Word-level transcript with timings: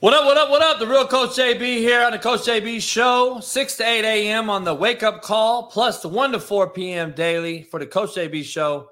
What 0.00 0.12
up, 0.12 0.26
what 0.26 0.36
up, 0.36 0.50
what 0.50 0.60
up? 0.60 0.78
The 0.78 0.86
real 0.86 1.06
Coach 1.06 1.30
JB 1.30 1.78
here 1.78 2.02
on 2.02 2.12
the 2.12 2.18
Coach 2.18 2.40
JB 2.40 2.82
show, 2.82 3.40
6 3.40 3.76
to 3.76 3.82
8 3.82 4.04
a.m. 4.04 4.50
on 4.50 4.62
the 4.62 4.74
wake 4.74 5.02
up 5.02 5.22
call, 5.22 5.70
plus 5.70 6.02
the 6.02 6.08
1 6.08 6.32
to 6.32 6.38
4 6.38 6.68
p.m. 6.68 7.12
daily 7.12 7.62
for 7.62 7.80
the 7.80 7.86
Coach 7.86 8.10
JB 8.10 8.44
show. 8.44 8.90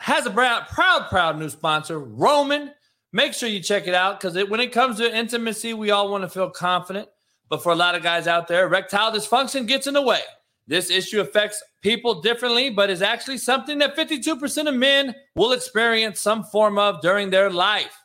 Has 0.00 0.26
a 0.26 0.30
proud, 0.30 0.66
proud, 0.68 1.08
proud 1.08 1.38
new 1.38 1.48
sponsor, 1.48 1.98
Roman. 1.98 2.72
Make 3.10 3.32
sure 3.32 3.48
you 3.48 3.60
check 3.60 3.86
it 3.86 3.94
out 3.94 4.20
because 4.20 4.34
when 4.50 4.60
it 4.60 4.70
comes 4.70 4.98
to 4.98 5.16
intimacy, 5.16 5.72
we 5.72 5.92
all 5.92 6.10
want 6.10 6.24
to 6.24 6.28
feel 6.28 6.50
confident. 6.50 7.08
But 7.48 7.62
for 7.62 7.72
a 7.72 7.76
lot 7.76 7.94
of 7.94 8.02
guys 8.02 8.26
out 8.26 8.48
there, 8.48 8.66
erectile 8.66 9.10
dysfunction 9.10 9.66
gets 9.66 9.86
in 9.86 9.94
the 9.94 10.02
way. 10.02 10.20
This 10.66 10.90
issue 10.90 11.22
affects 11.22 11.62
people 11.80 12.20
differently, 12.20 12.68
but 12.68 12.90
is 12.90 13.00
actually 13.00 13.38
something 13.38 13.78
that 13.78 13.96
52% 13.96 14.68
of 14.68 14.74
men 14.74 15.14
will 15.36 15.52
experience 15.52 16.20
some 16.20 16.44
form 16.44 16.76
of 16.76 17.00
during 17.00 17.30
their 17.30 17.48
life. 17.48 17.96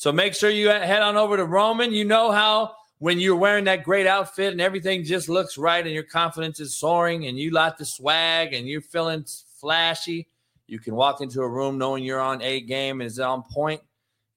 So 0.00 0.10
make 0.10 0.32
sure 0.32 0.48
you 0.48 0.70
head 0.70 1.02
on 1.02 1.18
over 1.18 1.36
to 1.36 1.44
Roman. 1.44 1.92
You 1.92 2.06
know 2.06 2.30
how 2.30 2.72
when 3.00 3.20
you're 3.20 3.36
wearing 3.36 3.64
that 3.64 3.84
great 3.84 4.06
outfit 4.06 4.50
and 4.50 4.58
everything 4.58 5.04
just 5.04 5.28
looks 5.28 5.58
right 5.58 5.84
and 5.84 5.92
your 5.92 6.04
confidence 6.04 6.58
is 6.58 6.74
soaring 6.74 7.26
and 7.26 7.38
you 7.38 7.50
like 7.50 7.76
the 7.76 7.84
swag 7.84 8.54
and 8.54 8.66
you're 8.66 8.80
feeling 8.80 9.26
flashy, 9.60 10.26
you 10.66 10.78
can 10.78 10.94
walk 10.94 11.20
into 11.20 11.42
a 11.42 11.48
room 11.48 11.76
knowing 11.76 12.02
you're 12.02 12.18
on 12.18 12.40
a 12.40 12.62
game 12.62 13.02
and 13.02 13.08
is 13.08 13.20
on 13.20 13.42
point. 13.42 13.82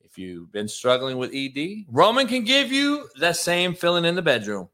If 0.04 0.18
you've 0.18 0.52
been 0.52 0.68
struggling 0.68 1.18
with 1.18 1.34
ED, 1.34 1.86
Roman 1.88 2.28
can 2.28 2.44
give 2.44 2.70
you 2.70 3.08
that 3.22 3.38
same 3.38 3.74
feeling 3.74 4.04
in 4.04 4.16
the 4.16 4.22
bedroom. 4.22 4.68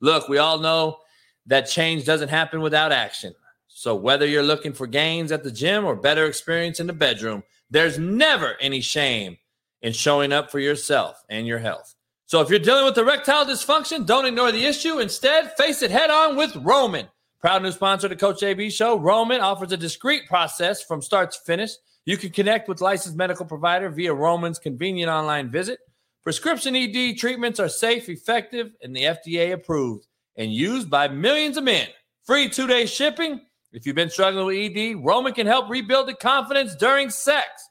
Look, 0.00 0.28
we 0.28 0.38
all 0.38 0.58
know 0.58 0.98
that 1.46 1.68
change 1.68 2.06
doesn't 2.06 2.30
happen 2.30 2.60
without 2.60 2.90
action. 2.90 3.36
So 3.68 3.94
whether 3.94 4.26
you're 4.26 4.42
looking 4.42 4.72
for 4.72 4.88
gains 4.88 5.30
at 5.30 5.44
the 5.44 5.52
gym 5.52 5.84
or 5.84 5.94
better 5.94 6.26
experience 6.26 6.80
in 6.80 6.88
the 6.88 6.92
bedroom, 6.92 7.44
there's 7.70 8.00
never 8.00 8.56
any 8.60 8.80
shame 8.80 9.36
and 9.84 9.94
showing 9.94 10.32
up 10.32 10.50
for 10.50 10.58
yourself 10.58 11.22
and 11.28 11.46
your 11.46 11.58
health. 11.58 11.94
So 12.26 12.40
if 12.40 12.48
you're 12.48 12.58
dealing 12.58 12.86
with 12.86 12.98
erectile 12.98 13.44
dysfunction, 13.44 14.06
don't 14.06 14.24
ignore 14.24 14.50
the 14.50 14.64
issue. 14.64 14.98
Instead, 14.98 15.52
face 15.56 15.82
it 15.82 15.90
head 15.90 16.10
on 16.10 16.36
with 16.36 16.56
Roman. 16.56 17.06
Proud 17.38 17.62
new 17.62 17.70
sponsor 17.70 18.08
the 18.08 18.16
Coach 18.16 18.40
JB 18.40 18.72
show, 18.72 18.98
Roman 18.98 19.42
offers 19.42 19.70
a 19.70 19.76
discreet 19.76 20.26
process 20.26 20.82
from 20.82 21.02
start 21.02 21.30
to 21.32 21.38
finish. 21.44 21.72
You 22.06 22.16
can 22.16 22.30
connect 22.30 22.66
with 22.66 22.80
licensed 22.80 23.18
medical 23.18 23.44
provider 23.44 23.90
via 23.90 24.14
Roman's 24.14 24.58
convenient 24.58 25.10
online 25.10 25.50
visit. 25.50 25.80
Prescription 26.22 26.74
ED 26.74 27.18
treatments 27.18 27.60
are 27.60 27.68
safe, 27.68 28.08
effective, 28.08 28.72
and 28.82 28.96
the 28.96 29.02
FDA 29.02 29.52
approved 29.52 30.06
and 30.36 30.50
used 30.52 30.88
by 30.88 31.06
millions 31.08 31.58
of 31.58 31.64
men. 31.64 31.88
Free 32.24 32.48
two-day 32.48 32.86
shipping. 32.86 33.42
If 33.72 33.84
you've 33.84 33.94
been 33.94 34.08
struggling 34.08 34.46
with 34.46 34.76
ED, 34.76 35.04
Roman 35.04 35.34
can 35.34 35.46
help 35.46 35.68
rebuild 35.68 36.08
the 36.08 36.14
confidence 36.14 36.74
during 36.74 37.10
sex. 37.10 37.68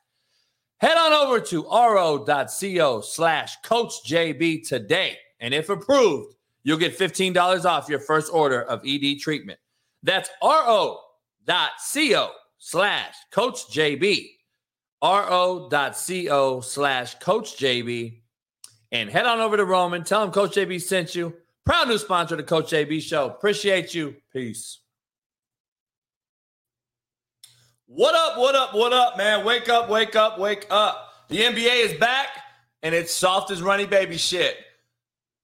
Head 0.83 0.97
on 0.97 1.13
over 1.13 1.39
to 1.39 1.63
ro.co 1.63 2.99
slash 2.99 3.55
coach 3.61 4.03
JB 4.05 4.67
today. 4.67 5.17
And 5.39 5.53
if 5.53 5.69
approved, 5.69 6.35
you'll 6.63 6.77
get 6.77 6.99
$15 6.99 7.63
off 7.63 7.87
your 7.87 7.99
first 7.99 8.33
order 8.33 8.63
of 8.63 8.81
ED 8.85 9.21
treatment. 9.21 9.59
That's 10.03 10.29
ro.co 10.43 12.31
slash 12.57 13.15
coach 13.31 13.59
JB. 13.71 14.27
ro.co 15.01 16.59
slash 16.59 17.15
coach 17.15 17.57
JB. 17.57 18.19
And 18.91 19.09
head 19.09 19.25
on 19.25 19.39
over 19.39 19.55
to 19.55 19.63
Roman. 19.63 20.03
Tell 20.03 20.21
him 20.21 20.31
Coach 20.31 20.51
JB 20.55 20.81
sent 20.81 21.15
you. 21.15 21.33
Proud 21.65 21.87
new 21.87 21.97
sponsor 21.97 22.35
of 22.35 22.39
the 22.39 22.43
Coach 22.43 22.71
JB 22.71 23.01
show. 23.01 23.27
Appreciate 23.27 23.95
you. 23.95 24.17
Peace. 24.33 24.82
What 27.95 28.15
up, 28.15 28.39
what 28.39 28.55
up, 28.55 28.73
what 28.73 28.91
up, 28.91 29.19
man? 29.19 29.45
Wake 29.45 29.69
up, 29.69 29.87
wake 29.87 30.15
up, 30.15 30.39
wake 30.39 30.65
up. 30.71 31.11
The 31.29 31.37
NBA 31.37 31.85
is 31.85 31.93
back 31.99 32.29
and 32.81 32.95
it's 32.95 33.13
soft 33.13 33.51
as 33.51 33.61
runny 33.61 33.85
baby 33.85 34.17
shit. 34.17 34.57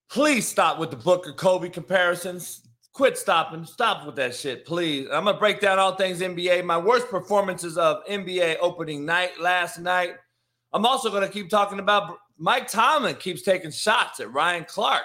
Please 0.10 0.48
stop 0.48 0.80
with 0.80 0.90
the 0.90 0.96
Booker 0.96 1.32
Kobe 1.32 1.70
comparisons. 1.70 2.68
Quit 2.92 3.20
stopping. 3.20 3.66
Stop 3.66 4.04
with 4.04 4.16
that 4.16 4.34
shit, 4.34 4.66
please. 4.66 5.06
I'm 5.12 5.26
going 5.26 5.36
to 5.36 5.40
break 5.40 5.60
down 5.60 5.78
all 5.78 5.94
things 5.94 6.22
NBA. 6.22 6.66
My 6.66 6.80
worst 6.80 7.08
performances 7.10 7.78
of 7.78 8.04
NBA 8.08 8.58
opening 8.62 9.06
night 9.06 9.40
last 9.40 9.78
night. 9.78 10.16
I'm 10.74 10.88
also 10.88 11.12
going 11.12 11.28
to 11.28 11.31
keep 11.31 11.52
talking 11.52 11.78
about 11.78 12.18
Mike 12.40 12.68
Tomlin 12.68 13.18
keeps 13.18 13.44
taking 13.44 13.70
shots 13.70 14.20
at 14.20 14.34
Ryan 14.34 14.66
Clark. 14.68 15.04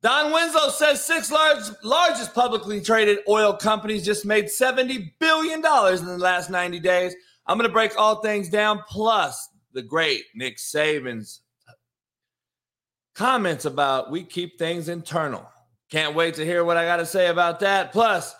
Don 0.00 0.32
Winslow 0.32 0.68
says 0.70 1.04
six 1.04 1.30
large, 1.30 1.64
largest 1.82 2.32
publicly 2.32 2.80
traded 2.80 3.18
oil 3.28 3.52
companies 3.52 4.04
just 4.04 4.24
made 4.24 4.44
$70 4.44 5.12
billion 5.18 5.56
in 5.56 6.06
the 6.06 6.18
last 6.18 6.50
90 6.50 6.78
days. 6.78 7.14
I'm 7.46 7.58
going 7.58 7.68
to 7.68 7.72
break 7.72 7.98
all 7.98 8.20
things 8.20 8.48
down, 8.48 8.82
plus 8.88 9.48
the 9.72 9.82
great 9.82 10.24
Nick 10.34 10.58
Saban's 10.58 11.40
comments 13.14 13.64
about 13.64 14.12
we 14.12 14.22
keep 14.22 14.58
things 14.58 14.88
internal. 14.88 15.48
Can't 15.90 16.14
wait 16.14 16.34
to 16.34 16.44
hear 16.44 16.64
what 16.64 16.76
I 16.76 16.84
got 16.84 16.98
to 16.98 17.06
say 17.06 17.28
about 17.28 17.58
that. 17.60 17.90
Plus, 17.90 18.32
a 18.32 18.36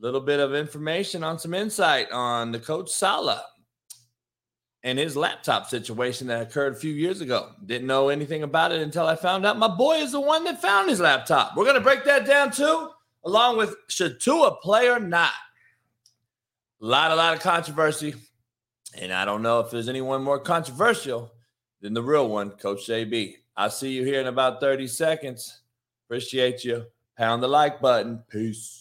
little 0.00 0.20
bit 0.20 0.40
of 0.40 0.54
information 0.54 1.22
on 1.22 1.38
some 1.38 1.54
insight 1.54 2.10
on 2.10 2.50
the 2.50 2.58
coach 2.58 2.90
Salah 2.90 3.44
and 4.84 4.98
his 4.98 5.16
laptop 5.16 5.68
situation 5.68 6.28
that 6.28 6.42
occurred 6.42 6.74
a 6.74 6.78
few 6.78 6.92
years 6.92 7.20
ago. 7.20 7.50
Didn't 7.64 7.86
know 7.86 8.08
anything 8.08 8.42
about 8.42 8.72
it 8.72 8.80
until 8.80 9.06
I 9.06 9.16
found 9.16 9.44
out 9.44 9.58
my 9.58 9.68
boy 9.68 9.96
is 9.96 10.12
the 10.12 10.20
one 10.20 10.44
that 10.44 10.62
found 10.62 10.88
his 10.88 11.00
laptop. 11.00 11.56
We're 11.56 11.64
going 11.64 11.76
to 11.76 11.80
break 11.80 12.04
that 12.04 12.26
down 12.26 12.52
too, 12.52 12.90
along 13.24 13.56
with 13.56 13.74
should 13.88 14.20
Tua 14.20 14.56
play 14.62 14.88
or 14.88 15.00
not. 15.00 15.32
A 16.80 16.86
lot, 16.86 17.10
a 17.10 17.16
lot 17.16 17.34
of 17.34 17.40
controversy. 17.40 18.14
And 18.96 19.12
I 19.12 19.24
don't 19.24 19.42
know 19.42 19.60
if 19.60 19.70
there's 19.70 19.88
anyone 19.88 20.22
more 20.22 20.38
controversial 20.38 21.32
than 21.80 21.92
the 21.92 22.02
real 22.02 22.28
one, 22.28 22.50
Coach 22.50 22.86
JB. 22.86 23.34
I'll 23.56 23.70
see 23.70 23.90
you 23.90 24.04
here 24.04 24.20
in 24.20 24.28
about 24.28 24.60
30 24.60 24.86
seconds. 24.86 25.62
Appreciate 26.06 26.64
you. 26.64 26.86
Pound 27.16 27.42
the 27.42 27.48
like 27.48 27.80
button. 27.80 28.22
Peace. 28.30 28.77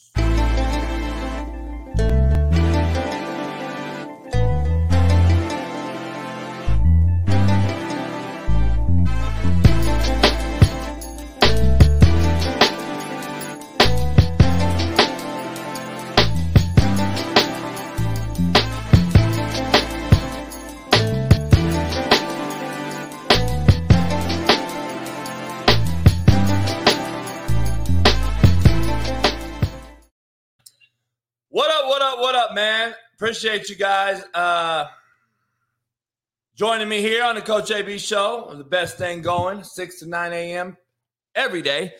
Appreciate 33.18 33.68
you 33.68 33.76
guys 33.76 34.24
uh, 34.36 34.86
joining 36.56 36.88
me 36.88 37.02
here 37.02 37.24
on 37.24 37.34
the 37.34 37.42
Coach 37.42 37.72
JB 37.72 37.98
show. 38.00 38.54
The 38.56 38.64
best 38.64 39.00
thing 39.00 39.24
going, 39.24 39.64
6 39.64 40.00
to 40.02 40.08
9 40.08 40.34
a.m. 40.34 40.78
every 41.34 41.64
day. 41.64 41.96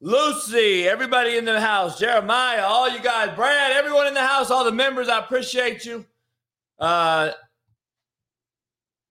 Lucy, 0.00 0.88
everybody 0.88 1.36
in 1.36 1.44
the 1.44 1.60
house, 1.60 1.98
Jeremiah, 1.98 2.64
all 2.64 2.88
you 2.88 3.00
guys, 3.00 3.36
Brad, 3.36 3.72
everyone 3.72 4.06
in 4.06 4.14
the 4.14 4.26
house, 4.26 4.50
all 4.50 4.64
the 4.64 4.72
members, 4.72 5.10
I 5.10 5.18
appreciate 5.18 5.84
you. 5.84 6.06
Uh, 6.78 7.32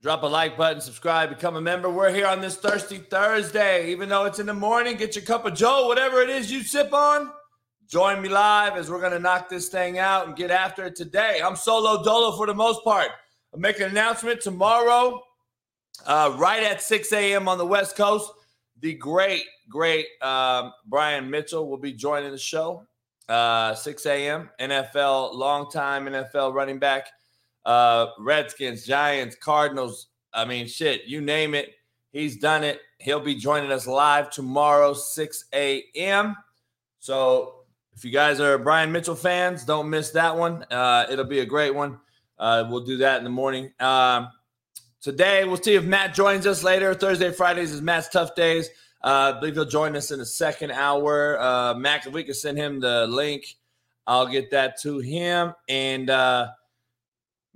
drop 0.02 0.24
a 0.24 0.28
like 0.28 0.58
button, 0.58 0.82
subscribe, 0.82 1.30
become 1.30 1.58
a 1.58 1.62
member. 1.62 1.92
We're 1.92 2.12
here 2.12 2.26
on 2.26 2.42
this 2.42 2.56
Thirsty 2.56 2.98
Thursday. 2.98 3.92
Even 3.92 4.10
though 4.10 4.26
it's 4.26 4.40
in 4.40 4.48
the 4.48 4.54
morning, 4.56 4.98
get 4.98 5.16
your 5.16 5.26
cup 5.26 5.46
of 5.46 5.54
Joe, 5.54 5.86
whatever 5.86 6.24
it 6.24 6.30
is 6.32 6.52
you 6.52 6.64
sip 6.64 6.92
on. 6.92 7.30
Join 7.88 8.20
me 8.20 8.30
live 8.30 8.78
as 8.78 8.90
we're 8.90 9.00
going 9.00 9.12
to 9.12 9.20
knock 9.20 9.48
this 9.48 9.70
thing 9.70 10.00
out 10.00 10.26
and 10.26 10.36
get 10.36 10.50
after 10.50 10.86
it 10.86 10.96
today. 10.96 11.40
I'm 11.44 11.56
solo 11.56 12.04
dolo 12.04 12.36
for 12.36 12.48
the 12.48 12.54
most 12.54 12.84
part. 12.84 13.10
I'll 13.54 13.60
make 13.60 13.80
an 13.80 13.92
announcement 13.92 14.42
tomorrow, 14.42 15.22
uh, 16.08 16.36
right 16.36 16.64
at 16.64 16.82
6 16.82 17.14
a.m. 17.14 17.48
on 17.48 17.60
the 17.60 17.66
West 17.66 17.96
Coast. 17.96 18.32
The 18.80 18.96
great, 18.96 19.44
great 19.70 20.08
um, 20.22 20.74
Brian 20.88 21.30
Mitchell 21.30 21.70
will 21.70 21.78
be 21.78 21.94
joining 21.94 22.32
the 22.32 22.40
show. 22.40 22.88
Uh, 23.30 23.76
6 23.76 24.06
a.m. 24.08 24.50
NFL, 24.60 25.36
longtime 25.36 26.08
NFL 26.08 26.56
running 26.56 26.80
back. 26.80 27.08
Uh, 27.66 28.08
Redskins, 28.20 28.84
Giants, 28.84 29.36
Cardinals. 29.36 30.08
I 30.34 30.46
mean, 30.46 30.68
shit, 30.68 31.06
you 31.06 31.22
name 31.22 31.54
it. 31.54 31.76
He's 32.12 32.38
done 32.38 32.64
it. 32.64 32.80
He'll 32.98 33.20
be 33.20 33.36
joining 33.36 33.72
us 33.72 33.86
live 33.86 34.32
tomorrow, 34.32 34.94
6 34.94 35.46
a.m. 35.54 36.36
So 37.00 37.65
if 37.96 38.04
you 38.04 38.12
guys 38.12 38.40
are 38.42 38.58
Brian 38.58 38.92
Mitchell 38.92 39.16
fans, 39.16 39.64
don't 39.64 39.90
miss 39.90 40.12
that 40.12 40.36
one. 40.36 40.66
Uh, 40.70 41.06
it'll 41.10 41.26
be 41.26 41.40
a 41.40 41.46
great 41.46 41.74
one. 41.74 42.00
Uh, 42.38 42.66
we'll 42.70 42.84
do 42.84 42.98
that 42.98 43.20
in 43.20 43.24
the 43.24 43.30
morning. 43.30 43.72
Um, 43.80 44.28
today, 45.00 45.46
we'll 45.46 45.58
see 45.58 45.76
if 45.76 45.86
Matt 45.86 46.14
joins 46.14 46.46
us 46.46 46.62
later. 46.62 46.94
Thursday, 46.94 47.32
Fridays 47.32 47.72
is 47.72 47.82
Matt's 47.82 48.10
tough 48.10 48.36
days. 48.36 48.70
Uh, 49.02 49.34
I 49.36 49.40
believe 49.40 49.54
he'll 49.54 49.66
join 49.66 49.96
us 49.96 50.12
in 50.12 50.20
the 50.20 50.26
second 50.26 50.72
hour. 50.72 51.40
Uh, 51.40 51.74
Mac, 51.76 52.06
if 52.06 52.12
we 52.12 52.24
could 52.24 52.36
send 52.36 52.58
him 52.58 52.82
the 52.82 53.08
link, 53.08 53.56
I'll 54.06 54.28
get 54.28 54.52
that 54.52 54.80
to 54.82 55.00
him. 55.00 55.54
And 55.70 56.10
uh, 56.10 56.50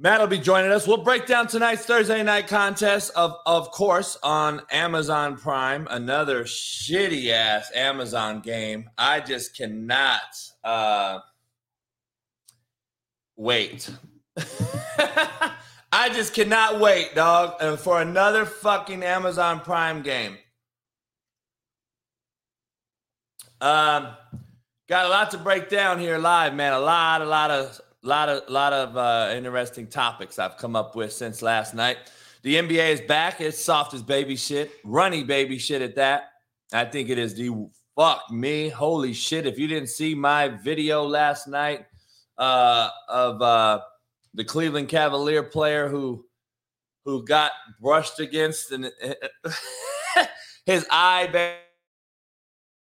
Matt 0.02 0.22
will 0.22 0.28
be 0.28 0.38
joining 0.38 0.72
us. 0.72 0.88
We'll 0.88 1.04
break 1.04 1.26
down 1.26 1.48
tonight's 1.48 1.86
Thursday 1.86 2.24
night 2.24 2.48
contest, 2.48 3.12
of 3.18 3.36
of 3.46 3.70
course, 3.72 4.18
on 4.24 4.62
Amazon 4.72 5.36
Prime. 5.36 5.90
Another 5.92 6.46
shitty 6.46 7.32
ass 7.32 7.70
Amazon 7.76 8.40
game. 8.40 8.90
I 8.98 9.20
just 9.20 9.58
cannot 9.58 10.22
uh, 10.64 11.20
wait. 13.36 13.90
I 15.92 16.08
just 16.14 16.34
cannot 16.34 16.80
wait, 16.80 17.14
dog, 17.14 17.80
for 17.80 18.02
another 18.02 18.46
fucking 18.46 19.04
Amazon 19.04 19.60
Prime 19.60 20.02
game. 20.02 20.38
Um, 23.60 24.08
got 24.88 25.08
a 25.08 25.10
lot 25.10 25.32
to 25.32 25.38
break 25.38 25.68
down 25.68 26.00
here 26.00 26.18
live, 26.18 26.56
man. 26.56 26.72
A 26.72 26.80
lot, 26.80 27.22
a 27.22 27.26
lot 27.26 27.52
of 27.52 27.82
lot 28.04 28.30
of 28.30 28.50
lot 28.50 28.74
of 28.74 28.98
uh, 28.98 29.34
interesting 29.36 29.88
topics 29.88 30.40
I've 30.40 30.58
come 30.58 30.76
up 30.76 30.96
with 30.96 31.14
since 31.14 31.42
last 31.42 31.74
night. 31.74 31.98
The 32.42 32.56
NBA 32.56 32.90
is 32.90 33.02
back. 33.02 33.42
It's 33.42 33.60
soft 33.60 33.94
as 33.94 34.02
baby 34.02 34.36
shit, 34.36 34.72
runny 34.84 35.24
baby 35.24 35.58
shit 35.58 35.82
at 35.82 35.96
that. 35.96 36.32
I 36.72 36.86
think 36.86 37.10
it 37.10 37.18
is 37.18 37.36
the 37.36 37.68
fuck 37.96 38.30
me. 38.32 38.70
Holy 38.70 39.14
shit! 39.14 39.46
If 39.46 39.60
you 39.60 39.68
didn't 39.68 39.90
see 39.90 40.16
my 40.16 40.48
video 40.48 41.04
last 41.04 41.48
night 41.48 41.86
uh, 42.38 42.90
of 43.10 43.42
uh, 43.42 43.82
the 44.34 44.46
Cleveland 44.46 44.88
Cavalier 44.88 45.44
player 45.44 45.90
who 45.90 46.26
who 47.06 47.26
got 47.26 47.52
brushed 47.82 48.20
against 48.20 48.72
and 48.72 48.92
his 50.66 50.86
eye 50.92 51.28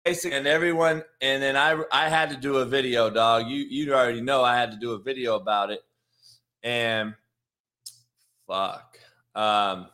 basically 0.04 0.37
and 0.37 0.46
everyone 0.46 1.02
and 1.20 1.43
then 1.43 1.56
I 1.56 1.81
I 1.93 2.08
had 2.08 2.31
to 2.31 2.37
do 2.37 2.56
a 2.56 2.64
video, 2.64 3.10
dog. 3.10 3.49
You 3.49 3.64
you 3.69 3.94
already 3.94 4.20
know 4.20 4.43
I 4.43 4.56
had 4.56 4.72
to 4.72 4.78
do 4.78 4.93
a 4.93 4.99
video 4.99 5.37
about 5.37 5.70
it. 5.70 5.81
And 6.62 7.14
fuck. 8.46 8.99
Um 9.34 9.87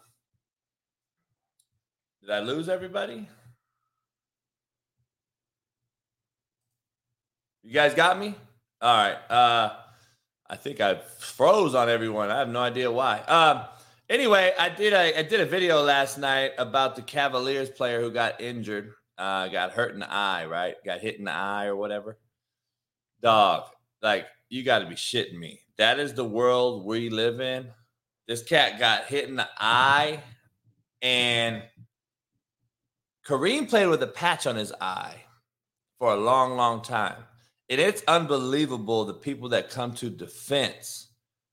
did 2.22 2.30
I 2.30 2.40
lose 2.40 2.68
everybody? 2.68 3.28
You 7.62 7.72
guys 7.72 7.94
got 7.94 8.18
me? 8.18 8.34
All 8.80 8.96
right. 8.96 9.30
Uh 9.30 9.76
I 10.50 10.56
think 10.56 10.80
I 10.80 10.96
froze 11.18 11.74
on 11.74 11.90
everyone. 11.90 12.30
I 12.30 12.38
have 12.38 12.48
no 12.48 12.60
idea 12.60 12.90
why. 12.90 13.20
Um 13.20 13.64
anyway, 14.08 14.54
I 14.58 14.70
did 14.70 14.94
a 14.94 15.18
I 15.18 15.22
did 15.22 15.40
a 15.40 15.46
video 15.46 15.82
last 15.82 16.18
night 16.18 16.52
about 16.56 16.96
the 16.96 17.02
Cavaliers 17.02 17.68
player 17.68 18.00
who 18.00 18.10
got 18.10 18.40
injured 18.40 18.94
uh, 19.18 19.48
got 19.48 19.72
hurt 19.72 19.92
in 19.92 20.00
the 20.00 20.12
eye, 20.12 20.46
right? 20.46 20.76
Got 20.84 21.00
hit 21.00 21.18
in 21.18 21.24
the 21.24 21.32
eye 21.32 21.66
or 21.66 21.76
whatever. 21.76 22.18
Dog, 23.20 23.64
like 24.00 24.26
you 24.48 24.62
got 24.62 24.78
to 24.78 24.86
be 24.86 24.94
shitting 24.94 25.38
me. 25.38 25.60
That 25.76 25.98
is 25.98 26.14
the 26.14 26.24
world 26.24 26.84
we 26.84 27.10
live 27.10 27.40
in. 27.40 27.68
This 28.26 28.42
cat 28.42 28.78
got 28.78 29.04
hit 29.04 29.28
in 29.28 29.36
the 29.36 29.48
eye, 29.58 30.20
and 31.02 31.62
Kareem 33.26 33.68
played 33.68 33.86
with 33.86 34.02
a 34.02 34.08
patch 34.08 34.46
on 34.46 34.56
his 34.56 34.72
eye 34.80 35.16
for 35.98 36.12
a 36.12 36.16
long, 36.16 36.56
long 36.56 36.82
time. 36.82 37.24
And 37.70 37.80
it's 37.80 38.02
unbelievable 38.08 39.04
the 39.04 39.14
people 39.14 39.48
that 39.50 39.70
come 39.70 39.94
to 39.94 40.08
defense, 40.08 41.08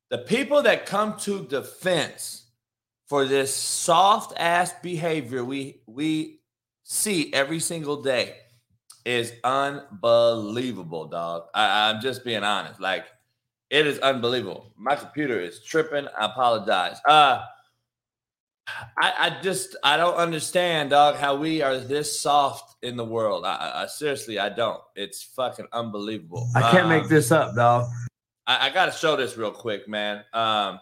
the 0.09 0.19
people 0.19 0.62
that 0.63 0.85
come 0.85 1.17
to 1.19 1.45
defense 1.45 2.45
for 3.07 3.25
this 3.25 3.53
soft 3.53 4.33
ass 4.38 4.73
behavior 4.81 5.44
we 5.44 5.81
we 5.85 6.39
see 6.85 7.33
every 7.33 7.59
single 7.59 8.01
day 8.01 8.35
is 9.03 9.33
unbelievable, 9.43 11.07
dog. 11.07 11.47
I, 11.53 11.89
I'm 11.89 11.99
just 11.99 12.23
being 12.23 12.43
honest. 12.43 12.79
Like, 12.79 13.05
it 13.69 13.85
is 13.85 13.99
unbelievable. 13.99 14.71
My 14.77 14.95
computer 14.95 15.39
is 15.41 15.61
tripping. 15.63 16.07
I 16.17 16.27
apologize. 16.27 16.97
Uh, 17.05 17.43
I, 18.97 19.13
I 19.19 19.41
just 19.41 19.75
I 19.83 19.97
don't 19.97 20.15
understand, 20.15 20.91
dog, 20.91 21.15
how 21.15 21.35
we 21.35 21.61
are 21.61 21.77
this 21.77 22.19
soft 22.19 22.83
in 22.83 22.95
the 22.95 23.05
world. 23.05 23.45
I, 23.45 23.83
I 23.83 23.88
seriously 23.88 24.39
I 24.39 24.49
don't. 24.49 24.81
It's 24.95 25.21
fucking 25.21 25.67
unbelievable. 25.73 26.49
I 26.55 26.61
can't 26.71 26.83
um, 26.83 26.89
make 26.89 27.07
this 27.07 27.31
up, 27.31 27.55
dog. 27.55 27.89
I, 28.47 28.67
I 28.67 28.69
got 28.71 28.88
to 28.88 28.91
show 28.91 29.15
this 29.15 29.38
real 29.38 29.51
quick, 29.51 29.88
man. 29.88 30.17
Um, 30.33 30.79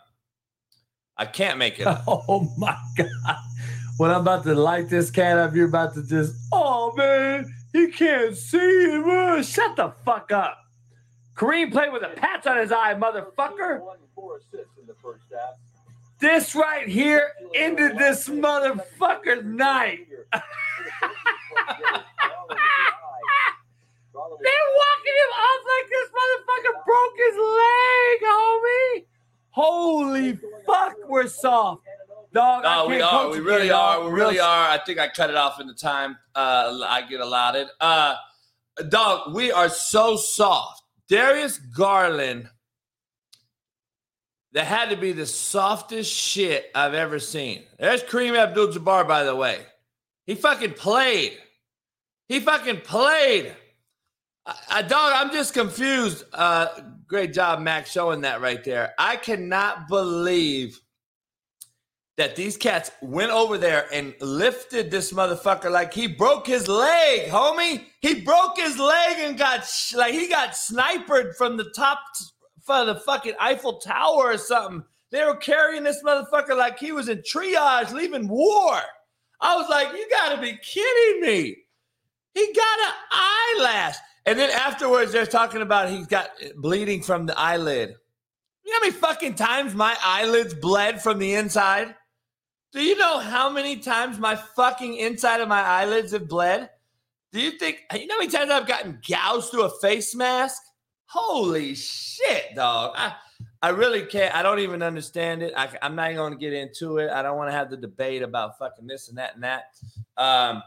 I 1.17 1.25
can't 1.25 1.57
make 1.57 1.79
it. 1.79 1.87
Up. 1.87 2.03
Oh 2.07 2.53
my 2.57 2.77
god! 2.97 3.37
When 3.97 4.11
I'm 4.11 4.21
about 4.21 4.43
to 4.43 4.55
light 4.55 4.89
this 4.89 5.11
cat 5.11 5.37
up, 5.37 5.55
you're 5.55 5.67
about 5.67 5.93
to 5.95 6.03
just, 6.03 6.35
oh 6.51 6.93
man, 6.95 7.53
he 7.71 7.87
can't 7.87 8.35
see 8.35 8.57
it. 8.57 9.45
Shut 9.45 9.75
the 9.75 9.93
fuck 10.05 10.31
up. 10.31 10.59
Kareem 11.35 11.71
played 11.71 11.91
with 11.91 12.03
a 12.03 12.09
patch 12.09 12.45
on 12.45 12.57
his 12.57 12.71
eye, 12.71 12.93
motherfucker. 12.93 13.81
This 16.19 16.55
right 16.55 16.87
here 16.87 17.31
ended 17.55 17.97
this 17.97 18.29
motherfucker's 18.29 19.43
night. 19.43 20.07
They're 24.13 24.69
walking 24.79 25.15
him 25.19 25.31
off 25.35 25.61
like 25.73 25.87
this 25.89 26.09
motherfucker 26.09 26.75
broke 26.85 27.17
his 27.17 27.35
leg, 27.35 28.21
homie. 28.23 29.05
Holy 29.49 30.39
fuck, 30.65 30.95
we're 31.09 31.27
soft. 31.27 31.83
Dog, 32.33 32.63
no, 32.63 32.87
we 32.87 32.99
are. 32.99 33.29
We 33.29 33.39
really 33.39 33.69
are. 33.69 34.03
We 34.03 34.11
really 34.11 34.39
are. 34.39 34.67
I 34.69 34.79
think 34.79 34.97
I 34.97 35.07
cut 35.07 35.29
it 35.29 35.35
off 35.35 35.59
in 35.59 35.67
the 35.67 35.73
time 35.73 36.17
uh, 36.33 36.79
I 36.87 37.03
get 37.07 37.21
allotted. 37.21 37.67
Uh, 37.79 38.15
dog, 38.89 39.35
we 39.35 39.51
are 39.51 39.69
so 39.69 40.15
soft. 40.15 40.81
Darius 41.09 41.57
Garland, 41.57 42.49
that 44.53 44.65
had 44.65 44.89
to 44.89 44.97
be 44.97 45.11
the 45.11 45.25
softest 45.25 46.11
shit 46.11 46.71
I've 46.73 46.93
ever 46.93 47.19
seen. 47.19 47.63
There's 47.77 48.03
Kareem 48.03 48.37
Abdul 48.37 48.69
Jabbar, 48.69 49.07
by 49.07 49.23
the 49.23 49.35
way. 49.35 49.59
He 50.25 50.35
fucking 50.35 50.73
played. 50.73 51.37
He 52.29 52.39
fucking 52.39 52.81
played. 52.81 53.55
I, 54.69 54.81
dog, 54.81 55.13
I'm 55.15 55.31
just 55.31 55.53
confused. 55.53 56.23
Uh, 56.33 56.67
great 57.07 57.33
job, 57.33 57.61
Max, 57.61 57.91
showing 57.91 58.21
that 58.21 58.41
right 58.41 58.63
there. 58.63 58.93
I 58.97 59.15
cannot 59.17 59.87
believe 59.87 60.79
that 62.17 62.35
these 62.35 62.57
cats 62.57 62.91
went 63.01 63.31
over 63.31 63.57
there 63.57 63.87
and 63.91 64.13
lifted 64.21 64.91
this 64.91 65.11
motherfucker 65.11 65.71
like 65.71 65.93
he 65.93 66.07
broke 66.07 66.45
his 66.45 66.67
leg, 66.67 67.29
homie. 67.29 67.85
He 68.01 68.21
broke 68.21 68.57
his 68.57 68.77
leg 68.77 69.17
and 69.19 69.37
got 69.37 69.65
sh- 69.65 69.95
like 69.95 70.13
he 70.13 70.27
got 70.27 70.55
sniped 70.55 71.35
from 71.37 71.57
the 71.57 71.71
top 71.75 71.99
of 72.67 72.87
the 72.87 72.95
fucking 72.95 73.33
Eiffel 73.39 73.79
Tower 73.79 74.31
or 74.31 74.37
something. 74.37 74.83
They 75.11 75.23
were 75.25 75.35
carrying 75.35 75.83
this 75.83 76.03
motherfucker 76.03 76.55
like 76.55 76.77
he 76.77 76.91
was 76.91 77.09
in 77.09 77.19
triage, 77.19 77.91
leaving 77.91 78.27
war. 78.27 78.79
I 79.41 79.55
was 79.55 79.67
like, 79.69 79.91
you 79.91 80.07
gotta 80.09 80.39
be 80.39 80.57
kidding 80.61 81.21
me. 81.21 81.57
He 82.33 82.53
got 82.53 82.79
an 82.79 82.93
eyelash. 83.11 83.95
And 84.25 84.39
then 84.39 84.51
afterwards, 84.51 85.11
they're 85.11 85.25
talking 85.25 85.61
about 85.61 85.89
he's 85.89 86.07
got 86.07 86.29
bleeding 86.57 87.01
from 87.01 87.25
the 87.25 87.37
eyelid. 87.37 87.95
You 88.63 88.71
know 88.71 88.77
how 88.79 88.85
many 88.85 88.93
fucking 88.93 89.35
times 89.35 89.75
my 89.75 89.97
eyelids 90.01 90.53
bled 90.53 91.01
from 91.01 91.19
the 91.19 91.33
inside? 91.33 91.95
Do 92.73 92.81
you 92.81 92.97
know 92.97 93.19
how 93.19 93.51
many 93.51 93.77
times 93.77 94.17
my 94.17 94.35
fucking 94.35 94.95
inside 94.95 95.41
of 95.41 95.47
my 95.47 95.61
eyelids 95.61 96.11
have 96.11 96.27
bled? 96.27 96.71
Do 97.31 97.39
you 97.39 97.51
think 97.51 97.83
you 97.93 98.07
know 98.07 98.15
how 98.15 98.19
many 98.19 98.31
times 98.31 98.49
I've 98.49 98.67
gotten 98.67 98.99
gouged 99.07 99.51
through 99.51 99.65
a 99.65 99.79
face 99.79 100.15
mask? 100.15 100.59
Holy 101.05 101.75
shit, 101.75 102.55
dog. 102.55 102.93
I, 102.95 103.13
I 103.61 103.69
really 103.69 104.05
can't. 104.07 104.33
I 104.35 104.41
don't 104.41 104.57
even 104.57 104.81
understand 104.81 105.43
it. 105.43 105.53
I, 105.55 105.69
am 105.83 105.95
not 105.95 106.15
going 106.15 106.33
to 106.33 106.39
get 106.39 106.51
into 106.51 106.97
it. 106.97 107.11
I 107.11 107.21
don't 107.21 107.37
want 107.37 107.51
to 107.51 107.55
have 107.55 107.69
the 107.69 107.77
debate 107.77 108.23
about 108.23 108.57
fucking 108.57 108.87
this 108.87 109.07
and 109.07 109.19
that 109.19 109.35
and 109.35 109.43
that. 109.43 109.65
Um, 110.17 110.63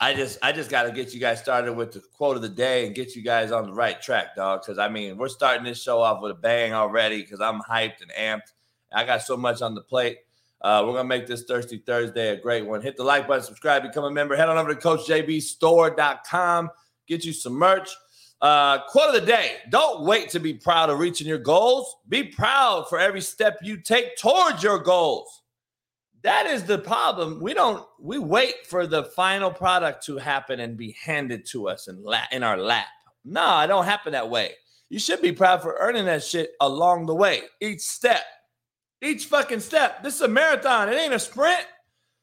I 0.00 0.14
just 0.14 0.38
I 0.42 0.52
just 0.52 0.70
got 0.70 0.84
to 0.84 0.92
get 0.92 1.12
you 1.12 1.20
guys 1.20 1.40
started 1.40 1.74
with 1.74 1.92
the 1.92 2.00
quote 2.14 2.36
of 2.36 2.42
the 2.42 2.48
day 2.48 2.86
and 2.86 2.94
get 2.94 3.14
you 3.14 3.22
guys 3.22 3.52
on 3.52 3.66
the 3.66 3.72
right 3.74 4.00
track, 4.00 4.34
dog. 4.34 4.62
Because 4.62 4.78
I 4.78 4.88
mean, 4.88 5.18
we're 5.18 5.28
starting 5.28 5.64
this 5.64 5.82
show 5.82 6.00
off 6.00 6.22
with 6.22 6.32
a 6.32 6.40
bang 6.40 6.72
already. 6.72 7.20
Because 7.20 7.42
I'm 7.42 7.60
hyped 7.60 8.00
and 8.00 8.10
amped. 8.18 8.52
I 8.94 9.04
got 9.04 9.20
so 9.20 9.36
much 9.36 9.60
on 9.60 9.74
the 9.74 9.82
plate. 9.82 10.18
Uh, 10.62 10.84
we're 10.86 10.92
gonna 10.92 11.08
make 11.08 11.26
this 11.26 11.42
Thirsty 11.42 11.78
Thursday 11.78 12.30
a 12.30 12.36
great 12.36 12.64
one. 12.64 12.80
Hit 12.80 12.96
the 12.96 13.02
like 13.02 13.26
button, 13.26 13.42
subscribe, 13.42 13.82
become 13.82 14.04
a 14.04 14.10
member. 14.10 14.36
Head 14.36 14.48
on 14.48 14.56
over 14.56 14.74
to 14.74 14.80
CoachJBStore.com. 14.80 16.70
Get 17.08 17.24
you 17.24 17.32
some 17.32 17.54
merch. 17.54 17.90
Uh, 18.40 18.78
quote 18.88 19.14
of 19.14 19.20
the 19.20 19.26
day: 19.26 19.56
Don't 19.70 20.04
wait 20.04 20.28
to 20.30 20.40
be 20.40 20.54
proud 20.54 20.88
of 20.88 20.98
reaching 20.98 21.26
your 21.26 21.38
goals. 21.38 21.96
Be 22.08 22.22
proud 22.22 22.88
for 22.88 22.98
every 22.98 23.20
step 23.20 23.58
you 23.62 23.76
take 23.76 24.16
towards 24.16 24.62
your 24.62 24.78
goals. 24.78 25.42
That 26.22 26.46
is 26.46 26.62
the 26.62 26.78
problem. 26.78 27.40
We 27.40 27.54
don't. 27.54 27.84
We 28.00 28.18
wait 28.18 28.66
for 28.66 28.86
the 28.86 29.04
final 29.04 29.50
product 29.50 30.06
to 30.06 30.16
happen 30.18 30.60
and 30.60 30.76
be 30.76 30.96
handed 31.02 31.44
to 31.46 31.68
us 31.68 31.88
in 31.88 32.02
la- 32.04 32.26
in 32.30 32.44
our 32.44 32.56
lap. 32.56 32.86
No, 33.24 33.60
it 33.60 33.66
don't 33.66 33.84
happen 33.84 34.12
that 34.12 34.30
way. 34.30 34.52
You 34.88 34.98
should 34.98 35.22
be 35.22 35.32
proud 35.32 35.62
for 35.62 35.76
earning 35.80 36.04
that 36.04 36.22
shit 36.22 36.52
along 36.60 37.06
the 37.06 37.14
way, 37.14 37.42
each 37.60 37.80
step. 37.80 38.22
Each 39.02 39.26
fucking 39.26 39.60
step. 39.60 40.02
This 40.02 40.14
is 40.14 40.20
a 40.20 40.28
marathon. 40.28 40.88
It 40.88 40.96
ain't 40.96 41.12
a 41.12 41.18
sprint. 41.18 41.66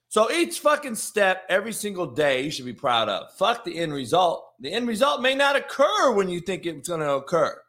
So 0.07 0.31
each 0.31 0.59
fucking 0.62 0.95
step, 0.95 1.43
every 1.50 1.74
single 1.74 2.07
day, 2.07 2.41
you 2.41 2.50
should 2.50 2.65
be 2.65 2.74
proud 2.74 3.09
of. 3.09 3.31
Fuck 3.33 3.63
the 3.63 3.77
end 3.77 3.93
result. 3.93 4.43
The 4.59 4.71
end 4.71 4.88
result 4.88 5.21
may 5.21 5.36
not 5.36 5.55
occur 5.55 6.13
when 6.13 6.29
you 6.29 6.39
think 6.39 6.65
it's 6.65 6.88
going 6.88 7.01
to 7.01 7.12
occur. 7.12 7.62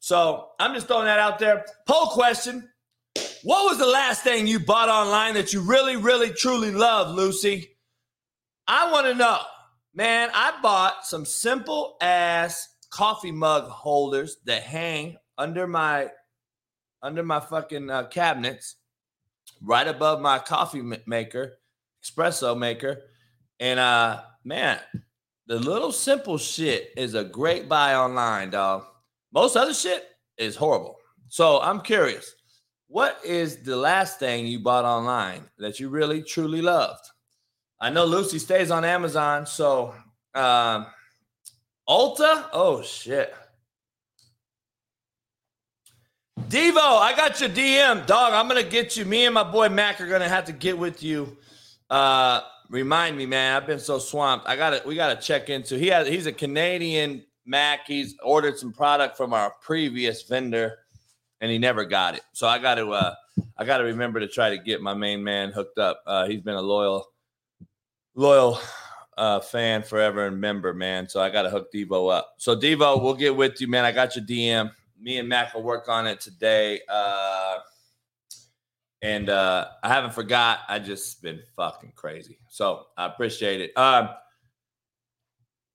So 0.00 0.48
I'm 0.58 0.74
just 0.74 0.88
throwing 0.88 1.04
that 1.04 1.20
out 1.20 1.38
there. 1.38 1.64
Poll 1.86 2.06
question 2.06 2.68
What 3.44 3.70
was 3.70 3.78
the 3.78 3.86
last 3.86 4.24
thing 4.24 4.46
you 4.46 4.58
bought 4.58 4.88
online 4.88 5.34
that 5.34 5.52
you 5.52 5.60
really, 5.60 5.96
really, 5.96 6.30
truly 6.30 6.72
love, 6.72 7.14
Lucy? 7.14 7.76
I 8.66 8.90
want 8.90 9.06
to 9.06 9.14
know. 9.14 9.40
Man, 9.94 10.30
I 10.34 10.58
bought 10.62 11.06
some 11.06 11.24
simple 11.24 11.96
ass 12.00 12.66
coffee 12.90 13.30
mug 13.30 13.68
holders 13.68 14.38
that 14.46 14.62
hang 14.62 15.16
under 15.38 15.66
my 15.68 16.08
under 17.04 17.22
my 17.22 17.38
fucking 17.38 17.90
uh, 17.90 18.04
cabinets, 18.04 18.76
right 19.62 19.86
above 19.86 20.22
my 20.22 20.38
coffee 20.38 20.82
maker, 21.06 21.58
espresso 22.02 22.58
maker, 22.58 23.02
and 23.60 23.78
uh, 23.78 24.22
man, 24.42 24.80
the 25.46 25.56
little 25.56 25.92
simple 25.92 26.38
shit 26.38 26.90
is 26.96 27.14
a 27.14 27.22
great 27.22 27.68
buy 27.68 27.94
online, 27.94 28.50
dog. 28.50 28.86
Most 29.32 29.54
other 29.54 29.74
shit 29.74 30.08
is 30.38 30.56
horrible. 30.56 30.96
So 31.28 31.60
I'm 31.60 31.82
curious, 31.82 32.34
what 32.88 33.20
is 33.22 33.62
the 33.62 33.76
last 33.76 34.18
thing 34.18 34.46
you 34.46 34.60
bought 34.60 34.86
online 34.86 35.42
that 35.58 35.78
you 35.78 35.90
really 35.90 36.22
truly 36.22 36.62
loved? 36.62 37.04
I 37.80 37.90
know 37.90 38.06
Lucy 38.06 38.38
stays 38.38 38.70
on 38.70 38.82
Amazon, 38.82 39.44
so 39.44 39.94
um, 40.34 40.86
Ulta. 41.86 42.48
Oh 42.52 42.80
shit. 42.82 43.34
Devo, 46.40 47.00
I 47.00 47.14
got 47.16 47.40
your 47.40 47.50
DM, 47.50 48.06
dog. 48.06 48.32
I'm 48.32 48.48
gonna 48.48 48.62
get 48.62 48.96
you. 48.96 49.04
Me 49.04 49.24
and 49.24 49.34
my 49.34 49.44
boy 49.44 49.68
Mac 49.68 50.00
are 50.00 50.06
gonna 50.06 50.28
have 50.28 50.44
to 50.44 50.52
get 50.52 50.76
with 50.76 51.02
you. 51.02 51.36
Uh, 51.90 52.40
remind 52.68 53.16
me, 53.16 53.24
man. 53.26 53.56
I've 53.56 53.66
been 53.66 53.78
so 53.78 53.98
swamped. 53.98 54.46
I 54.46 54.56
gotta. 54.56 54.82
We 54.86 54.94
gotta 54.94 55.20
check 55.20 55.48
into. 55.48 55.78
He 55.78 55.88
has. 55.88 56.06
He's 56.06 56.26
a 56.26 56.32
Canadian 56.32 57.24
Mac. 57.46 57.86
He's 57.86 58.16
ordered 58.22 58.58
some 58.58 58.72
product 58.72 59.16
from 59.16 59.32
our 59.32 59.52
previous 59.62 60.22
vendor, 60.22 60.78
and 61.40 61.50
he 61.50 61.58
never 61.58 61.84
got 61.84 62.14
it. 62.14 62.22
So 62.32 62.46
I 62.46 62.58
got 62.58 62.76
to. 62.76 62.90
Uh, 62.90 63.14
I 63.56 63.64
got 63.64 63.78
to 63.78 63.84
remember 63.84 64.20
to 64.20 64.28
try 64.28 64.50
to 64.50 64.58
get 64.58 64.80
my 64.80 64.94
main 64.94 65.22
man 65.24 65.50
hooked 65.50 65.78
up. 65.78 66.02
Uh, 66.06 66.26
he's 66.26 66.40
been 66.40 66.54
a 66.54 66.62
loyal, 66.62 67.06
loyal 68.14 68.60
uh, 69.16 69.40
fan 69.40 69.82
forever 69.82 70.26
and 70.26 70.40
member, 70.40 70.74
man. 70.74 71.08
So 71.08 71.20
I 71.20 71.30
got 71.30 71.42
to 71.42 71.50
hook 71.50 71.72
Devo 71.72 72.12
up. 72.12 72.34
So 72.38 72.56
Devo, 72.56 73.02
we'll 73.02 73.14
get 73.14 73.34
with 73.34 73.60
you, 73.60 73.68
man. 73.68 73.84
I 73.84 73.92
got 73.92 74.14
your 74.14 74.24
DM. 74.24 74.70
Me 75.04 75.18
and 75.18 75.28
Mac 75.28 75.54
will 75.54 75.62
work 75.62 75.88
on 75.88 76.06
it 76.06 76.20
today. 76.20 76.80
Uh, 76.88 77.58
and 79.02 79.28
uh, 79.28 79.66
I 79.82 79.88
haven't 79.88 80.14
forgot. 80.14 80.60
I 80.66 80.78
just 80.78 81.20
been 81.20 81.40
fucking 81.54 81.92
crazy. 81.94 82.38
So 82.48 82.86
I 82.96 83.04
appreciate 83.04 83.60
it. 83.60 83.76
Um, 83.76 84.08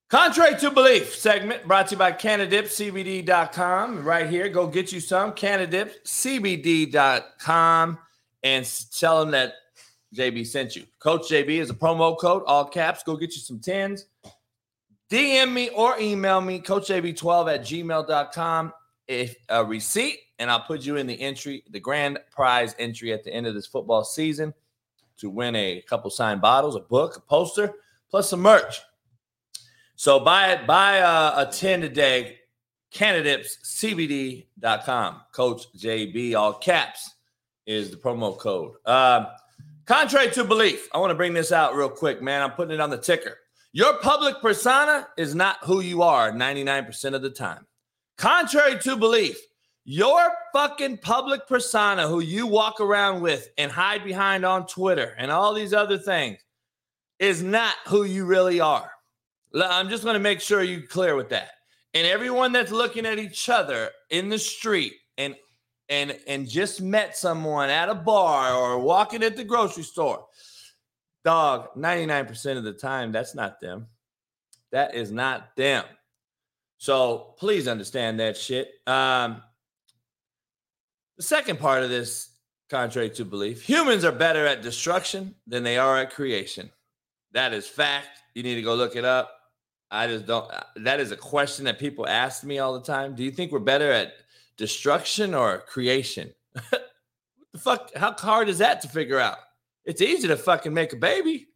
Contrary 0.10 0.60
to 0.60 0.72
Belief 0.72 1.16
segment 1.16 1.68
brought 1.68 1.90
to 1.90 1.94
you 1.94 2.00
by 2.00 2.12
CanadipCBD.com. 2.12 4.04
Right 4.04 4.28
here, 4.28 4.50
go 4.50 4.66
get 4.66 4.92
you 4.92 5.00
some 5.00 5.34
CanadipCBD.com 5.34 8.00
and 8.42 8.88
tell 8.92 9.20
them 9.20 9.30
that 9.30 9.54
JB 10.16 10.48
sent 10.48 10.76
you. 10.76 10.88
Coach 10.98 11.30
JB 11.30 11.50
is 11.50 11.70
a 11.70 11.76
promo 11.76 12.20
code, 12.20 12.42
all 12.48 12.66
caps. 12.66 13.04
Go 13.04 13.16
get 13.16 13.36
you 13.36 13.42
some 13.42 13.60
tens. 13.60 14.08
DM 15.12 15.54
me 15.54 15.70
or 15.70 16.00
email 16.00 16.42
me, 16.42 16.60
CoachJB12 16.60 17.54
at 17.54 17.62
gmail.com. 17.62 18.74
If 19.10 19.36
a 19.50 19.66
receipt, 19.66 20.20
and 20.38 20.50
I'll 20.52 20.62
put 20.62 20.86
you 20.86 20.98
in 20.98 21.08
the 21.08 21.20
entry, 21.20 21.64
the 21.72 21.80
grand 21.80 22.20
prize 22.32 22.76
entry 22.78 23.12
at 23.12 23.24
the 23.24 23.34
end 23.34 23.48
of 23.48 23.56
this 23.56 23.66
football 23.66 24.04
season 24.04 24.54
to 25.18 25.32
win 25.32 25.56
a 25.56 25.82
couple 25.82 26.12
signed 26.12 26.42
bottles, 26.42 26.76
a 26.76 26.80
book, 26.80 27.18
a 27.18 27.20
poster, 27.20 27.74
plus 28.10 28.30
some 28.30 28.42
merch. 28.42 28.80
So 29.96 30.20
buy 30.20 30.52
it, 30.54 30.68
buy 30.68 30.98
a, 30.98 31.42
a 31.42 31.50
10 31.52 31.82
today, 31.82 32.38
CanadipsCBD.com. 32.94 35.22
Coach 35.32 35.64
JB, 35.76 36.36
all 36.36 36.54
caps, 36.54 37.16
is 37.66 37.90
the 37.90 37.98
promo 37.98 38.38
code. 38.38 38.76
Uh, 38.86 39.26
contrary 39.86 40.30
to 40.32 40.44
belief, 40.44 40.88
I 40.94 41.00
want 41.00 41.10
to 41.12 41.16
bring 41.16 41.34
this 41.34 41.52
out 41.52 41.76
real 41.76 41.90
quick, 41.90 42.22
man. 42.22 42.44
I'm 42.44 42.52
putting 42.52 42.76
it 42.76 42.80
on 42.80 42.92
the 42.92 42.98
ticker. 42.98 43.40
Your 43.72 44.00
public 44.00 44.40
persona 44.40 45.08
is 45.18 45.34
not 45.36 45.58
who 45.64 45.80
you 45.82 46.04
are 46.04 46.32
99% 46.32 47.14
of 47.14 47.22
the 47.22 47.30
time. 47.32 47.66
Contrary 48.20 48.78
to 48.80 48.98
belief, 48.98 49.40
your 49.86 50.30
fucking 50.52 50.98
public 50.98 51.48
persona 51.48 52.06
who 52.06 52.20
you 52.20 52.46
walk 52.46 52.82
around 52.82 53.22
with 53.22 53.50
and 53.58 53.72
hide 53.72 54.04
behind 54.04 54.46
on 54.46 54.68
Twitter 54.68 55.16
and 55.18 55.32
all 55.32 55.54
these 55.54 55.74
other 55.74 55.98
things 55.98 56.38
is 57.20 57.42
not 57.42 57.76
who 57.88 58.04
you 58.04 58.26
really 58.26 58.60
are. 58.60 58.92
I'm 59.56 59.88
just 59.88 60.04
going 60.04 60.16
to 60.16 60.20
make 60.20 60.42
sure 60.42 60.62
you're 60.64 60.82
clear 60.82 61.16
with 61.16 61.30
that. 61.30 61.52
And 61.94 62.06
everyone 62.06 62.52
that's 62.52 62.74
looking 62.74 63.06
at 63.06 63.20
each 63.20 63.48
other 63.48 63.90
in 64.10 64.28
the 64.28 64.38
street 64.38 64.96
and 65.18 65.34
and 65.88 66.20
and 66.28 66.46
just 66.46 66.82
met 66.82 67.16
someone 67.16 67.70
at 67.70 67.88
a 67.88 67.96
bar 67.96 68.54
or 68.54 68.80
walking 68.80 69.24
at 69.24 69.38
the 69.38 69.46
grocery 69.46 69.84
store, 69.84 70.26
dog, 71.24 71.70
99% 71.78 72.58
of 72.58 72.66
the 72.66 72.74
time 72.74 73.14
that's 73.14 73.34
not 73.34 73.62
them. 73.62 73.88
That 74.74 74.94
is 74.94 75.10
not 75.10 75.56
them. 75.56 75.86
So 76.80 77.36
please 77.38 77.68
understand 77.68 78.20
that 78.22 78.38
shit. 78.38 78.72
Um, 78.88 79.44
the 81.18 81.24
second 81.24 81.60
part 81.60 81.84
of 81.84 81.90
this, 81.90 82.30
contrary 82.70 83.10
to 83.12 83.26
belief, 83.26 83.62
humans 83.62 84.06
are 84.06 84.14
better 84.14 84.46
at 84.46 84.62
destruction 84.62 85.36
than 85.46 85.64
they 85.64 85.78
are 85.78 85.98
at 85.98 86.12
creation. 86.12 86.72
That 87.34 87.54
is 87.54 87.68
fact. 87.68 88.08
You 88.34 88.44
need 88.44 88.56
to 88.56 88.62
go 88.62 88.76
look 88.76 88.96
it 88.96 89.04
up. 89.04 89.30
I 89.92 90.08
just 90.08 90.26
don't. 90.26 90.50
Uh, 90.50 90.62
that 90.78 91.02
is 91.02 91.12
a 91.12 91.18
question 91.18 91.66
that 91.66 91.80
people 91.80 92.08
ask 92.08 92.46
me 92.46 92.60
all 92.60 92.74
the 92.74 92.86
time. 92.86 93.14
Do 93.14 93.24
you 93.24 93.32
think 93.32 93.52
we're 93.52 93.60
better 93.60 93.92
at 93.92 94.14
destruction 94.56 95.34
or 95.34 95.60
creation? 95.60 96.32
what 96.70 96.84
the 97.52 97.60
fuck? 97.60 97.94
How 97.96 98.14
hard 98.14 98.48
is 98.48 98.60
that 98.60 98.82
to 98.82 98.88
figure 98.88 99.20
out? 99.20 99.38
It's 99.84 100.02
easy 100.02 100.30
to 100.30 100.38
fucking 100.38 100.74
make 100.74 100.94
a 100.94 100.98
baby. 100.98 101.49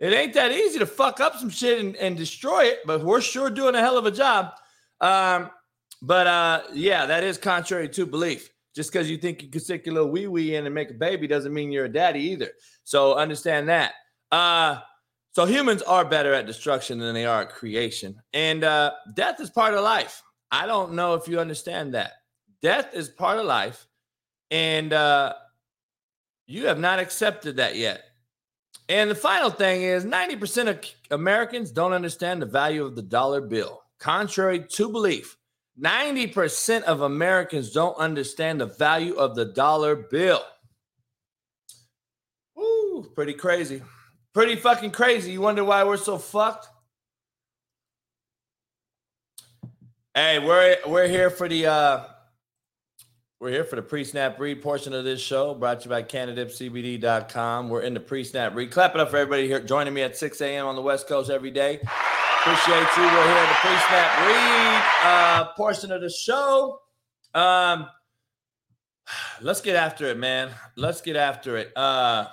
It 0.00 0.14
ain't 0.14 0.32
that 0.34 0.50
easy 0.50 0.78
to 0.78 0.86
fuck 0.86 1.20
up 1.20 1.36
some 1.36 1.50
shit 1.50 1.78
and, 1.78 1.94
and 1.96 2.16
destroy 2.16 2.64
it, 2.64 2.80
but 2.86 3.04
we're 3.04 3.20
sure 3.20 3.50
doing 3.50 3.74
a 3.74 3.80
hell 3.80 3.98
of 3.98 4.06
a 4.06 4.10
job. 4.10 4.52
Um, 5.00 5.50
but 6.02 6.26
uh, 6.26 6.62
yeah, 6.72 7.04
that 7.06 7.22
is 7.22 7.36
contrary 7.36 7.88
to 7.90 8.06
belief. 8.06 8.50
Just 8.74 8.92
because 8.92 9.10
you 9.10 9.18
think 9.18 9.42
you 9.42 9.48
can 9.48 9.60
stick 9.60 9.84
your 9.84 9.96
little 9.96 10.10
wee 10.10 10.26
wee 10.26 10.54
in 10.54 10.64
and 10.64 10.74
make 10.74 10.90
a 10.90 10.94
baby 10.94 11.26
doesn't 11.26 11.52
mean 11.52 11.70
you're 11.70 11.86
a 11.86 11.92
daddy 11.92 12.20
either. 12.20 12.50
So 12.84 13.14
understand 13.14 13.68
that. 13.68 13.92
Uh, 14.32 14.78
so 15.32 15.44
humans 15.44 15.82
are 15.82 16.04
better 16.04 16.32
at 16.32 16.46
destruction 16.46 16.98
than 16.98 17.14
they 17.14 17.26
are 17.26 17.42
at 17.42 17.50
creation. 17.50 18.20
And 18.32 18.64
uh, 18.64 18.92
death 19.14 19.40
is 19.40 19.50
part 19.50 19.74
of 19.74 19.82
life. 19.82 20.22
I 20.50 20.66
don't 20.66 20.94
know 20.94 21.14
if 21.14 21.28
you 21.28 21.40
understand 21.40 21.94
that. 21.94 22.12
Death 22.62 22.94
is 22.94 23.08
part 23.08 23.38
of 23.38 23.46
life. 23.46 23.86
And 24.50 24.92
uh, 24.92 25.34
you 26.46 26.66
have 26.66 26.78
not 26.78 26.98
accepted 26.98 27.56
that 27.56 27.76
yet. 27.76 28.02
And 28.90 29.08
the 29.08 29.14
final 29.14 29.50
thing 29.50 29.82
is 29.82 30.04
90% 30.04 30.66
of 30.66 30.80
Americans 31.12 31.70
don't 31.70 31.92
understand 31.92 32.42
the 32.42 32.46
value 32.46 32.84
of 32.84 32.96
the 32.96 33.02
dollar 33.02 33.40
bill. 33.40 33.84
Contrary 34.00 34.66
to 34.68 34.88
belief, 34.88 35.36
90% 35.80 36.82
of 36.82 37.02
Americans 37.02 37.70
don't 37.70 37.96
understand 37.98 38.60
the 38.60 38.66
value 38.66 39.14
of 39.14 39.36
the 39.36 39.44
dollar 39.44 39.94
bill. 39.94 40.42
Ooh, 42.58 43.08
pretty 43.14 43.32
crazy. 43.32 43.80
Pretty 44.34 44.56
fucking 44.56 44.90
crazy. 44.90 45.30
You 45.30 45.40
wonder 45.40 45.62
why 45.62 45.84
we're 45.84 45.96
so 45.96 46.18
fucked? 46.18 46.66
Hey, 50.14 50.40
we're 50.40 50.78
we're 50.88 51.06
here 51.06 51.30
for 51.30 51.48
the 51.48 51.66
uh 51.66 52.04
we're 53.40 53.50
here 53.50 53.64
for 53.64 53.76
the 53.76 53.82
pre-snap 53.82 54.38
read 54.38 54.60
portion 54.60 54.92
of 54.92 55.04
this 55.04 55.18
show, 55.18 55.54
brought 55.54 55.80
to 55.80 55.84
you 55.84 55.88
by 55.90 56.02
CanadipCBD.com. 56.02 57.70
We're 57.70 57.80
in 57.80 57.94
the 57.94 58.00
pre-snap 58.00 58.54
read. 58.54 58.70
Clap 58.70 58.94
it 58.94 59.00
up 59.00 59.10
for 59.10 59.16
everybody 59.16 59.46
here 59.46 59.60
joining 59.60 59.94
me 59.94 60.02
at 60.02 60.14
6 60.14 60.38
a.m. 60.42 60.66
on 60.66 60.76
the 60.76 60.82
West 60.82 61.08
Coast 61.08 61.30
every 61.30 61.50
day. 61.50 61.80
Appreciate 62.40 62.86
you. 62.98 63.02
We're 63.02 63.24
here 63.24 63.42
in 63.42 63.48
the 63.48 63.56
pre-snap 63.62 64.26
read 64.26 64.82
uh, 65.04 65.44
portion 65.56 65.90
of 65.90 66.02
the 66.02 66.10
show. 66.10 66.80
Um, 67.34 67.86
let's 69.40 69.62
get 69.62 69.74
after 69.74 70.04
it, 70.08 70.18
man. 70.18 70.50
Let's 70.76 71.00
get 71.00 71.16
after 71.16 71.56
it. 71.56 71.72
Uh, 71.74 72.26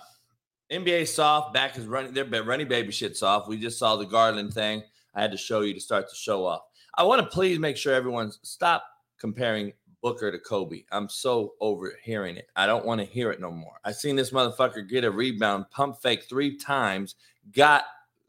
NBA 0.69 1.07
soft 1.07 1.53
back 1.53 1.77
is 1.77 1.85
running. 1.85 2.13
They're 2.13 2.43
running 2.43 2.67
baby 2.67 2.91
shit 2.91 3.15
soft. 3.15 3.47
We 3.47 3.55
just 3.55 3.79
saw 3.79 3.95
the 3.95 4.05
Garland 4.05 4.53
thing. 4.53 4.83
I 5.15 5.21
had 5.21 5.31
to 5.31 5.37
show 5.37 5.61
you 5.61 5.73
to 5.73 5.79
start 5.79 6.09
the 6.09 6.15
show 6.17 6.45
off. 6.45 6.63
I 6.95 7.03
want 7.03 7.21
to 7.21 7.27
please 7.27 7.59
make 7.59 7.77
sure 7.77 7.93
everyone 7.93 8.33
stop 8.43 8.83
comparing 9.19 9.71
Booker 10.07 10.31
to 10.31 10.39
Kobe. 10.39 10.83
I'm 10.89 11.09
so 11.09 11.55
over 11.59 11.93
hearing 12.01 12.37
it. 12.37 12.47
I 12.55 12.65
don't 12.65 12.85
want 12.85 13.01
to 13.01 13.05
hear 13.05 13.29
it 13.29 13.41
no 13.41 13.51
more. 13.51 13.73
I 13.83 13.91
seen 13.91 14.15
this 14.15 14.31
motherfucker 14.31 14.87
get 14.87 15.03
a 15.03 15.11
rebound, 15.11 15.69
pump 15.69 16.01
fake 16.01 16.23
three 16.23 16.55
times, 16.55 17.15
got 17.51 17.83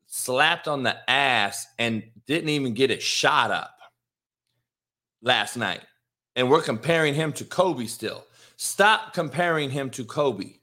slapped 0.08 0.66
on 0.66 0.82
the 0.82 1.08
ass, 1.08 1.68
and 1.78 2.02
didn't 2.26 2.49
even 2.49 2.75
get 2.75 2.90
a 2.90 2.99
shot 2.99 3.52
up 3.52 3.78
last 5.23 5.56
night. 5.56 5.82
And 6.35 6.50
we're 6.50 6.62
comparing 6.62 7.14
him 7.14 7.32
to 7.35 7.44
Kobe 7.44 7.87
still. 7.87 8.25
Stop 8.56 9.14
comparing 9.14 9.70
him 9.70 9.88
to 9.90 10.04
Kobe. 10.04 10.54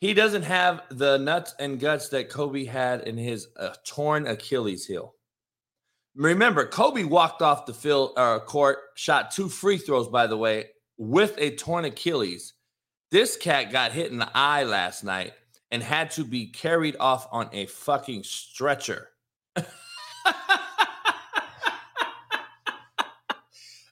He 0.00 0.12
doesn't 0.12 0.42
have 0.42 0.82
the 0.90 1.18
nuts 1.18 1.54
and 1.60 1.78
guts 1.78 2.08
that 2.08 2.30
Kobe 2.30 2.64
had 2.64 3.02
in 3.02 3.16
his 3.16 3.46
uh, 3.56 3.74
torn 3.86 4.26
Achilles 4.26 4.86
heel. 4.86 5.14
Remember, 6.14 6.66
Kobe 6.66 7.04
walked 7.04 7.40
off 7.40 7.64
the 7.64 7.72
field 7.72 8.12
uh, 8.16 8.38
court, 8.40 8.78
shot 8.94 9.30
two 9.30 9.48
free 9.48 9.78
throws, 9.78 10.08
by 10.08 10.26
the 10.26 10.36
way, 10.36 10.66
with 10.98 11.34
a 11.38 11.56
torn 11.56 11.86
Achilles. 11.86 12.52
This 13.10 13.36
cat 13.36 13.72
got 13.72 13.92
hit 13.92 14.10
in 14.10 14.18
the 14.18 14.30
eye 14.34 14.64
last 14.64 15.04
night 15.04 15.32
and 15.70 15.82
had 15.82 16.10
to 16.12 16.24
be 16.24 16.46
carried 16.46 16.96
off 17.00 17.26
on 17.32 17.48
a 17.52 17.64
fucking 17.66 18.24
stretcher. 18.24 19.08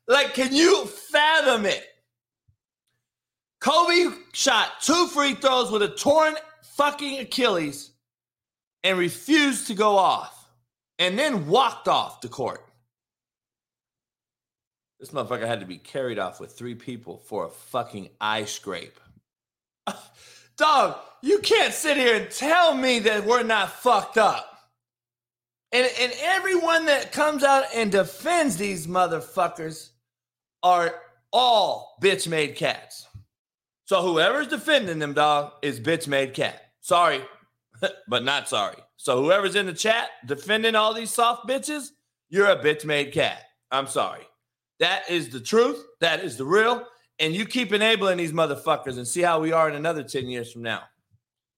like, 0.07 0.35
can 0.35 0.55
you 0.55 0.85
fathom 0.87 1.65
it? 1.65 1.87
Kobe 3.61 4.15
shot 4.33 4.73
two 4.83 5.07
free 5.09 5.35
throws 5.35 5.71
with 5.71 5.83
a 5.83 5.89
torn 5.89 6.35
fucking 6.77 7.19
Achilles 7.19 7.93
and 8.85 8.99
refused 8.99 9.67
to 9.67 9.75
go 9.75 9.97
off 9.97 10.40
and 11.01 11.19
then 11.19 11.49
walked 11.49 11.89
off 11.89 12.21
the 12.21 12.29
court. 12.29 12.65
This 15.01 15.11
motherfucker 15.11 15.47
had 15.47 15.61
to 15.61 15.67
be 15.67 15.79
carried 15.79 16.19
off 16.19 16.39
with 16.39 16.53
three 16.53 16.75
people 16.75 17.17
for 17.27 17.47
a 17.47 17.51
fucking 17.51 18.11
eye 18.21 18.45
scrape. 18.45 19.01
Dog, 20.59 20.99
you 21.23 21.39
can't 21.39 21.73
sit 21.73 21.97
here 21.97 22.17
and 22.17 22.31
tell 22.31 22.75
me 22.75 22.99
that 23.01 23.25
we're 23.25 23.43
not 23.43 23.73
fucked 23.73 24.19
up. 24.19 24.47
And, 25.73 25.89
and 25.99 26.13
everyone 26.23 26.85
that 26.87 27.13
comes 27.13 27.45
out 27.45 27.65
and 27.75 27.91
defends 27.91 28.59
these 28.59 28.87
motherfuckers 28.87 29.89
are 30.63 30.95
all 31.33 31.97
bitch 32.03 32.29
made 32.29 32.57
cats. 32.57 33.07
So 33.87 34.03
whoever's 34.03 34.49
defending 34.49 34.99
them, 34.99 35.15
dog, 35.15 35.53
is 35.63 35.81
bitch 35.81 36.07
made 36.07 36.35
cat. 36.35 36.61
Sorry, 36.83 37.23
but 38.09 38.23
not 38.23 38.51
sorry. 38.51 38.77
So 39.03 39.23
whoever's 39.23 39.57
in 39.57 39.65
the 39.65 39.73
chat 39.73 40.11
defending 40.27 40.75
all 40.75 40.93
these 40.93 41.11
soft 41.11 41.49
bitches, 41.49 41.93
you're 42.29 42.51
a 42.51 42.57
bitch 42.57 42.85
made 42.85 43.15
cat. 43.15 43.45
I'm 43.71 43.87
sorry. 43.87 44.29
That 44.79 45.09
is 45.09 45.31
the 45.31 45.41
truth. 45.41 45.83
That 46.01 46.23
is 46.23 46.37
the 46.37 46.45
real. 46.45 46.85
And 47.19 47.35
you 47.35 47.47
keep 47.47 47.73
enabling 47.73 48.19
these 48.19 48.35
motherfuckers 48.35 48.99
and 48.99 49.09
see 49.09 49.23
how 49.23 49.41
we 49.41 49.53
are 49.53 49.71
in 49.71 49.75
another 49.75 50.03
10 50.03 50.27
years 50.27 50.53
from 50.53 50.61
now. 50.61 50.83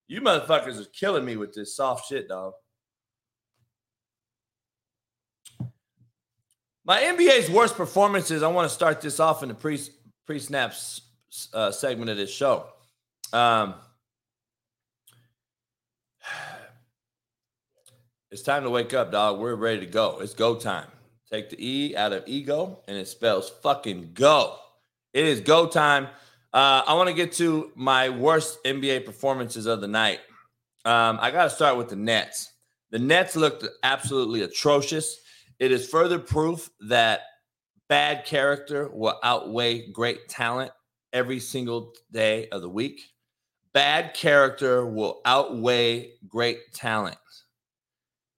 You 0.06 0.20
motherfuckers 0.20 0.80
are 0.80 0.88
killing 0.90 1.24
me 1.24 1.36
with 1.36 1.52
this 1.52 1.74
soft 1.74 2.06
shit, 2.06 2.28
dog. 2.28 2.52
My 6.84 7.00
NBA's 7.00 7.50
worst 7.50 7.74
performances. 7.76 8.44
I 8.44 8.46
want 8.46 8.68
to 8.68 8.74
start 8.74 9.00
this 9.00 9.18
off 9.18 9.42
in 9.42 9.48
the 9.48 9.54
pre 9.56 9.80
pre 10.26 10.38
snaps 10.38 11.00
uh, 11.52 11.72
segment 11.72 12.08
of 12.08 12.16
this 12.16 12.30
show. 12.30 12.68
Um, 13.32 13.74
it's 18.32 18.40
time 18.40 18.62
to 18.62 18.70
wake 18.70 18.94
up, 18.94 19.12
dog. 19.12 19.38
We're 19.38 19.54
ready 19.54 19.80
to 19.80 19.86
go. 19.86 20.18
It's 20.20 20.32
go 20.32 20.54
time. 20.56 20.88
Take 21.30 21.50
the 21.50 21.56
E 21.60 21.94
out 21.94 22.14
of 22.14 22.24
ego, 22.26 22.80
and 22.88 22.96
it 22.96 23.06
spells 23.06 23.50
fucking 23.62 24.12
go. 24.14 24.56
It 25.12 25.26
is 25.26 25.40
go 25.40 25.66
time. 25.66 26.06
Uh, 26.54 26.82
I 26.86 26.94
want 26.94 27.10
to 27.10 27.14
get 27.14 27.32
to 27.34 27.70
my 27.74 28.08
worst 28.08 28.64
NBA 28.64 29.04
performances 29.04 29.66
of 29.66 29.82
the 29.82 29.88
night. 29.88 30.20
Um, 30.86 31.18
I 31.20 31.30
got 31.30 31.44
to 31.44 31.50
start 31.50 31.76
with 31.76 31.90
the 31.90 31.96
Nets. 31.96 32.50
The 32.90 32.98
Nets 32.98 33.36
looked 33.36 33.66
absolutely 33.82 34.42
atrocious. 34.42 35.20
It 35.58 35.70
is 35.70 35.86
further 35.86 36.18
proof 36.18 36.70
that 36.88 37.20
bad 37.90 38.24
character 38.24 38.88
will 38.88 39.20
outweigh 39.22 39.90
great 39.92 40.30
talent 40.30 40.72
every 41.12 41.38
single 41.38 41.92
day 42.10 42.48
of 42.48 42.62
the 42.62 42.68
week. 42.68 42.98
Bad 43.74 44.14
character 44.14 44.86
will 44.86 45.20
outweigh 45.26 46.12
great 46.26 46.72
talent. 46.72 47.18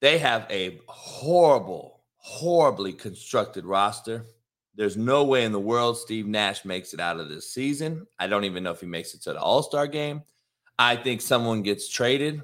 They 0.04 0.18
have 0.18 0.46
a 0.50 0.80
horrible 0.86 2.02
horribly 2.18 2.92
constructed 2.92 3.64
roster. 3.64 4.26
There's 4.74 4.98
no 4.98 5.24
way 5.24 5.44
in 5.44 5.52
the 5.52 5.58
world 5.58 5.96
Steve 5.96 6.26
Nash 6.26 6.66
makes 6.66 6.92
it 6.92 7.00
out 7.00 7.18
of 7.18 7.30
this 7.30 7.54
season. 7.54 8.06
I 8.18 8.26
don't 8.26 8.44
even 8.44 8.62
know 8.62 8.72
if 8.72 8.80
he 8.80 8.86
makes 8.86 9.14
it 9.14 9.22
to 9.22 9.32
the 9.32 9.40
All 9.40 9.62
Star 9.62 9.86
game. 9.86 10.20
I 10.78 10.96
think 10.96 11.22
someone 11.22 11.62
gets 11.62 11.88
traded. 11.88 12.42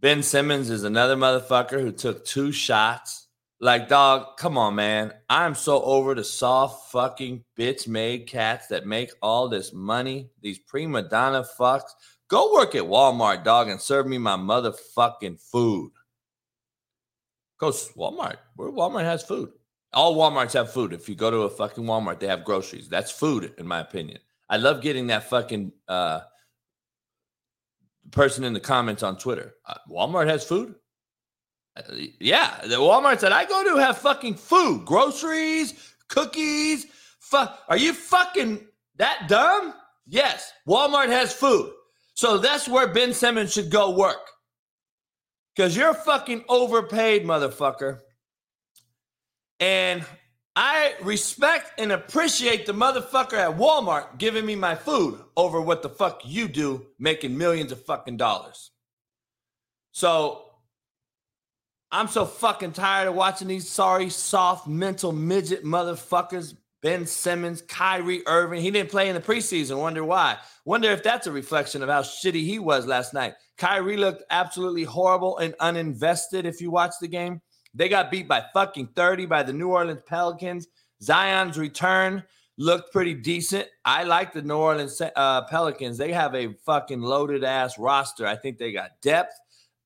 Ben 0.00 0.22
Simmons 0.22 0.70
is 0.70 0.84
another 0.84 1.14
motherfucker 1.14 1.82
who 1.82 1.92
took 1.92 2.24
two 2.24 2.50
shots. 2.50 3.26
Like, 3.60 3.90
dog, 3.90 4.38
come 4.38 4.56
on, 4.56 4.74
man. 4.74 5.12
I'm 5.28 5.54
so 5.54 5.82
over 5.82 6.14
the 6.14 6.24
soft 6.24 6.92
fucking 6.92 7.44
bitch 7.58 7.86
made 7.86 8.26
cats 8.26 8.68
that 8.68 8.86
make 8.86 9.10
all 9.20 9.50
this 9.50 9.74
money, 9.74 10.30
these 10.40 10.60
prima 10.60 11.02
donna 11.02 11.44
fucks. 11.60 11.90
Go 12.28 12.54
work 12.54 12.74
at 12.74 12.84
Walmart, 12.84 13.44
dog, 13.44 13.68
and 13.68 13.78
serve 13.78 14.06
me 14.06 14.16
my 14.16 14.36
motherfucking 14.36 15.42
food. 15.42 15.90
Go 17.62 17.70
Walmart. 17.70 18.38
Where 18.56 18.72
Walmart 18.72 19.04
has 19.04 19.22
food. 19.22 19.52
All 19.92 20.16
Walmarts 20.16 20.54
have 20.54 20.72
food. 20.72 20.92
If 20.92 21.08
you 21.08 21.14
go 21.14 21.30
to 21.30 21.42
a 21.42 21.48
fucking 21.48 21.84
Walmart, 21.84 22.18
they 22.18 22.26
have 22.26 22.44
groceries. 22.44 22.88
That's 22.88 23.12
food, 23.12 23.54
in 23.56 23.68
my 23.68 23.78
opinion. 23.78 24.18
I 24.50 24.56
love 24.56 24.82
getting 24.82 25.06
that 25.06 25.30
fucking 25.30 25.70
uh, 25.86 26.22
person 28.10 28.42
in 28.42 28.52
the 28.52 28.58
comments 28.58 29.04
on 29.04 29.16
Twitter. 29.16 29.54
Uh, 29.64 29.74
Walmart 29.88 30.28
has 30.28 30.42
food. 30.42 30.74
Uh, 31.76 31.82
yeah, 32.18 32.58
the 32.62 32.76
Walmarts 32.76 33.20
that 33.20 33.32
I 33.32 33.44
go 33.44 33.62
to 33.62 33.80
have 33.80 33.96
fucking 33.96 34.34
food, 34.34 34.84
groceries, 34.84 35.94
cookies. 36.08 36.86
Fuck, 37.20 37.60
are 37.68 37.76
you 37.76 37.92
fucking 37.92 38.66
that 38.96 39.28
dumb? 39.28 39.72
Yes, 40.04 40.52
Walmart 40.66 41.10
has 41.10 41.32
food. 41.32 41.72
So 42.14 42.38
that's 42.38 42.68
where 42.68 42.88
Ben 42.88 43.12
Simmons 43.12 43.52
should 43.52 43.70
go 43.70 43.96
work 43.96 44.31
because 45.54 45.76
you're 45.76 45.94
fucking 45.94 46.44
overpaid, 46.48 47.24
motherfucker. 47.24 48.00
And 49.60 50.04
I 50.54 50.94
respect 51.02 51.80
and 51.80 51.92
appreciate 51.92 52.66
the 52.66 52.74
motherfucker 52.74 53.34
at 53.34 53.56
Walmart 53.56 54.18
giving 54.18 54.44
me 54.44 54.54
my 54.54 54.74
food 54.74 55.18
over 55.36 55.60
what 55.60 55.82
the 55.82 55.88
fuck 55.88 56.22
you 56.24 56.48
do 56.48 56.86
making 56.98 57.38
millions 57.38 57.72
of 57.72 57.84
fucking 57.84 58.18
dollars. 58.18 58.70
So 59.92 60.44
I'm 61.90 62.08
so 62.08 62.24
fucking 62.24 62.72
tired 62.72 63.08
of 63.08 63.14
watching 63.14 63.48
these 63.48 63.68
sorry, 63.68 64.10
soft, 64.10 64.66
mental 64.66 65.12
midget 65.12 65.64
motherfuckers. 65.64 66.56
Ben 66.82 67.06
Simmons, 67.06 67.62
Kyrie 67.62 68.26
Irving. 68.26 68.60
He 68.60 68.70
didn't 68.70 68.90
play 68.90 69.08
in 69.08 69.14
the 69.14 69.20
preseason. 69.20 69.78
Wonder 69.78 70.04
why. 70.04 70.36
Wonder 70.64 70.90
if 70.90 71.02
that's 71.02 71.28
a 71.28 71.32
reflection 71.32 71.82
of 71.82 71.88
how 71.88 72.02
shitty 72.02 72.42
he 72.42 72.58
was 72.58 72.86
last 72.86 73.14
night. 73.14 73.34
Kyrie 73.56 73.96
looked 73.96 74.24
absolutely 74.30 74.82
horrible 74.82 75.38
and 75.38 75.54
uninvested 75.60 76.44
if 76.44 76.60
you 76.60 76.70
watch 76.70 76.94
the 77.00 77.08
game. 77.08 77.40
They 77.74 77.88
got 77.88 78.10
beat 78.10 78.28
by 78.28 78.44
fucking 78.52 78.88
30 78.96 79.26
by 79.26 79.44
the 79.44 79.52
New 79.52 79.68
Orleans 79.68 80.02
Pelicans. 80.06 80.66
Zion's 81.00 81.56
return 81.56 82.24
looked 82.58 82.92
pretty 82.92 83.14
decent. 83.14 83.66
I 83.84 84.02
like 84.02 84.32
the 84.32 84.42
New 84.42 84.56
Orleans 84.56 85.00
uh, 85.00 85.42
Pelicans. 85.42 85.96
They 85.96 86.12
have 86.12 86.34
a 86.34 86.54
fucking 86.66 87.00
loaded 87.00 87.44
ass 87.44 87.78
roster. 87.78 88.26
I 88.26 88.36
think 88.36 88.58
they 88.58 88.72
got 88.72 89.00
depth. 89.00 89.34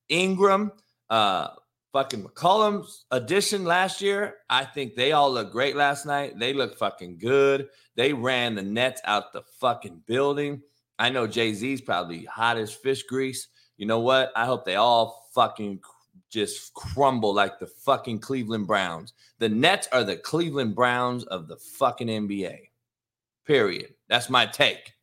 Ingram, 0.09 0.71
uh, 1.09 1.49
fucking 1.93 2.23
McCollum's 2.23 3.05
addition 3.11 3.65
last 3.65 4.01
year. 4.01 4.37
I 4.49 4.65
think 4.65 4.95
they 4.95 5.11
all 5.11 5.31
look 5.31 5.51
great 5.51 5.75
last 5.75 6.05
night. 6.05 6.37
They 6.37 6.53
look 6.53 6.77
fucking 6.77 7.17
good. 7.17 7.69
They 7.95 8.13
ran 8.13 8.55
the 8.55 8.63
Nets 8.63 9.01
out 9.05 9.33
the 9.33 9.43
fucking 9.59 10.03
building. 10.05 10.61
I 10.99 11.09
know 11.09 11.27
Jay 11.27 11.53
Z's 11.53 11.81
probably 11.81 12.25
hot 12.25 12.57
as 12.57 12.73
fish 12.73 13.03
grease 13.03 13.47
you 13.77 13.85
know 13.85 13.99
what? 13.99 14.31
I 14.35 14.45
hope 14.45 14.65
they 14.65 14.75
all 14.75 15.29
fucking 15.33 15.79
just 16.29 16.73
crumble 16.73 17.33
like 17.33 17.59
the 17.59 17.67
fucking 17.67 18.19
Cleveland 18.19 18.67
Browns. 18.67 19.13
The 19.39 19.49
Nets 19.49 19.87
are 19.91 20.03
the 20.03 20.17
Cleveland 20.17 20.75
Browns 20.75 21.23
of 21.25 21.47
the 21.47 21.57
fucking 21.57 22.07
NBA. 22.07 22.57
Period. 23.45 23.93
That's 24.09 24.29
my 24.29 24.45
take. 24.47 24.93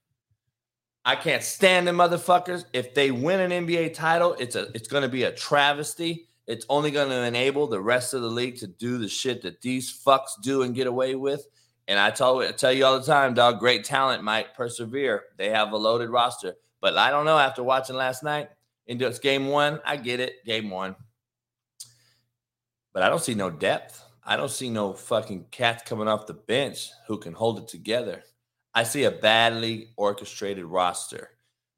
I 1.05 1.17
can't 1.17 1.43
stand 1.43 1.87
them 1.87 1.99
motherfuckers. 1.99 2.65
If 2.73 2.95
they 2.95 3.11
win 3.11 3.41
an 3.41 3.67
NBA 3.67 3.95
title, 3.95 4.35
it's 4.39 4.57
a 4.57 4.69
it's 4.75 4.89
going 4.89 5.03
to 5.03 5.09
be 5.09 5.25
a 5.25 5.33
travesty. 5.33 6.29
It's 6.47 6.67
only 6.69 6.91
going 6.91 7.09
to 7.09 7.23
enable 7.23 7.67
the 7.67 7.81
rest 7.81 8.15
of 8.15 8.23
the 8.23 8.29
league 8.29 8.57
to 8.59 8.67
do 8.67 8.99
the 8.99 9.09
shit 9.09 9.43
that 9.43 9.63
these 9.63 9.91
fucks 9.91 10.41
do 10.43 10.63
and 10.63 10.75
get 10.75 10.87
away 10.87 11.15
with. 11.15 11.47
And 11.89 11.99
I 11.99 12.11
tell 12.11 12.41
I 12.41 12.53
tell 12.53 12.73
you 12.73 12.85
all 12.85 12.99
the 12.99 13.07
time, 13.07 13.35
dog. 13.35 13.61
Great 13.61 13.85
talent 13.85 14.23
might 14.23 14.55
persevere. 14.55 15.25
They 15.37 15.51
have 15.51 15.73
a 15.73 15.77
loaded 15.77 16.11
roster, 16.11 16.55
but 16.81 16.97
I 16.97 17.11
don't 17.11 17.27
know. 17.27 17.39
After 17.39 17.63
watching 17.63 17.97
last 17.97 18.23
night, 18.23 18.49
in 18.87 18.99
just 18.99 19.23
game 19.23 19.49
one. 19.49 19.81
I 19.85 19.97
get 19.97 20.21
it, 20.21 20.45
game 20.45 20.71
one. 20.71 20.97
But 22.93 23.03
I 23.03 23.09
don't 23.09 23.23
see 23.23 23.35
no 23.35 23.51
depth. 23.51 24.03
I 24.23 24.37
don't 24.37 24.51
see 24.51 24.71
no 24.71 24.93
fucking 24.93 25.47
cats 25.51 25.83
coming 25.87 26.09
off 26.09 26.27
the 26.27 26.35
bench 26.35 26.91
who 27.07 27.19
can 27.19 27.33
hold 27.33 27.59
it 27.59 27.69
together. 27.69 28.23
I 28.75 28.85
see 28.85 29.05
a 29.05 29.11
badly 29.11 29.89
orchestrated 29.97 30.65
roster. 30.65 31.31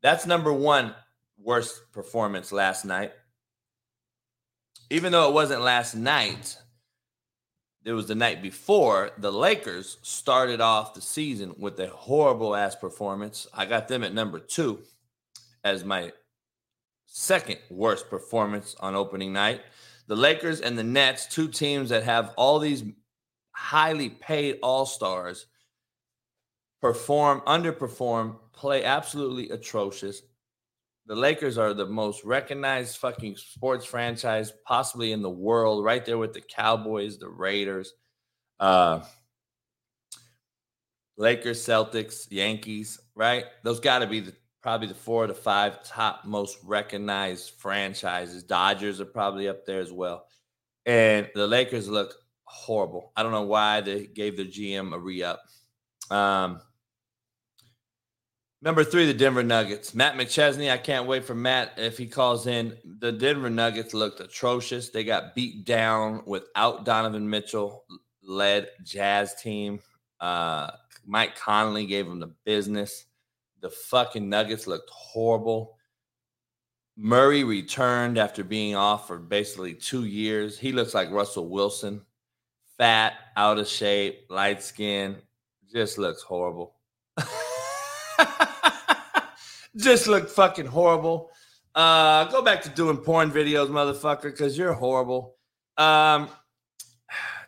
That's 0.03 0.27
number 0.27 0.53
one 0.53 0.95
worst 1.39 1.81
performance 1.93 2.53
last 2.53 2.85
night. 2.85 3.13
Even 4.91 5.13
though 5.13 5.29
it 5.29 5.35
wasn't 5.35 5.63
last 5.63 5.95
night, 5.95 6.57
it 7.85 7.93
was 7.93 8.07
the 8.07 8.15
night 8.15 8.43
before. 8.43 9.11
The 9.19 9.33
Lakers 9.33 9.99
started 10.03 10.61
off 10.61 10.95
the 10.95 11.01
season 11.01 11.55
with 11.59 11.79
a 11.81 11.89
horrible 11.89 12.55
ass 12.55 12.77
performance. 12.77 13.47
I 13.53 13.67
got 13.67 13.89
them 13.89 14.05
at 14.05 14.15
number 14.15 14.39
two 14.39 14.83
as 15.65 15.85
my 15.85 16.13
second 17.07 17.59
worst 17.71 18.09
performance 18.11 18.77
on 18.79 18.95
opening 18.95 19.33
night. 19.33 19.63
The 20.07 20.17
Lakers 20.17 20.61
and 20.61 20.79
the 20.79 20.85
Nets, 20.85 21.27
two 21.27 21.49
teams 21.49 21.89
that 21.89 22.05
have 22.05 22.33
all 22.37 22.61
these 22.61 22.85
highly 23.51 24.11
paid 24.11 24.59
all 24.63 24.87
stars, 24.87 25.47
perform, 26.81 27.41
underperform, 27.41 28.37
play 28.53 28.85
absolutely 28.85 29.51
atrocious. 29.51 30.23
The 31.07 31.15
Lakers 31.15 31.57
are 31.57 31.73
the 31.73 31.87
most 31.87 32.25
recognized 32.25 32.97
fucking 32.97 33.37
sports 33.37 33.85
franchise 33.85 34.53
possibly 34.67 35.13
in 35.13 35.23
the 35.23 35.31
world, 35.31 35.85
right 35.85 36.05
there 36.05 36.19
with 36.19 36.33
the 36.33 36.41
Cowboys, 36.41 37.19
the 37.19 37.29
Raiders, 37.29 37.93
uh, 38.59 39.01
Lakers, 41.17 41.65
Celtics, 41.65 42.27
Yankees, 42.31 43.01
right? 43.15 43.45
Those 43.63 43.79
got 43.79 44.01
to 44.01 44.07
be 44.07 44.21
the, 44.21 44.35
probably 44.63 44.89
the 44.89 44.95
four 44.95 45.29
to 45.29 45.35
five 45.35 45.85
top 45.85 46.25
most 46.25 46.59
recognized 46.65 47.53
franchises. 47.59 48.43
Dodgers 48.43 49.01
are 49.01 49.07
probably 49.07 49.49
up 49.49 49.65
there 49.65 49.81
as 49.81 49.93
well. 49.93 50.27
And 50.87 51.31
the 51.35 51.47
Lakers 51.47 51.89
look 51.89 52.15
horrible. 52.45 53.13
I 53.17 53.23
don't 53.23 53.33
know 53.33 53.43
why 53.43 53.81
they 53.81 54.07
gave 54.07 54.37
their 54.37 54.47
GM 54.47 54.93
a 54.93 54.99
re 54.99 55.23
up. 55.23 55.43
Um, 56.11 56.61
Number 58.63 58.85
three, 58.85 59.07
the 59.07 59.15
Denver 59.15 59.43
Nuggets. 59.43 59.95
Matt 59.95 60.17
McChesney. 60.17 60.73
I 60.73 60.79
can't 60.79 61.07
wait 61.07 61.25
for 61.25 61.35
Matt 61.35 61.75
if 61.77 61.99
he 61.99 62.07
calls 62.07 62.47
in. 62.47 62.77
The 63.01 63.13
Denver 63.13 63.51
Nuggets 63.51 63.93
looked 63.93 64.21
atrocious. 64.21 64.89
They 64.89 65.05
got 65.05 65.35
beat 65.35 65.65
down 65.65 66.23
without 66.27 66.85
Donovan 66.85 67.29
Mitchell 67.29 67.85
led 68.23 68.69
Jazz 68.83 69.35
team. 69.41 69.81
Uh, 70.21 70.71
Mike 71.05 71.37
Conley 71.37 71.87
gave 71.87 72.07
them 72.07 72.19
the 72.19 72.35
business. 72.45 73.07
The 73.61 73.71
fucking 73.71 74.29
Nuggets 74.29 74.67
looked 74.67 74.91
horrible. 74.91 75.77
Murray 76.97 77.45
returned 77.45 78.19
after 78.19 78.43
being 78.43 78.75
off 78.75 79.07
for 79.07 79.19
basically 79.19 79.75
two 79.75 80.07
years. 80.07 80.59
He 80.59 80.73
looks 80.73 80.95
like 80.95 81.11
Russell 81.11 81.49
Wilson, 81.49 82.01
fat, 82.79 83.15
out 83.37 83.59
of 83.59 83.69
shape, 83.69 84.27
light 84.31 84.63
skin, 84.63 85.17
just 85.71 85.99
looks 85.99 86.23
horrible. 86.23 86.75
just 89.77 90.07
look 90.07 90.29
fucking 90.29 90.67
horrible. 90.67 91.31
Uh, 91.75 92.25
go 92.25 92.43
back 92.43 92.63
to 92.63 92.71
doing 92.71 92.97
porn 92.97 93.31
videos, 93.31 93.69
motherfucker, 93.69 94.23
because 94.23 94.57
you're 94.57 94.73
horrible. 94.73 95.37
Um, 95.77 96.29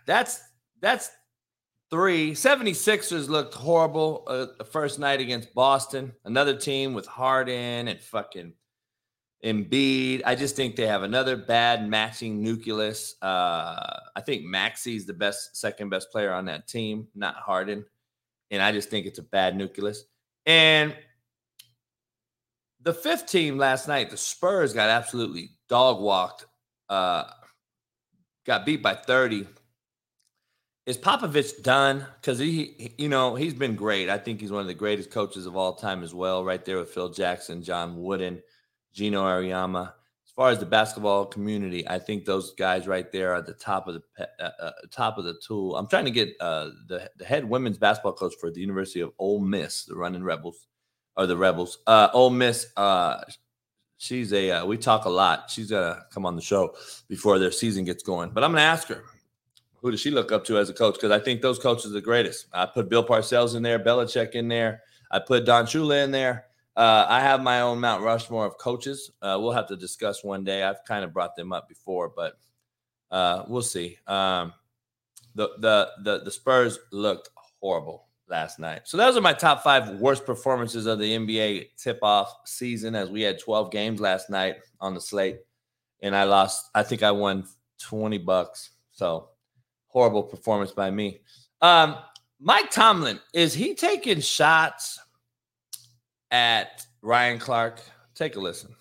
that's 0.07 0.41
that's 0.81 1.11
three. 1.91 2.33
76ers 2.33 3.29
looked 3.29 3.55
horrible 3.55 4.25
uh, 4.27 4.47
the 4.59 4.65
first 4.65 4.99
night 4.99 5.21
against 5.21 5.55
Boston. 5.55 6.13
Another 6.25 6.57
team 6.57 6.95
with 6.95 7.07
Harden 7.07 7.89
and 7.89 8.01
fucking 8.01 8.53
Embiid. 9.45 10.23
I 10.27 10.35
just 10.35 10.57
think 10.57 10.77
they 10.77 10.87
have 10.87 11.03
another 11.03 11.37
bad 11.37 11.89
matching 11.89 12.43
nucleus. 12.43 13.15
Uh, 13.23 14.01
I 14.15 14.21
think 14.21 14.45
Maxey's 14.45 15.07
the 15.07 15.15
best, 15.15 15.57
second 15.57 15.89
best 15.91 16.11
player 16.11 16.33
on 16.33 16.47
that 16.47 16.69
team, 16.69 17.09
not 17.15 17.37
Harden. 17.37 17.85
And 18.51 18.63
I 18.63 18.73
just 18.73 18.91
think 18.91 19.07
it's 19.07 19.19
a 19.19 19.23
bad 19.23 19.57
nucleus. 19.57 20.05
And 20.47 20.95
the 22.83 22.93
fifth 22.93 23.27
team 23.27 23.59
last 23.59 23.89
night, 23.89 24.11
the 24.11 24.17
Spurs 24.17 24.73
got 24.73 24.89
absolutely 24.89 25.51
dog 25.69 26.01
walked, 26.01 26.47
uh, 26.89 27.25
got 28.47 28.65
beat 28.65 28.83
by 28.83 28.95
30. 28.95 29.47
Is 30.87 30.97
Popovich 30.97 31.63
done? 31.63 32.07
Because 32.21 32.39
he, 32.39 32.95
you 32.97 33.09
know, 33.09 33.35
he's 33.35 33.53
been 33.53 33.75
great. 33.75 34.09
I 34.09 34.17
think 34.17 34.41
he's 34.41 34.53
one 34.53 34.63
of 34.63 34.69
the 34.69 34.75
greatest 34.75 35.11
coaches 35.11 35.45
of 35.45 35.57
all 35.57 35.75
time 35.75 36.03
as 36.03 36.15
well, 36.15 36.45
right 36.45 36.65
there 36.65 36.79
with 36.79 36.91
Phil 36.91 37.11
Jackson, 37.11 37.63
John 37.63 38.03
Wooden, 38.03 38.43
Geno 38.95 39.23
Auriemma. 39.23 39.93
As 40.27 40.33
far 40.35 40.51
as 40.51 40.61
the 40.61 40.67
basketball 40.67 41.27
community, 41.27 41.87
I 41.87 41.99
think 41.99 42.25
those 42.25 42.55
guys 42.55 42.87
right 42.87 43.11
there 43.11 43.35
are 43.35 43.43
the 43.43 43.53
top 43.53 43.89
of 43.89 43.95
the 43.95 44.29
uh, 44.41 44.51
uh, 44.63 44.71
top 44.91 45.19
of 45.19 45.25
the 45.25 45.35
tool. 45.47 45.77
I'm 45.77 45.89
trying 45.89 46.05
to 46.05 46.11
get 46.13 46.35
uh, 46.41 46.71
the 46.87 47.11
the 47.17 47.25
head 47.25 47.45
women's 47.45 47.77
basketball 47.77 48.13
coach 48.13 48.35
for 48.41 48.51
the 48.51 48.61
University 48.61 49.01
of 49.01 49.11
Ole 49.19 49.41
Miss, 49.41 49.85
the 49.85 49.97
Running 49.97 50.23
Rebels 50.23 50.69
or 51.19 51.27
the 51.27 51.37
Rebels. 51.37 51.79
Uh, 51.87 52.09
Ole 52.15 52.31
Miss, 52.31 52.69
uh, 52.77 53.21
she's 53.99 54.33
a, 54.33 54.53
uh, 54.53 54.65
we 54.65 54.79
talk 54.79 55.05
a 55.05 55.11
lot. 55.11 55.51
She's 55.51 55.71
going 55.71 55.95
to 55.95 56.03
come 56.11 56.25
on 56.25 56.37
the 56.37 56.43
show 56.43 56.75
before 57.09 57.39
their 57.41 57.51
season 57.51 57.85
gets 57.85 58.05
going. 58.05 58.31
But 58.31 58.45
I'm 58.45 58.53
going 58.53 58.63
to 58.63 58.67
ask 58.67 58.87
her, 58.89 59.03
who 59.83 59.91
does 59.91 60.01
she 60.01 60.13
look 60.13 60.33
up 60.33 60.45
to 60.47 60.59
as 60.59 60.71
a 60.71 60.75
coach? 60.75 60.95
Because 60.95 61.11
I 61.11 61.19
think 61.19 61.43
those 61.43 61.59
coaches 61.59 61.91
are 61.91 61.95
the 61.95 62.01
greatest. 62.01 62.47
I 62.53 62.67
put 62.67 62.89
Bill 62.89 63.05
Parcells 63.05 63.57
in 63.57 63.63
there, 63.63 63.79
Belichick 63.79 64.33
in 64.33 64.49
there. 64.49 64.83
I 65.11 65.19
put 65.19 65.45
Don 65.45 65.67
Shula 65.67 66.05
in 66.05 66.13
there. 66.13 66.47
Uh, 66.77 67.07
I 67.09 67.21
have 67.21 67.43
my 67.43 67.63
own 67.63 67.81
Mount 67.81 68.05
Rushmore 68.05 68.47
of 68.47 68.57
coaches. 68.59 69.11
Uh, 69.21 69.37
we'll 69.41 69.53
have 69.53 69.67
to 69.69 69.77
discuss 69.77 70.23
one 70.23 70.45
day. 70.45 70.63
I've 70.63 70.85
kind 70.85 71.05
of 71.05 71.13
brought 71.13 71.35
them 71.35 71.53
up 71.53 71.69
before, 71.69 72.13
but 72.15 72.39
uh, 73.11 73.45
we'll 73.49 73.63
see. 73.63 73.99
Um, 74.07 74.53
the, 75.35 75.51
the 75.59 75.91
the 76.05 76.25
the 76.25 76.31
Spurs 76.31 76.79
looked 76.93 77.31
horrible 77.61 78.08
last 78.29 78.59
night. 78.59 78.83
So 78.85 78.97
those 78.97 79.17
are 79.17 79.21
my 79.21 79.33
top 79.33 79.63
five 79.63 80.01
worst 80.01 80.27
performances 80.27 80.87
of 80.87 80.99
the 80.99 81.17
NBA 81.17 81.71
tip 81.77 81.99
off 82.03 82.33
season 82.45 82.95
as 82.95 83.11
we 83.11 83.23
had 83.23 83.39
12 83.39 83.71
games 83.71 84.01
last 84.01 84.31
night 84.31 84.57
on 84.81 84.95
the 84.95 85.01
slate. 85.01 85.39
And 86.03 86.15
I 86.15 86.25
lost, 86.25 86.71
I 86.75 86.83
think 86.83 87.03
I 87.03 87.11
won 87.11 87.47
20 87.81 88.19
bucks. 88.19 88.71
So 88.93 89.31
horrible 89.89 90.23
performance 90.23 90.71
by 90.71 90.91
me. 90.91 91.21
Um, 91.61 91.97
Mike 92.41 92.71
Tomlin, 92.71 93.19
is 93.35 93.55
he 93.55 93.75
taking 93.75 94.21
shots 94.21 95.01
at 96.31 96.87
Ryan 97.03 97.39
Clark? 97.39 97.81
Take 98.15 98.37
a 98.37 98.41
listen. 98.41 98.75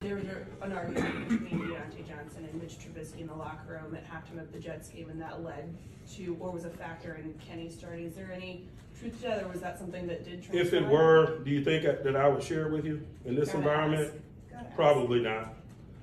There 0.00 0.16
was 0.16 0.24
an 0.62 0.72
argument 0.72 1.28
between 1.28 1.60
Diontae 1.60 2.08
Johnson 2.08 2.44
and 2.44 2.60
Mitch 2.60 2.72
Trubisky 2.72 3.20
in 3.20 3.28
the 3.28 3.34
locker 3.34 3.80
room 3.84 3.94
at 3.94 4.04
halftime 4.04 4.42
of 4.42 4.52
the 4.52 4.58
Jets 4.58 4.88
game, 4.88 5.10
and 5.10 5.20
that 5.22 5.44
led 5.44 5.78
to, 6.16 6.36
or 6.40 6.50
was 6.50 6.64
a 6.64 6.70
factor 6.70 7.14
in 7.14 7.34
Kenny 7.46 7.70
starting. 7.70 8.06
Is 8.06 8.14
there 8.14 8.30
any 8.32 8.64
truth 8.98 9.16
to 9.22 9.28
that, 9.28 9.42
or 9.42 9.48
was 9.48 9.60
that 9.60 9.78
something 9.78 10.06
that 10.06 10.24
did 10.24 10.42
transpire? 10.42 10.60
If 10.60 10.72
it 10.72 10.88
were, 10.88 11.38
do 11.44 11.50
you 11.50 11.64
think 11.64 11.84
that 11.84 12.16
I 12.16 12.28
would 12.28 12.42
share 12.42 12.68
with 12.68 12.84
you 12.84 13.02
in 13.24 13.34
this 13.34 13.48
Gotta 13.48 13.58
environment? 13.58 14.02
ask. 14.02 14.52
Gotta 14.52 14.66
ask. 14.66 14.76
Probably 14.76 15.20
not. 15.20 15.54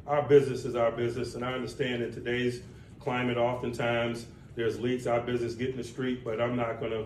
Our 0.08 0.24
business 0.24 0.66
is 0.66 0.76
our 0.76 0.92
business, 0.92 1.36
and 1.36 1.46
I 1.46 1.54
understand 1.54 2.02
in 2.02 2.12
today's 2.12 2.62
climate, 3.00 3.38
oftentimes 3.38 4.26
there's 4.56 4.80
leaks, 4.80 5.06
our 5.08 5.22
business 5.22 5.54
get 5.56 5.70
in 5.70 5.78
the 5.78 5.84
street, 5.84 6.24
but 6.24 6.42
I'm 6.42 6.56
not 6.56 6.82
gonna, 6.82 7.06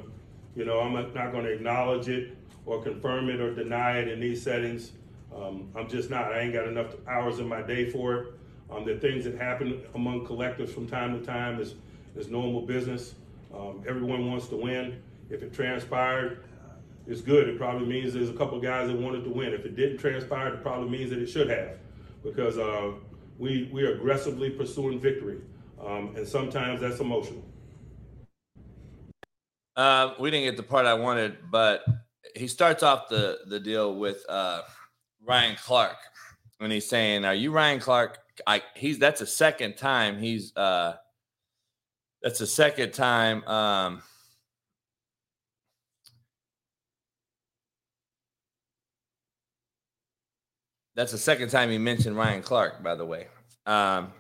you 0.56 0.66
know, 0.66 0.80
I'm 0.80 0.94
not 0.94 1.32
gonna 1.32 1.50
acknowledge 1.50 2.08
it 2.08 2.38
or 2.66 2.82
confirm 2.82 3.30
it 3.30 3.42
or 3.42 3.54
deny 3.54 3.98
it 3.98 4.08
in 4.08 4.20
these 4.20 4.42
settings. 4.42 4.94
Um, 5.36 5.70
I'm 5.76 5.90
just 5.90 6.10
not. 6.10 6.32
I 6.32 6.42
ain't 6.42 6.54
got 6.54 6.68
enough 6.68 6.96
hours 7.08 7.40
in 7.40 7.48
my 7.48 7.62
day 7.62 7.90
for 7.90 8.16
it. 8.16 8.34
Um, 8.72 8.86
the 8.86 8.96
things 8.98 9.26
that 9.26 9.36
happen 9.36 9.82
among 9.94 10.26
collectives 10.26 10.70
from 10.70 10.88
time 10.88 11.20
to 11.20 11.26
time 11.26 11.60
is 11.60 11.76
is 12.16 12.30
normal 12.30 12.62
business. 12.62 13.16
Um, 13.54 13.84
everyone 13.88 14.30
wants 14.30 14.48
to 14.48 14.56
win. 14.56 15.02
If 15.30 15.44
it 15.44 15.54
transpired, 15.54 16.44
it's 17.08 17.22
good. 17.22 17.48
It 17.50 17.58
probably 17.58 17.88
means 17.88 18.14
there's 18.14 18.30
a 18.30 18.34
couple 18.34 18.60
guys 18.60 18.88
that 18.88 18.98
wanted 18.98 19.24
to 19.26 19.30
win. 19.30 19.54
If 19.54 19.66
it 19.66 19.76
didn't 19.76 19.98
transpire, 19.98 20.54
it 20.54 20.62
probably 20.62 20.90
means 20.90 21.10
that 21.10 21.20
it 21.20 21.28
should 21.28 21.50
have, 21.50 21.78
because 22.24 22.58
uh, 22.58 22.92
we 23.38 23.70
we 23.72 23.84
are 23.84 23.96
aggressively 23.96 24.50
pursuing 24.50 25.00
victory, 25.00 25.40
um, 25.86 26.14
and 26.16 26.28
sometimes 26.28 26.82
that's 26.82 27.00
emotional. 27.00 27.44
Uh, 29.76 30.14
we 30.20 30.30
didn't 30.30 30.46
get 30.46 30.58
the 30.58 30.64
part 30.64 30.86
I 30.86 30.94
wanted, 30.94 31.38
but 31.52 31.84
he 32.36 32.48
starts 32.48 32.84
off 32.84 33.10
the 33.10 33.40
the 33.48 33.60
deal 33.60 33.96
with 33.96 34.24
uh, 34.30 34.62
Ryan 35.26 35.56
Clark 35.56 35.98
when 36.60 36.72
he's 36.72 36.88
saying, 36.88 37.26
"Are 37.26 37.36
you 37.36 37.52
Ryan 37.52 37.80
Clark?" 37.80 38.20
I 38.48 38.62
he's 38.76 38.98
that's 38.98 39.22
a 39.22 39.28
second 39.28 39.78
time 39.78 40.20
he's 40.20 40.56
uh, 40.56 40.96
that's 42.24 42.40
the 42.40 42.48
second 42.48 42.94
time. 42.94 43.46
Um, 43.48 44.02
that's 50.96 51.12
the 51.12 51.18
second 51.18 51.50
time 51.50 51.70
he 51.70 51.78
mentioned 51.78 52.16
Ryan 52.16 52.42
Clark, 52.42 52.82
by 52.82 52.96
the 52.96 53.06
way. 53.06 53.28
Um, 53.66 54.14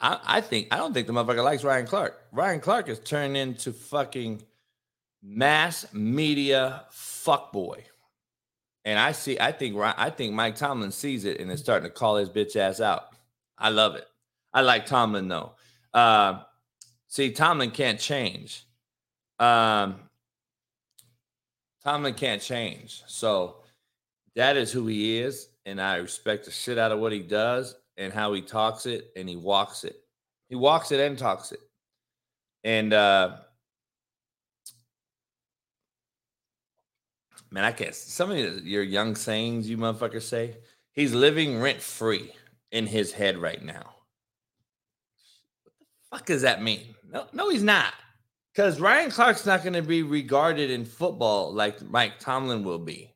I, 0.00 0.20
I 0.24 0.40
think 0.40 0.68
I 0.70 0.76
don't 0.76 0.94
think 0.94 1.08
the 1.08 1.12
motherfucker 1.12 1.42
likes 1.42 1.64
Ryan 1.64 1.86
Clark. 1.86 2.20
Ryan 2.30 2.60
Clark 2.60 2.88
is 2.88 3.00
turned 3.00 3.36
into 3.36 3.72
fucking 3.72 4.42
mass 5.22 5.86
media 5.92 6.84
fuckboy. 6.92 7.82
And 8.84 8.98
I 8.98 9.12
see, 9.12 9.40
I 9.40 9.50
think, 9.50 9.76
I 9.78 10.10
think 10.10 10.34
Mike 10.34 10.56
Tomlin 10.56 10.92
sees 10.92 11.24
it 11.24 11.40
and 11.40 11.50
is 11.50 11.60
starting 11.60 11.88
to 11.88 11.94
call 11.94 12.16
his 12.16 12.28
bitch 12.28 12.54
ass 12.54 12.82
out. 12.82 13.06
I 13.56 13.70
love 13.70 13.94
it. 13.94 14.06
I 14.52 14.60
like 14.60 14.84
Tomlin 14.84 15.26
though. 15.26 15.54
Uh, 15.94 16.40
see, 17.06 17.30
Tomlin 17.30 17.70
can't 17.70 17.98
change. 17.98 18.66
Um, 19.38 20.00
Tomlin 21.82 22.14
can't 22.14 22.42
change. 22.42 23.02
So 23.06 23.58
that 24.34 24.56
is 24.56 24.72
who 24.72 24.86
he 24.86 25.18
is, 25.18 25.48
and 25.64 25.80
I 25.80 25.96
respect 25.96 26.44
the 26.44 26.50
shit 26.50 26.76
out 26.76 26.92
of 26.92 26.98
what 26.98 27.12
he 27.12 27.20
does 27.20 27.76
and 27.96 28.12
how 28.12 28.32
he 28.32 28.42
talks 28.42 28.86
it 28.86 29.12
and 29.16 29.28
he 29.28 29.36
walks 29.36 29.84
it. 29.84 30.00
He 30.48 30.56
walks 30.56 30.92
it 30.92 31.00
and 31.00 31.18
talks 31.18 31.52
it. 31.52 31.60
And 32.64 32.92
uh 32.92 33.36
man, 37.50 37.64
I 37.64 37.72
can't 37.72 37.94
some 37.94 38.30
of 38.30 38.66
your 38.66 38.82
young 38.82 39.14
sayings 39.14 39.68
you 39.68 39.76
motherfuckers 39.76 40.22
say, 40.22 40.56
he's 40.92 41.14
living 41.14 41.60
rent 41.60 41.80
free 41.80 42.32
in 42.72 42.86
his 42.86 43.12
head 43.12 43.38
right 43.38 43.62
now. 43.62 43.93
Fuck 46.14 46.26
does 46.26 46.42
that 46.42 46.62
mean? 46.62 46.94
No, 47.12 47.26
no, 47.32 47.50
he's 47.50 47.64
not. 47.64 47.92
Because 48.52 48.80
Ryan 48.80 49.10
Clark's 49.10 49.44
not 49.44 49.64
going 49.64 49.72
to 49.72 49.82
be 49.82 50.04
regarded 50.04 50.70
in 50.70 50.84
football 50.84 51.52
like 51.52 51.82
Mike 51.82 52.20
Tomlin 52.20 52.62
will 52.62 52.78
be. 52.78 53.12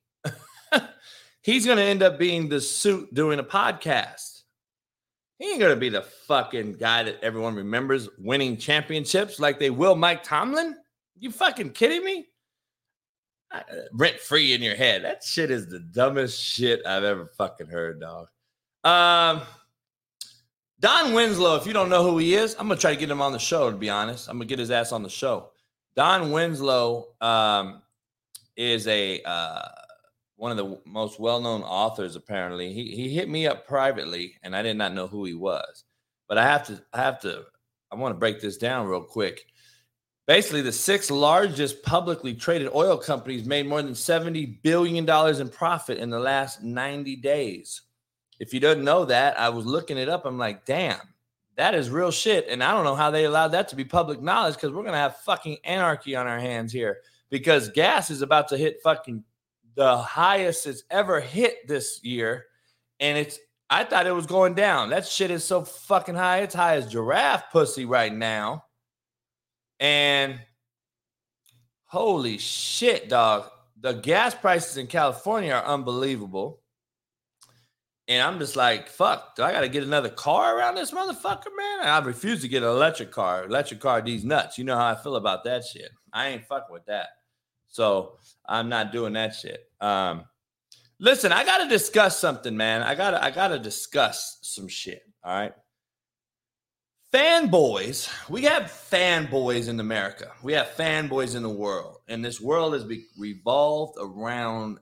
He's 1.42 1.64
going 1.64 1.78
to 1.78 1.84
end 1.84 2.02
up 2.02 2.18
being 2.18 2.48
the 2.48 2.60
suit 2.60 3.14
doing 3.14 3.38
a 3.38 3.44
podcast. 3.44 4.42
He 5.38 5.48
ain't 5.48 5.60
going 5.60 5.70
to 5.70 5.80
be 5.80 5.90
the 5.90 6.02
fucking 6.02 6.72
guy 6.72 7.04
that 7.04 7.22
everyone 7.22 7.54
remembers 7.54 8.08
winning 8.18 8.56
championships 8.56 9.38
like 9.38 9.60
they 9.60 9.70
will 9.70 9.94
Mike 9.94 10.24
Tomlin. 10.24 10.74
You 11.20 11.30
fucking 11.30 11.70
kidding 11.70 12.04
me? 12.04 12.26
Uh, 13.52 13.60
Rent 13.92 14.18
free 14.18 14.54
in 14.54 14.60
your 14.60 14.74
head. 14.74 15.04
That 15.04 15.22
shit 15.22 15.52
is 15.52 15.68
the 15.68 15.78
dumbest 15.78 16.42
shit 16.42 16.84
I've 16.84 17.04
ever 17.04 17.30
fucking 17.38 17.68
heard, 17.68 18.00
dog. 18.00 18.26
Um, 18.82 19.46
Don 20.80 21.12
Winslow, 21.12 21.56
if 21.56 21.66
you 21.66 21.72
don't 21.72 21.88
know 21.88 22.04
who 22.04 22.18
he 22.18 22.34
is, 22.34 22.54
I'm 22.54 22.68
gonna 22.68 22.78
try 22.78 22.92
to 22.92 23.00
get 23.00 23.10
him 23.10 23.20
on 23.20 23.32
the 23.32 23.38
show. 23.38 23.70
To 23.70 23.76
be 23.76 23.90
honest, 23.90 24.28
I'm 24.28 24.36
gonna 24.36 24.44
get 24.46 24.60
his 24.60 24.70
ass 24.70 24.92
on 24.92 25.02
the 25.02 25.08
show. 25.08 25.50
Don 25.96 26.30
Winslow 26.30 27.08
um, 27.20 27.82
is 28.56 28.86
a 28.86 29.20
uh, 29.22 29.62
one 30.36 30.52
of 30.52 30.56
the 30.56 30.80
most 30.86 31.18
well-known 31.18 31.62
authors. 31.62 32.14
Apparently, 32.14 32.72
he 32.72 32.94
he 32.94 33.08
hit 33.08 33.28
me 33.28 33.48
up 33.48 33.66
privately, 33.66 34.34
and 34.44 34.54
I 34.54 34.62
did 34.62 34.76
not 34.76 34.94
know 34.94 35.08
who 35.08 35.24
he 35.24 35.34
was. 35.34 35.82
But 36.28 36.38
I 36.38 36.44
have 36.44 36.64
to, 36.66 36.80
I 36.92 37.02
have 37.02 37.20
to, 37.22 37.44
I 37.90 37.96
want 37.96 38.14
to 38.14 38.18
break 38.18 38.40
this 38.40 38.56
down 38.56 38.86
real 38.86 39.02
quick. 39.02 39.46
Basically, 40.28 40.60
the 40.60 40.70
six 40.70 41.10
largest 41.10 41.82
publicly 41.82 42.34
traded 42.34 42.68
oil 42.72 42.98
companies 42.98 43.46
made 43.46 43.66
more 43.66 43.82
than 43.82 43.96
seventy 43.96 44.46
billion 44.62 45.04
dollars 45.04 45.40
in 45.40 45.48
profit 45.48 45.98
in 45.98 46.10
the 46.10 46.20
last 46.20 46.62
ninety 46.62 47.16
days. 47.16 47.82
If 48.38 48.54
you 48.54 48.60
don't 48.60 48.84
know 48.84 49.04
that, 49.04 49.38
I 49.38 49.48
was 49.48 49.66
looking 49.66 49.98
it 49.98 50.08
up. 50.08 50.24
I'm 50.24 50.38
like, 50.38 50.64
damn, 50.64 51.00
that 51.56 51.74
is 51.74 51.90
real 51.90 52.10
shit. 52.10 52.46
And 52.48 52.62
I 52.62 52.72
don't 52.72 52.84
know 52.84 52.94
how 52.94 53.10
they 53.10 53.24
allowed 53.24 53.48
that 53.48 53.68
to 53.68 53.76
be 53.76 53.84
public 53.84 54.22
knowledge 54.22 54.54
because 54.54 54.72
we're 54.72 54.84
gonna 54.84 54.96
have 54.96 55.18
fucking 55.18 55.58
anarchy 55.64 56.14
on 56.14 56.26
our 56.26 56.38
hands 56.38 56.72
here 56.72 56.98
because 57.30 57.68
gas 57.70 58.10
is 58.10 58.22
about 58.22 58.48
to 58.48 58.56
hit 58.56 58.80
fucking 58.82 59.24
the 59.74 59.96
highest 59.98 60.66
it's 60.66 60.84
ever 60.90 61.20
hit 61.20 61.66
this 61.68 62.00
year. 62.02 62.46
And 63.00 63.18
it's 63.18 63.38
I 63.70 63.84
thought 63.84 64.06
it 64.06 64.12
was 64.12 64.26
going 64.26 64.54
down. 64.54 64.90
That 64.90 65.06
shit 65.06 65.30
is 65.30 65.44
so 65.44 65.62
fucking 65.62 66.14
high. 66.14 66.38
It's 66.38 66.54
high 66.54 66.76
as 66.76 66.90
giraffe 66.90 67.50
pussy 67.52 67.84
right 67.84 68.12
now. 68.12 68.64
And 69.78 70.40
holy 71.84 72.38
shit, 72.38 73.08
dog. 73.08 73.50
The 73.80 73.92
gas 73.92 74.34
prices 74.34 74.76
in 74.78 74.86
California 74.86 75.52
are 75.52 75.64
unbelievable. 75.64 76.57
And 78.08 78.22
I'm 78.22 78.38
just 78.38 78.56
like, 78.56 78.88
fuck, 78.88 79.36
do 79.36 79.42
I 79.42 79.52
got 79.52 79.60
to 79.60 79.68
get 79.68 79.82
another 79.82 80.08
car 80.08 80.56
around 80.56 80.76
this 80.76 80.92
motherfucker, 80.92 81.54
man? 81.54 81.80
And 81.80 81.90
I 81.90 81.98
refuse 82.00 82.40
to 82.40 82.48
get 82.48 82.62
an 82.62 82.70
electric 82.70 83.10
car. 83.10 83.44
Electric 83.44 83.80
car, 83.80 84.00
these 84.00 84.24
nuts. 84.24 84.56
You 84.56 84.64
know 84.64 84.76
how 84.76 84.86
I 84.86 84.94
feel 84.94 85.16
about 85.16 85.44
that 85.44 85.64
shit. 85.64 85.90
I 86.10 86.28
ain't 86.28 86.46
fucking 86.46 86.72
with 86.72 86.86
that. 86.86 87.08
So 87.68 88.16
I'm 88.46 88.70
not 88.70 88.92
doing 88.92 89.12
that 89.12 89.34
shit. 89.34 89.70
Um, 89.82 90.24
listen, 90.98 91.32
I 91.32 91.44
got 91.44 91.58
to 91.58 91.68
discuss 91.68 92.18
something, 92.18 92.56
man. 92.56 92.82
I 92.82 92.94
got 92.94 93.10
to, 93.10 93.22
I 93.22 93.30
got 93.30 93.48
to 93.48 93.58
discuss 93.58 94.38
some 94.40 94.68
shit. 94.68 95.02
All 95.22 95.38
right. 95.38 95.52
Fanboys, 97.12 98.10
we 98.28 98.42
have 98.44 98.64
fanboys 98.64 99.68
in 99.68 99.80
America. 99.80 100.32
We 100.42 100.54
have 100.54 100.68
fanboys 100.76 101.36
in 101.36 101.42
the 101.42 101.48
world. 101.50 101.98
And 102.08 102.24
this 102.24 102.40
world 102.40 102.72
has 102.72 102.84
be- 102.84 103.06
revolved 103.18 103.96
around 104.00 104.78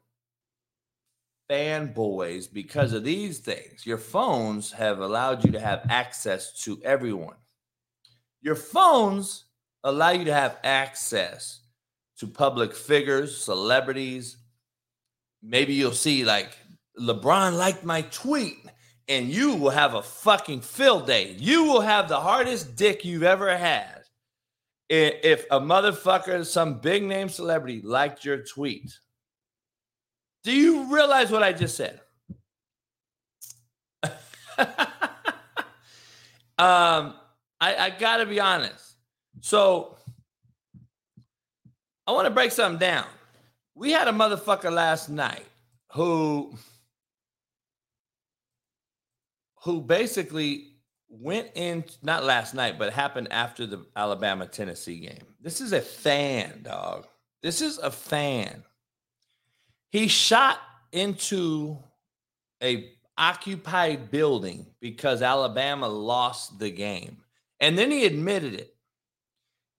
fanboys 1.50 2.52
because 2.52 2.90
mm-hmm. 2.90 2.98
of 2.98 3.04
these 3.04 3.38
things. 3.38 3.86
Your 3.86 3.98
phones 3.98 4.72
have 4.72 5.00
allowed 5.00 5.44
you 5.44 5.52
to 5.52 5.60
have 5.60 5.86
access 5.88 6.52
to 6.64 6.80
everyone. 6.84 7.36
Your 8.42 8.54
phones 8.54 9.44
allow 9.84 10.10
you 10.10 10.24
to 10.24 10.34
have 10.34 10.58
access 10.64 11.60
to 12.18 12.26
public 12.26 12.74
figures, 12.74 13.36
celebrities. 13.36 14.36
Maybe 15.42 15.74
you'll 15.74 15.92
see 15.92 16.24
like 16.24 16.56
LeBron 16.98 17.56
liked 17.56 17.84
my 17.84 18.02
tweet 18.02 18.58
and 19.08 19.28
you 19.28 19.54
will 19.54 19.70
have 19.70 19.94
a 19.94 20.02
fucking 20.02 20.62
fill 20.62 21.00
day. 21.00 21.36
You 21.38 21.64
will 21.64 21.80
have 21.80 22.08
the 22.08 22.20
hardest 22.20 22.76
dick 22.76 23.04
you've 23.04 23.22
ever 23.22 23.56
had 23.56 23.96
if 24.88 25.44
a 25.50 25.60
motherfucker, 25.60 26.44
some 26.44 26.78
big 26.78 27.02
name 27.02 27.28
celebrity 27.28 27.80
liked 27.82 28.24
your 28.24 28.38
tweet 28.38 28.96
do 30.46 30.52
you 30.52 30.94
realize 30.94 31.32
what 31.32 31.42
I 31.42 31.52
just 31.52 31.76
said? 31.76 32.00
um, 34.06 34.12
I, 37.60 37.62
I 37.76 37.92
got 37.98 38.18
to 38.18 38.26
be 38.26 38.38
honest. 38.38 38.94
So 39.40 39.96
I 42.06 42.12
want 42.12 42.26
to 42.26 42.30
break 42.30 42.52
something 42.52 42.78
down. 42.78 43.06
We 43.74 43.90
had 43.90 44.06
a 44.06 44.12
motherfucker 44.12 44.72
last 44.72 45.08
night 45.08 45.46
who 45.94 46.54
who 49.64 49.80
basically 49.80 50.76
went 51.08 51.50
in 51.56 51.82
not 52.04 52.22
last 52.22 52.54
night 52.54 52.78
but 52.78 52.92
happened 52.92 53.32
after 53.32 53.66
the 53.66 53.84
Alabama 53.96 54.46
Tennessee 54.46 55.00
game. 55.00 55.26
This 55.40 55.60
is 55.60 55.72
a 55.72 55.80
fan, 55.80 56.60
dog. 56.62 57.08
This 57.42 57.60
is 57.60 57.78
a 57.78 57.90
fan 57.90 58.62
he 59.96 60.08
shot 60.08 60.58
into 60.92 61.78
a 62.62 62.92
occupied 63.16 64.10
building 64.10 64.66
because 64.78 65.22
Alabama 65.22 65.88
lost 65.88 66.58
the 66.58 66.70
game. 66.70 67.16
And 67.60 67.78
then 67.78 67.90
he 67.90 68.04
admitted 68.04 68.52
it. 68.52 68.74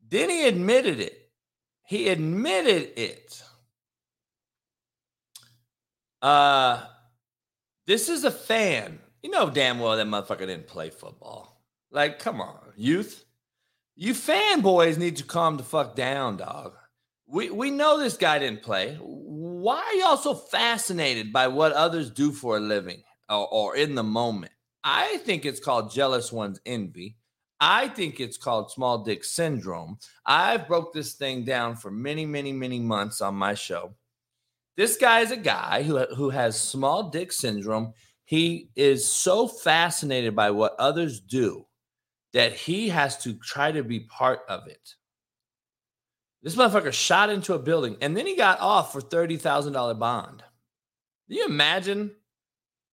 Then 0.10 0.32
he 0.32 0.48
admitted 0.48 1.00
it. 1.00 1.30
He 1.84 2.10
admitted 2.10 3.00
it. 3.00 3.44
Uh 6.24 6.86
this 7.86 8.10
is 8.10 8.24
a 8.24 8.32
fan. 8.32 9.00
You 9.22 9.30
know 9.30 9.52
damn 9.52 9.80
well 9.80 9.98
that 9.98 10.08
motherfucker 10.08 10.48
didn't 10.48 10.66
play 10.66 10.90
football. 10.90 11.62
Like, 11.92 12.18
come 12.18 12.42
on, 12.42 12.58
youth. 12.76 13.24
You 13.96 14.16
fanboys 14.16 14.98
need 14.98 15.18
to 15.18 15.24
calm 15.24 15.58
the 15.58 15.64
fuck 15.64 15.96
down, 15.96 16.38
dog. 16.38 16.74
We 17.28 17.52
we 17.52 17.70
know 17.70 18.00
this 18.00 18.18
guy 18.18 18.40
didn't 18.40 18.64
play 18.64 18.98
why 19.68 19.80
are 19.80 19.96
y'all 19.96 20.16
so 20.16 20.34
fascinated 20.34 21.34
by 21.34 21.46
what 21.46 21.74
others 21.74 22.10
do 22.10 22.32
for 22.32 22.56
a 22.56 22.62
living 22.62 23.04
or, 23.30 23.50
or 23.52 23.76
in 23.76 23.96
the 23.96 24.04
moment? 24.04 24.54
I 24.82 25.18
think 25.18 25.46
it's 25.46 25.60
called 25.60 25.92
jealous 25.92 26.32
one's 26.32 26.62
envy. 26.66 27.18
I 27.60 27.90
think 27.90 28.22
it's 28.22 28.38
called 28.38 28.72
small 28.72 29.00
dick 29.00 29.26
syndrome. 29.26 29.98
I've 30.26 30.70
broke 30.70 30.94
this 30.94 31.16
thing 31.16 31.44
down 31.44 31.76
for 31.76 31.92
many, 31.92 32.26
many, 32.26 32.54
many 32.54 32.80
months 32.80 33.20
on 33.20 33.36
my 33.36 33.56
show. 33.56 33.94
This 34.78 34.96
guy 34.96 35.20
is 35.20 35.32
a 35.32 35.36
guy 35.36 35.84
who, 35.84 36.00
who 36.16 36.30
has 36.30 36.58
small 36.58 37.10
dick 37.10 37.34
syndrome. 37.34 37.92
He 38.24 38.70
is 38.78 39.06
so 39.06 39.50
fascinated 39.50 40.34
by 40.34 40.52
what 40.52 40.78
others 40.80 41.20
do 41.20 41.66
that 42.32 42.54
he 42.54 42.88
has 42.88 43.18
to 43.24 43.34
try 43.34 43.74
to 43.74 43.84
be 43.84 44.00
part 44.00 44.44
of 44.48 44.68
it. 44.68 44.96
This 46.44 46.56
motherfucker 46.56 46.94
shot 46.94 47.30
into 47.30 47.54
a 47.54 47.60
building 47.60 47.98
and 48.02 48.16
then 48.16 48.28
he 48.28 48.36
got 48.36 48.60
off 48.60 48.94
for 48.94 49.02
$30,000 49.02 50.00
bond. 50.00 50.44
Do 51.30 51.36
you 51.36 51.46
imagine 51.46 52.12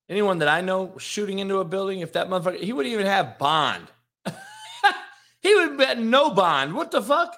anyone 0.08 0.38
that 0.38 0.48
I 0.48 0.60
know 0.60 0.96
shooting 0.98 1.38
into 1.38 1.58
a 1.58 1.64
building? 1.64 2.00
If 2.00 2.14
that 2.14 2.28
motherfucker, 2.28 2.60
he 2.60 2.72
wouldn't 2.72 2.92
even 2.92 3.06
have 3.06 3.38
bond. 3.38 3.86
he 5.40 5.54
would 5.54 5.78
bet 5.78 5.98
no 5.98 6.30
bond. 6.30 6.74
What 6.74 6.90
the 6.90 7.02
fuck? 7.02 7.36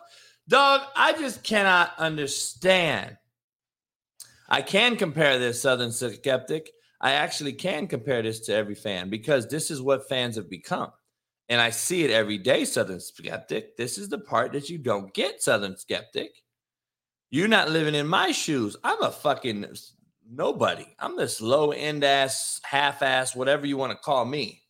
Dog, 0.48 0.82
I 0.94 1.12
just 1.12 1.42
cannot 1.42 1.92
understand. 1.98 3.16
I 4.48 4.62
can 4.62 4.96
compare 4.96 5.38
this 5.38 5.60
Southern 5.60 5.90
Skeptic. 5.90 6.70
I 7.00 7.12
actually 7.12 7.52
can 7.52 7.88
compare 7.88 8.22
this 8.22 8.40
to 8.40 8.54
every 8.54 8.76
fan 8.76 9.10
because 9.10 9.48
this 9.48 9.70
is 9.70 9.82
what 9.82 10.08
fans 10.08 10.36
have 10.36 10.48
become. 10.48 10.92
And 11.48 11.60
I 11.60 11.70
see 11.70 12.04
it 12.04 12.10
every 12.10 12.38
day, 12.38 12.64
Southern 12.64 13.00
Skeptic. 13.00 13.76
This 13.76 13.98
is 13.98 14.08
the 14.08 14.18
part 14.18 14.52
that 14.52 14.68
you 14.68 14.78
don't 14.78 15.14
get, 15.14 15.42
Southern 15.42 15.76
Skeptic. 15.76 16.30
You're 17.30 17.48
not 17.48 17.70
living 17.70 17.94
in 17.94 18.06
my 18.06 18.32
shoes. 18.32 18.76
I'm 18.82 19.02
a 19.02 19.10
fucking 19.10 19.66
nobody. 20.28 20.86
I'm 20.98 21.16
this 21.16 21.40
low 21.40 21.70
end 21.70 22.02
ass, 22.02 22.60
half 22.64 23.02
ass, 23.02 23.36
whatever 23.36 23.66
you 23.66 23.76
want 23.76 23.92
to 23.92 23.98
call 23.98 24.24
me. 24.24 24.62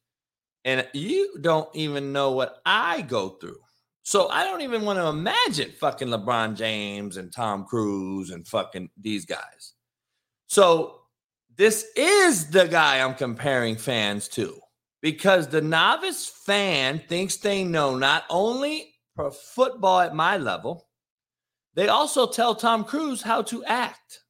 And 0.65 0.87
you 0.93 1.39
don't 1.41 1.69
even 1.75 2.13
know 2.13 2.33
what 2.33 2.59
I 2.67 3.03
go 3.03 3.31
through. 3.31 3.59
So 4.03 4.29
I 4.29 4.45
don't 4.45 4.63
even 4.63 4.85
want 4.85 4.99
to 4.99 5.07
imagine 5.07 5.73
fucking 5.81 6.09
LeBron 6.09 6.57
James 6.57 7.17
and 7.17 7.33
Tom 7.33 7.65
Cruise 7.65 8.31
and 8.31 8.47
fucking 8.47 8.91
these 8.97 9.25
guys. 9.25 9.73
So 10.47 11.01
this 11.57 11.87
is 11.97 12.51
the 12.51 12.67
guy 12.67 13.01
I'm 13.01 13.15
comparing 13.15 13.77
fans 13.77 14.29
to 14.29 14.61
because 15.01 15.49
the 15.49 15.61
novice 15.61 16.27
fan 16.27 17.01
thinks 17.09 17.37
they 17.37 17.65
know 17.65 17.97
not 17.97 18.25
only 18.31 18.95
football 19.55 20.01
at 20.01 20.15
my 20.15 20.37
level, 20.37 20.89
they 21.75 21.89
also 21.89 22.27
tell 22.27 22.55
Tom 22.55 22.85
Cruise 22.85 23.23
how 23.23 23.43
to 23.43 23.65
act. 23.65 24.21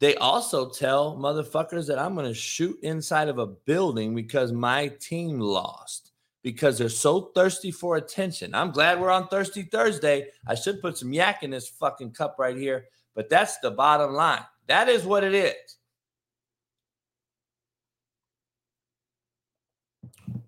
They 0.00 0.16
also 0.16 0.68
tell 0.70 1.16
motherfuckers 1.16 1.86
that 1.86 1.98
I'm 1.98 2.14
going 2.14 2.26
to 2.26 2.34
shoot 2.34 2.76
inside 2.82 3.28
of 3.28 3.38
a 3.38 3.46
building 3.46 4.14
because 4.14 4.50
my 4.52 4.88
team 5.00 5.38
lost. 5.38 6.12
because 6.42 6.76
they're 6.76 6.88
so 6.88 7.30
thirsty 7.34 7.70
for 7.70 7.96
attention. 7.96 8.54
I'm 8.54 8.72
glad 8.72 9.00
we're 9.00 9.10
on 9.10 9.28
Thirsty 9.28 9.62
Thursday. 9.62 10.28
I 10.46 10.54
should 10.54 10.80
put 10.80 10.98
some 10.98 11.12
yak 11.12 11.42
in 11.42 11.50
this 11.50 11.68
fucking 11.68 12.12
cup 12.12 12.36
right 12.38 12.56
here, 12.56 12.86
but 13.14 13.30
that's 13.30 13.58
the 13.58 13.70
bottom 13.70 14.12
line. 14.12 14.44
That 14.66 14.88
is 14.88 15.04
what 15.04 15.24
it 15.24 15.34
is. 15.34 15.54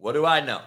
What 0.04 0.12
do 0.12 0.26
I 0.26 0.42
know? 0.42 0.60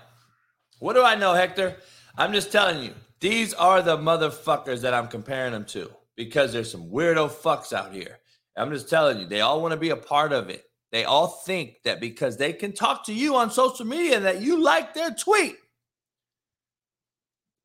What 0.80 0.94
do 0.94 1.04
I 1.04 1.14
know, 1.14 1.36
Hector? 1.36 1.78
I'm 2.18 2.34
just 2.34 2.52
telling 2.52 2.82
you, 2.82 2.96
these 3.20 3.54
are 3.54 3.84
the 3.84 3.96
motherfuckers 3.96 4.82
that 4.82 4.96
I'm 4.96 5.08
comparing 5.08 5.52
them 5.54 5.66
to 5.66 5.92
because 6.16 6.52
there's 6.52 6.72
some 6.72 6.90
weirdo 6.90 7.30
fucks 7.30 7.72
out 7.72 7.94
here. 7.94 8.18
I'm 8.56 8.72
just 8.72 8.90
telling 8.90 9.20
you, 9.20 9.28
they 9.28 9.42
all 9.42 9.62
want 9.62 9.74
to 9.74 9.80
be 9.80 9.92
a 9.92 9.96
part 9.96 10.34
of 10.34 10.50
it. 10.50 10.64
They 10.92 11.04
all 11.04 11.28
think 11.28 11.84
that 11.84 12.02
because 12.02 12.38
they 12.38 12.52
can 12.52 12.74
talk 12.74 13.06
to 13.06 13.14
you 13.14 13.36
on 13.36 13.52
social 13.52 13.86
media 13.86 14.16
and 14.16 14.26
that 14.26 14.42
you 14.42 14.60
like 14.60 14.96
their 14.96 15.12
tweet, 15.12 15.58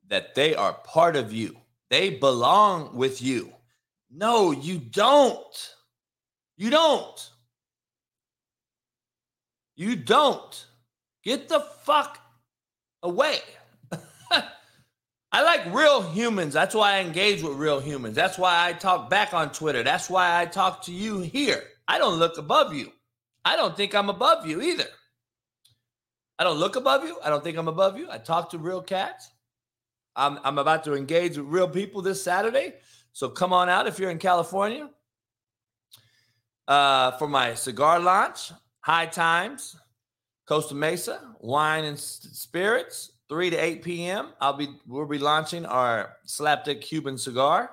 that 0.09 0.35
they 0.35 0.53
are 0.53 0.73
part 0.73 1.15
of 1.15 1.33
you. 1.33 1.57
They 1.89 2.11
belong 2.11 2.95
with 2.95 3.19
you. 3.19 3.51
No, 4.11 4.51
you 4.51 4.77
don't. 4.77 5.73
You 6.55 6.69
don't. 6.69 7.29
You 9.75 9.95
don't. 9.95 10.67
Get 11.23 11.49
the 11.49 11.59
fuck 11.59 12.19
away. 13.01 13.39
I 15.31 15.41
like 15.41 15.73
real 15.73 16.01
humans. 16.01 16.53
That's 16.53 16.75
why 16.75 16.95
I 16.95 16.99
engage 16.99 17.41
with 17.41 17.57
real 17.57 17.79
humans. 17.79 18.15
That's 18.15 18.37
why 18.37 18.67
I 18.67 18.73
talk 18.73 19.09
back 19.09 19.33
on 19.33 19.51
Twitter. 19.51 19.83
That's 19.83 20.09
why 20.09 20.39
I 20.39 20.45
talk 20.45 20.83
to 20.83 20.91
you 20.91 21.21
here. 21.21 21.63
I 21.87 21.97
don't 21.97 22.19
look 22.19 22.37
above 22.37 22.73
you. 22.73 22.91
I 23.45 23.55
don't 23.55 23.75
think 23.75 23.95
I'm 23.95 24.09
above 24.09 24.45
you 24.47 24.61
either. 24.61 24.85
I 26.39 26.43
don't 26.43 26.57
look 26.57 26.75
above 26.75 27.03
you. 27.05 27.17
I 27.23 27.29
don't 27.29 27.43
think 27.43 27.57
I'm 27.57 27.67
above 27.67 27.97
you. 27.97 28.09
I 28.09 28.17
talk 28.17 28.49
to 28.51 28.57
real 28.57 28.81
cats. 28.81 29.29
I'm, 30.15 30.39
I'm 30.43 30.57
about 30.59 30.83
to 30.85 30.93
engage 30.93 31.37
with 31.37 31.47
real 31.47 31.67
people 31.67 32.01
this 32.01 32.21
Saturday. 32.23 32.73
So 33.13 33.29
come 33.29 33.53
on 33.53 33.69
out 33.69 33.87
if 33.87 33.99
you're 33.99 34.11
in 34.11 34.19
California 34.19 34.89
uh, 36.67 37.11
for 37.11 37.27
my 37.27 37.53
cigar 37.53 37.99
launch, 37.99 38.51
High 38.81 39.05
Times, 39.05 39.75
Costa 40.45 40.75
Mesa, 40.75 41.21
Wine 41.39 41.85
and 41.85 41.99
Spirits, 41.99 43.11
3 43.29 43.51
to 43.51 43.57
8 43.57 43.83
p.m. 43.83 44.29
I'll 44.41 44.53
be 44.57 44.67
we'll 44.87 45.05
be 45.05 45.17
launching 45.17 45.65
our 45.65 46.13
slapdick 46.27 46.81
Cuban 46.81 47.17
cigar. 47.17 47.71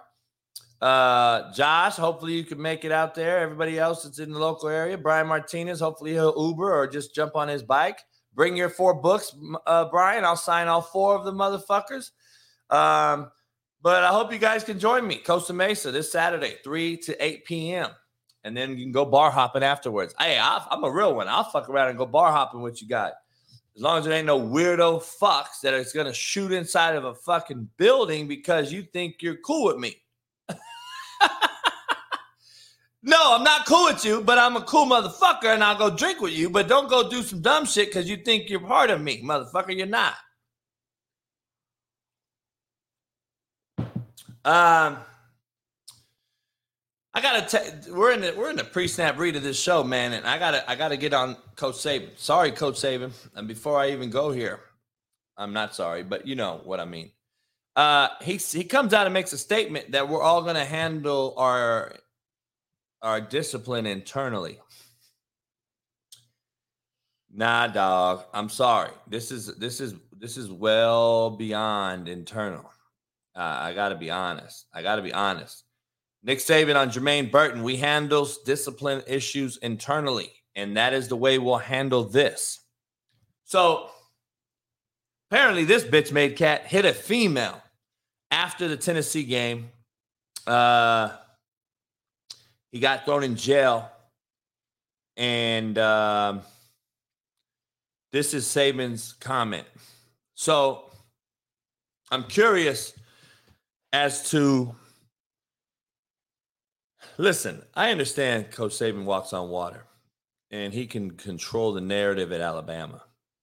Uh, 0.80 1.52
Josh, 1.52 1.96
hopefully 1.96 2.35
you 2.35 2.44
can 2.44 2.61
make 2.61 2.85
it 2.85 2.92
out 2.92 3.14
there. 3.14 3.40
Everybody 3.40 3.78
else 3.78 4.04
that's 4.04 4.18
in 4.18 4.33
the 4.33 4.38
local 4.38 4.68
area, 4.68 4.96
Brian 4.96 5.26
Martinez, 5.26 5.80
hopefully 5.80 6.12
he'll 6.12 6.35
Uber 6.37 6.74
or 6.74 6.87
just 6.87 7.14
jump 7.14 7.37
on 7.37 7.48
his 7.48 7.62
bike. 7.62 7.98
Bring 8.35 8.56
your 8.56 8.70
four 8.70 8.94
books, 8.94 9.35
uh, 9.66 9.87
Brian. 9.87 10.24
I'll 10.24 10.37
sign 10.37 10.68
all 10.68 10.80
four 10.80 11.16
of 11.16 11.24
the 11.24 11.33
motherfuckers. 11.33 12.11
Um, 12.70 13.30
but 13.83 14.04
I 14.04 14.09
hope 14.09 14.33
you 14.33 14.38
guys 14.38 14.62
can 14.62 14.78
join 14.78 15.06
me, 15.06 15.16
Costa 15.16 15.52
Mesa, 15.52 15.90
this 15.90 16.12
Saturday, 16.12 16.56
3 16.62 16.96
to 16.98 17.24
8 17.24 17.44
p.m. 17.44 17.90
And 18.44 18.57
then 18.57 18.79
you 18.79 18.85
can 18.85 18.92
go 18.92 19.05
bar 19.05 19.31
hopping 19.31 19.62
afterwards. 19.62 20.14
Hey, 20.18 20.38
i 20.38 20.66
am 20.70 20.85
a 20.85 20.90
real 20.90 21.14
one. 21.14 21.29
I'll 21.29 21.44
fuck 21.44 21.68
around 21.68 21.88
and 21.90 21.98
go 21.98 22.07
bar 22.07 22.33
hopping 22.33 22.62
with 22.62 22.81
you 22.81 22.88
guys. 22.88 23.12
As 23.76 23.83
long 23.83 23.98
as 23.98 24.05
there 24.05 24.14
ain't 24.14 24.26
no 24.26 24.40
weirdo 24.40 25.03
fucks 25.03 25.61
that 25.62 25.74
is 25.74 25.92
going 25.92 26.07
to 26.07 26.12
shoot 26.12 26.53
inside 26.53 26.96
of 26.96 27.05
a 27.05 27.14
fucking 27.14 27.68
building 27.76 28.26
because 28.26 28.72
you 28.72 28.83
think 28.83 29.22
you're 29.22 29.37
cool 29.37 29.66
with 29.66 29.76
me. 29.76 29.96
no, 33.03 33.16
I'm 33.16 33.44
not 33.44 33.66
cool 33.66 33.85
with 33.85 34.05
you, 34.05 34.22
but 34.22 34.38
I'm 34.38 34.57
a 34.57 34.62
cool 34.62 34.87
motherfucker 34.87 35.55
and 35.55 35.62
I'll 35.62 35.79
go 35.79 35.94
drink 35.94 36.20
with 36.20 36.33
you. 36.33 36.50
But 36.50 36.68
don't 36.68 36.88
go 36.88 37.09
do 37.09 37.22
some 37.22 37.42
dumb 37.42 37.64
shit 37.64 37.88
because 37.88 38.09
you 38.09 38.16
think 38.16 38.50
you're 38.50 38.61
part 38.61 38.90
of 38.90 39.00
me, 39.00 39.22
motherfucker. 39.22 39.76
You're 39.76 39.87
not. 39.87 40.14
Um, 44.44 44.98
I 47.12 47.20
gotta. 47.20 47.59
T- 47.59 47.90
we're 47.90 48.12
in 48.12 48.20
the 48.20 48.35
we're 48.37 48.51
in 48.51 48.57
the 48.57 48.64
pre-snap 48.64 49.18
read 49.18 49.37
of 49.37 49.42
this 49.42 49.59
show, 49.61 49.83
man, 49.83 50.12
and 50.12 50.27
I 50.27 50.38
gotta 50.38 50.68
I 50.70 50.77
gotta 50.77 50.96
get 50.96 51.12
on 51.12 51.37
Coach 51.57 51.75
Saban. 51.77 52.16
Sorry, 52.16 52.53
Coach 52.53 52.77
Saban. 52.77 53.12
And 53.35 53.49
before 53.49 53.79
I 53.79 53.90
even 53.90 54.11
go 54.11 54.31
here, 54.31 54.61
I'm 55.37 55.53
not 55.53 55.75
sorry, 55.75 56.05
but 56.05 56.27
you 56.27 56.37
know 56.37 56.61
what 56.64 56.79
I 56.79 56.85
mean. 56.85 57.11
Uh, 57.75 58.09
he 58.23 58.37
he 58.37 58.62
comes 58.62 58.94
out 58.94 59.07
and 59.07 59.14
makes 59.14 59.33
a 59.33 59.38
statement 59.38 59.92
that 59.92 60.09
we're 60.09 60.23
all 60.23 60.42
gonna 60.42 60.64
handle 60.64 61.35
our 61.37 61.94
our 63.03 63.20
discipline 63.20 63.87
internally. 63.87 64.61
Nah, 67.33 67.68
dog. 67.68 68.25
I'm 68.33 68.49
sorry. 68.49 68.90
This 69.09 69.31
is 69.31 69.55
this 69.57 69.81
is 69.81 69.94
this 70.18 70.37
is 70.37 70.51
well 70.51 71.31
beyond 71.31 72.09
internal. 72.09 72.70
Uh, 73.35 73.40
I 73.40 73.75
got 73.75 73.90
to 73.90 73.94
be 73.94 74.11
honest. 74.11 74.66
I 74.75 74.83
got 74.83 74.96
to 74.96 75.03
be 75.03 75.12
honest. 75.12 75.64
Nick 76.22 76.38
Saban 76.38 76.76
on 76.76 76.90
Jermaine 76.90 77.30
Burton. 77.30 77.62
We 77.62 77.76
handles 77.76 78.38
discipline 78.38 79.02
issues 79.06 79.56
internally, 79.59 80.33
and 80.54 80.76
that 80.76 80.92
is 80.92 81.09
the 81.09 81.16
way 81.16 81.38
we'll 81.38 81.56
handle 81.56 82.04
this. 82.04 82.61
So 83.44 83.90
apparently, 85.30 85.64
this 85.64 85.85
bitch 85.85 86.12
made 86.12 86.37
cat 86.37 86.66
hit 86.66 86.85
a 86.85 86.92
female 86.92 87.62
after 88.30 88.68
the 88.68 88.76
Tennessee 88.76 89.24
game. 89.24 89.70
Uh, 90.46 91.11
he 92.70 92.80
got 92.80 93.04
thrown 93.04 93.24
in 93.24 93.35
jail, 93.35 93.90
and 95.16 95.76
um, 95.78 96.42
this 98.12 98.35
is 98.35 98.44
Saban's 98.44 99.14
comment. 99.14 99.66
So 100.35 100.90
I'm 102.11 102.24
curious 102.24 102.92
as 103.92 104.30
to 104.30 104.74
listen, 107.20 107.62
I 107.74 107.90
understand 107.90 108.50
Coach 108.50 108.72
Saban 108.72 109.04
walks 109.04 109.33
on 109.33 109.48
water 109.48 109.85
and 110.50 110.72
he 110.72 110.87
can 110.87 111.12
control 111.12 111.72
the 111.72 111.80
narrative 111.80 112.33
at 112.33 112.40
Alabama. 112.40 113.02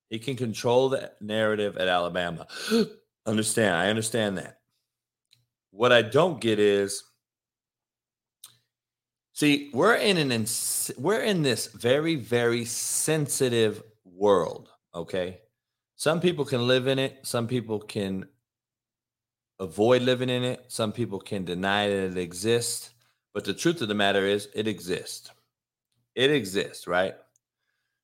He 0.09 0.19
can 0.19 0.35
control 0.35 0.89
the 0.89 1.11
narrative 1.21 1.77
at 1.77 1.87
Alabama. 1.87 2.47
understand. 3.25 3.75
I 3.75 3.89
understand 3.89 4.37
that. 4.37 4.59
What 5.71 5.91
I 5.91 6.01
don't 6.01 6.41
get 6.41 6.59
is 6.59 7.03
see, 9.33 9.69
we're 9.73 9.95
in 9.95 10.17
an 10.17 10.31
ins- 10.31 10.91
we're 10.97 11.21
in 11.21 11.41
this 11.41 11.67
very 11.67 12.15
very 12.15 12.65
sensitive 12.65 13.83
world, 14.05 14.69
okay? 14.95 15.39
Some 15.95 16.19
people 16.19 16.45
can 16.45 16.67
live 16.67 16.87
in 16.87 16.99
it, 16.99 17.19
some 17.23 17.47
people 17.47 17.79
can 17.79 18.27
avoid 19.59 20.01
living 20.01 20.29
in 20.29 20.43
it. 20.43 20.65
Some 20.67 20.91
people 20.91 21.19
can 21.19 21.45
deny 21.45 21.87
that 21.87 22.11
it 22.11 22.17
exists. 22.17 22.91
But 23.33 23.45
the 23.45 23.53
truth 23.53 23.81
of 23.81 23.87
the 23.87 23.93
matter 23.93 24.25
is, 24.25 24.49
it 24.55 24.67
exists. 24.67 25.31
It 26.15 26.31
exists, 26.31 26.87
right? 26.87 27.15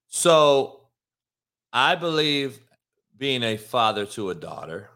So 0.08 0.82
I 1.72 1.96
believe 1.96 2.60
being 3.18 3.42
a 3.44 3.58
father 3.58 4.06
to 4.06 4.30
a 4.30 4.36
daughter, 4.36 4.90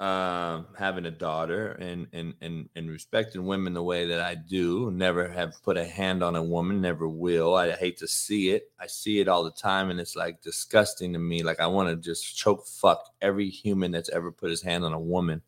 um, 0.00 0.66
having 0.76 1.06
a 1.06 1.10
daughter 1.10 1.72
and, 1.72 2.08
and 2.12 2.34
and 2.40 2.68
and 2.74 2.90
respecting 2.90 3.46
women 3.46 3.74
the 3.74 3.82
way 3.82 4.06
that 4.06 4.20
I 4.20 4.34
do, 4.34 4.90
never 4.90 5.28
have 5.28 5.54
put 5.62 5.76
a 5.76 5.84
hand 5.84 6.24
on 6.24 6.34
a 6.34 6.42
woman, 6.42 6.80
never 6.80 7.08
will. 7.08 7.54
I 7.54 7.70
hate 7.70 7.98
to 7.98 8.08
see 8.08 8.50
it. 8.50 8.72
I 8.80 8.88
see 8.88 9.20
it 9.20 9.28
all 9.28 9.44
the 9.44 9.52
time 9.52 9.90
and 9.90 10.00
it's 10.00 10.16
like 10.16 10.42
disgusting 10.42 11.12
to 11.12 11.20
me. 11.20 11.44
Like 11.44 11.60
I 11.60 11.68
want 11.68 11.88
to 11.90 11.96
just 11.96 12.36
choke 12.36 12.66
fuck 12.66 13.12
every 13.22 13.48
human 13.48 13.92
that's 13.92 14.10
ever 14.10 14.32
put 14.32 14.50
his 14.50 14.62
hand 14.62 14.84
on 14.84 14.92
a 14.92 15.00
woman 15.00 15.42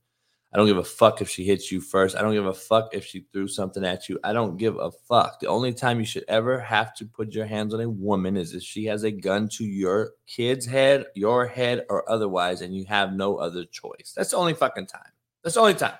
I 0.57 0.59
don't 0.59 0.69
give 0.69 0.79
a 0.79 0.85
fuck 0.85 1.21
if 1.21 1.29
she 1.29 1.45
hits 1.45 1.71
you 1.71 1.83
first. 1.83 2.17
I 2.17 2.23
don't 2.23 2.33
give 2.33 2.47
a 2.47 2.55
fuck 2.55 2.95
if 2.95 3.05
she 3.05 3.27
threw 3.31 3.47
something 3.47 3.85
at 3.85 4.09
you. 4.09 4.19
I 4.25 4.33
don't 4.33 4.57
give 4.57 4.79
a 4.79 4.91
fuck. 4.91 5.39
The 5.39 5.49
only 5.49 5.75
time 5.75 5.99
you 5.99 6.07
should 6.07 6.25
ever 6.29 6.59
have 6.59 6.95
to 6.95 7.05
put 7.05 7.35
your 7.35 7.45
hands 7.45 7.75
on 7.75 7.83
a 7.83 7.91
woman 7.91 8.39
is 8.39 8.55
if 8.55 8.63
she 8.63 8.87
has 8.87 9.03
a 9.03 9.11
gun 9.11 9.51
to 9.51 9.67
your 9.67 10.13
kid's 10.27 10.65
head, 10.65 11.05
your 11.15 11.45
head, 11.47 11.85
or 11.91 12.11
otherwise, 12.11 12.63
and 12.63 12.75
you 12.75 12.87
have 12.87 13.13
no 13.13 13.37
other 13.37 13.67
choice. 13.67 14.15
That's 14.17 14.31
the 14.31 14.39
only 14.39 14.55
fucking 14.55 14.87
time. 14.87 15.13
That's 15.45 15.57
the 15.57 15.61
only 15.61 15.75
time. 15.75 15.99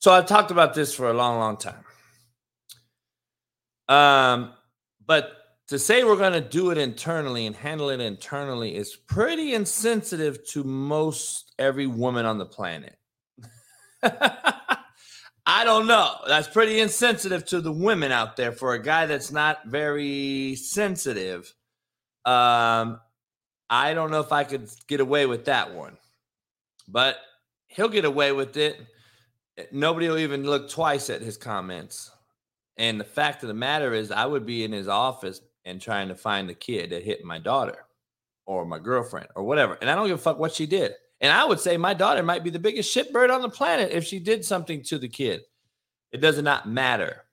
So 0.00 0.12
I've 0.12 0.26
talked 0.26 0.50
about 0.50 0.74
this 0.74 0.94
for 0.94 1.08
a 1.08 1.14
long, 1.14 1.38
long 1.38 1.56
time. 1.56 1.84
Um, 3.88 4.52
but 5.06 5.30
to 5.68 5.78
say 5.78 6.04
we're 6.04 6.16
going 6.16 6.34
to 6.34 6.46
do 6.46 6.72
it 6.72 6.76
internally 6.76 7.46
and 7.46 7.56
handle 7.56 7.88
it 7.88 8.02
internally 8.02 8.76
is 8.76 8.96
pretty 8.96 9.54
insensitive 9.54 10.46
to 10.48 10.62
most 10.62 11.54
every 11.58 11.86
woman 11.86 12.26
on 12.26 12.36
the 12.36 12.44
planet. 12.44 12.97
I 15.50 15.64
don't 15.64 15.86
know. 15.86 16.14
That's 16.26 16.48
pretty 16.48 16.80
insensitive 16.80 17.44
to 17.46 17.60
the 17.60 17.72
women 17.72 18.12
out 18.12 18.36
there 18.36 18.52
for 18.52 18.74
a 18.74 18.82
guy 18.82 19.06
that's 19.06 19.32
not 19.32 19.64
very 19.66 20.56
sensitive. 20.56 21.52
Um, 22.24 23.00
I 23.70 23.94
don't 23.94 24.10
know 24.10 24.20
if 24.20 24.32
I 24.32 24.44
could 24.44 24.68
get 24.86 25.00
away 25.00 25.26
with 25.26 25.46
that 25.46 25.74
one, 25.74 25.96
but 26.86 27.16
he'll 27.68 27.88
get 27.88 28.04
away 28.04 28.32
with 28.32 28.56
it. 28.56 28.78
Nobody 29.72 30.08
will 30.08 30.18
even 30.18 30.44
look 30.44 30.70
twice 30.70 31.10
at 31.10 31.22
his 31.22 31.36
comments. 31.36 32.10
And 32.76 33.00
the 33.00 33.04
fact 33.04 33.42
of 33.42 33.48
the 33.48 33.54
matter 33.54 33.92
is, 33.94 34.12
I 34.12 34.26
would 34.26 34.46
be 34.46 34.64
in 34.64 34.72
his 34.72 34.86
office 34.86 35.40
and 35.64 35.80
trying 35.80 36.08
to 36.08 36.14
find 36.14 36.48
the 36.48 36.54
kid 36.54 36.90
that 36.90 37.02
hit 37.02 37.24
my 37.24 37.38
daughter 37.38 37.86
or 38.46 38.64
my 38.64 38.78
girlfriend 38.78 39.28
or 39.34 39.42
whatever. 39.42 39.76
And 39.80 39.90
I 39.90 39.94
don't 39.94 40.06
give 40.06 40.18
a 40.18 40.22
fuck 40.22 40.38
what 40.38 40.54
she 40.54 40.66
did. 40.66 40.94
And 41.20 41.32
I 41.32 41.44
would 41.44 41.60
say 41.60 41.76
my 41.76 41.94
daughter 41.94 42.22
might 42.22 42.44
be 42.44 42.50
the 42.50 42.58
biggest 42.58 42.94
shitbird 42.94 43.34
on 43.34 43.42
the 43.42 43.48
planet 43.48 43.92
if 43.92 44.04
she 44.04 44.18
did 44.20 44.44
something 44.44 44.82
to 44.84 44.98
the 44.98 45.08
kid. 45.08 45.42
It 46.12 46.20
does 46.20 46.40
not 46.40 46.68
matter. 46.68 47.24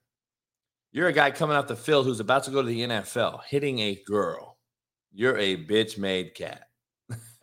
You're 0.92 1.08
a 1.08 1.12
guy 1.12 1.30
coming 1.30 1.56
off 1.56 1.68
the 1.68 1.76
field 1.76 2.06
who's 2.06 2.20
about 2.20 2.44
to 2.44 2.50
go 2.50 2.62
to 2.62 2.68
the 2.68 2.80
NFL, 2.80 3.44
hitting 3.44 3.78
a 3.80 4.02
girl. 4.06 4.58
You're 5.12 5.38
a 5.38 5.56
bitch 5.56 5.98
made 5.98 6.34
cat. 6.34 6.68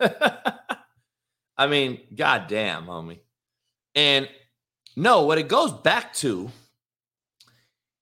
I 1.56 1.66
mean, 1.66 2.00
goddamn, 2.14 2.86
homie. 2.86 3.20
And 3.94 4.28
no, 4.96 5.22
what 5.22 5.38
it 5.38 5.48
goes 5.48 5.72
back 5.72 6.12
to, 6.14 6.50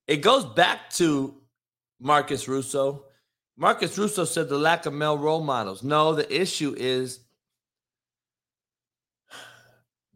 it 0.07 0.18
goes 0.18 0.45
back 0.45 0.90
to 0.90 1.34
Marcus 2.01 2.49
Russo. 2.49 3.05
Marcus 3.57 3.97
Russo 3.97 4.24
said 4.24 4.49
the 4.49 4.59
lack 4.59 4.86
of 4.86 4.95
male 4.95 5.18
role 5.18 5.43
models. 5.43 5.82
No, 5.82 6.14
the 6.14 6.40
issue 6.40 6.74
is 6.76 7.20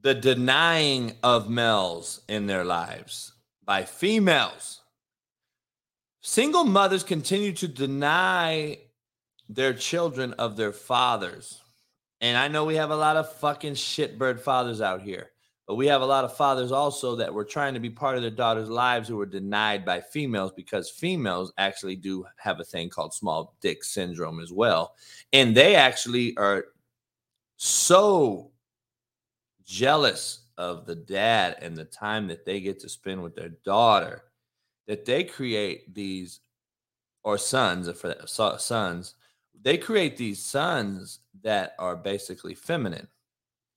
the 0.06 0.14
denying 0.14 1.16
of 1.24 1.50
males 1.50 2.20
in 2.28 2.46
their 2.46 2.64
lives 2.64 3.32
by 3.64 3.82
females. 3.82 4.82
Single 6.20 6.62
mothers 6.62 7.02
continue 7.02 7.52
to 7.54 7.66
deny 7.66 8.78
their 9.48 9.74
children 9.74 10.32
of 10.34 10.56
their 10.56 10.70
fathers. 10.70 11.60
And 12.20 12.36
I 12.36 12.46
know 12.46 12.64
we 12.64 12.76
have 12.76 12.92
a 12.92 12.96
lot 12.96 13.16
of 13.16 13.32
fucking 13.38 13.74
shitbird 13.74 14.38
fathers 14.38 14.80
out 14.80 15.02
here, 15.02 15.32
but 15.66 15.74
we 15.74 15.88
have 15.88 16.02
a 16.02 16.06
lot 16.06 16.24
of 16.24 16.36
fathers 16.36 16.70
also 16.70 17.16
that 17.16 17.34
were 17.34 17.44
trying 17.44 17.74
to 17.74 17.80
be 17.80 17.90
part 17.90 18.14
of 18.14 18.22
their 18.22 18.30
daughters' 18.30 18.70
lives 18.70 19.08
who 19.08 19.16
were 19.16 19.26
denied 19.26 19.84
by 19.84 20.00
females 20.00 20.52
because 20.54 20.88
females 20.88 21.52
actually 21.58 21.96
do 21.96 22.24
have 22.36 22.60
a 22.60 22.64
thing 22.64 22.90
called 22.90 23.12
small 23.12 23.56
dick 23.60 23.82
syndrome 23.82 24.38
as 24.38 24.52
well. 24.52 24.94
And 25.32 25.52
they 25.52 25.74
actually 25.74 26.36
are 26.36 26.66
so 27.56 28.52
jealous 29.66 30.46
of 30.56 30.86
the 30.86 30.94
dad 30.94 31.56
and 31.60 31.76
the 31.76 31.84
time 31.84 32.26
that 32.28 32.44
they 32.44 32.60
get 32.60 32.80
to 32.80 32.88
spend 32.88 33.22
with 33.22 33.34
their 33.34 33.50
daughter 33.64 34.22
that 34.86 35.04
they 35.04 35.24
create 35.24 35.92
these 35.94 36.40
or 37.24 37.36
sons 37.36 37.90
for 37.98 38.14
uh, 38.22 38.56
sons 38.56 39.14
they 39.62 39.76
create 39.76 40.16
these 40.16 40.44
sons 40.44 41.20
that 41.42 41.74
are 41.78 41.96
basically 41.96 42.54
feminine. 42.54 43.08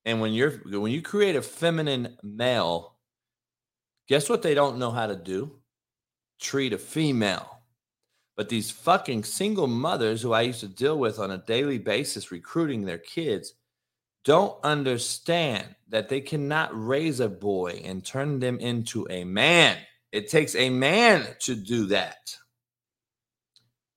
And 0.05 0.21
when 0.21 0.33
you're 0.33 0.51
when 0.51 0.91
you 0.91 1.01
create 1.01 1.35
a 1.35 1.41
feminine 1.41 2.17
male 2.23 2.95
guess 4.07 4.29
what 4.29 4.41
they 4.41 4.55
don't 4.55 4.79
know 4.79 4.91
how 4.91 5.07
to 5.07 5.15
do? 5.15 5.59
Treat 6.39 6.73
a 6.73 6.77
female. 6.77 7.61
But 8.35 8.49
these 8.49 8.71
fucking 8.71 9.23
single 9.23 9.67
mothers 9.67 10.21
who 10.21 10.33
i 10.33 10.41
used 10.41 10.61
to 10.61 10.67
deal 10.67 10.97
with 10.97 11.19
on 11.19 11.31
a 11.31 11.43
daily 11.45 11.77
basis 11.77 12.31
recruiting 12.31 12.83
their 12.83 12.97
kids 12.97 13.53
don't 14.25 14.57
understand 14.63 15.75
that 15.89 16.09
they 16.09 16.21
cannot 16.21 16.69
raise 16.73 17.19
a 17.19 17.29
boy 17.29 17.81
and 17.83 18.05
turn 18.05 18.39
them 18.39 18.59
into 18.59 19.07
a 19.09 19.23
man. 19.23 19.77
It 20.11 20.29
takes 20.29 20.55
a 20.55 20.69
man 20.69 21.25
to 21.41 21.55
do 21.55 21.87
that. 21.87 22.35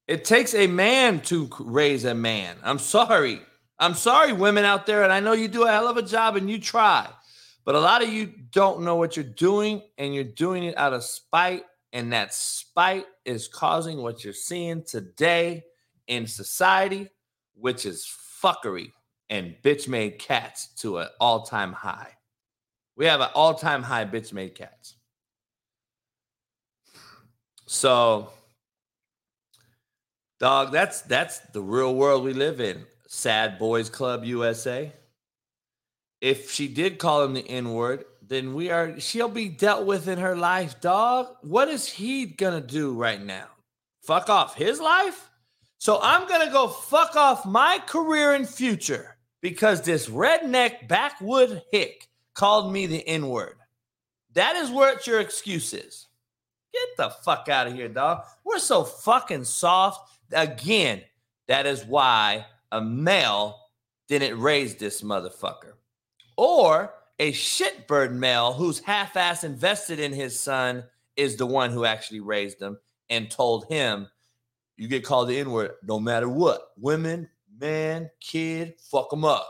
It 0.06 0.24
takes 0.24 0.54
a 0.54 0.66
man 0.66 1.20
to 1.22 1.48
raise 1.60 2.04
a 2.04 2.14
man. 2.14 2.56
I'm 2.62 2.78
sorry. 2.78 3.40
I'm 3.78 3.94
sorry, 3.94 4.32
women 4.32 4.64
out 4.64 4.86
there. 4.86 5.02
And 5.02 5.12
I 5.12 5.20
know 5.20 5.32
you 5.32 5.48
do 5.48 5.64
a 5.64 5.70
hell 5.70 5.88
of 5.88 5.96
a 5.96 6.02
job 6.02 6.36
and 6.36 6.50
you 6.50 6.58
try, 6.58 7.08
but 7.64 7.74
a 7.74 7.80
lot 7.80 8.02
of 8.02 8.12
you 8.12 8.32
don't 8.50 8.82
know 8.82 8.96
what 8.96 9.16
you're 9.16 9.24
doing 9.24 9.82
and 9.98 10.14
you're 10.14 10.24
doing 10.24 10.64
it 10.64 10.76
out 10.76 10.92
of 10.92 11.04
spite. 11.04 11.64
And 11.92 12.12
that 12.12 12.32
spite 12.32 13.06
is 13.24 13.48
causing 13.48 13.98
what 13.98 14.24
you're 14.24 14.32
seeing 14.32 14.82
today 14.82 15.64
in 16.06 16.26
society, 16.26 17.08
which 17.54 17.84
is 17.84 18.06
fuckery 18.42 18.92
and 19.32 19.56
bitch 19.62 19.88
made 19.88 20.18
cats 20.18 20.66
to 20.76 20.98
an 20.98 21.08
all 21.18 21.42
time 21.42 21.72
high. 21.72 22.10
We 22.96 23.06
have 23.06 23.22
an 23.22 23.30
all 23.34 23.54
time 23.54 23.82
high 23.82 24.04
bitch 24.04 24.30
made 24.34 24.54
cats. 24.54 24.94
So, 27.64 28.28
dog, 30.38 30.70
that's 30.70 31.00
that's 31.00 31.38
the 31.54 31.62
real 31.62 31.94
world 31.94 32.24
we 32.24 32.34
live 32.34 32.60
in. 32.60 32.84
Sad 33.08 33.58
Boys 33.58 33.88
Club 33.88 34.22
USA. 34.26 34.92
If 36.20 36.50
she 36.50 36.68
did 36.68 36.98
call 36.98 37.24
him 37.24 37.32
the 37.32 37.48
N 37.48 37.72
word, 37.72 38.04
then 38.20 38.52
we 38.52 38.70
are 38.70 39.00
she'll 39.00 39.28
be 39.28 39.48
dealt 39.48 39.86
with 39.86 40.08
in 40.08 40.18
her 40.18 40.36
life, 40.36 40.78
dog. 40.82 41.28
What 41.40 41.68
is 41.68 41.88
he 41.88 42.26
gonna 42.26 42.60
do 42.60 42.92
right 42.92 43.20
now? 43.20 43.46
Fuck 44.02 44.28
off 44.28 44.56
his 44.56 44.78
life? 44.78 45.30
So 45.78 45.98
I'm 46.02 46.28
gonna 46.28 46.52
go 46.52 46.68
fuck 46.68 47.16
off 47.16 47.46
my 47.46 47.78
career 47.86 48.34
and 48.34 48.46
future 48.46 49.11
because 49.42 49.82
this 49.82 50.08
redneck 50.08 50.88
backwood 50.88 51.62
hick 51.70 52.08
called 52.32 52.72
me 52.72 52.86
the 52.86 53.06
N 53.06 53.28
word. 53.28 53.56
That 54.32 54.56
is 54.56 54.70
what 54.70 55.06
your 55.06 55.20
excuse 55.20 55.74
is. 55.74 56.08
Get 56.72 56.88
the 56.96 57.10
fuck 57.22 57.50
out 57.50 57.66
of 57.66 57.74
here, 57.74 57.88
dog. 57.88 58.22
We're 58.44 58.58
so 58.58 58.84
fucking 58.84 59.44
soft. 59.44 60.10
Again, 60.32 61.02
that 61.48 61.66
is 61.66 61.84
why 61.84 62.46
a 62.70 62.80
male 62.80 63.58
didn't 64.08 64.40
raise 64.40 64.76
this 64.76 65.02
motherfucker. 65.02 65.74
Or 66.38 66.94
a 67.18 67.32
shitbird 67.32 68.12
male 68.12 68.54
who's 68.54 68.78
half 68.78 69.16
ass 69.16 69.44
invested 69.44 70.00
in 70.00 70.14
his 70.14 70.38
son 70.38 70.84
is 71.16 71.36
the 71.36 71.46
one 71.46 71.70
who 71.70 71.84
actually 71.84 72.20
raised 72.20 72.62
him 72.62 72.78
and 73.10 73.30
told 73.30 73.66
him, 73.66 74.08
you 74.78 74.88
get 74.88 75.04
called 75.04 75.28
the 75.28 75.38
N 75.38 75.50
word 75.50 75.72
no 75.82 76.00
matter 76.00 76.28
what. 76.28 76.68
Women, 76.78 77.28
man, 77.62 78.10
kid, 78.20 78.74
fuck 78.90 79.08
them 79.08 79.24
up. 79.24 79.48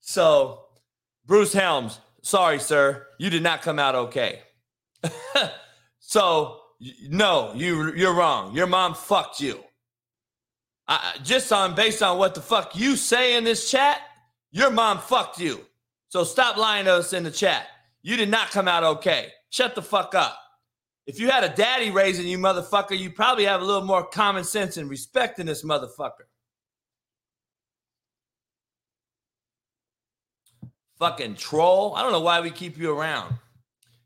so, 0.00 0.66
Bruce 1.24 1.54
Helms, 1.54 1.98
sorry, 2.20 2.60
sir, 2.60 3.06
you 3.18 3.30
did 3.30 3.42
not 3.42 3.62
come 3.62 3.78
out 3.78 3.94
okay. 3.94 4.42
so, 6.00 6.60
no, 7.08 7.52
you 7.54 7.94
you're 7.94 8.14
wrong. 8.14 8.54
Your 8.54 8.66
mom 8.66 8.94
fucked 8.94 9.40
you. 9.40 9.58
I, 10.86 11.14
just 11.22 11.50
on 11.52 11.74
based 11.74 12.02
on 12.02 12.18
what 12.18 12.34
the 12.34 12.42
fuck 12.42 12.76
you 12.76 12.96
say 12.96 13.36
in 13.36 13.44
this 13.44 13.70
chat, 13.70 14.00
your 14.50 14.70
mom 14.70 14.98
fucked 14.98 15.40
you. 15.40 15.60
So 16.08 16.24
stop 16.24 16.58
lying 16.58 16.84
to 16.84 16.94
us 16.94 17.14
in 17.14 17.22
the 17.22 17.30
chat. 17.30 17.68
You 18.02 18.16
did 18.16 18.28
not 18.28 18.50
come 18.50 18.68
out 18.68 18.84
okay. 18.84 19.28
Shut 19.48 19.74
the 19.74 19.82
fuck 19.82 20.14
up. 20.14 20.41
If 21.06 21.18
you 21.18 21.30
had 21.30 21.42
a 21.42 21.48
daddy 21.48 21.90
raising 21.90 22.28
you, 22.28 22.38
motherfucker, 22.38 22.96
you 22.96 23.10
probably 23.10 23.44
have 23.44 23.60
a 23.60 23.64
little 23.64 23.84
more 23.84 24.04
common 24.04 24.44
sense 24.44 24.76
and 24.76 24.88
respect 24.88 25.38
in 25.40 25.46
this 25.46 25.64
motherfucker. 25.64 26.26
Fucking 30.98 31.34
troll. 31.34 31.94
I 31.96 32.02
don't 32.02 32.12
know 32.12 32.20
why 32.20 32.40
we 32.40 32.50
keep 32.50 32.78
you 32.78 32.96
around. 32.96 33.34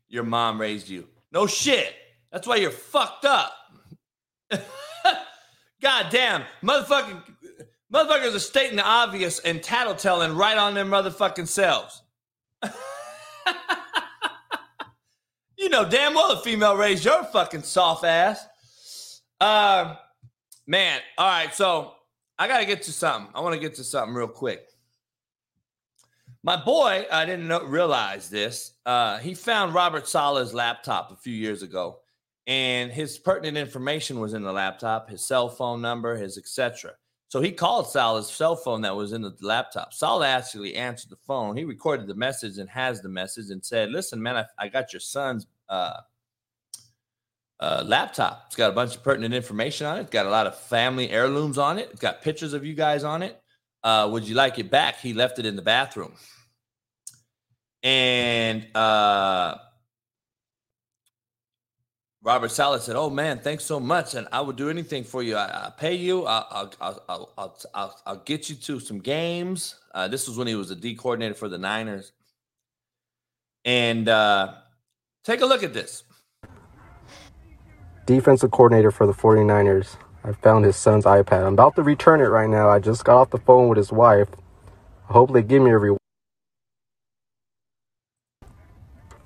Your 0.07 0.23
mom 0.23 0.59
raised 0.59 0.89
you. 0.89 1.07
No 1.31 1.45
shit. 1.45 1.93
That's 2.31 2.47
why 2.47 2.55
you're 2.55 2.71
fucked 2.71 3.25
up. 3.25 3.53
God 5.81 6.07
damn. 6.09 6.43
Motherfucking 6.63 7.21
motherfuckers 7.93 8.35
are 8.35 8.39
stating 8.39 8.77
the 8.77 8.85
obvious 8.85 9.37
and 9.39 9.61
tattletelling 9.61 10.35
right 10.35 10.57
on 10.57 10.73
their 10.73 10.85
motherfucking 10.85 11.47
selves. 11.47 12.01
You 15.67 15.71
know 15.71 15.83
damn 15.83 16.13
well 16.13 16.31
a 16.31 16.39
female 16.39 16.77
raised 16.77 17.03
your 17.03 17.25
fucking 17.25 17.63
soft 17.63 18.05
ass. 18.05 19.19
Uh, 19.41 19.95
man. 20.65 21.01
All 21.17 21.27
right. 21.27 21.53
So 21.53 21.91
I 22.39 22.47
got 22.47 22.59
to 22.59 22.65
get 22.65 22.83
to 22.83 22.93
something. 22.93 23.29
I 23.35 23.41
want 23.41 23.53
to 23.53 23.59
get 23.59 23.75
to 23.75 23.83
something 23.83 24.15
real 24.15 24.29
quick. 24.29 24.65
My 26.41 26.55
boy, 26.55 27.05
I 27.11 27.25
didn't 27.25 27.49
know, 27.49 27.65
realize 27.65 28.29
this. 28.29 28.75
Uh, 28.85 29.17
he 29.17 29.33
found 29.33 29.73
Robert 29.73 30.07
Saleh's 30.07 30.53
laptop 30.53 31.11
a 31.11 31.17
few 31.17 31.33
years 31.33 31.63
ago, 31.63 31.99
and 32.47 32.89
his 32.89 33.17
pertinent 33.17 33.57
information 33.57 34.21
was 34.21 34.33
in 34.33 34.43
the 34.43 34.53
laptop, 34.53 35.09
his 35.09 35.27
cell 35.27 35.49
phone 35.49 35.81
number, 35.81 36.15
his 36.15 36.37
etc. 36.37 36.93
So 37.27 37.41
he 37.41 37.51
called 37.51 37.89
Saleh's 37.89 38.29
cell 38.29 38.55
phone 38.55 38.79
that 38.83 38.95
was 38.95 39.11
in 39.11 39.21
the 39.21 39.35
laptop. 39.41 39.93
Saleh 39.93 40.27
actually 40.27 40.75
answered 40.75 41.09
the 41.09 41.17
phone. 41.27 41.57
He 41.57 41.65
recorded 41.65 42.07
the 42.07 42.15
message 42.15 42.57
and 42.57 42.69
has 42.69 43.01
the 43.01 43.09
message 43.09 43.49
and 43.49 43.65
said, 43.65 43.91
"Listen, 43.91 44.23
man, 44.23 44.37
I, 44.37 44.45
I 44.57 44.69
got 44.69 44.93
your 44.93 45.01
son's 45.01 45.45
uh, 45.69 45.93
uh, 47.59 47.83
laptop. 47.85 48.43
It's 48.47 48.55
got 48.55 48.69
a 48.69 48.73
bunch 48.73 48.95
of 48.95 49.03
pertinent 49.03 49.33
information 49.33 49.87
on 49.87 49.97
it. 49.97 50.01
It's 50.01 50.09
got 50.09 50.25
a 50.25 50.29
lot 50.29 50.47
of 50.47 50.57
family 50.57 51.09
heirlooms 51.09 51.57
on 51.57 51.79
it. 51.79 51.89
It's 51.91 52.01
got 52.01 52.21
pictures 52.21 52.53
of 52.53 52.65
you 52.65 52.73
guys 52.73 53.03
on 53.03 53.23
it. 53.23 53.41
Uh, 53.83 54.09
would 54.11 54.27
you 54.27 54.35
like 54.35 54.59
it 54.59 54.69
back? 54.69 54.99
He 54.99 55.13
left 55.13 55.39
it 55.39 55.45
in 55.45 55.55
the 55.55 55.61
bathroom. 55.61 56.13
And 57.83 58.65
uh, 58.75 59.55
Robert 62.21 62.51
Saleh 62.51 62.81
said, 62.81 62.95
"Oh 62.95 63.09
man, 63.09 63.39
thanks 63.39 63.63
so 63.63 63.79
much, 63.79 64.15
and 64.15 64.27
I 64.31 64.41
would 64.41 64.55
do 64.55 64.69
anything 64.69 65.03
for 65.03 65.23
you. 65.23 65.37
I, 65.37 65.65
will 65.65 65.71
pay 65.71 65.93
you. 65.93 66.25
I'll, 66.25 66.47
I'll, 66.81 67.03
I'll, 67.07 67.33
I'll, 67.37 67.57
I'll, 67.73 68.01
I'll 68.05 68.23
get 68.25 68.49
you 68.49 68.55
to 68.55 68.79
some 68.79 68.99
games." 68.99 69.75
Uh, 69.93 70.07
this 70.07 70.27
was 70.27 70.37
when 70.37 70.47
he 70.47 70.55
was 70.55 70.71
a 70.71 70.75
D 70.75 70.95
coordinator 70.95 71.35
for 71.35 71.47
the 71.47 71.57
Niners, 71.57 72.11
and 73.63 74.09
uh, 74.09 74.55
take 75.27 75.41
a 75.41 75.45
look 75.45 75.61
at 75.61 75.73
this. 75.73 76.03
Defensive 78.05 78.49
coordinator 78.49 78.91
for 78.91 79.05
the 79.05 79.13
49ers. 79.13 79.97
I 80.23 80.31
found 80.31 80.63
his 80.63 80.77
son's 80.77 81.03
iPad. 81.03 81.45
I'm 81.45 81.53
about 81.53 81.75
to 81.75 81.83
return 81.83 82.21
it 82.21 82.27
right 82.27 82.49
now. 82.49 82.69
I 82.69 82.79
just 82.79 83.03
got 83.03 83.17
off 83.17 83.29
the 83.31 83.37
phone 83.37 83.67
with 83.67 83.77
his 83.77 83.91
wife. 83.91 84.29
I 85.09 85.13
hope 85.13 85.33
they 85.33 85.41
give 85.41 85.61
me 85.61 85.71
a 85.71 85.77
reward. 85.77 85.99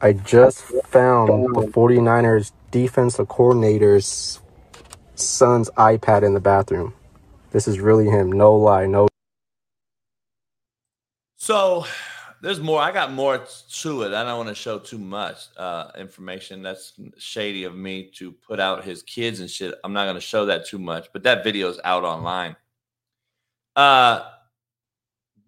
I 0.01 0.13
just 0.13 0.63
found 0.85 1.29
the 1.55 1.67
49ers 1.67 2.51
defensive 2.71 3.27
coordinator's 3.27 4.39
son's 5.13 5.69
iPad 5.71 6.23
in 6.23 6.33
the 6.33 6.39
bathroom. 6.39 6.95
This 7.51 7.67
is 7.67 7.79
really 7.79 8.07
him. 8.07 8.31
No 8.31 8.55
lie. 8.55 8.87
No. 8.87 9.07
So 11.37 11.85
there's 12.41 12.59
more. 12.59 12.81
I 12.81 12.91
got 12.91 13.13
more 13.13 13.45
to 13.81 14.01
it. 14.01 14.13
I 14.13 14.23
don't 14.23 14.37
want 14.37 14.49
to 14.49 14.55
show 14.55 14.79
too 14.79 14.97
much 14.97 15.45
uh, 15.57 15.91
information. 15.97 16.63
That's 16.63 16.93
shady 17.17 17.65
of 17.65 17.75
me 17.75 18.09
to 18.15 18.31
put 18.31 18.59
out 18.59 18.83
his 18.83 19.03
kids 19.03 19.39
and 19.39 19.49
shit. 19.49 19.75
I'm 19.83 19.93
not 19.93 20.05
going 20.05 20.15
to 20.15 20.21
show 20.21 20.47
that 20.47 20.65
too 20.65 20.79
much, 20.79 21.07
but 21.13 21.21
that 21.23 21.43
video 21.43 21.69
is 21.69 21.79
out 21.83 22.03
online. 22.03 22.55
Uh, 23.75 24.27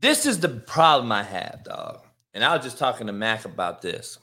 this 0.02 0.28
is 0.28 0.40
the 0.40 0.50
problem 0.50 1.12
I 1.12 1.24
have, 1.24 1.64
dog. 1.64 2.06
And 2.36 2.44
I 2.44 2.56
was 2.56 2.64
just 2.64 2.78
talking 2.78 3.08
to 3.08 3.14
Mac 3.14 3.46
about 3.46 3.82
this. 3.82 4.20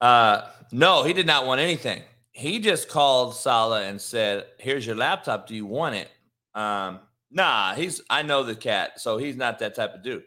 Uh, 0.00 0.42
no, 0.72 1.04
he 1.04 1.14
did 1.14 1.26
not 1.26 1.46
want 1.46 1.60
anything. 1.60 2.02
He 2.32 2.58
just 2.58 2.88
called 2.88 3.34
Saleh 3.34 3.88
and 3.88 4.00
said, 4.00 4.46
"Here's 4.58 4.86
your 4.86 4.96
laptop. 4.96 5.46
Do 5.46 5.54
you 5.54 5.66
want 5.66 5.94
it?" 5.94 6.10
Um, 6.54 7.00
nah, 7.30 7.74
he's. 7.74 8.00
I 8.10 8.22
know 8.22 8.42
the 8.42 8.54
cat, 8.54 9.00
so 9.00 9.16
he's 9.16 9.36
not 9.36 9.58
that 9.60 9.74
type 9.74 9.94
of 9.94 10.02
dude. 10.02 10.24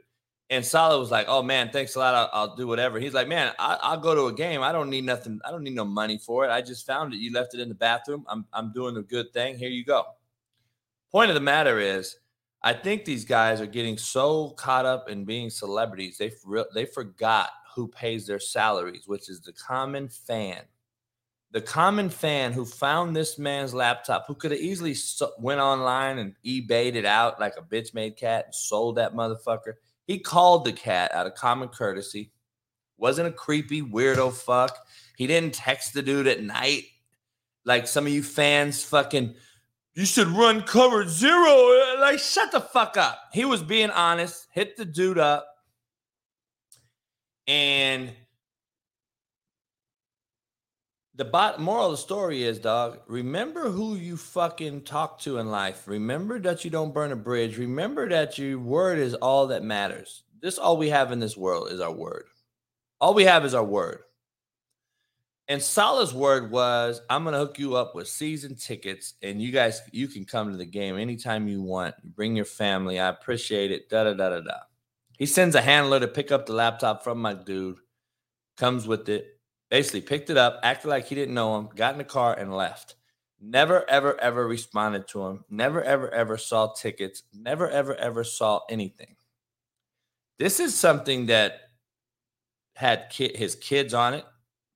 And 0.50 0.64
Saleh 0.64 1.00
was 1.00 1.10
like, 1.10 1.26
"Oh 1.28 1.41
man, 1.41 1.70
thanks 1.72 1.96
a 1.96 2.00
lot. 2.00 2.14
I'll, 2.14 2.30
I'll 2.32 2.56
do 2.56 2.68
whatever." 2.68 3.00
He's 3.00 3.14
like, 3.14 3.28
"Man, 3.28 3.52
I, 3.58 3.96
will 3.96 4.02
go 4.02 4.14
to 4.14 4.28
a 4.28 4.34
game. 4.34 4.62
I 4.62 4.72
don't 4.72 4.89
need 4.89 5.04
nothing. 5.04 5.39
I 5.43 5.52
don't 5.52 5.64
need 5.64 5.74
no 5.74 5.86
money 5.86 6.20
for 6.20 6.46
it. 6.46 6.52
I 6.52 6.62
just 6.62 6.86
found 6.86 7.14
it. 7.14 7.18
You 7.18 7.34
left 7.34 7.56
it 7.56 7.60
in 7.60 7.70
the 7.70 7.76
bathroom. 7.76 8.26
I'm 8.28 8.46
I'm 8.54 8.72
doing 8.72 8.98
a 8.98 9.02
good 9.02 9.34
thing. 9.34 9.58
Here 9.58 9.70
you 9.70 9.84
go." 9.84 10.04
Point 11.12 11.32
of 11.32 11.36
the 11.36 11.41
matter 11.41 11.80
is, 11.80 12.18
I 12.62 12.74
think 12.74 13.06
these 13.06 13.26
guys 13.26 13.62
are 13.62 13.68
getting 13.68 13.98
so 13.98 14.50
caught 14.50 14.86
up 14.86 15.08
in 15.08 15.24
being 15.24 15.50
celebrities, 15.50 16.18
they 16.18 16.32
they 16.74 16.86
forgot 16.86 17.50
who 17.76 17.88
pays 17.88 18.26
their 18.26 18.39
salaries, 18.39 19.04
which 19.08 19.30
is 19.30 19.41
the 19.41 19.54
common 19.54 20.08
fan. 20.08 20.62
The 21.52 21.62
common 21.62 22.10
fan 22.10 22.54
who 22.54 22.66
found 22.66 23.16
this 23.16 23.38
man's 23.38 23.74
laptop, 23.74 24.26
who 24.28 24.36
could 24.36 24.52
have 24.52 24.60
easily 24.60 24.96
went 25.39 25.62
online 25.62 26.18
and 26.18 26.36
eBayed 26.43 26.96
it 26.96 27.06
out 27.06 27.39
like 27.39 27.54
a 27.58 27.62
bitch 27.62 27.93
made 27.93 28.18
cat 28.18 28.46
and 28.46 28.56
sold 28.56 28.96
that 28.96 29.14
motherfucker 29.14 29.76
he 30.06 30.20
called 30.20 30.66
the 30.66 30.74
cat 30.74 31.14
out 31.14 31.28
of 31.28 31.36
common 31.36 31.70
courtesy. 31.70 32.32
Wasn't 32.97 33.28
a 33.28 33.32
creepy 33.32 33.82
weirdo 33.82 34.34
fuck. 34.34 34.78
He 35.18 35.28
didn't 35.28 35.53
text 35.53 35.93
the 35.93 36.01
dude 36.01 36.28
at 36.28 36.41
night 36.41 36.84
like 37.66 37.88
some 37.88 38.06
of 38.06 38.14
you 38.14 38.24
fans 38.24 38.84
fucking 38.84 39.36
you 39.95 40.06
should 40.06 40.28
run 40.28 40.62
cover 40.62 41.08
zero. 41.08 41.97
Like, 41.99 42.20
shut 42.20 42.51
the 42.51 42.60
fuck 42.60 42.97
up. 42.97 43.18
He 43.32 43.45
was 43.45 43.64
being 43.64 43.89
honest, 43.91 44.47
hit 44.51 44.76
the 44.76 44.86
dude 44.86 45.18
up, 45.18 45.47
and 47.47 48.14
the 51.18 51.26
bot 51.26 51.61
moral 51.61 51.86
of 51.86 51.91
the 51.91 51.97
story 51.97 52.43
is, 52.43 52.59
dog, 52.59 52.99
remember 53.07 53.70
who 53.70 53.95
you 53.95 54.18
fucking 54.18 54.82
talk 54.82 55.20
to 55.22 55.38
in 55.38 55.49
life. 55.49 55.88
Remember 55.88 56.39
that 56.39 56.66
you 56.66 56.72
don't 56.72 56.93
burn 56.93 57.13
a 57.13 57.16
bridge. 57.16 57.57
Remember 57.57 58.09
that 58.09 58.38
your 58.38 58.59
word 58.59 58.99
is 58.99 59.13
all 59.13 59.47
that 59.47 59.63
matters. 59.63 60.24
This 60.41 60.57
all 60.57 60.76
we 60.76 60.89
have 60.89 61.13
in 61.13 61.20
this 61.20 61.38
world 61.38 61.72
is 61.72 61.80
our 61.80 61.91
word. 61.91 62.26
All 62.99 63.13
we 63.13 63.24
have 63.24 63.45
is 63.45 63.53
our 63.53 63.63
word. 63.63 63.99
And 65.47 65.61
Saleh's 65.61 66.13
word 66.13 66.51
was, 66.51 67.01
I'm 67.09 67.24
gonna 67.24 67.38
hook 67.38 67.59
you 67.59 67.76
up 67.76 67.95
with 67.95 68.07
season 68.07 68.55
tickets, 68.55 69.13
and 69.22 69.41
you 69.41 69.51
guys 69.51 69.82
you 69.91 70.07
can 70.07 70.26
come 70.26 70.51
to 70.51 70.57
the 70.57 70.66
game 70.66 70.97
anytime 70.97 71.47
you 71.47 71.61
want. 71.61 71.95
Bring 72.03 72.36
your 72.36 72.45
family. 72.45 72.99
I 72.99 73.09
appreciate 73.09 73.72
it. 73.72 73.88
Da 73.89 74.05
da 74.05 74.13
da 74.13 74.30
da 74.30 74.41
da. 74.41 74.57
He 75.18 75.28
sends 75.28 75.55
a 75.55 75.61
handler 75.61 75.99
to 75.99 76.07
pick 76.07 76.32
up 76.32 76.45
the 76.45 76.53
laptop 76.53 77.03
from 77.03 77.22
my 77.22 77.36
dude, 77.36 77.78
comes 78.57 78.88
with 78.88 79.07
it 79.07 79.35
basically 79.70 80.01
picked 80.01 80.30
it 80.30 80.38
up, 80.38 80.59
acted 80.63 80.89
like 80.89 81.07
he 81.07 81.16
didn't 81.16 81.34
know 81.36 81.57
him, 81.57 81.70
got 81.76 81.93
in 81.93 81.97
the 81.97 82.03
car, 82.03 82.34
and 82.38 82.53
left. 82.53 82.95
Never, 83.41 83.88
ever, 83.89 84.20
ever 84.20 84.47
responded 84.47 85.07
to 85.09 85.26
him. 85.26 85.45
Never, 85.49 85.84
ever, 85.84 86.09
ever 86.13 86.38
saw 86.38 86.74
tickets. 86.74 87.24
Never, 87.34 87.70
ever, 87.70 87.95
ever 87.95 88.24
saw 88.24 88.61
anything. 88.70 89.16
This 90.39 90.59
is 90.59 90.76
something 90.76 91.28
that 91.28 91.59
had 92.76 93.05
his 93.11 93.55
kids 93.55 93.93
on 93.93 94.13
it, 94.13 94.26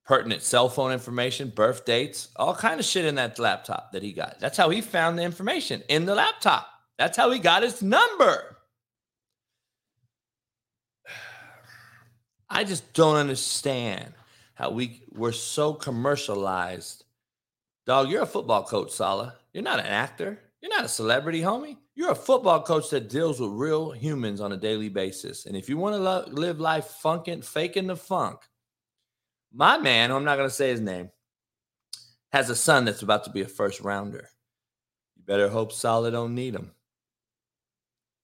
pertinent 0.06 0.42
cell 0.42 0.70
phone 0.70 0.92
information, 0.92 1.50
birth 1.50 1.86
dates, 1.86 2.30
all 2.36 2.56
kind 2.56 2.80
of 2.80 2.86
shit 2.86 3.06
in 3.06 3.16
that 3.16 3.40
laptop 3.40 3.92
that 3.92 4.04
he 4.04 4.14
got. 4.14 4.40
That's 4.40 4.58
how 4.58 4.70
he 4.70 4.82
found 4.82 5.18
the 5.18 5.24
information 5.24 5.84
in 5.90 6.06
the 6.06 6.16
laptop. 6.16 6.68
That's 6.98 7.18
how 7.18 7.32
he 7.32 7.40
got 7.40 7.64
his 7.64 7.82
number. 7.82 8.58
I 12.50 12.64
just 12.64 12.94
don't 12.94 13.18
understand 13.18 14.14
how 14.60 14.70
we 14.70 15.02
we're 15.14 15.32
so 15.32 15.74
commercialized. 15.74 17.06
Dog, 17.86 18.10
you're 18.10 18.24
a 18.24 18.28
football 18.28 18.64
coach, 18.64 18.92
Saleh. 18.92 19.34
You're 19.54 19.64
not 19.64 19.80
an 19.80 19.86
actor. 19.86 20.38
You're 20.62 20.76
not 20.76 20.84
a 20.84 20.90
celebrity, 20.90 21.40
homie. 21.40 21.78
You're 21.96 22.12
a 22.12 22.16
football 22.16 22.62
coach 22.62 22.90
that 22.90 23.10
deals 23.10 23.40
with 23.40 23.52
real 23.52 23.92
humans 23.92 24.42
on 24.42 24.52
a 24.52 24.58
daily 24.58 24.90
basis. 24.90 25.46
And 25.46 25.56
if 25.56 25.70
you 25.70 25.78
want 25.78 25.96
to 25.96 26.00
lo- 26.00 26.26
live 26.28 26.60
life 26.60 26.86
funking, 26.86 27.42
faking 27.42 27.88
the 27.88 27.96
funk, 27.96 28.42
my 29.54 29.78
man, 29.78 30.12
I'm 30.12 30.26
not 30.26 30.36
going 30.36 30.50
to 30.50 30.54
say 30.54 30.70
his 30.70 30.82
name, 30.82 31.10
has 32.34 32.50
a 32.50 32.56
son 32.56 32.84
that's 32.84 33.02
about 33.02 33.24
to 33.24 33.32
be 33.32 33.42
a 33.42 33.48
first 33.48 33.80
rounder. 33.80 34.30
You 35.16 35.24
better 35.26 35.48
hope 35.48 35.72
Saleh 35.72 36.12
don't 36.12 36.36
need 36.36 36.54
him. 36.54 36.72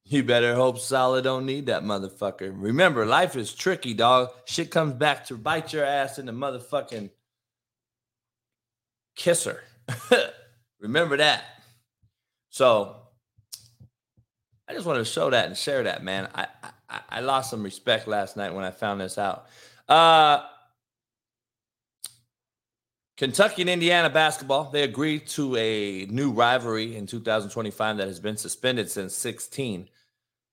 You 0.07 0.23
better 0.23 0.53
hope 0.53 0.77
Saleh 0.77 1.23
don't 1.23 1.47
need 1.47 1.65
that 1.65 1.83
motherfucker. 1.83 2.53
Remember, 2.55 3.07
life 3.07 3.35
is 3.35 3.53
tricky, 3.53 3.95
dog. 3.95 4.29
Shit 4.45 4.69
comes 4.69 4.93
back 4.93 5.25
to 5.25 5.35
bite 5.35 5.73
your 5.73 5.83
ass 5.83 6.19
in 6.19 6.27
the 6.27 6.31
motherfucking 6.31 7.09
kisser. 9.15 9.63
Remember 10.79 11.17
that. 11.17 11.43
So 12.49 12.97
I 14.67 14.73
just 14.73 14.85
wanted 14.85 14.99
to 14.99 15.05
show 15.05 15.31
that 15.31 15.47
and 15.47 15.57
share 15.57 15.81
that, 15.83 16.03
man. 16.03 16.29
I, 16.35 16.47
I, 16.87 16.99
I 17.09 17.19
lost 17.21 17.49
some 17.49 17.63
respect 17.63 18.07
last 18.07 18.37
night 18.37 18.53
when 18.53 18.63
I 18.63 18.71
found 18.71 19.01
this 19.01 19.17
out. 19.17 19.47
Uh 19.89 20.43
Kentucky 23.17 23.61
and 23.61 23.69
Indiana 23.69 24.09
basketball, 24.09 24.69
they 24.71 24.83
agreed 24.83 25.25
to 25.27 25.55
a 25.55 26.05
new 26.07 26.31
rivalry 26.31 26.97
in 26.97 27.07
2025 27.07 27.97
that 27.97 28.07
has 28.07 28.19
been 28.19 28.35
suspended 28.35 28.91
since 28.91 29.15
16. 29.15 29.87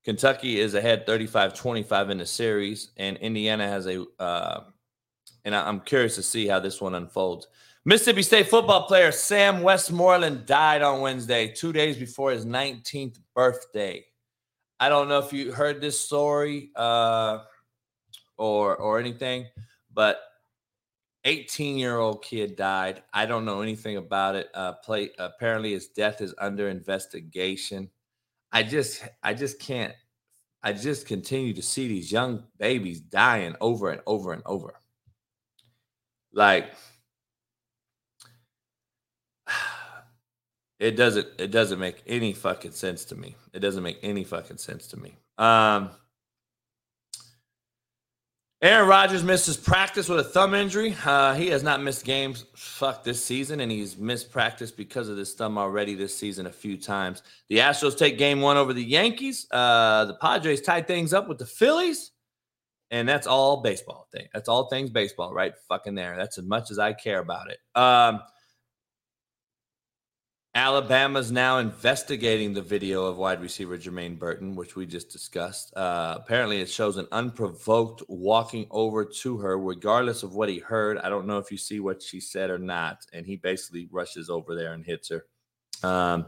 Kentucky 0.05 0.59
is 0.59 0.75
ahead 0.75 1.07
35 1.07 1.55
25 1.55 2.11
in 2.11 2.19
the 2.19 2.27
series, 2.27 2.91
and 2.97 3.17
Indiana 3.19 3.69
has 3.69 3.87
a, 3.87 4.05
uh, 4.19 4.65
and 5.45 5.55
I'm 5.55 5.81
curious 5.81 6.17
to 6.17 6.23
see 6.23 6.47
how 6.47 6.59
this 6.59 6.81
one 6.81 6.95
unfolds. 6.95 7.47
Mississippi 7.85 8.23
State 8.23 8.49
football 8.49 8.87
player 8.87 9.11
Sam 9.11 9.63
Westmoreland 9.63 10.47
died 10.47 10.83
on 10.83 11.01
Wednesday, 11.01 11.49
two 11.49 11.73
days 11.73 11.97
before 11.97 12.31
his 12.31 12.47
19th 12.47 13.19
birthday. 13.35 14.05
I 14.79 14.89
don't 14.89 15.09
know 15.09 15.19
if 15.19 15.33
you 15.33 15.53
heard 15.53 15.81
this 15.81 15.99
story 15.99 16.71
uh, 16.75 17.41
or 18.37 18.77
or 18.77 18.99
anything, 18.99 19.47
but 19.93 20.21
18 21.25 21.77
year 21.77 21.99
old 21.99 22.25
kid 22.25 22.57
died. 22.57 23.03
I 23.13 23.27
don't 23.27 23.45
know 23.45 23.63
anything 23.63 23.97
about 23.97 24.35
it. 24.35 24.49
Uh, 24.55 24.73
play 24.75 25.11
apparently 25.19 25.73
his 25.73 25.89
death 25.89 26.21
is 26.21 26.35
under 26.39 26.69
investigation. 26.69 27.91
I 28.53 28.63
just 28.63 29.05
I 29.23 29.35
just 29.35 29.59
can't. 29.59 29.95
I 30.63 30.73
just 30.73 31.07
continue 31.07 31.55
to 31.55 31.63
see 31.63 31.89
these 31.89 32.13
young 32.13 32.45
babies 32.59 33.01
dying 33.01 33.57
over 33.61 33.91
and 33.91 34.01
over 34.07 34.33
and 34.33 34.43
over. 34.47 34.75
Like 36.33 36.73
it 40.79 40.93
doesn't 40.93 41.29
it 41.39 41.51
doesn't 41.51 41.79
make 41.79 42.03
any 42.07 42.33
fucking 42.33 42.73
sense 42.73 43.05
to 43.07 43.15
me. 43.17 43.37
It 43.53 43.61
doesn't 43.61 43.83
make 43.83 43.99
any 44.03 44.25
fucking 44.25 44.59
sense 44.59 44.87
to 44.89 44.97
me. 44.99 45.17
Um 45.39 45.91
Aaron 48.63 48.89
Rodgers 48.89 49.25
misses 49.25 49.57
practice 49.57 50.09
with 50.09 50.21
a 50.21 50.25
thumb 50.25 50.55
injury. 50.55 50.95
Uh, 51.05 51.35
he 51.35 51.49
has 51.49 51.65
not 51.65 51.83
missed 51.83 52.05
games, 52.05 52.45
fuck, 52.55 53.03
this 53.03 53.23
season, 53.23 53.59
and 53.59 53.73
he's 53.73 53.97
missed 53.97 54.31
practice 54.31 54.71
because 54.71 55.09
of 55.09 55.17
this 55.17 55.35
thumb 55.35 55.59
already 55.59 55.97
this 55.97 56.17
season 56.17 56.47
a 56.47 56.53
few 56.53 56.77
times. 56.77 57.25
The 57.49 57.59
Astros 57.59 57.99
take 57.99 58.19
game 58.19 58.41
one 58.41 58.57
over 58.57 58.73
the 58.73 58.85
Yankees. 58.85 59.49
Uh, 59.51 60.05
the 60.05 60.15
Padres 60.15 60.61
tie 60.61 60.81
things 60.81 61.13
up 61.13 61.29
with 61.29 61.39
the 61.39 61.47
Phillies, 61.47 62.13
and 62.93 63.09
that's 63.09 63.27
all 63.27 63.63
baseball 63.63 64.07
thing. 64.13 64.29
That's 64.33 64.49
all 64.49 64.69
things 64.69 64.91
baseball, 64.91 65.35
right? 65.35 65.55
Fucking 65.69 65.97
there. 65.97 66.15
That's 66.17 66.39
as 66.39 66.45
much 66.45 66.71
as 66.71 66.79
I 66.79 66.93
care 66.93 67.19
about 67.19 67.51
it. 67.51 67.59
Um, 67.75 68.21
Alabama's 70.55 71.33
now 71.33 71.59
investigating 71.59 72.53
the 72.53 72.61
video 72.61 73.07
of 73.07 73.17
wide 73.17 73.41
receiver 73.41 73.79
Jermaine 73.79 74.19
Burton, 74.19 74.55
which 74.55 74.77
we 74.77 74.85
just 74.85 75.09
discussed. 75.09 75.75
Uh, 75.75 76.19
apparently, 76.19 76.61
it 76.61 76.69
shows 76.69 76.99
an 76.99 77.09
unprovoked 77.11 78.03
walking 78.07 78.67
over 78.71 79.03
to 79.03 79.39
her, 79.39 79.59
regardless 79.59 80.23
of 80.23 80.35
what 80.35 80.51
he 80.51 80.59
heard. 80.59 80.99
I 80.99 81.09
don't 81.09 81.27
know 81.27 81.39
if 81.39 81.51
you 81.51 81.57
see 81.57 81.81
what 81.81 82.03
she 82.03 82.21
said 82.21 82.51
or 82.51 82.59
not. 82.59 83.07
And 83.15 83.25
he 83.25 83.37
basically 83.37 83.89
rushes 83.91 84.29
over 84.29 84.55
there 84.55 84.75
and 84.75 84.85
hits 84.85 85.09
her. 85.09 85.25
Um, 85.83 86.27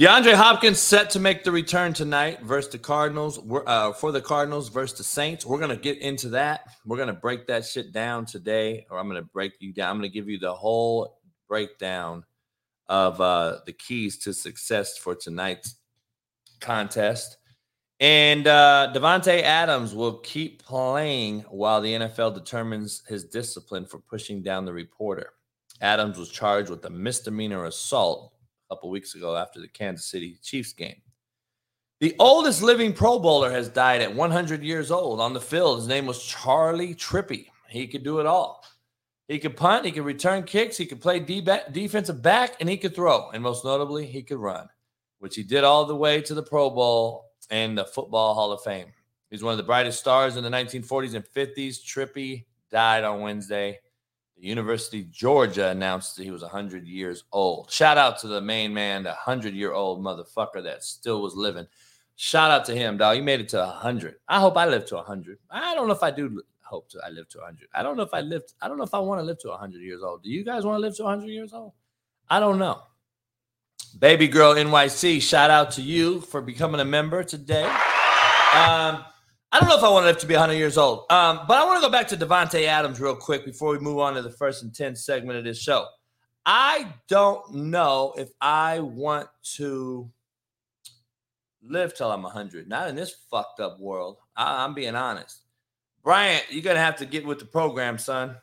DeAndre 0.00 0.32
Hopkins 0.32 0.78
set 0.78 1.10
to 1.10 1.20
make 1.20 1.44
the 1.44 1.52
return 1.52 1.92
tonight 1.92 2.40
versus 2.40 2.72
the 2.72 2.78
Cardinals. 2.78 3.38
Uh, 3.66 3.92
for 3.92 4.12
the 4.12 4.20
Cardinals 4.22 4.70
versus 4.70 4.96
the 4.96 5.04
Saints, 5.04 5.44
we're 5.44 5.60
gonna 5.60 5.76
get 5.76 5.98
into 5.98 6.30
that. 6.30 6.68
We're 6.86 6.98
gonna 6.98 7.12
break 7.12 7.46
that 7.48 7.66
shit 7.66 7.92
down 7.92 8.24
today, 8.24 8.86
or 8.90 8.98
I'm 8.98 9.08
gonna 9.08 9.22
break 9.22 9.52
you 9.58 9.74
down. 9.74 9.90
I'm 9.90 9.96
gonna 9.98 10.08
give 10.08 10.28
you 10.28 10.38
the 10.38 10.54
whole 10.54 11.18
breakdown 11.48 12.24
of 12.88 13.20
uh, 13.20 13.58
the 13.66 13.72
keys 13.72 14.18
to 14.18 14.32
success 14.32 14.98
for 14.98 15.14
tonight's 15.14 15.76
contest. 16.60 17.38
And 17.98 18.46
uh, 18.46 18.92
Davante 18.94 19.42
Adams 19.42 19.94
will 19.94 20.18
keep 20.18 20.62
playing 20.62 21.40
while 21.48 21.80
the 21.80 21.94
NFL 21.94 22.34
determines 22.34 23.02
his 23.08 23.24
discipline 23.24 23.86
for 23.86 23.98
pushing 23.98 24.42
down 24.42 24.64
the 24.64 24.72
reporter. 24.72 25.32
Adams 25.80 26.18
was 26.18 26.30
charged 26.30 26.70
with 26.70 26.84
a 26.84 26.90
misdemeanor 26.90 27.64
assault 27.64 28.32
a 28.68 28.74
couple 28.74 28.90
weeks 28.90 29.14
ago 29.14 29.36
after 29.36 29.60
the 29.60 29.68
Kansas 29.68 30.06
City 30.06 30.38
Chiefs 30.42 30.72
game. 30.72 31.00
The 32.00 32.14
oldest 32.18 32.62
living 32.62 32.92
Pro 32.92 33.18
Bowler 33.18 33.50
has 33.50 33.70
died 33.70 34.02
at 34.02 34.14
100 34.14 34.62
years 34.62 34.90
old 34.90 35.18
on 35.18 35.32
the 35.32 35.40
field. 35.40 35.78
His 35.78 35.88
name 35.88 36.04
was 36.04 36.22
Charley 36.22 36.94
Trippi. 36.94 37.46
He 37.68 37.86
could 37.86 38.04
do 38.04 38.20
it 38.20 38.26
all. 38.26 38.64
He 39.28 39.38
could 39.40 39.56
punt, 39.56 39.84
he 39.84 39.92
could 39.92 40.04
return 40.04 40.44
kicks, 40.44 40.76
he 40.76 40.86
could 40.86 41.00
play 41.00 41.18
defensive 41.18 42.22
back, 42.22 42.54
and 42.60 42.68
he 42.68 42.76
could 42.76 42.94
throw. 42.94 43.30
And 43.30 43.42
most 43.42 43.64
notably, 43.64 44.06
he 44.06 44.22
could 44.22 44.38
run, 44.38 44.68
which 45.18 45.34
he 45.34 45.42
did 45.42 45.64
all 45.64 45.84
the 45.84 45.96
way 45.96 46.20
to 46.22 46.34
the 46.34 46.42
Pro 46.42 46.70
Bowl 46.70 47.32
and 47.50 47.76
the 47.76 47.84
Football 47.84 48.34
Hall 48.34 48.52
of 48.52 48.62
Fame. 48.62 48.92
He's 49.30 49.42
one 49.42 49.52
of 49.52 49.58
the 49.58 49.64
brightest 49.64 49.98
stars 49.98 50.36
in 50.36 50.44
the 50.44 50.50
1940s 50.50 51.14
and 51.14 51.24
50s. 51.24 51.82
Trippi 51.82 52.44
died 52.70 53.02
on 53.02 53.20
Wednesday. 53.20 53.80
The 54.36 54.46
University 54.46 55.00
of 55.00 55.10
Georgia 55.10 55.70
announced 55.70 56.16
that 56.16 56.24
he 56.24 56.30
was 56.30 56.42
100 56.42 56.86
years 56.86 57.24
old. 57.32 57.70
Shout 57.70 57.98
out 57.98 58.18
to 58.20 58.28
the 58.28 58.40
main 58.40 58.72
man, 58.72 59.02
the 59.02 59.10
100 59.10 59.54
year 59.54 59.72
old 59.72 60.04
motherfucker 60.04 60.62
that 60.62 60.84
still 60.84 61.22
was 61.22 61.34
living. 61.34 61.66
Shout 62.16 62.50
out 62.50 62.64
to 62.66 62.74
him, 62.74 62.96
dog. 62.96 63.16
You 63.16 63.22
made 63.22 63.40
it 63.40 63.48
to 63.50 63.58
100. 63.58 64.16
I 64.28 64.38
hope 64.38 64.56
I 64.56 64.66
live 64.66 64.84
to 64.86 64.96
100. 64.96 65.38
I 65.50 65.74
don't 65.74 65.88
know 65.88 65.94
if 65.94 66.02
I 66.02 66.10
do 66.10 66.42
hope 66.68 66.88
to 66.90 67.00
I 67.04 67.10
live 67.10 67.28
to 67.30 67.38
100. 67.38 67.68
I 67.74 67.82
don't 67.82 67.96
know 67.96 68.02
if 68.02 68.12
I 68.12 68.20
lived 68.20 68.52
I 68.60 68.68
don't 68.68 68.78
know 68.78 68.84
if 68.84 68.94
I 68.94 68.98
want 68.98 69.20
to 69.20 69.24
live 69.24 69.38
to 69.40 69.48
100 69.48 69.80
years 69.80 70.02
old. 70.02 70.22
Do 70.22 70.30
you 70.30 70.44
guys 70.44 70.64
want 70.64 70.76
to 70.76 70.80
live 70.80 70.96
to 70.96 71.04
100 71.04 71.28
years 71.28 71.52
old? 71.52 71.72
I 72.28 72.40
don't 72.40 72.58
know. 72.58 72.82
Baby 73.98 74.28
Girl 74.28 74.54
NYC, 74.54 75.22
shout 75.22 75.50
out 75.50 75.70
to 75.72 75.82
you 75.82 76.20
for 76.20 76.42
becoming 76.42 76.80
a 76.80 76.84
member 76.84 77.22
today. 77.24 77.64
Um, 77.64 79.04
I 79.52 79.60
don't 79.60 79.68
know 79.68 79.78
if 79.78 79.84
I 79.84 79.88
want 79.88 80.02
to 80.02 80.08
live 80.08 80.18
to 80.18 80.26
be 80.26 80.34
100 80.34 80.54
years 80.54 80.76
old, 80.76 81.10
um, 81.10 81.40
but 81.48 81.56
I 81.56 81.64
want 81.64 81.80
to 81.80 81.86
go 81.86 81.90
back 81.90 82.08
to 82.08 82.16
Davante 82.16 82.66
Adams 82.66 83.00
real 83.00 83.16
quick 83.16 83.44
before 83.44 83.72
we 83.72 83.78
move 83.78 83.98
on 83.98 84.14
to 84.14 84.22
the 84.22 84.30
first 84.30 84.62
and 84.62 84.74
10 84.74 84.96
segment 84.96 85.38
of 85.38 85.44
this 85.44 85.58
show. 85.58 85.86
I 86.44 86.92
don't 87.08 87.54
know 87.54 88.14
if 88.16 88.28
I 88.40 88.80
want 88.80 89.28
to 89.56 90.10
live 91.62 91.94
till 91.94 92.10
I'm 92.10 92.22
100. 92.22 92.68
Not 92.68 92.88
in 92.88 92.96
this 92.96 93.14
fucked 93.30 93.60
up 93.60 93.80
world. 93.80 94.18
I, 94.36 94.64
am 94.64 94.74
being 94.74 94.94
honest. 94.94 95.40
Bryant, 96.06 96.44
you're 96.50 96.62
to 96.62 96.78
have 96.78 96.94
to 96.98 97.04
get 97.04 97.26
with 97.26 97.40
the 97.40 97.44
program, 97.44 97.98
son. 97.98 98.36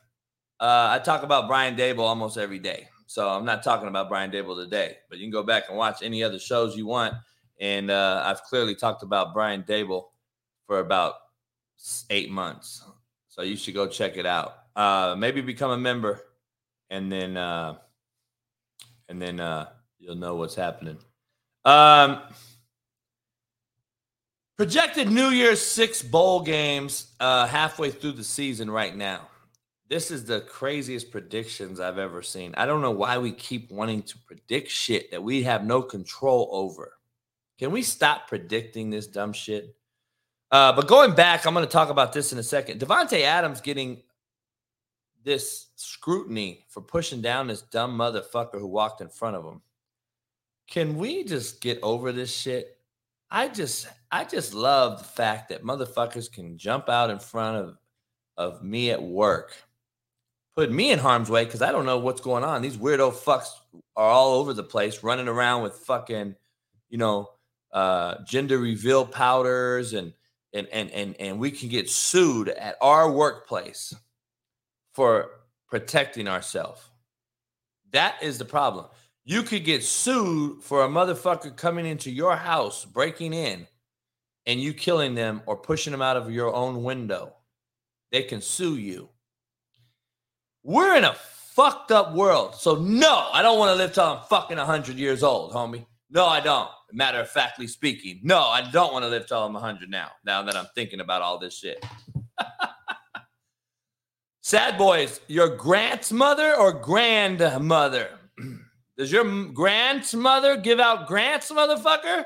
Uh, 0.60 0.88
I 0.92 1.00
talk 1.00 1.24
about 1.24 1.48
Brian 1.48 1.78
Daboll 1.78 2.00
almost 2.00 2.38
every 2.38 2.60
day. 2.60 2.90
So 3.08 3.30
I'm 3.30 3.46
not 3.46 3.64
talking 3.64 3.88
about 3.88 4.10
Brian 4.10 4.32
Daboll 4.32 4.62
today, 4.62 4.98
but 5.10 5.18
you 5.18 5.24
can 5.24 5.32
go 5.32 5.44
back 5.44 5.70
and 5.70 5.78
watch 5.78 6.04
any 6.04 6.24
other 6.24 6.40
shows 6.40 6.76
you 6.76 6.86
want. 6.86 7.14
And 7.62 7.90
uh, 7.90 8.22
I've 8.26 8.44
clearly 8.44 8.76
talked 8.76 9.02
about 9.02 9.34
Brian 9.34 9.64
Daboll 9.64 10.08
for 10.68 10.80
about 10.80 11.14
eight 12.10 12.30
months. 12.30 12.84
So 13.30 13.44
you 13.44 13.56
should 13.56 13.76
go 13.76 13.88
check 13.88 14.18
it 14.18 14.26
out. 14.26 14.56
Uh, 14.76 15.16
maybe 15.18 15.40
become 15.40 15.72
a 15.72 15.78
member, 15.78 16.22
and 16.90 17.10
then 17.10 17.38
uh, 17.38 17.76
and 19.08 19.22
then 19.22 19.40
uh, 19.40 19.70
you'll 20.00 20.16
know 20.16 20.36
what's 20.36 20.56
happening. 20.56 20.98
Um, 21.64 22.24
projected 24.64 25.12
New 25.12 25.28
Year's 25.28 25.60
Six 25.60 26.02
bowl 26.02 26.40
games 26.40 27.12
uh, 27.20 27.46
halfway 27.46 27.92
through 27.92 28.14
the 28.14 28.24
season 28.24 28.72
right 28.72 28.96
now. 28.96 29.28
This 29.90 30.10
is 30.10 30.24
the 30.24 30.40
craziest 30.40 31.12
predictions 31.12 31.82
I've 31.82 31.98
ever 31.98 32.22
seen. 32.22 32.54
I 32.56 32.66
don't 32.66 32.80
know 32.80 32.92
why 32.92 33.18
we 33.18 33.34
keep 33.34 33.70
wanting 33.70 34.04
to 34.04 34.18
predict 34.20 34.72
shit 34.72 35.12
that 35.12 35.22
we 35.22 35.44
have 35.44 35.66
no 35.66 35.82
control 35.82 36.48
over. 36.54 36.94
Can 37.60 37.72
we 37.72 37.82
stop 37.82 38.30
predicting 38.30 38.90
this 38.90 39.06
dumb 39.06 39.34
shit? 39.34 39.76
Uh, 40.50 40.72
but 40.72 40.88
going 40.88 41.14
back, 41.14 41.46
I'm 41.46 41.54
going 41.54 41.66
to 41.66 41.70
talk 41.70 41.90
about 41.90 42.14
this 42.14 42.32
in 42.32 42.40
a 42.40 42.44
second. 42.44 42.80
Davante 42.80 43.20
Adams 43.20 43.60
getting 43.60 44.02
this 45.26 45.68
scrutiny 45.76 46.66
for 46.70 46.80
pushing 46.80 47.20
down 47.20 47.48
this 47.48 47.64
dumb 47.64 47.98
motherfucker 47.98 48.62
who 48.62 48.68
walked 48.68 49.02
in 49.02 49.10
front 49.10 49.36
of 49.36 49.44
him. 49.44 49.62
Can 50.70 50.96
we 50.96 51.26
just 51.26 51.60
get 51.60 51.80
over 51.84 52.14
this 52.14 52.34
shit? 52.34 52.78
I 53.30 53.48
just 53.48 53.88
I 54.14 54.24
just 54.24 54.54
love 54.54 55.00
the 55.00 55.06
fact 55.06 55.50
that 55.50 55.64
motherfuckers 55.64 56.32
can 56.32 56.58
jump 56.58 56.88
out 56.88 57.10
in 57.10 57.20
front 57.20 57.58
of 57.58 57.78
of 58.38 58.64
me 58.64 58.90
at 58.90 59.02
work 59.02 59.54
put 60.56 60.72
me 60.72 60.92
in 60.92 61.00
harm's 61.00 61.30
way 61.30 61.46
because 61.46 61.62
I 61.62 61.72
don't 61.72 61.86
know 61.86 61.98
what's 61.98 62.22
going 62.22 62.44
on. 62.44 62.62
These 62.62 62.78
weirdo 62.78 63.14
fucks 63.14 63.50
are 63.96 64.10
all 64.10 64.36
over 64.36 64.54
the 64.54 64.64
place, 64.64 65.04
running 65.04 65.28
around 65.28 65.64
with 65.64 65.74
fucking, 65.78 66.36
you 66.90 66.98
know, 66.98 67.30
uh, 67.72 68.24
gender 68.26 68.60
reveal 68.60 69.06
powders, 69.06 69.94
and 69.94 70.14
and 70.54 70.68
and 70.72 70.92
and 70.92 71.16
and 71.20 71.40
we 71.40 71.50
can 71.52 71.70
get 71.70 71.90
sued 71.90 72.50
at 72.50 72.78
our 72.82 73.12
workplace 73.12 73.96
for 74.94 75.30
protecting 75.68 76.28
ourselves. 76.28 76.82
That 77.92 78.16
is 78.22 78.38
the 78.38 78.46
problem. 78.46 78.86
You 79.26 79.42
could 79.42 79.64
get 79.64 79.84
sued 79.84 80.62
for 80.62 80.84
a 80.84 80.88
motherfucker 80.88 81.56
coming 81.56 81.86
into 81.86 82.12
your 82.12 82.36
house, 82.36 82.86
breaking 82.86 83.34
in, 83.34 83.66
and 84.46 84.60
you 84.60 84.74
killing 84.74 85.16
them 85.16 85.42
or 85.46 85.56
pushing 85.56 85.92
them 85.92 86.02
out 86.02 86.18
of 86.18 86.32
your 86.32 86.54
own 86.54 86.84
window. 86.84 87.34
They 88.12 88.24
can 88.24 88.42
sue 88.42 88.76
you 88.76 89.10
we're 90.64 90.96
in 90.96 91.04
a 91.04 91.14
fucked 91.14 91.92
up 91.92 92.14
world. 92.14 92.56
So 92.56 92.76
no, 92.76 93.28
I 93.32 93.42
don't 93.42 93.60
want 93.60 93.70
to 93.70 93.76
live 93.76 93.94
till 93.94 94.06
I'm 94.06 94.24
fucking 94.24 94.58
100 94.58 94.96
years 94.96 95.24
old, 95.24 95.52
homie. 95.52 95.86
No, 96.10 96.26
I 96.26 96.40
don't. 96.40 96.70
Matter 96.92 97.20
of 97.20 97.30
factly 97.30 97.68
speaking, 97.68 98.20
no, 98.24 98.40
I 98.40 98.70
don't 98.72 98.94
want 98.94 99.04
to 99.04 99.10
live 99.10 99.28
till 99.28 99.44
I'm 99.44 99.54
100 99.54 99.90
now. 99.90 100.10
Now 100.26 100.44
that 100.44 100.56
I'm 100.56 100.68
thinking 100.76 101.00
about 101.00 101.22
all 101.22 101.40
this 101.40 101.58
shit. 101.58 101.84
Sad 104.42 104.78
boys, 104.78 105.20
your 105.28 105.56
grandmother 105.56 106.56
or 106.56 106.72
grandmother? 106.72 108.10
Does 108.98 109.12
your 109.12 109.46
grandmother 109.48 110.58
give 110.58 110.80
out 110.80 111.08
grants, 111.08 111.52
motherfucker? 111.52 112.26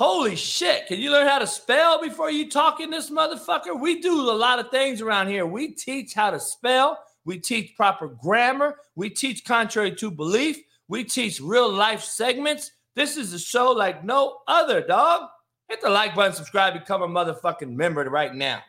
Holy 0.00 0.34
shit. 0.34 0.86
Can 0.86 0.98
you 0.98 1.12
learn 1.12 1.26
how 1.26 1.38
to 1.38 1.46
spell 1.46 2.00
before 2.00 2.30
you 2.30 2.48
talk 2.48 2.80
in 2.80 2.88
this 2.88 3.10
motherfucker? 3.10 3.78
We 3.78 4.00
do 4.00 4.18
a 4.18 4.32
lot 4.32 4.58
of 4.58 4.70
things 4.70 5.02
around 5.02 5.28
here. 5.28 5.44
We 5.44 5.72
teach 5.72 6.14
how 6.14 6.30
to 6.30 6.40
spell. 6.40 6.98
We 7.26 7.38
teach 7.38 7.76
proper 7.76 8.08
grammar. 8.08 8.76
We 8.94 9.10
teach 9.10 9.44
contrary 9.44 9.94
to 9.96 10.10
belief. 10.10 10.56
We 10.88 11.04
teach 11.04 11.38
real 11.38 11.70
life 11.70 12.02
segments. 12.02 12.72
This 12.96 13.18
is 13.18 13.34
a 13.34 13.38
show 13.38 13.72
like 13.72 14.02
no 14.02 14.38
other, 14.48 14.80
dog. 14.80 15.28
Hit 15.68 15.82
the 15.82 15.90
like 15.90 16.14
button, 16.14 16.32
subscribe, 16.32 16.72
become 16.72 17.02
a 17.02 17.06
motherfucking 17.06 17.68
member 17.70 18.02
right 18.04 18.34
now. 18.34 18.62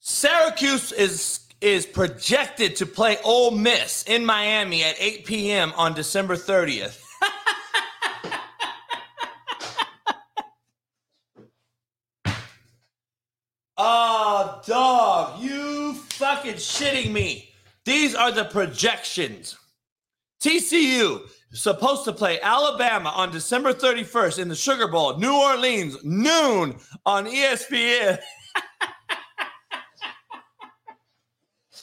Syracuse 0.00 0.90
is 0.90 1.46
is 1.60 1.84
projected 1.84 2.76
to 2.76 2.86
play 2.86 3.18
Ole 3.22 3.50
Miss 3.50 4.04
in 4.04 4.24
Miami 4.24 4.82
at 4.82 4.96
8 4.98 5.26
p.m. 5.26 5.72
on 5.76 5.94
December 5.94 6.36
30th. 6.36 6.98
Oh, 12.24 12.38
ah, 13.78 14.62
dog, 14.66 15.42
you 15.42 15.94
fucking 15.94 16.54
shitting 16.54 17.12
me. 17.12 17.50
These 17.84 18.14
are 18.14 18.32
the 18.32 18.44
projections. 18.44 19.56
TCU 20.42 21.20
supposed 21.52 22.04
to 22.04 22.12
play 22.12 22.40
Alabama 22.40 23.10
on 23.10 23.30
December 23.30 23.72
31st 23.74 24.38
in 24.38 24.48
the 24.48 24.54
Sugar 24.54 24.88
Bowl, 24.88 25.18
New 25.18 25.34
Orleans, 25.34 25.96
noon 26.04 26.76
on 27.04 27.26
ESPN. 27.26 28.18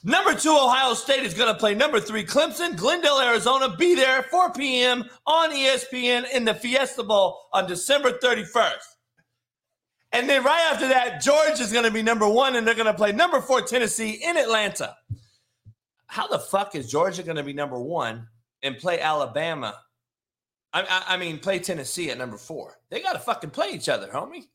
number 0.04 0.34
two, 0.34 0.52
Ohio 0.52 0.94
State 0.94 1.24
is 1.24 1.34
going 1.34 1.52
to 1.52 1.60
play 1.60 1.74
number 1.74 2.00
three, 2.00 2.24
Clemson, 2.24 2.76
Glendale, 2.76 3.20
Arizona. 3.20 3.76
Be 3.76 3.96
there 3.96 4.24
4 4.24 4.54
p.m. 4.54 5.06
on 5.26 5.52
ESPN 5.52 6.26
in 6.34 6.46
the 6.46 6.54
Fiesta 6.54 7.04
Bowl 7.04 7.40
on 7.54 7.68
December 7.68 8.12
31st. 8.12 8.76
And 10.12 10.30
then 10.30 10.44
right 10.44 10.70
after 10.72 10.88
that, 10.88 11.22
Georgia 11.22 11.62
is 11.62 11.72
going 11.72 11.84
to 11.86 11.92
be 11.92 12.02
number 12.02 12.28
one, 12.28 12.56
and 12.56 12.66
they're 12.66 12.76
going 12.76 12.86
to 12.88 12.94
play 12.94 13.12
number 13.12 13.42
four 13.42 13.62
Tennessee 13.62 14.22
in 14.24 14.38
Atlanta. 14.38 14.96
How 16.08 16.28
the 16.28 16.40
fuck 16.40 16.76
is 16.76 16.90
Georgia 16.90 17.24
going 17.24 17.36
to 17.36 17.44
be 17.44 17.54
number 17.54 17.78
one 17.78 18.28
and 18.64 18.78
play 18.78 19.00
Alabama? 19.00 19.76
I, 20.74 20.82
I, 20.82 21.16
I 21.16 21.18
mean, 21.18 21.40
play 21.40 21.60
Tennessee 21.60 22.10
at 22.10 22.18
number 22.18 22.38
four. 22.38 22.76
They 22.90 23.02
got 23.02 23.14
to 23.14 23.20
fucking 23.20 23.50
play 23.50 23.72
each 23.72 23.90
other, 23.90 24.08
homie. 24.08 24.46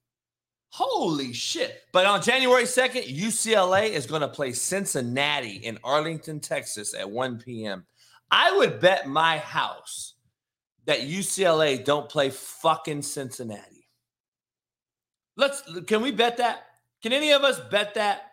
Holy 0.72 1.34
shit. 1.34 1.82
But 1.92 2.06
on 2.06 2.22
January 2.22 2.64
2nd, 2.64 3.14
UCLA 3.14 3.90
is 3.90 4.06
going 4.06 4.22
to 4.22 4.28
play 4.28 4.52
Cincinnati 4.52 5.56
in 5.56 5.78
Arlington, 5.84 6.40
Texas 6.40 6.94
at 6.94 7.10
1 7.10 7.40
p.m. 7.40 7.84
I 8.30 8.56
would 8.56 8.80
bet 8.80 9.06
my 9.06 9.36
house 9.36 10.14
that 10.86 11.00
UCLA 11.00 11.84
don't 11.84 12.08
play 12.08 12.30
fucking 12.30 13.02
Cincinnati. 13.02 13.86
Let's 15.36 15.62
can 15.86 16.00
we 16.00 16.10
bet 16.10 16.38
that? 16.38 16.64
Can 17.02 17.12
any 17.12 17.32
of 17.32 17.42
us 17.42 17.60
bet 17.70 17.94
that? 17.94 18.30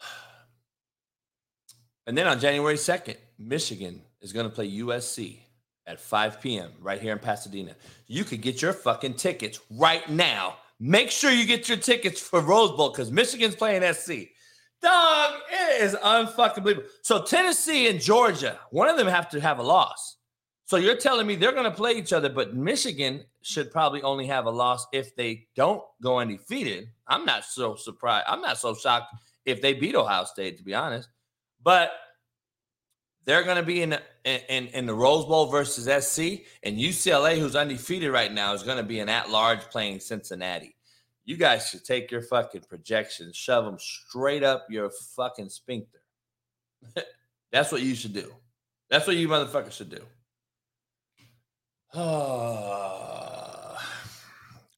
And 2.06 2.18
then 2.18 2.26
on 2.26 2.38
January 2.38 2.74
2nd, 2.74 3.16
Michigan 3.38 4.02
is 4.20 4.32
going 4.34 4.46
to 4.46 4.54
play 4.54 4.70
USC 4.70 5.43
at 5.86 6.00
5 6.00 6.40
p.m. 6.40 6.72
right 6.80 7.00
here 7.00 7.12
in 7.12 7.18
Pasadena. 7.18 7.74
You 8.06 8.24
could 8.24 8.40
get 8.40 8.62
your 8.62 8.72
fucking 8.72 9.14
tickets 9.14 9.60
right 9.70 10.08
now. 10.08 10.56
Make 10.80 11.10
sure 11.10 11.30
you 11.30 11.46
get 11.46 11.68
your 11.68 11.78
tickets 11.78 12.20
for 12.20 12.40
Rose 12.40 12.72
Bowl 12.72 12.90
because 12.90 13.10
Michigan's 13.10 13.54
playing 13.54 13.82
SC. 13.92 14.30
Dog, 14.82 15.34
it 15.50 15.82
is 15.82 15.94
unfucking 15.94 16.62
believable. 16.62 16.88
So 17.02 17.22
Tennessee 17.22 17.88
and 17.88 18.00
Georgia, 18.00 18.58
one 18.70 18.88
of 18.88 18.96
them 18.96 19.06
have 19.06 19.28
to 19.30 19.40
have 19.40 19.58
a 19.58 19.62
loss. 19.62 20.16
So 20.66 20.76
you're 20.76 20.96
telling 20.96 21.26
me 21.26 21.36
they're 21.36 21.52
going 21.52 21.64
to 21.64 21.70
play 21.70 21.92
each 21.92 22.12
other, 22.12 22.28
but 22.28 22.54
Michigan 22.54 23.24
should 23.42 23.70
probably 23.70 24.02
only 24.02 24.26
have 24.26 24.46
a 24.46 24.50
loss 24.50 24.86
if 24.92 25.14
they 25.14 25.46
don't 25.54 25.82
go 26.02 26.18
undefeated. 26.18 26.88
I'm 27.06 27.24
not 27.24 27.44
so 27.44 27.76
surprised. 27.76 28.24
I'm 28.28 28.40
not 28.40 28.58
so 28.58 28.74
shocked 28.74 29.14
if 29.44 29.60
they 29.60 29.74
beat 29.74 29.94
Ohio 29.94 30.24
State, 30.24 30.56
to 30.58 30.64
be 30.64 30.74
honest. 30.74 31.08
But 31.62 31.92
they're 33.24 33.42
going 33.42 33.56
to 33.56 33.62
be 33.62 33.82
in, 33.82 33.98
in 34.24 34.66
in 34.68 34.86
the 34.86 34.94
Rose 34.94 35.24
Bowl 35.24 35.46
versus 35.46 35.84
SC, 35.84 36.44
and 36.62 36.78
UCLA, 36.78 37.38
who's 37.38 37.56
undefeated 37.56 38.12
right 38.12 38.32
now, 38.32 38.52
is 38.52 38.62
going 38.62 38.76
to 38.76 38.82
be 38.82 39.00
an 39.00 39.08
at 39.08 39.30
large 39.30 39.60
playing 39.70 40.00
Cincinnati. 40.00 40.76
You 41.24 41.36
guys 41.36 41.68
should 41.68 41.84
take 41.84 42.10
your 42.10 42.20
fucking 42.20 42.64
projections, 42.68 43.34
shove 43.34 43.64
them 43.64 43.78
straight 43.78 44.44
up 44.44 44.66
your 44.68 44.90
fucking 45.16 45.48
sphincter. 45.48 46.00
That's 47.52 47.72
what 47.72 47.80
you 47.82 47.94
should 47.94 48.12
do. 48.12 48.34
That's 48.90 49.06
what 49.06 49.16
you 49.16 49.28
motherfuckers 49.28 49.72
should 49.72 49.90
do. 49.90 50.02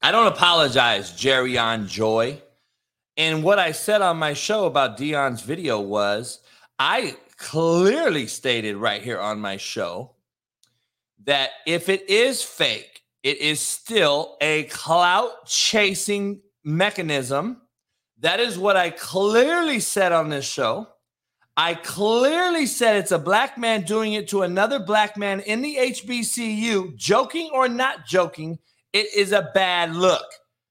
I 0.01 0.11
don't 0.11 0.27
apologize, 0.27 1.11
Jerry 1.11 1.57
on 1.57 1.87
Joy. 1.87 2.41
And 3.17 3.43
what 3.43 3.59
I 3.59 3.71
said 3.71 4.01
on 4.01 4.17
my 4.17 4.33
show 4.33 4.65
about 4.65 4.95
Dion's 4.95 5.41
video 5.41 5.81
was 5.81 6.39
I 6.79 7.17
clearly 7.37 8.27
stated 8.27 8.75
right 8.75 9.01
here 9.01 9.19
on 9.19 9.39
my 9.39 9.57
show 9.57 10.15
that 11.25 11.51
if 11.65 11.89
it 11.89 12.09
is 12.09 12.43
fake, 12.43 13.03
it 13.23 13.37
is 13.39 13.59
still 13.59 14.37
a 14.41 14.63
clout 14.63 15.45
chasing 15.45 16.41
mechanism. 16.63 17.61
That 18.19 18.39
is 18.39 18.57
what 18.57 18.77
I 18.77 18.89
clearly 18.89 19.79
said 19.79 20.11
on 20.11 20.29
this 20.29 20.45
show. 20.45 20.87
I 21.55 21.73
clearly 21.73 22.67
said 22.67 22.97
it's 22.97 23.11
a 23.11 23.19
black 23.19 23.57
man 23.57 23.81
doing 23.81 24.13
it 24.13 24.27
to 24.29 24.43
another 24.43 24.79
black 24.79 25.17
man 25.17 25.39
in 25.41 25.61
the 25.61 25.75
HBCU, 25.75 26.95
joking 26.95 27.49
or 27.51 27.67
not 27.67 28.05
joking, 28.05 28.59
it 28.93 29.07
is 29.15 29.31
a 29.31 29.49
bad 29.53 29.95
look. 29.95 30.25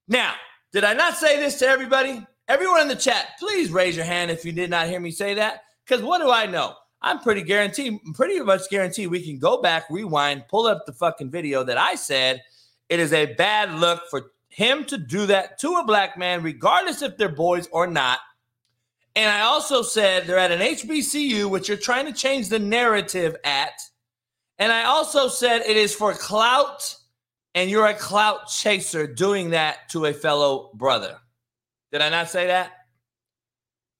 Now, 0.08 0.34
did 0.72 0.84
I 0.84 0.92
not 0.94 1.16
say 1.16 1.38
this 1.38 1.58
to 1.58 1.66
everybody? 1.66 2.24
Everyone 2.48 2.82
in 2.82 2.88
the 2.88 2.94
chat, 2.94 3.30
please 3.40 3.70
raise 3.70 3.96
your 3.96 4.04
hand 4.04 4.30
if 4.30 4.44
you 4.44 4.52
did 4.52 4.70
not 4.70 4.86
hear 4.86 5.00
me 5.00 5.10
say 5.10 5.34
that. 5.34 5.62
Because 5.86 6.02
what 6.02 6.18
do 6.18 6.30
I 6.30 6.46
know? 6.46 6.74
I'm 7.02 7.20
pretty 7.20 7.42
guaranteed, 7.42 8.00
pretty 8.14 8.40
much 8.40 8.68
guaranteed 8.68 9.08
we 9.08 9.22
can 9.22 9.38
go 9.38 9.60
back, 9.60 9.84
rewind, 9.90 10.48
pull 10.48 10.66
up 10.66 10.86
the 10.86 10.92
fucking 10.92 11.30
video 11.30 11.62
that 11.62 11.78
I 11.78 11.94
said 11.94 12.42
it 12.88 13.00
is 13.00 13.12
a 13.12 13.34
bad 13.34 13.72
look 13.74 14.02
for 14.10 14.30
him 14.48 14.84
to 14.84 14.96
do 14.98 15.26
that 15.26 15.58
to 15.60 15.74
a 15.74 15.84
black 15.84 16.16
man, 16.16 16.42
regardless 16.42 17.02
if 17.02 17.16
they're 17.16 17.28
boys 17.28 17.68
or 17.72 17.86
not. 17.86 18.20
And 19.14 19.30
I 19.30 19.42
also 19.42 19.82
said 19.82 20.26
they're 20.26 20.38
at 20.38 20.52
an 20.52 20.60
HBCU, 20.60 21.50
which 21.50 21.68
you're 21.68 21.76
trying 21.76 22.06
to 22.06 22.12
change 22.12 22.48
the 22.48 22.58
narrative 22.58 23.36
at. 23.44 23.72
And 24.58 24.72
I 24.72 24.84
also 24.84 25.28
said 25.28 25.62
it 25.62 25.76
is 25.76 25.94
for 25.94 26.12
clout, 26.12 26.96
and 27.54 27.70
you're 27.70 27.86
a 27.86 27.94
clout 27.94 28.48
chaser 28.48 29.06
doing 29.06 29.50
that 29.50 29.88
to 29.90 30.06
a 30.06 30.12
fellow 30.12 30.70
brother. 30.74 31.18
Did 31.92 32.02
I 32.02 32.08
not 32.08 32.28
say 32.28 32.46
that? 32.48 32.72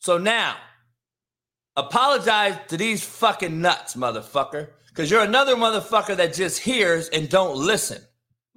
So 0.01 0.19
now 0.19 0.57
Apologize 1.77 2.59
to 2.69 2.77
these 2.77 3.05
fucking 3.05 3.61
nuts, 3.61 3.95
motherfucker. 3.95 4.69
Because 4.89 5.11
you're 5.11 5.23
another 5.23 5.57
motherfucker 5.57 6.17
that 6.17 6.33
just 6.33 6.61
hears 6.61 7.09
and 7.11 7.29
don't 7.29 7.57
listen. 7.57 8.01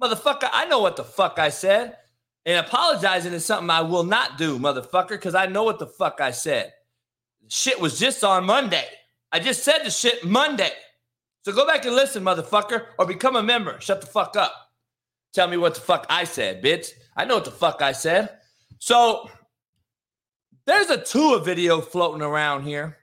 Motherfucker, 0.00 0.48
I 0.52 0.64
know 0.64 0.78
what 0.80 0.96
the 0.96 1.04
fuck 1.04 1.38
I 1.38 1.50
said. 1.50 1.98
And 2.46 2.64
apologizing 2.64 3.34
is 3.34 3.44
something 3.44 3.68
I 3.68 3.82
will 3.82 4.04
not 4.04 4.38
do, 4.38 4.58
motherfucker, 4.58 5.10
because 5.10 5.34
I 5.34 5.44
know 5.46 5.64
what 5.64 5.78
the 5.78 5.86
fuck 5.86 6.20
I 6.22 6.30
said. 6.30 6.72
Shit 7.48 7.78
was 7.78 7.98
just 7.98 8.24
on 8.24 8.44
Monday. 8.46 8.86
I 9.30 9.40
just 9.40 9.62
said 9.62 9.80
the 9.84 9.90
shit 9.90 10.24
Monday. 10.24 10.72
So 11.44 11.52
go 11.52 11.66
back 11.66 11.84
and 11.84 11.94
listen, 11.94 12.24
motherfucker, 12.24 12.86
or 12.98 13.04
become 13.04 13.36
a 13.36 13.42
member. 13.42 13.78
Shut 13.80 14.00
the 14.00 14.06
fuck 14.06 14.36
up. 14.36 14.54
Tell 15.34 15.46
me 15.46 15.58
what 15.58 15.74
the 15.74 15.80
fuck 15.82 16.06
I 16.08 16.24
said, 16.24 16.62
bitch. 16.62 16.90
I 17.16 17.26
know 17.26 17.34
what 17.34 17.44
the 17.44 17.50
fuck 17.50 17.82
I 17.82 17.92
said. 17.92 18.30
So 18.78 19.28
there's 20.64 20.88
a 20.88 21.02
Tua 21.02 21.40
video 21.44 21.82
floating 21.82 22.22
around 22.22 22.62
here. 22.64 22.96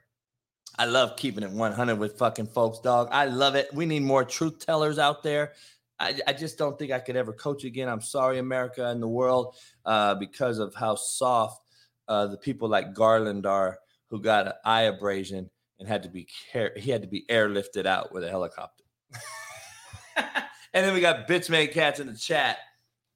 I 0.78 0.84
love 0.84 1.16
keeping 1.16 1.42
it 1.42 1.50
100 1.50 1.98
with 1.98 2.16
fucking 2.18 2.46
folks, 2.46 2.78
dog. 2.78 3.08
I 3.10 3.24
love 3.24 3.56
it. 3.56 3.68
We 3.74 3.84
need 3.84 4.02
more 4.02 4.24
truth 4.24 4.64
tellers 4.64 4.98
out 4.98 5.24
there. 5.24 5.54
I, 5.98 6.18
I 6.28 6.32
just 6.32 6.56
don't 6.56 6.78
think 6.78 6.92
I 6.92 7.00
could 7.00 7.16
ever 7.16 7.32
coach 7.32 7.64
again. 7.64 7.88
I'm 7.88 8.00
sorry, 8.00 8.38
America 8.38 8.86
and 8.86 9.02
the 9.02 9.08
world, 9.08 9.56
uh, 9.84 10.14
because 10.14 10.60
of 10.60 10.74
how 10.76 10.94
soft 10.94 11.60
uh, 12.06 12.28
the 12.28 12.36
people 12.36 12.68
like 12.68 12.94
Garland 12.94 13.44
are, 13.44 13.78
who 14.08 14.20
got 14.20 14.46
an 14.46 14.52
eye 14.64 14.82
abrasion 14.82 15.50
and 15.80 15.88
had 15.88 16.04
to 16.04 16.08
be 16.08 16.28
care- 16.52 16.72
he 16.76 16.90
had 16.92 17.02
to 17.02 17.08
be 17.08 17.24
airlifted 17.28 17.84
out 17.84 18.12
with 18.12 18.22
a 18.22 18.30
helicopter. 18.30 18.84
and 20.16 20.26
then 20.72 20.94
we 20.94 21.00
got 21.00 21.26
bitch 21.28 21.50
made 21.50 21.72
cats 21.72 21.98
in 21.98 22.06
the 22.06 22.16
chat 22.16 22.58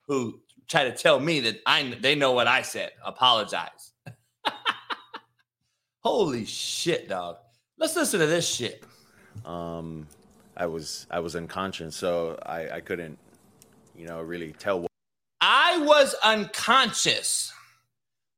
who 0.06 0.40
try 0.68 0.84
to 0.84 0.92
tell 0.92 1.20
me 1.20 1.40
that 1.40 1.60
I 1.64 1.96
they 2.00 2.14
know 2.14 2.32
what 2.32 2.48
I 2.48 2.62
said. 2.62 2.90
Apologize. 3.04 3.92
Holy 6.00 6.44
shit, 6.44 7.08
dog. 7.08 7.36
Let's 7.82 7.96
listen 7.96 8.20
to 8.20 8.26
this 8.26 8.48
shit. 8.48 8.84
Um, 9.44 10.06
I 10.56 10.66
was 10.66 11.08
I 11.10 11.18
was 11.18 11.34
unconscious, 11.34 11.96
so 11.96 12.38
I 12.46 12.76
I 12.76 12.80
couldn't, 12.80 13.18
you 13.96 14.06
know, 14.06 14.22
really 14.22 14.52
tell. 14.52 14.82
What- 14.82 14.90
I 15.40 15.78
was 15.78 16.14
unconscious. 16.22 17.52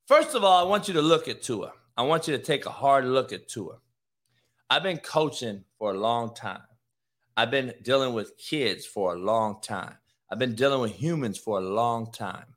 First 0.08 0.34
of 0.34 0.44
all, 0.44 0.64
I 0.64 0.66
want 0.66 0.88
you 0.88 0.94
to 0.94 1.02
look 1.02 1.28
at 1.28 1.42
Tua. 1.42 1.74
I 1.94 2.04
want 2.04 2.26
you 2.26 2.34
to 2.34 2.42
take 2.42 2.64
a 2.64 2.70
hard 2.70 3.04
look 3.04 3.34
at 3.34 3.46
Tua. 3.46 3.80
I've 4.70 4.82
been 4.82 4.96
coaching 4.96 5.64
for 5.78 5.90
a 5.90 5.98
long 5.98 6.34
time. 6.34 6.62
I've 7.36 7.50
been 7.50 7.74
dealing 7.82 8.14
with 8.14 8.38
kids 8.38 8.86
for 8.86 9.12
a 9.12 9.18
long 9.18 9.60
time. 9.60 9.98
I've 10.32 10.38
been 10.38 10.54
dealing 10.54 10.80
with 10.80 10.92
humans 10.92 11.36
for 11.36 11.58
a 11.58 11.68
long 11.82 12.10
time. 12.12 12.56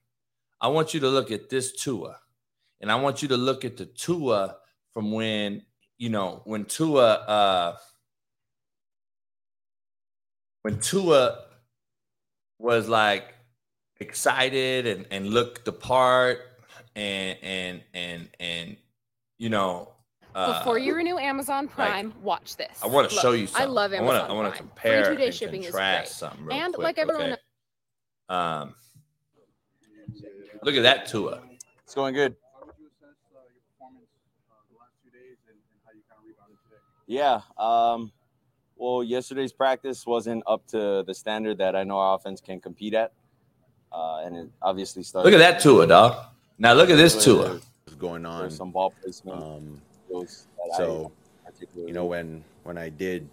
I 0.61 0.69
want 0.69 0.93
you 0.93 1.01
to 1.01 1.09
look 1.09 1.31
at 1.31 1.49
this 1.49 1.73
Tua, 1.73 2.21
and 2.79 2.89
I 2.89 2.95
want 2.95 3.21
you 3.21 3.27
to 3.27 3.35
look 3.35 3.65
at 3.65 3.75
the 3.75 3.87
Tua 3.87 4.55
from 4.93 5.11
when 5.11 5.63
you 5.97 6.09
know, 6.09 6.41
when 6.45 6.65
Tua 6.65 7.13
uh 7.13 7.77
when 10.61 10.79
Tua 10.79 11.45
was 12.59 12.87
like 12.87 13.33
excited 13.99 14.85
and, 14.85 15.05
and 15.11 15.27
looked 15.29 15.65
the 15.65 15.71
part 15.71 16.39
and 16.95 17.37
and 17.41 17.81
and 17.93 18.29
and 18.39 18.77
you 19.37 19.49
know 19.49 19.93
uh, 20.35 20.59
Before 20.59 20.77
you 20.77 20.93
renew 20.93 21.17
Amazon 21.17 21.67
Prime, 21.67 22.09
like, 22.09 22.23
watch 22.23 22.57
this. 22.57 22.79
I 22.83 22.87
want 22.87 23.09
to 23.09 23.15
show 23.15 23.31
you 23.31 23.47
something. 23.47 23.63
I 23.63 23.65
love 23.65 23.91
Amazon 23.91 24.03
I 24.03 24.05
wanna, 24.05 24.19
Prime. 24.19 24.31
I 24.31 24.35
want 24.35 24.53
to 24.53 24.57
compare 24.59 25.05
Free 25.05 25.15
two-day 25.15 25.25
and 25.25 25.33
shipping 25.33 25.63
contrast 25.63 26.11
is 26.11 26.17
something 26.17 26.51
and 26.51 26.73
quick, 26.75 26.83
like 26.83 26.97
everyone 26.99 27.23
okay? 27.23 27.41
Um, 28.29 28.75
look 30.61 30.75
at 30.75 30.83
that 30.83 31.07
Tua. 31.07 31.41
It's 31.83 31.95
going 31.95 32.13
good. 32.13 32.35
Yeah. 37.07 37.41
Um, 37.57 38.11
well, 38.75 39.03
yesterday's 39.03 39.51
practice 39.51 40.05
wasn't 40.05 40.43
up 40.45 40.67
to 40.67 41.03
the 41.07 41.13
standard 41.13 41.57
that 41.57 41.75
I 41.75 41.83
know 41.83 41.97
our 41.97 42.15
offense 42.15 42.41
can 42.41 42.59
compete 42.59 42.93
at, 42.93 43.11
uh, 43.91 44.21
and 44.23 44.35
it 44.35 44.49
obviously 44.61 45.01
started. 45.01 45.31
Look 45.31 45.39
at 45.39 45.51
that 45.51 45.61
Tua, 45.61 45.87
dog. 45.87 46.25
Now 46.59 46.73
look 46.73 46.89
at 46.89 46.97
this 46.97 47.23
Tua. 47.23 47.59
What's 47.85 47.95
going 47.97 48.25
on? 48.25 48.51
Some 48.51 48.71
ball 48.71 48.93
placement. 49.01 49.41
Um, 49.41 49.81
so, 50.75 51.11
you 51.75 51.93
know, 51.93 52.05
when 52.05 52.43
when 52.63 52.77
I 52.77 52.89
did 52.89 53.27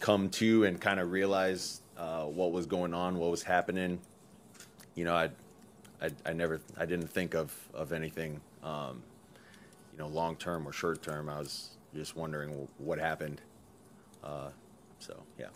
come 0.00 0.28
to 0.30 0.64
and 0.64 0.80
kind 0.80 1.00
of 1.00 1.10
realize 1.12 1.80
uh, 1.96 2.24
what 2.24 2.52
was 2.52 2.66
going 2.66 2.92
on, 2.92 3.18
what 3.18 3.30
was 3.30 3.42
happening, 3.42 4.00
you 4.94 5.04
know, 5.04 5.14
I, 5.14 5.30
I, 6.02 6.10
I 6.26 6.32
never, 6.32 6.60
I 6.76 6.84
didn't 6.84 7.08
think 7.08 7.34
of 7.34 7.54
of 7.72 7.92
anything, 7.92 8.40
um, 8.62 9.02
you 9.92 9.98
know, 9.98 10.08
long 10.08 10.36
term 10.36 10.66
or 10.66 10.72
short 10.72 11.02
term. 11.02 11.28
I 11.28 11.38
was 11.38 11.70
just 11.98 12.16
wondering 12.16 12.68
what 12.78 12.98
happened. 12.98 13.40
Uh, 14.22 14.50
so 14.98 15.20
yeah. 15.38 15.48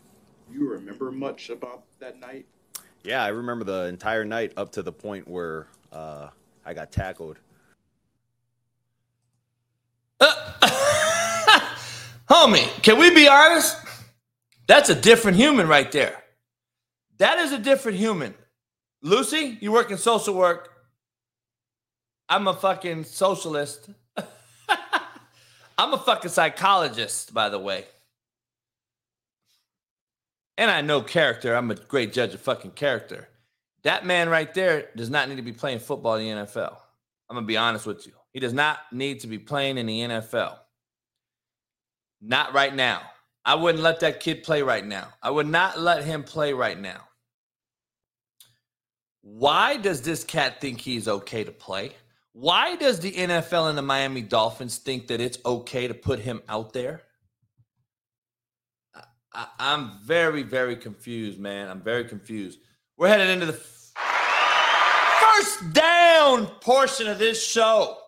You 0.53 0.69
remember 0.69 1.11
much 1.13 1.51
about 1.51 1.85
that 2.01 2.19
night? 2.19 2.47
yeah, 3.05 3.23
I 3.25 3.29
remember 3.29 3.65
the 3.65 3.87
entire 3.87 4.25
night 4.25 4.53
up 4.57 4.73
to 4.73 4.83
the 4.83 4.93
point 4.93 5.27
where 5.29 5.67
uh, 5.93 6.29
I 6.65 6.75
got 6.75 6.93
tackled. 6.93 7.39
Homie, 12.29 12.83
can 12.83 12.99
we 12.99 13.15
be 13.15 13.29
honest? 13.29 13.77
That's 14.67 14.89
a 14.89 14.95
different 14.95 15.37
human 15.37 15.67
right 15.69 15.91
there. 15.91 16.23
That 17.19 17.39
is 17.39 17.53
a 17.53 17.59
different 17.59 17.99
human. 17.99 18.35
Lucy, 19.03 19.59
you 19.61 19.73
work 19.73 19.91
in 19.91 19.99
social 19.99 20.35
work. 20.35 20.69
I'm 22.29 22.47
a 22.47 22.55
fucking 22.55 23.05
socialist. 23.05 23.91
I'm 25.83 25.93
a 25.93 25.99
fucking 25.99 26.31
psychologist, 26.31 27.35
by 27.35 27.49
the 27.49 27.59
way. 27.59 27.87
And 30.57 30.71
I 30.71 30.81
know 30.81 31.03
character. 31.03 31.57
I'm 31.57 31.73
a 31.73 31.75
great 31.75 32.13
judge 32.13 32.35
of 32.35 32.41
fucking 32.41 32.71
character. 32.71 33.29
That 33.83 34.07
man 34.07 34.29
right 34.29 34.55
there 34.55 34.91
does 34.95 35.11
not 35.11 35.29
need 35.29 35.39
to 35.39 35.43
be 35.43 35.53
playing 35.53 35.81
football 35.81 36.15
in 36.15 36.39
the 36.39 36.45
NFL. 36.45 36.77
I'm 37.29 37.35
going 37.35 37.43
to 37.43 37.49
be 37.49 37.57
honest 37.57 37.85
with 37.85 38.07
you. 38.07 38.13
He 38.33 38.39
does 38.39 38.53
not 38.53 38.79
need 38.93 39.19
to 39.21 39.27
be 39.27 39.41
playing 39.41 39.77
in 39.77 39.87
the 39.87 40.01
NFL. 40.03 40.57
Not 42.21 42.55
right 42.55 42.73
now. 42.73 43.03
I 43.45 43.57
wouldn't 43.57 43.83
let 43.83 43.99
that 44.01 44.21
kid 44.21 44.45
play 44.45 44.63
right 44.63 44.87
now. 44.87 45.09
I 45.21 45.31
would 45.31 45.49
not 45.49 45.81
let 45.81 46.05
him 46.05 46.23
play 46.23 46.53
right 46.53 46.79
now. 46.79 47.01
Why 49.23 49.79
does 49.79 50.03
this 50.03 50.23
cat 50.23 50.61
think 50.61 50.81
he's 50.81 51.09
okay 51.09 51.43
to 51.43 51.51
play? 51.51 51.91
Why 52.33 52.77
does 52.77 53.01
the 53.01 53.13
NFL 53.13 53.69
and 53.69 53.77
the 53.77 53.83
Miami 53.83 54.23
Dolphins 54.23 54.79
think 54.79 55.09
that 55.09 55.21
it's 55.21 55.39
okay 55.45 55.87
to 55.87 55.95
put 55.95 56.19
him 56.19 56.41
out 56.49 56.73
there? 56.73 57.03
I, 59.35 59.47
am 59.59 59.99
very, 60.05 60.43
very 60.43 60.77
confused, 60.77 61.39
man. 61.39 61.69
I'm 61.69 61.83
very 61.83 62.05
confused. 62.05 62.59
We're 62.97 63.09
headed 63.09 63.29
into 63.29 63.47
the 63.47 63.53
first 63.53 63.93
down 65.73 66.47
portion 66.61 67.07
of 67.07 67.19
this 67.19 67.45
show. 67.45 67.99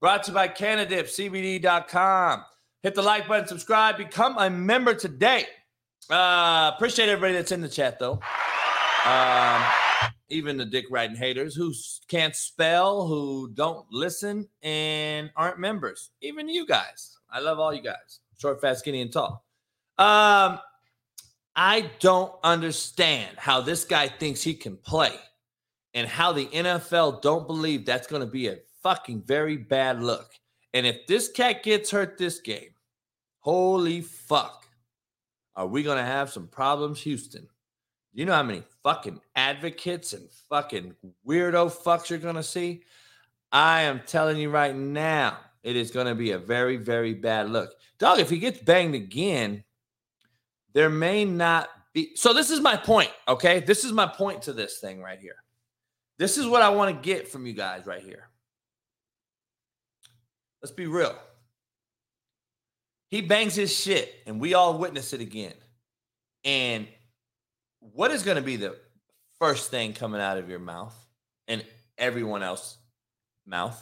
Brought 0.00 0.24
to 0.24 0.30
you 0.30 0.34
by 0.34 0.48
CanadipCBD.com. 0.48 2.44
Hit 2.82 2.94
the 2.94 3.02
like 3.02 3.26
button, 3.26 3.48
subscribe, 3.48 3.96
become 3.96 4.36
a 4.38 4.50
member 4.50 4.94
today. 4.94 5.46
Uh, 6.10 6.72
appreciate 6.74 7.08
everybody 7.08 7.32
that's 7.32 7.52
in 7.52 7.62
the 7.62 7.68
chat, 7.68 7.98
though. 7.98 8.20
Um, 9.06 9.62
even 10.34 10.56
the 10.56 10.64
dick 10.64 10.86
riding 10.90 11.16
haters 11.16 11.54
who 11.54 11.72
can't 12.08 12.34
spell, 12.34 13.06
who 13.06 13.50
don't 13.54 13.86
listen, 13.90 14.48
and 14.62 15.30
aren't 15.36 15.58
members. 15.58 16.10
Even 16.20 16.48
you 16.48 16.66
guys. 16.66 17.18
I 17.30 17.40
love 17.40 17.58
all 17.58 17.72
you 17.72 17.80
guys. 17.80 18.20
Short, 18.38 18.60
fat, 18.60 18.78
skinny, 18.78 19.00
and 19.00 19.12
tall. 19.12 19.44
Um, 19.96 20.58
I 21.56 21.90
don't 22.00 22.32
understand 22.42 23.36
how 23.38 23.60
this 23.60 23.84
guy 23.84 24.08
thinks 24.08 24.42
he 24.42 24.54
can 24.54 24.76
play 24.76 25.12
and 25.94 26.08
how 26.08 26.32
the 26.32 26.46
NFL 26.46 27.22
don't 27.22 27.46
believe 27.46 27.86
that's 27.86 28.08
going 28.08 28.20
to 28.20 28.26
be 28.26 28.48
a 28.48 28.58
fucking 28.82 29.22
very 29.22 29.56
bad 29.56 30.02
look. 30.02 30.30
And 30.74 30.84
if 30.84 31.06
this 31.06 31.30
cat 31.30 31.62
gets 31.62 31.90
hurt 31.90 32.18
this 32.18 32.40
game, 32.40 32.74
holy 33.38 34.00
fuck, 34.00 34.66
are 35.54 35.68
we 35.68 35.84
going 35.84 35.98
to 35.98 36.04
have 36.04 36.30
some 36.30 36.48
problems, 36.48 37.00
Houston? 37.02 37.46
You 38.14 38.26
know 38.26 38.32
how 38.32 38.44
many 38.44 38.62
fucking 38.84 39.20
advocates 39.34 40.12
and 40.12 40.28
fucking 40.48 40.94
weirdo 41.26 41.72
fucks 41.72 42.08
you're 42.08 42.20
going 42.20 42.36
to 42.36 42.44
see? 42.44 42.82
I 43.50 43.82
am 43.82 44.02
telling 44.06 44.36
you 44.36 44.50
right 44.50 44.74
now, 44.74 45.38
it 45.64 45.74
is 45.74 45.90
going 45.90 46.06
to 46.06 46.14
be 46.14 46.30
a 46.30 46.38
very, 46.38 46.76
very 46.76 47.12
bad 47.12 47.50
look. 47.50 47.74
Dog, 47.98 48.20
if 48.20 48.30
he 48.30 48.38
gets 48.38 48.60
banged 48.60 48.94
again, 48.94 49.64
there 50.74 50.90
may 50.90 51.24
not 51.24 51.68
be. 51.92 52.14
So, 52.14 52.32
this 52.32 52.50
is 52.50 52.60
my 52.60 52.76
point, 52.76 53.10
okay? 53.26 53.60
This 53.60 53.84
is 53.84 53.92
my 53.92 54.06
point 54.06 54.42
to 54.42 54.52
this 54.52 54.78
thing 54.78 55.00
right 55.00 55.18
here. 55.18 55.36
This 56.18 56.38
is 56.38 56.46
what 56.46 56.62
I 56.62 56.68
want 56.68 56.94
to 56.94 57.02
get 57.02 57.28
from 57.28 57.46
you 57.46 57.52
guys 57.52 57.86
right 57.86 58.02
here. 58.02 58.28
Let's 60.62 60.72
be 60.72 60.86
real. 60.86 61.16
He 63.10 63.22
bangs 63.22 63.54
his 63.54 63.74
shit, 63.76 64.14
and 64.26 64.40
we 64.40 64.54
all 64.54 64.78
witness 64.78 65.12
it 65.12 65.20
again. 65.20 65.54
And 66.44 66.86
what 67.92 68.10
is 68.10 68.22
going 68.22 68.36
to 68.36 68.42
be 68.42 68.56
the 68.56 68.76
first 69.38 69.70
thing 69.70 69.92
coming 69.92 70.20
out 70.20 70.38
of 70.38 70.48
your 70.48 70.58
mouth 70.58 70.94
and 71.48 71.64
everyone 71.98 72.42
else's 72.42 72.78
mouth? 73.46 73.80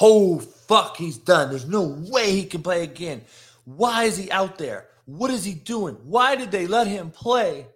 Oh, 0.00 0.38
fuck, 0.38 0.96
he's 0.96 1.18
done. 1.18 1.50
There's 1.50 1.68
no 1.68 1.82
way 1.82 2.32
he 2.32 2.44
can 2.44 2.62
play 2.62 2.82
again. 2.82 3.22
Why 3.64 4.04
is 4.04 4.16
he 4.16 4.30
out 4.30 4.58
there? 4.58 4.88
What 5.04 5.30
is 5.30 5.44
he 5.44 5.54
doing? 5.54 5.96
Why 6.04 6.36
did 6.36 6.50
they 6.50 6.66
let 6.66 6.86
him 6.86 7.10
play? 7.10 7.66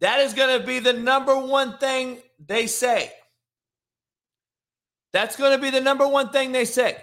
That 0.00 0.20
is 0.20 0.34
going 0.34 0.60
to 0.60 0.66
be 0.66 0.78
the 0.78 0.92
number 0.92 1.36
one 1.36 1.78
thing 1.78 2.18
they 2.44 2.66
say. 2.66 3.10
That's 5.12 5.36
going 5.36 5.52
to 5.52 5.62
be 5.62 5.70
the 5.70 5.80
number 5.80 6.06
one 6.06 6.30
thing 6.30 6.52
they 6.52 6.64
say. 6.64 6.96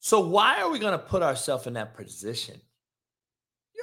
So, 0.00 0.20
why 0.20 0.60
are 0.60 0.70
we 0.70 0.78
going 0.78 0.92
to 0.92 0.98
put 0.98 1.22
ourselves 1.22 1.66
in 1.66 1.74
that 1.74 1.96
position? 1.96 2.60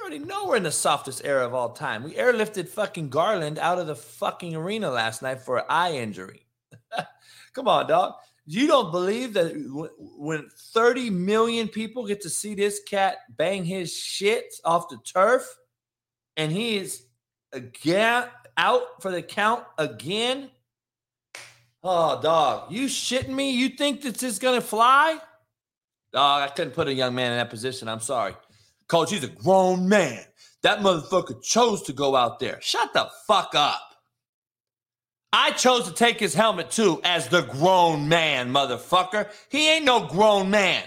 Already 0.02 0.18
know 0.18 0.48
we're 0.48 0.56
in 0.56 0.64
the 0.64 0.72
softest 0.72 1.22
era 1.24 1.46
of 1.46 1.54
all 1.54 1.70
time. 1.70 2.02
We 2.02 2.14
airlifted 2.14 2.68
fucking 2.68 3.08
Garland 3.08 3.56
out 3.58 3.78
of 3.78 3.86
the 3.86 3.94
fucking 3.94 4.56
arena 4.56 4.90
last 4.90 5.22
night 5.22 5.40
for 5.40 5.58
an 5.58 5.64
eye 5.68 5.92
injury. 5.92 6.44
Come 7.54 7.68
on, 7.68 7.86
dog. 7.86 8.14
You 8.44 8.66
don't 8.66 8.90
believe 8.90 9.34
that 9.34 9.52
when 10.18 10.48
30 10.74 11.10
million 11.10 11.68
people 11.68 12.04
get 12.04 12.20
to 12.22 12.30
see 12.30 12.56
this 12.56 12.80
cat 12.82 13.18
bang 13.30 13.64
his 13.64 13.94
shit 13.94 14.52
off 14.64 14.88
the 14.88 14.98
turf 15.04 15.46
and 16.36 16.50
he 16.50 16.76
is 16.78 17.04
again 17.52 18.24
out 18.56 19.00
for 19.00 19.12
the 19.12 19.22
count 19.22 19.62
again? 19.78 20.50
Oh, 21.84 22.20
dog, 22.20 22.72
you 22.72 22.86
shitting 22.86 23.28
me? 23.28 23.52
You 23.52 23.68
think 23.68 24.02
this 24.02 24.24
is 24.24 24.40
going 24.40 24.60
to 24.60 24.66
fly? 24.66 25.18
Dog, 26.12 26.42
I 26.42 26.52
couldn't 26.52 26.74
put 26.74 26.88
a 26.88 26.94
young 26.94 27.14
man 27.14 27.30
in 27.30 27.38
that 27.38 27.50
position. 27.50 27.88
I'm 27.88 28.00
sorry. 28.00 28.34
Coach, 28.88 29.10
he's 29.10 29.24
a 29.24 29.28
grown 29.28 29.88
man. 29.88 30.24
That 30.62 30.80
motherfucker 30.80 31.42
chose 31.42 31.82
to 31.82 31.92
go 31.92 32.14
out 32.14 32.38
there. 32.38 32.58
Shut 32.60 32.92
the 32.92 33.08
fuck 33.26 33.54
up. 33.54 33.80
I 35.32 35.50
chose 35.52 35.88
to 35.88 35.94
take 35.94 36.20
his 36.20 36.34
helmet 36.34 36.70
too 36.70 37.00
as 37.04 37.28
the 37.28 37.42
grown 37.42 38.08
man, 38.08 38.52
motherfucker. 38.52 39.30
He 39.48 39.70
ain't 39.70 39.84
no 39.84 40.06
grown 40.06 40.50
man. 40.50 40.84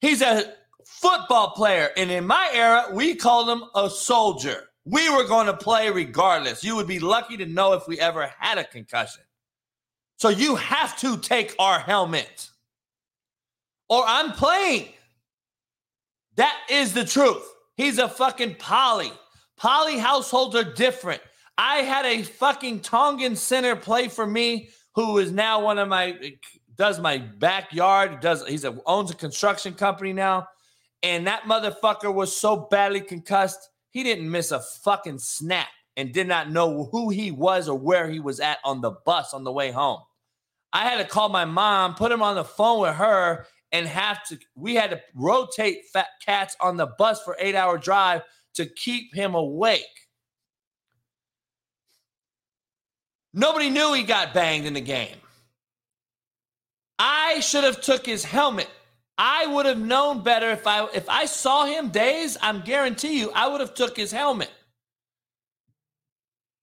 He's 0.00 0.22
a 0.22 0.54
football 0.84 1.50
player. 1.50 1.90
And 1.96 2.10
in 2.10 2.26
my 2.26 2.48
era, 2.52 2.86
we 2.92 3.16
called 3.16 3.48
him 3.48 3.64
a 3.74 3.90
soldier. 3.90 4.68
We 4.84 5.10
were 5.10 5.26
going 5.26 5.46
to 5.46 5.56
play 5.56 5.90
regardless. 5.90 6.62
You 6.62 6.76
would 6.76 6.86
be 6.86 7.00
lucky 7.00 7.36
to 7.38 7.46
know 7.46 7.72
if 7.72 7.88
we 7.88 7.98
ever 7.98 8.30
had 8.38 8.56
a 8.56 8.64
concussion. 8.64 9.22
So 10.18 10.28
you 10.28 10.54
have 10.54 10.96
to 11.00 11.18
take 11.18 11.54
our 11.58 11.80
helmet 11.80 12.50
or 13.88 14.04
I'm 14.06 14.32
playing. 14.32 14.88
That 16.36 16.56
is 16.70 16.92
the 16.92 17.04
truth. 17.04 17.42
He's 17.76 17.98
a 17.98 18.08
fucking 18.08 18.56
poly. 18.56 19.12
Poly 19.56 19.98
households 19.98 20.54
are 20.54 20.64
different. 20.64 21.20
I 21.58 21.76
had 21.78 22.04
a 22.04 22.22
fucking 22.22 22.80
Tongan 22.80 23.36
center 23.36 23.74
play 23.74 24.08
for 24.08 24.26
me 24.26 24.68
who 24.94 25.18
is 25.18 25.32
now 25.32 25.62
one 25.62 25.78
of 25.78 25.88
my 25.88 26.36
does 26.76 27.00
my 27.00 27.18
backyard, 27.18 28.20
does 28.20 28.46
he's 28.46 28.64
a, 28.64 28.78
owns 28.84 29.10
a 29.10 29.14
construction 29.14 29.72
company 29.72 30.12
now. 30.12 30.46
And 31.02 31.26
that 31.26 31.44
motherfucker 31.44 32.12
was 32.12 32.36
so 32.36 32.68
badly 32.70 33.00
concussed, 33.00 33.70
he 33.90 34.02
didn't 34.02 34.30
miss 34.30 34.50
a 34.50 34.60
fucking 34.60 35.18
snap 35.18 35.68
and 35.96 36.12
did 36.12 36.26
not 36.26 36.50
know 36.50 36.88
who 36.92 37.08
he 37.08 37.30
was 37.30 37.68
or 37.68 37.78
where 37.78 38.10
he 38.10 38.20
was 38.20 38.40
at 38.40 38.58
on 38.64 38.82
the 38.82 38.90
bus 39.06 39.32
on 39.32 39.44
the 39.44 39.52
way 39.52 39.70
home. 39.70 40.00
I 40.72 40.82
had 40.82 40.98
to 40.98 41.08
call 41.08 41.30
my 41.30 41.46
mom, 41.46 41.94
put 41.94 42.12
him 42.12 42.22
on 42.22 42.34
the 42.34 42.44
phone 42.44 42.82
with 42.82 42.94
her, 42.96 43.46
and 43.72 43.86
have 43.86 44.24
to 44.24 44.38
we 44.54 44.74
had 44.74 44.90
to 44.90 45.00
rotate 45.14 45.86
fat 45.92 46.08
cats 46.24 46.56
on 46.60 46.76
the 46.76 46.86
bus 46.98 47.22
for 47.22 47.36
eight 47.38 47.54
hour 47.54 47.78
drive 47.78 48.22
to 48.54 48.66
keep 48.66 49.14
him 49.14 49.34
awake. 49.34 49.82
Nobody 53.34 53.68
knew 53.68 53.92
he 53.92 54.02
got 54.02 54.32
banged 54.32 54.66
in 54.66 54.72
the 54.72 54.80
game. 54.80 55.16
I 56.98 57.40
should 57.40 57.64
have 57.64 57.82
took 57.82 58.06
his 58.06 58.24
helmet. 58.24 58.68
I 59.18 59.46
would 59.46 59.66
have 59.66 59.78
known 59.78 60.22
better 60.22 60.50
if 60.50 60.66
I 60.66 60.86
if 60.94 61.08
I 61.08 61.26
saw 61.26 61.66
him 61.66 61.90
days, 61.90 62.36
I'm 62.40 62.62
guarantee 62.62 63.18
you 63.18 63.30
I 63.34 63.48
would 63.48 63.60
have 63.60 63.74
took 63.74 63.96
his 63.96 64.12
helmet. 64.12 64.50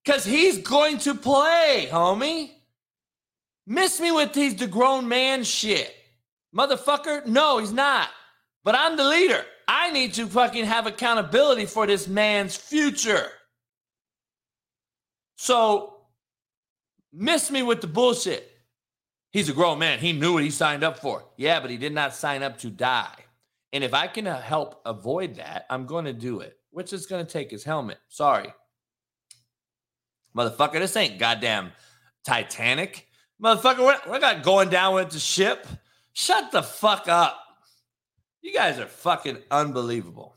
Cuz 0.06 0.24
he's 0.26 0.58
going 0.60 0.98
to 1.00 1.16
play, 1.16 1.88
homie. 1.92 2.52
Miss 3.66 4.00
me 4.00 4.12
with 4.12 4.34
these 4.34 4.56
the 4.56 4.68
grown 4.68 5.08
man 5.08 5.44
shit. 5.44 5.96
Motherfucker, 6.56 7.26
no, 7.26 7.58
he's 7.58 7.72
not. 7.72 8.10
But 8.64 8.76
I'm 8.76 8.96
the 8.96 9.08
leader. 9.08 9.44
I 9.68 9.92
need 9.92 10.14
to 10.16 10.28
fucking 10.28 10.66
have 10.66 10.88
accountability 10.88 11.66
for 11.66 11.88
this 11.88 12.08
man's 12.08 12.56
future. 12.56 13.30
So, 15.36 15.98
miss 17.12 17.52
me 17.52 17.64
with 17.64 17.82
the 17.82 17.88
bullshit. 17.88 18.50
He's 19.32 19.50
a 19.50 19.54
grown 19.54 19.80
man. 19.80 20.00
He 20.00 20.14
knew 20.14 20.34
what 20.34 20.44
he 20.44 20.52
signed 20.52 20.84
up 20.84 21.00
for. 21.00 21.26
Yeah, 21.38 21.60
but 21.60 21.72
he 21.72 21.78
did 21.78 21.94
not 21.94 22.14
sign 22.14 22.44
up 22.44 22.60
to 22.60 22.70
die. 22.70 23.16
And 23.74 23.84
if 23.84 23.94
I 23.94 24.06
can 24.08 24.28
uh, 24.28 24.40
help 24.40 24.82
avoid 24.86 25.36
that, 25.36 25.66
I'm 25.70 25.88
going 25.88 26.06
to 26.06 26.14
do 26.14 26.42
it, 26.42 26.58
which 26.70 26.94
is 26.94 27.08
going 27.08 27.26
to 27.26 27.32
take 27.32 27.50
his 27.50 27.64
helmet. 27.64 27.98
Sorry. 28.10 28.54
Motherfucker, 30.38 30.74
this 30.74 30.96
ain't 30.96 31.18
goddamn 31.18 31.72
Titanic. 32.24 33.08
Motherfucker, 33.44 34.08
we're 34.08 34.20
not 34.20 34.44
going 34.44 34.70
down 34.70 34.94
with 34.94 35.10
the 35.10 35.20
ship. 35.20 35.66
Shut 36.14 36.52
the 36.52 36.64
fuck 36.64 37.08
up. 37.08 37.40
You 38.42 38.54
guys 38.54 38.80
are 38.80 38.88
fucking 38.88 39.40
unbelievable. 39.52 40.36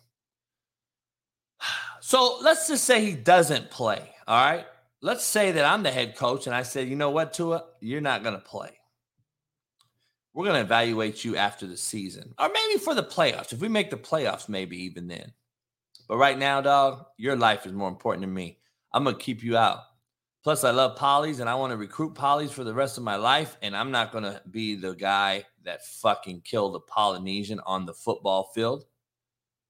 So 2.01 2.39
let's 2.41 2.69
just 2.69 2.85
say 2.85 3.05
he 3.05 3.15
doesn't 3.15 3.69
play. 3.69 4.01
All 4.29 4.45
right. 4.45 4.65
Let's 5.03 5.25
say 5.25 5.51
that 5.51 5.65
I'm 5.65 5.83
the 5.83 5.91
head 5.91 6.15
coach 6.15 6.47
and 6.47 6.55
I 6.55 6.63
said, 6.63 6.89
you 6.89 6.95
know 6.95 7.11
what, 7.11 7.33
Tua, 7.33 7.65
you're 7.81 8.01
not 8.01 8.23
going 8.23 8.37
to 8.37 8.41
play. 8.41 8.71
We're 10.33 10.45
going 10.45 10.55
to 10.55 10.61
evaluate 10.61 11.25
you 11.25 11.37
after 11.37 11.67
the 11.67 11.77
season 11.77 12.33
or 12.39 12.49
maybe 12.49 12.79
for 12.79 12.95
the 12.95 13.03
playoffs. 13.03 13.53
If 13.53 13.61
we 13.61 13.67
make 13.67 13.91
the 13.91 13.97
playoffs, 13.97 14.49
maybe 14.49 14.85
even 14.85 15.09
then. 15.09 15.33
But 16.07 16.19
right 16.19 16.39
now, 16.39 16.61
dog, 16.61 17.07
your 17.17 17.35
life 17.35 17.67
is 17.67 17.73
more 17.73 17.89
important 17.89 18.23
to 18.23 18.29
me. 18.29 18.59
I'm 18.93 19.03
going 19.03 19.17
to 19.17 19.23
keep 19.23 19.43
you 19.43 19.57
out. 19.57 19.81
Plus, 20.45 20.63
I 20.63 20.71
love 20.71 20.97
polys 20.97 21.41
and 21.41 21.49
I 21.49 21.57
want 21.57 21.73
to 21.73 21.77
recruit 21.77 22.15
polys 22.15 22.51
for 22.51 22.63
the 22.63 22.75
rest 22.75 22.99
of 22.99 23.03
my 23.03 23.17
life. 23.17 23.57
And 23.63 23.77
I'm 23.77 23.91
not 23.91 24.13
going 24.13 24.23
to 24.23 24.41
be 24.49 24.77
the 24.77 24.95
guy 24.95 25.45
that 25.67 25.85
fucking 25.85 26.41
killed 26.41 26.75
a 26.75 26.81
Polynesian 26.81 27.61
on 27.67 27.87
the 27.87 27.95
football 27.95 28.51
field. 28.55 28.87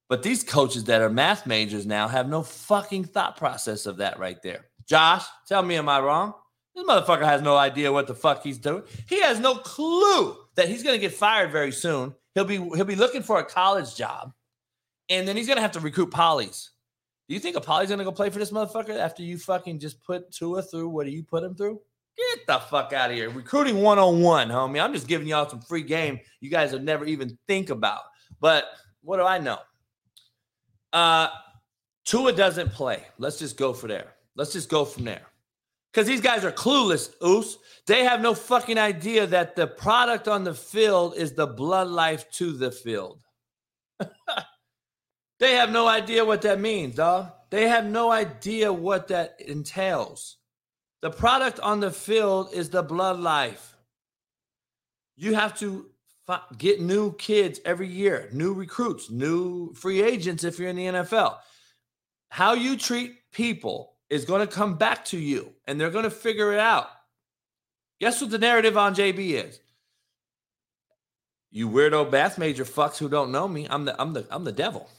But 0.08 0.22
these 0.22 0.44
coaches 0.44 0.84
that 0.84 1.02
are 1.02 1.10
math 1.10 1.46
majors 1.46 1.84
now 1.84 2.06
have 2.06 2.28
no 2.28 2.42
fucking 2.42 3.04
thought 3.04 3.36
process 3.36 3.86
of 3.86 3.96
that 3.96 4.18
right 4.18 4.40
there. 4.42 4.66
Josh, 4.86 5.24
tell 5.48 5.62
me, 5.62 5.74
am 5.74 5.88
I 5.88 6.00
wrong? 6.00 6.34
This 6.74 6.84
motherfucker 6.84 7.24
has 7.24 7.42
no 7.42 7.56
idea 7.56 7.92
what 7.92 8.06
the 8.06 8.14
fuck 8.14 8.42
he's 8.42 8.58
doing. 8.58 8.84
He 9.08 9.20
has 9.22 9.40
no 9.40 9.56
clue 9.56 10.36
that 10.54 10.68
he's 10.68 10.82
going 10.82 10.94
to 10.94 11.00
get 11.00 11.12
fired 11.12 11.50
very 11.50 11.72
soon. 11.72 12.14
He'll 12.34 12.44
be 12.44 12.58
he'll 12.58 12.84
be 12.84 12.94
looking 12.96 13.22
for 13.22 13.38
a 13.38 13.44
college 13.44 13.96
job, 13.96 14.32
and 15.08 15.26
then 15.26 15.36
he's 15.36 15.46
going 15.46 15.56
to 15.56 15.62
have 15.62 15.72
to 15.72 15.80
recruit 15.80 16.10
polys. 16.10 16.68
Do 17.28 17.34
you 17.34 17.40
think 17.40 17.56
a 17.56 17.60
poly's 17.60 17.88
going 17.88 17.98
to 17.98 18.04
go 18.04 18.12
play 18.12 18.30
for 18.30 18.38
this 18.38 18.52
motherfucker 18.52 18.96
after 18.96 19.22
you 19.22 19.38
fucking 19.38 19.80
just 19.80 20.04
put 20.04 20.30
Tua 20.30 20.62
through 20.62 20.90
what 20.90 21.06
do 21.06 21.12
you 21.12 21.24
put 21.24 21.42
him 21.42 21.54
through? 21.54 21.80
Get 22.16 22.46
the 22.46 22.58
fuck 22.58 22.92
out 22.92 23.10
of 23.10 23.16
here. 23.16 23.28
Recruiting 23.30 23.82
one 23.82 23.98
on 23.98 24.22
one, 24.22 24.48
homie. 24.48 24.82
I'm 24.82 24.92
just 24.92 25.06
giving 25.06 25.28
y'all 25.28 25.48
some 25.48 25.60
free 25.60 25.82
game 25.82 26.18
you 26.40 26.50
guys 26.50 26.72
would 26.72 26.84
never 26.84 27.04
even 27.04 27.36
think 27.46 27.70
about. 27.70 28.00
But 28.40 28.64
what 29.02 29.18
do 29.18 29.24
I 29.24 29.38
know? 29.38 29.58
Uh, 30.92 31.28
Tua 32.04 32.32
doesn't 32.32 32.72
play. 32.72 33.02
Let's 33.18 33.38
just 33.38 33.56
go 33.56 33.72
for 33.72 33.86
there. 33.86 34.14
Let's 34.34 34.52
just 34.52 34.68
go 34.68 34.84
from 34.84 35.04
there. 35.04 35.26
Because 35.92 36.06
these 36.06 36.20
guys 36.20 36.44
are 36.44 36.52
clueless, 36.52 37.10
Oos. 37.24 37.58
They 37.86 38.04
have 38.04 38.20
no 38.20 38.34
fucking 38.34 38.78
idea 38.78 39.26
that 39.26 39.56
the 39.56 39.66
product 39.66 40.28
on 40.28 40.44
the 40.44 40.54
field 40.54 41.16
is 41.16 41.32
the 41.32 41.46
blood 41.46 41.88
life 41.88 42.30
to 42.32 42.52
the 42.52 42.70
field. 42.70 43.20
they 45.38 45.54
have 45.54 45.70
no 45.70 45.86
idea 45.86 46.24
what 46.24 46.42
that 46.42 46.60
means, 46.60 46.96
dog. 46.96 47.30
They 47.50 47.68
have 47.68 47.86
no 47.86 48.10
idea 48.10 48.72
what 48.72 49.08
that 49.08 49.40
entails. 49.40 50.36
The 51.06 51.12
product 51.12 51.60
on 51.60 51.78
the 51.78 51.92
field 51.92 52.52
is 52.52 52.68
the 52.68 52.82
blood 52.82 53.20
life. 53.20 53.76
You 55.14 55.34
have 55.34 55.56
to 55.60 55.86
get 56.58 56.80
new 56.80 57.12
kids 57.12 57.60
every 57.64 57.86
year, 57.86 58.28
new 58.32 58.52
recruits, 58.52 59.08
new 59.08 59.72
free 59.74 60.02
agents 60.02 60.42
if 60.42 60.58
you're 60.58 60.68
in 60.68 60.74
the 60.74 60.86
NFL. 60.86 61.36
How 62.28 62.54
you 62.54 62.76
treat 62.76 63.18
people 63.30 63.92
is 64.10 64.24
going 64.24 64.44
to 64.44 64.52
come 64.52 64.78
back 64.78 65.04
to 65.04 65.16
you 65.16 65.52
and 65.68 65.80
they're 65.80 65.90
going 65.90 66.02
to 66.02 66.10
figure 66.10 66.52
it 66.52 66.58
out. 66.58 66.88
Guess 68.00 68.20
what 68.20 68.32
the 68.32 68.38
narrative 68.38 68.76
on 68.76 68.92
JB 68.92 69.44
is? 69.44 69.60
You 71.52 71.68
weirdo 71.68 72.10
bath 72.10 72.36
major 72.36 72.64
fucks 72.64 72.98
who 72.98 73.08
don't 73.08 73.30
know 73.30 73.46
me. 73.46 73.68
I'm 73.70 73.84
the 73.84 73.94
I'm 74.02 74.12
the 74.12 74.26
I'm 74.28 74.42
the 74.42 74.50
devil. 74.50 74.90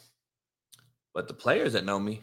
But 1.13 1.27
the 1.27 1.33
players 1.33 1.73
that 1.73 1.83
know 1.83 1.99
me, 1.99 2.21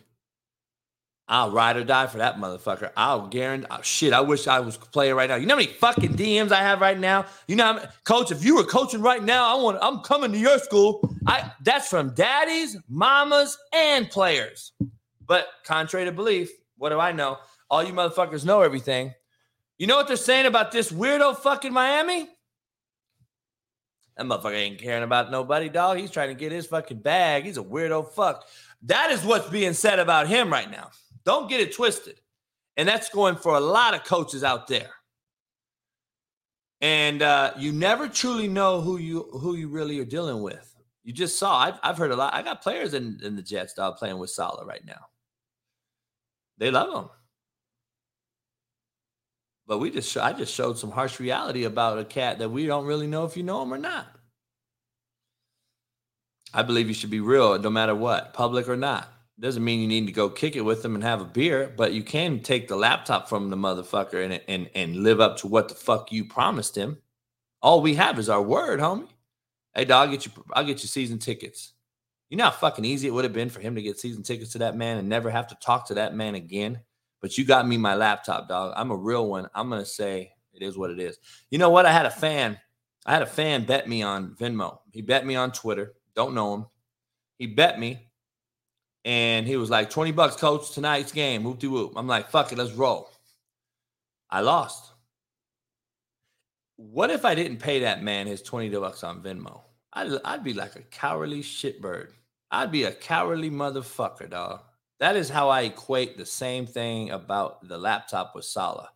I'll 1.27 1.51
ride 1.51 1.77
or 1.79 1.85
die 1.85 2.07
for 2.07 2.19
that 2.19 2.37
motherfucker. 2.37 2.91
I'll 2.97 3.29
guarantee. 3.29 3.67
Oh, 3.71 3.81
shit, 3.83 4.13
I 4.13 4.21
wish 4.21 4.47
I 4.47 4.61
was 4.61 4.77
playing 4.77 5.15
right 5.15 5.29
now. 5.29 5.37
You 5.37 5.47
know 5.47 5.55
how 5.55 5.61
many 5.61 5.73
fucking 5.73 6.17
DMs 6.17 6.53
I 6.53 6.61
have 6.61 6.83
right 6.83 6.99
now? 6.99 7.25
You 7.49 7.57
know, 7.57 7.83
coach, 8.05 8.31
if 8.31 8.45
you 8.45 8.57
were 8.57 8.65
coaching 8.65 9.01
right 9.01 9.23
now, 9.23 9.57
I 9.57 9.61
want. 9.61 9.79
I'm 9.81 10.01
coming 10.01 10.33
to 10.33 10.39
your 10.39 10.59
school. 10.59 11.15
I 11.27 11.51
that's 11.63 11.89
from 11.89 12.11
daddies, 12.11 12.77
mamas, 12.89 13.57
and 13.73 14.11
players. 14.11 14.73
But 15.27 15.47
contrary 15.65 16.05
to 16.05 16.13
belief, 16.13 16.51
what 16.77 16.91
do 16.91 17.01
I 17.01 17.13
know? 17.13 17.39
All 17.71 17.83
you 17.83 17.95
motherfuckers 17.95 18.45
know 18.45 18.61
everything. 18.61 19.15
You 19.79 19.87
know 19.87 19.97
what 19.97 20.07
they're 20.07 20.17
saying 20.17 20.47
about 20.47 20.73
this 20.73 20.93
weirdo 20.93 21.39
fucking 21.39 21.73
Miami? 21.73 22.29
That 24.17 24.27
motherfucker 24.27 24.55
ain't 24.55 24.79
caring 24.79 25.03
about 25.03 25.31
nobody, 25.31 25.69
dog. 25.69 25.99
He's 25.99 26.11
trying 26.11 26.29
to 26.29 26.35
get 26.35 26.53
his 26.53 26.67
fucking 26.67 26.99
bag. 26.99 27.45
He's 27.45 27.57
a 27.57 27.63
weirdo 27.63 28.11
fuck. 28.13 28.47
That 28.83 29.11
is 29.11 29.25
what's 29.25 29.49
being 29.49 29.73
said 29.73 29.99
about 29.99 30.29
him 30.29 30.53
right 30.53 30.71
now. 30.71 30.91
Don't 31.25 31.49
get 31.49 31.61
it 31.61 31.75
twisted. 31.75 32.21
And 32.77 32.89
that's 32.89 33.09
going 33.09 33.37
for 33.37 33.55
a 33.55 33.61
lot 33.61 33.95
of 33.95 34.05
coaches 34.05 34.45
out 34.45 34.67
there. 34.67 34.91
And 36.81 37.23
uh, 37.23 37.53
you 37.57 37.73
never 37.73 38.09
truly 38.09 38.49
know 38.49 38.81
who 38.81 38.99
you 38.99 39.23
who 39.33 39.55
you 39.55 39.69
really 39.69 39.99
are 40.01 40.05
dealing 40.05 40.43
with. 40.43 40.75
You 41.03 41.13
just 41.13 41.39
saw. 41.39 41.59
I've, 41.59 41.79
I've 41.83 41.99
heard 41.99 42.11
a 42.11 42.17
lot. 42.17 42.35
I 42.35 42.43
got 42.43 42.63
players 42.63 42.95
in, 42.95 43.21
in 43.23 43.37
the 43.37 43.43
Jets 43.43 43.75
dog 43.75 43.97
playing 43.97 44.19
with 44.19 44.31
Saleh 44.31 44.67
right 44.67 44.85
now. 44.85 45.07
They 46.59 46.71
love 46.71 47.05
him. 47.05 47.11
But 49.67 49.79
we 49.79 49.91
just 49.91 50.17
I 50.17 50.33
just 50.33 50.53
showed 50.53 50.79
some 50.79 50.91
harsh 50.91 51.21
reality 51.21 51.65
about 51.65 51.99
a 51.99 52.05
cat 52.05 52.39
that 52.41 52.51
we 52.51 52.67
don't 52.67 52.87
really 52.87 53.07
know 53.07 53.25
if 53.25 53.37
you 53.37 53.43
know 53.43 53.63
him 53.63 53.73
or 53.73 53.79
not. 53.79 54.07
I 56.53 56.63
believe 56.63 56.89
you 56.89 56.95
should 56.95 57.11
be 57.11 57.21
real 57.21 57.59
no 57.59 57.71
matter 57.71 57.95
what, 57.95 58.35
public 58.35 58.69
or 58.69 58.77
not. 58.77 59.11
Doesn't 59.41 59.65
mean 59.65 59.81
you 59.81 59.89
need 59.89 60.07
to 60.07 60.13
go 60.13 60.31
kick 60.31 60.55
it 60.55 60.61
with 60.61 60.83
them 60.83 60.95
and 60.95 61.03
have 61.03 61.21
a 61.21 61.25
beer, 61.25 61.73
but 61.77 61.93
you 61.93 62.05
can 62.05 62.41
take 62.41 62.69
the 62.69 62.77
laptop 62.77 63.29
from 63.29 63.51
the 63.51 63.57
motherfucker 63.57 64.25
and 64.25 64.41
and 64.47 64.71
and 64.75 64.97
live 65.03 65.21
up 65.21 65.37
to 65.39 65.49
what 65.49 65.69
the 65.69 65.75
fuck 65.75 66.13
you 66.13 66.25
promised 66.25 66.77
him. 66.77 66.99
All 67.61 67.83
we 67.83 67.95
have 67.95 68.19
is 68.19 68.29
our 68.29 68.43
word, 68.43 68.79
homie. 68.79 69.09
Hey, 69.75 69.85
dog, 69.85 70.07
I'll 70.07 70.15
get 70.15 70.27
you. 70.27 70.33
I'll 70.53 70.65
get 70.65 70.83
you 70.83 70.89
season 70.89 71.19
tickets. 71.19 71.73
You 72.31 72.37
know 72.37 72.45
how 72.45 72.51
fucking 72.53 72.85
easy 72.85 73.09
it 73.09 73.11
would 73.11 73.25
have 73.25 73.33
been 73.33 73.51
for 73.51 73.61
him 73.61 73.75
to 73.75 73.83
get 73.83 73.99
season 73.99 74.23
tickets 74.23 74.53
to 74.53 74.59
that 74.59 74.77
man 74.77 74.99
and 74.99 75.09
never 75.09 75.31
have 75.31 75.49
to 75.49 75.57
talk 75.57 75.87
to 75.89 75.95
that 75.95 76.15
man 76.15 76.37
again. 76.37 76.81
But 77.21 77.37
you 77.37 77.45
got 77.45 77.67
me 77.67 77.77
my 77.77 77.95
laptop, 77.97 78.49
dog. 78.49 78.73
I'm 78.77 78.93
a 78.93 78.97
real 78.97 79.29
one. 79.29 79.49
I'm 79.55 79.69
gonna 79.69 79.85
say 79.85 80.33
it 80.53 80.63
is 80.63 80.79
what 80.79 80.91
it 80.91 81.01
is. 81.01 81.19
You 81.51 81.59
know 81.59 81.71
what? 81.71 81.87
I 81.87 81.93
had 81.93 82.07
a 82.07 82.11
fan. 82.11 82.59
I 83.05 83.13
had 83.13 83.23
a 83.23 83.27
fan 83.27 83.65
bet 83.65 83.89
me 83.89 84.03
on 84.03 84.37
Venmo. 84.37 84.79
He 84.93 85.03
bet 85.03 85.27
me 85.27 85.35
on 85.35 85.51
Twitter. 85.51 85.95
Don't 86.15 86.35
know 86.35 86.55
him. 86.55 86.67
He 87.37 87.49
bet 87.49 87.81
me 87.81 88.09
and 89.05 89.47
he 89.47 89.57
was 89.57 89.71
like, 89.71 89.91
20 89.91 90.13
bucks, 90.13 90.37
coach, 90.37 90.71
tonight's 90.71 91.13
game. 91.13 91.45
Whoop 91.45 91.59
de 91.59 91.69
whoop. 91.69 91.93
I'm 91.97 92.07
like, 92.07 92.31
fuck 92.31 92.53
it, 92.53 92.59
let's 92.59 92.73
roll. 92.73 93.11
I 94.31 94.41
lost. 94.41 94.93
What 96.77 97.11
if 97.11 97.25
I 97.25 97.35
didn't 97.35 97.59
pay 97.59 97.81
that 97.81 98.03
man 98.03 98.27
his 98.27 98.43
20 98.43 98.71
bucks 98.71 99.05
on 99.05 99.23
Venmo? 99.23 99.61
I'd, 99.93 100.19
I'd 100.25 100.45
be 100.45 100.55
like 100.55 100.77
a 100.77 100.83
cowardly 100.83 101.43
shitbird. 101.43 102.09
I'd 102.51 102.73
be 102.73 102.85
a 102.85 102.93
cowardly 102.93 103.51
motherfucker, 103.51 104.31
dog. 104.31 104.63
That 105.01 105.17
is 105.17 105.29
how 105.29 105.49
I 105.49 105.63
equate 105.63 106.17
the 106.17 106.27
same 106.27 106.67
thing 106.67 107.11
about 107.11 107.67
the 107.69 107.79
laptop 107.79 108.35
with 108.35 108.45
Saleh. 108.45 108.89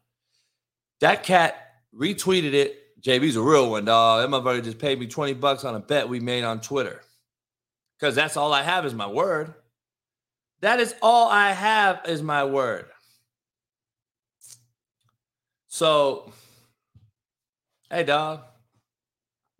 That 1.00 1.22
cat 1.22 1.74
retweeted 1.94 2.54
it. 2.54 3.00
JB's 3.00 3.36
a 3.36 3.42
real 3.42 3.70
one, 3.70 3.84
dog. 3.84 4.22
That 4.22 4.34
motherfucker 4.34 4.64
just 4.64 4.78
paid 4.78 4.98
me 4.98 5.06
20 5.06 5.34
bucks 5.34 5.64
on 5.64 5.74
a 5.74 5.80
bet 5.80 6.09
we 6.09 6.18
made 6.18 6.44
on 6.44 6.61
Twitter. 6.61 7.02
Because 7.98 8.14
that's 8.14 8.36
all 8.36 8.52
I 8.52 8.62
have 8.62 8.86
is 8.86 8.94
my 8.94 9.06
word. 9.06 9.54
That 10.61 10.80
is 10.80 10.94
all 11.02 11.28
I 11.28 11.52
have 11.52 12.00
is 12.06 12.22
my 12.22 12.44
word. 12.44 12.86
So, 15.68 16.32
hey, 17.90 18.02
dog. 18.02 18.42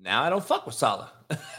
Now 0.01 0.23
I 0.23 0.31
don't 0.31 0.45
fuck 0.45 0.67
with 0.67 0.75
Saleh. 0.75 1.09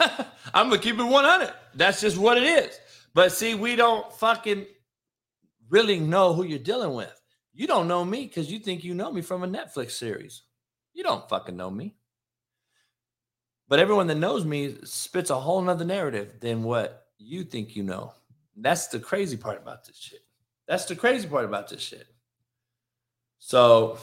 I'm 0.54 0.68
gonna 0.68 0.78
keep 0.78 0.98
it 0.98 1.02
100. 1.02 1.52
That's 1.74 2.00
just 2.00 2.18
what 2.18 2.36
it 2.36 2.44
is. 2.44 2.78
But 3.14 3.32
see, 3.32 3.54
we 3.54 3.76
don't 3.76 4.12
fucking 4.12 4.66
really 5.68 6.00
know 6.00 6.32
who 6.32 6.44
you're 6.44 6.58
dealing 6.58 6.94
with. 6.94 7.20
You 7.52 7.66
don't 7.66 7.88
know 7.88 8.04
me 8.04 8.26
because 8.26 8.50
you 8.50 8.58
think 8.58 8.84
you 8.84 8.94
know 8.94 9.12
me 9.12 9.22
from 9.22 9.42
a 9.42 9.48
Netflix 9.48 9.92
series. 9.92 10.42
You 10.92 11.02
don't 11.02 11.28
fucking 11.28 11.56
know 11.56 11.70
me. 11.70 11.96
But 13.68 13.78
everyone 13.78 14.08
that 14.08 14.16
knows 14.16 14.44
me 14.44 14.76
spits 14.84 15.30
a 15.30 15.38
whole 15.38 15.62
nother 15.62 15.84
narrative 15.84 16.40
than 16.40 16.64
what 16.64 17.06
you 17.18 17.44
think 17.44 17.76
you 17.76 17.82
know. 17.82 18.14
That's 18.56 18.88
the 18.88 18.98
crazy 18.98 19.36
part 19.36 19.60
about 19.60 19.84
this 19.84 19.96
shit. 19.96 20.20
That's 20.66 20.84
the 20.84 20.96
crazy 20.96 21.28
part 21.28 21.44
about 21.44 21.68
this 21.68 21.80
shit. 21.80 22.06
So 23.38 23.98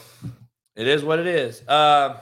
it 0.76 0.86
is 0.86 1.02
what 1.02 1.18
it 1.18 1.26
is. 1.26 1.66
Uh, 1.66 2.20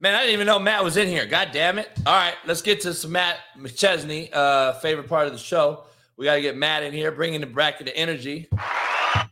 man, 0.00 0.14
I 0.14 0.20
didn't 0.20 0.34
even 0.34 0.46
know 0.46 0.58
Matt 0.58 0.84
was 0.84 0.96
in 0.96 1.08
here. 1.08 1.26
God 1.26 1.48
damn 1.52 1.78
it. 1.78 1.90
All 2.06 2.14
right, 2.14 2.34
let's 2.46 2.62
get 2.62 2.80
to 2.82 2.94
some 2.94 3.12
Matt 3.12 3.38
McChesney, 3.58 4.30
uh, 4.32 4.74
favorite 4.74 5.08
part 5.08 5.26
of 5.26 5.32
the 5.32 5.38
show. 5.38 5.84
We 6.16 6.26
got 6.26 6.36
to 6.36 6.40
get 6.40 6.56
Matt 6.56 6.84
in 6.84 6.92
here, 6.92 7.10
bringing 7.10 7.40
the 7.40 7.46
bracket 7.46 7.88
of 7.88 7.94
energy. 7.96 8.48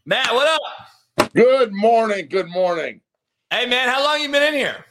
Matt, 0.05 0.35
what 0.35 0.49
up? 0.49 1.33
Good 1.33 1.73
morning. 1.73 2.27
Good 2.29 2.49
morning. 2.49 3.01
Hey, 3.51 3.67
man, 3.67 3.89
how 3.89 4.03
long 4.03 4.21
you 4.21 4.29
been 4.29 4.43
in 4.43 4.55
here? 4.55 4.85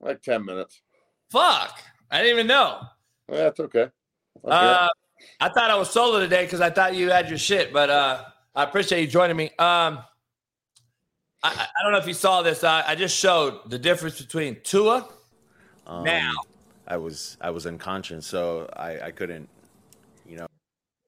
Like 0.00 0.22
10 0.22 0.44
minutes. 0.44 0.82
Fuck. 1.30 1.80
I 2.10 2.18
didn't 2.18 2.34
even 2.34 2.46
know. 2.46 2.82
That's 3.28 3.58
okay. 3.58 3.80
okay. 3.80 3.90
Uh, 4.44 4.88
I 5.40 5.48
thought 5.48 5.70
I 5.70 5.76
was 5.76 5.90
solo 5.90 6.20
today 6.20 6.44
because 6.44 6.60
I 6.60 6.70
thought 6.70 6.94
you 6.94 7.10
had 7.10 7.28
your 7.28 7.38
shit, 7.38 7.72
but 7.72 7.90
uh, 7.90 8.24
I 8.54 8.64
appreciate 8.64 9.00
you 9.00 9.06
joining 9.06 9.36
me. 9.36 9.46
Um, 9.58 9.98
I, 11.42 11.66
I 11.78 11.82
don't 11.82 11.92
know 11.92 11.98
if 11.98 12.06
you 12.06 12.14
saw 12.14 12.42
this. 12.42 12.62
I, 12.62 12.84
I 12.86 12.94
just 12.94 13.16
showed 13.16 13.68
the 13.68 13.78
difference 13.78 14.20
between 14.20 14.58
Tua 14.62 15.08
Um, 15.86 16.04
now. 16.04 16.32
I 16.86 16.96
was 16.96 17.36
I 17.40 17.50
was 17.50 17.66
unconscious, 17.66 18.26
so 18.26 18.68
I 18.76 19.00
I 19.00 19.10
couldn't. 19.10 19.48
You 20.26 20.36
know, 20.38 20.46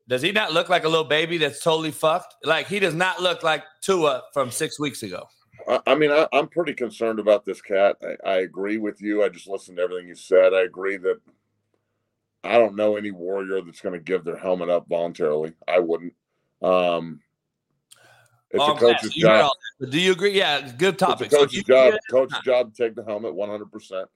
Does 0.09 0.23
he 0.23 0.33
not 0.33 0.53
look 0.53 0.69
like 0.69 0.85
a 0.85 0.89
little 0.89 1.05
baby 1.05 1.39
that's 1.39 1.63
totally 1.63 1.91
fucked? 1.91 2.35
Like 2.45 2.67
he 2.67 2.81
does 2.81 2.95
not 2.95 3.21
look 3.23 3.43
like 3.43 3.63
Tua 3.81 4.23
from 4.33 4.51
six 4.51 4.79
weeks 4.81 5.03
ago. 5.03 5.29
I, 5.69 5.81
I 5.87 5.95
mean, 5.95 6.11
I, 6.11 6.27
I'm 6.33 6.49
pretty 6.49 6.75
concerned 6.75 7.19
about 7.21 7.45
this 7.45 7.61
cat. 7.63 7.97
I, 8.03 8.29
I 8.29 8.35
agree 8.39 8.79
with 8.79 9.01
you. 9.01 9.23
I 9.23 9.29
just 9.29 9.49
listened 9.49 9.77
to 9.77 9.83
everything 9.85 10.09
you 10.09 10.17
said. 10.17 10.53
I 10.53 10.63
agree 10.63 10.97
that 10.99 11.21
I 12.45 12.59
don't 12.59 12.77
know 12.77 12.97
any 12.97 13.11
warrior 13.11 13.63
that's 13.63 13.81
going 13.81 13.95
to 13.95 14.01
give 14.01 14.25
their 14.25 14.37
helmet 14.37 14.69
up 14.69 14.87
voluntarily. 14.89 15.55
I 15.67 15.79
wouldn't. 15.79 16.15
Um, 16.63 17.21
it's 18.51 18.69
a 18.69 18.75
coach's 18.75 19.15
job. 19.15 19.51
Do 19.89 19.99
you 19.99 20.13
agree? 20.13 20.33
Yeah, 20.33 20.71
good 20.77 20.99
topic. 20.99 21.27
It's 21.27 21.35
a 21.35 21.39
coach's 21.39 21.57
you- 21.57 21.63
job. 21.65 21.95
Coach's 22.11 22.39
job 22.45 22.75
to 22.75 22.83
take 22.83 22.95
the 22.95 23.05
helmet 23.05 23.35
100%. 23.35 24.07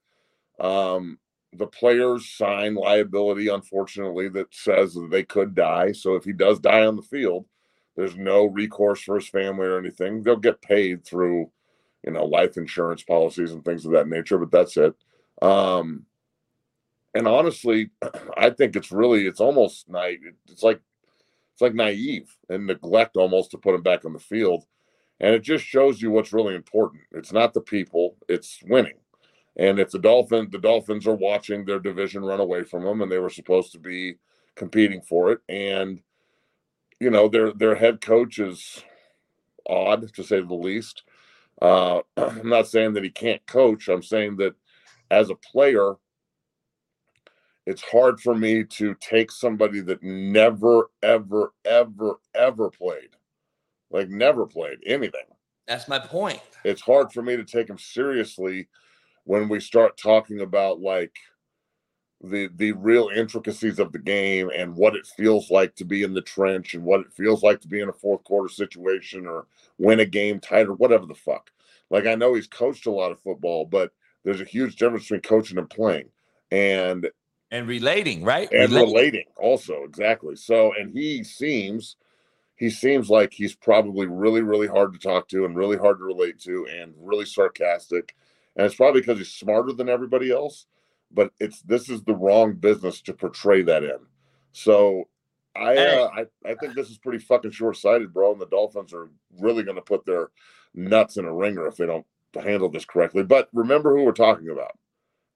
Um, 0.60 1.18
the 1.54 1.66
players 1.66 2.28
sign 2.28 2.74
liability, 2.74 3.48
unfortunately, 3.48 4.28
that 4.28 4.54
says 4.54 4.94
that 4.94 5.08
they 5.10 5.24
could 5.24 5.54
die. 5.54 5.92
So 5.92 6.14
if 6.14 6.24
he 6.24 6.32
does 6.32 6.60
die 6.60 6.86
on 6.86 6.96
the 6.96 7.02
field, 7.02 7.46
there's 7.96 8.16
no 8.16 8.44
recourse 8.44 9.02
for 9.02 9.16
his 9.16 9.28
family 9.28 9.66
or 9.66 9.78
anything. 9.78 10.22
They'll 10.22 10.36
get 10.36 10.62
paid 10.62 11.04
through, 11.04 11.50
you 12.04 12.12
know, 12.12 12.26
life 12.26 12.56
insurance 12.56 13.02
policies 13.02 13.52
and 13.52 13.64
things 13.64 13.86
of 13.86 13.92
that 13.92 14.08
nature, 14.08 14.38
but 14.38 14.52
that's 14.52 14.76
it. 14.76 14.94
Um, 15.42 16.04
and 17.14 17.26
honestly, 17.26 17.90
I 18.36 18.50
think 18.50 18.76
it's 18.76 18.92
really, 18.92 19.26
it's 19.26 19.40
almost 19.40 19.88
night. 19.88 20.18
It's 20.48 20.62
like, 20.62 20.80
it's 21.52 21.62
like 21.62 21.74
naive 21.74 22.36
and 22.48 22.66
neglect 22.66 23.16
almost 23.16 23.50
to 23.50 23.58
put 23.58 23.74
him 23.74 23.82
back 23.82 24.04
on 24.04 24.12
the 24.12 24.18
field. 24.18 24.64
And 25.20 25.34
it 25.34 25.42
just 25.42 25.64
shows 25.64 26.00
you 26.00 26.10
what's 26.10 26.32
really 26.32 26.54
important. 26.54 27.02
It's 27.10 27.32
not 27.32 27.52
the 27.52 27.60
people, 27.60 28.16
it's 28.28 28.60
winning. 28.64 28.98
And 29.56 29.80
if 29.80 29.90
the 29.90 29.98
Dolphins, 29.98 30.50
the 30.52 30.58
Dolphins 30.58 31.06
are 31.08 31.16
watching 31.16 31.64
their 31.64 31.80
division 31.80 32.24
run 32.24 32.38
away 32.38 32.62
from 32.62 32.84
them, 32.84 33.02
and 33.02 33.10
they 33.10 33.18
were 33.18 33.28
supposed 33.28 33.72
to 33.72 33.80
be 33.80 34.14
competing 34.54 35.02
for 35.02 35.32
it, 35.32 35.40
and 35.48 36.00
you 37.00 37.10
know 37.10 37.28
their 37.28 37.52
their 37.52 37.74
head 37.74 38.00
coach 38.00 38.38
is 38.38 38.84
odd 39.68 40.12
to 40.14 40.22
say 40.22 40.40
the 40.40 40.54
least. 40.54 41.02
Uh, 41.60 42.02
I'm 42.16 42.48
not 42.48 42.68
saying 42.68 42.92
that 42.94 43.04
he 43.04 43.10
can't 43.10 43.44
coach. 43.46 43.88
I'm 43.88 44.02
saying 44.02 44.36
that 44.36 44.54
as 45.10 45.28
a 45.30 45.34
player, 45.34 45.94
it's 47.68 47.82
hard 47.82 48.18
for 48.18 48.34
me 48.34 48.64
to 48.64 48.94
take 48.94 49.30
somebody 49.30 49.80
that 49.80 50.02
never, 50.02 50.90
ever, 51.02 51.52
ever, 51.66 52.18
ever 52.34 52.70
played, 52.70 53.10
like 53.90 54.08
never 54.08 54.46
played 54.46 54.78
anything 54.86 55.26
That's 55.66 55.86
my 55.86 55.98
point. 55.98 56.40
it's 56.64 56.80
hard 56.80 57.12
for 57.12 57.22
me 57.22 57.36
to 57.36 57.44
take 57.44 57.68
him 57.68 57.78
seriously 57.78 58.68
when 59.24 59.50
we 59.50 59.60
start 59.60 59.98
talking 59.98 60.40
about 60.40 60.80
like 60.80 61.14
the 62.22 62.48
the 62.56 62.72
real 62.72 63.10
intricacies 63.14 63.78
of 63.78 63.92
the 63.92 63.98
game 63.98 64.50
and 64.56 64.74
what 64.74 64.96
it 64.96 65.06
feels 65.06 65.50
like 65.50 65.74
to 65.76 65.84
be 65.84 66.02
in 66.02 66.14
the 66.14 66.22
trench 66.22 66.72
and 66.72 66.82
what 66.82 67.00
it 67.00 67.12
feels 67.12 67.42
like 67.42 67.60
to 67.60 67.68
be 67.68 67.80
in 67.80 67.90
a 67.90 67.92
fourth 67.92 68.24
quarter 68.24 68.48
situation 68.48 69.26
or 69.26 69.46
win 69.76 70.00
a 70.00 70.06
game 70.06 70.40
tight 70.40 70.66
or 70.66 70.74
whatever 70.74 71.04
the 71.04 71.14
fuck. 71.14 71.50
Like 71.90 72.06
I 72.06 72.14
know 72.14 72.34
he's 72.34 72.48
coached 72.48 72.86
a 72.86 72.90
lot 72.90 73.12
of 73.12 73.20
football, 73.20 73.66
but 73.66 73.92
there's 74.24 74.40
a 74.40 74.44
huge 74.44 74.76
difference 74.76 75.04
between 75.04 75.20
coaching 75.20 75.58
and 75.58 75.70
playing. 75.70 76.08
And 76.50 77.08
And 77.50 77.66
relating, 77.66 78.24
right? 78.24 78.48
and 78.52 78.72
Relating. 78.72 78.94
relating 78.94 79.24
also 79.36 79.84
exactly. 79.84 80.36
So 80.36 80.72
and 80.78 80.90
he 80.90 81.24
seems 81.24 81.96
he 82.56 82.70
seems 82.70 83.08
like 83.08 83.32
he's 83.32 83.54
probably 83.54 84.06
really 84.06 84.42
really 84.42 84.66
hard 84.66 84.92
to 84.92 84.98
talk 84.98 85.28
to 85.28 85.44
and 85.44 85.56
really 85.56 85.78
hard 85.78 85.98
to 85.98 86.04
relate 86.04 86.38
to 86.40 86.66
and 86.66 86.94
really 86.98 87.24
sarcastic. 87.24 88.14
And 88.56 88.66
it's 88.66 88.74
probably 88.74 89.00
because 89.00 89.18
he's 89.18 89.32
smarter 89.32 89.72
than 89.72 89.88
everybody 89.88 90.30
else 90.30 90.66
but 91.10 91.32
it's 91.40 91.62
this 91.62 91.88
is 91.88 92.02
the 92.02 92.14
wrong 92.14 92.54
business 92.54 93.00
to 93.02 93.12
portray 93.12 93.62
that 93.62 93.84
in. 93.84 93.98
So 94.52 95.08
i 95.56 95.76
uh, 95.76 96.10
I, 96.14 96.50
I 96.50 96.54
think 96.54 96.74
this 96.74 96.90
is 96.90 96.98
pretty 96.98 97.18
fucking 97.18 97.50
short-sighted 97.50 98.12
bro 98.12 98.32
and 98.32 98.40
the 98.40 98.46
dolphins 98.46 98.92
are 98.92 99.10
really 99.40 99.62
going 99.62 99.76
to 99.76 99.82
put 99.82 100.04
their 100.04 100.28
nuts 100.74 101.16
in 101.16 101.24
a 101.24 101.34
ringer 101.34 101.66
if 101.66 101.76
they 101.76 101.86
don't 101.86 102.06
handle 102.40 102.68
this 102.68 102.84
correctly. 102.84 103.22
But 103.22 103.48
remember 103.52 103.96
who 103.96 104.04
we're 104.04 104.12
talking 104.12 104.50
about 104.50 104.78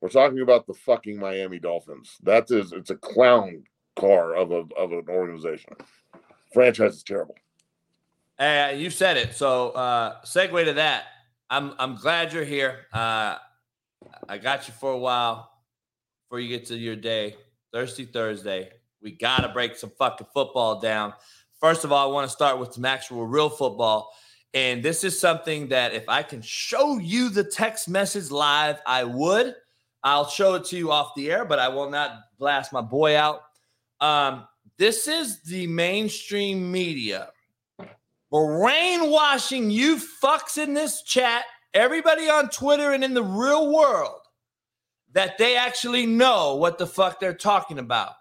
we're 0.02 0.08
talking 0.08 0.40
about 0.40 0.66
the 0.66 0.74
fucking 0.74 1.16
Miami 1.18 1.60
Dolphins. 1.60 2.18
That 2.24 2.50
is, 2.50 2.72
it's 2.72 2.90
a 2.90 2.96
clown 2.96 3.62
car 3.94 4.34
of 4.34 4.50
a 4.50 4.64
of 4.76 4.90
an 4.90 5.04
organization. 5.08 5.74
Franchise 6.52 6.96
is 6.96 7.02
terrible. 7.04 7.36
Hey, 8.36 8.78
you 8.80 8.90
said 8.90 9.16
it. 9.16 9.34
So 9.34 9.70
uh 9.70 10.20
segue 10.22 10.64
to 10.64 10.72
that. 10.74 11.04
I'm 11.48 11.74
I'm 11.78 11.94
glad 11.94 12.32
you're 12.32 12.44
here. 12.44 12.86
Uh 12.92 13.36
I 14.28 14.38
got 14.38 14.66
you 14.66 14.74
for 14.74 14.92
a 14.92 14.98
while 14.98 15.50
before 16.24 16.40
you 16.40 16.48
get 16.48 16.66
to 16.66 16.76
your 16.76 16.96
day. 16.96 17.36
Thirsty 17.72 18.04
Thursday. 18.04 18.70
We 19.00 19.12
gotta 19.12 19.50
break 19.50 19.76
some 19.76 19.90
fucking 19.90 20.26
football 20.34 20.80
down. 20.80 21.14
First 21.60 21.84
of 21.84 21.92
all, 21.92 22.10
I 22.10 22.12
want 22.12 22.28
to 22.28 22.32
start 22.32 22.58
with 22.58 22.74
some 22.74 22.84
actual 22.84 23.24
real 23.24 23.48
football. 23.48 24.12
And 24.52 24.82
this 24.82 25.04
is 25.04 25.18
something 25.18 25.68
that 25.68 25.94
if 25.94 26.08
I 26.08 26.24
can 26.24 26.42
show 26.42 26.98
you 26.98 27.28
the 27.28 27.44
text 27.44 27.88
message 27.88 28.32
live, 28.32 28.80
I 28.84 29.04
would. 29.04 29.54
I'll 30.04 30.28
show 30.28 30.54
it 30.54 30.64
to 30.66 30.76
you 30.76 30.90
off 30.90 31.14
the 31.14 31.30
air, 31.30 31.44
but 31.44 31.58
I 31.58 31.68
will 31.68 31.90
not 31.90 32.12
blast 32.38 32.72
my 32.72 32.80
boy 32.80 33.16
out. 33.16 33.42
Um, 34.00 34.46
this 34.78 35.06
is 35.06 35.42
the 35.42 35.66
mainstream 35.68 36.70
media 36.70 37.28
brainwashing 38.30 39.70
you 39.70 40.00
fucks 40.22 40.56
in 40.56 40.72
this 40.72 41.02
chat, 41.02 41.44
everybody 41.74 42.30
on 42.30 42.48
Twitter 42.48 42.92
and 42.92 43.04
in 43.04 43.12
the 43.14 43.22
real 43.22 43.72
world, 43.72 44.20
that 45.12 45.36
they 45.36 45.54
actually 45.54 46.06
know 46.06 46.56
what 46.56 46.78
the 46.78 46.86
fuck 46.86 47.20
they're 47.20 47.34
talking 47.34 47.78
about. 47.78 48.12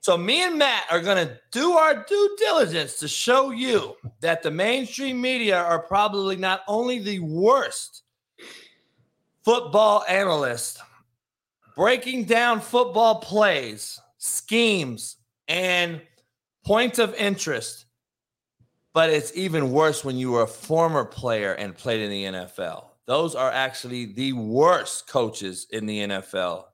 So, 0.00 0.16
me 0.16 0.42
and 0.44 0.58
Matt 0.58 0.84
are 0.90 1.00
going 1.00 1.26
to 1.26 1.38
do 1.50 1.72
our 1.72 2.04
due 2.04 2.36
diligence 2.38 2.98
to 3.00 3.08
show 3.08 3.50
you 3.50 3.96
that 4.20 4.42
the 4.42 4.50
mainstream 4.50 5.20
media 5.20 5.58
are 5.58 5.80
probably 5.80 6.36
not 6.36 6.60
only 6.68 6.98
the 6.98 7.18
worst 7.20 8.02
football 9.44 10.04
analysts 10.08 10.78
breaking 11.78 12.24
down 12.24 12.60
football 12.60 13.20
plays, 13.20 13.98
schemes, 14.18 15.16
and 15.48 16.02
points 16.66 16.98
of 16.98 17.14
interest 17.14 17.86
but 18.98 19.10
it's 19.10 19.30
even 19.36 19.70
worse 19.70 20.04
when 20.04 20.16
you 20.16 20.32
were 20.32 20.42
a 20.42 20.46
former 20.48 21.04
player 21.04 21.52
and 21.52 21.76
played 21.76 22.00
in 22.00 22.10
the 22.10 22.24
NFL. 22.24 22.86
Those 23.06 23.36
are 23.36 23.48
actually 23.48 24.06
the 24.06 24.32
worst 24.32 25.06
coaches 25.06 25.68
in 25.70 25.86
the 25.86 26.00
NFL. 26.00 26.64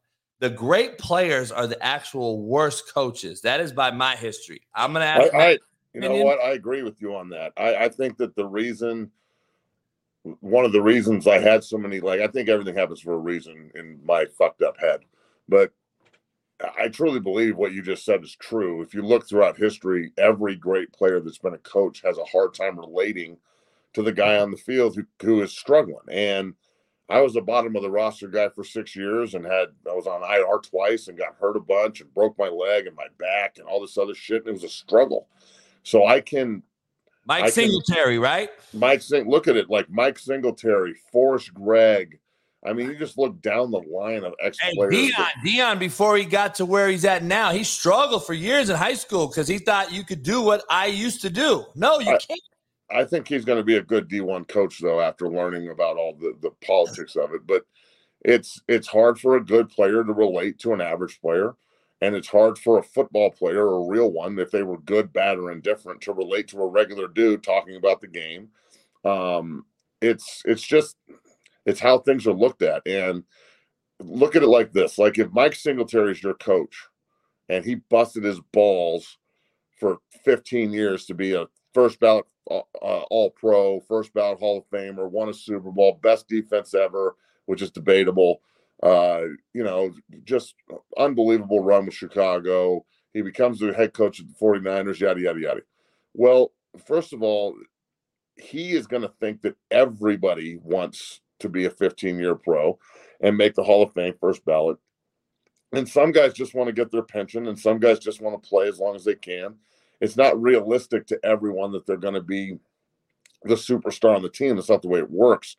The 0.40 0.48
great 0.48 0.97
players 0.97 1.52
are 1.52 1.66
the 1.66 1.82
actual 1.85 2.43
worst 2.43 2.94
coaches. 2.94 3.43
That 3.43 3.60
is 3.60 3.72
by 3.72 3.90
my 3.90 4.16
history. 4.16 4.62
I'm 4.74 4.94
going 4.94 5.02
to 5.02 5.06
ask. 5.06 5.35
I 5.35 5.59
you 5.93 6.01
know 6.01 6.16
what? 6.16 6.40
I 6.40 6.52
agree 6.52 6.82
with 6.82 6.98
you 7.02 7.14
on 7.14 7.28
that. 7.28 7.52
I, 7.59 7.76
I 7.76 7.89
think 7.90 8.16
that 8.16 8.35
the 8.36 8.47
reason, 8.47 9.10
one 10.40 10.64
of 10.64 10.72
the 10.72 10.82
reasons 10.82 11.26
I 11.26 11.38
had 11.38 11.62
so 11.62 11.78
many, 11.78 12.01
like 12.01 12.20
I 12.20 12.28
think 12.28 12.48
everything 12.48 12.74
happens 12.74 13.01
for 13.01 13.12
a 13.12 13.18
reason 13.18 13.70
in 13.74 14.01
my 14.05 14.24
fucked 14.38 14.62
up 14.62 14.78
head, 14.78 15.01
but 15.48 15.72
I 16.78 16.88
truly 16.88 17.20
believe 17.20 17.56
what 17.56 17.72
you 17.72 17.82
just 17.82 18.05
said 18.05 18.22
is 18.22 18.36
true. 18.36 18.80
If 18.80 18.94
you 18.94 19.02
look 19.02 19.28
throughout 19.28 19.56
history, 19.56 20.12
every 20.16 20.56
great 20.56 20.92
player 20.92 21.20
that's 21.20 21.38
been 21.38 21.55
a 21.55 21.59
coach 21.59 22.01
has 22.02 22.16
a 22.18 22.24
hard 22.24 22.55
time 22.55 22.78
relating 22.78 23.36
to 23.94 24.02
the 24.02 24.12
guy 24.12 24.38
on 24.38 24.51
the 24.51 24.56
field 24.56 24.96
who, 24.96 25.05
who 25.22 25.42
is 25.42 25.52
struggling. 25.52 26.06
And 26.10 26.55
I 27.09 27.20
was 27.20 27.36
a 27.36 27.42
bottom 27.42 27.76
of 27.76 27.82
the 27.82 27.90
roster 27.90 28.28
guy 28.28 28.48
for 28.48 28.64
six 28.64 28.96
years 28.96 29.34
and 29.34 29.44
had 29.44 29.68
I 29.88 29.92
was 29.92 30.06
on 30.06 30.22
IR 30.22 30.59
twice 30.59 31.09
and 31.09 31.18
got 31.18 31.36
hurt 31.38 31.56
a 31.56 31.60
bunch 31.60 32.01
and 32.01 32.14
broke 32.14 32.38
my 32.38 32.48
leg 32.48 32.86
and 32.86 32.96
my 32.96 33.09
back 33.18 33.59
and 33.59 33.66
all 33.66 33.80
this 33.80 33.98
other 33.98 34.14
shit. 34.14 34.42
And 34.42 34.48
it 34.48 34.52
was 34.52 34.64
a 34.64 34.68
struggle. 34.68 35.28
So 35.82 36.06
I 36.06 36.20
can 36.20 36.62
Mike 37.26 37.44
I 37.44 37.51
can- 37.51 37.52
Singletary, 37.52 38.18
right? 38.18 38.51
Mike 38.72 39.02
Sing 39.02 39.28
look 39.28 39.48
at 39.48 39.56
it 39.56 39.70
like 39.70 39.88
Mike 39.90 40.18
Singletary, 40.18 40.94
Forrest 41.12 41.52
Gregg. 41.55 42.18
I 42.66 42.72
mean, 42.72 42.88
you 42.88 42.96
just 42.96 43.18
look 43.18 43.40
down 43.42 43.70
the 43.70 43.80
line 43.80 44.24
of 44.24 44.32
ex 44.42 44.59
Hey, 44.59 44.72
players. 44.74 44.94
Deion, 44.94 45.26
Deion, 45.46 45.78
before 45.78 46.16
he 46.16 46.24
got 46.24 46.55
to 46.56 46.64
where 46.64 46.88
he's 46.88 47.05
at 47.05 47.22
now, 47.22 47.51
he 47.52 47.62
struggled 47.62 48.24
for 48.24 48.32
years 48.32 48.70
in 48.70 48.76
high 48.76 48.94
school 48.94 49.26
because 49.28 49.46
he 49.46 49.59
thought 49.59 49.92
you 49.92 50.02
could 50.02 50.22
do 50.22 50.40
what 50.40 50.64
I 50.70 50.86
used 50.86 51.20
to 51.22 51.30
do. 51.30 51.64
No, 51.74 51.98
you 52.01 52.10
I- 52.10 52.18
can't. 52.18 52.40
I 52.90 53.05
think 53.05 53.26
he's 53.26 53.44
going 53.46 53.59
to 53.59 53.64
be 53.64 53.76
a 53.76 53.82
good 53.82 54.09
D1 54.09 54.46
coach 54.46 54.78
though 54.78 55.01
after 55.01 55.28
learning 55.28 55.70
about 55.70 55.96
all 55.96 56.14
the, 56.14 56.36
the 56.42 56.51
politics 56.64 57.16
of 57.16 57.32
it. 57.34 57.46
But 57.46 57.64
it's 58.24 58.60
it's 58.68 58.86
hard 58.86 59.18
for 59.18 59.36
a 59.36 59.44
good 59.44 59.68
player 59.70 60.05
to 60.05 60.12
relate 60.12 60.59
to 60.60 60.74
an 60.74 60.80
average 60.82 61.18
player, 61.20 61.55
and 62.05 62.14
it's 62.14 62.28
hard 62.28 62.59
for 62.59 62.78
a 62.78 62.82
football 62.82 63.31
player, 63.31 63.66
a 63.66 63.86
real 63.86 64.12
one, 64.12 64.39
if 64.39 64.51
they 64.51 64.62
were 64.62 64.76
good, 64.81 65.10
bad, 65.10 65.39
or 65.39 65.51
indifferent, 65.51 66.02
to 66.02 66.12
relate 66.12 66.47
to 66.48 66.60
a 66.60 66.66
regular 66.66 67.09
dude 67.09 67.43
talking 67.43 67.76
about 67.76 68.02
the 68.02 68.06
game. 68.06 68.51
Um, 69.06 69.64
it's 70.02 70.43
it's 70.44 70.62
just 70.62 70.97
it's 71.64 71.81
how 71.81 71.98
things 71.98 72.26
are 72.26 72.35
looked 72.35 72.60
at, 72.60 72.86
and 72.86 73.24
look 74.01 74.36
at 74.36 74.43
it 74.43 74.48
like 74.48 74.70
this: 74.70 74.98
like 74.98 75.18
if 75.18 75.32
Mike 75.32 75.55
Singletary 75.55 76.12
is 76.12 76.22
your 76.22 76.35
coach, 76.35 76.76
and 77.48 77.64
he 77.64 77.76
busted 77.76 78.22
his 78.22 78.40
balls 78.52 79.16
for 79.81 79.98
15 80.26 80.72
years 80.72 81.06
to 81.06 81.14
be 81.14 81.35
a 81.35 81.47
first 81.72 81.98
ballot 82.01 82.26
uh, 82.51 82.60
All 82.82 83.31
Pro, 83.31 83.81
first 83.81 84.12
ballot 84.12 84.40
Hall 84.40 84.59
of 84.59 84.68
Famer, 84.68 85.10
won 85.10 85.31
a 85.31 85.35
Super 85.35 85.70
Bowl, 85.70 85.98
best 86.02 86.28
defense 86.28 86.74
ever, 86.74 87.16
which 87.47 87.62
is 87.62 87.70
debatable. 87.70 88.43
Uh, 88.82 89.22
you 89.52 89.62
know, 89.62 89.92
just 90.24 90.55
unbelievable 90.98 91.62
run 91.62 91.86
with 91.86 91.94
Chicago. 91.94 92.84
He 93.12 93.22
becomes 93.22 93.59
the 93.60 93.72
head 93.72 93.94
coach 93.94 94.20
of 94.20 94.26
the 94.28 94.34
49ers, 94.34 95.01
yada, 95.01 95.20
yada, 95.20 95.40
yada. 95.40 95.60
Well, 96.12 96.52
first 96.86 97.12
of 97.12 97.22
all, 97.22 97.55
he 98.36 98.72
is 98.72 98.86
going 98.86 99.02
to 99.02 99.12
think 99.20 99.42
that 99.42 99.56
everybody 99.70 100.59
wants 100.62 101.20
to 101.40 101.48
be 101.48 101.64
a 101.64 101.70
15 101.70 102.18
year 102.18 102.34
pro 102.34 102.78
and 103.20 103.36
make 103.36 103.55
the 103.55 103.62
Hall 103.62 103.82
of 103.82 103.92
Fame 103.92 104.14
first 104.20 104.44
ballot. 104.44 104.78
And 105.72 105.88
some 105.88 106.12
guys 106.12 106.32
just 106.34 106.55
want 106.55 106.68
to 106.68 106.72
get 106.72 106.90
their 106.92 107.02
pension, 107.02 107.48
and 107.48 107.59
some 107.59 107.80
guys 107.80 107.98
just 107.98 108.20
want 108.20 108.40
to 108.40 108.48
play 108.48 108.68
as 108.68 108.78
long 108.78 108.94
as 108.94 109.05
they 109.05 109.16
can. 109.16 109.56
It's 110.01 110.16
not 110.16 110.40
realistic 110.40 111.06
to 111.09 111.18
everyone 111.24 111.72
that 111.72 111.86
they're 111.86 111.96
going 111.96 112.14
to 112.14 112.20
be 112.20 112.59
the 113.42 113.55
superstar 113.55 114.14
on 114.14 114.22
the 114.22 114.28
team. 114.28 114.56
That's 114.56 114.68
not 114.68 114.82
the 114.82 114.88
way 114.88 115.01
it 115.01 115.10
works. 115.10 115.56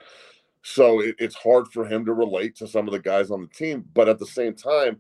So 0.68 1.00
it, 1.00 1.16
it's 1.20 1.36
hard 1.36 1.68
for 1.68 1.86
him 1.86 2.06
to 2.06 2.14
relate 2.14 2.56
to 2.56 2.68
some 2.68 2.88
of 2.88 2.92
the 2.92 3.00
guys 3.00 3.30
on 3.30 3.42
the 3.42 3.48
team. 3.48 3.86
But 3.94 4.10
at 4.10 4.18
the 4.18 4.26
same 4.26 4.56
time, 4.56 5.00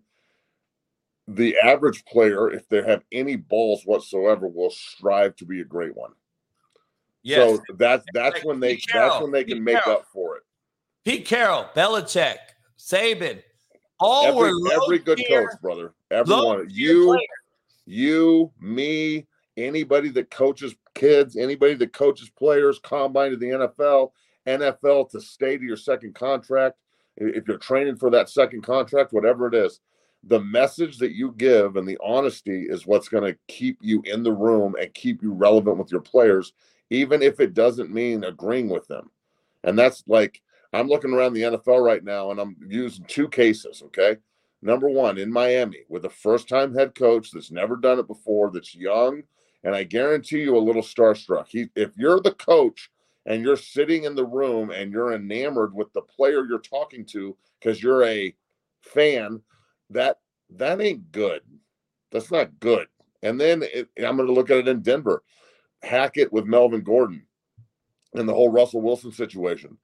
the 1.28 1.58
average 1.58 2.06
player, 2.06 2.52
if 2.52 2.70
they 2.70 2.84
have 2.84 3.02
any 3.12 3.36
balls 3.36 3.82
whatsoever, 3.84 4.48
will 4.48 4.70
strive 4.70 5.36
to 5.38 5.46
be 5.46 5.62
a 5.62 5.66
great 5.66 5.98
one. 5.98 6.12
Yes. 7.24 7.58
So 7.58 7.64
that's 7.80 8.06
that's 8.14 8.46
when 8.46 8.60
they 8.60 8.80
that's 8.94 9.20
when 9.20 9.32
they 9.32 9.44
can 9.44 9.58
Pete 9.58 9.64
make 9.64 9.84
Carroll. 9.84 10.00
up 10.00 10.06
for 10.14 10.38
it. 10.38 10.44
Pete 11.04 11.26
Carroll, 11.26 11.66
Belichick, 11.76 12.38
Saban, 12.78 13.42
all 14.00 14.28
every, 14.28 14.54
were 14.54 14.84
every 14.84 15.00
good 15.00 15.18
tier, 15.18 15.48
coach, 15.48 15.62
brother. 15.64 15.96
Everyone, 16.12 16.68
you, 16.70 17.20
you, 17.88 18.52
me, 18.60 19.26
anybody 19.58 20.10
that 20.10 20.30
coaches 20.30 20.76
kids, 20.94 21.36
anybody 21.36 21.74
that 21.74 21.92
coaches 21.92 22.30
players, 22.30 22.78
combine 22.80 23.32
to 23.32 23.38
the 23.38 23.48
NFL, 23.48 24.12
NFL 24.48 25.10
to 25.12 25.22
stay 25.22 25.58
to 25.58 25.64
your 25.64 25.78
second 25.78 26.16
contract. 26.16 26.78
If 27.18 27.48
you're 27.48 27.58
training 27.58 27.96
for 27.98 28.10
that 28.12 28.30
second 28.30 28.62
contract, 28.62 29.14
whatever 29.14 29.48
it 29.48 29.54
is, 29.54 29.80
the 30.24 30.42
message 30.42 30.98
that 30.98 31.14
you 31.14 31.34
give 31.38 31.76
and 31.76 31.88
the 31.88 31.98
honesty 32.04 32.64
is 32.64 32.88
what's 32.88 33.10
going 33.10 33.24
to 33.24 33.38
keep 33.48 33.78
you 33.82 34.02
in 34.06 34.24
the 34.24 34.34
room 34.34 34.76
and 34.80 34.94
keep 34.94 35.22
you 35.22 35.32
relevant 35.32 35.78
with 35.78 35.92
your 35.92 36.02
players 36.02 36.54
even 36.90 37.22
if 37.22 37.40
it 37.40 37.54
doesn't 37.54 37.92
mean 37.92 38.24
agreeing 38.24 38.70
with 38.70 38.88
them. 38.88 39.10
And 39.64 39.78
that's 39.78 40.04
like, 40.08 40.42
I'm 40.74 40.88
looking 40.88 41.14
around 41.14 41.34
the 41.34 41.42
NFL 41.42 41.84
right 41.84 42.04
now 42.04 42.32
and 42.32 42.40
I'm 42.40 42.56
using 42.68 43.06
two 43.06 43.28
cases. 43.28 43.82
Okay. 43.88 44.18
Number 44.62 44.90
one, 44.90 45.18
in 45.18 45.32
Miami, 45.32 45.80
with 45.90 46.06
a 46.06 46.10
first 46.10 46.50
time 46.50 46.74
head 46.74 46.96
coach 46.96 47.32
that's 47.32 47.52
never 47.52 47.76
done 47.76 48.00
it 48.00 48.08
before, 48.08 48.52
that's 48.52 48.76
young. 48.76 49.24
And 49.64 49.76
I 49.76 49.84
guarantee 49.84 50.42
you 50.42 50.58
a 50.58 50.60
little 50.60 50.82
starstruck. 50.82 51.48
He, 51.48 51.70
if 51.76 51.92
you're 51.98 52.20
the 52.20 52.34
coach 52.34 52.90
and 53.26 53.44
you're 53.44 53.58
sitting 53.58 54.04
in 54.04 54.16
the 54.16 54.26
room 54.26 54.72
and 54.72 54.92
you're 54.92 55.14
enamored 55.14 55.74
with 55.74 55.92
the 55.94 56.02
player 56.02 56.46
you're 56.46 56.60
talking 56.60 57.06
to 57.06 57.36
because 57.60 57.82
you're 57.82 58.06
a 58.06 58.36
fan, 58.82 59.42
that 59.90 60.20
that 60.52 60.82
ain't 60.82 61.12
good. 61.12 61.42
That's 62.12 62.32
not 62.32 62.60
good. 62.60 62.88
And 63.24 63.42
then 63.42 63.64
it, 63.64 63.90
I'm 63.98 64.16
going 64.16 64.28
to 64.28 64.34
look 64.34 64.52
at 64.52 64.58
it 64.58 64.68
in 64.68 64.82
Denver. 64.82 65.24
Hackett 65.82 66.32
with 66.32 66.46
Melvin 66.46 66.82
Gordon 66.82 67.26
and 68.14 68.30
the 68.30 68.34
whole 68.34 68.52
Russell 68.52 68.82
Wilson 68.82 69.12
situation. 69.12 69.78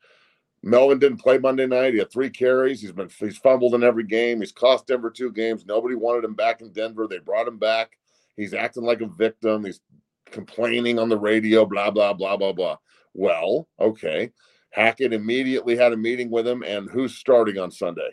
Melvin 0.64 1.00
didn't 1.00 1.22
play 1.22 1.40
Monday 1.40 1.66
night. 1.66 1.94
He 1.94 2.00
had 2.00 2.12
three 2.12 2.30
carries. 2.30 2.82
He's 2.82 2.92
been 2.92 3.10
he's 3.20 3.38
fumbled 3.38 3.74
in 3.74 3.84
every 3.84 4.04
game. 4.04 4.40
He's 4.40 4.52
cost 4.52 4.86
Denver 4.86 5.10
two 5.10 5.32
games. 5.32 5.66
Nobody 5.66 5.96
wanted 5.96 6.24
him 6.24 6.36
back 6.36 6.62
in 6.62 6.72
Denver. 6.72 7.08
They 7.08 7.18
brought 7.18 7.48
him 7.48 7.58
back. 7.58 7.98
He's 8.38 8.54
acting 8.54 8.84
like 8.84 9.02
a 9.02 9.08
victim. 9.08 9.66
He's 9.66 9.82
complaining 10.26 11.00
on 11.00 11.10
the 11.10 11.18
radio, 11.18 11.66
blah, 11.66 11.90
blah, 11.90 12.14
blah, 12.14 12.38
blah, 12.38 12.54
blah. 12.54 12.78
Well, 13.16 13.68
okay. 13.80 14.32
Hackett 14.72 15.14
immediately 15.14 15.78
had 15.78 15.94
a 15.94 15.98
meeting 15.98 16.32
with 16.32 16.48
him, 16.48 16.64
and 16.64 16.90
who's 16.92 17.16
starting 17.16 17.60
on 17.60 17.72
Sunday? 17.72 18.12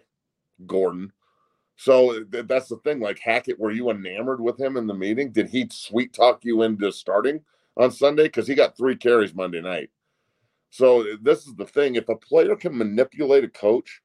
Gordon. 0.67 1.13
So 1.77 2.25
th- 2.25 2.47
that's 2.47 2.69
the 2.69 2.79
thing. 2.79 3.01
Like 3.01 3.19
Hackett, 3.21 3.59
were 3.61 3.73
you 3.73 3.91
enamored 3.91 4.41
with 4.41 4.61
him 4.61 4.77
in 4.77 4.87
the 4.87 4.95
meeting? 4.95 5.33
Did 5.33 5.51
he 5.51 5.69
sweet 5.73 6.13
talk 6.15 6.45
you 6.45 6.63
into 6.63 6.93
starting? 6.93 7.43
on 7.79 7.91
Sunday 7.91 8.25
because 8.25 8.47
he 8.49 8.55
got 8.55 8.77
three 8.77 8.97
carries 8.97 9.35
Monday 9.35 9.61
night. 9.63 9.91
So 10.71 11.05
this 11.23 11.47
is 11.47 11.55
the 11.57 11.67
thing: 11.67 11.97
if 11.97 12.09
a 12.09 12.17
player 12.17 12.57
can 12.57 12.77
manipulate 12.79 13.45
a 13.45 13.49
coach, 13.49 14.03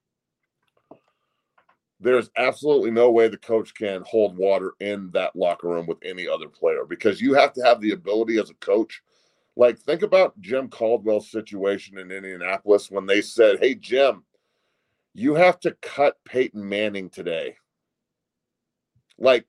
there's 2.00 2.30
absolutely 2.38 2.92
no 2.92 3.12
way 3.12 3.28
the 3.30 3.38
coach 3.38 3.74
can 3.76 4.04
hold 4.08 4.38
water 4.38 4.74
in 4.82 5.12
that 5.14 5.36
locker 5.36 5.70
room 5.70 5.88
with 5.88 6.00
any 6.04 6.28
other 6.28 6.50
player 6.50 6.86
because 6.88 7.22
you 7.22 7.34
have 7.36 7.54
to 7.54 7.64
have 7.64 7.82
the 7.82 7.92
ability 7.94 8.40
as 8.40 8.50
a 8.52 8.56
coach. 8.56 9.02
Like 9.56 9.80
think 9.80 10.02
about 10.02 10.40
Jim 10.42 10.70
Caldwell's 10.70 11.30
situation 11.30 11.98
in 11.98 12.12
Indianapolis 12.12 12.90
when 12.90 13.06
they 13.06 13.22
said, 13.22 13.60
"Hey 13.60 13.76
Jim, 13.76 14.24
you 15.14 15.36
have 15.36 15.60
to 15.62 15.76
cut 15.82 16.18
Peyton 16.26 16.68
Manning 16.68 17.10
today." 17.10 17.56
Like, 19.20 19.46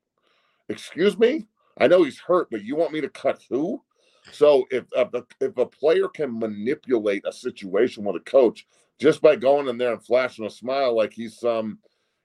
excuse 0.68 1.18
me, 1.18 1.46
I 1.78 1.86
know 1.86 2.02
he's 2.02 2.20
hurt, 2.20 2.48
but 2.50 2.62
you 2.62 2.76
want 2.76 2.92
me 2.92 3.00
to 3.00 3.08
cut 3.08 3.42
who? 3.48 3.82
So 4.30 4.66
if 4.70 4.84
a, 4.96 5.08
if 5.40 5.56
a 5.56 5.66
player 5.66 6.08
can 6.08 6.38
manipulate 6.38 7.24
a 7.26 7.32
situation 7.32 8.04
with 8.04 8.16
a 8.16 8.20
coach 8.20 8.66
just 8.98 9.20
by 9.20 9.36
going 9.36 9.68
in 9.68 9.78
there 9.78 9.92
and 9.92 10.04
flashing 10.04 10.46
a 10.46 10.50
smile 10.50 10.96
like 10.96 11.12
he's 11.12 11.38
some, 11.38 11.78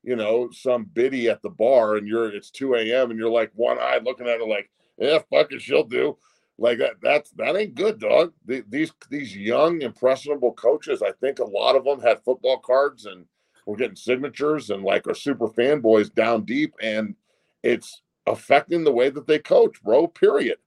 you 0.03 0.15
know, 0.15 0.49
some 0.51 0.85
biddy 0.93 1.29
at 1.29 1.41
the 1.41 1.49
bar, 1.49 1.95
and 1.95 2.07
you're 2.07 2.29
it's 2.33 2.51
two 2.51 2.75
a.m. 2.75 3.09
and 3.09 3.19
you're 3.19 3.29
like 3.29 3.51
one 3.55 3.79
eyed 3.79 4.03
looking 4.03 4.27
at 4.27 4.39
her 4.39 4.45
like, 4.45 4.69
yeah, 4.97 5.19
fuck 5.29 5.51
it, 5.51 5.61
she'll 5.61 5.83
do. 5.83 6.17
Like 6.59 6.79
that, 6.79 6.95
that's 7.01 7.31
that 7.31 7.55
ain't 7.55 7.75
good, 7.75 7.99
dog. 7.99 8.33
The, 8.45 8.63
these 8.67 8.91
these 9.09 9.35
young 9.35 9.81
impressionable 9.81 10.53
coaches, 10.53 11.01
I 11.01 11.11
think 11.13 11.39
a 11.39 11.45
lot 11.45 11.75
of 11.75 11.85
them 11.85 12.01
had 12.01 12.23
football 12.23 12.59
cards 12.59 13.05
and 13.05 13.25
were 13.65 13.77
getting 13.77 13.95
signatures 13.95 14.69
and 14.69 14.83
like 14.83 15.07
are 15.07 15.13
super 15.13 15.47
fanboys 15.47 16.13
down 16.13 16.43
deep, 16.43 16.73
and 16.81 17.15
it's 17.63 18.01
affecting 18.27 18.83
the 18.83 18.91
way 18.91 19.09
that 19.09 19.25
they 19.25 19.39
coach, 19.39 19.81
bro. 19.83 20.07
Period. 20.07 20.57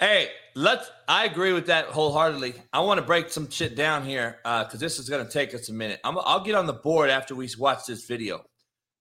Hey, 0.00 0.30
let's. 0.54 0.90
I 1.08 1.26
agree 1.26 1.52
with 1.52 1.66
that 1.66 1.86
wholeheartedly. 1.86 2.54
I 2.72 2.80
want 2.80 2.98
to 2.98 3.06
break 3.06 3.30
some 3.30 3.50
shit 3.50 3.76
down 3.76 4.04
here 4.04 4.38
because 4.42 4.74
uh, 4.74 4.78
this 4.78 4.98
is 4.98 5.08
going 5.08 5.24
to 5.24 5.30
take 5.30 5.54
us 5.54 5.68
a 5.68 5.74
minute. 5.74 6.00
i 6.04 6.10
will 6.10 6.40
get 6.40 6.54
on 6.54 6.66
the 6.66 6.72
board 6.72 7.10
after 7.10 7.34
we 7.34 7.48
watch 7.58 7.86
this 7.86 8.06
video. 8.06 8.44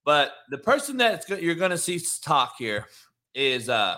But 0.06 0.34
the 0.50 0.58
person 0.58 0.98
that 0.98 1.28
you're 1.42 1.56
going 1.56 1.72
to 1.72 1.78
see 1.78 2.02
talk 2.22 2.56
here 2.60 2.88
is 3.34 3.70
uh, 3.70 3.98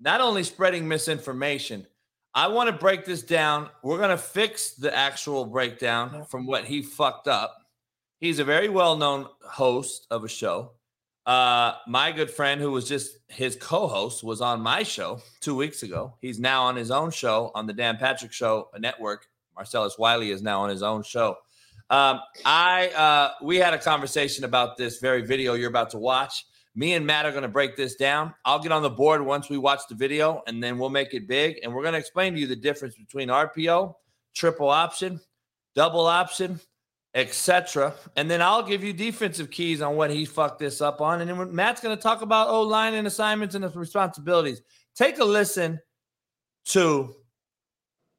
not 0.00 0.20
only 0.20 0.42
spreading 0.42 0.86
misinformation. 0.86 1.86
I 2.34 2.48
want 2.48 2.68
to 2.68 2.76
break 2.76 3.04
this 3.04 3.22
down. 3.22 3.70
We're 3.82 3.98
going 3.98 4.10
to 4.10 4.18
fix 4.18 4.72
the 4.72 4.94
actual 4.94 5.44
breakdown 5.44 6.24
from 6.24 6.46
what 6.46 6.64
he 6.64 6.82
fucked 6.82 7.28
up. 7.28 7.56
He's 8.18 8.38
a 8.38 8.44
very 8.44 8.68
well 8.68 8.96
known 8.96 9.28
host 9.42 10.06
of 10.10 10.24
a 10.24 10.28
show. 10.28 10.72
Uh, 11.26 11.74
my 11.86 12.12
good 12.12 12.30
friend, 12.30 12.60
who 12.60 12.70
was 12.70 12.86
just 12.86 13.18
his 13.28 13.56
co-host, 13.56 14.22
was 14.22 14.40
on 14.40 14.60
my 14.60 14.82
show 14.82 15.20
two 15.40 15.54
weeks 15.54 15.82
ago. 15.82 16.14
He's 16.20 16.38
now 16.38 16.64
on 16.64 16.76
his 16.76 16.90
own 16.90 17.10
show 17.10 17.50
on 17.54 17.66
the 17.66 17.72
Dan 17.72 17.96
Patrick 17.96 18.32
Show 18.32 18.68
network. 18.78 19.26
Marcellus 19.54 19.96
Wiley 19.98 20.30
is 20.30 20.42
now 20.42 20.60
on 20.60 20.68
his 20.68 20.82
own 20.82 21.02
show. 21.02 21.36
Um, 21.90 22.20
I 22.44 22.88
uh, 22.88 23.32
we 23.42 23.56
had 23.56 23.74
a 23.74 23.78
conversation 23.78 24.44
about 24.44 24.76
this 24.76 24.98
very 24.98 25.22
video 25.22 25.54
you're 25.54 25.68
about 25.68 25.90
to 25.90 25.98
watch. 25.98 26.46
Me 26.76 26.94
and 26.94 27.06
Matt 27.06 27.24
are 27.24 27.30
going 27.30 27.42
to 27.42 27.48
break 27.48 27.76
this 27.76 27.94
down. 27.94 28.34
I'll 28.44 28.58
get 28.58 28.72
on 28.72 28.82
the 28.82 28.90
board 28.90 29.22
once 29.22 29.48
we 29.48 29.58
watch 29.58 29.80
the 29.88 29.94
video, 29.94 30.42
and 30.46 30.62
then 30.62 30.78
we'll 30.78 30.90
make 30.90 31.14
it 31.14 31.28
big. 31.28 31.60
And 31.62 31.72
we're 31.72 31.82
going 31.82 31.92
to 31.92 31.98
explain 31.98 32.34
to 32.34 32.40
you 32.40 32.46
the 32.46 32.56
difference 32.56 32.96
between 32.96 33.28
RPO, 33.28 33.94
triple 34.34 34.68
option, 34.68 35.20
double 35.74 36.06
option, 36.06 36.58
etc. 37.14 37.94
And 38.16 38.28
then 38.28 38.42
I'll 38.42 38.62
give 38.62 38.82
you 38.82 38.92
defensive 38.92 39.50
keys 39.50 39.82
on 39.82 39.94
what 39.94 40.10
he 40.10 40.24
fucked 40.24 40.58
this 40.58 40.80
up 40.80 41.00
on. 41.00 41.20
And 41.20 41.30
then 41.30 41.54
Matt's 41.54 41.80
going 41.80 41.96
to 41.96 42.02
talk 42.02 42.22
about 42.22 42.48
oh, 42.48 42.56
O 42.56 42.62
line 42.62 42.94
and 42.94 43.06
assignments 43.06 43.54
and 43.54 43.64
responsibilities. 43.76 44.62
Take 44.96 45.18
a 45.18 45.24
listen 45.24 45.80
to 46.66 47.14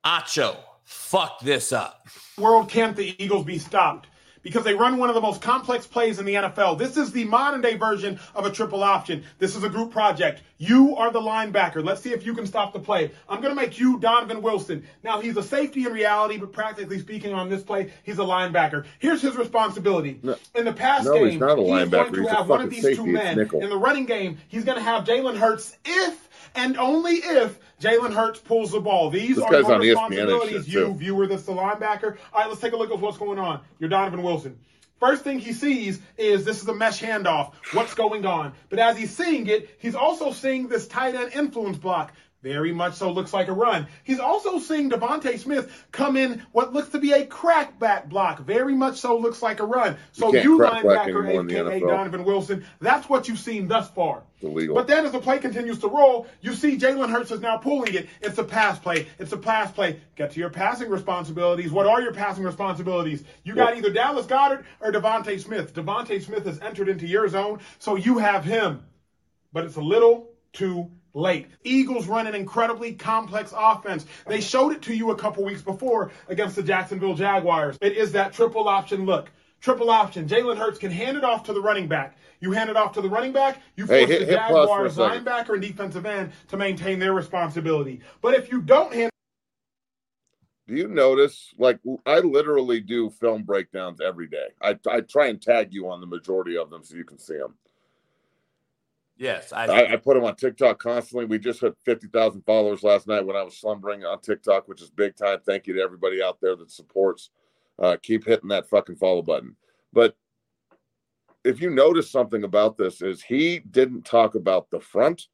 Acho. 0.05 0.57
Fuck 0.85 1.41
this 1.41 1.73
up. 1.73 2.07
World 2.37 2.69
can't 2.69 2.95
the 2.95 3.21
Eagles 3.21 3.45
be 3.45 3.57
stopped? 3.57 4.07
Because 4.45 4.63
they 4.63 4.75
run 4.75 4.97
one 4.97 5.09
of 5.09 5.15
the 5.15 5.21
most 5.21 5.41
complex 5.41 5.87
plays 5.87 6.19
in 6.19 6.25
the 6.25 6.35
NFL. 6.35 6.77
This 6.77 6.97
is 6.97 7.11
the 7.11 7.25
modern 7.25 7.61
day 7.61 7.77
version 7.77 8.19
of 8.35 8.45
a 8.45 8.51
triple 8.51 8.83
option. 8.83 9.23
This 9.39 9.55
is 9.55 9.63
a 9.63 9.69
group 9.69 9.91
project. 9.91 10.43
You 10.59 10.95
are 10.97 11.11
the 11.11 11.19
linebacker. 11.19 11.83
Let's 11.83 12.01
see 12.01 12.13
if 12.13 12.23
you 12.23 12.35
can 12.35 12.45
stop 12.45 12.71
the 12.71 12.79
play. 12.79 13.09
I'm 13.27 13.41
going 13.41 13.55
to 13.55 13.59
make 13.59 13.79
you 13.79 13.97
Donovan 13.97 14.43
Wilson. 14.43 14.85
Now, 15.03 15.19
he's 15.19 15.35
a 15.35 15.41
safety 15.41 15.87
in 15.87 15.93
reality, 15.93 16.37
but 16.37 16.53
practically 16.53 16.99
speaking 16.99 17.33
on 17.33 17.49
this 17.49 17.63
play, 17.63 17.91
he's 18.03 18.19
a 18.19 18.23
linebacker. 18.23 18.85
Here's 18.99 19.19
his 19.19 19.35
responsibility. 19.35 20.19
No, 20.21 20.35
in 20.53 20.65
the 20.65 20.73
pass 20.73 21.05
no, 21.05 21.15
game, 21.15 21.31
he's, 21.31 21.39
not 21.39 21.57
a 21.57 21.61
linebacker. 21.63 22.09
he's 22.09 22.17
going 22.17 22.27
to 22.27 22.35
have 22.35 22.47
one 22.47 22.61
of 22.61 22.69
these 22.69 22.95
two 22.95 23.07
men. 23.07 23.39
In 23.39 23.69
the 23.69 23.77
running 23.77 24.05
game, 24.05 24.37
he's 24.47 24.63
going 24.63 24.77
to 24.77 24.83
have 24.83 25.05
Jalen 25.05 25.37
Hurts 25.37 25.75
if 25.83 26.24
and 26.53 26.77
only 26.77 27.15
if 27.15 27.59
Jalen 27.81 28.13
Hurts 28.13 28.39
pulls 28.39 28.71
the 28.71 28.79
ball. 28.79 29.09
These 29.09 29.37
this 29.37 29.45
are 29.45 29.61
your 29.61 29.79
responsibilities, 29.79 30.67
you 30.71 30.93
viewer 30.93 31.27
that's 31.27 31.43
the 31.43 31.53
linebacker. 31.53 32.17
All 32.33 32.41
right, 32.41 32.49
let's 32.49 32.61
take 32.61 32.73
a 32.73 32.77
look 32.77 32.91
at 32.91 32.99
what's 32.99 33.17
going 33.17 33.39
on. 33.39 33.61
You're 33.79 33.89
Donovan 33.89 34.23
Wilson. 34.23 34.57
First 34.99 35.23
thing 35.23 35.39
he 35.39 35.51
sees 35.51 36.01
is 36.17 36.45
this 36.45 36.61
is 36.61 36.67
a 36.69 36.73
mesh 36.73 37.01
handoff. 37.01 37.53
What's 37.73 37.93
going 37.93 38.25
on? 38.25 38.53
But 38.69 38.79
as 38.79 38.97
he's 38.97 39.15
seeing 39.15 39.47
it, 39.47 39.69
he's 39.77 39.95
also 39.95 40.31
seeing 40.31 40.67
this 40.69 40.87
tight 40.87 41.15
end 41.15 41.33
influence 41.33 41.77
block. 41.77 42.13
Very 42.45 42.71
much 42.71 42.93
so 42.93 43.11
looks 43.11 43.33
like 43.33 43.47
a 43.47 43.53
run. 43.53 43.87
He's 44.03 44.19
also 44.19 44.59
seeing 44.59 44.91
DeVonta 44.91 45.39
Smith 45.39 45.87
come 45.91 46.15
in 46.15 46.45
what 46.51 46.73
looks 46.73 46.89
to 46.89 46.99
be 46.99 47.11
a 47.11 47.25
crackback 47.25 48.07
block. 48.07 48.41
Very 48.41 48.75
much 48.75 48.99
so 48.99 49.17
looks 49.17 49.41
like 49.41 49.59
a 49.59 49.65
run. 49.65 49.97
So 50.11 50.31
You 50.31 50.41
you, 50.41 50.59
linebacker, 50.59 51.25
anymore 51.25 51.41
in 51.41 51.47
the 51.47 51.65
aka 51.65 51.79
Donovan 51.79 52.23
Wilson, 52.23 52.63
that's 52.79 53.09
what 53.09 53.27
you've 53.27 53.39
seen 53.39 53.67
thus 53.67 53.89
far. 53.89 54.21
But 54.75 54.85
then 54.85 55.07
as 55.07 55.11
the 55.13 55.19
play 55.19 55.39
continues 55.39 55.79
to 55.79 55.87
roll, 55.87 56.27
you 56.41 56.53
see 56.53 56.77
Jalen 56.77 57.09
Hurts 57.09 57.31
is 57.31 57.39
now 57.39 57.57
pulling 57.57 57.95
it. 57.95 58.09
It's 58.21 58.37
a 58.37 58.43
pass 58.43 58.77
play. 58.77 59.07
It's 59.17 59.31
a 59.31 59.37
pass 59.37 59.71
play. 59.71 59.99
Get 60.15 60.29
to 60.33 60.39
your 60.39 60.51
passing 60.51 60.91
responsibilities. 60.91 61.71
What 61.71 61.87
are 61.87 61.99
your 61.99 62.13
passing 62.13 62.43
responsibilities? 62.43 63.23
You 63.43 63.55
got 63.55 63.75
either 63.75 63.89
Dallas 63.89 64.27
Goedert 64.27 64.65
or 64.81 64.91
DeVonta 64.91 65.39
Smith. 65.39 65.73
DeVonta 65.73 66.21
Smith 66.21 66.45
has 66.45 66.59
entered 66.59 66.89
into 66.89 67.07
your 67.07 67.27
zone, 67.27 67.61
so 67.79 67.95
you 67.95 68.19
have 68.19 68.45
him. 68.45 68.83
But 69.51 69.65
it's 69.65 69.77
a 69.77 69.81
little 69.81 70.29
too 70.53 70.91
late. 71.15 71.47
Eagles 71.63 72.07
run 72.07 72.27
an 72.27 72.35
incredibly 72.35 72.93
complex 72.93 73.53
offense. 73.57 74.05
They 74.27 74.41
showed 74.41 74.73
it 74.73 74.83
to 74.83 74.95
you 74.95 75.11
a 75.11 75.15
couple 75.15 75.43
weeks 75.43 75.61
before 75.63 76.11
against 76.27 76.55
the 76.55 76.63
Jacksonville 76.63 77.15
Jaguars. 77.15 77.77
It 77.81 77.93
is 77.97 78.11
that 78.11 78.33
triple 78.33 78.67
option 78.67 79.05
look. 79.05 79.31
Triple 79.61 79.89
option. 79.89 80.27
Jalen 80.27 80.57
Hurts 80.57 80.77
can 80.77 80.91
hand 80.91 81.17
it 81.17 81.23
off 81.23 81.45
to 81.45 81.53
the 81.53 81.61
running 81.61 81.87
back. 81.87 82.17
You 82.41 82.51
hand 82.51 82.69
it 82.69 82.75
off 82.75 82.93
to 82.93 83.01
the 83.01 83.09
running 83.09 83.31
back, 83.31 83.61
you 83.75 83.85
Hey, 83.87 84.01
force 84.01 84.11
hit- 84.11 84.19
the 84.19 84.25
hit 84.25 84.35
a 84.35 84.37
Jaguars 84.37 84.97
linebacker 84.97 85.53
and 85.53 85.61
defensive 85.61 86.05
end 86.05 86.31
to 86.49 86.57
maintain 86.57 86.99
their 86.99 87.13
responsibility. 87.13 88.01
But 88.21 88.35
if 88.35 88.51
you 88.51 88.61
don't 88.61 88.93
hand 88.93 89.09
Do 90.67 90.75
you 90.75 90.87
notice? 90.87 91.53
Like, 91.57 91.79
I 92.05 92.19
literally 92.19 92.81
do 92.81 93.09
film 93.09 93.43
breakdowns 93.43 94.01
every 94.01 94.27
day. 94.27 94.47
I, 94.61 94.77
I 94.89 95.01
try 95.01 95.27
and 95.27 95.41
tag 95.41 95.73
you 95.73 95.89
on 95.89 96.01
the 96.01 96.07
majority 96.07 96.57
of 96.57 96.69
them 96.69 96.83
so 96.83 96.95
you 96.95 97.03
can 97.05 97.17
see 97.17 97.37
them. 97.37 97.55
Yes, 99.17 99.53
I, 99.53 99.65
I, 99.65 99.93
I 99.93 99.95
put 99.95 100.15
them 100.15 100.25
on 100.25 100.35
TikTok 100.35 100.77
constantly. 100.79 101.25
We 101.25 101.39
just 101.39 101.61
hit 101.61 101.73
50,000 101.85 102.41
followers 102.41 102.83
last 102.83 103.07
night 103.07 103.25
when 103.25 103.37
I 103.37 103.43
was 103.43 103.57
slumbering 103.57 104.03
on 104.03 104.19
TikTok, 104.19 104.67
which 104.67 104.81
is 104.81 104.89
big 104.89 105.15
time. 105.15 105.39
Thank 105.45 105.67
you 105.67 105.73
to 105.75 105.81
everybody 105.81 106.21
out 106.21 106.39
there 106.41 106.55
that 106.57 106.71
supports. 106.71 107.29
Uh, 107.79 107.95
keep 108.01 108.25
hitting 108.25 108.49
that 108.49 108.69
fucking 108.69 108.97
follow 108.97 109.21
button. 109.21 109.55
But 109.93 110.17
if 111.45 111.61
you 111.61 111.69
notice 111.69 112.11
something 112.11 112.43
about 112.43 112.77
this, 112.77 113.01
is 113.01 113.21
he 113.21 113.59
didn't 113.59 114.03
talk 114.03 114.35
about 114.35 114.69
the 114.69 114.79
front. 114.79 115.27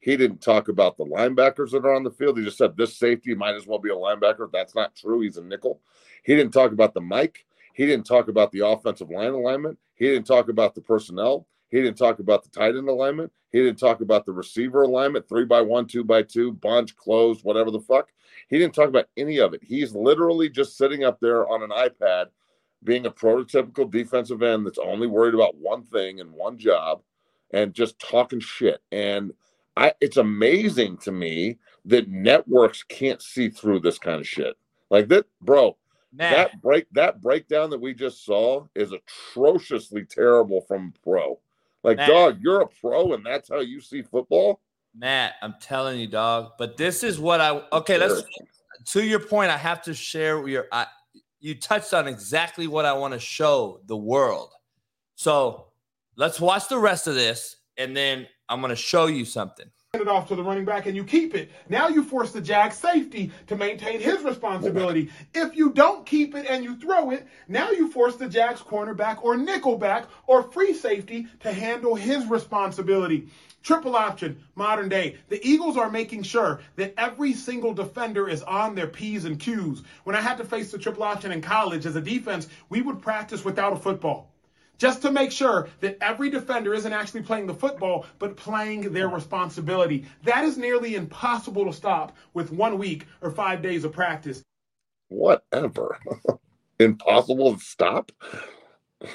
He 0.00 0.16
didn't 0.16 0.40
talk 0.40 0.68
about 0.68 0.96
the 0.96 1.04
linebackers 1.04 1.70
that 1.70 1.84
are 1.84 1.94
on 1.94 2.02
the 2.02 2.10
field. 2.10 2.38
He 2.38 2.44
just 2.44 2.58
said 2.58 2.76
this 2.76 2.96
safety 2.96 3.34
might 3.34 3.54
as 3.54 3.66
well 3.66 3.78
be 3.78 3.90
a 3.90 3.94
linebacker. 3.94 4.50
That's 4.50 4.74
not 4.74 4.96
true. 4.96 5.20
He's 5.20 5.36
a 5.36 5.42
nickel. 5.42 5.80
He 6.24 6.34
didn't 6.34 6.52
talk 6.52 6.72
about 6.72 6.94
the 6.94 7.02
mic. 7.02 7.46
He 7.74 7.86
didn't 7.86 8.06
talk 8.06 8.28
about 8.28 8.50
the 8.50 8.66
offensive 8.66 9.10
line 9.10 9.32
alignment. 9.32 9.78
He 9.94 10.06
didn't 10.06 10.26
talk 10.26 10.48
about 10.48 10.74
the 10.74 10.80
personnel. 10.80 11.46
He 11.70 11.80
didn't 11.80 11.98
talk 11.98 12.18
about 12.18 12.42
the 12.42 12.50
tight 12.50 12.76
end 12.76 12.88
alignment. 12.88 13.32
He 13.50 13.60
didn't 13.60 13.78
talk 13.78 14.00
about 14.00 14.26
the 14.26 14.32
receiver 14.32 14.82
alignment, 14.82 15.28
three 15.28 15.44
by 15.44 15.60
one, 15.60 15.86
two 15.86 16.04
by 16.04 16.22
two, 16.22 16.52
bunch, 16.52 16.96
closed, 16.96 17.44
whatever 17.44 17.70
the 17.70 17.80
fuck. 17.80 18.08
He 18.48 18.58
didn't 18.58 18.74
talk 18.74 18.88
about 18.88 19.08
any 19.16 19.38
of 19.38 19.54
it. 19.54 19.62
He's 19.62 19.94
literally 19.94 20.48
just 20.48 20.76
sitting 20.76 21.04
up 21.04 21.20
there 21.20 21.48
on 21.48 21.62
an 21.62 21.70
iPad, 21.70 22.26
being 22.84 23.06
a 23.06 23.10
prototypical 23.10 23.90
defensive 23.90 24.42
end 24.42 24.66
that's 24.66 24.78
only 24.78 25.06
worried 25.06 25.34
about 25.34 25.56
one 25.56 25.84
thing 25.84 26.20
and 26.20 26.32
one 26.32 26.58
job 26.58 27.02
and 27.52 27.74
just 27.74 27.98
talking 27.98 28.40
shit. 28.40 28.80
And 28.92 29.32
I 29.76 29.92
it's 30.00 30.16
amazing 30.16 30.98
to 30.98 31.12
me 31.12 31.58
that 31.84 32.08
networks 32.08 32.82
can't 32.82 33.22
see 33.22 33.48
through 33.48 33.80
this 33.80 33.98
kind 33.98 34.20
of 34.20 34.28
shit. 34.28 34.56
Like 34.90 35.08
that, 35.08 35.26
bro. 35.40 35.76
man, 36.12 36.32
That 36.32 36.62
break 36.62 36.86
that 36.92 37.20
breakdown 37.20 37.70
that 37.70 37.80
we 37.80 37.94
just 37.94 38.24
saw 38.24 38.66
is 38.74 38.92
atrociously 38.92 40.04
terrible 40.04 40.62
from 40.62 40.94
pro. 41.04 41.38
Like, 41.82 41.96
Man. 41.96 42.08
dog, 42.08 42.38
you're 42.40 42.60
a 42.60 42.66
pro 42.66 43.14
and 43.14 43.24
that's 43.24 43.48
how 43.48 43.60
you 43.60 43.80
see 43.80 44.02
football. 44.02 44.60
Matt, 44.94 45.34
I'm 45.42 45.54
telling 45.60 46.00
you, 46.00 46.06
dog. 46.06 46.52
But 46.58 46.76
this 46.76 47.02
is 47.02 47.18
what 47.18 47.40
I 47.40 47.62
okay. 47.72 47.96
Let's 47.96 48.22
to 48.86 49.04
your 49.04 49.20
point. 49.20 49.50
I 49.50 49.56
have 49.56 49.82
to 49.82 49.94
share 49.94 50.46
your. 50.48 50.66
I, 50.72 50.86
you 51.38 51.54
touched 51.54 51.94
on 51.94 52.06
exactly 52.06 52.66
what 52.66 52.84
I 52.84 52.92
want 52.92 53.14
to 53.14 53.20
show 53.20 53.80
the 53.86 53.96
world. 53.96 54.52
So 55.14 55.66
let's 56.16 56.40
watch 56.40 56.68
the 56.68 56.78
rest 56.78 57.06
of 57.06 57.14
this, 57.14 57.56
and 57.76 57.96
then 57.96 58.26
I'm 58.48 58.60
going 58.60 58.70
to 58.70 58.76
show 58.76 59.06
you 59.06 59.24
something. 59.24 59.66
It 60.00 60.06
off 60.08 60.28
to 60.28 60.36
the 60.36 60.42
running 60.42 60.64
back 60.64 60.86
and 60.86 60.94
you 60.94 61.02
keep 61.02 61.34
it. 61.34 61.50
Now 61.68 61.88
you 61.88 62.04
force 62.04 62.30
the 62.30 62.40
Jag 62.40 62.72
safety 62.72 63.32
to 63.48 63.56
maintain 63.56 64.00
his 64.00 64.22
responsibility. 64.22 65.10
If 65.34 65.56
you 65.56 65.70
don't 65.70 66.06
keep 66.06 66.34
it 66.36 66.46
and 66.48 66.62
you 66.62 66.76
throw 66.76 67.10
it, 67.10 67.26
now 67.48 67.70
you 67.70 67.90
force 67.90 68.14
the 68.14 68.28
Jags 68.28 68.60
cornerback 68.60 69.22
or 69.22 69.36
nickelback 69.36 70.06
or 70.28 70.44
free 70.44 70.74
safety 70.74 71.26
to 71.40 71.52
handle 71.52 71.96
his 71.96 72.24
responsibility. 72.26 73.28
Triple 73.64 73.96
option, 73.96 74.42
modern 74.54 74.88
day. 74.88 75.16
The 75.28 75.44
Eagles 75.44 75.76
are 75.76 75.90
making 75.90 76.22
sure 76.22 76.60
that 76.76 76.94
every 76.96 77.34
single 77.34 77.74
defender 77.74 78.28
is 78.28 78.42
on 78.42 78.76
their 78.76 78.86
P's 78.86 79.24
and 79.24 79.40
Q's. 79.40 79.82
When 80.04 80.14
I 80.14 80.20
had 80.20 80.38
to 80.38 80.44
face 80.44 80.70
the 80.70 80.78
triple 80.78 81.02
option 81.02 81.32
in 81.32 81.42
college 81.42 81.84
as 81.84 81.96
a 81.96 82.00
defense, 82.00 82.48
we 82.68 82.80
would 82.80 83.02
practice 83.02 83.44
without 83.44 83.72
a 83.72 83.76
football 83.76 84.30
just 84.80 85.02
to 85.02 85.12
make 85.12 85.30
sure 85.30 85.68
that 85.80 85.98
every 86.00 86.30
defender 86.30 86.72
isn't 86.72 86.92
actually 86.92 87.20
playing 87.22 87.46
the 87.46 87.54
football, 87.54 88.06
but 88.18 88.34
playing 88.36 88.92
their 88.92 89.08
responsibility. 89.08 90.06
That 90.24 90.42
is 90.42 90.56
nearly 90.56 90.94
impossible 90.94 91.66
to 91.66 91.72
stop 91.72 92.16
with 92.32 92.50
one 92.50 92.78
week 92.78 93.06
or 93.20 93.30
five 93.30 93.60
days 93.60 93.84
of 93.84 93.92
practice. 93.92 94.42
Whatever. 95.08 95.98
Impossible 96.80 97.54
to 97.54 97.60
stop. 97.60 98.10
All 99.02 99.08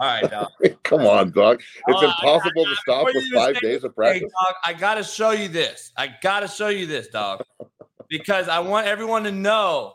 right, 0.00 0.30
dog. 0.30 0.48
Come 0.84 1.00
on, 1.06 1.32
dog. 1.32 1.60
It's 1.88 2.02
uh, 2.02 2.06
I- 2.06 2.14
impossible 2.20 2.64
to 2.64 2.76
stop 2.76 3.04
with 3.06 3.24
five 3.34 3.56
say- 3.56 3.60
days 3.60 3.82
of 3.82 3.90
Hey, 3.90 3.94
practice. 3.96 4.32
dog, 4.44 4.54
I 4.64 4.72
got 4.74 4.94
to 4.94 5.02
show 5.02 5.32
you 5.32 5.48
this. 5.48 5.92
I 5.96 6.14
got 6.22 6.40
to 6.40 6.48
show 6.48 6.68
you 6.68 6.86
this, 6.86 7.08
dog, 7.08 7.42
because 8.08 8.48
I 8.48 8.60
want 8.60 8.86
everyone 8.86 9.24
to 9.24 9.32
know 9.32 9.94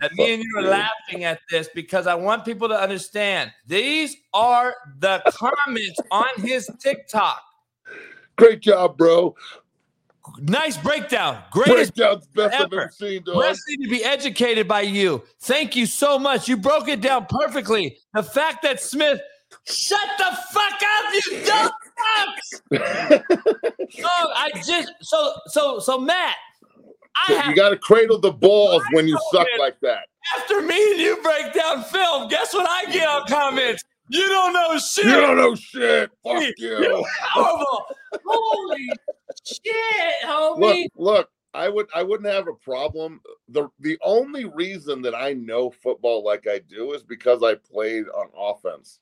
that 0.00 0.12
me 0.14 0.34
and 0.34 0.42
you 0.42 0.58
are 0.58 0.62
laughing 0.62 1.24
at 1.24 1.40
this 1.50 1.68
because 1.74 2.06
I 2.06 2.14
want 2.14 2.44
people 2.44 2.68
to 2.68 2.80
understand 2.80 3.52
these 3.66 4.16
are 4.32 4.74
the 5.00 5.22
comments 5.26 5.98
on 6.10 6.28
his 6.38 6.70
TikTok. 6.80 7.42
Great 8.36 8.60
job, 8.60 8.96
bro. 8.96 9.34
Nice 10.40 10.76
breakdown. 10.76 11.42
Greatest 11.50 11.96
Breakdown's 11.96 12.26
best 12.28 12.54
I've 12.54 12.60
ever. 12.62 12.82
ever 12.82 12.90
seen, 12.92 13.22
dog. 13.24 13.42
To 13.54 13.88
be 13.88 14.04
educated 14.04 14.68
by 14.68 14.82
you. 14.82 15.22
Thank 15.40 15.74
you 15.74 15.86
so 15.86 16.18
much. 16.18 16.48
You 16.48 16.56
broke 16.56 16.88
it 16.88 17.00
down 17.00 17.26
perfectly. 17.26 17.98
The 18.14 18.22
fact 18.22 18.62
that 18.62 18.80
Smith, 18.80 19.20
shut 19.64 20.08
the 20.18 20.38
fuck 20.52 20.72
up, 20.72 21.14
you 21.14 21.44
dumb 21.44 21.70
fucks. 21.98 23.22
oh, 24.04 24.32
I 24.34 24.50
just 24.64 24.92
so 25.00 25.32
so 25.46 25.78
so 25.78 25.98
Matt. 25.98 26.36
You 27.28 27.54
got 27.54 27.70
to 27.70 27.76
cradle 27.76 28.18
the 28.18 28.32
balls 28.32 28.82
when 28.92 29.06
you 29.08 29.18
suck 29.32 29.46
like 29.58 29.78
that. 29.80 30.06
after 30.36 30.60
me 30.62 30.92
and 30.92 31.00
you 31.00 31.18
break 31.22 31.52
down 31.52 31.84
film. 31.84 32.28
Guess 32.28 32.54
what 32.54 32.68
I 32.68 32.90
get 32.90 33.08
on 33.08 33.26
comments? 33.26 33.82
You 34.10 34.26
don't 34.28 34.52
know 34.54 34.78
shit. 34.78 35.04
You 35.04 35.12
don't 35.12 35.36
know 35.36 35.54
shit. 35.54 36.10
Fuck 36.24 36.42
You're 36.56 36.82
you. 36.82 37.04
horrible. 37.22 37.84
Holy 38.26 38.88
shit, 39.44 40.14
homie. 40.24 40.84
Look, 40.96 41.16
look. 41.16 41.28
I 41.54 41.68
would, 41.68 41.88
I 41.94 42.02
wouldn't 42.02 42.32
have 42.32 42.46
a 42.46 42.52
problem. 42.52 43.20
the 43.48 43.68
The 43.80 43.98
only 44.02 44.44
reason 44.44 45.00
that 45.02 45.14
I 45.14 45.32
know 45.32 45.70
football 45.70 46.22
like 46.22 46.46
I 46.46 46.58
do 46.60 46.92
is 46.92 47.02
because 47.02 47.42
I 47.42 47.54
played 47.54 48.04
on 48.14 48.28
offense. 48.36 49.00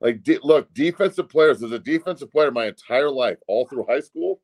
Like, 0.00 0.22
de- 0.22 0.38
look, 0.42 0.72
defensive 0.74 1.28
players. 1.28 1.62
As 1.62 1.72
a 1.72 1.78
defensive 1.78 2.30
player, 2.32 2.50
my 2.50 2.66
entire 2.66 3.10
life, 3.10 3.36
all 3.48 3.66
through 3.66 3.84
high 3.88 4.00
school, 4.00 4.40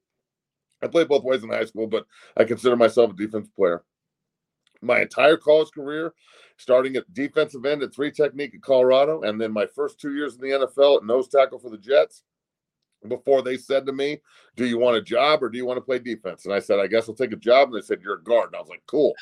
I 0.84 0.88
played 0.88 1.08
both 1.08 1.24
ways 1.24 1.42
in 1.42 1.48
high 1.50 1.64
school, 1.64 1.86
but 1.86 2.06
I 2.36 2.44
consider 2.44 2.76
myself 2.76 3.10
a 3.10 3.14
defense 3.14 3.48
player. 3.56 3.82
My 4.82 5.00
entire 5.00 5.38
college 5.38 5.70
career, 5.70 6.12
starting 6.58 6.96
at 6.96 7.12
defensive 7.14 7.64
end 7.64 7.82
at 7.82 7.94
three 7.94 8.10
technique 8.10 8.54
at 8.54 8.62
Colorado, 8.62 9.22
and 9.22 9.40
then 9.40 9.50
my 9.50 9.66
first 9.66 9.98
two 9.98 10.14
years 10.14 10.34
in 10.34 10.42
the 10.42 10.48
NFL 10.48 10.98
at 10.98 11.04
nose 11.04 11.28
tackle 11.28 11.58
for 11.58 11.70
the 11.70 11.78
Jets. 11.78 12.22
Before 13.08 13.42
they 13.42 13.58
said 13.58 13.84
to 13.86 13.92
me, 13.92 14.20
Do 14.56 14.66
you 14.66 14.78
want 14.78 14.96
a 14.96 15.02
job 15.02 15.42
or 15.42 15.50
do 15.50 15.58
you 15.58 15.66
want 15.66 15.76
to 15.76 15.82
play 15.82 15.98
defense? 15.98 16.46
And 16.46 16.54
I 16.54 16.58
said, 16.58 16.78
I 16.78 16.86
guess 16.86 17.06
I'll 17.08 17.14
take 17.14 17.32
a 17.32 17.36
job. 17.36 17.68
And 17.68 17.76
they 17.76 17.84
said, 17.84 18.00
You're 18.02 18.14
a 18.14 18.22
guard. 18.22 18.46
And 18.46 18.56
I 18.56 18.60
was 18.60 18.70
like, 18.70 18.82
Cool. 18.86 19.14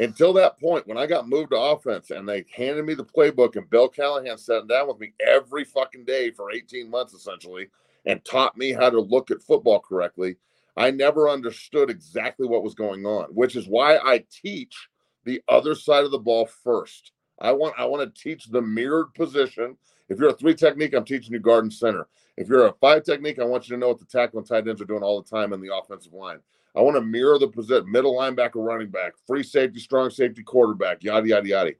Until 0.00 0.32
that 0.34 0.58
point, 0.58 0.86
when 0.88 0.98
I 0.98 1.06
got 1.06 1.28
moved 1.28 1.52
to 1.52 1.56
offense 1.56 2.10
and 2.10 2.28
they 2.28 2.44
handed 2.54 2.84
me 2.84 2.94
the 2.94 3.04
playbook, 3.04 3.54
and 3.54 3.70
Bill 3.70 3.88
Callahan 3.88 4.36
sat 4.36 4.66
down 4.66 4.88
with 4.88 4.98
me 4.98 5.12
every 5.24 5.64
fucking 5.64 6.04
day 6.04 6.32
for 6.32 6.50
18 6.50 6.90
months 6.90 7.14
essentially 7.14 7.68
and 8.06 8.24
taught 8.24 8.56
me 8.56 8.72
how 8.72 8.90
to 8.90 9.00
look 9.00 9.30
at 9.30 9.42
football 9.42 9.80
correctly, 9.80 10.36
I 10.76 10.90
never 10.90 11.28
understood 11.28 11.90
exactly 11.90 12.46
what 12.46 12.62
was 12.62 12.74
going 12.74 13.06
on, 13.06 13.26
which 13.26 13.56
is 13.56 13.66
why 13.66 13.96
I 13.96 14.24
teach 14.30 14.88
the 15.24 15.42
other 15.48 15.74
side 15.74 16.04
of 16.04 16.10
the 16.10 16.18
ball 16.18 16.46
first. 16.46 17.12
I 17.38 17.52
want 17.52 17.74
I 17.78 17.84
want 17.86 18.14
to 18.14 18.22
teach 18.22 18.46
the 18.46 18.62
mirrored 18.62 19.14
position. 19.14 19.76
If 20.08 20.18
you're 20.18 20.30
a 20.30 20.34
three 20.34 20.54
technique, 20.54 20.94
I'm 20.94 21.04
teaching 21.04 21.32
you 21.32 21.40
guard 21.40 21.64
and 21.64 21.72
center. 21.72 22.06
If 22.36 22.48
you're 22.48 22.66
a 22.66 22.74
five 22.80 23.04
technique, 23.04 23.38
I 23.38 23.44
want 23.44 23.68
you 23.68 23.74
to 23.74 23.80
know 23.80 23.88
what 23.88 23.98
the 23.98 24.04
tackle 24.04 24.38
and 24.38 24.46
tight 24.46 24.68
ends 24.68 24.80
are 24.80 24.86
doing 24.86 25.02
all 25.02 25.20
the 25.20 25.28
time 25.28 25.52
in 25.52 25.60
the 25.60 25.74
offensive 25.74 26.12
line. 26.12 26.38
I 26.76 26.80
want 26.82 26.96
to 26.96 27.00
mirror 27.00 27.38
the 27.38 27.48
position, 27.48 27.90
middle 27.90 28.14
linebacker, 28.14 28.56
running 28.56 28.90
back, 28.90 29.14
free 29.26 29.42
safety, 29.42 29.80
strong 29.80 30.10
safety, 30.10 30.42
quarterback, 30.42 31.02
yada 31.02 31.26
yada 31.26 31.48
yada. 31.48 31.72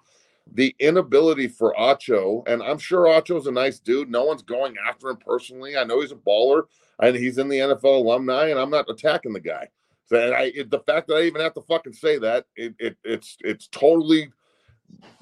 The 0.52 0.74
inability 0.78 1.48
for 1.48 1.74
Acho, 1.74 2.46
and 2.48 2.62
I'm 2.62 2.78
sure 2.78 3.06
Acho's 3.06 3.46
a 3.46 3.52
nice 3.52 3.78
dude. 3.80 4.10
No 4.10 4.24
one's 4.24 4.42
going 4.42 4.76
after 4.88 5.10
him 5.10 5.16
personally. 5.16 5.76
I 5.76 5.84
know 5.84 6.00
he's 6.00 6.12
a 6.12 6.16
baller 6.16 6.64
and 7.00 7.16
he's 7.16 7.38
in 7.38 7.48
the 7.48 7.58
NFL 7.58 7.84
alumni, 7.84 8.48
and 8.48 8.58
I'm 8.58 8.70
not 8.70 8.88
attacking 8.88 9.32
the 9.32 9.40
guy. 9.40 9.68
So 10.06 10.24
and 10.24 10.34
I 10.34 10.52
it, 10.54 10.70
the 10.70 10.80
fact 10.80 11.08
that 11.08 11.16
I 11.16 11.22
even 11.22 11.40
have 11.40 11.54
to 11.54 11.62
fucking 11.62 11.94
say 11.94 12.18
that 12.18 12.46
it, 12.54 12.74
it 12.78 12.96
it's 13.04 13.36
it's 13.40 13.66
totally 13.68 14.30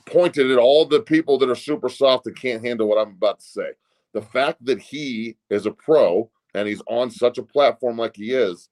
pointed 0.07 0.51
at 0.51 0.59
all 0.59 0.85
the 0.85 1.01
people 1.01 1.39
that 1.39 1.49
are 1.49 1.55
super 1.55 1.89
soft 1.89 2.27
and 2.27 2.37
can't 2.37 2.65
handle 2.65 2.87
what 2.87 2.99
I'm 2.99 3.15
about 3.15 3.41
to 3.41 3.47
say. 3.47 3.71
The 4.13 4.23
fact 4.23 4.65
that 4.67 4.79
he 4.79 5.37
is 5.49 5.67
a 5.67 5.71
pro 5.71 6.31
and 6.55 6.69
he's 6.69 6.83
on 6.87 7.11
such 7.11 7.39
a 7.39 7.43
platform 7.43 7.97
like 7.97 8.17
he 8.17 8.33
is, 8.33 8.69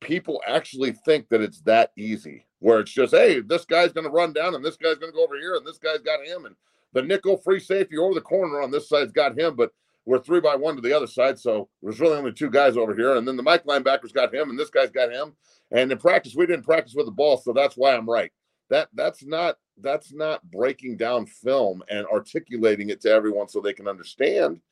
people 0.00 0.42
actually 0.46 0.92
think 0.92 1.28
that 1.30 1.40
it's 1.40 1.62
that 1.62 1.92
easy. 1.96 2.46
Where 2.64 2.80
it's 2.80 2.92
just, 2.92 3.12
hey, 3.12 3.40
this 3.40 3.66
guy's 3.66 3.92
going 3.92 4.06
to 4.06 4.10
run 4.10 4.32
down 4.32 4.54
and 4.54 4.64
this 4.64 4.78
guy's 4.78 4.96
going 4.96 5.12
to 5.12 5.14
go 5.14 5.22
over 5.22 5.38
here 5.38 5.54
and 5.54 5.66
this 5.66 5.76
guy's 5.76 6.00
got 6.00 6.24
him 6.24 6.46
and 6.46 6.56
the 6.94 7.02
nickel 7.02 7.36
free 7.36 7.60
safety 7.60 7.98
over 7.98 8.14
the 8.14 8.22
corner 8.22 8.62
on 8.62 8.70
this 8.70 8.88
side's 8.88 9.12
got 9.12 9.38
him, 9.38 9.54
but 9.54 9.72
we're 10.06 10.18
three 10.18 10.40
by 10.40 10.56
one 10.56 10.74
to 10.74 10.80
the 10.80 10.96
other 10.96 11.06
side. 11.06 11.38
So 11.38 11.68
there's 11.82 12.00
really 12.00 12.16
only 12.16 12.32
two 12.32 12.48
guys 12.48 12.78
over 12.78 12.94
here. 12.94 13.16
And 13.16 13.28
then 13.28 13.36
the 13.36 13.42
Mike 13.42 13.66
linebacker's 13.66 14.12
got 14.12 14.34
him 14.34 14.48
and 14.48 14.58
this 14.58 14.70
guy's 14.70 14.90
got 14.90 15.12
him. 15.12 15.34
And 15.72 15.92
in 15.92 15.98
practice, 15.98 16.34
we 16.34 16.46
didn't 16.46 16.64
practice 16.64 16.94
with 16.94 17.04
the 17.04 17.12
ball. 17.12 17.36
So 17.36 17.52
that's 17.52 17.76
why 17.76 17.94
I'm 17.94 18.08
right. 18.08 18.32
That 18.70 18.88
that's 18.94 19.22
not 19.22 19.58
that's 19.82 20.14
not 20.14 20.42
breaking 20.50 20.96
down 20.96 21.26
film 21.26 21.82
and 21.90 22.06
articulating 22.06 22.88
it 22.88 23.02
to 23.02 23.10
everyone 23.10 23.48
so 23.48 23.60
they 23.60 23.74
can 23.74 23.88
understand. 23.88 24.62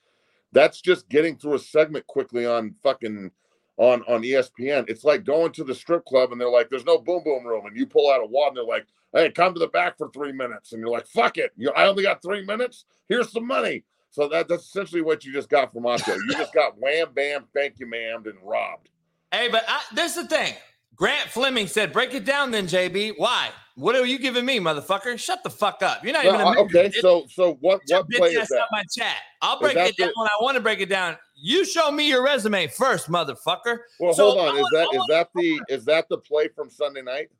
That's 0.52 0.80
just 0.80 1.10
getting 1.10 1.36
through 1.36 1.56
a 1.56 1.58
segment 1.58 2.06
quickly 2.06 2.46
on 2.46 2.74
fucking 2.82 3.32
on 3.76 4.02
on 4.02 4.22
ESPN. 4.22 4.88
It's 4.88 5.04
like 5.04 5.24
going 5.24 5.52
to 5.52 5.64
the 5.64 5.74
strip 5.74 6.04
club 6.04 6.32
and 6.32 6.40
they're 6.40 6.50
like, 6.50 6.70
"There's 6.70 6.84
no 6.84 6.98
boom 6.98 7.22
boom 7.24 7.46
room," 7.46 7.66
and 7.66 7.76
you 7.76 7.86
pull 7.86 8.10
out 8.10 8.22
a 8.22 8.26
wad 8.26 8.48
and 8.48 8.56
they're 8.56 8.64
like, 8.64 8.86
"Hey, 9.12 9.30
come 9.30 9.54
to 9.54 9.60
the 9.60 9.68
back 9.68 9.98
for 9.98 10.10
three 10.10 10.32
minutes," 10.32 10.72
and 10.72 10.80
you're 10.80 10.90
like, 10.90 11.06
"Fuck 11.06 11.38
it, 11.38 11.52
you, 11.56 11.70
I 11.70 11.86
only 11.86 12.02
got 12.02 12.22
three 12.22 12.44
minutes. 12.44 12.84
Here's 13.08 13.32
some 13.32 13.46
money." 13.46 13.84
So 14.10 14.28
that, 14.28 14.46
that's 14.46 14.64
essentially 14.64 15.00
what 15.00 15.24
you 15.24 15.32
just 15.32 15.48
got 15.48 15.72
from 15.72 15.84
Acho. 15.84 16.14
You 16.14 16.34
just 16.34 16.52
got 16.52 16.74
wham 16.78 17.08
bam, 17.14 17.46
thank 17.54 17.78
you, 17.78 17.86
ma'am, 17.86 18.24
and 18.26 18.36
robbed. 18.42 18.90
Hey, 19.30 19.48
but 19.48 19.64
I, 19.66 19.80
this 19.94 20.16
is 20.16 20.28
the 20.28 20.36
thing. 20.36 20.54
Grant 20.94 21.30
Fleming 21.30 21.66
said, 21.66 21.92
"Break 21.92 22.12
it 22.12 22.26
down, 22.26 22.50
then, 22.50 22.66
JB. 22.66 23.14
Why? 23.16 23.50
What 23.74 23.96
are 23.96 24.04
you 24.04 24.18
giving 24.18 24.44
me, 24.44 24.60
motherfucker? 24.60 25.18
Shut 25.18 25.42
the 25.42 25.48
fuck 25.48 25.82
up. 25.82 26.04
You're 26.04 26.12
not 26.12 26.26
even 26.26 26.40
uh, 26.40 26.54
okay. 26.58 26.90
So, 27.00 27.24
so 27.30 27.54
what? 27.60 27.80
What 27.88 28.08
play 28.10 28.34
is 28.34 28.48
that? 28.48 28.66
My 28.70 28.84
chat. 28.94 29.16
I'll 29.40 29.58
break 29.58 29.76
it 29.76 29.96
down 29.96 30.08
the, 30.08 30.12
when 30.14 30.28
I 30.28 30.42
want 30.42 30.56
to 30.56 30.60
break 30.60 30.80
it 30.80 30.90
down. 30.90 31.16
You 31.44 31.64
show 31.64 31.90
me 31.90 32.08
your 32.08 32.22
resume 32.22 32.68
first, 32.68 33.10
motherfucker. 33.10 33.78
Well, 33.98 34.14
so 34.14 34.30
hold 34.30 34.38
on. 34.38 34.56
Is 34.56 34.66
that 34.72 34.88
is 34.94 35.02
that 35.08 35.28
the 35.34 35.60
is 35.68 35.84
that 35.86 36.08
the 36.08 36.18
play 36.18 36.46
from 36.46 36.70
Sunday 36.70 37.02
night? 37.02 37.30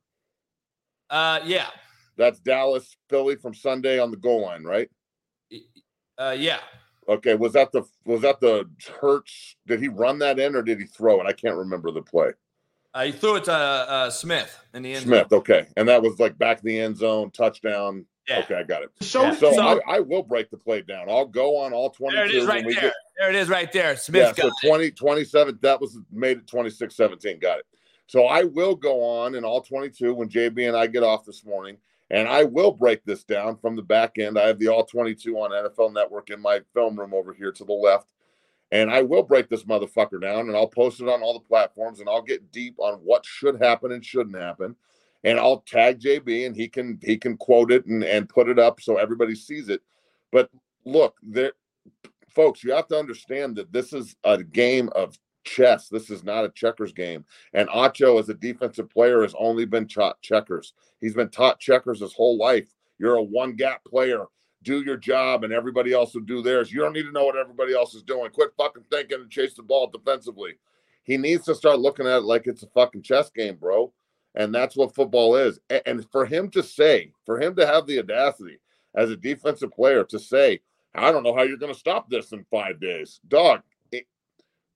Uh, 1.08 1.38
yeah. 1.44 1.68
That's 2.16 2.40
Dallas 2.40 2.96
Philly 3.08 3.36
from 3.36 3.54
Sunday 3.54 4.00
on 4.00 4.10
the 4.10 4.16
goal 4.16 4.42
line, 4.42 4.64
right? 4.64 4.90
Uh, 6.18 6.34
yeah. 6.36 6.58
Okay. 7.08 7.36
Was 7.36 7.52
that 7.52 7.70
the 7.70 7.84
was 8.04 8.22
that 8.22 8.40
the 8.40 8.68
Hurts? 9.00 9.54
Did 9.68 9.80
he 9.80 9.86
run 9.86 10.18
that 10.18 10.40
in 10.40 10.56
or 10.56 10.62
did 10.62 10.80
he 10.80 10.86
throw 10.86 11.20
it? 11.20 11.26
I 11.28 11.32
can't 11.32 11.56
remember 11.56 11.92
the 11.92 12.02
play. 12.02 12.32
Uh, 12.94 13.05
he 13.05 13.12
threw 13.12 13.36
it 13.36 13.44
to 13.44 13.52
uh, 13.52 14.10
Smith 14.10 14.59
in 14.74 14.82
the 14.82 14.93
end. 14.93 15.05
Smith, 15.05 15.28
zone. 15.31 15.39
okay, 15.39 15.66
and 15.77 15.89
that 15.89 16.02
was 16.02 16.19
like 16.19 16.36
back 16.36 16.60
in 16.60 16.66
the 16.66 16.78
end 16.78 16.97
zone, 16.97 17.31
touchdown. 17.31 18.05
Yeah. 18.28 18.40
Okay, 18.40 18.55
I 18.55 18.62
got 18.62 18.82
it. 18.82 18.90
So, 19.01 19.23
yeah. 19.23 19.35
so, 19.35 19.60
I, 19.60 19.97
I, 19.97 20.01
will 20.01 20.23
break 20.23 20.48
the 20.48 20.56
play 20.56 20.81
down. 20.82 21.10
I'll 21.10 21.27
go 21.27 21.56
on 21.56 21.73
all 21.73 21.90
22. 21.90 22.16
There 22.16 22.27
it 22.27 22.35
is 22.35 22.47
right 22.47 22.62
there. 22.62 22.74
Get, 22.74 22.93
there 23.19 23.31
it 23.31 23.35
is 23.35 23.48
right 23.48 23.73
there. 23.73 23.97
Smith 23.97 24.35
yeah, 24.39 24.44
so 24.44 24.69
20, 24.69 24.93
27, 24.93 25.59
that 25.62 25.81
was 25.81 25.98
made 26.12 26.39
it 26.39 26.47
26 26.47 26.94
17. 26.94 27.40
Got 27.40 27.59
it. 27.59 27.64
So 28.06 28.27
I 28.27 28.44
will 28.44 28.77
go 28.77 29.02
on 29.02 29.35
in 29.35 29.44
all 29.44 29.60
22 29.60 30.14
when 30.14 30.28
JB 30.28 30.69
and 30.69 30.77
I 30.77 30.86
get 30.86 31.02
off 31.02 31.24
this 31.24 31.44
morning, 31.44 31.78
and 32.10 32.28
I 32.28 32.44
will 32.44 32.70
break 32.70 33.05
this 33.05 33.24
down 33.24 33.56
from 33.56 33.74
the 33.74 33.82
back 33.82 34.19
end. 34.19 34.39
I 34.39 34.47
have 34.47 34.59
the 34.59 34.69
all 34.69 34.85
22 34.85 35.35
on 35.36 35.51
NFL 35.51 35.93
Network 35.93 36.31
in 36.31 36.40
my 36.40 36.60
film 36.74 36.97
room 36.98 37.14
over 37.14 37.32
here 37.32 37.51
to 37.52 37.64
the 37.64 37.73
left. 37.73 38.06
And 38.72 38.90
I 38.90 39.02
will 39.02 39.22
break 39.22 39.50
this 39.50 39.64
motherfucker 39.64 40.20
down 40.20 40.48
and 40.48 40.56
I'll 40.56 40.66
post 40.66 41.00
it 41.00 41.08
on 41.08 41.22
all 41.22 41.34
the 41.34 41.46
platforms 41.46 42.00
and 42.00 42.08
I'll 42.08 42.22
get 42.22 42.50
deep 42.50 42.74
on 42.78 42.94
what 43.04 43.24
should 43.24 43.62
happen 43.62 43.92
and 43.92 44.04
shouldn't 44.04 44.36
happen. 44.36 44.74
And 45.24 45.38
I'll 45.38 45.60
tag 45.60 46.00
JB 46.00 46.46
and 46.46 46.56
he 46.56 46.68
can 46.68 46.98
he 47.02 47.18
can 47.18 47.36
quote 47.36 47.70
it 47.70 47.84
and, 47.84 48.02
and 48.02 48.28
put 48.28 48.48
it 48.48 48.58
up 48.58 48.80
so 48.80 48.96
everybody 48.96 49.34
sees 49.34 49.68
it. 49.68 49.82
But 50.32 50.50
look, 50.86 51.16
there 51.22 51.52
folks, 52.34 52.64
you 52.64 52.72
have 52.72 52.88
to 52.88 52.98
understand 52.98 53.56
that 53.56 53.72
this 53.72 53.92
is 53.92 54.16
a 54.24 54.42
game 54.42 54.88
of 54.94 55.18
chess. 55.44 55.88
This 55.88 56.08
is 56.08 56.24
not 56.24 56.46
a 56.46 56.48
checkers 56.48 56.94
game. 56.94 57.26
And 57.52 57.68
Acho, 57.68 58.18
as 58.18 58.30
a 58.30 58.34
defensive 58.34 58.88
player, 58.88 59.20
has 59.20 59.34
only 59.38 59.66
been 59.66 59.86
taught 59.86 60.22
checkers. 60.22 60.72
He's 60.98 61.14
been 61.14 61.28
taught 61.28 61.60
checkers 61.60 62.00
his 62.00 62.14
whole 62.14 62.38
life. 62.38 62.74
You're 62.98 63.16
a 63.16 63.22
one 63.22 63.52
gap 63.52 63.84
player 63.84 64.24
do 64.62 64.82
your 64.82 64.97
job 64.97 65.44
and 65.44 65.52
everybody 65.52 65.93
else 65.93 66.14
will 66.14 66.22
do 66.22 66.43
theirs. 66.43 66.72
You 66.72 66.80
don't 66.80 66.93
need 66.93 67.05
to 67.05 67.12
know 67.12 67.24
what 67.24 67.36
everybody 67.36 67.74
else 67.74 67.94
is 67.94 68.02
doing. 68.02 68.30
Quit 68.30 68.51
fucking 68.56 68.84
thinking 68.90 69.20
and 69.20 69.30
chase 69.30 69.55
the 69.55 69.62
ball 69.62 69.89
defensively. 69.89 70.55
He 71.05 71.16
needs 71.16 71.44
to 71.47 71.55
start 71.55 71.80
looking 71.80 72.06
at 72.06 72.18
it 72.18 72.24
like 72.24 72.47
it's 72.47 72.62
a 72.62 72.68
fucking 72.68 73.02
chess 73.02 73.30
game, 73.30 73.56
bro. 73.56 73.93
And 74.34 74.55
that's 74.55 74.76
what 74.76 74.94
football 74.94 75.36
is. 75.36 75.59
And 75.84 76.06
for 76.10 76.24
him 76.24 76.51
to 76.51 76.62
say, 76.62 77.12
for 77.26 77.40
him 77.40 77.55
to 77.56 77.66
have 77.66 77.86
the 77.86 77.98
audacity 77.98 78.59
as 78.94 79.10
a 79.10 79.16
defensive 79.16 79.72
player 79.72 80.05
to 80.05 80.18
say, 80.18 80.60
I 80.94 81.10
don't 81.10 81.22
know 81.22 81.34
how 81.34 81.43
you're 81.43 81.56
going 81.56 81.72
to 81.72 81.78
stop 81.78 82.09
this 82.09 82.32
in 82.32 82.44
five 82.51 82.80
days. 82.80 83.20
Dog, 83.28 83.62
it, 83.90 84.06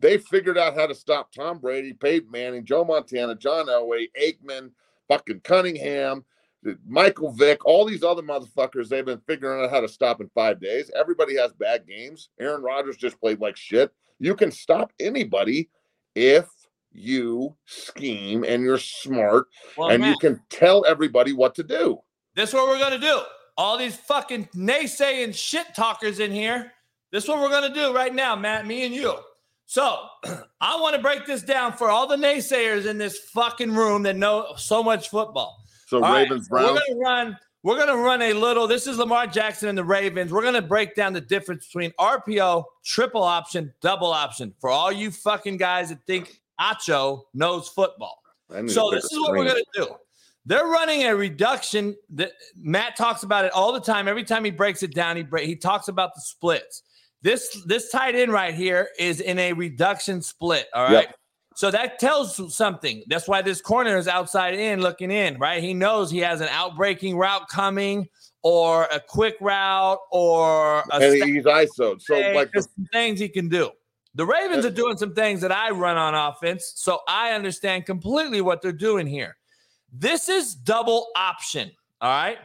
they 0.01 0.19
figured 0.19 0.59
out 0.59 0.75
how 0.75 0.87
to 0.87 0.95
stop 0.95 1.33
Tom 1.33 1.59
Brady, 1.59 1.93
Peyton 1.93 2.31
Manning, 2.31 2.65
Joe 2.65 2.85
Montana, 2.85 3.35
John 3.35 3.67
Elway, 3.67 4.09
Aikman, 4.21 4.71
fucking 5.09 5.41
Cunningham, 5.41 6.25
Michael 6.87 7.33
Vick, 7.33 7.65
all 7.65 7.85
these 7.85 8.03
other 8.03 8.23
motherfuckers, 8.23 8.89
they've 8.89 9.05
been 9.05 9.21
figuring 9.27 9.65
out 9.65 9.71
how 9.71 9.81
to 9.81 9.89
stop 9.89 10.21
in 10.21 10.29
five 10.35 10.61
days. 10.61 10.91
Everybody 10.99 11.37
has 11.37 11.53
bad 11.53 11.87
games. 11.87 12.31
Aaron 12.41 12.63
Rodgers 12.63 12.97
just 12.97 13.21
played 13.21 13.41
like 13.41 13.57
shit. 13.57 13.93
You 14.19 14.35
can 14.35 14.51
stop 14.51 14.93
anybody 14.99 15.69
if 16.15 16.47
you 16.93 17.55
scheme 17.67 18.45
and 18.45 18.63
you're 18.63 18.79
smart 18.79 19.47
well, 19.77 19.91
and 19.91 20.05
you 20.05 20.17
can 20.19 20.41
tell 20.49 20.85
everybody 20.87 21.33
what 21.33 21.55
to 21.57 21.63
do. 21.63 21.99
This 22.35 22.51
is 22.51 22.55
what 22.55 22.69
we're 22.69 22.79
gonna 22.79 22.99
do. 22.99 23.21
All 23.59 23.79
these 23.79 23.97
fucking 23.97 24.49
naysaying 24.55 25.35
shit 25.35 25.75
talkers 25.75 26.21
in 26.21 26.33
here. 26.33 26.73
This 27.13 27.25
is 27.25 27.29
what 27.29 27.41
we're 27.41 27.51
gonna 27.51 27.73
do 27.73 27.95
right 27.95 28.15
now, 28.15 28.35
Matt, 28.35 28.67
me 28.67 28.85
and 28.85 28.95
you. 28.95 29.15
So 29.67 29.99
I 30.61 30.81
want 30.81 30.97
to 30.97 31.03
break 31.03 31.27
this 31.27 31.43
down 31.43 31.75
for 31.75 31.91
all 31.91 32.07
the 32.07 32.17
naysayers 32.17 32.87
in 32.87 32.99
this 32.99 33.19
fucking 33.19 33.75
room 33.75 34.03
that 34.05 34.17
know 34.17 34.55
so 34.57 34.83
much 34.83 35.11
football. 35.11 35.66
So 35.87 36.03
All 36.03 36.13
Ravens 36.13 36.49
right, 36.51 36.63
Browns. 36.63 36.81
We're 36.89 36.95
gonna 36.95 37.01
run. 37.01 37.39
We're 37.63 37.79
gonna 37.79 37.97
run 37.97 38.23
a 38.23 38.33
little. 38.33 38.67
This 38.67 38.87
is 38.87 38.99
Lamar 38.99 39.27
Jackson 39.27 39.69
and 39.69 39.79
the 39.79 39.85
Ravens. 39.85 40.33
We're 40.33 40.43
gonna 40.43 40.63
break 40.63 40.95
down 40.95 41.13
the 41.13 41.21
difference 41.21 41.67
between 41.67 41.93
RPO, 41.99 42.65
triple 42.85 43.23
option, 43.23 43.73
double 43.81 44.13
option 44.13 44.55
for 44.61 44.71
all 44.71 44.93
you 44.93 45.11
fucking 45.11 45.57
guys 45.57 45.89
that 45.89 45.99
think 46.07 46.41
Acho 46.61 47.23
knows 47.35 47.69
football. 47.69 48.21
So 48.69 48.91
this 48.91 49.05
is 49.05 49.19
what 49.19 49.33
we're 49.33 49.47
gonna 49.47 49.61
do. 49.75 49.89
They're 50.45 50.67
running 50.67 51.03
a 51.03 51.17
reduction 51.17 51.97
that 52.11 52.33
Matt 52.57 52.97
talks 52.97 53.25
about 53.25 53.45
it 53.45 53.53
all 53.53 53.73
the 53.73 53.81
time. 53.81 54.07
Every 54.07 54.23
time 54.23 54.45
he 54.45 54.53
breaks 54.53 54.85
it 54.85 54.95
down, 54.95 55.17
he 55.17 55.27
he 55.45 55.57
talks 55.57 55.89
about 55.89 56.15
the 56.15 56.21
splits. 56.21 56.83
This 57.23 57.63
this 57.65 57.91
tight 57.91 58.15
end 58.15 58.33
right 58.33 58.55
here 58.55 58.91
is 58.99 59.21
in 59.21 59.39
a 59.39 59.53
reduction 59.53 60.23
split. 60.23 60.67
All 60.73 60.85
right. 60.85 60.93
Yep. 60.93 61.15
So 61.57 61.71
that 61.71 61.99
tells 61.99 62.55
something. 62.55 63.03
That's 63.09 63.27
why 63.27 63.41
this 63.41 63.63
corner 63.63 63.97
is 63.97 64.09
outside 64.09 64.53
in 64.53 64.83
looking 64.83 65.11
in, 65.11 65.39
right? 65.39 65.63
He 65.63 65.73
knows 65.73 66.11
he 66.11 66.19
has 66.19 66.43
an 66.43 66.49
outbreaking 66.49 67.17
route 67.17 67.49
coming 67.49 68.07
or 68.43 68.85
a 68.93 69.01
quick 69.01 69.37
route 69.41 69.99
or 70.13 70.81
a 70.81 70.97
and 71.01 71.15
he's 71.15 71.47
ISO. 71.47 71.99
So 71.99 72.15
like 72.35 72.53
the, 72.53 72.67
things 72.93 73.19
he 73.19 73.31
can 73.31 73.49
do. 73.49 73.71
The 74.15 74.27
Ravens 74.27 74.67
are 74.67 74.71
doing 74.71 74.99
some 74.99 75.15
things 75.15 75.41
that 75.41 75.51
I 75.51 75.71
run 75.71 75.97
on 75.97 76.15
offense, 76.15 76.75
so 76.77 77.01
I 77.09 77.33
understand 77.33 77.87
completely 77.87 78.43
what 78.43 78.61
they're 78.61 78.71
doing 78.71 79.07
here. 79.07 79.35
This 79.91 80.29
is 80.29 80.55
double 80.55 81.09
option, 81.17 81.73
all 82.03 82.11
right? 82.11 82.37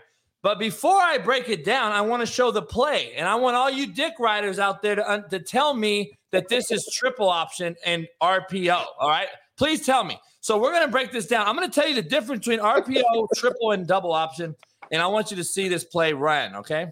But 0.43 0.57
before 0.57 0.99
I 0.99 1.19
break 1.19 1.49
it 1.49 1.63
down, 1.63 1.91
I 1.91 2.01
want 2.01 2.21
to 2.21 2.25
show 2.25 2.49
the 2.49 2.63
play, 2.63 3.13
and 3.15 3.27
I 3.27 3.35
want 3.35 3.55
all 3.55 3.69
you 3.69 3.87
dick 3.87 4.13
riders 4.19 4.57
out 4.57 4.81
there 4.81 4.95
to, 4.95 5.25
to 5.29 5.39
tell 5.39 5.73
me 5.73 6.17
that 6.31 6.49
this 6.49 6.71
is 6.71 6.89
triple 6.91 7.29
option 7.29 7.75
and 7.85 8.07
RPO. 8.21 8.85
All 8.99 9.09
right. 9.09 9.27
Please 9.57 9.85
tell 9.85 10.03
me. 10.03 10.19
So 10.39 10.57
we're 10.57 10.71
going 10.71 10.85
to 10.85 10.91
break 10.91 11.11
this 11.11 11.27
down. 11.27 11.47
I'm 11.47 11.55
going 11.55 11.69
to 11.69 11.73
tell 11.73 11.87
you 11.87 11.93
the 11.93 12.01
difference 12.01 12.39
between 12.45 12.59
RPO, 12.59 13.27
triple, 13.35 13.71
and 13.71 13.85
double 13.85 14.11
option. 14.11 14.55
And 14.91 15.01
I 15.01 15.07
want 15.07 15.29
you 15.29 15.37
to 15.37 15.43
see 15.43 15.67
this 15.67 15.83
play 15.83 16.13
run. 16.13 16.55
Okay. 16.55 16.87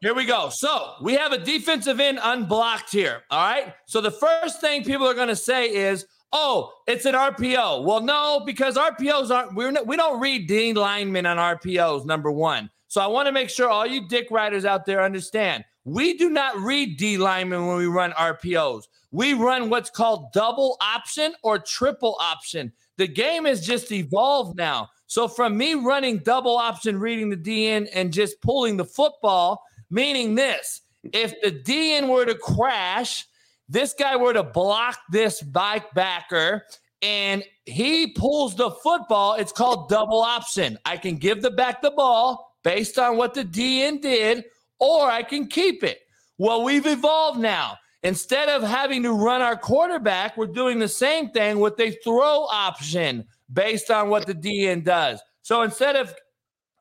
Here 0.00 0.14
we 0.14 0.26
go. 0.26 0.50
So 0.52 0.96
we 1.00 1.14
have 1.14 1.32
a 1.32 1.38
defensive 1.38 1.98
end 1.98 2.18
unblocked 2.22 2.92
here. 2.92 3.22
All 3.30 3.42
right. 3.42 3.72
So 3.86 4.02
the 4.02 4.10
first 4.10 4.60
thing 4.60 4.84
people 4.84 5.08
are 5.08 5.14
going 5.14 5.28
to 5.28 5.36
say 5.36 5.70
is, 5.74 6.04
oh, 6.34 6.72
it's 6.86 7.06
an 7.06 7.14
RPO. 7.14 7.84
Well, 7.84 8.02
no, 8.02 8.42
because 8.44 8.76
RPOs 8.76 9.30
aren't, 9.30 9.54
we're 9.54 9.70
not, 9.70 9.86
we 9.86 9.96
don't 9.96 10.20
read 10.20 10.46
D 10.46 10.74
linemen 10.74 11.24
on 11.24 11.38
RPOs, 11.38 12.04
number 12.04 12.30
one. 12.30 12.68
So 12.88 13.00
I 13.00 13.06
want 13.06 13.26
to 13.26 13.32
make 13.32 13.48
sure 13.48 13.70
all 13.70 13.86
you 13.86 14.06
dick 14.06 14.30
riders 14.30 14.64
out 14.66 14.84
there 14.84 15.02
understand 15.02 15.64
we 15.84 16.16
do 16.16 16.30
not 16.30 16.56
read 16.58 16.96
D 16.96 17.18
linemen 17.18 17.66
when 17.66 17.76
we 17.76 17.86
run 17.86 18.12
RPOs. 18.12 18.84
We 19.10 19.34
run 19.34 19.70
what's 19.70 19.90
called 19.90 20.32
double 20.32 20.76
option 20.80 21.34
or 21.42 21.58
triple 21.58 22.16
option. 22.20 22.72
The 22.96 23.06
game 23.06 23.44
has 23.44 23.64
just 23.64 23.92
evolved 23.92 24.56
now. 24.56 24.88
So 25.06 25.28
from 25.28 25.56
me 25.56 25.74
running 25.74 26.18
double 26.18 26.56
option, 26.56 26.98
reading 26.98 27.28
the 27.28 27.36
DN 27.36 27.88
and 27.94 28.12
just 28.12 28.40
pulling 28.40 28.76
the 28.76 28.84
football, 28.84 29.62
meaning 29.90 30.34
this 30.34 30.80
if 31.12 31.38
the 31.42 31.52
DN 31.52 32.08
were 32.08 32.24
to 32.24 32.34
crash, 32.34 33.26
this 33.68 33.94
guy 33.94 34.16
were 34.16 34.32
to 34.32 34.42
block 34.42 34.98
this 35.10 35.42
Mike 35.52 35.92
backer, 35.94 36.64
and 37.02 37.44
he 37.64 38.08
pulls 38.08 38.54
the 38.54 38.70
football. 38.70 39.34
It's 39.34 39.52
called 39.52 39.88
double 39.88 40.20
option. 40.20 40.78
I 40.84 40.96
can 40.96 41.16
give 41.16 41.42
the 41.42 41.50
back 41.50 41.82
the 41.82 41.90
ball 41.90 42.56
based 42.62 42.98
on 42.98 43.16
what 43.16 43.34
the 43.34 43.44
DN 43.44 44.00
did, 44.00 44.44
or 44.78 45.10
I 45.10 45.22
can 45.22 45.46
keep 45.46 45.84
it. 45.84 46.00
Well, 46.38 46.62
we've 46.64 46.86
evolved 46.86 47.38
now. 47.38 47.76
Instead 48.02 48.50
of 48.50 48.62
having 48.62 49.02
to 49.02 49.12
run 49.12 49.40
our 49.40 49.56
quarterback, 49.56 50.36
we're 50.36 50.46
doing 50.46 50.78
the 50.78 50.88
same 50.88 51.30
thing 51.30 51.58
with 51.58 51.80
a 51.80 51.92
throw 52.04 52.46
option 52.50 53.24
based 53.52 53.90
on 53.90 54.10
what 54.10 54.26
the 54.26 54.34
DN 54.34 54.84
does. 54.84 55.22
So 55.40 55.62
instead 55.62 55.96
of 55.96 56.14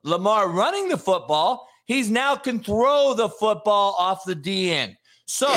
Lamar 0.03 0.49
running 0.49 0.89
the 0.89 0.97
football, 0.97 1.67
he's 1.85 2.09
now 2.09 2.35
can 2.35 2.61
throw 2.61 3.13
the 3.13 3.29
football 3.29 3.95
off 3.97 4.25
the 4.25 4.35
DN. 4.35 4.95
So 5.25 5.47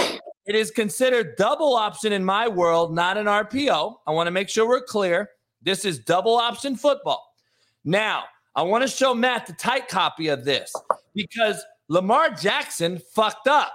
it 0.47 0.55
is 0.55 0.71
considered 0.71 1.37
double 1.37 1.75
option 1.75 2.13
in 2.13 2.25
my 2.25 2.47
world, 2.49 2.95
not 2.95 3.19
an 3.19 3.27
RPO. 3.27 3.97
I 4.07 4.11
want 4.13 4.27
to 4.29 4.31
make 4.31 4.49
sure 4.49 4.69
we're 4.69 4.81
clear. 4.85 5.31
This 5.63 5.85
is 5.85 5.99
double 5.99 6.37
option 6.37 6.77
football. 6.77 7.27
Now, 7.85 8.25
I 8.55 8.63
want 8.63 8.83
to 8.83 8.89
show 8.89 9.15
Matt 9.15 9.47
the 9.47 9.53
tight 9.55 9.89
copy 9.89 10.29
of 10.29 10.45
this 10.45 10.73
because 11.15 11.63
Lamar 11.89 12.31
Jackson 12.31 13.01
fucked 13.15 13.49
up. 13.49 13.73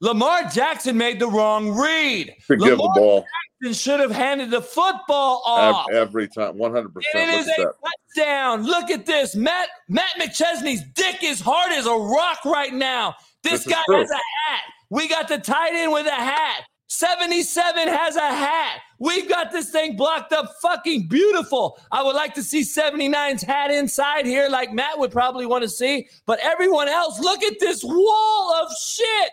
Lamar 0.00 0.44
Jackson 0.44 0.96
made 0.96 1.20
the 1.20 1.28
wrong 1.28 1.70
read. 1.70 2.34
Forgive 2.46 2.78
Lamar 2.78 2.94
the 2.94 3.00
ball. 3.00 3.26
Jackson 3.62 3.74
should 3.74 4.00
have 4.00 4.10
handed 4.10 4.50
the 4.50 4.62
football 4.62 5.42
off. 5.46 5.86
Every, 5.92 6.26
time, 6.26 6.56
one 6.56 6.72
hundred 6.72 6.94
percent. 6.94 7.14
And 7.16 7.30
it 7.30 7.40
is 7.40 7.48
a 7.48 7.72
touchdown. 8.16 8.64
Look 8.64 8.90
at 8.90 9.06
this. 9.06 9.36
Matt 9.36 9.68
Matt 9.88 10.14
McChesney's 10.18 10.82
dick 10.94 11.22
is 11.22 11.40
hard 11.40 11.72
as 11.72 11.86
a 11.86 11.94
rock 11.94 12.44
right 12.44 12.72
now. 12.72 13.14
This, 13.42 13.64
This 13.64 13.74
guy 13.74 13.96
has 13.96 14.10
a 14.10 14.14
hat. 14.14 14.62
We 14.90 15.08
got 15.08 15.28
the 15.28 15.38
tight 15.38 15.74
end 15.74 15.92
with 15.92 16.06
a 16.06 16.10
hat. 16.10 16.64
77 16.88 17.86
has 17.86 18.16
a 18.16 18.20
hat. 18.20 18.80
We've 18.98 19.28
got 19.28 19.52
this 19.52 19.70
thing 19.70 19.96
blocked 19.96 20.32
up 20.32 20.52
fucking 20.60 21.06
beautiful. 21.06 21.80
I 21.92 22.02
would 22.02 22.16
like 22.16 22.34
to 22.34 22.42
see 22.42 22.62
79's 22.62 23.44
hat 23.44 23.70
inside 23.70 24.26
here, 24.26 24.48
like 24.48 24.72
Matt 24.72 24.98
would 24.98 25.12
probably 25.12 25.46
want 25.46 25.62
to 25.62 25.68
see. 25.68 26.08
But 26.26 26.40
everyone 26.40 26.88
else, 26.88 27.20
look 27.20 27.44
at 27.44 27.60
this 27.60 27.84
wall 27.84 28.54
of 28.54 28.72
shit. 28.76 29.32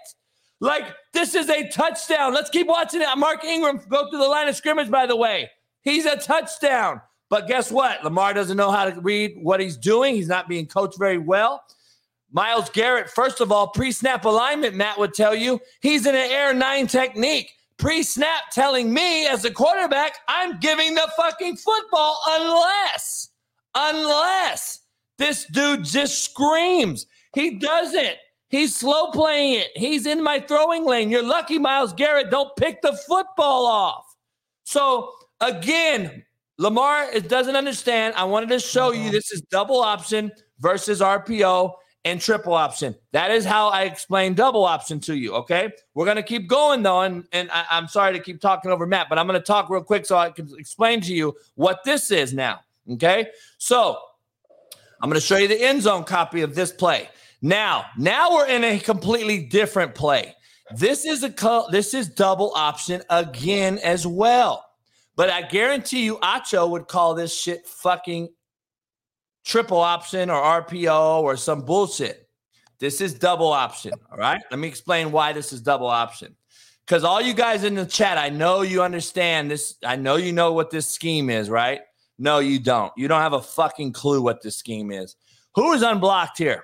Like, 0.59 0.85
this 1.13 1.33
is 1.33 1.49
a 1.49 1.67
touchdown. 1.69 2.33
Let's 2.33 2.51
keep 2.51 2.67
watching 2.67 3.01
it. 3.01 3.07
Mark 3.17 3.43
Ingram 3.43 3.81
go 3.89 4.07
through 4.09 4.19
the 4.19 4.27
line 4.27 4.47
of 4.47 4.55
scrimmage, 4.55 4.91
by 4.91 5.07
the 5.07 5.15
way. 5.15 5.49
He's 5.81 6.05
a 6.05 6.15
touchdown. 6.15 7.01
But 7.29 7.47
guess 7.47 7.71
what? 7.71 8.03
Lamar 8.03 8.33
doesn't 8.33 8.55
know 8.55 8.71
how 8.71 8.89
to 8.89 9.01
read 9.01 9.33
what 9.41 9.59
he's 9.59 9.77
doing. 9.77 10.15
He's 10.15 10.29
not 10.29 10.47
being 10.47 10.67
coached 10.67 10.97
very 10.97 11.17
well. 11.17 11.63
Myles 12.31 12.69
Garrett, 12.69 13.09
first 13.09 13.41
of 13.41 13.51
all, 13.51 13.67
pre 13.69 13.91
snap 13.91 14.25
alignment, 14.25 14.75
Matt 14.75 14.99
would 14.99 15.13
tell 15.13 15.33
you, 15.33 15.59
he's 15.81 16.05
in 16.05 16.15
an 16.15 16.29
air 16.31 16.53
nine 16.53 16.87
technique. 16.87 17.51
Pre 17.77 18.03
snap 18.03 18.49
telling 18.51 18.93
me 18.93 19.27
as 19.27 19.45
a 19.45 19.51
quarterback, 19.51 20.17
I'm 20.27 20.59
giving 20.59 20.95
the 20.95 21.09
fucking 21.15 21.57
football 21.57 22.19
unless, 22.27 23.29
unless 23.75 24.79
this 25.17 25.45
dude 25.45 25.85
just 25.85 26.23
screams. 26.23 27.05
He 27.33 27.57
doesn't. 27.59 28.15
He's 28.49 28.75
slow 28.75 29.11
playing 29.11 29.59
it. 29.59 29.67
He's 29.75 30.05
in 30.05 30.23
my 30.23 30.39
throwing 30.39 30.85
lane. 30.85 31.09
You're 31.09 31.23
lucky, 31.23 31.59
Myles 31.59 31.93
Garrett, 31.93 32.31
don't 32.31 32.55
pick 32.55 32.81
the 32.81 32.97
football 33.07 33.65
off. 33.65 34.05
So 34.63 35.13
again, 35.41 36.23
Lamar 36.57 37.07
doesn't 37.19 37.55
understand. 37.55 38.15
I 38.15 38.23
wanted 38.23 38.49
to 38.49 38.59
show 38.59 38.91
you 38.91 39.01
uh-huh. 39.01 39.11
this 39.11 39.31
is 39.31 39.41
double 39.41 39.81
option 39.81 40.31
versus 40.59 41.01
RPO 41.01 41.73
and 42.07 42.21
triple 42.21 42.53
option. 42.53 42.95
That 43.11 43.31
is 43.31 43.43
how 43.43 43.67
I 43.67 43.83
explain 43.83 44.33
double 44.33 44.63
option 44.63 44.99
to 45.01 45.15
you. 45.15 45.33
Okay. 45.35 45.71
We're 45.93 46.05
going 46.05 46.17
to 46.17 46.23
keep 46.23 46.47
going 46.47 46.81
though. 46.81 47.01
And, 47.01 47.25
and 47.33 47.51
I, 47.51 47.65
I'm 47.69 47.87
sorry 47.87 48.13
to 48.13 48.19
keep 48.19 48.39
talking 48.39 48.71
over 48.71 48.85
Matt, 48.85 49.09
but 49.09 49.19
I'm 49.19 49.27
going 49.27 49.39
to 49.39 49.45
talk 49.45 49.69
real 49.69 49.83
quick 49.83 50.05
so 50.05 50.17
I 50.17 50.29
can 50.29 50.49
explain 50.57 51.01
to 51.01 51.13
you 51.13 51.35
what 51.55 51.83
this 51.83 52.09
is 52.11 52.33
now. 52.33 52.61
Okay. 52.93 53.27
So 53.57 53.97
I'm 55.01 55.09
going 55.09 55.19
to 55.19 55.25
show 55.25 55.37
you 55.37 55.47
the 55.47 55.61
end 55.61 55.81
zone 55.81 56.05
copy 56.05 56.41
of 56.41 56.55
this 56.55 56.71
play. 56.71 57.09
Now, 57.41 57.85
now 57.97 58.33
we're 58.33 58.47
in 58.47 58.63
a 58.63 58.79
completely 58.79 59.45
different 59.45 59.93
play. 59.93 60.35
This 60.75 61.05
is 61.05 61.23
a 61.23 61.63
this 61.71 61.93
is 61.93 62.09
double 62.09 62.51
option 62.55 63.01
again 63.09 63.79
as 63.79 64.07
well. 64.07 64.65
But 65.15 65.29
I 65.29 65.41
guarantee 65.41 66.03
you, 66.03 66.17
Acho 66.17 66.69
would 66.69 66.87
call 66.87 67.15
this 67.15 67.35
shit 67.35 67.65
fucking 67.67 68.29
triple 69.47 69.79
option 69.79 70.29
or 70.29 70.41
RPO 70.41 71.21
or 71.21 71.37
some 71.37 71.61
bullshit. 71.61 72.27
This 72.79 72.99
is 73.01 73.13
double 73.13 73.47
option. 73.47 73.93
All 74.11 74.17
right. 74.17 74.41
Let 74.51 74.59
me 74.59 74.67
explain 74.67 75.11
why 75.11 75.33
this 75.33 75.53
is 75.53 75.61
double 75.61 75.87
option. 75.87 76.35
Because 76.85 77.03
all 77.03 77.21
you 77.21 77.33
guys 77.33 77.63
in 77.63 77.73
the 77.73 77.85
chat, 77.85 78.17
I 78.17 78.29
know 78.29 78.61
you 78.61 78.83
understand 78.83 79.49
this. 79.49 79.75
I 79.83 79.95
know 79.95 80.17
you 80.17 80.33
know 80.33 80.51
what 80.51 80.69
this 80.69 80.87
scheme 80.87 81.29
is, 81.29 81.49
right? 81.49 81.81
No, 82.19 82.39
you 82.39 82.59
don't. 82.59 82.91
You 82.97 83.07
don't 83.07 83.21
have 83.21 83.33
a 83.33 83.41
fucking 83.41 83.93
clue 83.93 84.21
what 84.21 84.41
this 84.41 84.57
scheme 84.57 84.91
is. 84.91 85.15
Who 85.55 85.71
is 85.73 85.81
unblocked 85.81 86.37
here? 86.37 86.63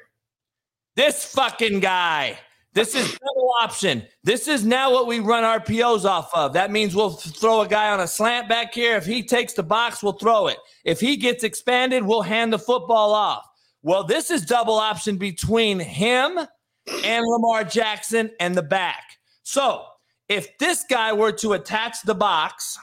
This 0.96 1.26
fucking 1.26 1.80
guy. 1.80 2.38
This 2.74 2.96
is 2.96 3.12
double 3.12 3.54
option. 3.62 4.04
This 4.24 4.48
is 4.48 4.66
now 4.66 4.92
what 4.92 5.06
we 5.06 5.20
run 5.20 5.44
RPOs 5.44 6.06
off 6.06 6.32
of. 6.34 6.54
That 6.54 6.72
means 6.72 6.96
we'll 6.96 7.12
throw 7.12 7.62
a 7.62 7.68
guy 7.68 7.92
on 7.92 8.00
a 8.00 8.08
slant 8.08 8.50
back 8.50 8.74
here. 8.74 8.96
If 8.96 9.06
he 9.06 9.24
takes 9.24 9.54
the 9.54 9.62
box, 9.62 10.02
we'll 10.02 10.14
throw 10.14 10.48
it. 10.48 10.58
If 10.84 11.00
he 11.00 11.16
gets 11.16 11.44
expanded, 11.44 12.04
we'll 12.04 12.24
hand 12.24 12.52
the 12.52 12.60
football 12.60 13.14
off. 13.14 13.46
Well, 13.84 14.04
this 14.04 14.32
is 14.32 14.44
double 14.44 14.76
option 14.76 15.18
between 15.18 15.80
him 15.80 16.40
and 17.04 17.26
Lamar 17.26 17.64
Jackson 17.64 18.32
and 18.40 18.56
the 18.56 18.64
back. 18.64 19.04
So 19.44 19.84
if 20.28 20.58
this 20.58 20.84
guy 20.90 21.14
were 21.14 21.34
to 21.34 21.54
attach 21.54 22.02
the 22.04 22.16
box 22.16 22.80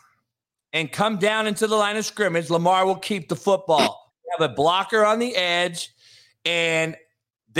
and 0.72 0.92
come 0.92 1.18
down 1.18 1.48
into 1.48 1.66
the 1.66 1.74
line 1.74 1.96
of 1.96 2.04
scrimmage, 2.04 2.48
Lamar 2.48 2.86
will 2.86 2.96
keep 2.96 3.28
the 3.28 3.36
football. 3.36 4.12
We 4.24 4.32
have 4.38 4.50
a 4.50 4.54
blocker 4.54 5.04
on 5.04 5.18
the 5.18 5.34
edge, 5.34 5.90
and 6.44 6.96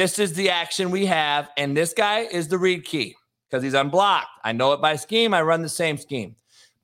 this 0.01 0.19
is 0.19 0.33
the 0.33 0.49
action 0.49 0.91
we 0.91 1.05
have. 1.05 1.51
And 1.59 1.77
this 1.77 1.93
guy 1.93 2.21
is 2.21 2.49
the 2.49 2.57
read 2.57 2.87
key 2.87 3.17
because 3.49 3.63
he's 3.63 3.75
unblocked. 3.75 4.29
I 4.43 4.53
know 4.53 4.73
it 4.73 4.81
by 4.81 4.97
scheme. 4.97 5.35
I 5.35 5.43
run 5.43 5.61
the 5.61 5.69
same 5.69 5.99
scheme. 5.99 6.37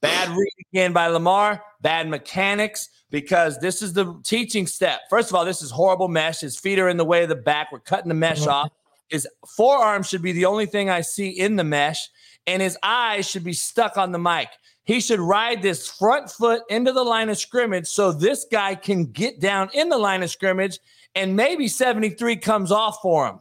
Bad 0.02 0.28
read 0.36 0.52
again 0.70 0.93
by 0.93 1.06
Lamar, 1.06 1.62
bad 1.80 2.10
mechanics 2.10 2.90
because 3.10 3.59
this 3.59 3.80
is 3.80 3.94
the 3.94 4.20
teaching 4.22 4.66
step. 4.66 5.01
First 5.09 5.30
of 5.30 5.34
all, 5.34 5.47
this 5.47 5.62
is 5.62 5.70
horrible 5.70 6.09
mesh. 6.09 6.40
His 6.40 6.59
feet 6.59 6.78
are 6.78 6.90
in 6.90 6.98
the 6.98 7.06
way 7.06 7.22
of 7.22 7.30
the 7.30 7.36
back. 7.36 7.72
We're 7.72 7.80
cutting 7.80 8.09
the 8.09 8.14
mesh 8.14 8.47
off. 8.47 8.70
His 9.09 9.26
forearm 9.56 10.02
should 10.02 10.20
be 10.20 10.32
the 10.32 10.44
only 10.44 10.66
thing 10.66 10.90
I 10.90 11.01
see 11.01 11.30
in 11.30 11.56
the 11.56 11.64
mesh, 11.64 12.10
and 12.47 12.60
his 12.60 12.76
eyes 12.82 13.26
should 13.26 13.44
be 13.44 13.55
stuck 13.55 13.97
on 13.97 14.12
the 14.12 14.18
mic. 14.18 14.48
He 14.84 15.01
should 15.01 15.20
ride 15.20 15.62
this 15.62 15.88
front 15.88 16.30
foot 16.30 16.62
into 16.68 16.93
the 16.93 17.02
line 17.02 17.30
of 17.30 17.38
scrimmage 17.38 17.86
so 17.86 18.12
this 18.12 18.47
guy 18.52 18.74
can 18.74 19.06
get 19.06 19.40
down 19.40 19.70
in 19.72 19.88
the 19.88 19.97
line 19.97 20.22
of 20.22 20.30
scrimmage 20.30 20.78
and 21.16 21.34
maybe 21.34 21.66
73 21.66 22.36
comes 22.36 22.70
off 22.70 22.98
for 23.02 23.26
him. 23.26 23.40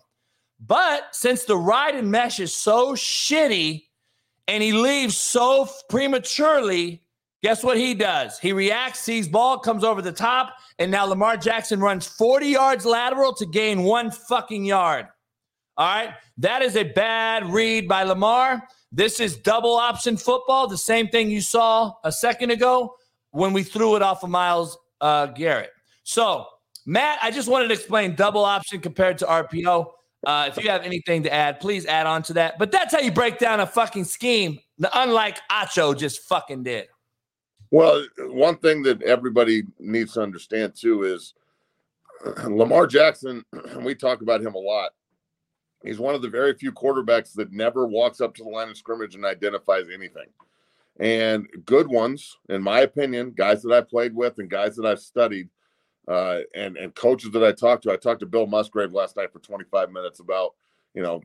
But 0.60 1.14
since 1.14 1.44
the 1.44 1.58
ride 1.58 1.96
and 1.96 2.10
mesh 2.10 2.40
is 2.40 2.56
so 2.56 2.94
shitty 2.94 3.84
and 4.48 4.64
he 4.64 4.72
leaves 4.72 5.18
so 5.18 5.68
prematurely, 5.90 7.04
guess 7.44 7.64
what 7.64 7.78
he 7.78 7.94
does? 7.94 8.40
He 8.40 8.54
reacts, 8.54 9.02
sees 9.02 9.28
ball, 9.28 9.60
comes 9.60 9.84
over 9.84 10.02
the 10.02 10.14
top, 10.14 10.56
and 10.80 10.90
now 10.90 11.06
Lamar 11.06 11.36
Jackson 11.36 11.82
runs 11.82 12.08
40 12.08 12.48
yards 12.48 12.86
lateral 12.86 13.34
to 13.34 13.46
gain 13.46 13.84
one 13.84 14.10
fucking 14.10 14.64
yard. 14.64 15.08
All 15.78 15.86
right. 15.86 16.14
That 16.38 16.62
is 16.62 16.78
a 16.78 16.84
bad 16.84 17.46
read 17.52 17.88
by 17.88 18.04
Lamar. 18.04 18.64
This 18.92 19.20
is 19.20 19.36
double 19.36 19.76
option 19.76 20.16
football, 20.16 20.68
the 20.68 20.78
same 20.78 21.10
thing 21.10 21.30
you 21.30 21.42
saw 21.42 21.94
a 22.06 22.12
second 22.14 22.52
ago 22.52 22.96
when 23.32 23.52
we 23.52 23.64
threw 23.64 23.98
it 23.98 24.02
off 24.02 24.24
of 24.24 24.30
Myles 24.30 24.78
uh, 25.02 25.26
Garrett. 25.28 25.72
So, 26.04 26.46
Matt, 26.86 27.20
I 27.22 27.32
just 27.32 27.48
wanted 27.48 27.70
to 27.70 27.74
explain 27.74 28.16
double 28.16 28.44
option 28.44 28.80
compared 28.80 29.18
to 29.20 29.26
RPO. 29.26 29.92
Uh, 30.26 30.50
if 30.50 30.64
you 30.64 30.70
have 30.70 30.84
anything 30.84 31.24
to 31.24 31.34
add, 31.34 31.60
please 31.60 31.86
add 31.86 32.08
on 32.08 32.24
to 32.24 32.34
that. 32.34 32.58
But 32.58 32.72
that's 32.72 32.94
how 32.94 33.00
you 33.00 33.12
break 33.12 33.38
down 33.38 33.60
a 33.60 33.66
fucking 33.68 34.06
scheme, 34.06 34.60
unlike 34.94 35.40
Acho 35.52 35.98
just 35.98 36.22
fucking 36.28 36.64
did. 36.64 36.88
Well, 37.72 38.06
one 38.20 38.58
thing 38.58 38.84
that 38.84 39.02
everybody 39.04 39.64
needs 39.80 40.14
to 40.14 40.22
understand 40.22 40.76
too 40.76 41.04
is 41.04 41.34
Lamar 42.48 42.88
Jackson, 42.88 43.44
we 43.82 43.96
talk 43.96 44.22
about 44.22 44.42
him 44.42 44.56
a 44.56 44.60
lot. 44.60 44.92
He's 45.84 46.00
one 46.00 46.16
of 46.16 46.24
the 46.24 46.30
very 46.30 46.54
few 46.56 46.72
quarterbacks 46.72 47.34
that 47.34 47.52
never 47.52 47.86
walks 47.86 48.22
up 48.22 48.34
to 48.36 48.44
the 48.44 48.50
line 48.50 48.70
of 48.70 48.78
scrimmage 48.78 49.14
and 49.14 49.26
identifies 49.26 49.86
anything. 49.94 50.28
And 51.00 51.48
good 51.66 51.88
ones, 51.88 52.38
in 52.50 52.64
my 52.64 52.82
opinion, 52.82 53.34
guys 53.36 53.62
that 53.64 53.74
I 53.74 53.82
played 53.82 54.16
with 54.16 54.40
and 54.40 54.50
guys 54.50 54.76
that 54.78 54.86
I've 54.86 55.00
studied, 55.00 55.50
uh, 56.08 56.40
and 56.54 56.78
and 56.78 56.94
coaches 56.96 57.32
that 57.32 57.44
I 57.44 57.52
talked 57.52 57.84
to. 57.84 57.92
I 57.92 57.98
talked 57.98 58.20
to 58.22 58.26
Bill 58.26 58.48
Musgrave 58.48 58.94
last 58.94 59.18
night 59.18 59.32
for 59.32 59.40
25 59.40 59.92
minutes 59.92 60.20
about 60.20 60.56
you 60.94 61.02
know 61.02 61.22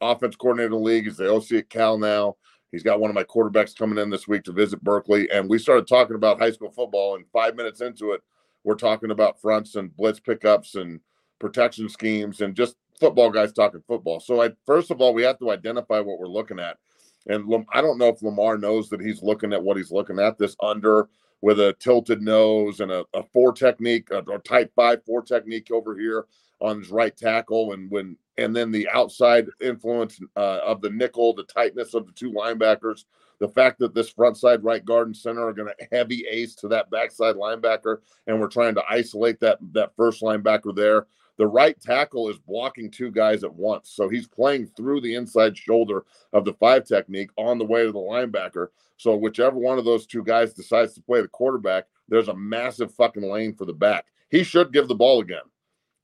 offense 0.00 0.36
coordinator 0.36 0.66
in 0.66 0.72
the 0.72 0.78
league. 0.78 1.04
He's 1.04 1.16
the 1.16 1.32
OC 1.32 1.52
at 1.52 1.70
Cal 1.70 1.98
now. 1.98 2.36
He's 2.70 2.82
got 2.82 3.00
one 3.00 3.10
of 3.10 3.14
my 3.14 3.24
quarterbacks 3.24 3.76
coming 3.76 3.98
in 3.98 4.10
this 4.10 4.26
week 4.26 4.42
to 4.44 4.52
visit 4.52 4.82
Berkeley, 4.82 5.30
and 5.30 5.48
we 5.48 5.58
started 5.58 5.86
talking 5.86 6.16
about 6.16 6.40
high 6.40 6.50
school 6.50 6.70
football. 6.70 7.14
And 7.16 7.24
five 7.32 7.54
minutes 7.54 7.80
into 7.80 8.12
it, 8.12 8.22
we're 8.64 8.74
talking 8.74 9.10
about 9.10 9.40
fronts 9.40 9.76
and 9.76 9.96
blitz 9.96 10.20
pickups 10.20 10.74
and 10.74 11.00
protection 11.38 11.88
schemes 11.88 12.40
and 12.40 12.56
just 12.56 12.76
football 12.98 13.30
guys 13.30 13.52
talking 13.52 13.82
football. 13.86 14.20
So, 14.20 14.42
I 14.42 14.50
first 14.66 14.90
of 14.90 15.00
all, 15.00 15.14
we 15.14 15.22
have 15.22 15.38
to 15.38 15.50
identify 15.50 16.00
what 16.00 16.18
we're 16.18 16.26
looking 16.26 16.58
at. 16.58 16.78
And 17.26 17.64
I 17.72 17.80
don't 17.80 17.98
know 17.98 18.08
if 18.08 18.22
Lamar 18.22 18.58
knows 18.58 18.88
that 18.90 19.00
he's 19.00 19.22
looking 19.22 19.52
at 19.52 19.62
what 19.62 19.76
he's 19.76 19.90
looking 19.90 20.18
at 20.18 20.36
this 20.36 20.56
under 20.60 21.08
with 21.42 21.60
a 21.60 21.74
tilted 21.78 22.22
nose 22.22 22.80
and 22.80 22.90
a, 22.90 23.04
a 23.14 23.22
four 23.32 23.52
technique 23.52 24.10
a, 24.10 24.18
a 24.18 24.38
type 24.38 24.72
five 24.74 25.04
four 25.04 25.22
technique 25.22 25.70
over 25.70 25.96
here 25.98 26.26
on 26.60 26.78
his 26.78 26.90
right 26.90 27.16
tackle, 27.16 27.72
and 27.72 27.90
when 27.90 28.16
and 28.38 28.54
then 28.54 28.70
the 28.72 28.88
outside 28.88 29.46
influence 29.60 30.18
uh, 30.36 30.60
of 30.64 30.80
the 30.80 30.90
nickel, 30.90 31.34
the 31.34 31.44
tightness 31.44 31.94
of 31.94 32.06
the 32.06 32.12
two 32.12 32.32
linebackers, 32.32 33.04
the 33.38 33.48
fact 33.48 33.78
that 33.78 33.94
this 33.94 34.10
front 34.10 34.36
side 34.36 34.64
right 34.64 34.84
guard 34.84 35.06
and 35.06 35.16
center 35.16 35.46
are 35.46 35.52
going 35.52 35.68
to 35.68 35.88
heavy 35.92 36.24
ace 36.30 36.54
to 36.56 36.68
that 36.68 36.90
backside 36.90 37.36
linebacker, 37.36 37.98
and 38.26 38.40
we're 38.40 38.48
trying 38.48 38.74
to 38.74 38.82
isolate 38.88 39.38
that 39.40 39.58
that 39.72 39.94
first 39.96 40.22
linebacker 40.22 40.74
there. 40.74 41.06
The 41.36 41.46
right 41.46 41.80
tackle 41.80 42.28
is 42.28 42.38
blocking 42.38 42.90
two 42.90 43.10
guys 43.10 43.42
at 43.42 43.54
once, 43.54 43.90
so 43.90 44.08
he's 44.08 44.28
playing 44.28 44.68
through 44.76 45.00
the 45.00 45.14
inside 45.16 45.56
shoulder 45.56 46.04
of 46.32 46.44
the 46.44 46.54
five 46.54 46.84
technique 46.84 47.30
on 47.36 47.58
the 47.58 47.64
way 47.64 47.84
to 47.84 47.92
the 47.92 47.98
linebacker. 47.98 48.68
So 48.96 49.16
whichever 49.16 49.56
one 49.56 49.78
of 49.78 49.84
those 49.84 50.06
two 50.06 50.22
guys 50.22 50.54
decides 50.54 50.94
to 50.94 51.02
play 51.02 51.20
the 51.20 51.28
quarterback, 51.28 51.86
there's 52.08 52.28
a 52.28 52.36
massive 52.36 52.94
fucking 52.94 53.28
lane 53.28 53.54
for 53.54 53.64
the 53.64 53.72
back. 53.72 54.06
He 54.30 54.44
should 54.44 54.72
give 54.72 54.88
the 54.88 54.94
ball 54.94 55.20
again. 55.20 55.42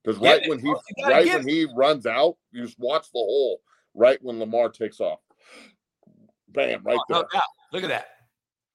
Because 0.03 0.19
right 0.19 0.41
Yeah, 0.41 0.49
when 0.49 0.59
he 0.59 0.73
right 1.05 1.27
when 1.27 1.47
he 1.47 1.67
runs 1.75 2.05
out, 2.05 2.37
you 2.51 2.65
just 2.65 2.79
watch 2.79 3.05
the 3.11 3.19
hole 3.19 3.61
right 3.93 4.21
when 4.21 4.39
Lamar 4.39 4.69
takes 4.69 4.99
off. 4.99 5.19
Bam, 6.49 6.83
right 6.83 6.97
oh, 6.97 7.03
No 7.09 7.25
there. 7.31 7.41
Look 7.71 7.83
at 7.83 7.89
that. 7.89 8.07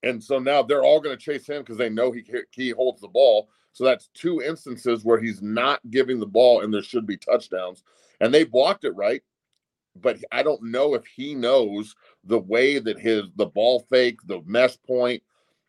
And 0.02 0.22
so 0.22 0.38
now 0.38 0.62
they're 0.62 0.84
all 0.84 1.00
going 1.00 1.16
to 1.16 1.22
chase 1.22 1.46
him 1.46 1.62
because 1.62 1.76
they 1.76 1.90
know 1.90 2.12
he 2.12 2.24
he 2.52 2.70
holds 2.70 3.00
the 3.00 3.08
ball. 3.08 3.48
So 3.77 3.85
that's 3.85 4.09
two 4.15 4.40
instances 4.40 5.05
where 5.05 5.20
he's 5.20 5.43
not 5.43 5.81
giving 5.90 6.19
the 6.19 6.24
ball, 6.24 6.62
and 6.62 6.73
there 6.73 6.82
should 6.82 7.07
be 7.07 7.19
touchdowns. 7.19 7.82
And 8.23 8.32
they 8.32 8.43
blocked 8.43 8.85
it 8.85 8.97
right, 8.97 9.20
but 9.94 10.16
I 10.32 10.43
don't 10.43 10.62
know 10.62 10.94
if 10.94 11.05
he 11.05 11.35
knows 11.35 11.94
the 12.24 12.39
way 12.39 12.78
that 12.78 12.98
his 12.98 13.24
the 13.36 13.44
ball 13.44 13.86
fake, 13.90 14.20
the 14.24 14.40
mesh 14.47 14.78
point, 14.86 15.23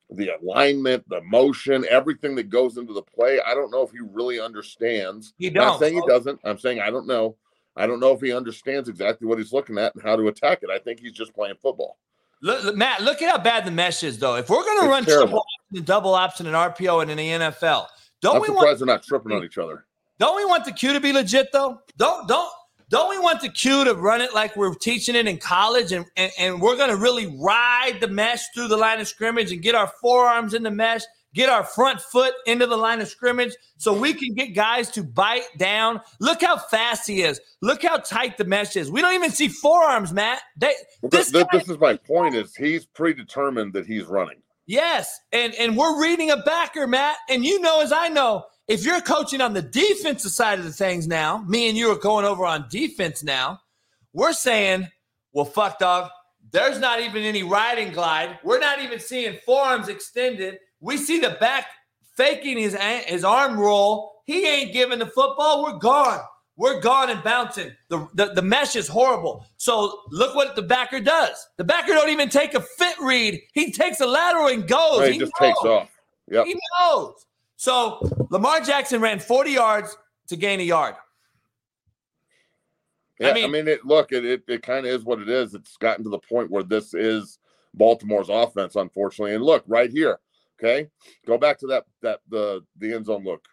the 0.09 0.29
alignment, 0.41 1.03
the 1.09 1.19
motion, 1.23 1.85
everything 1.89 2.35
that 2.35 2.49
goes 2.49 2.77
into 2.77 2.93
the 2.93 3.01
play. 3.01 3.41
I 3.45 3.53
don't 3.53 3.71
know 3.71 3.81
if 3.81 3.91
he 3.91 3.99
really 3.99 4.39
understands. 4.39 5.33
He 5.37 5.49
Not 5.49 5.71
don't, 5.71 5.79
saying 5.79 5.95
he 5.95 6.07
doesn't. 6.07 6.39
I'm 6.45 6.59
saying 6.59 6.79
I 6.79 6.89
don't 6.89 7.07
know. 7.07 7.35
I 7.75 7.87
don't 7.87 7.99
know 7.99 8.13
if 8.13 8.21
he 8.21 8.31
understands 8.31 8.87
exactly 8.87 9.27
what 9.27 9.37
he's 9.37 9.51
looking 9.51 9.77
at 9.77 9.95
and 9.95 10.01
how 10.01 10.15
to 10.15 10.29
attack 10.29 10.59
it. 10.63 10.69
I 10.69 10.79
think 10.79 11.01
he's 11.01 11.11
just 11.11 11.33
playing 11.33 11.55
football. 11.61 11.97
Look, 12.41 12.63
look, 12.63 12.77
Matt, 12.77 13.01
look 13.01 13.21
at 13.21 13.29
how 13.29 13.43
bad 13.43 13.65
the 13.65 13.71
mesh 13.71 14.03
is, 14.03 14.17
though. 14.17 14.35
If 14.35 14.49
we're 14.49 14.63
going 14.63 14.83
to 14.83 14.87
run 14.87 15.03
terrible. 15.03 15.27
triple 15.27 15.39
option 15.39 15.83
double 15.83 16.13
option 16.13 16.47
and 16.47 16.55
RPO 16.55 17.01
and 17.01 17.11
in 17.11 17.17
the 17.17 17.27
NFL, 17.27 17.87
don't 18.21 18.35
I'm 18.37 18.41
we 18.41 18.47
surprised 18.47 18.65
want 18.65 18.79
they're 18.79 18.85
not 18.87 19.03
tripping 19.03 19.31
on 19.31 19.43
each 19.43 19.57
other. 19.57 19.85
don't 20.19 20.35
we 20.35 20.45
want 20.45 20.65
the 20.65 20.71
Q 20.71 20.93
to 20.93 20.99
be 20.99 21.13
legit 21.13 21.51
though? 21.51 21.81
Don't 21.97 22.27
don't 22.27 22.49
don't 22.89 23.09
we 23.09 23.19
want 23.19 23.41
the 23.41 23.49
Q 23.49 23.83
to 23.83 23.93
run 23.95 24.21
it 24.21 24.33
like 24.33 24.55
we're 24.55 24.73
teaching 24.73 25.15
it 25.15 25.27
in 25.27 25.37
college 25.37 25.91
and 25.91 26.05
and, 26.15 26.31
and 26.39 26.61
we're 26.61 26.77
going 26.77 26.89
to 26.89 26.95
really 26.97 27.27
ride 27.39 27.97
the 27.99 28.07
mesh 28.07 28.43
through 28.55 28.67
the 28.69 28.77
line 28.77 28.99
of 28.99 29.07
scrimmage 29.07 29.51
and 29.51 29.61
get 29.61 29.75
our 29.75 29.87
forearms 30.01 30.53
in 30.53 30.63
the 30.63 30.71
mesh, 30.71 31.01
get 31.33 31.49
our 31.49 31.63
front 31.65 31.99
foot 31.99 32.33
into 32.45 32.65
the 32.65 32.77
line 32.77 33.01
of 33.01 33.07
scrimmage 33.09 33.53
so 33.77 33.91
we 33.93 34.13
can 34.13 34.33
get 34.33 34.55
guys 34.55 34.89
to 34.91 35.03
bite 35.03 35.45
down. 35.57 35.99
Look 36.19 36.41
how 36.41 36.57
fast 36.57 37.07
he 37.07 37.21
is. 37.23 37.39
Look 37.61 37.83
how 37.83 37.97
tight 37.97 38.37
the 38.37 38.45
mesh 38.45 38.75
is. 38.77 38.89
We 38.89 39.01
don't 39.01 39.13
even 39.13 39.31
see 39.31 39.49
forearms, 39.49 40.13
Matt. 40.13 40.39
They, 40.55 40.73
Well, 41.01 41.09
this 41.09 41.29
th- 41.31 41.45
guy- 41.51 41.57
this 41.59 41.69
is 41.69 41.77
my 41.77 41.95
point: 41.97 42.35
is 42.35 42.55
he's 42.55 42.85
predetermined 42.85 43.73
that 43.73 43.85
he's 43.85 44.05
running. 44.05 44.41
Yes, 44.67 45.21
and 45.31 45.55
and 45.55 45.77
we're 45.77 46.01
reading 46.01 46.29
a 46.29 46.37
backer, 46.37 46.85
Matt, 46.87 47.15
and 47.29 47.45
you 47.45 47.61
know 47.61 47.81
as 47.81 47.93
I 47.93 48.09
know, 48.09 48.43
if 48.67 48.83
you're 48.83 48.99
coaching 48.99 49.39
on 49.39 49.53
the 49.53 49.61
defensive 49.61 50.31
side 50.31 50.59
of 50.59 50.65
the 50.65 50.73
things 50.73 51.07
now, 51.07 51.37
me 51.47 51.69
and 51.69 51.77
you 51.77 51.89
are 51.89 51.97
going 51.97 52.25
over 52.25 52.45
on 52.45 52.65
defense 52.69 53.23
now. 53.23 53.61
We're 54.11 54.33
saying, 54.33 54.89
well, 55.31 55.45
fuck, 55.45 55.79
dog. 55.79 56.09
There's 56.51 56.79
not 56.79 56.99
even 57.01 57.23
any 57.23 57.43
riding 57.43 57.93
glide. 57.93 58.39
We're 58.43 58.59
not 58.59 58.81
even 58.81 58.99
seeing 58.99 59.37
forearms 59.45 59.87
extended. 59.87 60.59
We 60.81 60.97
see 60.97 61.19
the 61.19 61.37
back 61.39 61.67
faking 62.17 62.57
his 62.57 62.75
his 63.05 63.23
arm 63.23 63.57
roll. 63.57 64.11
He 64.25 64.45
ain't 64.45 64.73
giving 64.73 64.99
the 64.99 65.05
football. 65.05 65.63
We're 65.63 65.77
gone. 65.77 66.19
We're 66.57 66.81
gone 66.81 67.11
and 67.11 67.23
bouncing. 67.23 67.71
The, 67.89 68.07
the 68.15 68.33
the 68.33 68.41
mesh 68.41 68.75
is 68.75 68.87
horrible. 68.87 69.45
So 69.57 70.01
look 70.09 70.35
what 70.35 70.55
the 70.55 70.63
backer 70.63 70.99
does. 70.99 71.47
The 71.57 71.63
backer 71.63 71.93
don't 71.93 72.09
even 72.09 72.29
take 72.29 72.55
a 72.55 72.61
fit 72.61 72.95
read. 72.99 73.39
He 73.53 73.71
takes 73.71 73.99
a 74.01 74.07
lateral 74.07 74.47
and 74.47 74.67
goes. 74.67 75.01
Right, 75.01 75.13
he 75.13 75.19
just 75.19 75.33
takes 75.39 75.59
off. 75.59 75.89
Yep. 76.31 76.45
He 76.47 76.55
knows. 76.79 77.25
So 77.57 77.99
Lamar 78.31 78.61
Jackson 78.61 79.01
ran 79.01 79.19
40 79.19 79.51
yards 79.51 79.95
to 80.29 80.35
gain 80.35 80.59
a 80.59 80.63
yard. 80.63 80.95
Yeah, 83.19 83.29
I 83.29 83.33
mean- 83.33 83.45
I 83.45 83.47
mean, 83.47 83.67
it. 83.67 83.85
Look, 83.85 84.11
it 84.11 84.25
it, 84.25 84.43
it 84.47 84.61
kind 84.63 84.85
of 84.85 84.91
is 84.91 85.03
what 85.03 85.19
it 85.19 85.29
is. 85.29 85.53
It's 85.53 85.77
gotten 85.77 86.03
to 86.03 86.09
the 86.09 86.19
point 86.19 86.51
where 86.51 86.63
this 86.63 86.93
is 86.93 87.39
Baltimore's 87.75 88.29
offense, 88.29 88.75
unfortunately. 88.75 89.35
And 89.35 89.43
look, 89.43 89.63
right 89.67 89.89
here, 89.91 90.19
okay, 90.59 90.87
go 91.25 91.37
back 91.37 91.59
to 91.59 91.67
that 91.67 91.85
that 92.01 92.19
the 92.29 92.63
the 92.77 92.93
end 92.93 93.05
zone 93.05 93.23
look. 93.23 93.45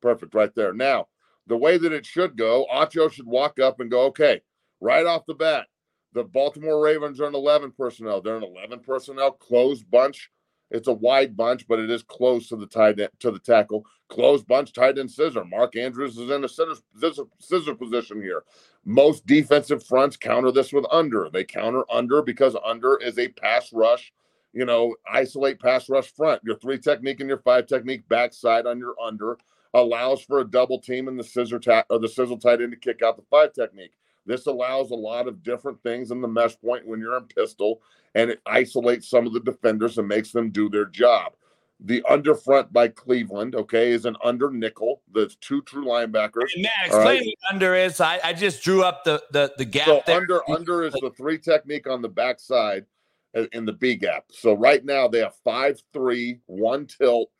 Perfect, 0.00 0.34
right 0.34 0.54
there. 0.54 0.72
Now, 0.72 1.08
the 1.48 1.56
way 1.56 1.78
that 1.78 1.92
it 1.92 2.06
should 2.06 2.36
go, 2.36 2.66
Acho 2.72 3.10
should 3.10 3.26
walk 3.26 3.58
up 3.58 3.80
and 3.80 3.90
go, 3.90 4.02
okay, 4.06 4.42
right 4.80 5.06
off 5.06 5.26
the 5.26 5.34
bat, 5.34 5.66
the 6.12 6.24
Baltimore 6.24 6.82
Ravens 6.82 7.20
are 7.20 7.26
an 7.26 7.34
11 7.34 7.72
personnel. 7.72 8.20
They're 8.20 8.36
an 8.36 8.44
11 8.44 8.80
personnel, 8.80 9.32
closed 9.32 9.90
bunch. 9.90 10.30
It's 10.70 10.88
a 10.88 10.92
wide 10.92 11.36
bunch, 11.36 11.66
but 11.66 11.78
it 11.78 11.90
is 11.90 12.02
close 12.02 12.48
to 12.48 12.56
the 12.56 12.66
tight 12.66 13.00
end, 13.00 13.10
to 13.20 13.30
the 13.30 13.38
tackle. 13.38 13.86
Closed 14.10 14.46
bunch, 14.46 14.72
tight 14.72 14.98
end 14.98 15.10
scissor. 15.10 15.44
Mark 15.44 15.76
Andrews 15.76 16.18
is 16.18 16.30
in 16.30 16.44
a 16.44 16.48
scissor, 16.48 16.80
scissor, 16.98 17.24
scissor 17.38 17.74
position 17.74 18.20
here. 18.20 18.44
Most 18.84 19.26
defensive 19.26 19.84
fronts 19.84 20.16
counter 20.16 20.52
this 20.52 20.72
with 20.72 20.86
under. 20.90 21.30
They 21.30 21.44
counter 21.44 21.84
under 21.90 22.22
because 22.22 22.56
under 22.64 22.98
is 22.98 23.18
a 23.18 23.28
pass 23.28 23.72
rush, 23.72 24.12
you 24.52 24.66
know, 24.66 24.94
isolate 25.10 25.60
pass 25.60 25.88
rush 25.88 26.12
front. 26.12 26.42
Your 26.44 26.58
three 26.58 26.78
technique 26.78 27.20
and 27.20 27.28
your 27.28 27.38
five 27.38 27.66
technique 27.66 28.06
backside 28.08 28.66
on 28.66 28.78
your 28.78 28.94
under 29.02 29.38
allows 29.74 30.22
for 30.22 30.40
a 30.40 30.50
double 30.50 30.78
team 30.78 31.08
in 31.08 31.16
the 31.16 31.24
scissor 31.24 31.58
ta- 31.58 31.84
or 31.90 31.98
the 31.98 32.08
sizzle 32.08 32.38
tight 32.38 32.60
end 32.60 32.72
to 32.72 32.78
kick 32.78 33.02
out 33.02 33.16
the 33.16 33.24
five 33.30 33.52
technique. 33.52 33.92
This 34.26 34.46
allows 34.46 34.90
a 34.90 34.96
lot 34.96 35.26
of 35.26 35.42
different 35.42 35.82
things 35.82 36.10
in 36.10 36.20
the 36.20 36.28
mesh 36.28 36.58
point 36.60 36.86
when 36.86 37.00
you're 37.00 37.16
in 37.16 37.24
pistol, 37.24 37.80
and 38.14 38.30
it 38.30 38.40
isolates 38.46 39.08
some 39.08 39.26
of 39.26 39.32
the 39.32 39.40
defenders 39.40 39.98
and 39.98 40.06
makes 40.06 40.32
them 40.32 40.50
do 40.50 40.68
their 40.68 40.84
job. 40.84 41.32
The 41.80 42.02
under 42.08 42.34
front 42.34 42.72
by 42.72 42.88
Cleveland, 42.88 43.54
okay, 43.54 43.92
is 43.92 44.04
an 44.04 44.16
under 44.24 44.50
nickel. 44.50 45.00
That's 45.14 45.36
two 45.36 45.62
true 45.62 45.84
linebackers. 45.84 46.52
And 46.54 46.64
Matt, 46.64 46.72
right? 46.76 46.86
explain 46.86 47.24
what 47.24 47.54
under 47.54 47.74
is. 47.74 48.00
I, 48.00 48.18
I 48.24 48.32
just 48.32 48.62
drew 48.62 48.82
up 48.82 49.04
the 49.04 49.22
the, 49.30 49.54
the 49.58 49.64
gap 49.64 49.86
So 49.86 50.02
there. 50.04 50.16
under 50.16 50.50
under 50.50 50.84
is 50.84 50.92
the 50.94 51.12
three 51.16 51.38
technique 51.38 51.86
on 51.86 52.02
the 52.02 52.08
backside 52.08 52.84
uh, 53.36 53.44
in 53.52 53.64
the 53.64 53.72
B 53.72 53.94
gap. 53.94 54.24
So 54.30 54.54
right 54.54 54.84
now 54.84 55.06
they 55.06 55.20
have 55.20 55.36
five 55.44 55.80
three, 55.92 56.40
one 56.46 56.86
tilt, 56.86 57.30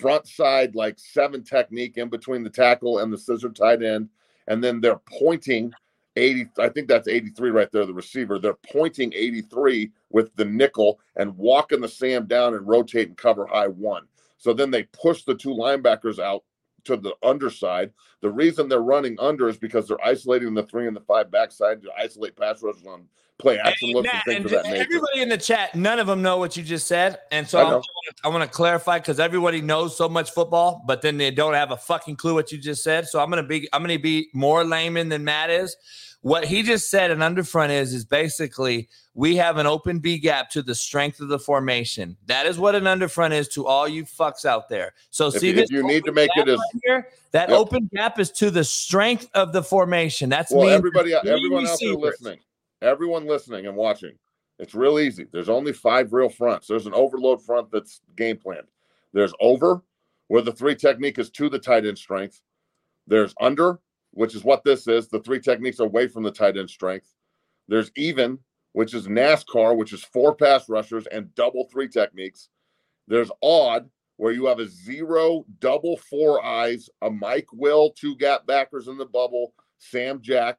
front 0.00 0.26
side 0.26 0.74
like 0.74 0.98
seven 0.98 1.44
technique 1.44 1.98
in 1.98 2.08
between 2.08 2.42
the 2.42 2.50
tackle 2.50 3.00
and 3.00 3.12
the 3.12 3.18
scissor 3.18 3.50
tight 3.50 3.82
end, 3.82 4.08
and 4.48 4.62
then 4.62 4.80
they're 4.80 5.00
pointing 5.18 5.72
80. 6.16 6.48
I 6.58 6.68
think 6.68 6.88
that's 6.88 7.08
83 7.08 7.50
right 7.50 7.70
there, 7.70 7.86
the 7.86 7.94
receiver. 7.94 8.38
They're 8.38 8.58
pointing 8.72 9.12
83 9.14 9.90
with 10.10 10.34
the 10.36 10.44
nickel 10.44 11.00
and 11.16 11.36
walking 11.36 11.80
the 11.80 11.88
Sam 11.88 12.26
down 12.26 12.54
and 12.54 12.66
rotate 12.66 13.08
and 13.08 13.16
cover 13.16 13.46
high 13.46 13.68
one. 13.68 14.04
So 14.38 14.52
then 14.52 14.70
they 14.70 14.84
push 14.84 15.24
the 15.24 15.34
two 15.34 15.50
linebackers 15.50 16.18
out 16.18 16.44
to 16.84 16.96
the 16.96 17.14
underside. 17.22 17.92
The 18.20 18.30
reason 18.30 18.68
they're 18.68 18.80
running 18.80 19.18
under 19.18 19.48
is 19.48 19.56
because 19.56 19.88
they're 19.88 20.04
isolating 20.04 20.52
the 20.54 20.62
three 20.64 20.86
and 20.86 20.96
the 20.96 21.00
five 21.00 21.30
backside 21.30 21.82
to 21.82 21.90
isolate 21.96 22.36
pass 22.36 22.62
rushers 22.62 22.86
on 22.86 23.04
play 23.38 23.58
action 23.58 23.88
Hey, 23.88 23.94
looks 23.94 24.12
Matt, 24.12 24.14
and 24.14 24.24
things 24.24 24.36
and 24.36 24.44
of 24.46 24.50
that 24.64 24.70
nature. 24.70 24.84
everybody 24.84 25.22
in 25.22 25.28
the 25.28 25.38
chat, 25.38 25.74
none 25.74 25.98
of 25.98 26.06
them 26.06 26.22
know 26.22 26.36
what 26.36 26.56
you 26.56 26.62
just 26.62 26.86
said, 26.86 27.18
and 27.32 27.48
so 27.48 27.58
I 27.58 27.70
I. 27.70 27.82
I 28.22 28.28
want 28.28 28.42
to 28.42 28.54
clarify 28.54 28.98
because 28.98 29.18
everybody 29.18 29.62
knows 29.62 29.96
so 29.96 30.08
much 30.08 30.32
football, 30.32 30.82
but 30.86 31.00
then 31.00 31.16
they 31.16 31.30
don't 31.30 31.54
have 31.54 31.70
a 31.70 31.76
fucking 31.76 32.16
clue 32.16 32.34
what 32.34 32.52
you 32.52 32.58
just 32.58 32.82
said. 32.82 33.06
So 33.06 33.20
I'm 33.20 33.30
gonna 33.30 33.42
be 33.42 33.68
I'm 33.72 33.82
gonna 33.82 33.98
be 33.98 34.28
more 34.34 34.64
layman 34.64 35.08
than 35.08 35.24
Matt 35.24 35.48
is. 35.48 35.76
What 36.22 36.44
he 36.44 36.62
just 36.62 36.90
said 36.90 37.10
an 37.10 37.20
underfront 37.20 37.70
is 37.70 37.94
is 37.94 38.04
basically 38.04 38.88
we 39.14 39.36
have 39.36 39.56
an 39.56 39.66
open 39.66 40.00
B 40.00 40.18
gap 40.18 40.50
to 40.50 40.60
the 40.62 40.74
strength 40.74 41.20
of 41.20 41.28
the 41.28 41.38
formation. 41.38 42.16
That 42.26 42.44
is 42.44 42.58
what 42.58 42.74
an 42.74 42.84
underfront 42.84 43.32
is 43.32 43.48
to 43.48 43.66
all 43.66 43.88
you 43.88 44.04
fucks 44.04 44.44
out 44.44 44.68
there. 44.68 44.92
So 45.10 45.28
If 45.28 45.38
see 45.38 45.48
if 45.50 45.70
you 45.70 45.82
need 45.82 46.04
to 46.04 46.12
make 46.12 46.30
it 46.36 46.46
as- 46.48 46.58
right 46.58 46.82
here, 46.84 47.08
that 47.32 47.48
Yep. 47.48 47.58
open 47.58 47.90
gap 47.94 48.18
is 48.18 48.30
to 48.32 48.50
the 48.50 48.64
strength 48.64 49.30
of 49.34 49.52
the 49.54 49.62
formation. 49.62 50.28
That's 50.28 50.52
well, 50.52 50.66
me. 50.66 50.72
everybody, 50.72 51.14
everyone 51.14 51.66
out 51.66 51.78
there 51.80 51.94
listening, 51.94 52.40
everyone 52.82 53.26
listening 53.26 53.66
and 53.66 53.74
watching, 53.74 54.18
it's 54.58 54.74
real 54.74 54.98
easy. 54.98 55.24
There's 55.32 55.48
only 55.48 55.72
five 55.72 56.12
real 56.12 56.28
fronts. 56.28 56.66
There's 56.66 56.86
an 56.86 56.92
overload 56.92 57.42
front 57.42 57.70
that's 57.70 58.02
game 58.16 58.36
planned. 58.36 58.66
There's 59.14 59.32
over, 59.40 59.82
where 60.28 60.42
the 60.42 60.52
three 60.52 60.74
technique 60.76 61.18
is 61.18 61.30
to 61.30 61.48
the 61.48 61.58
tight 61.58 61.86
end 61.86 61.96
strength. 61.98 62.42
There's 63.06 63.34
under, 63.40 63.78
which 64.12 64.34
is 64.34 64.44
what 64.44 64.64
this 64.64 64.86
is. 64.86 65.08
The 65.08 65.20
three 65.20 65.40
techniques 65.40 65.80
away 65.80 66.08
from 66.08 66.22
the 66.22 66.30
tight 66.30 66.56
end 66.56 66.70
strength. 66.70 67.14
There's 67.68 67.90
even, 67.96 68.38
which 68.72 68.94
is 68.94 69.06
NASCAR, 69.06 69.76
which 69.76 69.92
is 69.92 70.02
four 70.02 70.34
pass 70.34 70.68
rushers 70.68 71.06
and 71.06 71.34
double 71.34 71.68
three 71.70 71.88
techniques. 71.88 72.48
There's 73.08 73.30
odd, 73.42 73.88
where 74.16 74.32
you 74.32 74.46
have 74.46 74.58
a 74.58 74.68
zero, 74.68 75.44
double 75.60 75.96
four 75.96 76.44
eyes, 76.44 76.90
a 77.02 77.10
Mike 77.10 77.48
Will, 77.52 77.90
two 77.90 78.16
gap 78.16 78.46
backers 78.46 78.88
in 78.88 78.98
the 78.98 79.06
bubble, 79.06 79.54
Sam 79.78 80.20
Jack, 80.20 80.58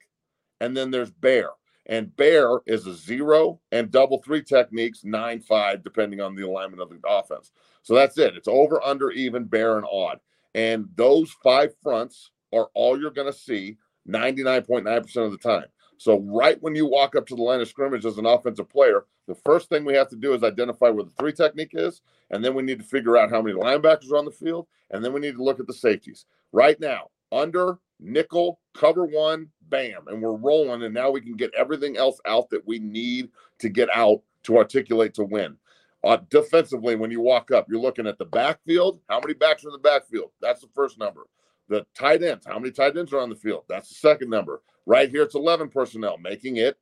and 0.59 0.75
then 0.75 0.89
there's 0.91 1.11
Bear. 1.11 1.49
And 1.87 2.15
bear 2.15 2.61
is 2.67 2.85
a 2.85 2.93
zero 2.93 3.59
and 3.71 3.91
double 3.91 4.21
three 4.21 4.43
techniques, 4.43 5.03
nine, 5.03 5.41
five, 5.41 5.83
depending 5.83 6.21
on 6.21 6.35
the 6.35 6.45
alignment 6.45 6.81
of 6.81 6.89
the 6.89 6.99
offense. 7.07 7.51
So 7.81 7.95
that's 7.95 8.17
it. 8.17 8.35
It's 8.35 8.47
over, 8.47 8.81
under, 8.83 9.11
even, 9.11 9.45
bear, 9.45 9.77
and 9.77 9.85
odd. 9.91 10.19
And 10.53 10.87
those 10.95 11.31
five 11.43 11.73
fronts 11.81 12.31
are 12.53 12.69
all 12.73 12.99
you're 12.99 13.11
going 13.11 13.31
to 13.31 13.37
see 13.37 13.77
99.9% 14.07 15.15
of 15.17 15.31
the 15.31 15.37
time. 15.37 15.65
So, 15.97 16.19
right 16.21 16.59
when 16.63 16.73
you 16.73 16.87
walk 16.87 17.15
up 17.15 17.27
to 17.27 17.35
the 17.35 17.43
line 17.43 17.61
of 17.61 17.67
scrimmage 17.67 18.05
as 18.05 18.17
an 18.17 18.25
offensive 18.25 18.67
player, 18.67 19.05
the 19.27 19.35
first 19.35 19.69
thing 19.69 19.85
we 19.85 19.93
have 19.93 20.09
to 20.09 20.15
do 20.15 20.33
is 20.33 20.43
identify 20.43 20.89
where 20.89 21.03
the 21.03 21.11
three 21.11 21.31
technique 21.31 21.73
is. 21.73 22.01
And 22.31 22.43
then 22.43 22.55
we 22.55 22.63
need 22.63 22.79
to 22.79 22.85
figure 22.85 23.17
out 23.17 23.29
how 23.29 23.41
many 23.41 23.55
linebackers 23.55 24.11
are 24.11 24.17
on 24.17 24.25
the 24.25 24.31
field. 24.31 24.67
And 24.89 25.05
then 25.05 25.13
we 25.13 25.19
need 25.19 25.35
to 25.35 25.43
look 25.43 25.59
at 25.59 25.67
the 25.67 25.73
safeties. 25.73 26.25
Right 26.51 26.79
now, 26.79 27.09
under, 27.31 27.77
nickel, 27.99 28.59
cover 28.73 29.05
one, 29.05 29.49
bam. 29.69 30.07
And 30.07 30.21
we're 30.21 30.35
rolling. 30.35 30.81
And 30.83 30.93
now 30.93 31.11
we 31.11 31.21
can 31.21 31.35
get 31.35 31.53
everything 31.55 31.97
else 31.97 32.19
out 32.25 32.49
that 32.49 32.65
we 32.65 32.79
need 32.79 33.29
to 33.59 33.69
get 33.69 33.89
out 33.93 34.21
to 34.43 34.57
articulate 34.57 35.13
to 35.13 35.23
win. 35.23 35.55
Uh, 36.03 36.17
defensively, 36.29 36.95
when 36.95 37.11
you 37.11 37.21
walk 37.21 37.51
up, 37.51 37.67
you're 37.69 37.79
looking 37.79 38.07
at 38.07 38.17
the 38.17 38.25
backfield. 38.25 38.99
How 39.07 39.19
many 39.19 39.35
backs 39.35 39.63
are 39.63 39.67
in 39.67 39.73
the 39.73 39.77
backfield? 39.77 40.31
That's 40.41 40.61
the 40.61 40.69
first 40.73 40.97
number. 40.97 41.27
The 41.71 41.85
tight 41.95 42.21
ends, 42.21 42.45
how 42.45 42.59
many 42.59 42.71
tight 42.71 42.97
ends 42.97 43.13
are 43.13 43.21
on 43.21 43.29
the 43.29 43.35
field? 43.35 43.63
That's 43.69 43.87
the 43.87 43.95
second 43.95 44.29
number. 44.29 44.61
Right 44.85 45.09
here, 45.09 45.23
it's 45.23 45.35
11 45.35 45.69
personnel, 45.69 46.17
making 46.17 46.57
it 46.57 46.77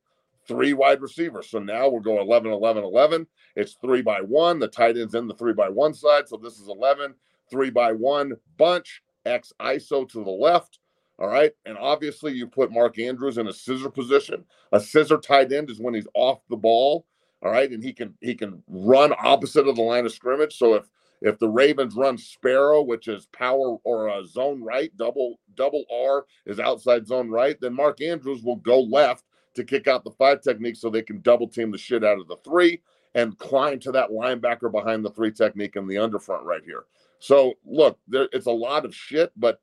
three 0.48 0.74
wide 0.74 1.00
receivers. 1.00 1.48
So 1.48 1.60
now 1.60 1.88
we'll 1.88 2.02
go 2.02 2.20
11, 2.20 2.50
11, 2.52 2.84
11. 2.84 3.28
It's 3.56 3.78
three 3.84 4.02
by 4.02 4.22
one. 4.22 4.58
The 4.58 4.68
tight 4.68 4.98
end's 4.98 5.14
in 5.14 5.28
the 5.28 5.36
three 5.36 5.54
by 5.54 5.70
one 5.70 5.94
side. 5.94 6.28
So 6.28 6.38
this 6.38 6.58
is 6.58 6.70
11, 6.70 7.14
three 7.52 7.70
by 7.70 7.92
one 7.92 8.34
bunch, 8.58 9.04
X 9.28 9.54
ISO 9.62 10.10
to 10.10 10.24
the 10.24 10.32
left. 10.32 10.80
All 11.20 11.28
right. 11.28 11.52
And 11.68 11.78
obviously, 11.78 12.34
you 12.34 12.48
put 12.48 12.72
Mark 12.72 12.98
Andrews 12.98 13.38
in 13.38 13.48
a 13.48 13.54
scissor 13.54 13.92
position. 13.92 14.44
A 14.72 14.80
scissor 14.80 15.18
tight 15.18 15.52
end 15.52 15.70
is 15.70 15.80
when 15.80 15.94
he's 15.94 16.08
off 16.16 16.40
the 16.50 16.58
ball. 16.58 17.06
All 17.44 17.52
right. 17.52 17.70
And 17.70 17.84
he 17.84 17.94
can 17.94 18.16
he 18.22 18.34
can 18.34 18.64
run 18.68 19.14
opposite 19.24 19.68
of 19.68 19.76
the 19.76 19.84
line 19.84 20.08
of 20.08 20.14
scrimmage. 20.14 20.58
So 20.58 20.74
if 20.74 20.90
if 21.22 21.38
the 21.38 21.50
Ravens 21.50 21.96
run 21.96 22.18
Sparrow, 22.18 22.82
which 22.82 23.08
is 23.08 23.28
power 23.28 23.78
or 23.84 24.08
a 24.08 24.26
zone 24.26 24.64
right, 24.64 24.96
double 24.98 25.40
double 25.56 25.84
R 25.92 26.26
is 26.46 26.60
outside 26.60 27.08
zone 27.08 27.30
right, 27.30 27.60
then 27.60 27.74
Mark 27.74 28.02
Andrews 28.02 28.44
will 28.44 28.56
go 28.58 28.80
left 28.80 29.26
to 29.56 29.64
kick 29.64 29.88
out 29.88 30.04
the 30.04 30.12
five 30.12 30.42
technique 30.42 30.76
so 30.76 30.90
they 30.90 31.02
can 31.02 31.22
double 31.22 31.48
team 31.48 31.72
the 31.72 31.78
shit 31.78 32.04
out 32.04 32.20
of 32.20 32.28
the 32.28 32.38
three 32.38 32.82
and 33.16 33.38
climb 33.38 33.80
to 33.80 33.92
that 33.92 34.12
linebacker 34.12 34.72
behind 34.72 35.04
the 35.04 35.10
three 35.10 35.32
technique 35.32 35.76
in 35.76 35.88
the 35.88 35.96
underfront 35.96 36.44
right 36.44 36.64
here. 36.64 36.86
So 37.20 37.56
look, 37.66 37.98
there, 38.08 38.30
it's 38.32 38.46
a 38.46 38.52
lot 38.52 38.86
of 38.86 38.96
shit, 38.96 39.32
but 39.36 39.60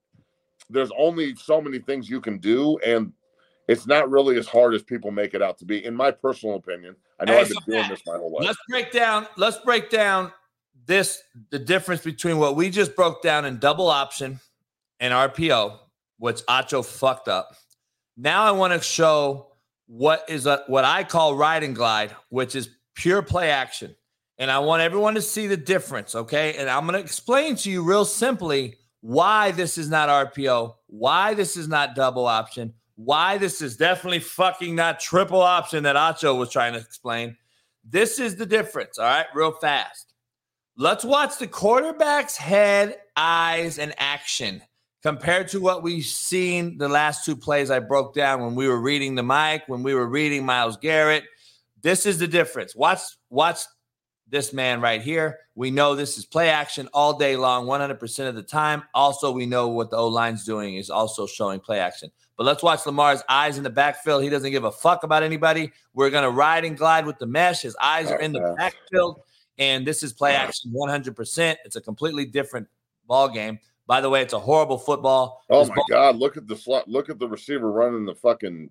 there's 0.69 0.91
only 0.99 1.35
so 1.37 1.61
many 1.61 1.78
things 1.78 2.11
you 2.11 2.20
can 2.20 2.39
do, 2.39 2.77
and 2.85 3.12
it's 3.69 3.87
not 3.87 4.11
really 4.11 4.37
as 4.37 4.47
hard 4.47 4.74
as 4.74 4.83
people 4.83 5.11
make 5.11 5.33
it 5.33 5.41
out 5.41 5.59
to 5.59 5.65
be, 5.65 5.85
in 5.85 5.95
my 5.95 6.11
personal 6.11 6.57
opinion. 6.57 6.97
I 7.20 7.24
know 7.24 7.35
Hey, 7.35 7.41
I've 7.41 7.49
been 7.49 7.57
so 7.57 7.65
doing 7.66 7.81
Matt, 7.83 7.91
this 7.91 8.03
my 8.07 8.16
whole 8.16 8.33
life. 8.33 8.45
Let's 8.45 8.59
break 8.69 8.93
down. 8.93 9.27
Let's 9.37 9.59
break 9.59 9.89
down 9.89 10.33
this 10.86 11.22
the 11.50 11.58
difference 11.58 12.02
between 12.02 12.38
what 12.38 12.56
we 12.56 12.70
just 12.70 12.96
broke 12.96 13.22
down 13.22 13.44
in 13.44 13.58
double 13.58 13.88
option 13.88 14.40
and 15.00 15.12
RPO, 15.12 15.78
which 16.18 16.42
Acho 16.46 16.84
fucked 16.84 17.28
up. 17.28 17.54
Now 18.16 18.44
I 18.44 18.52
want 18.52 18.72
to 18.72 18.80
show 18.80 19.52
what 19.86 20.24
is 20.28 20.46
a, 20.46 20.64
what 20.66 20.84
I 20.84 21.04
call 21.04 21.34
ride 21.34 21.62
and 21.62 21.74
glide, 21.74 22.14
which 22.30 22.54
is 22.54 22.70
pure 22.94 23.22
play 23.22 23.50
action. 23.50 23.94
And 24.38 24.50
I 24.50 24.58
want 24.58 24.82
everyone 24.82 25.14
to 25.14 25.22
see 25.22 25.46
the 25.46 25.56
difference, 25.56 26.14
okay? 26.14 26.56
And 26.56 26.68
I'm 26.68 26.86
going 26.86 26.94
to 26.94 27.00
explain 27.00 27.56
to 27.56 27.70
you 27.70 27.82
real 27.82 28.04
simply 28.04 28.76
why 29.00 29.52
this 29.52 29.78
is 29.78 29.88
not 29.88 30.08
RPO, 30.08 30.74
why 30.88 31.34
this 31.34 31.56
is 31.56 31.68
not 31.68 31.94
double 31.94 32.26
option, 32.26 32.74
why 32.96 33.38
this 33.38 33.62
is 33.62 33.76
definitely 33.76 34.18
fucking 34.18 34.74
not 34.74 35.00
triple 35.00 35.40
option 35.40 35.84
that 35.84 35.96
Acho 35.96 36.38
was 36.38 36.50
trying 36.50 36.74
to 36.74 36.78
explain. 36.78 37.36
This 37.82 38.18
is 38.18 38.36
the 38.36 38.46
difference, 38.46 38.98
all 38.98 39.06
right? 39.06 39.26
Real 39.34 39.52
fast. 39.52 40.12
Let's 40.78 41.07
watch 41.07 41.39
the 41.39 41.47
quarterback's 41.47 42.36
head, 42.36 42.98
eyes, 43.16 43.78
and 43.78 43.94
action 43.97 44.61
compared 45.03 45.48
to 45.48 45.59
what 45.59 45.82
we've 45.82 46.05
seen 46.05 46.77
the 46.77 46.89
last 46.89 47.24
two 47.24 47.35
plays 47.35 47.70
I 47.70 47.78
broke 47.78 48.15
down 48.15 48.43
when 48.43 48.55
we 48.55 48.69
were 48.69 48.81
reading 48.81 49.15
the 49.15 49.23
Mike, 49.23 49.66
when 49.69 49.82
we 49.82 49.94
were 49.94 50.07
reading 50.07 50.44
Myles 50.44 50.77
Garrett. 50.77 51.24
This 51.81 52.05
is 52.05 52.19
the 52.19 52.28
difference. 52.28 52.77
Watch, 52.77 53.01
watch 53.31 53.61
this 54.28 54.53
man 54.53 54.82
right 54.82 55.01
here. 55.01 55.39
We 55.55 55.70
know 55.70 55.94
this 55.94 56.19
is 56.19 56.27
play 56.27 56.51
action 56.51 56.90
all 56.93 57.16
day 57.16 57.36
long, 57.36 57.66
100% 57.66 58.28
of 58.28 58.35
the 58.35 58.43
time. 58.43 58.82
Also, 58.93 59.32
we 59.32 59.47
know 59.47 59.69
what 59.69 59.90
the 59.90 59.97
O 59.97 60.09
line's 60.09 60.44
doing 60.44 60.77
is 60.77 60.90
also 60.90 61.27
showing 61.27 61.59
play 61.59 61.81
action. 61.81 62.11
But 62.36 62.44
let's 62.44 62.62
watch 62.62 62.85
Lamar's 62.85 63.23
eyes 63.31 63.57
in 63.57 63.65
the 63.65 63.70
backfield. 63.70 64.23
He 64.23 64.28
doesn't 64.28 64.51
give 64.51 64.65
a 64.65 64.73
fuck 64.73 65.05
about 65.05 65.23
anybody. 65.23 65.73
We're 65.94 66.11
going 66.11 66.24
to 66.24 66.31
ride 66.31 66.66
and 66.66 66.77
glide 66.77 67.07
with 67.07 67.19
the 67.19 67.27
mesh. 67.27 67.62
His 67.62 67.77
eyes 67.81 68.11
are 68.11 68.20
in 68.20 68.32
the 68.32 68.55
backfield, 68.59 69.23
and 69.59 69.87
this 69.87 70.03
is 70.03 70.12
play 70.12 70.35
action 70.35 70.73
100%. 70.73 71.57
It's 71.65 71.77
a 71.77 71.81
completely 71.81 72.24
different 72.24 72.66
ball 73.07 73.28
game. 73.28 73.59
By 73.87 74.01
the 74.01 74.11
way, 74.11 74.20
it's 74.23 74.33
a 74.33 74.39
horrible 74.39 74.78
football. 74.78 75.45
Oh 75.49 75.61
This 75.61 75.69
my 75.69 75.74
ball- 75.77 75.85
god! 75.91 76.16
Look 76.16 76.37
at 76.37 76.49
the 76.49 76.57
slot. 76.57 76.89
Look 76.89 77.09
at 77.09 77.19
the 77.19 77.28
receiver 77.28 77.70
running 77.70 78.05
the 78.05 78.15
fucking 78.16 78.69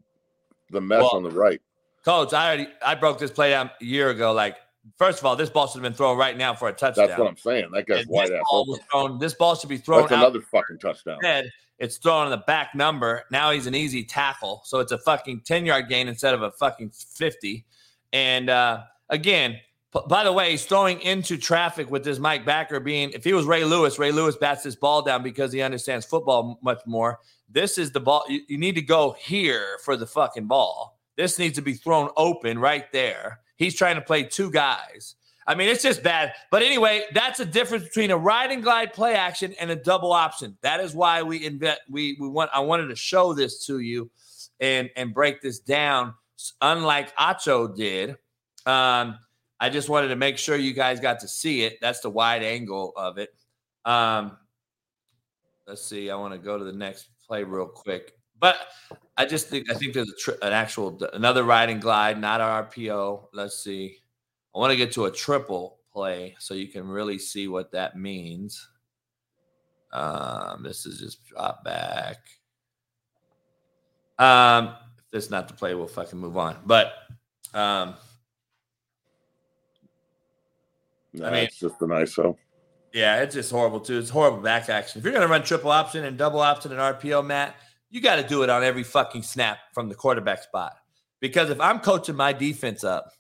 the 0.72 0.82
mess 0.82 1.02
Well, 1.02 1.12
on 1.16 1.24
the 1.24 1.32
right. 1.32 1.62
Coach, 2.04 2.34
I 2.34 2.48
already 2.48 2.68
I 2.86 2.96
broke 2.96 3.18
this 3.20 3.32
play 3.32 3.52
down 3.52 3.72
a 3.82 3.86
year 3.86 4.10
ago. 4.10 4.34
Like, 4.34 4.58
first 4.98 5.20
of 5.20 5.26
all, 5.26 5.36
this 5.38 5.50
ball 5.50 5.68
should 5.68 5.76
have 5.76 5.84
been 5.84 5.94
thrown 5.94 6.18
right 6.18 6.36
now 6.38 6.54
for 6.54 6.68
a 6.68 6.74
touchdown. 6.74 7.08
That's 7.08 7.18
what 7.20 7.28
I'm 7.30 7.38
saying. 7.38 7.70
That 7.72 7.88
guy's 7.88 8.06
wide 8.08 8.28
this 8.30 8.36
ass 8.40 8.44
ball 8.52 8.66
was 8.68 8.80
thrown. 8.92 9.18
This 9.20 9.34
ball 9.36 9.56
should 9.56 9.70
be 9.70 9.78
thrown 9.78 10.02
That's 10.02 10.12
another 10.14 10.42
fucking 10.42 10.80
touchdown. 10.80 11.18
head. 11.24 11.50
It's 11.80 11.98
thrown 11.98 12.26
on 12.26 12.32
the 12.32 12.38
back 12.38 12.76
number. 12.76 13.24
Now 13.32 13.52
he's 13.52 13.68
an 13.68 13.76
easy 13.76 14.04
tackle. 14.04 14.62
So 14.66 14.80
it's 14.80 14.92
a 14.92 14.98
fucking 14.98 15.42
10 15.42 15.66
yard 15.66 15.88
gain 15.90 16.08
instead 16.08 16.34
of 16.34 16.42
a 16.42 16.52
fucking 16.52 16.90
50. 16.92 17.66
And 18.14 18.50
uh, 18.50 18.84
again, 19.10 19.60
by 20.02 20.24
the 20.24 20.32
way, 20.32 20.52
he's 20.52 20.66
throwing 20.66 21.00
into 21.02 21.38
traffic 21.38 21.90
with 21.90 22.04
this 22.04 22.20
Mike 22.20 22.46
Backer 22.46 22.80
being, 22.80 23.12
if 23.12 23.24
he 23.24 23.34
was 23.34 23.46
Ray 23.46 23.64
Lewis, 23.64 23.98
Ray 23.98 24.12
Lewis 24.12 24.36
bats 24.36 24.64
this 24.64 24.76
ball 24.76 25.02
down 25.02 25.24
because 25.24 25.52
he 25.52 25.62
understands 25.62 26.06
football 26.06 26.60
much 26.62 26.82
more. 26.86 27.20
This 27.50 27.78
is 27.78 27.92
the 27.92 28.00
ball. 28.00 28.26
You, 28.28 28.42
you 28.48 28.58
need 28.58 28.76
to 28.76 28.82
go 28.82 29.16
here 29.18 29.78
for 29.84 29.96
the 29.96 30.06
fucking 30.06 30.48
ball. 30.48 31.00
This 31.16 31.40
needs 31.40 31.56
to 31.56 31.62
be 31.62 31.74
thrown 31.74 32.10
open 32.18 32.60
right 32.60 32.92
there. 32.92 33.40
He's 33.56 33.76
trying 33.76 33.96
to 33.96 34.02
play 34.02 34.24
two 34.24 34.52
guys. 34.52 35.16
I 35.48 35.56
mean, 35.56 35.70
it's 35.70 35.84
just 35.84 36.02
bad. 36.02 36.34
But 36.50 36.64
anyway, 36.64 37.04
that's 37.14 37.40
a 37.40 37.46
difference 37.46 37.84
between 37.84 38.12
a 38.12 38.18
ride 38.18 38.52
and 38.52 38.64
glide 38.64 38.94
play 38.94 39.14
action 39.14 39.54
and 39.60 39.70
a 39.70 39.76
double 39.76 40.12
option. 40.12 40.58
That 40.62 40.80
is 40.80 40.94
why 40.94 41.22
we 41.22 41.46
invent. 41.46 41.80
We 41.90 42.18
we 42.20 42.28
want. 42.28 42.50
I 42.54 42.62
wanted 42.62 42.88
to 42.88 42.96
show 42.96 43.34
this 43.34 43.66
to 43.68 43.80
you, 43.80 44.10
and 44.60 44.90
and 44.96 45.14
break 45.14 45.42
this 45.42 45.60
down. 45.60 46.16
Unlike 46.62 47.16
Acho 47.16 47.74
did, 47.76 48.18
um, 48.66 49.20
I 49.60 49.70
just 49.70 49.90
wanted 49.90 50.10
to 50.10 50.16
make 50.16 50.38
sure 50.38 50.56
you 50.58 50.74
guys 50.74 51.00
got 51.00 51.20
to 51.22 51.28
see 51.28 51.64
it. 51.64 51.80
That's 51.82 52.02
the 52.02 52.10
wide 52.10 52.44
angle 52.44 52.94
of 52.96 53.18
it. 53.18 53.30
Um, 53.86 54.38
let's 55.68 55.84
see. 55.84 56.10
I 56.10 56.16
want 56.16 56.34
to 56.34 56.40
go 56.40 56.58
to 56.58 56.64
the 56.64 56.74
next 56.74 57.10
play 57.26 57.44
real 57.44 57.68
quick, 57.68 58.14
but 58.40 58.58
I 59.18 59.26
just 59.26 59.48
think 59.48 59.72
I 59.72 59.76
think 59.76 59.94
there's 59.94 60.14
tri- 60.20 60.36
an 60.42 60.54
actual 60.54 61.00
another 61.14 61.44
ride 61.44 61.70
and 61.70 61.82
glide, 61.82 62.20
not 62.20 62.42
an 62.42 62.66
RPO. 62.66 63.28
Let's 63.34 63.64
see. 63.64 63.98
I 64.54 64.60
want 64.60 64.72
to 64.72 64.78
get 64.78 64.92
to 64.94 65.06
a 65.06 65.12
triple 65.12 65.80
play 65.92 66.36
so 66.40 66.54
you 66.54 66.68
can 66.68 66.88
really 66.88 67.18
see 67.18 67.48
what 67.48 67.72
that 67.72 67.98
means. 67.98 68.70
Um, 69.94 70.64
this 70.64 70.86
is 70.86 71.00
just 71.00 71.26
drop 71.26 71.64
back. 71.64 72.18
Um, 74.20 74.76
if 74.98 75.10
this 75.12 75.26
is 75.26 75.32
not 75.32 75.48
the 75.48 75.54
play, 75.54 75.74
we'll 75.76 75.88
fucking 75.88 76.20
move 76.20 76.38
on. 76.38 76.58
But 76.66 76.94
um, 77.54 77.96
Nah, 81.20 81.28
I 81.28 81.32
mean- 81.32 81.44
it's 81.46 81.60
just 81.60 81.82
an 81.82 81.90
ISO. 81.90 82.38
yeah, 82.94 83.22
it's 83.22 83.36
just 83.36 83.52
horrible 83.52 83.80
too. 83.80 83.98
It's 84.00 84.10
horrible 84.10 84.40
back 84.40 84.70
action. 84.70 85.00
If 85.00 85.06
you're 85.06 85.14
gonna 85.14 85.28
run 85.28 85.44
triple 85.44 85.72
option 85.72 86.06
and 86.06 86.18
double 86.18 86.40
option 86.40 86.72
and 86.72 86.80
RPO, 86.82 87.26
Matt, 87.26 87.56
you 87.90 88.02
got 88.02 88.18
to 88.18 88.24
do 88.28 88.44
it 88.44 88.50
on 88.50 88.64
every 88.64 88.84
fucking 88.84 89.24
snap 89.24 89.60
from 89.74 89.88
the 89.90 89.96
quarterback 89.96 90.44
spot. 90.44 90.74
Because 91.22 91.50
if 91.50 91.62
I'm 91.62 91.80
coaching 91.80 92.16
my 92.16 92.34
defense 92.34 92.84
up, 92.84 93.12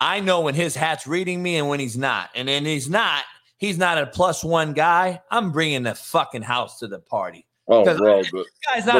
I 0.00 0.20
know 0.20 0.42
when 0.42 0.54
his 0.54 0.76
hat's 0.76 1.06
reading 1.06 1.42
me 1.42 1.56
and 1.56 1.68
when 1.68 1.80
he's 1.80 1.96
not. 1.96 2.30
And 2.34 2.46
then 2.48 2.64
he's 2.64 2.90
not, 2.90 3.24
he's 3.56 3.78
not 3.78 3.96
a 3.96 4.06
plus 4.06 4.44
one 4.44 4.74
guy. 4.74 5.22
I'm 5.30 5.50
bringing 5.50 5.82
the 5.82 5.94
fucking 5.94 6.42
house 6.42 6.78
to 6.80 6.88
the 6.88 6.98
party. 6.98 7.46
Oh, 7.68 7.84
bro, 7.98 8.22
the, 8.22 8.44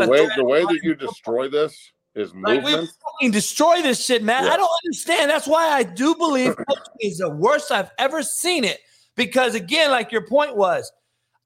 the 0.06 0.10
way 0.10 0.28
the 0.36 0.44
way 0.44 0.62
that 0.64 0.80
you 0.82 0.94
destroy 0.94 1.48
this 1.48 1.92
is 2.18 2.34
Like 2.34 2.64
we 2.64 2.72
fucking 2.72 3.30
destroy 3.30 3.82
this 3.82 4.04
shit, 4.04 4.22
man. 4.22 4.44
Yeah. 4.44 4.52
I 4.52 4.56
don't 4.56 4.70
understand. 4.84 5.30
That's 5.30 5.46
why 5.46 5.68
I 5.68 5.82
do 5.82 6.14
believe 6.14 6.56
coaching 6.68 6.94
is 7.00 7.18
the 7.18 7.30
worst 7.30 7.70
I've 7.70 7.90
ever 7.98 8.22
seen 8.22 8.64
it. 8.64 8.80
Because 9.16 9.54
again, 9.54 9.90
like 9.90 10.12
your 10.12 10.26
point 10.26 10.56
was, 10.56 10.92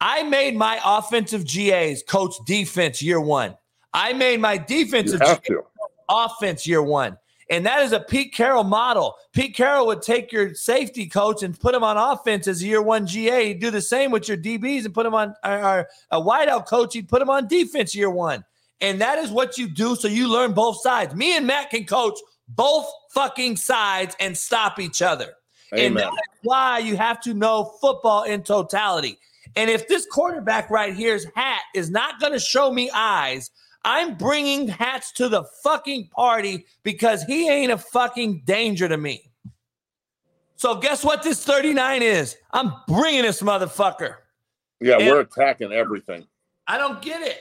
I 0.00 0.22
made 0.24 0.56
my 0.56 0.80
offensive 0.84 1.46
GAs 1.46 2.02
coach 2.02 2.34
defense 2.44 3.00
year 3.00 3.20
one. 3.20 3.56
I 3.94 4.12
made 4.12 4.40
my 4.40 4.58
defensive 4.58 5.20
GAs 5.20 5.40
offense 6.08 6.66
year 6.66 6.82
one. 6.82 7.16
And 7.50 7.66
that 7.66 7.82
is 7.82 7.92
a 7.92 8.00
Pete 8.00 8.32
Carroll 8.32 8.64
model. 8.64 9.14
Pete 9.32 9.54
Carroll 9.54 9.86
would 9.86 10.00
take 10.00 10.32
your 10.32 10.54
safety 10.54 11.06
coach 11.06 11.42
and 11.42 11.58
put 11.58 11.74
him 11.74 11.84
on 11.84 11.98
offense 11.98 12.48
as 12.48 12.62
a 12.62 12.66
year 12.66 12.80
one 12.80 13.06
GA. 13.06 13.48
He'd 13.48 13.60
do 13.60 13.70
the 13.70 13.82
same 13.82 14.10
with 14.10 14.26
your 14.26 14.38
DBs 14.38 14.86
and 14.86 14.94
put 14.94 15.04
him 15.04 15.14
on 15.14 15.34
our, 15.44 15.80
or 15.80 15.88
a 16.10 16.20
wideout 16.20 16.66
coach. 16.66 16.94
He'd 16.94 17.08
put 17.08 17.20
him 17.20 17.28
on 17.28 17.48
defense 17.48 17.94
year 17.94 18.10
one. 18.10 18.44
And 18.82 19.00
that 19.00 19.18
is 19.18 19.30
what 19.30 19.56
you 19.56 19.68
do. 19.68 19.94
So 19.96 20.08
you 20.08 20.28
learn 20.28 20.52
both 20.52 20.82
sides. 20.82 21.14
Me 21.14 21.36
and 21.36 21.46
Matt 21.46 21.70
can 21.70 21.86
coach 21.86 22.18
both 22.48 22.86
fucking 23.14 23.56
sides 23.56 24.16
and 24.20 24.36
stop 24.36 24.78
each 24.78 25.00
other. 25.00 25.34
And 25.70 25.96
that's 25.96 26.16
why 26.42 26.80
you 26.80 26.96
have 26.96 27.20
to 27.22 27.32
know 27.32 27.76
football 27.80 28.24
in 28.24 28.42
totality. 28.42 29.18
And 29.56 29.70
if 29.70 29.88
this 29.88 30.04
quarterback 30.06 30.68
right 30.68 30.94
here's 30.94 31.24
hat 31.34 31.62
is 31.74 31.90
not 31.90 32.20
going 32.20 32.32
to 32.32 32.38
show 32.38 32.70
me 32.72 32.90
eyes, 32.92 33.50
I'm 33.84 34.16
bringing 34.16 34.68
hats 34.68 35.12
to 35.12 35.28
the 35.28 35.44
fucking 35.62 36.08
party 36.08 36.66
because 36.82 37.22
he 37.22 37.48
ain't 37.48 37.72
a 37.72 37.78
fucking 37.78 38.42
danger 38.44 38.88
to 38.88 38.96
me. 38.96 39.30
So 40.56 40.76
guess 40.76 41.04
what 41.04 41.22
this 41.22 41.44
39 41.44 42.02
is? 42.02 42.36
I'm 42.52 42.72
bringing 42.86 43.22
this 43.22 43.42
motherfucker. 43.42 44.16
Yeah, 44.80 44.98
And- 44.98 45.08
we're 45.08 45.20
attacking 45.20 45.72
everything. 45.72 46.26
I 46.66 46.78
don't 46.78 47.00
get 47.00 47.22
it. 47.22 47.38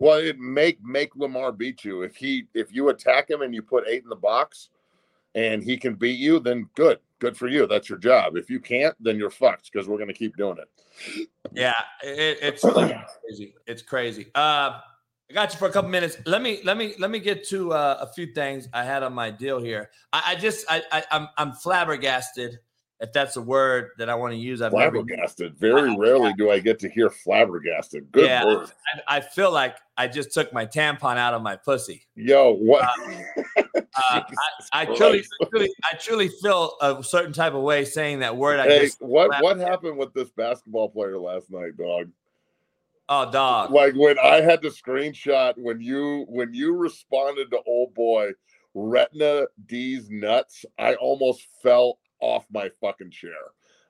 Well, 0.00 0.18
it 0.18 0.38
make 0.38 0.82
make 0.82 1.14
Lamar 1.14 1.52
beat 1.52 1.84
you. 1.84 2.02
If 2.02 2.16
he 2.16 2.46
if 2.54 2.74
you 2.74 2.88
attack 2.88 3.30
him 3.30 3.42
and 3.42 3.54
you 3.54 3.62
put 3.62 3.86
eight 3.86 4.02
in 4.02 4.08
the 4.08 4.16
box 4.16 4.70
and 5.34 5.62
he 5.62 5.76
can 5.76 5.94
beat 5.94 6.18
you, 6.18 6.40
then 6.40 6.68
good. 6.74 6.98
Good 7.18 7.36
for 7.36 7.48
you. 7.48 7.66
That's 7.66 7.90
your 7.90 7.98
job. 7.98 8.36
If 8.36 8.48
you 8.48 8.60
can't, 8.60 8.96
then 8.98 9.18
you're 9.18 9.30
fucked 9.30 9.70
because 9.70 9.86
we're 9.86 9.98
gonna 9.98 10.14
keep 10.14 10.38
doing 10.38 10.56
it. 10.56 11.28
Yeah, 11.52 11.74
it, 12.02 12.38
it's 12.40 12.62
crazy. 13.22 13.54
It's 13.66 13.82
crazy. 13.82 14.28
Uh, 14.34 14.80
I 15.30 15.34
got 15.34 15.52
you 15.52 15.58
for 15.58 15.68
a 15.68 15.70
couple 15.70 15.90
minutes. 15.90 16.16
Let 16.24 16.40
me 16.40 16.60
let 16.64 16.78
me 16.78 16.94
let 16.98 17.10
me 17.10 17.18
get 17.18 17.46
to 17.48 17.74
uh, 17.74 17.98
a 18.00 18.06
few 18.06 18.32
things 18.32 18.68
I 18.72 18.84
had 18.84 19.02
on 19.02 19.12
my 19.12 19.30
deal 19.30 19.60
here. 19.60 19.90
I, 20.14 20.32
I 20.32 20.34
just 20.34 20.64
I, 20.70 20.82
I 20.90 21.04
I'm 21.10 21.28
I'm 21.36 21.52
flabbergasted, 21.52 22.58
if 23.00 23.12
that's 23.12 23.36
a 23.36 23.42
word 23.42 23.90
that 23.98 24.10
I 24.10 24.14
want 24.14 24.32
to 24.32 24.38
use. 24.38 24.60
I've 24.60 24.72
never 24.72 24.98
Flabbergasted. 24.98 25.56
Very 25.56 25.96
rarely 25.96 26.32
do 26.34 26.50
I 26.50 26.58
get 26.58 26.78
to 26.80 26.88
hear 26.88 27.08
flabbergasted. 27.08 28.12
Good 28.12 28.26
yeah, 28.26 28.44
word. 28.44 28.70
I, 29.08 29.16
I 29.16 29.20
feel 29.20 29.50
like 29.50 29.76
I 29.96 30.06
just 30.06 30.32
took 30.32 30.52
my 30.52 30.66
tampon 30.66 31.16
out 31.16 31.32
of 31.32 31.42
my 31.42 31.56
pussy. 31.56 32.06
Yo, 32.14 32.54
what? 32.54 32.88
Uh, 33.56 33.62
I, 33.96 34.24
I 34.72 34.84
truly, 34.84 35.24
I 35.40 35.44
truly, 35.46 35.70
I 35.92 35.96
truly 35.96 36.28
feel 36.42 36.76
a 36.80 37.02
certain 37.02 37.32
type 37.32 37.54
of 37.54 37.62
way 37.62 37.84
saying 37.84 38.20
that 38.20 38.36
word. 38.36 38.60
I 38.60 38.66
hey, 38.66 38.80
just 38.84 39.00
what 39.00 39.30
what 39.42 39.58
happened 39.58 39.96
with 39.96 40.12
this 40.12 40.30
basketball 40.30 40.90
player 40.90 41.18
last 41.18 41.50
night, 41.50 41.76
dog? 41.76 42.10
oh 43.10 43.30
dog. 43.30 43.70
Like 43.70 43.94
when 43.94 44.18
I 44.18 44.40
had 44.40 44.62
to 44.62 44.68
screenshot 44.68 45.54
when 45.56 45.80
you 45.80 46.24
when 46.28 46.54
you 46.54 46.76
responded 46.76 47.50
to 47.50 47.60
old 47.66 47.94
boy 47.94 48.32
Retina 48.74 49.46
D's 49.66 50.08
nuts, 50.10 50.64
I 50.78 50.94
almost 50.94 51.46
fell 51.62 51.98
off 52.20 52.46
my 52.52 52.70
fucking 52.80 53.10
chair. 53.10 53.30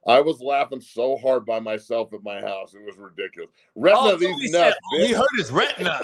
I 0.06 0.20
was 0.20 0.40
laughing 0.40 0.80
so 0.80 1.16
hard 1.18 1.44
by 1.44 1.60
myself 1.60 2.12
at 2.14 2.22
my 2.22 2.40
house. 2.40 2.72
It 2.74 2.82
was 2.84 2.96
ridiculous. 2.96 3.50
Retina 3.74 4.00
Oh, 4.12 4.16
these 4.16 4.28
oh, 4.34 4.38
he 4.38 4.50
nuts. 4.50 4.76
said- 4.92 5.06
he 5.06 5.12
hurt 5.12 5.28
his 5.36 5.50
retina. 5.50 6.00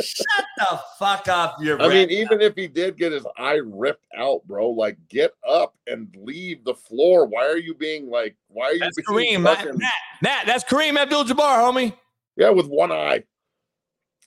Shut 0.00 0.44
the 0.56 0.80
fuck 0.96 1.26
up, 1.26 1.56
your 1.60 1.82
I 1.82 1.88
mean, 1.88 2.08
even 2.10 2.40
if 2.40 2.54
he 2.54 2.68
did 2.68 2.96
get 2.96 3.10
his 3.10 3.26
eye 3.36 3.60
ripped 3.64 4.06
out, 4.16 4.44
bro, 4.46 4.70
like 4.70 4.96
get 5.08 5.32
up 5.46 5.74
and 5.88 6.14
leave 6.16 6.62
the 6.64 6.74
floor. 6.74 7.26
Why 7.26 7.44
are 7.46 7.56
you 7.56 7.74
being 7.74 8.08
like? 8.08 8.36
Why 8.46 8.66
are 8.66 8.72
you 8.74 8.78
That's 8.78 8.96
being 8.96 9.38
Kareem, 9.38 9.42
Matt, 9.42 9.56
fucking- 9.58 9.78
Matt, 9.78 9.92
Matt, 10.22 10.46
that's 10.46 10.62
Kareem 10.62 10.96
Abdul-Jabbar, 10.96 11.58
homie. 11.58 11.94
Yeah, 12.36 12.50
with 12.50 12.68
one 12.68 12.92
eye. 12.92 13.24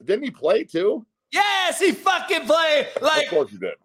Didn't 0.03 0.23
he 0.25 0.31
play 0.31 0.65
too? 0.65 1.05
Yes, 1.31 1.79
he 1.79 1.93
fucking 1.93 2.41
played. 2.47 2.87
Like, 3.01 3.27
Of 3.27 3.29
course 3.31 3.51
he 3.51 3.57
did. 3.57 3.75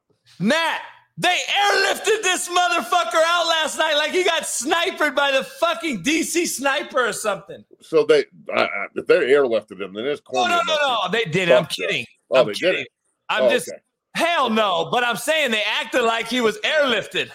Matt, 0.41 0.81
they 1.19 1.39
airlifted 1.49 2.23
this 2.23 2.49
motherfucker 2.49 3.23
out 3.25 3.47
last 3.49 3.79
night 3.79 3.95
like 3.95 4.13
he 4.13 4.23
got 4.23 4.47
sniped 4.47 4.99
by 5.15 5.33
the 5.33 5.43
fucking 5.45 6.03
DC 6.03 6.47
sniper 6.47 7.07
or 7.09 7.13
something. 7.13 7.65
So 7.81 8.05
they, 8.05 8.25
uh, 8.55 8.67
if 8.95 9.07
they 9.07 9.15
airlifted 9.31 9.81
him, 9.81 9.95
then 9.95 10.05
it's 10.05 10.21
No, 10.31 10.41
corny. 10.43 10.55
no, 10.55 10.61
no, 10.67 10.77
no. 11.05 11.11
They 11.11 11.25
did. 11.25 11.49
it. 11.49 11.53
I'm 11.53 11.67
kidding. 11.67 12.05
Oh, 12.31 12.41
I'm 12.41 12.47
they 12.49 12.53
did 12.53 12.75
it? 12.77 12.89
I'm 13.31 13.45
Oh, 13.45 13.51
just 13.51 13.69
okay. 13.69 13.79
hell 14.15 14.51
no. 14.51 14.89
But 14.93 15.05
I'm 15.05 15.17
saying 15.17 15.53
they 15.53 15.63
acted 15.63 16.03
like 16.03 16.29
he 16.29 16.41
was 16.43 16.59
airlifted. 16.61 17.31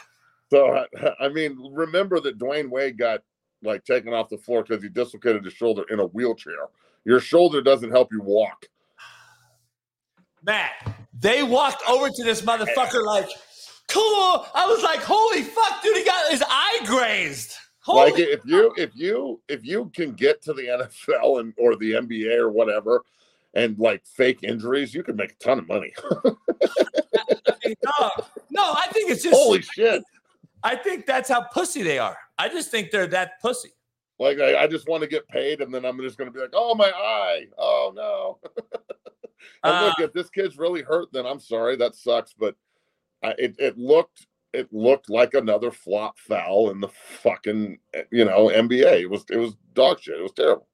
So 0.51 0.75
I- 0.75 1.13
I 1.19 1.29
mean, 1.29 1.57
remember 1.73 2.19
that 2.19 2.37
Dwyane 2.37 2.69
Wade 2.69 2.97
got 2.97 3.21
like 3.63 3.83
taken 3.85 4.13
off 4.13 4.29
the 4.29 4.37
floor 4.37 4.63
because 4.63 4.83
he 4.83 4.89
dislocated 4.89 5.43
his 5.45 5.53
shoulder 5.53 5.83
in 5.89 5.99
a 5.99 6.05
wheelchair. 6.05 6.67
Your 7.05 7.19
shoulder 7.19 7.61
doesn't 7.61 7.89
help 7.91 8.11
you 8.11 8.21
walk. 8.21 8.65
Matt, 10.43 10.71
they 11.19 11.43
walked 11.43 11.81
over 11.89 12.09
to 12.09 12.23
this 12.23 12.41
motherfucker 12.41 13.03
like, 13.03 13.29
cool. 13.91 14.45
I 14.53 14.65
was 14.67 14.83
like, 14.83 15.01
holy 15.01 15.43
fuck, 15.43 15.81
dude, 15.83 15.97
he 15.97 16.03
got 16.03 16.31
his 16.31 16.43
eye 16.47 16.79
grazed. 16.85 17.53
Holy 17.79 18.11
like 18.11 18.19
if 18.19 18.41
you 18.45 18.73
if 18.77 18.91
you 18.95 19.41
if 19.47 19.65
you 19.65 19.91
can 19.95 20.13
get 20.13 20.41
to 20.43 20.53
the 20.53 20.87
NFL 21.11 21.39
and 21.39 21.53
or 21.57 21.75
the 21.75 21.93
NBA 21.93 22.37
or 22.37 22.49
whatever 22.51 23.03
and 23.55 23.77
like 23.79 24.05
fake 24.05 24.43
injuries, 24.43 24.93
you 24.93 25.03
can 25.03 25.15
make 25.15 25.31
a 25.31 25.35
ton 25.43 25.59
of 25.59 25.67
money. 25.67 25.91
no, 26.23 28.11
no, 28.49 28.73
I 28.73 28.87
think 28.91 29.09
it's 29.09 29.23
just 29.23 29.35
Holy 29.35 29.61
shit. 29.61 30.03
I 30.63 30.75
think 30.75 31.05
that's 31.07 31.29
how 31.29 31.41
pussy 31.41 31.81
they 31.81 31.97
are. 31.97 32.17
I 32.37 32.49
just 32.49 32.69
think 32.69 32.91
they're 32.91 33.07
that 33.07 33.41
pussy. 33.41 33.71
Like 34.19 34.39
I, 34.39 34.63
I 34.63 34.67
just 34.67 34.87
want 34.87 35.01
to 35.01 35.09
get 35.09 35.27
paid, 35.27 35.61
and 35.61 35.73
then 35.73 35.83
I'm 35.83 35.99
just 35.99 36.17
going 36.17 36.29
to 36.29 36.33
be 36.33 36.39
like, 36.39 36.51
"Oh 36.53 36.75
my 36.75 36.91
eye! 36.95 37.47
Oh 37.57 37.91
no!" 37.95 38.37
and 39.63 39.85
look, 39.85 39.99
Uh, 39.99 40.03
if 40.03 40.13
this 40.13 40.29
kid's 40.29 40.59
really 40.59 40.83
hurt, 40.83 41.11
then 41.11 41.25
I'm 41.25 41.39
sorry, 41.39 41.75
that 41.77 41.95
sucks. 41.95 42.33
But 42.37 42.55
I, 43.23 43.29
it 43.37 43.55
it 43.59 43.77
looked 43.77 44.27
it 44.53 44.71
looked 44.71 45.09
like 45.09 45.33
another 45.33 45.71
flop 45.71 46.19
foul 46.19 46.71
in 46.71 46.81
the 46.81 46.89
fucking 46.89 47.79
you 48.11 48.25
know 48.25 48.47
NBA. 48.47 49.01
It 49.01 49.09
was 49.09 49.25
it 49.29 49.37
was 49.37 49.55
dog 49.73 49.99
shit. 50.01 50.19
It 50.19 50.23
was 50.23 50.33
terrible. 50.33 50.67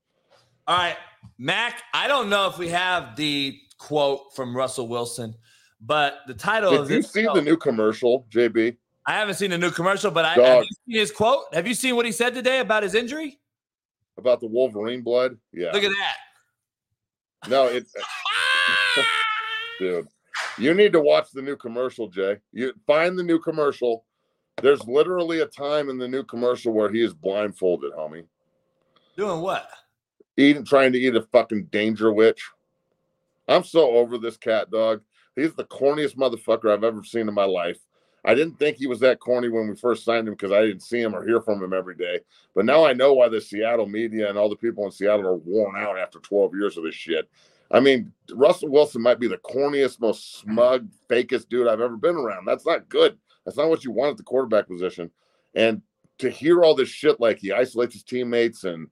All 0.68 0.78
right, 0.78 0.98
Mac. 1.38 1.82
I 1.94 2.08
don't 2.08 2.30
know 2.30 2.48
if 2.48 2.58
we 2.58 2.70
have 2.70 3.16
the 3.16 3.58
quote 3.78 4.36
from 4.36 4.56
Russell 4.56 4.88
Wilson, 4.88 5.36
but 5.82 6.20
the 6.28 6.34
title 6.34 6.74
of 6.74 6.88
Did 6.88 6.96
you 6.96 7.02
this 7.02 7.12
see 7.12 7.28
the 7.34 7.42
new 7.42 7.58
commercial, 7.58 8.26
JB? 8.32 8.78
I 9.06 9.14
haven't 9.14 9.36
seen 9.36 9.52
the 9.52 9.58
new 9.58 9.72
commercial, 9.72 10.12
but 10.12 10.26
I 10.26 10.34
have 10.34 10.64
you 10.64 10.70
seen 10.86 11.00
his 11.00 11.12
quote. 11.12 11.46
Have 11.54 11.68
you 11.68 11.74
seen 11.74 11.96
what 11.96 12.06
he 12.06 12.12
said 12.12 12.34
today 12.34 12.60
about 12.60 12.84
his 12.84 12.94
injury? 12.94 13.40
About 14.18 14.42
the 14.42 14.48
Wolverine 14.48 15.02
blood? 15.02 15.38
Yeah. 15.54 15.72
Look 15.72 15.84
at 15.84 15.92
that. 15.92 17.50
No, 17.50 17.68
it, 17.68 17.86
dude. 19.80 20.08
You 20.58 20.74
need 20.74 20.94
to 20.94 21.00
watch 21.00 21.32
the 21.32 21.42
new 21.42 21.56
commercial, 21.56 22.08
Jay. 22.08 22.38
You 22.52 22.74
find 22.86 23.18
the 23.18 23.24
new 23.24 23.40
commercial. 23.40 24.06
There's 24.62 24.84
literally 24.88 25.42
a 25.42 25.46
time 25.46 25.90
in 25.90 25.98
the 25.98 26.08
new 26.08 26.24
commercial 26.24 26.74
where 26.74 26.92
he 26.92 27.04
is 27.04 27.14
blindfolded, 27.14 27.92
homie, 27.94 28.26
Doing 29.16 29.42
what? 29.42 29.70
eating, 30.36 30.66
trying 30.66 30.94
to 30.94 31.00
eat 31.00 31.16
a 31.16 31.22
fucking 31.22 31.66
danger 31.66 32.12
witch. 32.12 32.44
I'm 33.48 33.64
so 33.64 33.92
over 33.92 34.18
this 34.18 34.38
cat 34.38 34.72
dog. 34.72 35.02
He's 35.36 35.54
the 35.54 35.66
corniest 35.66 36.16
motherfucker 36.16 36.72
I've 36.72 36.84
ever 36.84 37.04
seen 37.04 37.28
in 37.28 37.34
my 37.34 37.46
life. 37.46 37.78
I 38.26 38.34
didn't 38.36 38.60
think 38.60 38.78
he 38.78 38.88
was 38.88 39.00
that 39.02 39.20
corny 39.20 39.48
when 39.48 39.70
we 39.70 39.76
first 39.76 40.04
signed 40.04 40.28
him 40.28 40.34
because 40.34 40.52
I 40.52 40.62
didn't 40.62 40.82
see 40.82 41.00
him 41.00 41.16
or 41.16 41.26
hear 41.26 41.40
from 41.40 41.64
him 41.64 41.72
every 41.72 41.96
day. 41.96 42.20
But 42.56 42.66
now 42.66 42.84
I 42.84 42.94
know 42.94 43.14
why 43.14 43.30
the 43.30 43.40
Seattle 43.40 43.86
media 43.86 44.28
and 44.28 44.38
all 44.38 44.50
the 44.50 44.56
people 44.56 44.86
in 44.86 44.92
Seattle 44.92 45.28
are 45.28 45.36
worn 45.36 45.78
out 45.78 45.98
after 45.98 46.20
12 46.20 46.56
years 46.56 46.78
of 46.78 46.84
this 46.84 46.96
shit. 46.96 47.30
I 47.72 47.80
mean, 47.80 48.14
Russell 48.34 48.70
Wilson 48.70 49.02
might 49.02 49.20
be 49.20 49.28
the 49.28 49.38
corniest, 49.38 50.00
most 50.00 50.40
smug, 50.40 50.88
fakest 51.10 51.50
dude 51.50 51.68
I've 51.68 51.82
ever 51.82 51.98
been 51.98 52.16
around. 52.16 52.46
That's 52.46 52.66
not 52.66 52.90
good. 52.90 53.18
That's 53.46 53.58
not 53.58 53.70
what 53.70 53.84
you 53.84 53.92
want 53.92 54.12
at 54.12 54.18
the 54.18 54.24
quarterback 54.24 54.68
position. 54.68 55.12
And 55.54 55.82
to 56.20 56.30
hear 56.30 56.64
all 56.64 56.76
this 56.76 56.90
shit, 56.90 57.20
like 57.20 57.40
he 57.40 57.52
isolates 57.52 57.94
his 57.94 58.04
teammates 58.04 58.64
and 58.64 58.88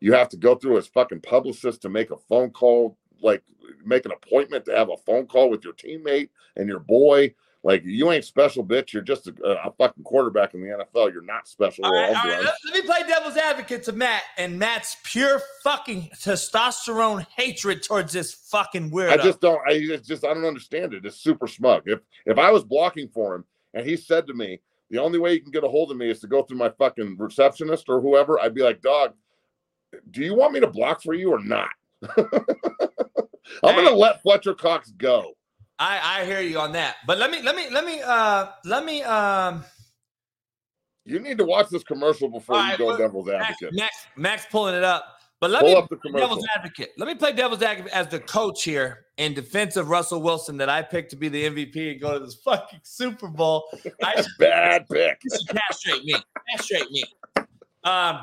you 0.00 0.12
have 0.12 0.28
to 0.30 0.36
go 0.36 0.54
through 0.54 0.76
his 0.76 0.86
fucking 0.86 1.20
publicist 1.20 1.82
to 1.82 1.88
make 1.88 2.10
a 2.10 2.16
phone 2.16 2.50
call, 2.50 2.96
like 3.22 3.42
make 3.84 4.04
an 4.06 4.12
appointment 4.12 4.64
to 4.64 4.76
have 4.76 4.90
a 4.90 4.96
phone 4.96 5.26
call 5.26 5.50
with 5.50 5.64
your 5.64 5.74
teammate 5.74 6.30
and 6.56 6.68
your 6.68 6.80
boy. 6.80 7.34
Like 7.62 7.82
you 7.84 8.10
ain't 8.10 8.24
special, 8.24 8.64
bitch. 8.64 8.94
You're 8.94 9.02
just 9.02 9.26
a, 9.26 9.34
a 9.66 9.72
fucking 9.72 10.02
quarterback 10.02 10.54
in 10.54 10.62
the 10.62 10.68
NFL. 10.68 11.12
You're 11.12 11.22
not 11.22 11.46
special. 11.46 11.84
All 11.84 11.92
right, 11.92 12.08
all 12.08 12.14
right. 12.14 12.42
Let, 12.42 12.54
let 12.64 12.74
me 12.74 12.82
play 12.82 13.02
devil's 13.06 13.36
advocate 13.36 13.82
to 13.84 13.92
Matt 13.92 14.22
and 14.38 14.58
Matt's 14.58 14.96
pure 15.04 15.42
fucking 15.62 16.10
testosterone 16.14 17.26
hatred 17.36 17.82
towards 17.82 18.14
this 18.14 18.32
fucking 18.32 18.90
weirdo. 18.90 19.12
I 19.12 19.16
just 19.18 19.42
don't. 19.42 19.60
I 19.68 19.72
it's 19.72 20.08
just 20.08 20.24
I 20.24 20.32
don't 20.32 20.46
understand 20.46 20.94
it. 20.94 21.04
It's 21.04 21.16
super 21.16 21.46
smug. 21.46 21.82
If 21.84 22.00
if 22.24 22.38
I 22.38 22.50
was 22.50 22.64
blocking 22.64 23.08
for 23.08 23.34
him 23.34 23.44
and 23.74 23.86
he 23.86 23.94
said 23.94 24.26
to 24.28 24.34
me, 24.34 24.60
the 24.88 24.98
only 24.98 25.18
way 25.18 25.34
you 25.34 25.42
can 25.42 25.50
get 25.50 25.62
a 25.62 25.68
hold 25.68 25.90
of 25.90 25.98
me 25.98 26.10
is 26.10 26.20
to 26.20 26.28
go 26.28 26.42
through 26.42 26.58
my 26.58 26.70
fucking 26.70 27.16
receptionist 27.18 27.90
or 27.90 28.00
whoever, 28.00 28.40
I'd 28.40 28.54
be 28.54 28.62
like, 28.62 28.80
dog, 28.80 29.12
do 30.10 30.24
you 30.24 30.34
want 30.34 30.54
me 30.54 30.60
to 30.60 30.66
block 30.66 31.02
for 31.02 31.12
you 31.12 31.30
or 31.30 31.44
not? 31.44 31.68
I'm 32.16 33.74
gonna 33.74 33.90
let 33.90 34.22
Fletcher 34.22 34.54
Cox 34.54 34.92
go. 34.92 35.34
I 35.80 36.20
I 36.20 36.24
hear 36.24 36.40
you 36.40 36.58
on 36.60 36.72
that. 36.72 36.96
But 37.06 37.18
let 37.18 37.30
me 37.30 37.42
let 37.42 37.56
me 37.56 37.68
let 37.70 37.84
me 37.84 38.00
uh 38.02 38.48
let 38.64 38.84
me 38.84 39.02
um 39.02 39.64
You 41.06 41.18
need 41.18 41.38
to 41.38 41.44
watch 41.44 41.70
this 41.70 41.82
commercial 41.82 42.28
before 42.28 42.56
All 42.56 42.70
you 42.70 42.78
go 42.78 42.96
devil's 42.96 43.28
advocate. 43.28 43.70
Max 43.72 43.96
Max 44.16 44.46
pulling 44.50 44.74
it 44.76 44.84
up. 44.84 45.16
But 45.40 45.50
let 45.50 45.62
Pull 45.62 45.70
me 45.70 45.76
up 45.76 45.88
the 45.88 45.96
play 45.96 46.20
devil's 46.20 46.46
advocate. 46.54 46.90
Let 46.98 47.08
me 47.08 47.14
play 47.14 47.32
devil's 47.32 47.62
advocate 47.62 47.90
as 47.94 48.08
the 48.08 48.20
coach 48.20 48.62
here 48.62 49.06
in 49.16 49.32
defense 49.32 49.76
of 49.76 49.88
Russell 49.88 50.20
Wilson 50.20 50.58
that 50.58 50.68
I 50.68 50.82
picked 50.82 51.10
to 51.12 51.16
be 51.16 51.30
the 51.30 51.44
MVP 51.44 51.92
and 51.92 52.00
go 52.00 52.18
to 52.18 52.22
this 52.22 52.34
fucking 52.34 52.80
Super 52.82 53.28
Bowl. 53.28 53.64
I 54.04 54.22
Bad 54.38 54.86
pick. 54.90 55.18
You 55.24 55.30
should 55.38 55.48
castrate 55.48 56.04
me. 56.04 56.14
Castrate 56.50 56.90
me. 56.90 57.04
Um, 57.84 58.20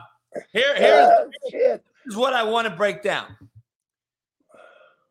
here, 0.53 0.75
Ah, 0.75 1.23
here's, 1.49 1.81
here's 2.05 2.15
what 2.15 2.33
I 2.33 2.43
want 2.43 2.67
to 2.67 2.75
break 2.75 3.01
down. 3.01 3.35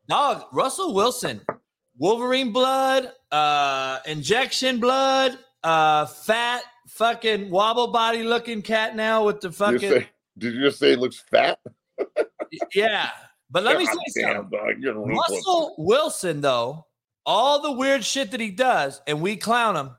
Dog, 0.07 0.45
Russell 0.53 0.93
Wilson 0.93 1.41
Wolverine 1.97 2.51
blood, 2.51 3.11
uh, 3.31 3.99
injection 4.05 4.79
blood, 4.79 5.37
uh, 5.63 6.05
fat, 6.05 6.63
fucking 6.87 7.49
wobble 7.49 7.87
body 7.87 8.23
looking 8.23 8.61
cat 8.61 8.95
now 8.95 9.25
with 9.25 9.41
the 9.41 9.51
fucking 9.51 9.81
you 9.81 9.89
say, 9.89 10.09
did 10.37 10.53
you 10.53 10.61
just 10.61 10.79
say 10.79 10.91
he 10.91 10.95
looks 10.95 11.19
fat? 11.19 11.59
yeah. 12.75 13.09
But 13.49 13.63
let 13.63 13.77
me 13.77 13.85
God 13.85 13.95
say 14.09 14.21
damn, 14.21 14.49
something. 14.49 14.81
dog. 14.81 15.07
Russell 15.07 15.75
Wilson, 15.77 16.41
though, 16.41 16.85
all 17.25 17.61
the 17.61 17.71
weird 17.71 18.03
shit 18.03 18.31
that 18.31 18.39
he 18.39 18.51
does, 18.51 19.01
and 19.07 19.21
we 19.21 19.35
clown 19.35 19.75
him, 19.75 19.91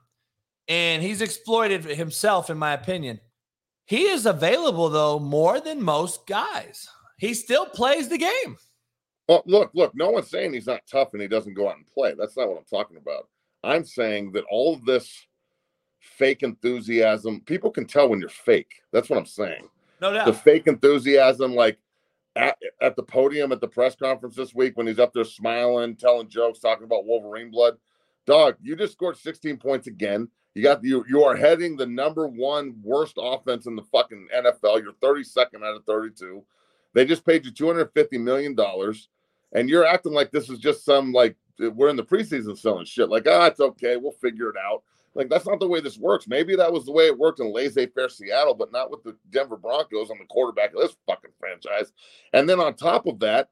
and 0.69 1.03
he's 1.03 1.23
exploited 1.23 1.85
himself, 1.85 2.51
in 2.51 2.59
my 2.59 2.73
opinion. 2.73 3.21
He 3.89 4.03
is 4.03 4.27
available 4.27 4.91
though 4.91 5.19
more 5.19 5.61
than 5.61 5.83
most 5.83 6.27
guys. 6.27 6.87
He 7.17 7.33
still 7.33 7.65
plays 7.65 8.09
the 8.09 8.19
game. 8.19 8.59
Well, 9.29 9.43
look, 9.47 9.71
look, 9.75 9.95
no 9.95 10.11
one's 10.11 10.31
saying 10.31 10.53
he's 10.53 10.67
not 10.67 10.83
tough 10.91 11.13
and 11.13 11.21
he 11.21 11.29
doesn't 11.29 11.55
go 11.55 11.69
out 11.69 11.77
and 11.77 11.87
play. 11.87 12.15
That's 12.19 12.37
not 12.37 12.49
what 12.49 12.59
I'm 12.59 12.65
talking 12.65 12.97
about. 12.97 13.29
I'm 13.63 13.85
saying 13.85 14.33
that 14.33 14.45
all 14.51 14.75
of 14.75 14.85
this 14.85 15.27
fake 16.01 16.43
enthusiasm, 16.43 17.43
people 17.43 17.71
can 17.71 17.87
tell 17.87 18.09
when 18.09 18.21
you're 18.21 18.29
fake. 18.29 18.83
That's 18.93 19.11
what 19.11 19.19
I'm 19.19 19.27
saying. 19.27 19.69
No 20.01 20.13
doubt. 20.13 20.27
The 20.27 20.33
fake 20.33 20.67
enthusiasm, 20.67 21.55
like 21.55 21.79
at, 22.37 22.57
at 22.81 22.97
the 22.97 23.03
podium 23.03 23.53
at 23.53 23.61
the 23.61 23.69
press 23.69 23.97
conference 23.97 24.37
this 24.37 24.55
week 24.55 24.77
when 24.77 24.87
he's 24.87 24.99
up 24.99 25.13
there 25.13 25.25
smiling, 25.25 25.97
telling 25.97 26.29
jokes, 26.29 26.61
talking 26.61 26.85
about 26.85 27.05
Wolverine 27.05 27.51
blood. 27.51 27.77
Dog, 28.27 28.57
you 28.63 28.77
just 28.77 28.93
scored 28.93 29.17
16 29.17 29.57
points 29.57 29.87
again. 29.87 30.29
You 30.55 30.63
got 30.63 30.83
you 30.83 31.05
you 31.09 31.23
are 31.25 31.37
heading 31.37 31.77
the 31.77 31.87
number 31.87 32.27
one 32.27 32.75
worst 32.83 33.15
offense 33.17 33.67
in 33.67 33.77
the 33.77 33.83
fucking 33.83 34.29
NFL. 34.35 34.83
You're 34.83 34.93
32nd 34.95 35.63
out 35.63 35.77
of 35.77 35.85
32. 35.85 36.43
They 36.95 37.05
just 37.05 37.25
paid 37.25 37.45
you 37.45 37.51
250 37.51 38.19
million 38.19 38.55
dollars, 38.55 39.09
and 39.53 39.69
you're 39.69 39.87
acting 39.87 40.13
like 40.13 40.31
this 40.31 40.51
is 40.51 40.59
just 40.59 40.85
some 40.85 41.13
like 41.13 41.37
we're 41.59 41.89
in 41.89 41.97
the 41.97 42.05
preseason 42.05 42.57
selling 42.57 42.85
shit. 42.85 43.09
Like, 43.09 43.27
ah, 43.29 43.47
it's 43.47 43.61
okay, 43.61 43.97
we'll 43.97 44.13
figure 44.13 44.49
it 44.51 44.57
out. 44.57 44.83
Like 45.15 45.29
that's 45.29 45.47
not 45.47 45.59
the 45.59 45.69
way 45.69 45.81
this 45.81 45.99
works. 45.99 46.29
Maybe 46.29 46.55
that 46.57 46.73
was 46.73 46.85
the 46.85 46.93
way 46.93 47.07
it 47.07 47.19
worked 47.19 47.41
in 47.41 47.53
laissez-faire 47.53 48.09
Seattle, 48.09 48.55
but 48.55 48.73
not 48.73 48.91
with 48.91 49.03
the 49.03 49.17
Denver 49.31 49.57
Broncos 49.57 50.11
on 50.11 50.19
the 50.19 50.27
quarterback 50.27 50.73
of 50.75 50.81
this 50.81 50.97
fucking 51.07 51.33
franchise. 51.39 51.93
And 52.33 52.49
then 52.49 52.61
on 52.61 52.75
top 52.75 53.07
of 53.07 53.19
that, 53.21 53.49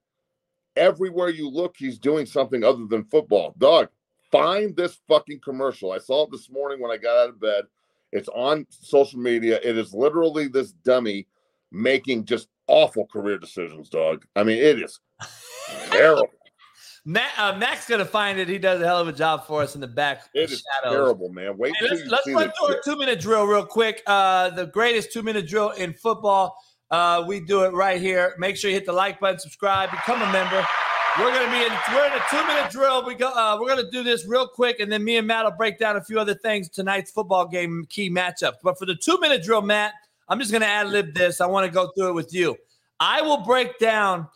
everywhere 0.76 1.30
you 1.30 1.48
look, 1.48 1.74
he's 1.76 1.98
doing 1.98 2.26
something 2.26 2.62
other 2.62 2.86
than 2.86 3.04
football. 3.04 3.54
Dog, 3.58 3.88
find 4.30 4.76
this 4.76 5.00
fucking 5.08 5.40
commercial. 5.40 5.90
I 5.90 5.98
saw 5.98 6.24
it 6.24 6.30
this 6.30 6.50
morning 6.50 6.80
when 6.80 6.92
I 6.92 6.98
got 6.98 7.16
out 7.16 7.30
of 7.30 7.40
bed. 7.40 7.64
It's 8.12 8.28
on 8.28 8.66
social 8.70 9.18
media. 9.18 9.58
It 9.64 9.76
is 9.76 9.92
literally 9.92 10.46
this 10.46 10.72
dummy 10.72 11.26
making 11.72 12.26
just 12.26 12.48
awful 12.68 13.06
career 13.06 13.38
decisions, 13.38 13.88
dog. 13.88 14.24
I 14.36 14.44
mean, 14.44 14.58
it 14.58 14.80
is 14.80 15.00
terrible. 15.90 16.28
Matt, 17.08 17.30
uh, 17.38 17.56
Mac's 17.56 17.88
gonna 17.88 18.04
find 18.04 18.38
it. 18.40 18.48
He 18.48 18.58
does 18.58 18.80
a 18.80 18.84
hell 18.84 18.98
of 19.00 19.06
a 19.06 19.12
job 19.12 19.46
for 19.46 19.62
us 19.62 19.76
in 19.76 19.80
the 19.80 19.86
back 19.86 20.22
It 20.34 20.50
is 20.50 20.64
shadows. 20.82 20.92
terrible, 20.92 21.28
man. 21.28 21.56
Wait 21.56 21.72
Hey, 21.78 21.86
let's 21.88 22.02
let's 22.06 22.28
run 22.28 22.50
through 22.58 22.76
a 22.76 22.82
two 22.82 22.96
minute 22.96 23.20
drill 23.20 23.44
real 23.46 23.64
quick. 23.64 24.02
Uh, 24.06 24.50
the 24.50 24.66
greatest 24.66 25.12
two 25.12 25.22
minute 25.22 25.46
drill 25.46 25.70
in 25.70 25.92
football. 25.94 26.56
Uh, 26.90 27.24
we 27.26 27.40
do 27.40 27.62
it 27.64 27.72
right 27.72 28.00
here. 28.00 28.34
Make 28.38 28.56
sure 28.56 28.70
you 28.70 28.76
hit 28.76 28.86
the 28.86 28.92
like 28.92 29.20
button, 29.20 29.38
subscribe, 29.38 29.90
become 29.92 30.20
a 30.20 30.32
member. 30.32 30.66
We're 31.18 31.32
gonna 31.32 31.50
be 31.50 31.64
in 31.64 31.72
we're 31.94 32.06
in 32.06 32.12
a 32.12 32.22
two 32.28 32.44
minute 32.46 32.70
drill. 32.72 33.06
We 33.06 33.14
go. 33.14 33.28
Uh, 33.28 33.56
we're 33.60 33.68
gonna 33.68 33.88
do 33.90 34.02
this 34.02 34.26
real 34.26 34.48
quick, 34.48 34.80
and 34.80 34.90
then 34.90 35.04
me 35.04 35.16
and 35.16 35.26
Matt 35.28 35.44
will 35.44 35.52
break 35.52 35.78
down 35.78 35.96
a 35.96 36.02
few 36.02 36.18
other 36.18 36.34
things 36.34 36.68
tonight's 36.68 37.12
football 37.12 37.46
game 37.46 37.86
key 37.88 38.10
matchups. 38.10 38.56
But 38.64 38.78
for 38.80 38.84
the 38.86 38.96
two 38.96 39.18
minute 39.20 39.44
drill, 39.44 39.62
Matt, 39.62 39.92
I'm 40.28 40.40
just 40.40 40.50
gonna 40.50 40.66
ad 40.66 40.88
lib 40.88 41.14
this. 41.14 41.40
I 41.40 41.46
want 41.46 41.66
to 41.66 41.72
go 41.72 41.92
through 41.96 42.08
it 42.08 42.14
with 42.14 42.34
you. 42.34 42.56
I 42.98 43.22
will 43.22 43.44
break 43.44 43.78
down. 43.78 44.26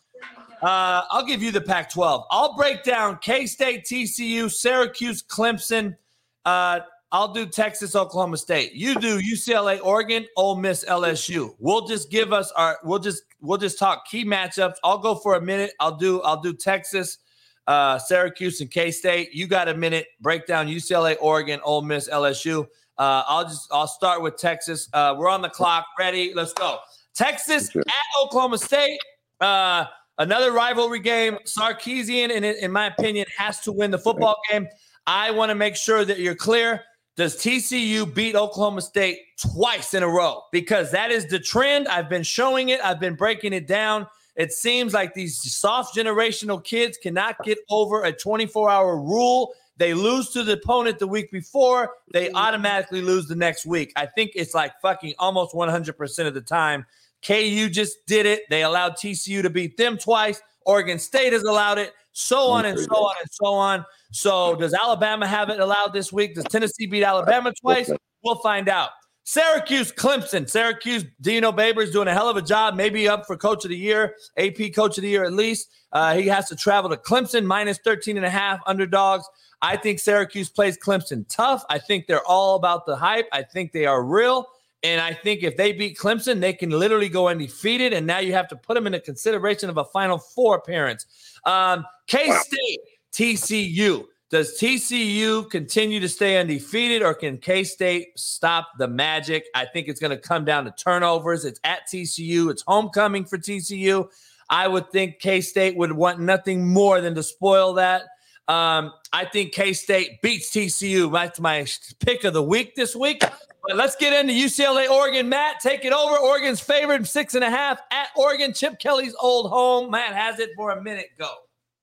Uh, 0.62 1.02
I'll 1.10 1.24
give 1.24 1.42
you 1.42 1.50
the 1.50 1.60
Pac 1.60 1.90
12. 1.90 2.26
I'll 2.30 2.54
break 2.54 2.82
down 2.82 3.18
K 3.20 3.46
State, 3.46 3.84
TCU, 3.84 4.50
Syracuse, 4.50 5.22
Clemson. 5.22 5.96
Uh, 6.44 6.80
I'll 7.12 7.32
do 7.32 7.46
Texas, 7.46 7.96
Oklahoma 7.96 8.36
State. 8.36 8.72
You 8.72 8.94
do 8.94 9.20
UCLA, 9.20 9.80
Oregon, 9.82 10.26
Ole 10.36 10.56
Miss, 10.56 10.84
LSU. 10.84 11.54
We'll 11.58 11.86
just 11.86 12.10
give 12.10 12.32
us 12.32 12.52
our. 12.52 12.78
We'll 12.84 13.00
just 13.00 13.24
we'll 13.40 13.58
just 13.58 13.78
talk 13.78 14.06
key 14.06 14.24
matchups. 14.24 14.74
I'll 14.84 14.98
go 14.98 15.16
for 15.16 15.34
a 15.34 15.40
minute. 15.40 15.72
I'll 15.80 15.96
do 15.96 16.20
I'll 16.22 16.40
do 16.40 16.52
Texas, 16.52 17.18
uh, 17.66 17.98
Syracuse, 17.98 18.60
and 18.60 18.70
K 18.70 18.90
State. 18.90 19.34
You 19.34 19.48
got 19.48 19.68
a 19.68 19.74
minute. 19.74 20.06
Break 20.20 20.46
down 20.46 20.68
UCLA, 20.68 21.16
Oregon, 21.20 21.60
Ole 21.64 21.82
Miss, 21.82 22.08
LSU. 22.08 22.66
Uh, 22.96 23.24
I'll 23.26 23.44
just 23.44 23.68
I'll 23.72 23.88
start 23.88 24.22
with 24.22 24.36
Texas. 24.36 24.88
Uh, 24.92 25.16
we're 25.18 25.28
on 25.28 25.42
the 25.42 25.48
clock. 25.48 25.86
Ready? 25.98 26.32
Let's 26.32 26.52
go. 26.52 26.78
Texas 27.14 27.74
at 27.74 28.22
Oklahoma 28.22 28.58
State. 28.58 29.00
Uh, 29.40 29.86
another 30.20 30.52
rivalry 30.52 31.00
game. 31.00 31.38
Sarkisian, 31.44 32.30
in, 32.30 32.44
in 32.44 32.70
my 32.70 32.86
opinion, 32.86 33.26
has 33.36 33.58
to 33.60 33.72
win 33.72 33.90
the 33.90 33.98
football 33.98 34.36
game. 34.48 34.68
I 35.06 35.32
want 35.32 35.50
to 35.50 35.56
make 35.56 35.74
sure 35.74 36.04
that 36.04 36.20
you're 36.20 36.36
clear. 36.36 36.84
Does 37.16 37.36
TCU 37.36 38.14
beat 38.14 38.36
Oklahoma 38.36 38.82
State 38.82 39.18
twice 39.36 39.94
in 39.94 40.02
a 40.02 40.08
row? 40.08 40.42
Because 40.52 40.92
that 40.92 41.10
is 41.10 41.26
the 41.26 41.40
trend. 41.40 41.88
I've 41.88 42.08
been 42.08 42.22
showing 42.22 42.68
it, 42.68 42.80
I've 42.82 43.00
been 43.00 43.16
breaking 43.16 43.52
it 43.52 43.66
down. 43.66 44.06
It 44.36 44.52
seems 44.52 44.94
like 44.94 45.12
these 45.12 45.36
soft 45.52 45.96
generational 45.96 46.62
kids 46.62 46.96
cannot 46.96 47.36
get 47.44 47.58
over 47.68 48.04
a 48.04 48.12
24 48.12 48.70
hour 48.70 48.96
rule. 48.96 49.52
They 49.76 49.92
lose 49.92 50.30
to 50.30 50.44
the 50.44 50.52
opponent 50.52 50.98
the 50.98 51.06
week 51.06 51.30
before, 51.32 51.90
they 52.12 52.30
automatically 52.32 53.00
lose 53.00 53.26
the 53.26 53.34
next 53.34 53.66
week. 53.66 53.92
I 53.96 54.06
think 54.06 54.32
it's 54.34 54.54
like 54.54 54.72
fucking 54.80 55.14
almost 55.18 55.54
100% 55.54 56.26
of 56.26 56.34
the 56.34 56.40
time. 56.42 56.86
KU 57.22 57.68
just 57.68 57.98
did 58.06 58.26
it. 58.26 58.42
They 58.50 58.62
allowed 58.62 58.92
TCU 58.92 59.42
to 59.42 59.50
beat 59.50 59.76
them 59.76 59.98
twice. 59.98 60.40
Oregon 60.66 60.98
State 60.98 61.32
has 61.32 61.42
allowed 61.42 61.78
it, 61.78 61.92
so 62.12 62.48
on 62.48 62.66
and 62.66 62.78
so 62.78 62.94
on 62.94 63.14
and 63.20 63.30
so 63.30 63.46
on. 63.46 63.84
So, 64.12 64.56
does 64.56 64.74
Alabama 64.74 65.26
have 65.26 65.50
it 65.50 65.60
allowed 65.60 65.92
this 65.92 66.12
week? 66.12 66.34
Does 66.34 66.44
Tennessee 66.44 66.86
beat 66.86 67.04
Alabama 67.04 67.52
twice? 67.60 67.90
We'll 68.22 68.36
find 68.36 68.68
out. 68.68 68.90
Syracuse, 69.24 69.92
Clemson. 69.92 70.48
Syracuse, 70.48 71.04
Dino 71.20 71.52
Baber 71.52 71.82
is 71.82 71.90
doing 71.92 72.08
a 72.08 72.12
hell 72.12 72.28
of 72.28 72.36
a 72.36 72.42
job, 72.42 72.74
maybe 72.74 73.08
up 73.08 73.26
for 73.26 73.36
coach 73.36 73.64
of 73.64 73.68
the 73.68 73.76
year, 73.76 74.16
AP 74.36 74.74
coach 74.74 74.98
of 74.98 75.02
the 75.02 75.08
year 75.08 75.24
at 75.24 75.32
least. 75.32 75.70
Uh, 75.92 76.14
he 76.16 76.26
has 76.26 76.48
to 76.48 76.56
travel 76.56 76.90
to 76.90 76.96
Clemson, 76.96 77.44
minus 77.44 77.78
13 77.84 78.16
and 78.16 78.26
a 78.26 78.30
half 78.30 78.60
underdogs. 78.66 79.24
I 79.62 79.76
think 79.76 79.98
Syracuse 79.98 80.48
plays 80.48 80.78
Clemson 80.78 81.26
tough. 81.28 81.64
I 81.68 81.78
think 81.78 82.06
they're 82.06 82.26
all 82.26 82.56
about 82.56 82.86
the 82.86 82.96
hype. 82.96 83.28
I 83.32 83.42
think 83.42 83.72
they 83.72 83.86
are 83.86 84.02
real. 84.02 84.46
And 84.82 85.00
I 85.00 85.12
think 85.12 85.42
if 85.42 85.56
they 85.56 85.72
beat 85.72 85.98
Clemson, 85.98 86.40
they 86.40 86.52
can 86.52 86.70
literally 86.70 87.08
go 87.08 87.28
undefeated. 87.28 87.92
And 87.92 88.06
now 88.06 88.18
you 88.18 88.32
have 88.32 88.48
to 88.48 88.56
put 88.56 88.74
them 88.74 88.86
in 88.86 88.94
a 88.94 89.00
consideration 89.00 89.68
of 89.68 89.76
a 89.76 89.84
Final 89.84 90.18
Four 90.18 90.56
appearance. 90.56 91.06
Um, 91.44 91.84
K 92.06 92.30
State, 92.30 92.80
TCU. 93.12 94.06
Does 94.30 94.56
TCU 94.60 95.50
continue 95.50 95.98
to 95.98 96.08
stay 96.08 96.38
undefeated 96.38 97.02
or 97.02 97.14
can 97.14 97.36
K 97.36 97.64
State 97.64 98.16
stop 98.16 98.68
the 98.78 98.86
magic? 98.86 99.44
I 99.56 99.66
think 99.66 99.88
it's 99.88 100.00
going 100.00 100.12
to 100.12 100.16
come 100.16 100.44
down 100.44 100.64
to 100.66 100.70
turnovers. 100.70 101.44
It's 101.44 101.60
at 101.64 101.80
TCU, 101.92 102.48
it's 102.50 102.62
homecoming 102.66 103.24
for 103.24 103.38
TCU. 103.38 104.08
I 104.48 104.68
would 104.68 104.90
think 104.90 105.18
K 105.18 105.40
State 105.40 105.76
would 105.76 105.92
want 105.92 106.20
nothing 106.20 106.66
more 106.66 107.00
than 107.00 107.14
to 107.16 107.22
spoil 107.22 107.74
that. 107.74 108.04
Um, 108.50 108.94
I 109.12 109.26
think 109.26 109.52
K 109.52 109.72
State 109.72 110.20
beats 110.22 110.50
TCU. 110.50 111.12
That's 111.12 111.38
my 111.38 111.64
pick 112.00 112.24
of 112.24 112.34
the 112.34 112.42
week 112.42 112.74
this 112.74 112.96
week. 112.96 113.20
But 113.20 113.76
let's 113.76 113.94
get 113.94 114.12
into 114.12 114.32
UCLA, 114.32 114.90
Oregon. 114.90 115.28
Matt, 115.28 115.60
take 115.60 115.84
it 115.84 115.92
over. 115.92 116.18
Oregon's 116.18 116.58
favored 116.58 117.06
six 117.06 117.36
and 117.36 117.44
a 117.44 117.50
half 117.50 117.78
at 117.92 118.08
Oregon, 118.16 118.52
Chip 118.52 118.80
Kelly's 118.80 119.14
old 119.20 119.50
home. 119.50 119.92
Matt 119.92 120.16
has 120.16 120.40
it 120.40 120.50
for 120.56 120.72
a 120.72 120.82
minute. 120.82 121.10
Go. 121.16 121.30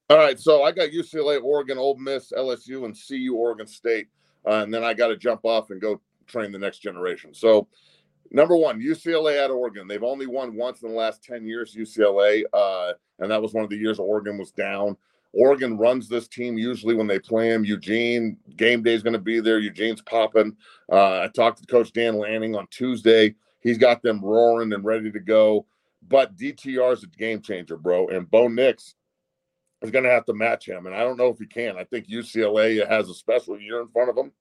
All 0.10 0.18
right, 0.18 0.38
so 0.38 0.64
I 0.64 0.74
got 0.74 0.90
UCLA, 0.90 1.42
Oregon, 1.42 1.78
Ole 1.78 1.98
Miss, 2.00 2.34
LSU, 2.34 2.84
and 2.84 2.98
CU, 3.08 3.34
Oregon 3.34 3.68
State, 3.68 4.08
uh, 4.46 4.56
and 4.56 4.74
then 4.74 4.84
I 4.84 4.94
got 4.94 5.08
to 5.08 5.16
jump 5.16 5.46
off 5.46 5.70
and 5.70 5.80
go 5.80 6.02
train 6.28 6.52
the 6.52 6.60
next 6.60 6.80
generation. 6.80 7.34
So, 7.34 7.70
number 8.32 8.58
one, 8.58 8.82
UCLA 8.82 9.42
at 9.42 9.52
Oregon. 9.52 9.88
They've 9.88 10.04
only 10.04 10.28
won 10.28 10.54
once 10.54 10.82
in 10.82 10.90
the 10.90 10.96
last 10.96 11.24
ten 11.24 11.46
years. 11.46 11.74
UCLA, 11.74 12.44
uh, 12.52 12.92
and 13.20 13.32
that 13.32 13.42
was 13.42 13.54
one 13.54 13.64
of 13.64 13.70
the 13.70 13.78
years 13.78 14.00
Oregon 14.00 14.38
was 14.38 14.52
down. 14.52 14.98
Oregon 15.34 15.78
runs 15.78 16.08
this 16.08 16.28
team 16.28 16.58
usually 16.58 16.96
when 16.96 17.08
they 17.08 17.20
play 17.20 17.50
him. 17.50 17.66
Eugene, 17.66 18.38
game 18.56 18.82
day 18.82 18.94
is 18.94 19.04
going 19.04 19.14
to 19.14 19.20
be 19.20 19.40
there. 19.40 19.60
Eugene's 19.60 20.02
popping. 20.02 20.56
Uh, 20.92 21.22
I 21.22 21.30
talked 21.34 21.60
to 21.60 21.68
Coach 21.68 21.92
Dan 21.94 22.18
Lanning 22.18 22.56
on 22.56 22.68
Tuesday. 22.72 23.36
He's 23.60 23.78
got 23.78 24.02
them 24.02 24.24
roaring 24.24 24.74
and 24.74 24.84
ready 24.84 25.12
to 25.12 25.20
go. 25.20 25.66
But 26.08 26.36
DTR 26.38 26.94
is 26.94 27.04
a 27.04 27.08
game 27.08 27.42
changer, 27.42 27.78
bro. 27.78 28.08
And 28.08 28.30
Bo 28.30 28.48
Nix 28.48 28.96
is 29.82 29.92
going 29.92 30.06
to 30.06 30.12
have 30.12 30.26
to 30.26 30.34
match 30.34 30.68
him. 30.68 30.86
And 30.86 30.96
I 30.96 31.00
don't 31.00 31.18
know 31.18 31.28
if 31.28 31.40
he 31.40 31.46
can. 31.46 31.78
I 31.78 31.84
think 31.84 32.08
UCLA 32.08 32.88
has 32.88 33.10
a 33.10 33.14
special 33.14 33.60
year 33.60 33.82
in 33.82 33.90
front 33.90 34.10
of 34.10 34.16
them. 34.16 34.32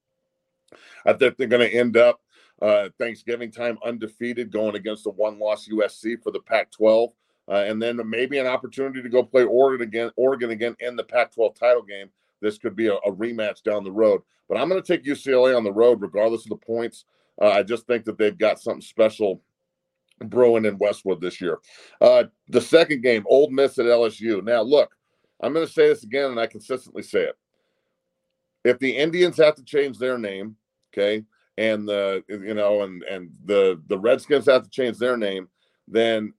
I 1.04 1.12
think 1.12 1.36
they're 1.36 1.46
going 1.46 1.68
to 1.68 1.76
end 1.76 1.96
up 1.96 2.20
uh, 2.62 2.88
Thanksgiving 2.98 3.50
time 3.50 3.78
undefeated, 3.84 4.50
going 4.50 4.76
against 4.76 5.04
the 5.04 5.10
one 5.10 5.38
loss 5.38 5.68
USC 5.68 6.22
for 6.22 6.30
the 6.30 6.40
Pac 6.40 6.70
12. 6.72 7.10
Uh, 7.48 7.64
and 7.66 7.81
then 7.81 8.01
maybe 8.09 8.39
an 8.39 8.47
opportunity 8.47 9.02
to 9.02 9.09
go 9.09 9.23
play 9.23 9.44
Oregon 9.44 9.86
again, 9.86 10.10
Oregon 10.16 10.51
again 10.51 10.77
in 10.81 10.97
the 10.97 11.05
Pac-12 11.05 11.55
title 11.55 11.82
game. 11.82 12.10
This 12.40 12.59
could 12.59 12.74
be 12.74 12.89
a, 12.89 12.94
a 12.94 13.12
rematch 13.12 13.62
down 13.62 13.85
the 13.85 13.93
road. 13.93 14.23
But 14.48 14.59
I'm 14.59 14.68
going 14.68 14.82
to 14.82 14.86
take 14.86 15.05
UCLA 15.05 15.56
on 15.56 15.64
the 15.64 15.73
road, 15.73 16.02
regardless 16.02 16.44
of 16.44 16.51
the 16.51 16.56
points. 16.56 17.05
Uh, 17.40 17.51
I 17.51 17.62
just 17.62 17.86
think 17.86 18.05
that 18.05 18.18
they've 18.18 18.36
got 18.36 18.60
something 18.60 18.81
special 18.81 19.43
brewing 20.24 20.64
in 20.64 20.78
Westwood 20.78 21.20
this 21.20 21.40
year. 21.40 21.59
Uh, 22.01 22.24
the 22.48 22.60
second 22.60 23.02
game, 23.02 23.24
Old 23.28 23.52
Miss 23.52 23.78
at 23.78 23.86
LSU. 23.86 24.43
Now, 24.43 24.62
look, 24.62 24.90
I'm 25.40 25.52
going 25.52 25.66
to 25.66 25.73
say 25.73 25.89
this 25.89 26.05
again, 26.05 26.31
and 26.31 26.40
I 26.40 26.47
consistently 26.47 27.02
say 27.02 27.24
it. 27.24 27.36
if 28.64 28.78
the 28.78 28.97
Indians 28.97 29.36
have 29.36 29.55
to 29.56 29.64
change 29.64 29.98
their 29.98 30.18
name, 30.18 30.56
okay, 30.93 31.24
and 31.59 31.89
the 31.89 32.23
you 32.28 32.55
know, 32.55 32.82
and 32.82 33.02
and 33.05 33.31
the 33.44 33.81
the 33.89 33.98
Redskins 33.98 34.47
have 34.47 34.64
to 34.64 34.70
change 34.70 34.98
their 34.98 35.16
name, 35.16 35.48
then 35.86 36.32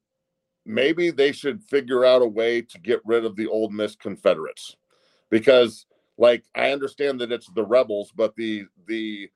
maybe 0.68 1.10
they 1.10 1.32
should 1.32 1.64
figure 1.64 2.04
out 2.04 2.22
a 2.22 2.28
way 2.28 2.62
to 2.62 2.80
get 2.80 3.00
rid 3.06 3.26
of 3.26 3.36
the 3.36 3.48
old 3.48 3.74
Miss 3.74 3.96
Confederates, 3.96 4.76
because 5.30 5.86
like 6.18 6.44
I 6.56 6.72
understand 6.72 7.22
that 7.22 7.32
it's 7.32 7.50
the 7.56 7.66
rebels, 7.66 8.12
but 8.16 8.36
the 8.36 8.66
the 8.86 9.30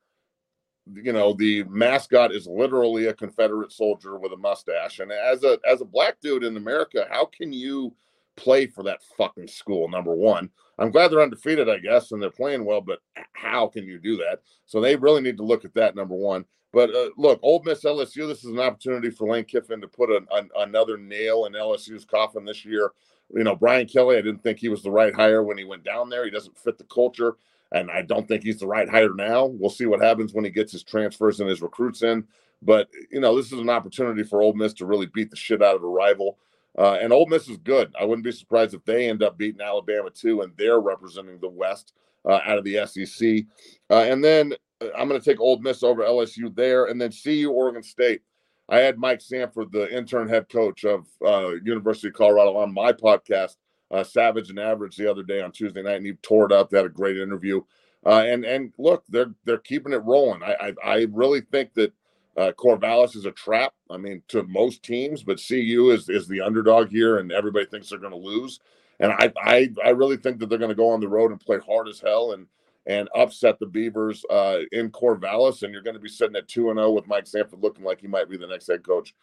you 0.93 1.13
know 1.13 1.33
the 1.33 1.63
mascot 1.63 2.33
is 2.33 2.47
literally 2.47 3.05
a 3.05 3.13
Confederate 3.13 3.71
soldier 3.71 4.19
with 4.19 4.33
a 4.33 4.37
mustache, 4.37 4.99
and 4.99 5.11
as 5.11 5.43
a 5.43 5.57
as 5.65 5.81
a 5.81 5.85
black 5.85 6.19
dude 6.21 6.43
in 6.43 6.57
America, 6.57 7.07
how 7.09 7.25
can 7.25 7.53
you 7.53 7.95
play 8.35 8.67
for 8.67 8.83
that 8.83 9.01
fucking 9.17 9.47
school? 9.47 9.87
Number 9.87 10.13
one, 10.13 10.49
I'm 10.79 10.91
glad 10.91 11.09
they're 11.09 11.21
undefeated, 11.21 11.69
I 11.69 11.77
guess, 11.77 12.11
and 12.11 12.21
they're 12.21 12.29
playing 12.29 12.65
well, 12.65 12.81
but 12.81 12.99
how 13.33 13.67
can 13.67 13.85
you 13.85 13.99
do 13.99 14.17
that? 14.17 14.39
So 14.65 14.81
they 14.81 14.95
really 14.95 15.21
need 15.21 15.37
to 15.37 15.43
look 15.43 15.65
at 15.65 15.73
that. 15.75 15.95
Number 15.95 16.15
one. 16.15 16.45
But 16.73 16.95
uh, 16.95 17.09
look, 17.17 17.39
Ole 17.43 17.61
Miss 17.65 17.83
LSU. 17.83 18.27
This 18.27 18.43
is 18.43 18.51
an 18.51 18.59
opportunity 18.59 19.09
for 19.09 19.27
Lane 19.27 19.43
Kiffin 19.43 19.81
to 19.81 19.87
put 19.87 20.09
an, 20.09 20.27
an, 20.31 20.49
another 20.57 20.97
nail 20.97 21.45
in 21.45 21.53
LSU's 21.53 22.05
coffin 22.05 22.45
this 22.45 22.65
year. 22.65 22.91
You 23.33 23.43
know, 23.43 23.55
Brian 23.55 23.87
Kelly. 23.87 24.17
I 24.17 24.21
didn't 24.21 24.43
think 24.43 24.59
he 24.59 24.69
was 24.69 24.83
the 24.83 24.91
right 24.91 25.13
hire 25.13 25.43
when 25.43 25.57
he 25.57 25.63
went 25.63 25.83
down 25.83 26.09
there. 26.09 26.23
He 26.23 26.31
doesn't 26.31 26.57
fit 26.57 26.77
the 26.77 26.85
culture, 26.85 27.35
and 27.71 27.91
I 27.91 28.01
don't 28.01 28.27
think 28.27 28.43
he's 28.43 28.59
the 28.59 28.67
right 28.67 28.89
hire 28.89 29.13
now. 29.13 29.45
We'll 29.45 29.69
see 29.69 29.85
what 29.85 30.01
happens 30.01 30.33
when 30.33 30.45
he 30.45 30.51
gets 30.51 30.71
his 30.71 30.83
transfers 30.83 31.39
and 31.39 31.49
his 31.49 31.61
recruits 31.61 32.03
in. 32.03 32.25
But 32.61 32.89
you 33.11 33.19
know, 33.19 33.35
this 33.35 33.51
is 33.51 33.59
an 33.59 33.69
opportunity 33.69 34.23
for 34.23 34.41
Ole 34.41 34.53
Miss 34.53 34.73
to 34.75 34.85
really 34.85 35.07
beat 35.07 35.29
the 35.29 35.35
shit 35.35 35.61
out 35.61 35.75
of 35.75 35.83
a 35.83 35.87
rival. 35.87 36.37
Uh, 36.77 36.97
and 37.01 37.11
Ole 37.11 37.27
Miss 37.27 37.49
is 37.49 37.57
good. 37.57 37.93
I 37.99 38.05
wouldn't 38.05 38.23
be 38.23 38.31
surprised 38.31 38.73
if 38.73 38.85
they 38.85 39.09
end 39.09 39.23
up 39.23 39.37
beating 39.37 39.61
Alabama 39.61 40.09
too, 40.09 40.41
and 40.41 40.53
they're 40.55 40.79
representing 40.79 41.39
the 41.39 41.49
West 41.49 41.93
uh, 42.25 42.39
out 42.45 42.57
of 42.57 42.63
the 42.63 42.85
SEC. 42.85 43.45
Uh, 43.89 44.03
and 44.09 44.23
then 44.23 44.53
I'm 44.97 45.07
going 45.07 45.19
to 45.19 45.29
take 45.29 45.39
Old 45.39 45.63
Miss 45.63 45.83
over 45.83 46.03
LSU 46.03 46.53
there, 46.55 46.85
and 46.85 46.99
then 46.99 47.11
CU 47.11 47.51
Oregon 47.51 47.83
State. 47.83 48.21
I 48.69 48.79
had 48.79 48.97
Mike 48.97 49.21
Sanford, 49.21 49.71
the 49.71 49.95
intern 49.95 50.29
head 50.29 50.47
coach 50.49 50.85
of 50.85 51.05
uh, 51.25 51.55
University 51.63 52.07
of 52.07 52.13
Colorado, 52.13 52.55
on 52.57 52.73
my 52.73 52.93
podcast, 52.93 53.57
uh, 53.91 54.03
Savage 54.03 54.49
and 54.49 54.59
Average, 54.59 54.95
the 54.95 55.09
other 55.09 55.23
day 55.23 55.41
on 55.41 55.51
Tuesday 55.51 55.81
night, 55.81 55.97
and 55.97 56.05
he 56.05 56.13
tore 56.13 56.45
it 56.45 56.51
up. 56.51 56.69
They 56.69 56.77
had 56.77 56.85
a 56.85 56.89
great 56.89 57.17
interview. 57.17 57.61
Uh, 58.05 58.23
and 58.25 58.45
and 58.45 58.73
look, 58.77 59.03
they're 59.09 59.33
they're 59.45 59.59
keeping 59.59 59.93
it 59.93 60.03
rolling. 60.03 60.41
I 60.41 60.55
I, 60.59 60.73
I 60.83 61.07
really 61.11 61.41
think 61.41 61.73
that 61.75 61.93
uh, 62.37 62.51
Corvallis 62.57 63.15
is 63.15 63.25
a 63.25 63.31
trap. 63.31 63.73
I 63.89 63.97
mean, 63.97 64.23
to 64.29 64.43
most 64.43 64.83
teams, 64.83 65.21
but 65.23 65.43
CU 65.45 65.91
is 65.91 66.09
is 66.09 66.27
the 66.27 66.41
underdog 66.41 66.89
here, 66.89 67.17
and 67.17 67.31
everybody 67.31 67.65
thinks 67.65 67.89
they're 67.89 67.99
going 67.99 68.11
to 68.11 68.17
lose. 68.17 68.59
And 68.99 69.11
I, 69.11 69.31
I 69.37 69.69
I 69.83 69.89
really 69.89 70.17
think 70.17 70.39
that 70.39 70.49
they're 70.49 70.57
going 70.57 70.69
to 70.69 70.75
go 70.75 70.89
on 70.89 70.99
the 70.99 71.07
road 71.07 71.31
and 71.31 71.39
play 71.39 71.59
hard 71.59 71.87
as 71.87 71.99
hell 71.99 72.31
and 72.31 72.47
and 72.85 73.09
upset 73.15 73.59
the 73.59 73.65
Beavers 73.65 74.25
uh, 74.29 74.59
in 74.71 74.89
Corvallis, 74.89 75.63
and 75.63 75.71
you're 75.71 75.83
going 75.83 75.95
to 75.95 75.99
be 75.99 76.09
sitting 76.09 76.35
at 76.35 76.47
two 76.47 76.69
and 76.69 76.77
zero 76.77 76.87
oh 76.87 76.91
with 76.91 77.07
Mike 77.07 77.27
Sanford 77.27 77.61
looking 77.61 77.83
like 77.83 78.01
he 78.01 78.07
might 78.07 78.29
be 78.29 78.37
the 78.37 78.47
next 78.47 78.67
head 78.67 78.83
coach 78.83 79.13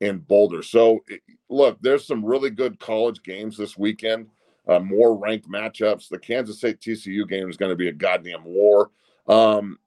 in 0.00 0.18
Boulder. 0.18 0.62
So 0.62 1.04
look, 1.48 1.78
there's 1.80 2.06
some 2.06 2.24
really 2.24 2.50
good 2.50 2.78
college 2.80 3.22
games 3.22 3.56
this 3.56 3.78
weekend. 3.78 4.28
Uh, 4.66 4.80
more 4.80 5.16
ranked 5.16 5.48
matchups. 5.48 6.08
The 6.08 6.18
Kansas 6.18 6.56
State 6.56 6.80
TCU 6.80 7.28
game 7.28 7.50
is 7.50 7.56
going 7.56 7.70
to 7.70 7.76
be 7.76 7.88
a 7.88 7.92
goddamn 7.92 8.44
war. 8.44 8.90
Um, 9.28 9.78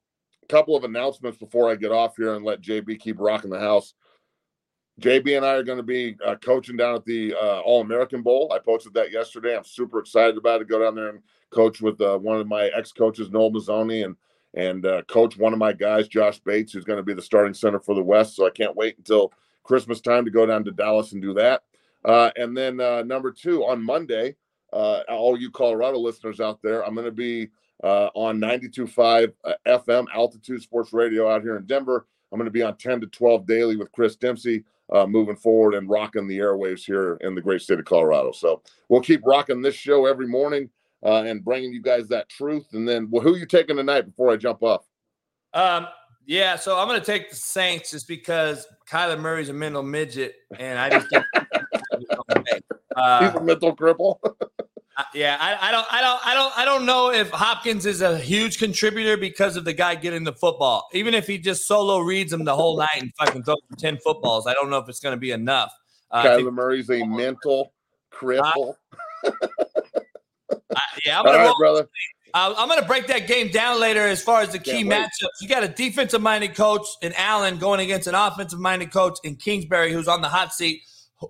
couple 0.47 0.75
of 0.75 0.83
announcements 0.83 1.37
before 1.37 1.69
I 1.69 1.75
get 1.75 1.91
off 1.91 2.15
here 2.15 2.35
and 2.35 2.45
let 2.45 2.61
JB 2.61 2.99
keep 2.99 3.19
rocking 3.19 3.49
the 3.49 3.59
house. 3.59 3.93
JB 5.01 5.37
and 5.37 5.45
I 5.45 5.53
are 5.53 5.63
going 5.63 5.77
to 5.77 5.83
be 5.83 6.15
uh, 6.25 6.35
coaching 6.35 6.77
down 6.77 6.95
at 6.95 7.05
the 7.05 7.35
uh, 7.35 7.59
All 7.59 7.81
American 7.81 8.23
Bowl. 8.23 8.51
I 8.53 8.59
posted 8.59 8.93
that 8.95 9.11
yesterday. 9.11 9.55
I'm 9.55 9.63
super 9.63 9.99
excited 9.99 10.37
about 10.37 10.61
it. 10.61 10.67
Go 10.67 10.79
down 10.79 10.95
there 10.95 11.09
and 11.09 11.19
coach 11.49 11.81
with 11.81 11.99
uh, 12.01 12.17
one 12.17 12.39
of 12.39 12.47
my 12.47 12.69
ex 12.75 12.91
coaches, 12.91 13.29
Noel 13.31 13.51
Mazzone, 13.51 14.05
and 14.05 14.15
and 14.53 14.85
uh, 14.85 15.01
coach 15.03 15.37
one 15.37 15.53
of 15.53 15.59
my 15.59 15.73
guys, 15.73 16.07
Josh 16.07 16.39
Bates, 16.39 16.73
who's 16.73 16.85
going 16.85 16.97
to 16.97 17.03
be 17.03 17.13
the 17.13 17.21
starting 17.21 17.53
center 17.53 17.79
for 17.79 17.93
the 17.93 18.03
West. 18.03 18.35
So 18.35 18.45
I 18.45 18.49
can't 18.49 18.75
wait 18.75 18.97
until 18.97 19.31
Christmas 19.63 20.01
time 20.01 20.25
to 20.25 20.31
go 20.31 20.45
down 20.45 20.63
to 20.63 20.71
Dallas 20.71 21.11
and 21.11 21.21
do 21.21 21.33
that. 21.35 21.63
Uh, 22.03 22.31
and 22.37 22.57
then 22.57 22.79
uh, 22.79 23.03
number 23.03 23.31
two 23.31 23.65
on 23.65 23.83
Monday, 23.83 24.35
all 24.71 25.37
you 25.37 25.51
Colorado 25.51 25.99
listeners 25.99 26.39
out 26.39 26.61
there, 26.63 26.85
I'm 26.85 26.95
going 26.95 27.05
to 27.05 27.11
be 27.11 27.49
uh, 27.83 28.09
on 28.15 28.39
92.5 28.39 29.33
uh, 29.43 29.53
FM 29.67 30.05
Altitude 30.13 30.61
Sports 30.61 30.93
Radio 30.93 31.29
out 31.29 31.41
here 31.41 31.57
in 31.57 31.65
Denver. 31.65 32.07
I'm 32.31 32.39
going 32.39 32.45
to 32.45 32.51
be 32.51 32.63
on 32.63 32.77
10 32.77 33.01
to 33.01 33.07
12 33.07 33.45
daily 33.45 33.75
with 33.75 33.91
Chris 33.91 34.15
Dempsey 34.15 34.63
uh, 34.91 35.05
moving 35.05 35.35
forward 35.35 35.75
and 35.75 35.89
rocking 35.89 36.27
the 36.27 36.39
airwaves 36.39 36.85
here 36.85 37.15
in 37.21 37.35
the 37.35 37.41
great 37.41 37.61
state 37.61 37.79
of 37.79 37.85
Colorado. 37.85 38.31
So 38.31 38.61
we'll 38.89 39.01
keep 39.01 39.21
rocking 39.25 39.61
this 39.61 39.75
show 39.75 40.05
every 40.05 40.27
morning 40.27 40.69
uh, 41.03 41.23
and 41.23 41.43
bringing 41.43 41.71
you 41.71 41.81
guys 41.81 42.07
that 42.09 42.29
truth. 42.29 42.67
And 42.73 42.87
then, 42.87 43.07
well, 43.09 43.21
who 43.21 43.35
are 43.35 43.37
you 43.37 43.45
taking 43.45 43.75
tonight 43.77 44.01
before 44.01 44.31
I 44.31 44.37
jump 44.37 44.63
off? 44.63 44.85
Um, 45.53 45.87
yeah, 46.25 46.57
so 46.57 46.77
I'm 46.77 46.87
going 46.87 46.99
to 46.99 47.05
take 47.05 47.29
the 47.29 47.35
Saints 47.35 47.91
just 47.91 48.07
because 48.07 48.67
Kyler 48.89 49.19
Murray's 49.19 49.49
a 49.49 49.53
mental 49.53 49.81
midget, 49.81 50.35
and 50.59 50.77
I 50.77 50.89
just 50.89 51.07
uh, 52.95 53.25
he's 53.25 53.39
a 53.39 53.41
mental 53.41 53.73
cripple. 53.75 54.19
yeah, 55.13 55.37
I, 55.39 55.69
I, 55.69 55.71
don't, 55.71 55.87
I 55.89 56.01
don't, 56.01 56.27
I 56.27 56.33
don't, 56.33 56.57
I 56.57 56.65
don't 56.65 56.85
know 56.85 57.11
if 57.11 57.29
Hopkins 57.29 57.85
is 57.85 58.01
a 58.01 58.17
huge 58.17 58.59
contributor 58.59 59.15
because 59.15 59.55
of 59.55 59.63
the 59.63 59.71
guy 59.71 59.95
getting 59.95 60.25
the 60.25 60.33
football. 60.33 60.89
Even 60.91 61.13
if 61.13 61.27
he 61.27 61.37
just 61.37 61.65
solo 61.65 61.99
reads 61.99 62.33
him 62.33 62.43
the 62.43 62.55
whole 62.55 62.77
night 62.77 62.99
and 62.99 63.13
fucking 63.17 63.43
throws 63.43 63.59
ten 63.77 63.97
footballs, 63.97 64.47
I 64.47 64.53
don't 64.53 64.69
know 64.69 64.79
if 64.79 64.89
it's 64.89 64.99
going 64.99 65.13
to 65.15 65.19
be 65.19 65.31
enough. 65.31 65.71
Uh, 66.11 66.23
Kyler 66.23 66.53
Murray's 66.53 66.89
a 66.89 67.05
mental 67.05 67.73
cripple. 68.11 68.75
Uh, 70.49 70.79
yeah, 71.05 71.19
I'm 71.19 71.25
gonna 71.25 71.37
right, 71.39 71.53
brother. 71.59 71.89
Uh, 72.33 72.53
I'm 72.57 72.67
going 72.67 72.79
to 72.79 72.85
break 72.85 73.07
that 73.07 73.25
game 73.25 73.49
down 73.49 73.79
later 73.79 74.01
as 74.01 74.21
far 74.21 74.41
as 74.41 74.51
the 74.51 74.59
key 74.59 74.83
matchups. 74.83 75.41
You 75.41 75.47
got 75.47 75.63
a 75.63 75.67
defensive 75.67 76.21
minded 76.21 76.55
coach 76.55 76.85
in 77.01 77.13
Allen 77.13 77.57
going 77.57 77.79
against 77.79 78.07
an 78.07 78.15
offensive 78.15 78.59
minded 78.59 78.91
coach 78.91 79.17
in 79.23 79.37
Kingsbury 79.37 79.91
who's 79.91 80.07
on 80.07 80.21
the 80.21 80.29
hot 80.29 80.53
seat. 80.53 80.81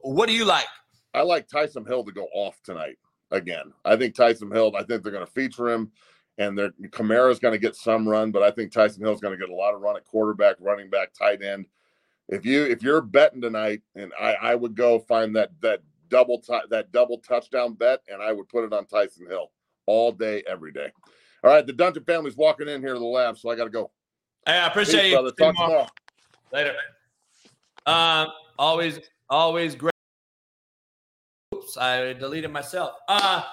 What 0.02 0.28
do 0.28 0.34
you 0.34 0.44
like? 0.44 0.66
I 1.14 1.22
like 1.22 1.48
Taysom 1.48 1.88
Hill 1.88 2.04
to 2.04 2.12
go 2.12 2.28
off 2.34 2.62
tonight 2.64 2.98
again. 3.32 3.72
I 3.86 3.96
think 3.96 4.16
Taysom 4.16 4.54
Hill, 4.54 4.74
I 4.76 4.84
think 4.84 5.04
they're 5.04 5.12
going 5.12 5.26
to 5.26 5.32
feature 5.32 5.70
him 5.70 5.92
and 6.38 6.58
their 6.58 6.72
Kamara's 6.90 7.40
going 7.40 7.54
to 7.54 7.60
get 7.60 7.76
some 7.76 8.08
run, 8.08 8.32
but 8.32 8.44
I 8.44 8.52
think 8.52 8.72
Taysom 8.72 9.00
Hill's 9.00 9.22
going 9.22 9.38
to 9.38 9.44
get 9.44 9.52
a 9.52 9.56
lot 9.56 9.74
of 9.74 9.82
run 9.82 9.98
at 9.98 10.06
quarterback, 10.06 10.56
running 10.60 10.90
back, 10.90 11.14
tight 11.14 11.42
end. 11.42 11.66
If 12.30 12.46
you 12.46 12.66
if 12.66 12.84
you're 12.84 13.02
betting 13.02 13.42
tonight, 13.42 13.82
and 13.96 14.12
I, 14.20 14.34
I 14.34 14.56
would 14.56 14.76
go 14.76 15.00
find 15.00 15.36
that 15.36 15.52
that 15.62 15.82
double 16.10 16.40
t- 16.40 16.60
that 16.70 16.92
double 16.92 17.20
touchdown 17.20 17.74
bet, 17.74 18.02
and 18.08 18.22
I 18.22 18.32
would 18.32 18.48
put 18.50 18.64
it 18.64 18.74
on 18.74 18.86
Taysom 18.86 19.30
Hill 19.30 19.52
all 19.86 20.12
day, 20.12 20.44
every 20.48 20.72
day. 20.72 20.92
All 21.44 21.52
right, 21.52 21.66
the 21.66 21.74
Dungeon 21.74 22.04
family's 22.04 22.36
walking 22.36 22.68
in 22.68 22.82
here 22.82 22.94
to 22.94 23.00
the 23.00 23.06
lab, 23.06 23.38
so 23.38 23.50
I 23.50 23.56
got 23.56 23.66
to 23.66 23.70
go. 23.70 23.92
Hey, 24.46 24.54
I 24.54 24.68
appreciate 24.68 25.02
Peace, 25.02 25.12
you. 25.12 25.16
Brother. 25.18 25.32
Talk 25.32 25.56
tomorrow. 25.56 25.88
Later. 26.52 26.74
Um, 27.86 28.28
always, 28.58 29.00
always 29.30 29.76
great. 29.76 29.94
Oops, 31.56 31.78
I 31.78 32.14
deleted 32.14 32.52
myself. 32.52 32.96
Uh 33.08 33.44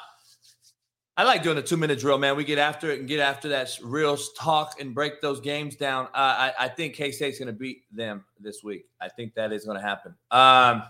I 1.17 1.23
like 1.23 1.45
doing 1.45 1.59
a 1.59 1.63
two 1.63 1.77
minute 1.77 2.01
drill, 2.01 2.19
man. 2.19 2.37
We 2.37 2.43
get 2.43 2.59
after 2.59 2.91
it 2.91 2.99
and 2.99 3.07
get 3.07 3.21
after 3.21 3.49
that 3.51 3.71
real 3.83 4.17
talk 4.37 4.81
and 4.81 4.93
break 4.93 5.21
those 5.21 5.41
games 5.41 5.77
down. 5.77 6.07
Uh, 6.07 6.51
I, 6.51 6.53
I 6.59 6.69
think 6.69 6.95
K 6.95 7.13
State's 7.13 7.39
going 7.39 7.47
to 7.47 7.53
beat 7.53 7.83
them 7.93 8.25
this 8.41 8.65
week. 8.65 8.87
I 9.01 9.09
think 9.09 9.33
that 9.35 9.53
is 9.53 9.65
going 9.65 9.81
to 9.81 9.87
happen. 9.87 10.17
Um, 10.33 10.83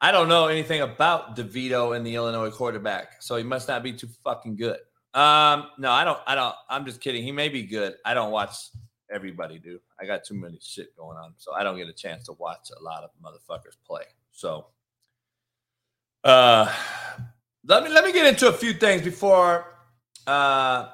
I 0.00 0.12
don't 0.12 0.28
know 0.28 0.46
anything 0.46 0.80
about 0.80 1.36
DeVito 1.36 1.96
and 1.96 2.06
the 2.06 2.14
Illinois 2.14 2.50
quarterback, 2.50 3.20
so 3.22 3.36
he 3.36 3.44
must 3.44 3.68
not 3.68 3.82
be 3.82 3.92
too 3.92 4.08
fucking 4.24 4.56
good. 4.56 4.78
Um, 5.12 5.66
no, 5.78 5.90
I 5.90 6.04
don't. 6.04 6.18
I 6.26 6.34
don't. 6.34 6.54
I'm 6.68 6.84
just 6.86 7.00
kidding. 7.00 7.22
He 7.22 7.32
may 7.32 7.48
be 7.48 7.64
good. 7.64 7.94
I 8.04 8.14
don't 8.14 8.30
watch 8.30 8.54
everybody 9.12 9.58
do. 9.58 9.80
I 10.00 10.06
got 10.06 10.24
too 10.24 10.34
many 10.34 10.58
shit 10.62 10.96
going 10.96 11.18
on, 11.18 11.34
so 11.36 11.52
I 11.52 11.64
don't 11.64 11.76
get 11.76 11.88
a 11.88 11.92
chance 11.92 12.24
to 12.26 12.32
watch 12.32 12.70
a 12.78 12.82
lot 12.82 13.04
of 13.04 13.10
motherfuckers 13.22 13.76
play. 13.86 14.04
So 14.30 14.66
uh, 16.24 16.72
let 17.64 17.84
me 17.84 17.90
let 17.90 18.04
me 18.04 18.12
get 18.12 18.26
into 18.26 18.48
a 18.48 18.52
few 18.52 18.72
things 18.72 19.02
before 19.02 19.66
uh, 20.26 20.88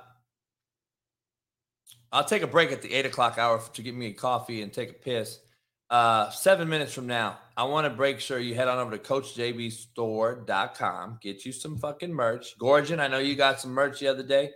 I'll 2.13 2.25
take 2.25 2.43
a 2.43 2.47
break 2.47 2.73
at 2.73 2.83
the 2.83 2.93
eight 2.93 3.07
o'clock 3.07 3.39
hour 3.39 3.61
to 3.75 3.83
get 3.83 3.95
me 3.95 4.07
a 4.07 4.13
coffee 4.13 4.63
and 4.63 4.73
take 4.73 4.91
a 4.91 4.95
piss. 4.95 5.41
Uh, 5.89 6.29
seven 6.31 6.69
minutes 6.69 6.93
from 6.93 7.07
now, 7.07 7.39
I 7.57 7.63
want 7.65 7.85
to 7.85 7.91
break 7.91 8.21
sure 8.21 8.39
you 8.39 8.55
head 8.55 8.69
on 8.69 8.79
over 8.79 8.91
to 8.91 8.99
CoachJBStore.com. 8.99 11.19
Get 11.23 11.45
you 11.45 11.53
some 11.53 11.79
fucking 11.79 12.13
merch. 12.13 12.59
Gorgon, 12.59 13.01
I 13.01 13.09
know 13.09 13.19
you 13.19 13.37
got 13.37 13.61
some 13.61 13.73
merch 13.73 14.01
the 14.01 14.09
other 14.09 14.25
day. 14.25 14.51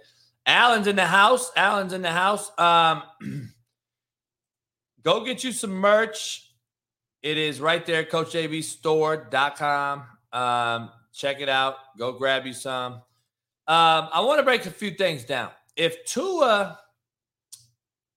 Alan's 0.47 0.87
in 0.87 0.97
the 0.97 1.07
house. 1.07 1.53
Alan's 1.57 1.93
in 1.93 2.01
the 2.03 2.11
house. 2.11 2.51
Um, 2.59 3.03
go 5.03 5.25
get 5.25 5.45
you 5.45 5.53
some 5.53 5.71
merch. 5.71 6.47
It 7.23 7.37
is 7.37 7.61
right 7.61 7.85
there, 7.85 8.05
CoachJBStore.com. 8.05 10.05
Um, 10.33 10.91
check 11.13 11.41
it 11.41 11.49
out. 11.49 11.77
Go 11.99 12.13
grab 12.13 12.47
you 12.47 12.53
some. 12.53 12.95
Um, 12.95 14.09
I 14.13 14.21
want 14.23 14.39
to 14.39 14.43
break 14.43 14.67
a 14.67 14.71
few 14.71 14.93
things 14.93 15.25
down. 15.25 15.51
If 15.77 16.05
Tua 16.05 16.79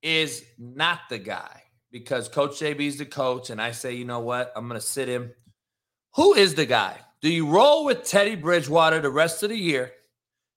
is 0.01 0.43
not 0.57 1.01
the 1.09 1.19
guy, 1.19 1.62
because 1.93 2.27
Coach 2.27 2.59
JB 2.59 2.81
is 2.81 2.97
the 2.97 3.05
coach, 3.05 3.51
and 3.51 3.61
I 3.61 3.71
say, 3.71 3.93
you 3.93 4.03
know 4.03 4.19
what, 4.19 4.51
I'm 4.55 4.67
going 4.67 4.81
to 4.81 4.85
sit 4.85 5.07
him. 5.07 5.31
Who 6.15 6.33
is 6.33 6.55
the 6.55 6.65
guy? 6.65 6.97
Do 7.21 7.29
you 7.29 7.47
roll 7.47 7.85
with 7.85 8.03
Teddy 8.03 8.35
Bridgewater 8.35 8.99
the 8.99 9.11
rest 9.11 9.43
of 9.43 9.49
the 9.49 9.57
year? 9.57 9.91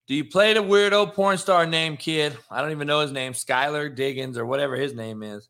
Do 0.09 0.15
you 0.15 0.25
play 0.25 0.55
the 0.55 0.61
weirdo 0.63 1.13
porn 1.13 1.37
star 1.37 1.67
name 1.67 1.99
kid? 1.99 2.37
I 2.51 2.63
don't 2.63 2.71
even 2.71 2.87
know 2.87 3.01
his 3.01 3.13
name, 3.13 3.35
Skylar 3.35 3.95
Diggins 3.95 4.39
or 4.39 4.47
whatever 4.47 4.77
his 4.77 4.95
name 4.95 5.23
is. 5.23 5.49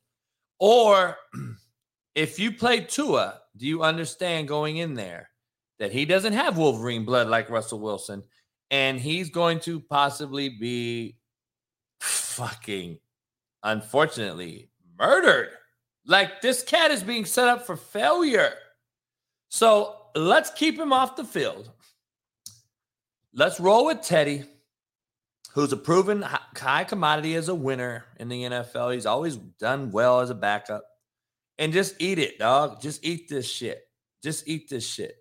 Or 0.59 1.17
if 2.17 2.41
you 2.41 2.53
play 2.53 2.81
Tua, 2.81 3.41
do 3.57 3.67
you 3.67 3.83
understand 3.83 4.49
going 4.49 4.79
in 4.79 4.95
there 4.95 5.31
that 5.79 5.93
he 5.93 6.05
doesn't 6.05 6.33
have 6.33 6.59
Wolverine 6.59 7.05
blood 7.05 7.29
like 7.29 7.49
Russell 7.49 7.81
Wilson 7.81 8.25
and 8.71 8.99
he's 8.99 9.31
going 9.31 9.61
to 9.61 9.79
possibly 9.79 10.49
be 10.49 11.17
fucking 12.01 12.99
unfortunately 13.63 14.71
murdered? 14.99 15.51
Like 16.07 16.41
this 16.41 16.63
cat 16.63 16.91
is 16.91 17.03
being 17.03 17.25
set 17.25 17.49
up 17.49 17.67
for 17.67 17.77
failure. 17.77 18.55
So 19.49 19.97
let's 20.15 20.51
keep 20.51 20.79
him 20.79 20.93
off 20.93 21.17
the 21.17 21.25
field. 21.25 21.71
Let's 23.33 23.61
roll 23.61 23.87
with 23.87 24.03
Teddy, 24.03 24.45
who's 25.53 25.73
a 25.73 25.77
proven 25.77 26.23
high 26.23 26.85
commodity 26.85 27.35
as 27.35 27.49
a 27.49 27.55
winner 27.55 28.05
in 28.19 28.29
the 28.29 28.45
NFL. 28.45 28.95
He's 28.95 29.07
always 29.07 29.37
done 29.37 29.91
well 29.91 30.21
as 30.21 30.31
a 30.31 30.35
backup. 30.35 30.85
And 31.59 31.73
just 31.73 31.97
eat 31.99 32.19
it, 32.19 32.39
dog. 32.39 32.81
Just 32.81 33.05
eat 33.05 33.29
this 33.29 33.51
shit. 33.51 33.83
Just 34.23 34.47
eat 34.47 34.69
this 34.69 34.87
shit. 34.87 35.17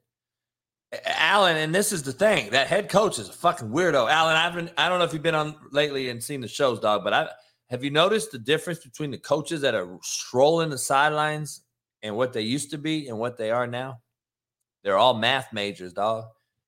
Allen, 1.06 1.58
and 1.58 1.74
this 1.74 1.92
is 1.92 2.04
the 2.04 2.14
thing 2.14 2.52
that 2.52 2.68
head 2.68 2.90
coach 2.90 3.20
is 3.20 3.28
a 3.28 3.34
fucking 3.34 3.70
weirdo. 3.70 4.10
Allen, 4.10 4.36
I've 4.36 4.54
been, 4.54 4.70
I 4.78 4.88
don't 4.88 5.00
know 5.00 5.06
if 5.06 5.14
you've 5.14 5.24
been 5.24 5.36
on 5.36 5.56
lately 5.72 6.10
and 6.10 6.24
seen 6.24 6.42
the 6.42 6.48
shows, 6.48 6.80
dog, 6.80 7.04
but 7.04 7.14
I 7.14 7.30
have 7.70 7.84
you 7.84 7.90
noticed 7.90 8.32
the 8.32 8.38
difference 8.38 8.80
between 8.80 9.12
the 9.12 9.18
coaches 9.18 9.62
that 9.62 9.76
are 9.76 9.98
strolling 10.04 10.70
the 10.70 10.78
sidelines 10.78 11.62
and 12.04 12.16
what 12.16 12.34
they 12.34 12.42
used 12.42 12.72
to 12.72 12.78
be 12.78 13.08
and 13.08 13.18
what 13.18 13.38
they 13.38 13.52
are 13.52 13.68
now? 13.68 14.00
They're 14.84 14.98
all 14.98 15.16
math 15.16 15.52
majors, 15.52 15.94
dog. 15.94 16.26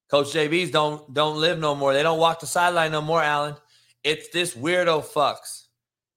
Coach 0.10 0.28
JBs 0.28 0.72
don't 0.72 1.14
don't 1.14 1.40
live 1.40 1.60
no 1.60 1.76
more. 1.76 1.94
They 1.94 2.02
don't 2.02 2.20
walk 2.20 2.40
the 2.40 2.48
sideline 2.48 2.92
no 2.92 3.02
more, 3.02 3.22
Allen. 3.22 3.56
It's 4.04 4.30
this 4.30 4.56
weirdo 4.56 5.06
fucks. 5.06 5.66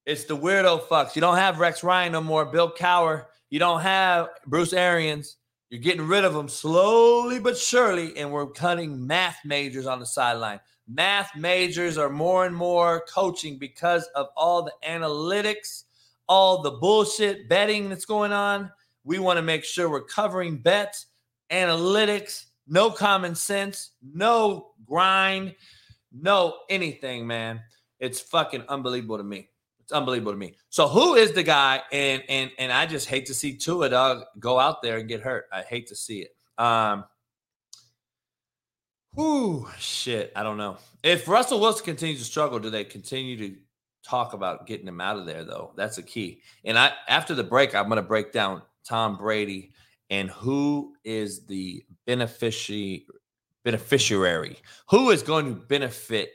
It's 0.07 0.25
the 0.25 0.37
weirdo 0.37 0.83
fucks. 0.85 1.15
You 1.15 1.21
don't 1.21 1.37
have 1.37 1.59
Rex 1.59 1.85
Ryan 1.85 2.13
no 2.13 2.21
more. 2.21 2.47
Bill 2.47 2.73
Cowher. 2.73 3.27
You 3.51 3.59
don't 3.59 3.81
have 3.81 4.29
Bruce 4.47 4.73
Arians. 4.73 5.37
You're 5.71 5.81
getting 5.81 6.07
rid 6.07 6.25
of 6.25 6.33
them 6.35 6.49
slowly 6.49 7.39
but 7.39 7.57
surely, 7.57 8.17
and 8.17 8.33
we're 8.33 8.47
cutting 8.47 9.07
math 9.07 9.39
majors 9.45 9.87
on 9.87 10.01
the 10.01 10.07
sideline. 10.07 10.61
Math 10.93 11.37
majors 11.37 11.97
are 11.99 12.11
more 12.11 12.47
and 12.47 12.55
more 12.55 13.05
coaching 13.09 13.59
because 13.59 14.07
of 14.17 14.29
all 14.37 14.63
the 14.63 14.73
analytics, 14.85 15.85
all 16.29 16.63
the 16.63 16.73
bullshit 16.73 17.49
betting 17.49 17.89
that's 17.89 18.05
going 18.05 18.33
on. 18.33 18.71
We 19.05 19.21
want 19.21 19.37
to 19.37 19.43
make 19.43 19.65
sure 19.65 19.89
we're 19.89 20.03
covering 20.03 20.59
bets, 20.59 21.07
analytics, 21.51 22.47
no 22.67 22.91
common 22.91 23.37
sense, 23.37 23.91
no 24.03 24.73
grind, 24.85 25.55
no 26.13 26.59
anything, 26.69 27.27
man. 27.27 27.61
It's 28.01 28.21
fucking 28.21 28.65
unbelievable 28.69 29.19
to 29.19 29.25
me. 29.25 29.49
It's 29.81 29.93
unbelievable 29.93 30.33
to 30.33 30.39
me. 30.39 30.57
So 30.71 30.89
who 30.89 31.15
is 31.15 31.33
the 31.33 31.43
guy? 31.43 31.83
And 31.93 32.23
and 32.29 32.51
and 32.59 32.73
I 32.73 32.87
just 32.87 33.09
hate 33.09 33.27
to 33.27 33.35
see 33.35 33.57
Tua 33.57 33.91
dog 33.91 34.25
go 34.39 34.59
out 34.59 34.83
there 34.83 34.99
and 34.99 35.09
get 35.09 35.21
hurt. 35.21 35.47
I 35.53 35.63
hate 35.63 35.87
to 35.89 35.97
see 35.97 36.21
it. 36.23 36.35
Um 36.59 37.05
Whoo, 39.15 39.69
shit. 39.79 40.33
I 40.37 40.43
don't 40.43 40.57
know. 40.57 40.79
If 41.03 41.27
Russell 41.29 41.61
Wilson 41.61 41.85
continues 41.85 42.21
to 42.21 42.25
struggle, 42.25 42.59
do 42.59 42.71
they 42.71 42.85
continue 42.85 43.37
to 43.37 43.57
talk 44.05 44.33
about 44.33 44.67
getting 44.67 44.87
him 44.87 45.01
out 45.01 45.19
of 45.19 45.27
there, 45.27 45.45
though? 45.45 45.73
That's 45.77 45.99
a 45.99 46.03
key. 46.03 46.43
And 46.65 46.79
I 46.79 46.93
after 47.09 47.35
the 47.35 47.45
break, 47.45 47.75
I'm 47.75 47.89
gonna 47.89 48.03
break 48.03 48.33
down 48.33 48.63
Tom 48.85 49.17
Brady 49.17 49.73
and 50.11 50.31
who 50.31 50.95
is 51.05 51.47
the 51.47 51.85
beneficiary 52.07 53.07
beneficiary 53.65 54.57
who 54.89 55.11
is 55.11 55.23
going 55.23 55.47
to 55.47 55.61
benefit 55.61 56.33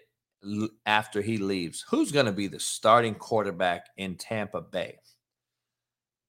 after 0.85 1.21
he 1.21 1.37
leaves 1.37 1.83
who's 1.89 2.11
going 2.11 2.25
to 2.25 2.31
be 2.31 2.47
the 2.47 2.59
starting 2.59 3.15
quarterback 3.15 3.87
in 3.97 4.15
Tampa 4.15 4.61
Bay 4.61 4.97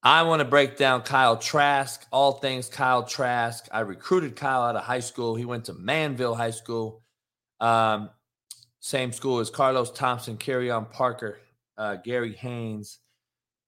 I 0.07 0.23
want 0.23 0.39
to 0.39 0.45
break 0.45 0.77
down 0.77 1.03
Kyle 1.03 1.37
Trask, 1.37 2.07
all 2.13 2.35
things 2.35 2.69
Kyle 2.69 3.03
Trask. 3.03 3.67
I 3.73 3.81
recruited 3.81 4.37
Kyle 4.37 4.63
out 4.63 4.77
of 4.77 4.85
high 4.85 5.01
school. 5.01 5.35
He 5.35 5.45
went 5.45 5.65
to 5.65 5.73
Manvel 5.73 6.37
High 6.37 6.53
School, 6.53 7.03
um, 7.59 8.11
same 8.79 9.11
school 9.11 9.41
as 9.41 9.51
Carlos 9.51 9.91
Thompson, 9.91 10.37
Kerryon 10.37 10.93
Parker, 10.93 11.41
uh, 11.77 11.97
Gary 11.97 12.35
Haynes, 12.35 13.01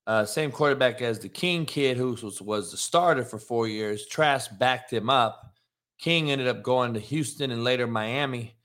uh, 0.07 0.23
same 0.23 0.49
quarterback 0.49 1.01
as 1.01 1.19
the 1.19 1.27
King 1.27 1.65
kid, 1.65 1.97
who 1.97 2.11
was, 2.11 2.41
was 2.41 2.71
the 2.71 2.77
starter 2.77 3.25
for 3.25 3.37
four 3.37 3.67
years. 3.67 4.07
Trask 4.07 4.49
backed 4.57 4.93
him 4.93 5.09
up. 5.09 5.51
King 5.99 6.31
ended 6.31 6.47
up 6.47 6.63
going 6.63 6.93
to 6.93 7.01
Houston 7.01 7.51
and 7.51 7.65
later 7.65 7.85
Miami. 7.85 8.55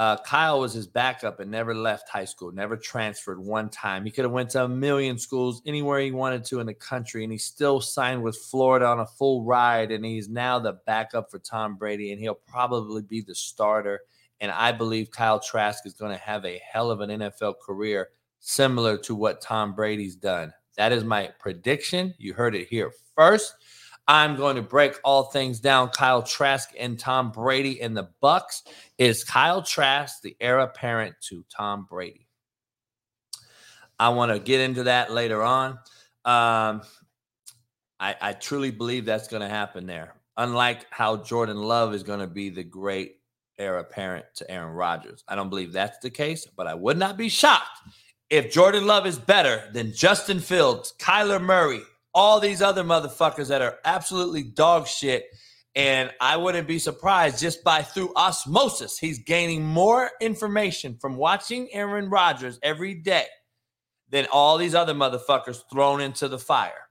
Uh, 0.00 0.16
Kyle 0.16 0.60
was 0.60 0.72
his 0.72 0.86
backup 0.86 1.40
and 1.40 1.50
never 1.50 1.74
left 1.74 2.08
high 2.08 2.24
school, 2.24 2.50
never 2.52 2.74
transferred 2.74 3.38
one 3.38 3.68
time. 3.68 4.02
He 4.02 4.10
could 4.10 4.24
have 4.24 4.32
went 4.32 4.48
to 4.52 4.64
a 4.64 4.68
million 4.68 5.18
schools 5.18 5.60
anywhere 5.66 6.00
he 6.00 6.10
wanted 6.10 6.42
to 6.46 6.60
in 6.60 6.66
the 6.66 6.72
country, 6.72 7.22
and 7.22 7.30
he 7.30 7.36
still 7.36 7.82
signed 7.82 8.22
with 8.22 8.34
Florida 8.34 8.86
on 8.86 9.00
a 9.00 9.06
full 9.06 9.44
ride. 9.44 9.92
And 9.92 10.02
he's 10.02 10.26
now 10.26 10.58
the 10.58 10.78
backup 10.86 11.30
for 11.30 11.38
Tom 11.38 11.76
Brady, 11.76 12.12
and 12.12 12.18
he'll 12.18 12.32
probably 12.32 13.02
be 13.02 13.20
the 13.20 13.34
starter. 13.34 14.00
And 14.40 14.50
I 14.50 14.72
believe 14.72 15.10
Kyle 15.10 15.38
Trask 15.38 15.84
is 15.84 15.92
going 15.92 16.12
to 16.12 16.24
have 16.24 16.46
a 16.46 16.62
hell 16.72 16.90
of 16.90 17.00
an 17.00 17.10
NFL 17.10 17.56
career, 17.60 18.08
similar 18.38 18.96
to 18.96 19.14
what 19.14 19.42
Tom 19.42 19.74
Brady's 19.74 20.16
done. 20.16 20.50
That 20.78 20.92
is 20.92 21.04
my 21.04 21.28
prediction. 21.38 22.14
You 22.16 22.32
heard 22.32 22.54
it 22.54 22.68
here 22.68 22.90
first. 23.14 23.54
I'm 24.10 24.34
going 24.34 24.56
to 24.56 24.62
break 24.62 24.94
all 25.04 25.22
things 25.22 25.60
down. 25.60 25.90
Kyle 25.90 26.20
Trask 26.20 26.70
and 26.76 26.98
Tom 26.98 27.30
Brady 27.30 27.80
and 27.80 27.96
the 27.96 28.08
Bucs. 28.20 28.62
Is 28.98 29.22
Kyle 29.22 29.62
Trask 29.62 30.20
the 30.20 30.36
heir 30.40 30.58
apparent 30.58 31.14
to 31.28 31.44
Tom 31.48 31.86
Brady? 31.88 32.26
I 34.00 34.08
want 34.08 34.32
to 34.32 34.40
get 34.40 34.62
into 34.62 34.82
that 34.82 35.12
later 35.12 35.44
on. 35.44 35.78
Um, 36.24 36.82
I, 38.00 38.16
I 38.20 38.32
truly 38.32 38.72
believe 38.72 39.04
that's 39.04 39.28
going 39.28 39.42
to 39.42 39.48
happen 39.48 39.86
there. 39.86 40.16
Unlike 40.36 40.86
how 40.90 41.18
Jordan 41.18 41.58
Love 41.58 41.94
is 41.94 42.02
going 42.02 42.18
to 42.18 42.26
be 42.26 42.50
the 42.50 42.64
great 42.64 43.20
heir 43.60 43.78
apparent 43.78 44.26
to 44.34 44.50
Aaron 44.50 44.74
Rodgers. 44.74 45.22
I 45.28 45.36
don't 45.36 45.50
believe 45.50 45.72
that's 45.72 45.98
the 45.98 46.10
case, 46.10 46.48
but 46.56 46.66
I 46.66 46.74
would 46.74 46.98
not 46.98 47.16
be 47.16 47.28
shocked 47.28 47.78
if 48.28 48.50
Jordan 48.50 48.88
Love 48.88 49.06
is 49.06 49.20
better 49.20 49.70
than 49.72 49.92
Justin 49.92 50.40
Fields, 50.40 50.94
Kyler 50.98 51.40
Murray, 51.40 51.82
all 52.14 52.40
these 52.40 52.62
other 52.62 52.84
motherfuckers 52.84 53.48
that 53.48 53.62
are 53.62 53.78
absolutely 53.84 54.42
dog 54.42 54.86
shit. 54.86 55.26
And 55.74 56.10
I 56.20 56.36
wouldn't 56.36 56.66
be 56.66 56.78
surprised 56.78 57.40
just 57.40 57.62
by 57.62 57.82
through 57.82 58.12
osmosis, 58.16 58.98
he's 58.98 59.20
gaining 59.20 59.64
more 59.64 60.10
information 60.20 60.96
from 61.00 61.16
watching 61.16 61.68
Aaron 61.72 62.10
Rodgers 62.10 62.58
every 62.62 62.94
day 62.94 63.26
than 64.10 64.26
all 64.32 64.58
these 64.58 64.74
other 64.74 64.94
motherfuckers 64.94 65.62
thrown 65.72 66.00
into 66.00 66.26
the 66.26 66.38
fire. 66.38 66.88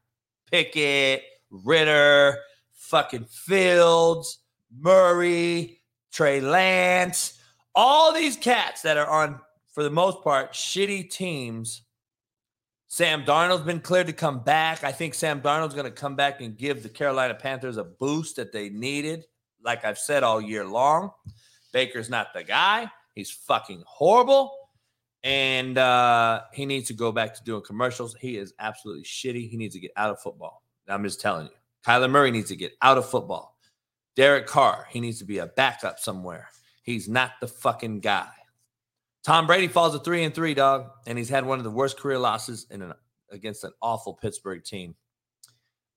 Pickett, 0.50 1.24
Ridder, 1.52 2.38
fucking 2.72 3.26
Fields, 3.26 4.40
Murray, 4.76 5.82
Trey 6.12 6.40
Lance, 6.40 7.40
all 7.76 8.14
these 8.14 8.38
cats 8.38 8.82
that 8.84 8.98
are 8.98 9.08
on 9.08 9.40
for 9.74 9.84
the 9.84 9.90
most 9.90 10.24
part, 10.24 10.54
shitty 10.54 11.10
teams. 11.10 11.84
Sam 12.91 13.24
Darnold's 13.24 13.61
been 13.61 13.82
cleared 13.82 14.07
to 14.07 14.14
come 14.14 14.40
back. 14.40 14.84
I 14.84 14.91
think 14.91 15.14
Sam 15.14 15.41
Darnold's 15.41 15.76
going 15.76 15.86
to 15.86 15.91
come 15.91 16.16
back 16.16 16.41
and 16.41 16.57
give 16.57 16.82
the 16.82 16.90
Carolina 16.90 17.36
Panthers 17.36 17.78
a 17.78 17.84
boost 17.84 18.38
that 18.38 18.52
they 18.52 18.70
needed. 18.70 19.26
Like 19.64 19.86
I've 19.86 19.99
said 19.99 20.24
all 20.24 20.41
year 20.41 20.66
long, 20.66 21.11
Baker's 21.72 22.10
not 22.10 22.34
the 22.34 22.44
guy. 22.44 22.90
He's 23.14 23.30
fucking 23.30 23.84
horrible. 23.86 24.52
And 25.24 25.78
uh, 25.78 26.41
he 26.52 26.66
needs 26.66 26.88
to 26.88 26.94
go 26.94 27.11
back 27.11 27.36
to 27.36 27.44
doing 27.44 27.61
commercials. 27.61 28.16
He 28.20 28.38
is 28.38 28.56
absolutely 28.57 29.03
shitty. 29.03 29.48
He 29.48 29.56
needs 29.56 29.76
to 29.76 29.80
get 29.80 29.91
out 29.95 30.10
of 30.10 30.20
football. 30.20 30.64
I'm 30.88 31.03
just 31.03 31.22
telling 31.22 31.45
you. 31.45 31.53
Kyler 31.86 32.10
Murray 32.10 32.32
needs 32.32 32.49
to 32.49 32.56
get 32.56 32.74
out 32.82 32.98
of 32.98 33.07
football. 33.07 33.56
Derek 34.16 34.48
Carr, 34.48 34.88
he 34.90 34.99
needs 34.99 35.20
to 35.20 35.26
be 35.26 35.38
a 35.38 35.45
backup 35.45 35.99
somewhere. 35.99 36.49
He's 36.82 37.07
not 37.07 37.34
the 37.40 37.48
fucking 37.48 37.99
guy. 37.99 38.30
Tom 39.24 39.48
Brady 39.48 39.68
falls 39.68 39.94
to 39.94 40.00
three 40.00 40.24
and 40.24 40.34
three, 40.34 40.54
dog, 40.54 40.90
and 41.06 41.18
he's 41.18 41.30
had 41.30 41.46
one 41.46 41.58
of 41.58 41.64
the 41.64 41.72
worst 41.72 42.00
career 42.00 42.18
losses 42.18 42.68
in 42.70 42.82
an, 42.82 42.94
against 43.32 43.64
an 43.64 43.72
awful 43.82 44.14
Pittsburgh 44.14 44.64
team 44.64 44.96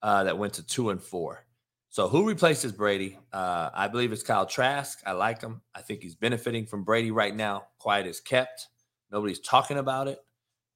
uh, 0.02 0.24
that 0.24 0.36
went 0.36 0.54
to 0.54 0.66
two 0.66 0.90
and 0.90 1.00
four. 1.00 1.46
So 1.88 2.08
who 2.08 2.26
replaces 2.26 2.72
Brady? 2.72 3.18
Uh, 3.32 3.68
I 3.74 3.86
believe 3.86 4.12
it's 4.12 4.22
Kyle 4.22 4.46
Trask. 4.46 5.00
I 5.06 5.12
like 5.12 5.42
him. 5.42 5.60
I 5.74 5.82
think 5.82 6.02
he's 6.02 6.14
benefiting 6.14 6.66
from 6.66 6.84
Brady 6.84 7.10
right 7.10 7.34
now. 7.34 7.64
Quiet 7.78 8.06
is 8.06 8.18
kept. 8.18 8.68
Nobody's 9.10 9.40
talking 9.40 9.76
about 9.76 10.08
it. 10.08 10.18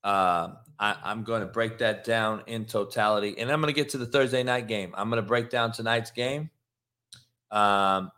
Uh, 0.05 0.53
I, 0.79 1.11
am 1.11 1.25
going 1.25 1.41
to 1.41 1.47
break 1.47 1.79
that 1.79 2.05
down 2.05 2.43
in 2.47 2.67
totality, 2.67 3.35
and 3.39 3.51
I'm 3.51 3.61
going 3.61 3.75
to 3.75 3.81
get 3.81 3.89
to 3.91 3.99
the 3.99 4.07
Thursday 4.07 4.43
night 4.43 4.69
game. 4.69 4.95
I'm 4.95 5.09
going 5.09 5.21
to 5.23 5.27
break 5.27 5.51
down 5.51 5.73
tonight's 5.73 6.11
game. 6.11 6.51
Um, 7.51 8.13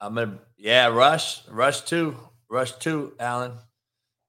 I'm 0.00 0.14
going 0.14 0.30
to, 0.30 0.38
yeah, 0.56 0.86
rush, 0.86 1.46
rush 1.48 1.82
two, 1.82 2.16
rush 2.48 2.72
two, 2.78 3.12
Allen. 3.20 3.52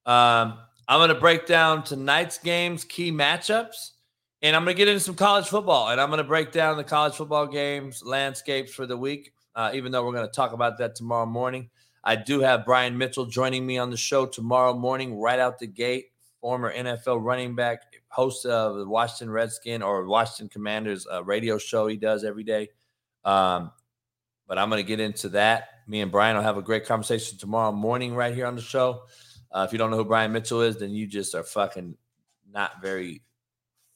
Um, 0.09 0.57
I'm 0.87 0.97
going 0.97 1.09
to 1.09 1.19
break 1.19 1.45
down 1.45 1.83
tonight's 1.83 2.39
games, 2.39 2.83
key 2.83 3.11
matchups, 3.11 3.91
and 4.41 4.55
I'm 4.55 4.63
going 4.63 4.75
to 4.75 4.77
get 4.77 4.87
into 4.87 5.01
some 5.01 5.13
college 5.13 5.45
football. 5.45 5.89
And 5.89 6.01
I'm 6.01 6.09
going 6.09 6.17
to 6.17 6.23
break 6.23 6.51
down 6.51 6.77
the 6.77 6.83
college 6.83 7.13
football 7.13 7.45
games, 7.45 8.01
landscapes 8.03 8.73
for 8.73 8.87
the 8.87 8.97
week, 8.97 9.31
uh, 9.53 9.69
even 9.75 9.91
though 9.91 10.03
we're 10.03 10.13
going 10.13 10.25
to 10.25 10.33
talk 10.33 10.51
about 10.51 10.79
that 10.79 10.95
tomorrow 10.95 11.27
morning. 11.27 11.69
I 12.03 12.15
do 12.15 12.39
have 12.39 12.65
Brian 12.65 12.97
Mitchell 12.97 13.27
joining 13.27 13.67
me 13.67 13.77
on 13.77 13.91
the 13.91 13.97
show 13.97 14.25
tomorrow 14.25 14.73
morning, 14.73 15.19
right 15.19 15.39
out 15.39 15.59
the 15.59 15.67
gate. 15.67 16.05
Former 16.41 16.73
NFL 16.73 17.21
running 17.21 17.53
back, 17.53 17.83
host 18.07 18.47
of 18.47 18.77
the 18.77 18.87
Washington 18.87 19.29
Redskin 19.29 19.83
or 19.83 20.07
Washington 20.07 20.47
Commanders 20.47 21.05
uh, 21.11 21.23
radio 21.23 21.59
show 21.59 21.85
he 21.85 21.97
does 21.97 22.23
every 22.23 22.45
day. 22.45 22.69
Um, 23.25 23.71
but 24.47 24.57
I'm 24.57 24.69
going 24.69 24.81
to 24.81 24.87
get 24.87 25.01
into 25.01 25.29
that. 25.29 25.67
Me 25.85 26.01
and 26.01 26.11
Brian 26.11 26.35
will 26.35 26.43
have 26.43 26.57
a 26.57 26.63
great 26.63 26.85
conversation 26.85 27.37
tomorrow 27.37 27.73
morning 27.73 28.15
right 28.15 28.33
here 28.33 28.47
on 28.47 28.55
the 28.55 28.61
show. 28.61 29.03
Uh, 29.51 29.65
if 29.67 29.71
you 29.71 29.77
don't 29.77 29.91
know 29.91 29.97
who 29.97 30.05
Brian 30.05 30.31
Mitchell 30.31 30.61
is, 30.61 30.77
then 30.77 30.91
you 30.91 31.07
just 31.07 31.33
are 31.35 31.43
fucking 31.43 31.95
not 32.51 32.81
very 32.81 33.21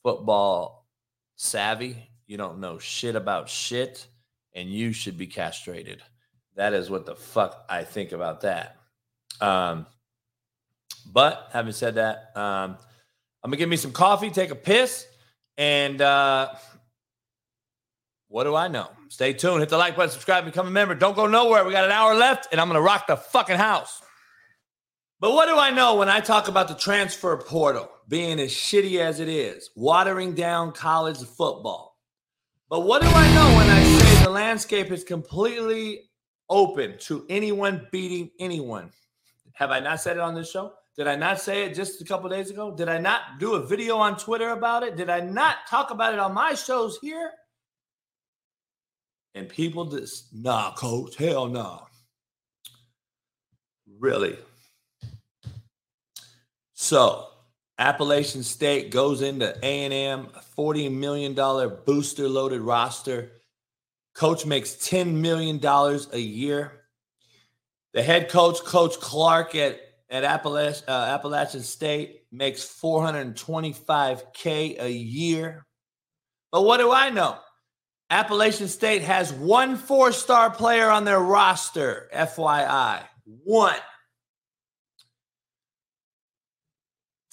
football 0.02 0.88
savvy. 1.36 2.10
You 2.28 2.38
don't 2.38 2.60
know 2.60 2.80
shit 2.80 3.16
about 3.16 3.50
shit, 3.50 4.08
and 4.54 4.70
you 4.70 4.94
should 4.94 5.18
be 5.18 5.28
castrated. 5.28 6.02
That 6.56 6.74
is 6.74 6.90
what 6.90 7.06
the 7.06 7.16
fuck 7.16 7.66
I 7.70 7.84
think 7.84 8.12
about 8.12 8.42
that. 8.42 8.78
Um, 9.42 9.86
but 11.12 11.50
having 11.52 11.74
said 11.74 11.96
that, 11.96 12.32
um, 12.36 12.78
I'm 13.44 13.50
gonna 13.50 13.58
give 13.58 13.70
me 13.70 13.76
some 13.76 13.92
coffee, 13.92 14.30
take 14.30 14.52
a 14.52 14.56
piss, 14.56 15.06
and 15.58 16.02
uh, 16.02 16.54
what 18.28 18.46
do 18.46 18.56
I 18.56 18.68
know? 18.68 18.90
Stay 19.10 19.34
tuned, 19.34 19.60
hit 19.60 19.70
the 19.70 19.78
like 19.78 19.96
button, 19.96 20.12
subscribe, 20.12 20.46
become 20.46 20.68
a 20.68 20.72
member. 20.72 20.96
Don't 20.96 21.16
go 21.16 21.28
nowhere. 21.28 21.66
We 21.66 21.72
got 21.72 21.86
an 21.86 21.92
hour 21.92 22.16
left, 22.16 22.48
and 22.52 22.62
I'm 22.62 22.68
gonna 22.68 22.82
rock 22.82 23.08
the 23.08 23.18
fucking 23.18 23.58
house. 23.58 24.02
But 25.24 25.32
what 25.36 25.48
do 25.48 25.56
I 25.56 25.72
know 25.72 25.95
when 25.95 26.10
I 26.10 26.20
talk 26.20 26.50
about 26.50 26.68
the 26.68 26.74
transfer 26.74 27.38
portal 27.38 27.90
being 28.10 28.41
as 28.41 28.52
shitty 28.52 29.00
as 29.00 29.22
it 29.22 29.30
is, 29.30 29.70
watering 29.74 30.34
down 30.34 30.74
college 30.74 31.20
football? 31.20 31.98
But 32.70 32.82
what 32.82 33.02
do 33.02 33.08
I 33.08 33.34
know 33.34 33.56
when 33.56 33.70
I 33.70 33.84
say 33.86 34.24
the 34.26 34.30
landscape 34.30 34.91
is 34.91 35.06
completely 35.06 36.10
open 36.50 36.98
to 37.04 37.26
anyone 37.30 37.88
beating 37.90 38.32
anyone? 38.38 38.91
Have 39.54 39.72
I 39.72 39.80
not 39.80 40.02
said 40.02 40.18
it 40.18 40.20
on 40.20 40.36
this 40.36 40.52
show? 40.52 40.74
Did 40.98 41.08
I 41.08 41.16
not 41.16 41.40
say 41.40 41.64
it 41.64 41.74
just 41.74 42.02
a 42.02 42.04
couple 42.04 42.28
days 42.30 42.50
ago? 42.50 42.76
Did 42.76 42.90
I 42.90 42.98
not 42.98 43.40
do 43.40 43.54
a 43.54 43.66
video 43.66 43.95
on 43.95 44.18
Twitter 44.18 44.50
about 44.50 44.84
it? 44.84 44.98
Did 44.98 45.10
I 45.10 45.22
not 45.22 45.56
talk 45.70 45.90
about 45.91 46.12
it 46.12 46.20
on 46.20 46.34
my 46.34 46.54
shows 46.54 47.00
here? 47.02 47.32
And 49.36 49.48
people 49.48 49.86
just, 49.86 50.36
nah, 50.36 50.74
coach, 50.74 51.16
hell 51.16 51.48
no. 51.48 51.62
Nah. 51.62 51.80
Really? 54.00 54.38
So, 56.84 57.28
Appalachian 57.80 58.44
State 58.44 58.92
goes 58.92 59.22
into 59.22 59.58
A&M, 59.64 60.28
$40 60.58 60.92
million 60.92 61.34
booster 61.86 62.28
loaded 62.28 62.60
roster. 62.60 63.32
Coach 64.14 64.46
makes 64.46 64.72
$10 64.72 65.14
million 65.14 65.62
a 65.64 66.18
year. 66.18 66.82
The 67.94 68.04
head 68.04 68.28
coach, 68.28 68.60
Coach 68.66 69.00
Clark 69.00 69.56
at 69.56 69.80
at 70.10 70.26
Appalachian, 70.26 70.84
uh, 70.90 70.92
Appalachian 70.92 71.64
State 71.64 72.24
makes 72.34 72.66
425K 72.66 74.84
a 74.84 74.92
year. 74.92 75.66
But 76.52 76.64
what 76.64 76.82
do 76.82 76.92
I 76.92 77.12
know? 77.12 77.38
Appalachian 78.10 78.68
State 78.68 79.04
has 79.04 79.32
one 79.32 79.78
four 79.78 80.12
star 80.12 80.50
player 80.50 80.90
on 80.90 81.06
their 81.06 81.22
roster, 81.22 82.10
FYI. 82.14 83.04
One. 83.24 83.80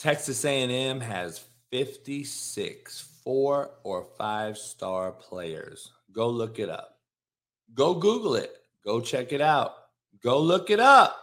Texas 0.01 0.47
A&M 0.47 0.99
has 0.99 1.45
56 1.71 3.11
four 3.23 3.71
or 3.85 4.07
five 4.17 4.57
star 4.57 5.13
players. 5.13 5.93
Go 6.11 6.31
look 6.31 6.59
it 6.59 6.71
up. 6.71 6.97
Go 7.75 7.93
Google 7.95 8.35
it. 8.35 8.57
Go 8.83 9.01
check 9.01 9.33
it 9.33 9.43
out. 9.43 9.75
Go 10.23 10.41
look 10.41 10.71
it 10.71 10.81
up. 10.81 11.17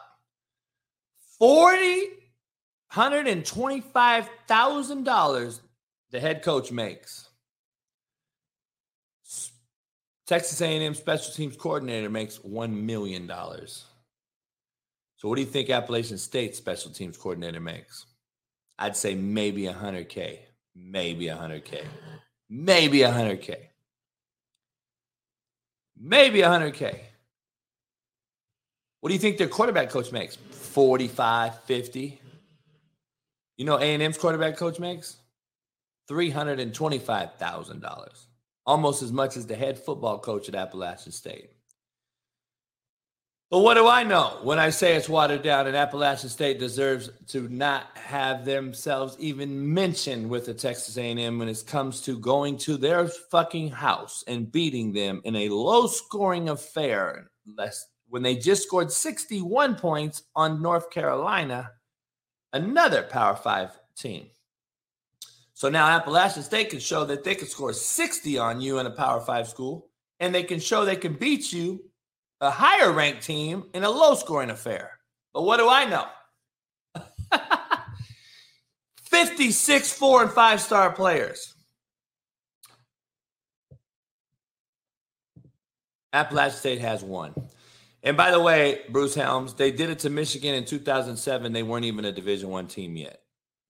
Forty 1.39 2.03
hundred 2.89 3.27
and 3.27 3.43
twenty-five 3.43 4.29
thousand 4.47 5.03
dollars 5.03 5.61
the 6.11 6.19
head 6.19 6.43
coach 6.43 6.71
makes. 6.71 7.29
Texas 10.25 10.61
A&M 10.61 10.93
special 10.93 11.33
teams 11.33 11.55
coordinator 11.55 12.09
makes 12.09 12.43
one 12.43 12.85
million 12.85 13.27
dollars. 13.27 13.85
So, 15.17 15.27
what 15.27 15.35
do 15.35 15.41
you 15.41 15.47
think 15.47 15.69
Appalachian 15.69 16.17
State 16.17 16.55
special 16.55 16.91
teams 16.91 17.17
coordinator 17.17 17.59
makes? 17.59 18.05
I'd 18.79 18.95
say 18.95 19.15
maybe 19.15 19.63
100K, 19.63 20.37
maybe 20.75 21.25
100K, 21.25 21.83
maybe 22.49 22.99
100K, 22.99 23.57
maybe 25.99 26.39
100K. 26.39 26.99
What 29.01 29.09
do 29.09 29.13
you 29.13 29.19
think 29.19 29.37
their 29.37 29.47
quarterback 29.47 29.89
coach 29.89 30.11
makes? 30.11 30.35
45, 30.35 31.63
50. 31.63 32.21
You 33.57 33.65
know 33.65 33.79
A&M's 33.79 34.17
quarterback 34.17 34.57
coach 34.57 34.79
makes? 34.79 35.17
$325,000. 36.09 38.25
Almost 38.65 39.03
as 39.03 39.11
much 39.11 39.37
as 39.37 39.45
the 39.47 39.55
head 39.55 39.79
football 39.79 40.19
coach 40.19 40.49
at 40.49 40.55
Appalachian 40.55 41.11
State. 41.11 41.51
But 43.49 43.59
what 43.59 43.75
do 43.75 43.87
I 43.87 44.03
know 44.03 44.39
when 44.43 44.59
I 44.59 44.69
say 44.69 44.95
it's 44.95 45.07
watered 45.07 45.41
down 45.41 45.67
and 45.67 45.75
Appalachian 45.75 46.29
State 46.29 46.59
deserves 46.59 47.09
to 47.27 47.47
not 47.47 47.95
have 47.95 48.43
themselves 48.43 49.15
even 49.19 49.73
mentioned 49.73 50.29
with 50.29 50.45
the 50.45 50.53
Texas 50.53 50.97
A&M 50.97 51.39
when 51.39 51.47
it 51.47 51.63
comes 51.65 52.01
to 52.01 52.19
going 52.19 52.57
to 52.59 52.75
their 52.75 53.07
fucking 53.07 53.69
house 53.69 54.21
and 54.27 54.51
beating 54.51 54.91
them 54.91 55.21
in 55.23 55.37
a 55.37 55.47
low-scoring 55.47 56.49
affair, 56.49 57.31
less 57.57 57.87
when 58.09 58.21
they 58.21 58.35
just 58.35 58.63
scored 58.63 58.91
61 58.91 59.75
points 59.75 60.23
on 60.35 60.61
North 60.61 60.89
Carolina, 60.89 61.71
another 62.51 63.03
Power 63.03 63.35
Five 63.35 63.71
team. 63.97 64.27
So 65.53 65.69
now 65.69 65.87
Appalachian 65.87 66.43
State 66.43 66.69
can 66.69 66.79
show 66.79 67.05
that 67.05 67.23
they 67.23 67.35
can 67.35 67.47
score 67.47 67.71
60 67.71 68.37
on 68.37 68.59
you 68.59 68.79
in 68.79 68.87
a 68.87 68.91
Power 68.91 69.21
Five 69.21 69.47
school, 69.47 69.89
and 70.19 70.35
they 70.35 70.43
can 70.43 70.59
show 70.59 70.83
they 70.83 70.97
can 70.97 71.13
beat 71.13 71.53
you, 71.53 71.86
a 72.41 72.51
higher 72.51 72.91
ranked 72.91 73.23
team, 73.23 73.65
in 73.73 73.83
a 73.83 73.89
low 73.89 74.15
scoring 74.15 74.49
affair. 74.49 74.91
But 75.33 75.43
what 75.43 75.57
do 75.57 75.69
I 75.69 75.85
know? 75.85 76.05
56 79.03 79.93
four 79.93 80.23
and 80.23 80.31
five 80.31 80.61
star 80.61 80.91
players. 80.91 81.53
Appalachian 86.13 86.57
State 86.57 86.81
has 86.81 87.03
one. 87.03 87.33
And 88.03 88.15
by 88.15 88.31
the 88.31 88.39
way, 88.39 88.81
Bruce 88.89 89.15
Helms, 89.15 89.53
they 89.53 89.71
did 89.71 89.89
it 89.89 89.99
to 89.99 90.09
Michigan 90.09 90.55
in 90.55 90.65
2007. 90.65 91.51
They 91.51 91.63
weren't 91.63 91.85
even 91.85 92.05
a 92.05 92.11
Division 92.11 92.49
One 92.49 92.67
team 92.67 92.95
yet. 92.95 93.21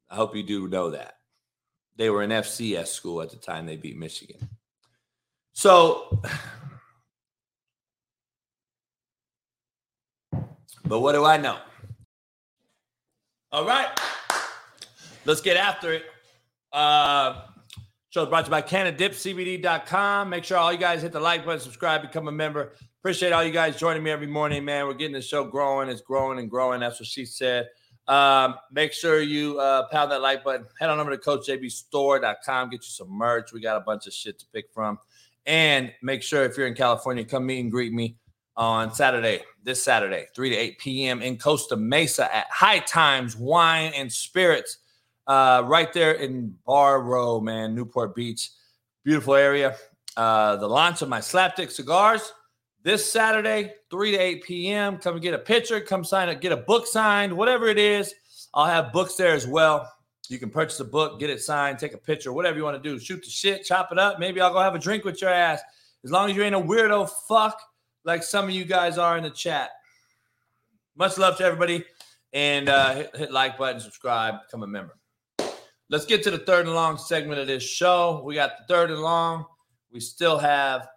I 0.09 0.15
hope 0.15 0.35
you 0.35 0.43
do 0.43 0.67
know 0.67 0.91
that. 0.91 1.15
They 1.95 2.09
were 2.09 2.21
an 2.21 2.29
FCS 2.29 2.87
school 2.87 3.21
at 3.21 3.31
the 3.31 3.37
time 3.37 3.65
they 3.65 3.77
beat 3.77 3.97
Michigan. 3.97 4.49
So, 5.53 6.21
but 10.87 11.01
what 11.01 11.13
do 11.13 11.25
I 11.25 11.37
know? 11.37 11.57
All 13.51 13.65
right, 13.65 13.87
let's 15.25 15.41
get 15.41 15.57
after 15.57 15.93
it. 15.93 16.05
Uh, 16.71 17.41
show 18.09 18.25
brought 18.25 18.45
to 18.45 18.47
you 18.47 18.51
by 18.51 18.61
CanadipCBD.com. 18.61 20.29
Make 20.29 20.43
sure 20.43 20.57
all 20.57 20.71
you 20.71 20.77
guys 20.77 21.01
hit 21.01 21.11
the 21.11 21.19
like 21.19 21.45
button, 21.45 21.59
subscribe, 21.59 22.01
become 22.01 22.27
a 22.27 22.31
member. 22.31 22.73
Appreciate 22.99 23.31
all 23.31 23.43
you 23.43 23.51
guys 23.51 23.77
joining 23.77 24.03
me 24.03 24.11
every 24.11 24.27
morning, 24.27 24.65
man. 24.65 24.85
We're 24.85 24.93
getting 24.93 25.13
the 25.13 25.21
show 25.21 25.45
growing. 25.45 25.89
It's 25.89 26.01
growing 26.01 26.39
and 26.39 26.49
growing. 26.49 26.81
That's 26.81 26.99
what 26.99 27.07
she 27.07 27.25
said. 27.25 27.69
Um, 28.07 28.55
make 28.71 28.93
sure 28.93 29.21
you 29.21 29.59
uh, 29.59 29.87
pound 29.89 30.11
that 30.11 30.21
like 30.21 30.43
button. 30.43 30.65
Head 30.79 30.89
on 30.89 30.99
over 30.99 31.15
to 31.15 31.17
CoachJBStore.com. 31.17 32.69
Get 32.69 32.77
you 32.77 32.81
some 32.83 33.09
merch. 33.09 33.51
We 33.53 33.61
got 33.61 33.77
a 33.77 33.81
bunch 33.81 34.07
of 34.07 34.13
shit 34.13 34.39
to 34.39 34.45
pick 34.53 34.71
from. 34.73 34.99
And 35.45 35.93
make 36.01 36.21
sure 36.21 36.43
if 36.43 36.57
you're 36.57 36.67
in 36.67 36.73
California, 36.73 37.23
come 37.23 37.45
meet 37.45 37.59
and 37.59 37.71
greet 37.71 37.93
me 37.93 38.17
on 38.57 38.91
Saturday, 38.91 39.43
this 39.63 39.81
Saturday, 39.81 40.25
3 40.35 40.49
to 40.49 40.55
8 40.55 40.79
p.m. 40.79 41.21
in 41.21 41.37
Costa 41.37 41.77
Mesa 41.77 42.33
at 42.35 42.47
High 42.49 42.79
Times 42.79 43.37
Wine 43.37 43.93
and 43.95 44.11
Spirits, 44.11 44.79
uh, 45.27 45.63
right 45.65 45.93
there 45.93 46.13
in 46.13 46.55
Bar 46.65 47.01
Row, 47.03 47.39
man, 47.39 47.75
Newport 47.75 48.15
Beach. 48.15 48.49
Beautiful 49.03 49.35
area. 49.35 49.75
Uh, 50.17 50.55
the 50.55 50.67
launch 50.67 51.01
of 51.01 51.09
my 51.09 51.19
Slapdick 51.19 51.69
cigars 51.69 52.33
this 52.83 53.09
Saturday, 53.09 53.73
3 53.91 54.11
to 54.11 54.17
8 54.17 54.43
p.m. 54.43 54.97
Come 54.97 55.19
get 55.19 55.33
a 55.33 55.39
picture, 55.39 55.79
come 55.79 56.03
sign 56.03 56.29
it, 56.29 56.41
get 56.41 56.51
a 56.51 56.57
book 56.57 56.87
signed, 56.87 57.31
whatever 57.31 57.67
it 57.67 57.77
is. 57.77 58.13
I'll 58.53 58.65
have 58.65 58.91
books 58.91 59.15
there 59.15 59.33
as 59.33 59.45
well. 59.45 59.91
You 60.29 60.39
can 60.39 60.49
purchase 60.49 60.79
a 60.79 60.85
book, 60.85 61.19
get 61.19 61.29
it 61.29 61.41
signed, 61.41 61.79
take 61.79 61.93
a 61.93 61.97
picture, 61.97 62.33
whatever 62.33 62.57
you 62.57 62.63
want 62.63 62.81
to 62.81 62.89
do. 62.89 62.99
Shoot 62.99 63.23
the 63.23 63.29
shit, 63.29 63.63
chop 63.63 63.91
it 63.91 63.99
up. 63.99 64.19
Maybe 64.19 64.41
I'll 64.41 64.51
go 64.51 64.59
have 64.59 64.75
a 64.75 64.79
drink 64.79 65.05
with 65.05 65.21
your 65.21 65.29
ass. 65.29 65.61
As 66.03 66.11
long 66.11 66.29
as 66.29 66.35
you 66.35 66.43
ain't 66.43 66.55
a 66.55 66.59
weirdo 66.59 67.09
fuck 67.27 67.61
like 68.07 68.23
some 68.23 68.45
of 68.45 68.51
you 68.51 68.63
guys 68.63 68.97
are 68.97 69.17
in 69.17 69.23
the 69.23 69.29
chat. 69.29 69.69
Much 70.95 71.17
love 71.17 71.37
to 71.37 71.43
everybody. 71.43 71.83
And 72.33 72.69
uh, 72.69 72.95
hit, 72.95 73.15
hit 73.15 73.31
like 73.31 73.57
button, 73.57 73.81
subscribe, 73.81 74.35
become 74.47 74.63
a 74.63 74.67
member. 74.67 74.97
Let's 75.89 76.05
get 76.05 76.23
to 76.23 76.31
the 76.31 76.39
third 76.39 76.65
and 76.65 76.73
long 76.73 76.97
segment 76.97 77.39
of 77.39 77.47
this 77.47 77.63
show. 77.63 78.23
We 78.25 78.33
got 78.35 78.51
the 78.57 78.73
third 78.73 78.91
and 78.91 79.01
long. 79.01 79.45
We 79.91 79.99
still 79.99 80.37
have 80.37 80.87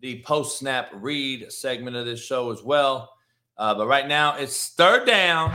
the 0.00 0.22
post 0.22 0.58
snap 0.58 0.90
read 0.94 1.52
segment 1.52 1.96
of 1.96 2.06
this 2.06 2.24
show 2.24 2.50
as 2.50 2.62
well. 2.62 3.10
Uh, 3.58 3.74
but 3.74 3.86
right 3.86 4.06
now 4.08 4.36
it's 4.36 4.70
third 4.70 5.06
down. 5.06 5.50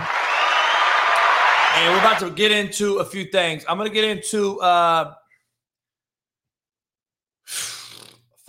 And 1.76 1.94
we're 1.94 1.99
about 1.99 2.19
to 2.19 2.30
get 2.30 2.52
into 2.52 2.98
a 2.98 3.06
few 3.06 3.26
things. 3.26 3.65
I'm 3.68 3.78
going 3.78 3.90
to 3.90 3.94
get 3.94 4.03
into 4.03 4.60
uh, 4.60 5.14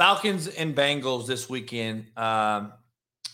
Falcons 0.03 0.49
and 0.49 0.75
Bengals 0.75 1.29
this 1.29 1.49
weekend. 1.49 2.07
Um, 2.17 2.73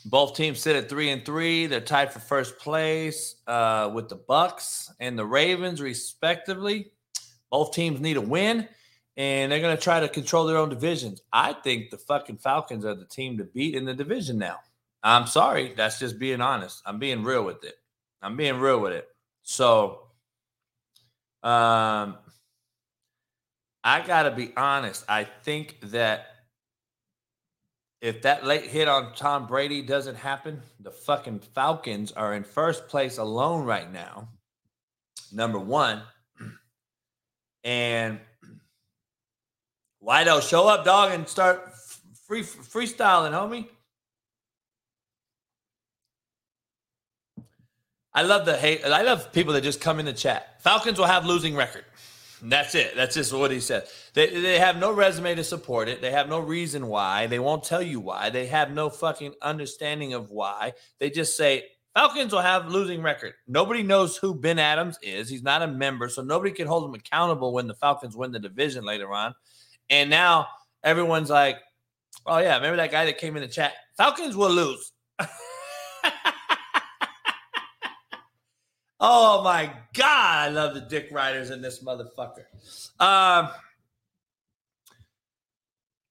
both 0.04 0.36
teams 0.36 0.60
sit 0.60 0.76
at 0.76 0.86
three 0.86 1.08
and 1.08 1.24
three. 1.24 1.64
They're 1.66 1.80
tied 1.80 2.12
for 2.12 2.18
first 2.18 2.58
place 2.58 3.36
uh, 3.46 3.90
with 3.94 4.10
the 4.10 4.18
Bucs 4.18 4.90
and 5.00 5.18
the 5.18 5.24
Ravens, 5.24 5.80
respectively. 5.80 6.92
Both 7.50 7.72
teams 7.72 8.02
need 8.02 8.18
a 8.18 8.20
win, 8.20 8.68
and 9.16 9.50
they're 9.50 9.62
going 9.62 9.78
to 9.78 9.82
try 9.82 9.98
to 10.00 10.10
control 10.10 10.44
their 10.44 10.58
own 10.58 10.68
divisions. 10.68 11.22
I 11.32 11.54
think 11.54 11.88
the 11.88 11.96
fucking 11.96 12.36
Falcons 12.36 12.84
are 12.84 12.94
the 12.94 13.06
team 13.06 13.38
to 13.38 13.44
beat 13.44 13.74
in 13.74 13.86
the 13.86 13.94
division 13.94 14.36
now. 14.36 14.58
I'm 15.02 15.26
sorry. 15.26 15.72
That's 15.74 15.98
just 15.98 16.18
being 16.18 16.42
honest. 16.42 16.82
I'm 16.84 16.98
being 16.98 17.24
real 17.24 17.46
with 17.46 17.64
it. 17.64 17.76
I'm 18.20 18.36
being 18.36 18.58
real 18.58 18.80
with 18.80 18.92
it. 18.92 19.08
So, 19.42 20.08
um, 21.42 22.18
I 23.82 24.02
got 24.06 24.24
to 24.24 24.32
be 24.32 24.52
honest. 24.54 25.06
I 25.08 25.24
think 25.24 25.78
that 25.84 26.26
if 28.00 28.22
that 28.22 28.46
late 28.46 28.64
hit 28.64 28.86
on 28.88 29.14
Tom 29.14 29.46
Brady 29.46 29.82
doesn't 29.82 30.16
happen, 30.16 30.62
the 30.80 30.90
fucking 30.90 31.40
Falcons 31.40 32.12
are 32.12 32.34
in 32.34 32.44
first 32.44 32.88
place 32.88 33.18
alone 33.18 33.64
right 33.64 33.90
now. 33.92 34.28
Number 35.32 35.58
one. 35.58 36.02
And 37.64 38.20
Wido, 40.02 40.40
show 40.48 40.68
up, 40.68 40.84
dog, 40.84 41.12
and 41.12 41.28
start 41.28 41.74
free 42.26 42.42
freestyling, 42.42 43.32
homie. 43.32 43.66
I 48.14 48.22
love 48.22 48.46
the 48.46 48.56
hate. 48.56 48.84
I 48.84 49.02
love 49.02 49.32
people 49.32 49.52
that 49.54 49.62
just 49.62 49.80
come 49.80 50.00
in 50.00 50.06
the 50.06 50.12
chat. 50.12 50.62
Falcons 50.62 50.98
will 50.98 51.06
have 51.06 51.26
losing 51.26 51.54
record. 51.54 51.84
That's 52.42 52.74
it. 52.74 52.94
That's 52.94 53.14
just 53.14 53.32
what 53.32 53.50
he 53.50 53.60
said. 53.60 53.88
They, 54.14 54.28
they 54.40 54.58
have 54.58 54.76
no 54.76 54.92
resume 54.92 55.34
to 55.34 55.44
support 55.44 55.88
it. 55.88 56.00
They 56.00 56.12
have 56.12 56.28
no 56.28 56.38
reason 56.38 56.86
why. 56.86 57.26
They 57.26 57.38
won't 57.38 57.64
tell 57.64 57.82
you 57.82 58.00
why. 58.00 58.30
They 58.30 58.46
have 58.46 58.70
no 58.70 58.90
fucking 58.90 59.34
understanding 59.42 60.12
of 60.14 60.30
why. 60.30 60.74
They 61.00 61.10
just 61.10 61.36
say 61.36 61.64
Falcons 61.94 62.32
will 62.32 62.40
have 62.40 62.68
losing 62.68 63.02
record. 63.02 63.34
Nobody 63.48 63.82
knows 63.82 64.16
who 64.16 64.34
Ben 64.34 64.58
Adams 64.58 64.98
is. 65.02 65.28
He's 65.28 65.42
not 65.42 65.62
a 65.62 65.66
member, 65.66 66.08
so 66.08 66.22
nobody 66.22 66.52
can 66.52 66.68
hold 66.68 66.88
him 66.88 66.94
accountable 66.94 67.52
when 67.52 67.66
the 67.66 67.74
Falcons 67.74 68.16
win 68.16 68.30
the 68.30 68.38
division 68.38 68.84
later 68.84 69.12
on. 69.12 69.34
And 69.90 70.08
now 70.08 70.46
everyone's 70.84 71.30
like, 71.30 71.56
"Oh 72.24 72.38
yeah, 72.38 72.54
remember 72.54 72.76
that 72.76 72.92
guy 72.92 73.04
that 73.06 73.18
came 73.18 73.34
in 73.36 73.42
the 73.42 73.48
chat? 73.48 73.72
Falcons 73.96 74.36
will 74.36 74.50
lose." 74.50 74.92
Oh 79.00 79.42
my 79.44 79.72
God, 79.94 80.48
I 80.48 80.48
love 80.48 80.74
the 80.74 80.80
dick 80.80 81.08
riders 81.12 81.50
in 81.50 81.62
this 81.62 81.82
motherfucker. 81.82 82.44
Um, 82.98 83.50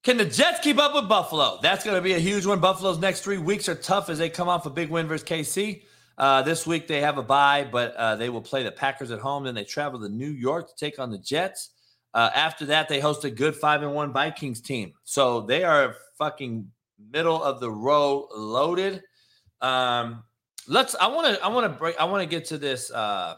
can 0.04 0.16
the 0.16 0.26
Jets 0.26 0.62
keep 0.62 0.78
up 0.78 0.94
with 0.94 1.10
Buffalo? 1.10 1.60
That's 1.62 1.84
going 1.84 1.98
to 1.98 2.02
be 2.02 2.14
a 2.14 2.20
huge 2.20 2.46
one. 2.46 2.62
Buffalo's 2.62 2.98
next 2.98 3.22
three 3.22 3.38
weeks 3.38 3.68
are 3.68 3.76
tough 3.76 4.10
as 4.10 4.18
they 4.18 4.30
come 4.30 4.48
off 4.48 4.66
a 4.66 4.70
big 4.70 4.90
win 4.90 5.06
versus 5.06 5.28
KC. 5.28 5.82
Uh, 6.18 6.42
this 6.44 6.66
week 6.66 6.88
they 6.88 7.02
have 7.02 7.18
a 7.18 7.24
bye, 7.24 7.68
but 7.70 7.94
uh, 7.96 8.16
they 8.16 8.30
will 8.30 8.42
play 8.42 8.64
the 8.64 8.72
Packers 8.72 9.12
at 9.12 9.20
home. 9.20 9.44
Then 9.44 9.54
they 9.54 9.66
travel 9.66 10.00
to 10.00 10.08
New 10.08 10.32
York 10.32 10.70
to 10.70 10.76
take 10.76 10.98
on 10.98 11.12
the 11.12 11.18
Jets. 11.18 11.72
Uh, 12.14 12.30
after 12.34 12.66
that, 12.68 12.88
they 12.88 13.02
host 13.02 13.26
a 13.26 13.30
good 13.30 13.54
five 13.54 13.84
and 13.84 13.94
one 13.94 14.14
Vikings 14.14 14.62
team. 14.62 14.94
So 15.04 15.42
they 15.42 15.66
are 15.66 15.96
fucking 16.18 16.72
middle 17.12 17.44
of 17.44 17.60
the 17.60 17.70
row 17.70 18.28
loaded. 18.34 19.04
Um, 19.62 20.24
let's 20.68 20.96
i 20.96 21.08
want 21.08 21.36
to 21.36 21.44
i 21.44 21.48
want 21.48 21.66
to 21.66 21.70
break 21.70 21.96
i 22.00 22.04
want 22.04 22.22
to 22.22 22.28
get 22.28 22.46
to 22.46 22.58
this 22.58 22.92
uh 22.92 23.36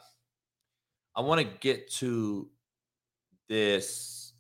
i 1.16 1.22
want 1.22 1.40
to 1.40 1.48
get 1.60 1.90
to 1.92 2.50
this 3.48 4.34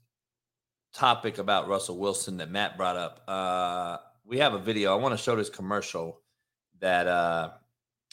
topic 0.93 1.37
about 1.37 1.67
russell 1.67 1.97
wilson 1.97 2.37
that 2.37 2.49
matt 2.49 2.77
brought 2.77 2.97
up. 2.97 3.23
Uh 3.27 3.97
we 4.25 4.37
have 4.37 4.53
a 4.53 4.59
video. 4.59 4.93
I 4.93 4.95
want 5.01 5.17
to 5.17 5.17
show 5.17 5.35
this 5.35 5.49
commercial 5.49 6.21
that 6.79 7.07
uh 7.07 7.49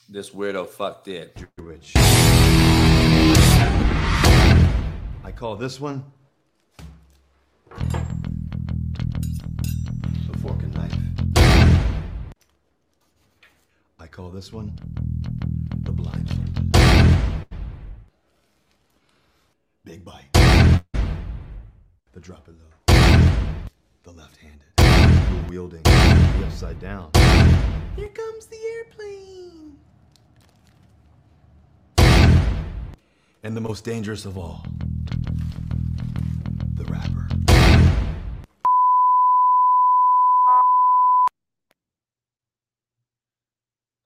this 0.08 0.30
weirdo 0.30 0.66
fuck 0.66 1.04
did. 1.04 1.30
Jewish. 1.58 1.92
i 5.24 5.32
call 5.34 5.56
this 5.56 5.78
one 5.78 6.04
call 14.16 14.30
this 14.30 14.50
one 14.50 14.72
the 15.82 15.92
blindfold. 15.92 16.72
Big 19.84 20.02
bite. 20.06 20.30
The 22.14 22.20
drop 22.20 22.48
low. 22.48 22.54
The 24.04 24.12
left-handed. 24.12 24.68
The 24.78 25.50
wielding. 25.50 25.82
The 25.82 26.44
upside 26.46 26.80
down. 26.80 27.10
Here 27.94 28.08
comes 28.08 28.46
the 28.46 28.56
airplane. 28.78 29.76
And 33.42 33.54
the 33.54 33.60
most 33.60 33.84
dangerous 33.84 34.24
of 34.24 34.38
all. 34.38 34.64
The 36.74 36.84
rapper. 36.84 37.28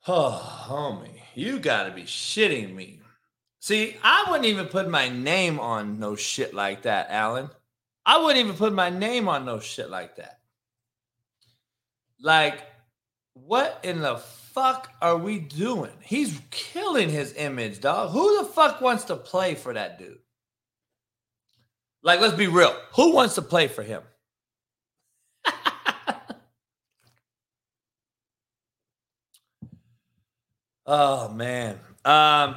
Oh, 0.09 0.67
homie, 0.67 1.21
you 1.35 1.59
gotta 1.59 1.91
be 1.91 2.05
shitting 2.05 2.75
me. 2.75 3.01
See, 3.61 3.97
I 4.03 4.25
wouldn't 4.29 4.47
even 4.47 4.67
put 4.67 4.89
my 4.89 5.11
name 5.11 5.61
on 5.61 5.99
no 5.99 6.17
shit 6.17 6.55
like 6.55 6.83
that, 6.83 7.11
Alan. 7.11 7.51
I 8.07 8.19
wouldn't 8.19 8.43
even 8.43 8.57
put 8.57 8.73
my 8.73 8.89
name 8.89 9.29
on 9.29 9.45
no 9.45 9.61
shit 9.61 9.91
like 9.91 10.17
that. 10.17 10.41
Like, 12.23 12.63
what 13.35 13.81
in 13.83 14.01
the 14.01 14.17
fuck 14.17 14.91
are 15.03 15.19
we 15.19 15.39
doing? 15.39 15.93
He's 16.03 16.41
killing 16.51 17.11
his 17.11 17.35
image, 17.35 17.81
dog. 17.81 18.11
Who 18.11 18.39
the 18.39 18.49
fuck 18.49 18.81
wants 18.81 19.05
to 19.05 19.17
play 19.17 19.55
for 19.55 19.75
that 19.75 19.99
dude? 19.99 20.19
Like, 22.03 22.21
let's 22.21 22.35
be 22.35 22.47
real. 22.47 22.75
Who 22.97 23.15
wants 23.15 23.35
to 23.35 23.43
play 23.43 23.69
for 23.69 23.83
him? 23.83 24.03
Oh 30.93 31.29
man. 31.29 31.79
Um 32.05 32.57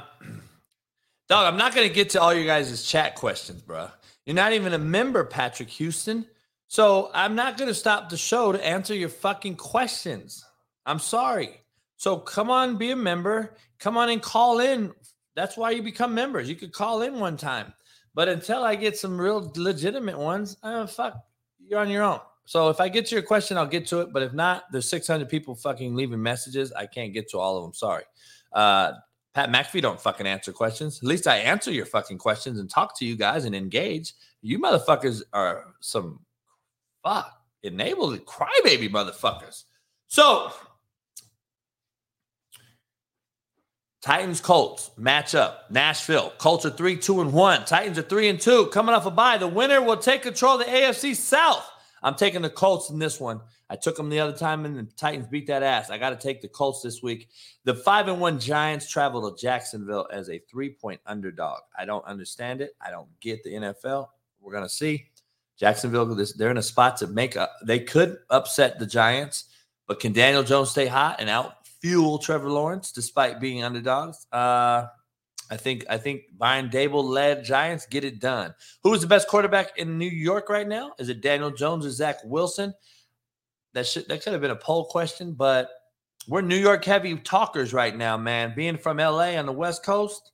dog, 1.30 1.53
I'm 1.53 1.55
not 1.55 1.76
gonna 1.76 1.88
get 1.88 2.10
to 2.11 2.22
all 2.22 2.34
your 2.34 2.45
guys' 2.45 2.81
chat 2.81 3.14
questions, 3.14 3.61
bro. 3.61 3.89
You're 4.26 4.35
not 4.35 4.53
even 4.53 4.73
a 4.73 4.80
member, 4.80 5.23
Patrick 5.23 5.69
Houston. 5.69 6.26
So 6.68 7.11
I'm 7.14 7.35
not 7.35 7.60
gonna 7.60 7.76
stop 7.76 8.10
the 8.10 8.18
show 8.18 8.51
to 8.51 8.65
answer 8.65 8.95
your 8.95 9.10
fucking 9.10 9.57
questions. 9.57 10.43
I'm 10.84 10.97
sorry. 10.97 11.61
So 11.97 12.18
come 12.18 12.49
on, 12.49 12.77
be 12.77 12.89
a 12.89 12.95
member. 12.95 13.55
Come 13.77 13.97
on 13.97 14.10
and 14.10 14.19
call 14.19 14.61
in. 14.61 14.93
That's 15.35 15.55
why 15.55 15.69
you 15.69 15.84
become 15.84 16.15
members. 16.15 16.49
You 16.49 16.55
could 16.55 16.73
call 16.73 17.03
in 17.03 17.19
one 17.19 17.38
time. 17.38 17.72
But 18.15 18.30
until 18.30 18.64
I 18.64 18.73
get 18.73 18.97
some 18.97 19.22
real 19.22 19.51
legitimate 19.55 20.18
ones, 20.18 20.57
uh, 20.64 20.88
fuck, 20.88 21.23
you're 21.60 21.80
on 21.80 21.91
your 21.91 22.01
own. 22.01 22.19
So 22.45 22.70
if 22.70 22.80
I 22.80 22.90
get 22.90 23.06
to 23.07 23.15
your 23.15 23.24
question, 23.24 23.57
I'll 23.57 23.65
get 23.65 23.88
to 23.88 24.02
it. 24.02 24.11
But 24.11 24.24
if 24.24 24.34
not, 24.34 24.65
there's 24.72 24.90
600 24.90 25.30
people 25.30 25.56
fucking 25.56 25.95
leaving 25.95 26.22
messages. 26.22 26.72
I 26.74 26.86
can't 26.86 27.14
get 27.14 27.30
to 27.30 27.40
all 27.40 27.57
of 27.57 27.64
them. 27.64 27.74
Sorry. 27.74 28.03
Uh, 28.52 28.94
Pat 29.34 29.49
McAfee 29.49 29.82
don't 29.82 29.99
fucking 29.99 30.28
answer 30.28 30.52
questions. 30.52 30.99
At 30.99 31.07
least 31.07 31.26
I 31.26 31.38
answer 31.38 31.72
your 31.72 31.86
fucking 31.86 32.20
questions 32.20 32.60
and 32.60 32.70
talk 32.70 32.98
to 32.99 33.06
you 33.06 33.15
guys 33.15 33.45
and 33.45 33.56
engage. 33.56 34.14
You 34.41 34.60
motherfuckers 34.60 35.24
are 35.34 35.74
some 35.80 36.20
fuck 37.03 37.32
enabled 37.64 38.24
crybaby 38.26 38.91
motherfuckers. 38.91 39.64
So 40.07 40.52
Titans 44.03 44.41
Colts 44.41 44.91
matchup. 44.99 45.56
Nashville 45.72 46.34
Colts 46.38 46.65
are 46.65 46.70
three, 46.70 46.98
two, 46.98 47.22
and 47.22 47.34
one. 47.34 47.65
Titans 47.65 47.98
are 47.98 48.03
three 48.03 48.28
and 48.30 48.40
two. 48.40 48.68
Coming 48.68 48.94
off 48.94 49.06
a 49.06 49.11
bye, 49.11 49.38
the 49.38 49.48
winner 49.48 49.82
will 49.82 49.98
take 49.98 50.22
control 50.22 50.60
of 50.60 50.65
the 50.68 50.72
AFC 50.72 51.15
South. 51.15 51.68
I'm 52.04 52.16
taking 52.16 52.42
the 52.42 52.50
Colts 52.50 52.90
in 52.90 53.00
this 53.00 53.20
one. 53.20 53.42
I 53.70 53.76
took 53.76 53.96
them 53.96 54.10
the 54.10 54.20
other 54.20 54.38
time, 54.38 54.66
and 54.66 54.78
the 54.78 54.84
Titans 54.98 55.28
beat 55.28 55.48
that 55.48 55.64
ass. 55.64 55.90
I 55.90 55.98
got 55.98 56.10
to 56.10 56.16
take 56.16 56.42
the 56.42 56.48
Colts 56.48 56.82
this 56.82 57.02
week. 57.02 57.30
The 57.64 57.74
five 57.74 58.08
and 58.08 58.20
one 58.20 58.40
Giants 58.40 58.90
travel 58.90 59.32
to 59.32 59.42
Jacksonville 59.42 60.08
as 60.12 60.30
a 60.30 60.40
three 60.40 60.70
point 60.70 61.00
underdog. 61.06 61.60
I 61.78 61.86
don't 61.86 62.06
understand 62.06 62.62
it. 62.62 62.76
I 62.82 62.92
don't 62.92 63.08
get 63.20 63.44
the 63.44 63.52
NFL. 63.52 64.10
We're 64.42 64.54
gonna 64.54 64.70
see. 64.70 65.08
Jacksonville, 65.58 66.06
they're 66.36 66.52
in 66.52 66.58
a 66.58 66.64
spot 66.64 66.98
to 66.98 67.08
make 67.08 67.36
a. 67.36 67.50
They 67.66 67.80
could 67.80 68.18
upset 68.30 68.80
the 68.80 68.86
Giants, 68.86 69.46
but 69.88 70.00
can 70.00 70.12
Daniel 70.12 70.44
Jones 70.44 70.72
stay 70.72 70.88
hot 70.88 71.18
and 71.20 71.30
out 71.30 71.66
fuel 71.82 72.18
Trevor 72.18 72.50
Lawrence 72.50 72.92
despite 72.92 73.40
being 73.40 73.64
underdogs? 73.64 74.28
Uh, 74.32 74.88
I 75.54 75.58
think 75.58 75.86
I 75.88 76.00
think 76.00 76.24
Brian 76.36 76.68
Daboll 76.68 77.04
led 77.04 77.46
Giants 77.46 77.86
get 77.86 78.04
it 78.04 78.20
done. 78.20 78.56
Who 78.82 78.92
is 78.96 79.02
the 79.02 79.08
best 79.08 79.28
quarterback 79.28 79.78
in 79.78 80.00
New 80.00 80.10
York 80.10 80.50
right 80.50 80.68
now? 80.68 80.94
Is 80.98 81.10
it 81.10 81.22
Daniel 81.22 81.52
Jones 81.52 81.86
or 81.86 81.92
Zach 81.92 82.18
Wilson? 82.26 82.74
That 83.74 83.86
should 83.86 84.08
that 84.08 84.24
could 84.24 84.34
have 84.34 84.42
been 84.42 84.50
a 84.50 84.56
poll 84.56 84.86
question, 84.86 85.34
but 85.34 85.70
we're 86.28 86.42
New 86.42 86.58
York 86.58 86.84
heavy 86.84 87.16
talkers 87.18 87.72
right 87.72 87.96
now, 87.96 88.18
man. 88.18 88.54
Being 88.56 88.78
from 88.78 88.98
LA 88.98 89.36
on 89.36 89.46
the 89.46 89.52
West 89.52 89.86
Coast, 89.86 90.32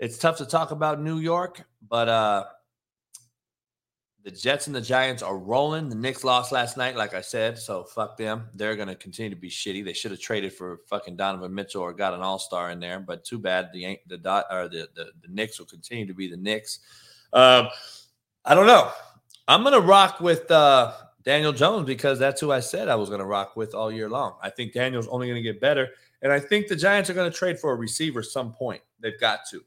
it's 0.00 0.18
tough 0.18 0.38
to 0.38 0.46
talk 0.46 0.72
about 0.72 1.00
New 1.00 1.20
York, 1.20 1.64
but 1.88 2.08
uh 2.08 2.44
the 4.24 4.30
Jets 4.30 4.66
and 4.66 4.74
the 4.74 4.80
Giants 4.80 5.22
are 5.22 5.38
rolling. 5.38 5.88
The 5.88 5.94
Knicks 5.94 6.24
lost 6.24 6.52
last 6.52 6.76
night, 6.76 6.96
like 6.96 7.14
I 7.14 7.20
said, 7.20 7.56
so 7.56 7.84
fuck 7.84 8.16
them. 8.16 8.48
They're 8.54 8.76
going 8.76 8.88
to 8.88 8.94
continue 8.94 9.30
to 9.30 9.40
be 9.40 9.48
shitty. 9.48 9.84
They 9.84 9.92
should 9.92 10.10
have 10.10 10.20
traded 10.20 10.52
for 10.52 10.80
fucking 10.88 11.16
Donovan 11.16 11.54
Mitchell 11.54 11.82
or 11.82 11.92
got 11.92 12.14
an 12.14 12.20
All 12.20 12.38
Star 12.38 12.70
in 12.70 12.80
there, 12.80 12.98
but 12.98 13.24
too 13.24 13.38
bad. 13.38 13.70
The 13.72 13.98
the 14.06 14.18
dot 14.18 14.46
or 14.50 14.68
the, 14.68 14.88
the 14.94 15.12
the 15.22 15.28
Knicks 15.28 15.58
will 15.58 15.66
continue 15.66 16.06
to 16.06 16.14
be 16.14 16.28
the 16.28 16.36
Knicks. 16.36 16.80
Um, 17.32 17.68
I 18.44 18.54
don't 18.54 18.66
know. 18.66 18.90
I'm 19.46 19.62
going 19.62 19.74
to 19.74 19.80
rock 19.80 20.20
with 20.20 20.50
uh, 20.50 20.92
Daniel 21.22 21.52
Jones 21.52 21.86
because 21.86 22.18
that's 22.18 22.40
who 22.40 22.52
I 22.52 22.60
said 22.60 22.88
I 22.88 22.96
was 22.96 23.08
going 23.08 23.20
to 23.20 23.26
rock 23.26 23.56
with 23.56 23.74
all 23.74 23.90
year 23.90 24.10
long. 24.10 24.34
I 24.42 24.50
think 24.50 24.72
Daniel's 24.72 25.08
only 25.08 25.28
going 25.28 25.42
to 25.42 25.52
get 25.52 25.60
better, 25.60 25.88
and 26.22 26.32
I 26.32 26.40
think 26.40 26.66
the 26.66 26.76
Giants 26.76 27.08
are 27.08 27.14
going 27.14 27.30
to 27.30 27.36
trade 27.36 27.58
for 27.58 27.72
a 27.72 27.76
receiver 27.76 28.22
some 28.22 28.52
point. 28.52 28.82
They've 29.00 29.18
got 29.18 29.40
to. 29.50 29.62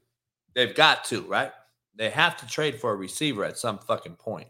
They've 0.54 0.74
got 0.74 1.04
to, 1.06 1.22
right? 1.22 1.52
They 1.94 2.10
have 2.10 2.36
to 2.38 2.46
trade 2.46 2.80
for 2.80 2.92
a 2.92 2.96
receiver 2.96 3.44
at 3.44 3.58
some 3.58 3.78
fucking 3.78 4.16
point. 4.16 4.48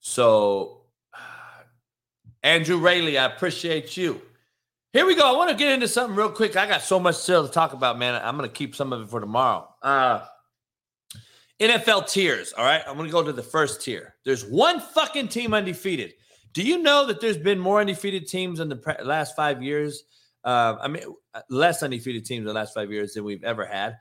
So, 0.00 0.82
Andrew 2.42 2.78
Rayleigh, 2.78 3.18
I 3.18 3.24
appreciate 3.24 3.96
you. 3.96 4.20
Here 4.92 5.06
we 5.06 5.14
go. 5.14 5.32
I 5.32 5.36
want 5.36 5.50
to 5.50 5.56
get 5.56 5.72
into 5.72 5.86
something 5.86 6.16
real 6.16 6.30
quick. 6.30 6.56
I 6.56 6.66
got 6.66 6.82
so 6.82 6.98
much 6.98 7.14
still 7.14 7.46
to 7.46 7.52
talk 7.52 7.72
about, 7.72 7.98
man. 7.98 8.20
I'm 8.24 8.36
going 8.36 8.48
to 8.48 8.54
keep 8.54 8.74
some 8.74 8.92
of 8.92 9.02
it 9.02 9.08
for 9.08 9.20
tomorrow. 9.20 9.68
Uh, 9.82 10.24
NFL 11.60 12.08
tiers. 12.08 12.52
All 12.52 12.64
right. 12.64 12.82
I'm 12.86 12.96
going 12.96 13.06
to 13.06 13.12
go 13.12 13.22
to 13.22 13.32
the 13.32 13.42
first 13.42 13.82
tier. 13.82 14.16
There's 14.24 14.44
one 14.44 14.80
fucking 14.80 15.28
team 15.28 15.54
undefeated. 15.54 16.14
Do 16.52 16.62
you 16.62 16.78
know 16.78 17.06
that 17.06 17.20
there's 17.20 17.38
been 17.38 17.60
more 17.60 17.80
undefeated 17.80 18.26
teams 18.26 18.58
in 18.58 18.68
the 18.68 18.76
pre- 18.76 19.00
last 19.04 19.36
five 19.36 19.62
years? 19.62 20.02
Uh, 20.42 20.76
I 20.80 20.88
mean, 20.88 21.04
less 21.48 21.82
undefeated 21.84 22.24
teams 22.24 22.40
in 22.40 22.46
the 22.46 22.52
last 22.52 22.74
five 22.74 22.90
years 22.90 23.14
than 23.14 23.22
we've 23.22 23.44
ever 23.44 23.64
had. 23.64 23.98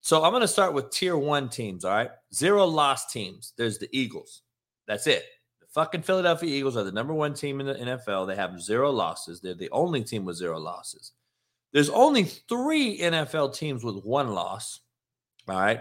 So 0.00 0.24
I'm 0.24 0.32
going 0.32 0.40
to 0.40 0.48
start 0.48 0.72
with 0.72 0.90
tier 0.90 1.16
one 1.16 1.48
teams. 1.48 1.84
All 1.84 1.94
right. 1.94 2.10
Zero 2.32 2.64
lost 2.64 3.10
teams. 3.10 3.52
There's 3.56 3.78
the 3.78 3.88
Eagles. 3.92 4.42
That's 4.86 5.06
it. 5.06 5.24
The 5.60 5.66
fucking 5.68 6.02
Philadelphia 6.02 6.48
Eagles 6.48 6.76
are 6.76 6.84
the 6.84 6.92
number 6.92 7.12
one 7.12 7.34
team 7.34 7.60
in 7.60 7.66
the 7.66 7.74
NFL. 7.74 8.26
They 8.26 8.36
have 8.36 8.60
zero 8.60 8.90
losses. 8.90 9.40
They're 9.40 9.54
the 9.54 9.70
only 9.70 10.02
team 10.02 10.24
with 10.24 10.36
zero 10.36 10.58
losses. 10.58 11.12
There's 11.72 11.90
only 11.90 12.24
three 12.24 12.98
NFL 12.98 13.54
teams 13.54 13.84
with 13.84 14.02
one 14.04 14.30
loss. 14.30 14.80
All 15.48 15.60
right. 15.60 15.80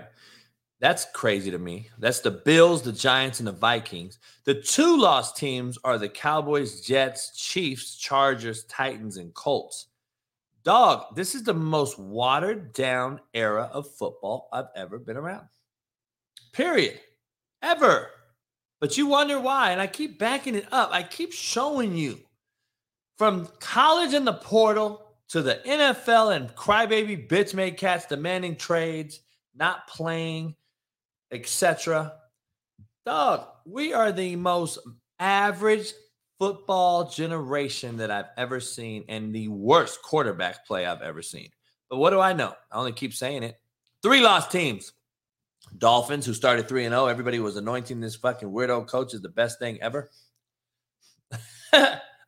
That's 0.79 1.05
crazy 1.13 1.51
to 1.51 1.59
me. 1.59 1.89
That's 1.97 2.21
the 2.21 2.31
Bills, 2.31 2.83
the 2.83 2.93
Giants, 2.93 3.39
and 3.39 3.47
the 3.47 3.53
Vikings. 3.53 4.19
The 4.45 4.55
two 4.55 4.97
lost 4.97 5.35
teams 5.35 5.77
are 5.83 5.97
the 5.97 6.07
Cowboys, 6.07 6.81
Jets, 6.81 7.37
Chiefs, 7.37 7.97
Chargers, 7.97 8.63
Titans, 8.65 9.17
and 9.17 9.33
Colts. 9.33 9.87
Dog, 10.63 11.15
this 11.15 11.35
is 11.35 11.43
the 11.43 11.53
most 11.53 11.97
watered 11.97 12.73
down 12.73 13.21
era 13.33 13.69
of 13.71 13.89
football 13.95 14.49
I've 14.51 14.67
ever 14.75 14.99
been 14.99 15.17
around. 15.17 15.47
Period. 16.53 16.99
Ever. 17.61 18.09
But 18.81 18.97
you 18.97 19.07
wonder 19.07 19.39
why. 19.39 19.71
And 19.71 19.81
I 19.81 19.87
keep 19.87 20.19
backing 20.19 20.55
it 20.55 20.67
up. 20.71 20.89
I 20.91 21.03
keep 21.03 21.33
showing 21.33 21.95
you 21.95 22.19
from 23.17 23.47
college 23.59 24.13
in 24.13 24.25
the 24.25 24.33
portal 24.33 25.05
to 25.29 25.41
the 25.41 25.61
NFL 25.65 26.35
and 26.35 26.55
crybaby 26.55 27.27
bitch 27.27 27.53
made 27.53 27.77
cats 27.77 28.05
demanding 28.05 28.55
trades, 28.55 29.21
not 29.55 29.87
playing, 29.87 30.55
etc. 31.31 32.13
Dog, 33.05 33.45
we 33.65 33.93
are 33.93 34.11
the 34.11 34.35
most 34.35 34.79
average 35.19 35.93
football 36.39 37.09
generation 37.09 37.97
that 37.97 38.09
I've 38.09 38.29
ever 38.37 38.59
seen 38.59 39.03
and 39.09 39.35
the 39.35 39.49
worst 39.49 40.01
quarterback 40.01 40.65
play 40.65 40.85
I've 40.85 41.01
ever 41.01 41.21
seen. 41.21 41.49
But 41.89 41.97
what 41.97 42.11
do 42.11 42.19
I 42.19 42.33
know? 42.33 42.53
I 42.71 42.77
only 42.77 42.93
keep 42.93 43.13
saying 43.13 43.43
it. 43.43 43.59
Three 44.01 44.21
lost 44.21 44.51
teams. 44.51 44.93
Dolphins, 45.77 46.25
who 46.25 46.33
started 46.33 46.67
3 46.67 46.85
and 46.85 46.93
0. 46.93 47.07
Everybody 47.07 47.39
was 47.39 47.57
anointing 47.57 47.99
this 47.99 48.15
fucking 48.15 48.49
weirdo 48.49 48.87
coach 48.87 49.13
as 49.13 49.21
the 49.21 49.29
best 49.29 49.59
thing 49.59 49.77
ever. 49.81 50.09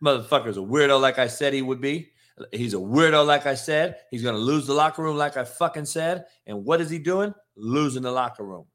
Motherfucker's 0.03 0.57
a 0.57 0.61
weirdo, 0.61 0.99
like 0.99 1.17
I 1.17 1.27
said 1.27 1.53
he 1.53 1.61
would 1.61 1.81
be. 1.81 2.11
He's 2.51 2.73
a 2.73 2.77
weirdo, 2.77 3.25
like 3.25 3.45
I 3.45 3.55
said. 3.55 3.97
He's 4.09 4.23
going 4.23 4.35
to 4.35 4.41
lose 4.41 4.67
the 4.67 4.73
locker 4.73 5.01
room, 5.01 5.17
like 5.17 5.37
I 5.37 5.43
fucking 5.43 5.85
said. 5.85 6.25
And 6.45 6.65
what 6.65 6.81
is 6.81 6.89
he 6.89 6.99
doing? 6.99 7.33
Losing 7.55 8.01
the 8.01 8.11
locker 8.11 8.43
room. 8.43 8.65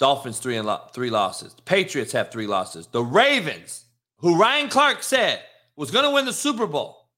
Dolphins 0.00 0.38
three 0.38 0.56
and 0.56 0.66
lo- 0.66 0.88
three 0.94 1.10
losses. 1.10 1.54
The 1.54 1.62
Patriots 1.62 2.10
have 2.12 2.32
three 2.32 2.46
losses. 2.46 2.88
The 2.88 3.04
Ravens, 3.04 3.84
who 4.16 4.40
Ryan 4.40 4.68
Clark 4.70 5.02
said 5.02 5.42
was 5.76 5.90
going 5.90 6.06
to 6.06 6.10
win 6.10 6.24
the 6.24 6.32
Super 6.32 6.66
Bowl, 6.66 7.10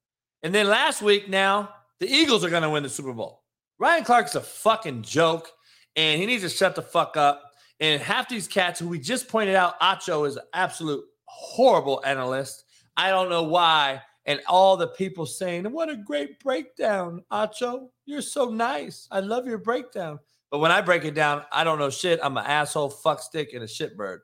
and 0.43 0.55
then 0.55 0.67
last 0.67 1.01
week 1.01 1.29
now 1.29 1.71
the 2.01 2.13
Eagles 2.13 2.45
are 2.45 2.51
going 2.51 2.65
to 2.65 2.71
win 2.71 2.83
the 2.83 2.89
Super 2.89 3.13
Bowl. 3.13 3.45
Ryan 3.79 4.05
Clark's 4.05 4.35
a 4.35 4.41
fucking 4.41 5.03
joke, 5.03 5.49
and 5.97 6.21
he 6.21 6.27
needs 6.27 6.43
to 6.43 6.49
shut 6.49 6.75
the 6.75 6.83
fuck 6.83 7.17
up. 7.17 7.43
And 7.79 8.03
half 8.03 8.29
these 8.29 8.49
cats 8.49 8.79
who 8.79 8.89
we 8.89 8.99
just 8.99 9.29
pointed 9.29 9.55
out, 9.55 9.81
Acho 9.81 10.27
is 10.27 10.37
an 10.37 10.45
absolute 10.53 11.05
horrible 11.25 12.03
analyst. 12.05 12.65
I 12.97 13.11
don't 13.11 13.31
know 13.31 13.45
why. 13.45 14.03
And 14.27 14.41
all 14.49 14.77
the 14.77 14.89
people 14.89 15.27
saying, 15.27 15.65
"What 15.65 15.89
a 15.89 15.97
great 15.97 16.39
breakdown, 16.41 17.25
Acho! 17.33 17.89
You're 18.07 18.23
so 18.23 18.47
nice. 18.51 19.09
I 19.11 19.21
love 19.21 19.47
your 19.47 19.59
breakdown." 19.59 20.19
But 20.53 20.59
when 20.59 20.71
I 20.71 20.83
break 20.83 21.07
it 21.07 21.15
down, 21.15 21.45
I 21.51 21.65
don't 21.65 21.79
know 21.79 21.89
shit. 21.89 22.21
I'm 22.23 22.37
an 22.37 22.45
asshole, 22.45 22.91
fuck 22.91 23.21
stick, 23.23 23.55
and 23.55 23.65
a 23.65 23.67
shitbird. 23.67 24.19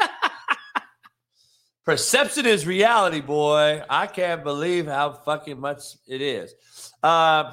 Perception 1.84 2.46
is 2.46 2.66
reality, 2.66 3.20
boy. 3.20 3.80
I 3.88 4.08
can't 4.08 4.42
believe 4.42 4.86
how 4.86 5.12
fucking 5.12 5.60
much 5.60 5.82
it 6.08 6.20
is. 6.20 6.52
Uh, 7.00 7.52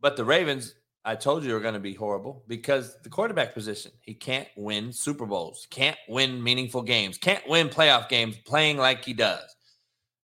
but 0.00 0.16
the 0.16 0.24
Ravens, 0.24 0.76
I 1.04 1.16
told 1.16 1.42
you, 1.42 1.56
are 1.56 1.60
going 1.60 1.74
to 1.74 1.80
be 1.80 1.94
horrible 1.94 2.44
because 2.46 2.96
the 3.02 3.08
quarterback 3.08 3.52
position. 3.52 3.90
He 4.02 4.14
can't 4.14 4.48
win 4.56 4.92
Super 4.92 5.26
Bowls, 5.26 5.66
can't 5.70 5.98
win 6.08 6.40
meaningful 6.40 6.82
games, 6.82 7.18
can't 7.18 7.46
win 7.48 7.68
playoff 7.68 8.08
games 8.08 8.36
playing 8.46 8.76
like 8.76 9.04
he 9.04 9.14
does. 9.14 9.56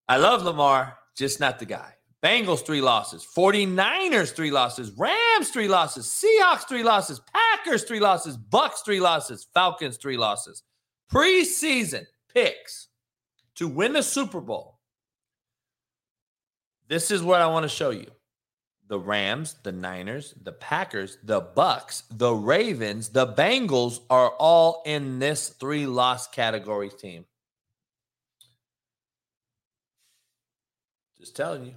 I 0.09 0.19
love 0.19 0.45
Lamar, 0.45 0.99
just 1.17 1.41
not 1.41 1.59
the 1.59 1.67
guy. 1.67 1.95
Bengals 2.23 2.65
three 2.65 2.81
losses, 2.81 3.27
49ers 3.37 4.33
three 4.33 4.53
losses, 4.53 4.93
Rams 4.97 5.49
three 5.51 5.67
losses, 5.67 6.07
Seahawks 6.07 6.69
three 6.69 6.85
losses, 6.85 7.21
Packers 7.33 7.83
three 7.83 7.99
losses, 7.99 8.37
Bucs 8.37 8.85
three 8.85 9.01
losses, 9.01 9.49
Falcons 9.53 9.97
three 9.97 10.17
losses. 10.17 10.63
Preseason 11.13 12.07
picks 12.33 12.89
to 13.57 13.67
win 13.67 13.93
the 13.93 14.03
Super 14.03 14.41
Bowl. 14.41 14.79
This 16.89 17.11
is 17.11 17.23
what 17.23 17.41
I 17.41 17.49
want 17.49 17.65
to 17.65 17.69
show 17.69 17.91
you. 17.91 18.11
The 18.87 19.01
Rams, 19.01 19.57
the 19.63 19.73
Niners, 19.73 20.35
the 20.41 20.53
Packers, 20.53 21.19
the 21.25 21.41
Bucs, 21.41 22.03
the 22.11 22.33
Ravens, 22.33 23.09
the 23.09 23.27
Bengals 23.27 24.01
are 24.11 24.31
all 24.39 24.83
in 24.87 25.19
this 25.19 25.49
three 25.49 25.87
loss 25.87 26.29
category 26.29 26.91
team. 26.91 27.25
Just 31.19 31.35
telling 31.35 31.67
you. 31.67 31.75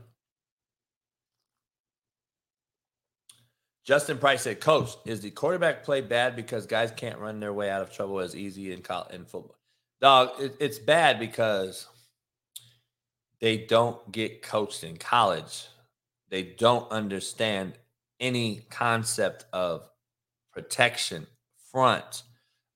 Justin 3.85 4.17
Price 4.17 4.41
said, 4.41 4.59
"Coach, 4.59 4.97
is 5.05 5.21
the 5.21 5.29
quarterback 5.29 5.83
play 5.83 6.01
bad 6.01 6.35
because 6.35 6.65
guys 6.65 6.91
can't 6.91 7.19
run 7.19 7.39
their 7.39 7.53
way 7.53 7.69
out 7.69 7.83
of 7.83 7.91
trouble 7.91 8.19
as 8.19 8.35
easy 8.35 8.73
in 8.73 8.81
college, 8.81 9.13
in 9.13 9.25
football? 9.25 9.57
Dog, 10.01 10.31
it, 10.39 10.55
it's 10.59 10.79
bad 10.79 11.19
because 11.19 11.87
they 13.39 13.57
don't 13.57 14.11
get 14.11 14.41
coached 14.41 14.83
in 14.83 14.97
college. 14.97 15.67
They 16.29 16.41
don't 16.41 16.91
understand 16.91 17.73
any 18.19 18.65
concept 18.71 19.45
of 19.53 19.87
protection, 20.51 21.27
front. 21.71 22.23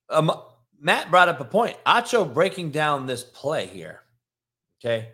Um, 0.10 0.32
Matt 0.80 1.10
brought 1.10 1.28
up 1.28 1.40
a 1.40 1.46
point. 1.46 1.76
Acho 1.86 2.32
breaking 2.32 2.70
down 2.70 3.08
this 3.08 3.24
play 3.24 3.66
here. 3.66 4.02
Okay, 4.80 5.10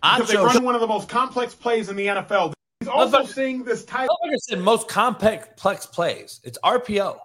because 0.00 0.28
Acho, 0.28 0.32
they 0.32 0.36
run 0.36 0.64
one 0.64 0.74
of 0.76 0.80
the 0.80 0.86
most 0.86 1.08
complex 1.08 1.56
plays 1.56 1.88
in 1.88 1.96
the 1.96 2.06
NFL." 2.06 2.54
He's 2.80 2.88
also 2.88 3.24
seeing 3.24 3.62
this 3.62 3.84
type. 3.84 4.08
Like 4.22 4.32
I 4.32 4.36
said, 4.36 4.58
most 4.60 4.88
complex 4.88 5.86
plays. 5.86 6.40
It's 6.44 6.58
RPO. 6.64 7.18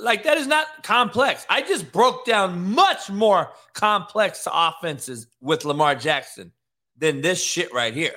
Like 0.00 0.24
that 0.24 0.38
is 0.38 0.46
not 0.46 0.66
complex. 0.82 1.44
I 1.50 1.60
just 1.60 1.92
broke 1.92 2.24
down 2.24 2.72
much 2.72 3.10
more 3.10 3.52
complex 3.74 4.48
offenses 4.50 5.26
with 5.42 5.66
Lamar 5.66 5.94
Jackson 5.94 6.52
than 6.96 7.20
this 7.20 7.42
shit 7.42 7.72
right 7.74 7.92
here. 7.92 8.14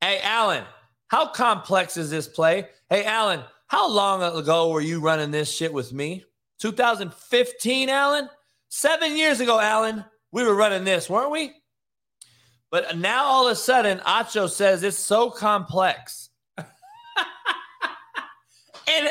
Hey, 0.00 0.20
Alan, 0.22 0.64
how 1.08 1.26
complex 1.26 1.98
is 1.98 2.08
this 2.08 2.26
play? 2.26 2.68
Hey, 2.88 3.04
Alan, 3.04 3.42
how 3.66 3.90
long 3.90 4.22
ago 4.22 4.70
were 4.70 4.80
you 4.80 5.00
running 5.00 5.30
this 5.30 5.52
shit 5.52 5.72
with 5.72 5.92
me? 5.92 6.24
2015, 6.60 7.90
Alan? 7.90 8.30
Seven 8.70 9.18
years 9.18 9.40
ago, 9.40 9.60
Alan, 9.60 10.02
we 10.30 10.44
were 10.44 10.54
running 10.54 10.84
this, 10.84 11.10
weren't 11.10 11.30
we? 11.30 11.52
But 12.72 12.96
now 12.96 13.24
all 13.24 13.46
of 13.46 13.52
a 13.52 13.56
sudden, 13.56 13.98
Acho 13.98 14.50
says 14.50 14.82
it's 14.82 14.98
so 14.98 15.30
complex. 15.30 16.30
and 16.56 16.66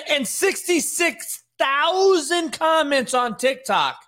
and 0.09 0.27
66,000 0.27 2.51
comments 2.51 3.13
on 3.13 3.37
TikTok, 3.37 4.03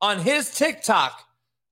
on 0.00 0.18
his 0.18 0.54
TikTok, 0.54 1.22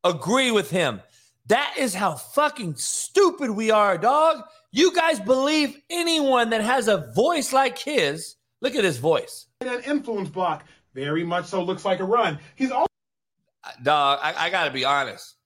agree 0.04 0.50
with 0.50 0.70
him. 0.70 1.00
That 1.46 1.74
is 1.78 1.94
how 1.94 2.16
fucking 2.16 2.74
stupid 2.76 3.52
we 3.52 3.70
are, 3.70 3.96
dog. 3.96 4.42
You 4.70 4.94
guys 4.94 5.18
believe 5.18 5.80
anyone 5.88 6.50
that 6.50 6.60
has 6.60 6.88
a 6.88 7.10
voice 7.14 7.54
like 7.54 7.78
his. 7.78 8.36
Look 8.60 8.74
at 8.74 8.84
his 8.84 8.98
voice. 8.98 9.46
An 9.62 9.80
influence 9.86 10.28
block. 10.28 10.64
Very 10.92 11.24
much 11.24 11.46
so 11.46 11.64
looks 11.64 11.86
like 11.86 12.00
a 12.00 12.04
run. 12.04 12.38
He's 12.54 12.70
uh, 12.70 12.80
all 12.80 12.86
Dog, 13.82 14.18
I, 14.22 14.34
I 14.36 14.50
gotta 14.50 14.70
be 14.70 14.84
honest. 14.84 15.37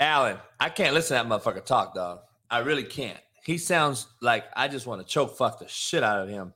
Alan, 0.00 0.38
I 0.60 0.68
can't 0.68 0.94
listen 0.94 1.16
to 1.16 1.22
that 1.22 1.28
motherfucker 1.28 1.64
talk, 1.64 1.94
dog. 1.94 2.20
I 2.50 2.58
really 2.58 2.84
can't. 2.84 3.18
He 3.44 3.58
sounds 3.58 4.06
like 4.20 4.44
I 4.54 4.68
just 4.68 4.86
want 4.86 5.00
to 5.00 5.06
choke 5.06 5.36
fuck 5.36 5.58
the 5.58 5.68
shit 5.68 6.02
out 6.02 6.20
of 6.20 6.28
him. 6.28 6.52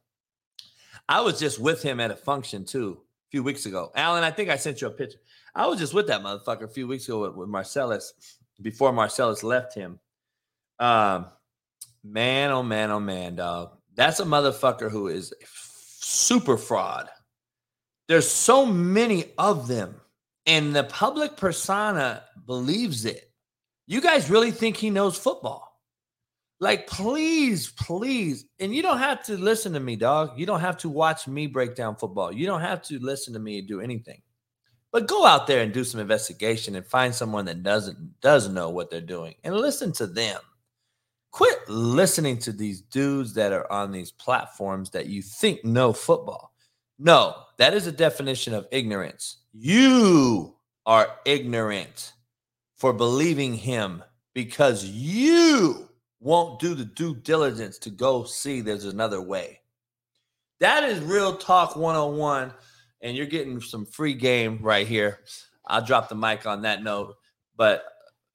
I 1.09 1.21
was 1.21 1.39
just 1.39 1.59
with 1.59 1.83
him 1.83 2.01
at 2.01 2.11
a 2.11 2.17
function 2.17 2.65
too 2.65 3.01
a 3.01 3.31
few 3.31 3.43
weeks 3.43 3.67
ago. 3.67 3.91
Alan, 3.95 4.25
I 4.25 4.31
think 4.31 4.51
I 4.51 4.57
sent 4.57 4.81
you 4.81 4.87
a 4.87 4.91
picture. 4.91 5.19
I 5.55 5.67
was 5.67 5.79
just 5.79 5.95
with 5.95 6.07
that 6.07 6.23
motherfucker 6.23 6.63
a 6.63 6.69
few 6.69 6.87
weeks 6.87 7.07
ago 7.09 7.23
with, 7.23 7.35
with 7.35 7.49
Marcellus 7.49 8.13
before 8.61 8.93
Marcellus 8.93 9.43
left 9.43 9.75
him. 9.75 9.99
Um, 10.79 11.27
man, 12.05 12.51
oh 12.51 12.63
man, 12.63 12.91
oh 12.91 13.01
man, 13.01 13.37
dog. 13.37 13.77
That's 13.95 14.21
a 14.21 14.25
motherfucker 14.25 14.91
who 14.91 15.09
is 15.09 15.35
super 15.45 16.57
fraud. 16.57 17.09
There's 18.09 18.29
so 18.29 18.67
many 18.67 19.33
of 19.39 19.69
them, 19.69 20.01
and 20.47 20.75
the 20.75 20.85
public 20.85 21.37
persona 21.37 22.25
believes 22.47 23.05
it. 23.05 23.32
You 23.93 24.01
guys 24.01 24.31
really 24.31 24.53
think 24.53 24.79
he 24.79 24.89
knows 24.89 25.19
football? 25.19 25.79
Like, 26.61 26.87
please, 26.87 27.73
please. 27.73 28.47
And 28.59 28.75
you 28.75 28.81
don't 28.81 28.97
have 28.97 29.23
to 29.25 29.37
listen 29.37 29.75
to 29.75 29.81
me, 29.81 29.97
dog. 29.97 30.39
You 30.39 30.47
don't 30.47 30.61
have 30.61 30.79
to 30.79 30.89
watch 30.89 31.29
me 31.29 31.47
break 31.47 31.75
down 31.75 31.97
football. 31.97 32.33
You 32.33 32.47
don't 32.47 32.63
have 32.63 32.81
to 32.85 32.99
listen 33.01 33.35
to 33.35 33.39
me 33.39 33.61
do 33.61 33.83
anything. 33.83 34.23
But 34.93 35.09
go 35.09 35.27
out 35.27 35.47
there 35.47 35.63
and 35.63 35.75
do 35.75 35.85
some 35.85 36.01
investigation 36.01 36.75
and 36.75 36.87
find 36.87 37.15
someone 37.15 37.45
that 37.45 37.63
doesn't 37.63 38.19
does 38.23 38.49
know 38.49 38.71
what 38.71 38.89
they're 38.89 39.03
doing 39.03 39.35
and 39.45 39.55
listen 39.55 39.93
to 39.93 40.07
them. 40.07 40.41
Quit 41.31 41.69
listening 41.69 42.39
to 42.39 42.53
these 42.53 42.81
dudes 42.81 43.35
that 43.35 43.53
are 43.53 43.71
on 43.71 43.93
these 43.93 44.11
platforms 44.11 44.89
that 44.93 45.09
you 45.09 45.21
think 45.21 45.67
know 45.67 45.93
football. 45.93 46.55
No, 46.99 47.35
that 47.59 47.75
is 47.75 47.87
a 47.87 47.93
definition 47.93 48.55
of 48.55 48.67
ignorance. 48.71 49.43
You 49.53 50.57
are 50.87 51.09
ignorant 51.27 52.15
for 52.83 52.93
believing 52.93 53.55
him 53.55 54.03
because 54.35 54.85
you 54.85 55.89
won't 56.19 56.59
do 56.59 56.75
the 56.75 56.85
due 56.85 57.15
diligence 57.15 57.79
to 57.79 57.91
go 57.91 58.25
see 58.25 58.61
there's 58.61 58.87
another 58.87 59.23
way. 59.23 59.61
That 60.59 60.83
is 60.83 60.99
real 60.99 61.37
talk 61.37 61.77
101 61.77 62.53
and 63.01 63.17
you're 63.17 63.27
getting 63.27 63.61
some 63.61 63.87
free 63.87 64.15
game 64.15 64.59
right 64.63 64.85
here. 64.85 65.21
I'll 65.65 65.85
drop 65.85 66.09
the 66.09 66.17
mic 66.17 66.45
on 66.45 66.63
that 66.63 66.83
note, 66.83 67.15
but 67.55 67.85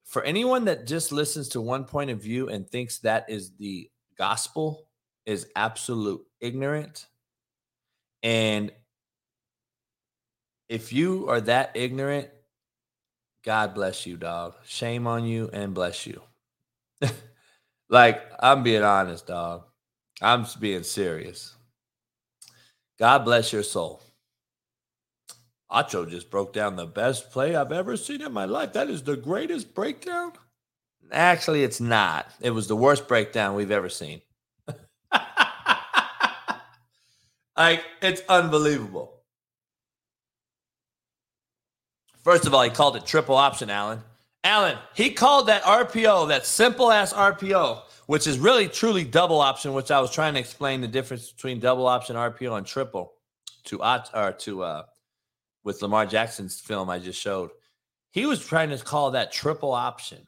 for 0.06 0.24
anyone 0.24 0.64
that 0.64 0.88
just 0.88 1.12
listens 1.12 1.50
to 1.50 1.60
one 1.60 1.84
point 1.84 2.10
of 2.10 2.22
view 2.24 2.48
and 2.48 2.70
thinks 2.70 3.00
that 3.00 3.26
is 3.28 3.52
the 3.58 3.90
gospel 4.18 4.88
is 5.26 5.48
absolute 5.58 6.22
ignorant 6.40 7.08
and 8.24 8.72
if 10.70 10.94
you 10.94 11.28
are 11.28 11.42
that 11.42 11.72
ignorant 11.76 12.30
god 13.44 13.74
bless 13.74 14.06
you 14.06 14.18
dog 14.18 14.54
shame 14.66 15.08
on 15.08 15.26
you 15.26 15.50
and 15.54 15.74
bless 15.74 16.06
you 16.06 16.22
like 17.90 18.22
i'm 18.40 18.64
being 18.64 18.84
honest 18.84 19.28
dog 19.28 19.64
i'm 20.22 20.46
being 20.60 20.84
serious 20.84 21.56
god 23.00 23.20
bless 23.20 23.54
your 23.54 23.64
soul 23.64 24.02
Acho 25.72 26.10
just 26.10 26.30
broke 26.32 26.54
down 26.54 26.76
the 26.78 26.86
best 26.86 27.32
play 27.32 27.56
I've 27.56 27.72
ever 27.74 27.98
seen 27.98 28.22
in 28.22 28.32
my 28.32 28.46
life. 28.46 28.74
That 28.74 28.90
is 28.90 29.04
the 29.04 29.18
greatest 29.18 29.74
breakdown. 29.76 30.32
Actually, 31.12 31.64
it's 31.64 31.82
not. 31.82 32.32
It 32.42 32.52
was 32.52 32.68
the 32.68 32.76
worst 32.76 33.08
breakdown 33.08 33.56
we've 33.56 33.72
ever 33.72 33.90
seen. 33.90 34.22
like, 37.58 37.84
it's 38.02 38.22
unbelievable. 38.30 39.17
First 42.28 42.46
of 42.46 42.54
all, 42.54 42.62
he 42.62 42.70
called 42.70 42.98
it 42.98 43.06
triple 43.06 43.36
option, 43.38 43.70
Allen. 43.70 44.04
Allen, 44.44 44.78
he 44.94 45.12
called 45.12 45.48
that 45.48 45.64
RPO, 45.64 46.28
that 46.28 46.46
simple 46.46 46.92
ass 46.92 47.14
RPO, 47.14 47.84
which 48.08 48.28
is 48.28 48.38
really 48.38 48.68
truly 48.68 49.06
double 49.06 49.40
option, 49.40 49.72
which 49.72 49.92
I 49.92 50.02
was 50.02 50.12
trying 50.12 50.34
to 50.34 50.40
explain 50.42 50.82
the 50.82 50.90
difference 50.90 51.32
between 51.32 51.62
double 51.62 51.88
option 51.88 52.18
RPO 52.18 52.58
and 52.58 52.68
triple 52.68 53.14
to 53.68 53.82
or 54.14 54.34
to 54.40 54.62
uh 54.62 54.84
with 55.64 55.82
Lamar 55.82 56.06
Jackson's 56.06 56.60
film 56.60 56.90
I 56.90 57.00
just 57.00 57.18
showed. 57.18 57.52
He 58.12 58.26
was 58.26 58.46
trying 58.46 58.72
to 58.72 58.78
call 58.78 59.12
that 59.12 59.32
triple 59.32 59.72
option. 59.72 60.28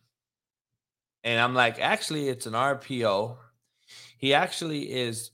And 1.26 1.38
I'm 1.38 1.54
like, 1.54 1.82
actually, 1.82 2.30
it's 2.30 2.46
an 2.46 2.54
RPO. 2.54 3.36
He 4.18 4.34
actually 4.34 4.90
is 4.90 5.32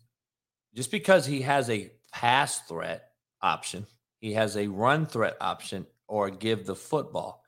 just 0.73 0.89
because 0.89 1.27
he 1.27 1.43
has 1.43 1.69
a 1.69 1.91
pass 2.11 2.61
threat 2.61 3.11
option, 3.39 3.85
he 4.17 4.33
has 4.33 4.57
a 4.57 4.65
run 4.65 5.05
threat 5.05 5.37
option, 5.39 5.85
or 6.07 6.29
give 6.29 6.65
the 6.65 6.75
football. 6.75 7.43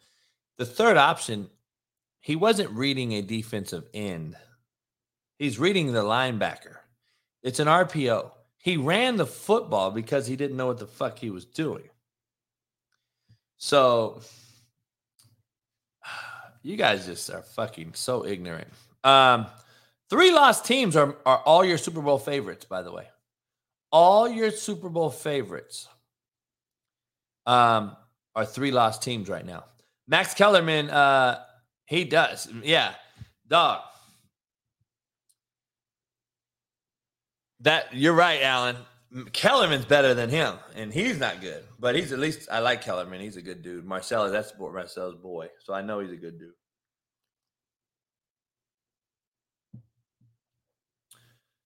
The 0.57 0.65
third 0.65 0.97
option, 0.97 1.49
he 2.19 2.35
wasn't 2.35 2.71
reading 2.71 3.13
a 3.13 3.21
defensive 3.21 3.85
end, 3.93 4.35
he's 5.37 5.59
reading 5.59 5.93
the 5.93 6.03
linebacker. 6.03 6.77
It's 7.43 7.59
an 7.59 7.67
RPO. 7.67 8.31
He 8.57 8.75
ran 8.75 9.15
the 9.15 9.27
football 9.27 9.91
because 9.91 10.27
he 10.27 10.35
didn't 10.35 10.57
know 10.57 10.67
what 10.67 10.79
the 10.79 10.87
fuck 10.87 11.19
he 11.19 11.29
was 11.29 11.45
doing. 11.45 11.87
So 13.57 14.21
you 16.63 16.75
guys 16.75 17.05
just 17.05 17.29
are 17.29 17.43
fucking 17.43 17.91
so 17.93 18.25
ignorant. 18.25 18.67
Um, 19.03 19.45
three 20.09 20.31
lost 20.31 20.65
teams 20.65 20.95
are, 20.95 21.15
are 21.25 21.37
all 21.39 21.63
your 21.63 21.77
Super 21.77 22.01
Bowl 22.01 22.19
favorites, 22.19 22.65
by 22.65 22.81
the 22.81 22.91
way. 22.91 23.07
All 23.91 24.27
your 24.27 24.51
Super 24.51 24.89
Bowl 24.89 25.09
favorites 25.09 25.87
um, 27.45 27.95
are 28.37 28.45
three 28.45 28.71
lost 28.71 29.01
teams 29.01 29.29
right 29.29 29.45
now. 29.45 29.65
Max 30.07 30.35
Kellerman, 30.35 30.91
uh, 30.91 31.39
he 31.87 32.03
does. 32.05 32.47
Yeah. 32.63 32.93
Dog. 33.47 33.81
That 37.61 37.87
you're 37.93 38.13
right, 38.13 38.41
Alan. 38.43 38.77
Kellerman's 39.33 39.85
better 39.85 40.13
than 40.13 40.29
him, 40.29 40.55
and 40.75 40.93
he's 40.93 41.17
not 41.17 41.41
good. 41.41 41.63
But 41.79 41.95
he's 41.95 42.11
at 42.11 42.19
least 42.19 42.47
I 42.51 42.59
like 42.59 42.83
Kellerman. 42.83 43.19
He's 43.21 43.37
a 43.37 43.41
good 43.41 43.63
dude. 43.63 43.85
Marcelo, 43.85 44.29
that's 44.29 44.53
Marcelo's 44.59 45.15
boy, 45.15 45.47
so 45.63 45.73
I 45.73 45.81
know 45.81 45.99
he's 45.99 46.11
a 46.11 46.17
good 46.17 46.37
dude. 46.37 46.53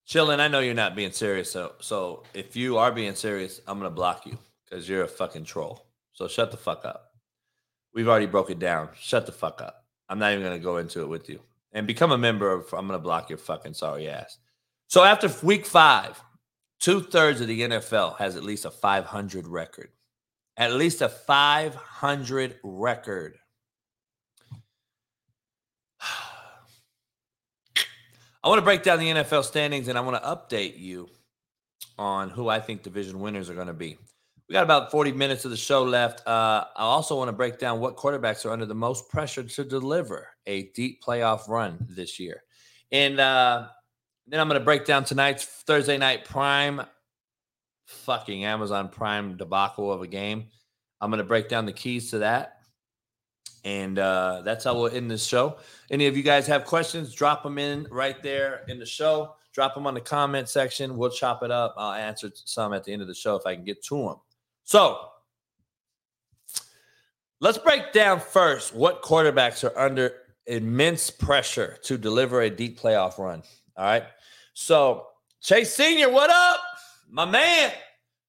Chillin, 0.08 0.40
I 0.40 0.48
know 0.48 0.60
you're 0.60 0.72
not 0.72 0.96
being 0.96 1.12
serious. 1.12 1.50
So, 1.50 1.72
so 1.80 2.22
if 2.32 2.56
you 2.56 2.78
are 2.78 2.92
being 2.92 3.14
serious, 3.14 3.60
I'm 3.66 3.78
gonna 3.78 3.90
block 3.90 4.24
you 4.24 4.38
because 4.64 4.88
you're 4.88 5.04
a 5.04 5.08
fucking 5.08 5.44
troll. 5.44 5.91
So 6.22 6.28
shut 6.28 6.50
the 6.50 6.56
fuck 6.56 6.84
up. 6.84 7.10
We've 7.92 8.08
already 8.08 8.26
broke 8.26 8.50
it 8.50 8.58
down. 8.58 8.88
Shut 8.98 9.26
the 9.26 9.32
fuck 9.32 9.60
up. 9.60 9.84
I'm 10.08 10.18
not 10.18 10.32
even 10.32 10.44
gonna 10.44 10.58
go 10.58 10.78
into 10.78 11.02
it 11.02 11.08
with 11.08 11.28
you. 11.28 11.40
And 11.72 11.86
become 11.86 12.12
a 12.12 12.18
member 12.18 12.50
of. 12.52 12.72
I'm 12.72 12.86
gonna 12.86 12.98
block 12.98 13.28
your 13.28 13.38
fucking 13.38 13.74
sorry 13.74 14.08
ass. 14.08 14.38
So 14.88 15.02
after 15.04 15.30
week 15.44 15.66
five, 15.66 16.22
Two 16.82 17.00
thirds 17.00 17.40
of 17.40 17.46
the 17.46 17.60
NFL 17.60 18.16
has 18.16 18.34
at 18.34 18.42
least 18.42 18.64
a 18.64 18.70
500 18.70 19.46
record. 19.46 19.90
At 20.56 20.72
least 20.72 21.00
a 21.00 21.08
500 21.08 22.56
record. 22.64 23.36
I 28.42 28.48
want 28.48 28.58
to 28.58 28.64
break 28.64 28.82
down 28.82 28.98
the 28.98 29.10
NFL 29.10 29.44
standings 29.44 29.86
and 29.86 29.96
I 29.96 30.00
want 30.00 30.20
to 30.20 30.28
update 30.28 30.76
you 30.76 31.08
on 31.96 32.30
who 32.30 32.48
I 32.48 32.58
think 32.58 32.82
division 32.82 33.20
winners 33.20 33.48
are 33.48 33.54
going 33.54 33.68
to 33.68 33.72
be. 33.72 33.96
We 34.52 34.54
got 34.54 34.64
about 34.64 34.90
40 34.90 35.12
minutes 35.12 35.46
of 35.46 35.50
the 35.50 35.56
show 35.56 35.82
left. 35.82 36.28
Uh, 36.28 36.64
I 36.76 36.82
also 36.82 37.16
want 37.16 37.28
to 37.28 37.32
break 37.32 37.58
down 37.58 37.80
what 37.80 37.96
quarterbacks 37.96 38.44
are 38.44 38.50
under 38.50 38.66
the 38.66 38.74
most 38.74 39.08
pressure 39.08 39.42
to 39.42 39.64
deliver 39.64 40.28
a 40.46 40.64
deep 40.74 41.02
playoff 41.02 41.48
run 41.48 41.78
this 41.88 42.20
year. 42.20 42.42
And 42.90 43.18
uh, 43.18 43.68
then 44.26 44.40
I'm 44.40 44.48
going 44.48 44.60
to 44.60 44.64
break 44.64 44.84
down 44.84 45.04
tonight's 45.04 45.46
Thursday 45.46 45.96
night 45.96 46.26
prime 46.26 46.82
fucking 47.86 48.44
Amazon 48.44 48.90
Prime 48.90 49.38
debacle 49.38 49.90
of 49.90 50.02
a 50.02 50.06
game. 50.06 50.48
I'm 51.00 51.10
going 51.10 51.16
to 51.16 51.24
break 51.24 51.48
down 51.48 51.64
the 51.64 51.72
keys 51.72 52.10
to 52.10 52.18
that. 52.18 52.58
And 53.64 53.98
uh, 53.98 54.42
that's 54.44 54.64
how 54.64 54.74
we'll 54.74 54.94
end 54.94 55.10
this 55.10 55.24
show. 55.24 55.56
Any 55.90 56.08
of 56.08 56.14
you 56.14 56.22
guys 56.22 56.46
have 56.48 56.66
questions, 56.66 57.14
drop 57.14 57.42
them 57.42 57.56
in 57.56 57.86
right 57.90 58.22
there 58.22 58.66
in 58.68 58.78
the 58.78 58.84
show. 58.84 59.34
Drop 59.54 59.74
them 59.74 59.86
on 59.86 59.94
the 59.94 60.00
comment 60.02 60.50
section. 60.50 60.98
We'll 60.98 61.08
chop 61.08 61.42
it 61.42 61.50
up. 61.50 61.72
I'll 61.78 61.94
answer 61.94 62.30
some 62.34 62.74
at 62.74 62.84
the 62.84 62.92
end 62.92 63.00
of 63.00 63.08
the 63.08 63.14
show 63.14 63.34
if 63.36 63.46
I 63.46 63.54
can 63.54 63.64
get 63.64 63.82
to 63.84 63.96
them. 63.96 64.16
So 64.64 64.98
let's 67.40 67.58
break 67.58 67.92
down 67.92 68.20
first 68.20 68.74
what 68.74 69.02
quarterbacks 69.02 69.64
are 69.64 69.78
under 69.78 70.14
immense 70.46 71.10
pressure 71.10 71.78
to 71.82 71.96
deliver 71.96 72.42
a 72.42 72.50
deep 72.50 72.80
playoff 72.80 73.18
run. 73.18 73.42
All 73.76 73.84
right. 73.84 74.04
So, 74.54 75.06
Chase 75.40 75.74
Sr., 75.74 76.10
what 76.10 76.30
up? 76.30 76.60
My 77.10 77.24
man. 77.24 77.72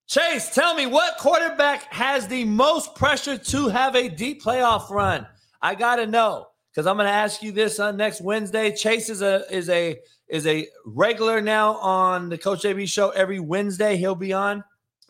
Chase, 0.08 0.54
tell 0.54 0.76
me 0.76 0.86
what 0.86 1.18
quarterback 1.18 1.92
has 1.94 2.28
the 2.28 2.44
most 2.46 2.94
pressure 2.96 3.38
to 3.38 3.70
have 3.70 3.96
a 3.96 4.10
deep 4.10 4.44
playoff 4.44 4.90
run? 4.90 5.26
I 5.62 5.76
gotta 5.76 6.06
know 6.06 6.48
because 6.70 6.86
I'm 6.88 6.98
gonna 6.98 7.10
ask 7.10 7.42
you 7.42 7.52
this 7.52 7.80
on 7.80 7.98
next 7.98 8.22
Wednesday. 8.22 8.76
Chase 8.76 9.10
is 9.10 9.22
a 9.22 9.44
is 9.50 9.70
a 9.70 9.98
is 10.28 10.46
a 10.46 10.68
regular 10.86 11.40
now 11.42 11.76
on 11.76 12.30
the 12.30 12.38
Coach 12.38 12.64
JB 12.64 12.90
show 12.90 13.10
every 13.12 13.40
Wednesday. 13.40 13.96
He'll 13.96 14.14
be 14.14 14.34
on 14.34 14.64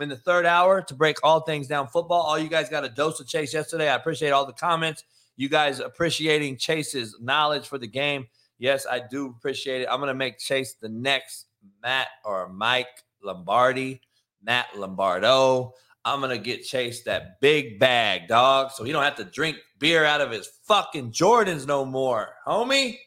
in 0.04 0.10
the 0.10 0.18
third 0.18 0.46
hour 0.46 0.82
to 0.82 0.94
break 0.94 1.18
all 1.24 1.40
things 1.40 1.68
down 1.68 1.88
football. 1.88 2.22
All 2.22 2.38
you 2.38 2.50
guys 2.50 2.70
got 2.70 2.84
a 2.84 2.90
dose 2.90 3.20
of 3.20 3.28
Chase 3.28 3.54
yesterday. 3.54 3.90
I 3.90 3.96
appreciate 3.96 4.30
all 4.30 4.46
the 4.46 4.54
comments. 4.54 5.04
You 5.36 5.50
guys 5.50 5.80
appreciating 5.80 6.58
Chase's 6.58 7.18
knowledge 7.20 7.68
for 7.68 7.78
the 7.80 7.88
game. 7.88 8.28
Yes, 8.60 8.86
I 8.90 9.00
do 9.00 9.28
appreciate 9.28 9.82
it. 9.82 9.88
I'm 9.90 10.00
gonna 10.00 10.14
make 10.14 10.38
Chase 10.38 10.76
the 10.76 10.90
next 10.90 11.48
Matt 11.82 12.08
or 12.24 12.50
Mike 12.50 12.88
Lombardi, 13.24 14.02
Matt 14.44 14.68
Lombardo. 14.78 15.74
I'm 16.06 16.22
gonna 16.22 16.38
get 16.38 16.64
Chase 16.64 17.04
that 17.04 17.40
big 17.42 17.80
bag, 17.80 18.28
dog, 18.28 18.72
so 18.72 18.84
he 18.84 18.92
don't 18.92 19.04
have 19.04 19.16
to 19.16 19.24
drink 19.24 19.58
beer 19.80 20.06
out 20.06 20.22
of 20.22 20.32
his 20.32 20.48
fucking 20.66 21.12
Jordans 21.12 21.66
no 21.66 21.84
more, 21.84 22.36
homie. 22.46 22.98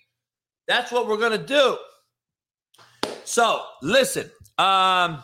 That's 0.67 0.91
what 0.91 1.07
we're 1.07 1.19
gonna 1.19 1.39
do. 1.39 1.79
So 3.25 3.63
listen, 3.83 4.31
um, 4.59 5.23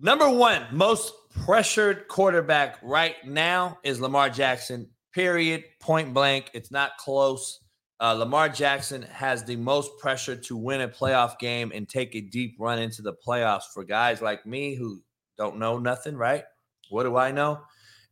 number 0.00 0.28
one 0.28 0.62
most 0.72 1.12
pressured 1.44 2.08
quarterback 2.08 2.78
right 2.82 3.16
now 3.24 3.78
is 3.82 4.00
Lamar 4.00 4.30
Jackson. 4.30 4.88
Period. 5.12 5.64
Point 5.80 6.14
blank. 6.14 6.50
It's 6.54 6.70
not 6.70 6.96
close. 6.98 7.60
Uh, 8.00 8.12
Lamar 8.12 8.48
Jackson 8.48 9.02
has 9.02 9.44
the 9.44 9.56
most 9.56 9.90
pressure 9.98 10.36
to 10.36 10.56
win 10.56 10.80
a 10.80 10.88
playoff 10.88 11.38
game 11.38 11.70
and 11.74 11.88
take 11.88 12.14
a 12.14 12.20
deep 12.20 12.56
run 12.58 12.78
into 12.78 13.02
the 13.02 13.14
playoffs 13.26 13.72
for 13.72 13.84
guys 13.84 14.20
like 14.20 14.44
me 14.44 14.74
who 14.74 15.00
don't 15.38 15.58
know 15.58 15.78
nothing, 15.78 16.16
right? 16.16 16.44
What 16.90 17.04
do 17.04 17.16
I 17.16 17.30
know? 17.30 17.62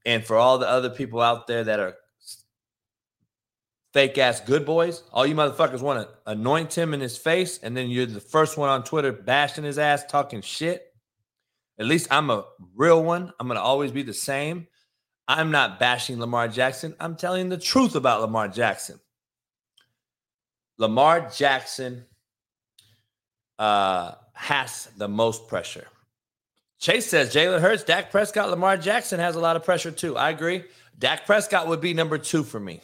And 0.06 0.24
for 0.24 0.36
all 0.36 0.58
the 0.58 0.68
other 0.68 0.90
people 0.90 1.20
out 1.20 1.46
there 1.46 1.64
that 1.64 1.80
are 1.80 1.94
fake 3.92 4.18
ass 4.18 4.40
good 4.40 4.64
boys, 4.64 5.02
all 5.12 5.26
you 5.26 5.34
motherfuckers 5.34 5.82
want 5.82 6.00
to 6.00 6.30
anoint 6.30 6.76
him 6.76 6.94
in 6.94 7.00
his 7.00 7.18
face, 7.18 7.58
and 7.58 7.76
then 7.76 7.90
you're 7.90 8.06
the 8.06 8.20
first 8.20 8.56
one 8.56 8.68
on 8.68 8.84
Twitter 8.84 9.12
bashing 9.12 9.64
his 9.64 9.78
ass, 9.78 10.04
talking 10.08 10.40
shit. 10.40 10.91
At 11.78 11.86
least 11.86 12.08
I'm 12.10 12.30
a 12.30 12.44
real 12.74 13.02
one. 13.02 13.32
I'm 13.38 13.46
going 13.46 13.56
to 13.56 13.62
always 13.62 13.92
be 13.92 14.02
the 14.02 14.14
same. 14.14 14.66
I'm 15.26 15.50
not 15.50 15.78
bashing 15.80 16.20
Lamar 16.20 16.48
Jackson. 16.48 16.94
I'm 17.00 17.16
telling 17.16 17.48
the 17.48 17.56
truth 17.56 17.94
about 17.94 18.20
Lamar 18.20 18.48
Jackson. 18.48 19.00
Lamar 20.78 21.30
Jackson 21.34 22.04
uh, 23.58 24.12
has 24.34 24.88
the 24.96 25.08
most 25.08 25.48
pressure. 25.48 25.86
Chase 26.78 27.06
says 27.06 27.32
Jalen 27.32 27.60
Hurts, 27.60 27.84
Dak 27.84 28.10
Prescott, 28.10 28.50
Lamar 28.50 28.76
Jackson 28.76 29.20
has 29.20 29.36
a 29.36 29.40
lot 29.40 29.54
of 29.54 29.64
pressure 29.64 29.92
too. 29.92 30.16
I 30.16 30.30
agree. 30.30 30.64
Dak 30.98 31.26
Prescott 31.26 31.68
would 31.68 31.80
be 31.80 31.94
number 31.94 32.18
two 32.18 32.42
for 32.42 32.58
me. 32.58 32.80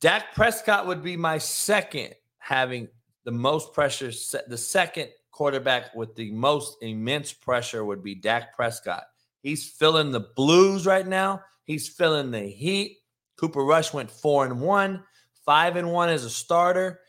Dak 0.00 0.34
Prescott 0.34 0.86
would 0.86 1.02
be 1.02 1.16
my 1.16 1.38
second, 1.38 2.14
having 2.38 2.88
the 3.24 3.32
most 3.32 3.74
pressure. 3.74 4.10
The 4.46 4.56
second 4.56 5.10
quarterback 5.36 5.94
with 5.94 6.16
the 6.16 6.32
most 6.32 6.78
immense 6.80 7.30
pressure 7.30 7.84
would 7.84 8.02
be 8.02 8.14
Dak 8.14 8.56
Prescott. 8.56 9.04
He's 9.42 9.68
feeling 9.68 10.10
the 10.10 10.26
blues 10.34 10.86
right 10.86 11.06
now. 11.06 11.42
He's 11.64 11.90
feeling 11.90 12.30
the 12.30 12.40
heat. 12.40 12.96
Cooper 13.36 13.62
Rush 13.62 13.92
went 13.92 14.10
four 14.10 14.46
and 14.46 14.62
one, 14.62 15.04
five 15.44 15.76
and 15.76 15.92
one 15.92 16.08
as 16.08 16.24
a 16.24 16.30
starter. 16.30 17.00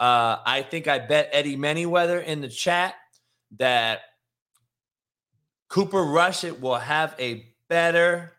Uh, 0.00 0.38
I 0.46 0.62
think 0.62 0.88
I 0.88 0.98
bet 0.98 1.28
Eddie 1.30 1.58
Manyweather 1.58 2.24
in 2.24 2.40
the 2.40 2.48
chat 2.48 2.94
that 3.58 4.00
Cooper 5.68 6.02
Rush 6.02 6.42
it 6.42 6.62
will 6.62 6.76
have 6.76 7.14
a 7.18 7.52
better 7.68 8.32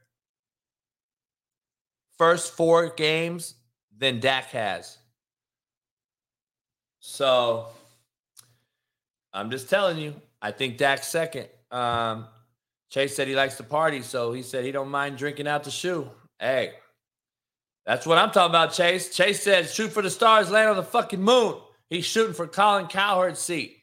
first 2.18 2.54
four 2.54 2.90
games 2.90 3.54
than 3.96 4.20
Dak 4.20 4.46
has. 4.46 4.98
So 7.00 7.68
I'm 9.36 9.52
just 9.52 9.70
telling 9.70 9.98
you, 9.98 10.16
I 10.42 10.52
think 10.52 10.78
Dak's 10.78 11.08
second. 11.08 11.50
Um, 11.70 12.28
Chase 12.90 13.14
said 13.16 13.28
he 13.28 13.36
likes 13.36 13.58
to 13.58 13.64
party, 13.64 14.02
so 14.02 14.32
he 14.32 14.42
said 14.42 14.64
he 14.64 14.72
don't 14.72 14.90
mind 14.90 15.18
drinking 15.18 15.46
out 15.46 15.66
the 15.66 15.72
shoe. 15.72 16.10
Hey, 16.40 16.72
that's 17.86 18.08
what 18.08 18.18
I'm 18.18 18.32
talking 18.32 18.52
about, 18.52 18.72
Chase. 18.72 19.14
Chase 19.14 19.44
said, 19.44 19.70
shoot 19.70 19.92
for 19.92 20.02
the 20.02 20.10
stars, 20.10 20.50
land 20.50 20.70
on 20.70 20.78
the 20.78 20.84
fucking 20.84 21.22
moon. 21.22 21.56
He's 21.90 22.06
shooting 22.06 22.34
for 22.34 22.48
Colin 22.48 22.88
Cowherd's 22.88 23.40
seat. 23.40 23.76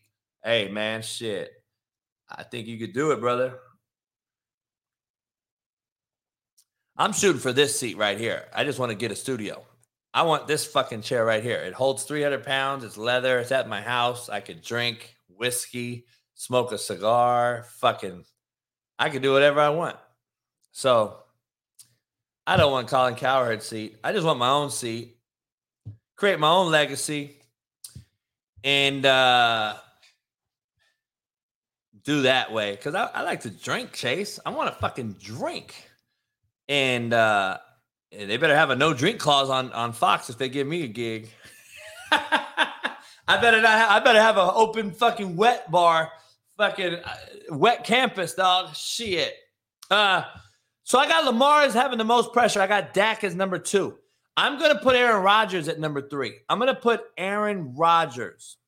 Hey, 0.42 0.68
man, 0.68 1.02
shit. 1.02 1.52
I 2.30 2.44
think 2.44 2.66
you 2.66 2.78
could 2.78 2.94
do 2.94 3.10
it, 3.12 3.20
brother. 3.20 3.58
I'm 6.96 7.12
shooting 7.12 7.40
for 7.40 7.52
this 7.52 7.78
seat 7.78 7.98
right 7.98 8.18
here. 8.18 8.44
I 8.54 8.64
just 8.64 8.78
want 8.78 8.90
to 8.90 8.96
get 8.96 9.12
a 9.12 9.16
studio. 9.16 9.62
I 10.14 10.22
want 10.22 10.46
this 10.46 10.66
fucking 10.66 11.02
chair 11.02 11.26
right 11.26 11.42
here. 11.42 11.58
It 11.58 11.74
holds 11.74 12.04
300 12.04 12.42
pounds. 12.42 12.84
It's 12.84 12.96
leather. 12.96 13.38
It's 13.38 13.52
at 13.52 13.68
my 13.68 13.82
house. 13.82 14.30
I 14.30 14.40
could 14.40 14.62
drink 14.62 15.14
whiskey, 15.42 16.06
smoke 16.34 16.70
a 16.70 16.78
cigar, 16.78 17.64
fucking. 17.80 18.24
I 18.96 19.10
could 19.10 19.22
do 19.22 19.32
whatever 19.32 19.58
I 19.58 19.70
want. 19.70 19.96
So 20.70 21.16
I 22.46 22.56
don't 22.56 22.70
want 22.70 22.86
Colin 22.86 23.16
Cowherd's 23.16 23.66
seat. 23.66 23.96
I 24.04 24.12
just 24.12 24.24
want 24.24 24.38
my 24.38 24.50
own 24.50 24.70
seat, 24.70 25.16
create 26.14 26.38
my 26.38 26.48
own 26.48 26.70
legacy, 26.70 27.40
and 28.62 29.04
uh, 29.04 29.74
do 32.04 32.22
that 32.22 32.52
way. 32.52 32.70
Because 32.76 32.94
I, 32.94 33.06
I, 33.06 33.22
like 33.22 33.40
to 33.40 33.50
drink, 33.50 33.92
Chase. 33.92 34.38
I 34.46 34.50
want 34.50 34.72
to 34.72 34.78
fucking 34.78 35.16
drink. 35.20 35.74
And 36.68 37.12
uh, 37.12 37.58
they 38.12 38.36
better 38.36 38.54
have 38.54 38.70
a 38.70 38.76
no 38.76 38.94
drink 38.94 39.18
clause 39.18 39.50
on, 39.50 39.72
on 39.72 39.92
Fox 39.92 40.30
if 40.30 40.38
they 40.38 40.48
give 40.48 40.68
me 40.68 40.84
a 40.84 40.88
gig. 40.88 41.30
I 43.32 43.40
better 43.40 43.62
not. 43.62 43.78
Have, 43.78 43.90
I 43.90 44.00
better 44.00 44.20
have 44.20 44.36
an 44.36 44.50
open 44.52 44.90
fucking 44.90 45.36
wet 45.36 45.70
bar, 45.70 46.12
fucking 46.58 46.96
uh, 46.96 47.16
wet 47.48 47.82
campus, 47.82 48.34
dog. 48.34 48.76
Shit. 48.76 49.34
Uh, 49.90 50.24
so 50.84 50.98
I 50.98 51.08
got 51.08 51.24
Lamar 51.24 51.64
is 51.64 51.72
having 51.72 51.96
the 51.96 52.04
most 52.04 52.34
pressure. 52.34 52.60
I 52.60 52.66
got 52.66 52.92
Dak 52.92 53.24
as 53.24 53.34
number 53.34 53.58
two. 53.58 53.96
I'm 54.36 54.58
to 54.74 54.80
put 54.82 54.96
Aaron 54.96 55.22
Rodgers 55.22 55.68
at 55.68 55.80
number 55.80 56.06
three. 56.06 56.40
I'm 56.50 56.58
to 56.74 56.74
put 56.74 57.04
Aaron 57.16 57.74
Rodgers. 57.74 58.58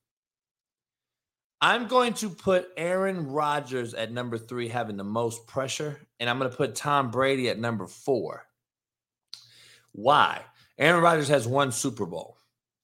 I'm 1.61 1.87
going 1.87 2.13
to 2.15 2.29
put 2.29 2.69
Aaron 2.75 3.27
Rodgers 3.27 3.93
at 3.93 4.11
number 4.11 4.39
three, 4.39 4.67
having 4.67 4.97
the 4.97 5.03
most 5.03 5.45
pressure. 5.45 5.99
And 6.19 6.27
I'm 6.27 6.39
going 6.39 6.49
to 6.49 6.57
put 6.57 6.73
Tom 6.73 7.11
Brady 7.11 7.49
at 7.49 7.59
number 7.59 7.85
four. 7.85 8.47
Why? 9.91 10.41
Aaron 10.79 11.03
Rodgers 11.03 11.27
has 11.27 11.47
one 11.47 11.71
Super 11.71 12.07
Bowl. 12.07 12.37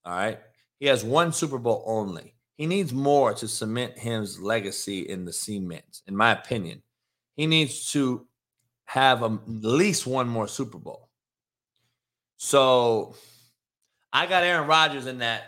All 0.06 0.14
right. 0.14 0.40
He 0.82 0.88
has 0.88 1.04
one 1.06 1.32
Super 1.32 1.60
Bowl 1.60 1.84
only. 1.86 2.34
He 2.58 2.66
needs 2.66 2.92
more 2.92 3.36
to 3.36 3.48
cement 3.48 4.00
his 4.00 4.40
legacy 4.40 5.02
in 5.02 5.26
the 5.26 5.32
cement, 5.32 6.02
in 6.08 6.18
my 6.18 6.32
opinion. 6.32 6.82
He 7.36 7.46
needs 7.46 7.92
to 7.92 8.26
have 8.86 9.22
a, 9.22 9.26
at 9.26 9.40
least 9.48 10.08
one 10.08 10.28
more 10.28 10.48
Super 10.48 10.80
Bowl. 10.80 11.10
So 12.38 13.16
I 14.12 14.26
got 14.26 14.42
Aaron 14.42 14.68
Rodgers 14.68 15.06
in 15.06 15.20
that 15.20 15.44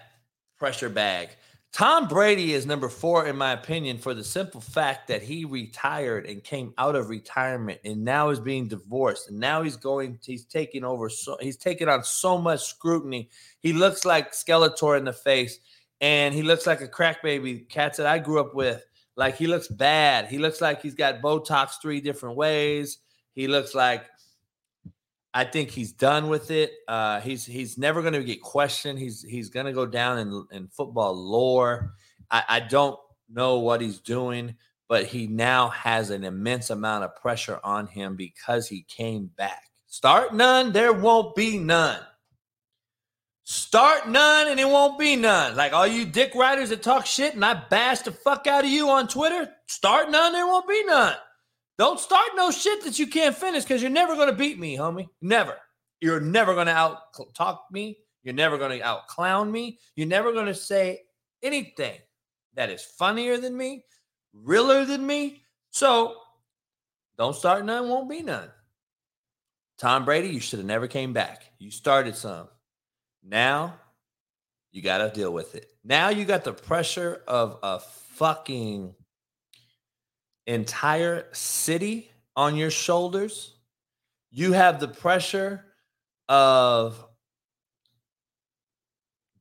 pressure 0.60 0.88
bag. 0.88 1.30
Tom 1.74 2.08
Brady 2.08 2.54
is 2.54 2.68
number 2.68 2.88
four, 2.88 3.26
in 3.26 3.36
my 3.36 3.52
opinion, 3.52 3.98
for 3.98 4.14
the 4.14 4.24
simple 4.24 4.62
fact 4.62 5.08
that 5.08 5.24
he 5.24 5.44
retired 5.44 6.28
and 6.28 6.44
came 6.44 6.72
out 6.78 6.96
of 6.96 7.10
retirement 7.10 7.80
and 7.84 8.06
now 8.06 8.30
is 8.30 8.40
being 8.40 8.68
divorced. 8.68 9.30
And 9.30 9.40
now 9.40 9.64
he's 9.64 9.76
going, 9.76 10.20
he's 10.24 10.46
taking 10.46 10.84
over, 10.84 11.10
so 11.10 11.36
he's 11.42 11.58
taking 11.58 11.90
on 11.90 12.04
so 12.04 12.38
much 12.38 12.62
scrutiny. 12.62 13.32
He 13.60 13.74
looks 13.74 14.06
like 14.06 14.34
Skeletor 14.34 15.00
in 15.00 15.04
the 15.04 15.14
face 15.14 15.58
and 16.00 16.36
he 16.36 16.44
looks 16.44 16.68
like 16.68 16.82
a 16.82 16.88
crack 16.88 17.24
baby, 17.24 17.62
cats 17.62 17.98
that 17.98 18.06
I 18.06 18.20
grew 18.20 18.40
up 18.40 18.54
with. 18.54 18.86
Like 19.16 19.36
he 19.36 19.48
looks 19.48 19.68
bad. 19.68 20.28
He 20.28 20.38
looks 20.38 20.62
like 20.62 20.80
he's 20.80 20.94
got 20.94 21.24
Botox 21.24 21.82
three 21.82 22.02
different 22.02 22.36
ways. 22.36 23.00
He 23.34 23.48
looks 23.48 23.74
like 23.74 24.06
I 25.34 25.46
think 25.46 25.72
he's 25.72 25.92
done 25.92 26.30
with 26.30 26.52
it. 26.52 26.72
Uh, 26.88 27.20
he's 27.22 27.46
he's 27.46 27.78
never 27.78 28.02
going 28.02 28.14
to 28.14 28.24
get 28.24 28.42
questioned. 28.42 29.00
He's 29.00 29.24
he's 29.24 29.50
going 29.50 29.66
to 29.66 29.74
go 29.74 29.86
down 29.86 30.20
in 30.20 30.46
in 30.52 30.68
football 30.68 31.16
lore. 31.16 31.94
I, 32.30 32.44
I 32.48 32.60
don't 32.60 33.00
know 33.30 33.60
what 33.60 33.82
he's 33.82 34.00
doing, 34.00 34.56
but 34.88 35.06
he 35.06 35.28
now 35.28 35.70
has 35.70 36.12
an 36.12 36.24
immense 36.24 36.70
amount 36.70 37.04
of 37.04 37.16
pressure 37.16 37.60
on 37.64 37.88
him 37.88 38.16
because 38.16 38.68
he 38.68 38.86
came 38.88 39.32
back. 39.36 39.64
Start 39.88 40.34
none, 40.34 40.72
there 40.72 40.94
won't 40.94 41.36
be 41.36 41.58
none. 41.58 42.00
Start 43.44 44.08
none, 44.08 44.48
and 44.48 44.60
it 44.60 44.68
won't 44.68 44.98
be 44.98 45.16
none. 45.16 45.56
Like 45.56 45.74
all 45.74 45.86
you 45.86 46.06
dick 46.06 46.34
riders 46.34 46.70
that 46.70 46.82
talk 46.82 47.06
shit, 47.06 47.36
and 47.36 47.44
I 47.44 47.54
bash 47.70 48.00
the 48.00 48.12
fuck 48.12 48.48
out 48.48 48.64
of 48.64 48.70
you 48.70 48.90
on 48.90 49.08
Twitter. 49.08 49.50
Start 49.68 50.10
none, 50.10 50.32
there 50.32 50.48
won't 50.48 50.68
be 50.68 50.84
none. 50.86 51.16
Don't 51.78 52.00
start 52.00 52.30
no 52.36 52.52
shit 52.52 52.84
that 52.84 53.00
you 53.00 53.08
can't 53.08 53.36
finish 53.36 53.64
because 53.64 53.82
you're 53.82 53.92
never 53.92 54.16
going 54.16 54.30
to 54.30 54.36
beat 54.36 54.60
me, 54.60 54.78
homie. 54.78 55.08
Never. 55.22 55.58
You're 56.02 56.20
never 56.20 56.54
going 56.54 56.68
to 56.68 56.74
out 56.74 56.98
talk 57.34 57.66
me. 57.72 57.98
You're 58.24 58.34
never 58.36 58.58
going 58.58 58.78
to 58.78 58.86
out 58.86 59.08
clown 59.08 59.52
me. 59.52 59.80
You're 59.96 60.08
never 60.08 60.32
going 60.32 60.46
to 60.46 60.56
say 60.56 61.02
anything 61.42 61.98
that 62.56 62.70
is 62.70 62.84
funnier 62.84 63.38
than 63.38 63.58
me, 63.58 63.84
realer 64.34 64.86
than 64.86 65.06
me. 65.06 65.44
So 65.72 66.16
Don't 67.18 67.36
start 67.36 67.66
none, 67.66 67.90
won't 67.90 68.10
be 68.10 68.22
none. 68.22 68.50
Tom 69.78 70.06
Brady, 70.06 70.30
you 70.30 70.40
should 70.40 70.60
have 70.60 70.66
never 70.66 70.88
came 70.88 71.14
back. 71.14 71.44
You 71.60 71.72
started 71.72 72.16
some. 72.16 72.48
Now 73.24 73.76
you 74.72 74.82
got 74.82 75.00
to 75.00 75.10
deal 75.10 75.32
with 75.32 75.56
it. 75.56 75.72
Now 75.84 76.10
you 76.10 76.26
got 76.26 76.44
the 76.44 76.54
pressure 76.54 77.22
of 77.28 77.60
a 77.62 77.80
fucking 77.80 78.96
entire 80.48 81.28
city 81.32 82.12
on 82.36 82.56
your 82.56 82.72
shoulders. 82.72 83.54
You 84.32 84.54
have 84.54 84.80
the 84.80 84.88
pressure 84.88 85.66
of 86.28 87.04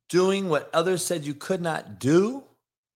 doing 0.08 0.48
what 0.48 0.68
others 0.74 1.04
said 1.04 1.24
you 1.24 1.34
could 1.34 1.62
not 1.62 1.98
do, 1.98 2.44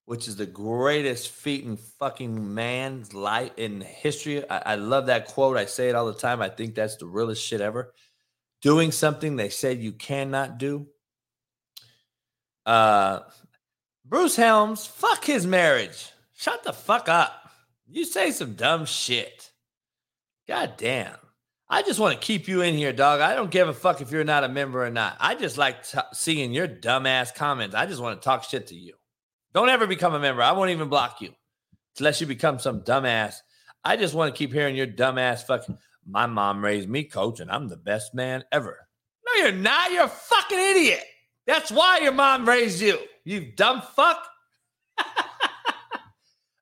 which 0.05 0.29
is 0.29 0.37
the 0.37 0.47
greatest 0.47 1.31
feat 1.31 1.65
in 1.65 1.77
fucking 1.77 2.55
man's 2.55 3.15
life 3.15 3.53
in 3.57 3.81
history. 3.81 4.49
I, 4.51 4.59
I, 4.59 4.75
love 4.75 5.07
that 5.07 5.27
quote. 5.27 5.57
I 5.57 5.65
say 5.65 5.89
it 5.89 5.95
all 5.95 6.07
the 6.07 6.13
time. 6.13 6.43
I 6.43 6.51
think 6.51 6.75
that's 6.75 6.97
the 6.97 7.07
realest 7.07 7.43
shit 7.43 7.61
ever. 7.61 7.95
Doing 8.61 8.93
something 8.93 9.37
they 9.37 9.49
said 9.49 9.79
you 9.79 9.93
cannot 9.93 10.59
do. 10.59 10.87
Uh, 12.67 13.21
Bruce 14.05 14.37
Helms, 14.37 14.87
fuck 14.87 15.25
his 15.25 15.47
marriage. 15.47 16.11
Shut 16.35 16.65
the 16.65 16.73
fuck 16.73 17.09
up. 17.09 17.46
You 17.89 18.05
say 18.05 18.31
some 18.33 18.55
dumb 18.55 18.85
shit. 18.85 19.51
God 20.49 20.75
damn. 20.77 21.17
I 21.69 21.83
just 21.83 21.99
want 21.99 22.21
to 22.21 22.25
keep 22.25 22.47
you 22.47 22.63
in 22.63 22.75
here, 22.75 22.93
dog. 22.93 23.21
I 23.21 23.35
don't 23.35 23.51
give 23.51 23.69
a 23.69 23.73
fuck 23.73 24.01
if 24.01 24.13
you're 24.13 24.25
not 24.25 24.45
a 24.45 24.49
member 24.49 24.85
or 24.85 24.91
not. 24.91 25.17
I 25.19 25.35
just 25.35 25.59
like 25.59 25.89
t- 25.89 25.99
seeing 26.13 26.53
your 26.53 26.69
dumbass 26.69 27.35
comments. 27.35 27.75
I 27.75 27.87
just 27.87 28.01
want 28.01 28.21
to 28.21 28.25
talk 28.25 28.45
shit 28.45 28.69
to 28.69 28.77
you. 28.77 28.95
Don't 29.53 29.69
ever 29.69 29.87
become 29.87 30.15
a 30.15 30.21
member. 30.21 30.43
I 30.43 30.53
won't 30.53 30.71
even 30.71 30.89
block 30.89 31.21
you 31.21 31.33
unless 31.99 32.21
you 32.21 32.27
become 32.27 32.59
some 32.59 32.83
dumbass. 32.83 33.37
I 33.85 33.97
just 33.97 34.15
want 34.15 34.33
to 34.33 34.39
keep 34.39 34.53
hearing 34.53 34.77
your 34.77 34.87
dumbass 34.87 35.45
fucking. 35.45 35.79
My 36.09 36.27
mom 36.27 36.65
raised 36.65 36.89
me, 36.89 37.03
coach, 37.03 37.41
and 37.41 37.51
I'm 37.51 37.67
the 37.67 37.77
best 37.77 38.15
man 38.15 38.45
ever. 38.53 38.87
No, 39.27 39.43
you're 39.43 39.53
not. 39.53 39.91
You're 39.91 40.05
a 40.05 40.09
fucking 40.09 40.59
idiot. 40.59 41.03
That's 41.47 41.73
why 41.73 41.99
your 41.99 42.13
mom 42.13 42.49
raised 42.49 42.81
you. 42.81 42.99
You 43.25 43.53
dumb 43.57 43.83
fuck. 43.83 44.25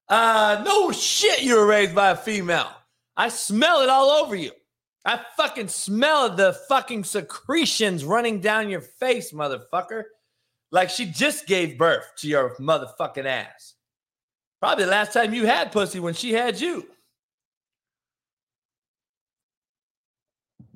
uh, 0.08 0.62
no 0.64 0.92
shit. 0.92 1.42
You 1.42 1.56
were 1.56 1.66
raised 1.66 1.94
by 1.94 2.10
a 2.10 2.16
female. 2.16 2.70
I 3.16 3.28
smell 3.28 3.80
it 3.80 3.88
all 3.88 4.10
over 4.10 4.34
you. 4.34 4.50
I 5.04 5.20
fucking 5.36 5.68
smell 5.68 6.34
the 6.34 6.54
fucking 6.68 7.04
secretions 7.04 8.04
running 8.04 8.40
down 8.40 8.70
your 8.70 8.80
face, 8.80 9.32
motherfucker. 9.32 10.04
Like 10.70 10.90
she 10.90 11.06
just 11.06 11.46
gave 11.46 11.78
birth 11.78 12.04
to 12.18 12.28
your 12.28 12.56
motherfucking 12.56 13.26
ass. 13.26 13.74
Probably 14.60 14.84
the 14.86 14.90
last 14.90 15.12
time 15.12 15.34
you 15.34 15.46
had 15.46 15.72
pussy 15.72 16.00
when 16.00 16.14
she 16.14 16.32
had 16.32 16.58
you. 16.60 16.86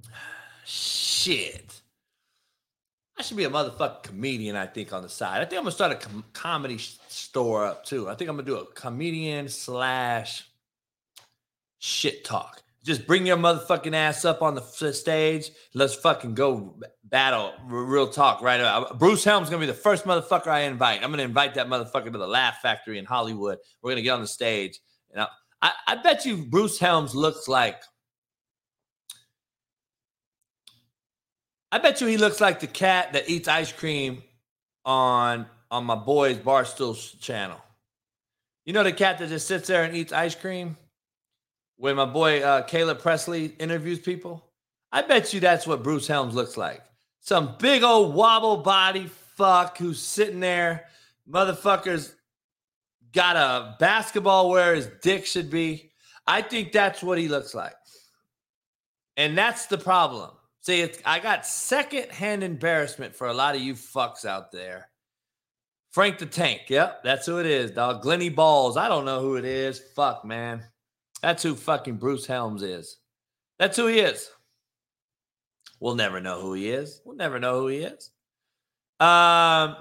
Shit. 0.65 1.68
I 3.19 3.23
should 3.23 3.37
be 3.37 3.45
a 3.45 3.51
motherfucking 3.51 4.05
comedian, 4.05 4.55
I 4.55 4.67
think, 4.67 4.93
on 4.93 5.03
the 5.03 5.09
side. 5.09 5.41
I 5.41 5.45
think 5.45 5.59
I'm 5.59 5.65
gonna 5.65 5.73
start 5.73 5.93
a 5.93 5.97
com- 5.97 6.25
comedy 6.33 6.79
sh- 6.79 6.99
store 7.09 7.67
up 7.67 7.85
too. 7.85 8.09
I 8.09 8.15
think 8.15 8.31
I'm 8.31 8.37
gonna 8.37 8.47
do 8.47 8.59
a 8.59 8.67
comedian 8.67 9.49
slash 9.49 10.47
shit 11.79 12.25
talk. 12.25 12.63
Just 12.85 13.09
bring 13.09 13.27
your 13.27 13.37
motherfucking 13.37 13.93
ass 13.93 14.25
up 14.25 14.41
on 14.41 14.55
the 14.55 14.63
stage. 14.93 15.51
Let's 15.75 15.97
fucking 15.97 16.35
go 16.35 16.79
battle. 17.05 17.53
Real 17.67 18.09
talk, 18.09 18.41
right? 18.41 18.61
Uh, 18.61 18.95
Bruce 18.95 19.25
Helm's 19.25 19.51
gonna 19.51 19.61
be 19.61 19.67
the 19.67 19.75
first 19.75 20.05
motherfucker 20.05 20.47
I 20.47 20.61
invite. 20.61 21.03
I'm 21.03 21.11
gonna 21.11 21.25
invite 21.25 21.55
that 21.55 21.67
motherfucker 21.67 22.13
to 22.13 22.19
the 22.19 22.27
Laugh 22.27 22.61
Factory 22.63 22.99
in 22.99 23.05
Hollywood. 23.05 23.59
We're 23.83 23.91
gonna 23.91 24.03
get 24.03 24.13
on 24.13 24.21
the 24.21 24.29
stage. 24.29 24.79
And 25.11 25.23
I, 25.23 25.29
I, 25.61 25.73
I 25.89 25.95
bet 25.97 26.25
you 26.25 26.37
Bruce 26.37 26.79
Helms 26.79 27.17
looks 27.17 27.49
like. 27.49 27.83
I 31.71 31.79
bet 31.79 32.01
you 32.01 32.07
he 32.07 32.17
looks 32.17 32.41
like 32.41 32.61
the 32.61 32.67
cat 32.67 33.13
that 33.13 33.29
eats 33.29 33.49
ice 33.49 33.73
cream 33.73 34.23
on 34.85 35.47
on 35.71 35.85
my 35.85 35.95
boy's 35.95 36.39
Barstool 36.39 37.21
channel. 37.21 37.61
You 38.65 38.73
know 38.73 38.83
the 38.83 38.93
cat 38.93 39.19
that 39.19 39.29
just 39.29 39.47
sits 39.47 39.69
there 39.69 39.85
and 39.85 39.95
eats 39.95 40.13
ice 40.13 40.35
cream? 40.35 40.77
when 41.79 41.97
my 41.97 42.05
boy 42.05 42.43
uh, 42.43 42.63
Caleb 42.63 42.99
Pressley 42.99 43.55
interviews 43.59 44.01
people, 44.01 44.45
I 44.93 45.03
bet 45.03 45.33
you 45.33 45.41
that's 45.41 45.67
what 45.67 45.83
Bruce 45.83 46.07
Helms 46.07 46.35
looks 46.35 46.57
like. 46.57 46.83
Some 47.21 47.55
big 47.59 47.83
old 47.83 48.15
wobble 48.15 48.59
body 48.59 49.07
fuck 49.37 49.79
who's 49.79 50.01
sitting 50.01 50.41
there. 50.41 50.87
Motherfuckers 51.31 52.13
got 53.13 53.37
a 53.37 53.77
basketball 53.79 54.51
where 54.51 54.75
his 54.75 54.89
dick 55.03 55.25
should 55.25 55.51
be. 55.51 55.93
I 56.27 56.43
think 56.43 56.73
that's 56.73 57.03
what 57.03 57.19
he 57.19 57.29
looks 57.29 57.55
like. 57.55 57.75
And 59.17 59.39
that's 59.39 59.67
the 59.67 59.79
problem. 59.79 60.31
See, 60.69 60.83
it's, 60.83 60.99
I 61.03 61.19
got 61.19 61.47
secondhand 61.47 62.45
embarrassment 62.45 63.17
for 63.17 63.29
a 63.29 63.33
lot 63.33 63.55
of 63.55 63.63
you 63.63 63.73
fucks 63.73 64.27
out 64.27 64.53
there. 64.53 64.91
Frank 65.93 66.19
the 66.19 66.27
Tank. 66.27 66.65
Yep, 66.69 67.03
that's 67.03 67.25
who 67.25 67.39
it 67.39 67.47
is, 67.47 67.71
dog. 67.71 68.03
Glenny 68.03 68.29
Balls. 68.29 68.77
I 68.77 68.87
don't 68.87 69.07
know 69.07 69.23
who 69.23 69.37
it 69.37 69.47
is. 69.47 69.81
Fuck, 69.97 70.27
man. 70.27 70.63
That's 71.23 71.43
who 71.43 71.55
fucking 71.55 71.97
Bruce 71.97 72.27
Helms 72.27 72.63
is. 72.63 72.99
That's 73.59 73.79
who 73.79 73.87
he 73.87 74.01
is. 74.01 74.31
We'll 75.81 75.95
never 75.95 76.21
know 76.21 76.39
who 76.39 76.53
he 76.53 76.69
is. 76.69 77.01
We'll 77.03 77.17
never 77.17 77.41
know 77.41 77.61
who 77.61 77.69
he 77.69 77.79
is. 77.79 78.11
Um, 79.01 79.75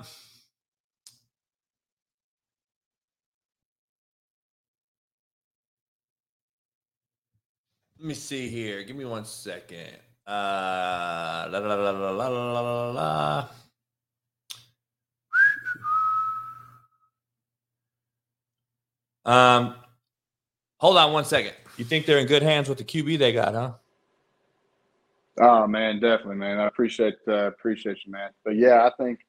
let 8.00 8.08
me 8.08 8.14
see 8.14 8.48
here. 8.48 8.84
Give 8.86 8.96
me 8.96 9.04
one 9.04 9.26
second. 9.26 9.98
Uh, 10.28 11.48
la, 11.50 11.60
la, 11.60 11.76
la, 11.76 11.92
la, 11.92 12.12
la, 12.12 12.28
la, 12.28 12.92
la, 12.92 13.48
Um, 19.26 19.76
Hold 20.80 20.98
on 20.98 21.12
one 21.12 21.26
second. 21.26 21.54
You 21.78 21.86
think 21.86 22.06
they're 22.06 22.20
in 22.20 22.28
good 22.28 22.44
hands 22.44 22.70
with 22.70 22.78
the 22.78 22.84
QB 22.84 23.18
they 23.18 23.34
got, 23.34 23.54
huh? 23.54 23.72
Oh 25.40 25.68
man, 25.68 26.00
definitely, 26.00 26.36
man. 26.36 26.60
I 26.60 26.68
appreciate 26.68 27.16
uh, 27.28 27.48
appreciate 27.48 27.98
you, 28.06 28.12
man. 28.12 28.30
But 28.44 28.56
yeah, 28.56 28.86
I 28.86 28.92
think 29.02 29.20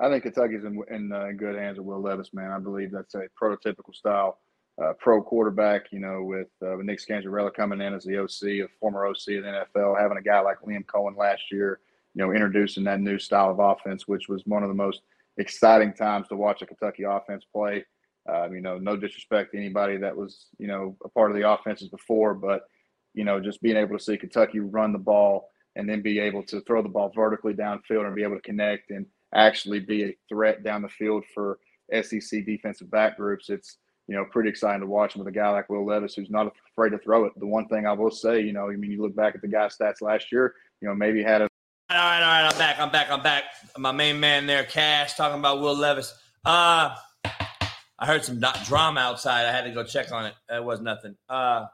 I 0.00 0.08
think 0.08 0.24
Kentucky's 0.24 0.64
in 0.64 0.82
in, 0.90 1.12
uh, 1.12 1.26
in 1.26 1.36
good 1.36 1.56
hands 1.56 1.78
with 1.78 1.86
Will 1.86 2.00
Levis, 2.00 2.30
man. 2.32 2.50
I 2.50 2.58
believe 2.58 2.90
that's 2.90 3.14
a 3.14 3.24
prototypical 3.40 3.94
style 3.94 4.38
uh, 4.82 4.92
pro 4.98 5.22
quarterback. 5.22 5.92
You 5.92 6.00
know, 6.00 6.22
with 6.22 6.48
uh, 6.62 6.76
with 6.76 6.86
Nick 6.86 7.00
Scangarello 7.00 7.52
coming 7.54 7.80
in 7.80 7.94
as 7.94 8.04
the 8.04 8.18
OC, 8.18 8.66
a 8.66 8.68
former 8.80 9.06
OC 9.06 9.28
in 9.28 9.42
the 9.42 9.66
NFL, 9.76 10.00
having 10.00 10.18
a 10.18 10.22
guy 10.22 10.40
like 10.40 10.60
Liam 10.60 10.84
Coen 10.86 11.16
last 11.16 11.42
year, 11.50 11.80
you 12.14 12.24
know, 12.24 12.32
introducing 12.32 12.84
that 12.84 13.00
new 13.00 13.18
style 13.18 13.50
of 13.50 13.58
offense, 13.58 14.08
which 14.08 14.28
was 14.28 14.42
one 14.46 14.62
of 14.62 14.68
the 14.68 14.74
most 14.74 15.02
exciting 15.38 15.92
times 15.92 16.28
to 16.28 16.36
watch 16.36 16.62
a 16.62 16.66
Kentucky 16.66 17.04
offense 17.04 17.44
play. 17.52 17.84
Um, 18.28 18.54
you 18.54 18.60
know, 18.60 18.78
no 18.78 18.96
disrespect 18.96 19.52
to 19.52 19.58
anybody 19.58 19.96
that 19.96 20.16
was, 20.16 20.46
you 20.58 20.68
know, 20.68 20.96
a 21.04 21.08
part 21.08 21.30
of 21.30 21.36
the 21.36 21.50
offenses 21.50 21.88
before, 21.88 22.34
but, 22.34 22.68
you 23.14 23.24
know, 23.24 23.40
just 23.40 23.60
being 23.62 23.76
able 23.76 23.98
to 23.98 24.04
see 24.04 24.16
Kentucky 24.16 24.60
run 24.60 24.92
the 24.92 24.98
ball 24.98 25.48
and 25.74 25.88
then 25.88 26.02
be 26.02 26.20
able 26.20 26.42
to 26.44 26.60
throw 26.60 26.82
the 26.82 26.88
ball 26.88 27.10
vertically 27.14 27.52
downfield 27.52 28.06
and 28.06 28.14
be 28.14 28.22
able 28.22 28.36
to 28.36 28.42
connect 28.42 28.90
and 28.90 29.06
actually 29.34 29.80
be 29.80 30.04
a 30.04 30.16
threat 30.28 30.62
down 30.62 30.82
the 30.82 30.88
field 30.88 31.24
for 31.34 31.58
SEC 32.02 32.44
defensive 32.46 32.90
back 32.90 33.16
groups. 33.16 33.48
It's, 33.48 33.78
you 34.08 34.16
know, 34.16 34.24
pretty 34.24 34.48
exciting 34.48 34.80
to 34.80 34.86
watch 34.86 35.14
him 35.14 35.20
with 35.20 35.28
a 35.28 35.36
guy 35.36 35.48
like 35.50 35.68
Will 35.68 35.86
Levis 35.86 36.14
who's 36.14 36.30
not 36.30 36.52
afraid 36.72 36.90
to 36.90 36.98
throw 36.98 37.24
it. 37.24 37.32
The 37.38 37.46
one 37.46 37.68
thing 37.68 37.86
I 37.86 37.92
will 37.92 38.10
say, 38.10 38.40
you 38.40 38.52
know, 38.52 38.68
I 38.68 38.76
mean, 38.76 38.90
you 38.90 39.00
look 39.00 39.14
back 39.14 39.34
at 39.34 39.42
the 39.42 39.48
guy's 39.48 39.76
stats 39.76 40.02
last 40.02 40.32
year, 40.32 40.54
you 40.80 40.88
know, 40.88 40.94
maybe 40.94 41.22
had 41.22 41.42
a. 41.42 41.48
All 41.90 41.98
right, 41.98 42.22
all 42.22 42.42
right, 42.42 42.52
I'm 42.52 42.58
back. 42.58 42.80
I'm 42.80 42.90
back. 42.90 43.10
I'm 43.10 43.22
back. 43.22 43.44
My 43.78 43.92
main 43.92 44.18
man 44.18 44.46
there, 44.46 44.64
Cash, 44.64 45.14
talking 45.14 45.38
about 45.38 45.60
Will 45.60 45.76
Levis. 45.76 46.14
Uh, 46.44 46.94
I 47.24 48.06
heard 48.06 48.24
some 48.24 48.40
drama 48.64 49.00
outside. 49.00 49.46
I 49.46 49.52
had 49.52 49.64
to 49.64 49.70
go 49.70 49.84
check 49.84 50.10
on 50.10 50.26
it. 50.26 50.34
It 50.50 50.64
was 50.64 50.80
nothing. 50.80 51.16
Uh, 51.28 51.66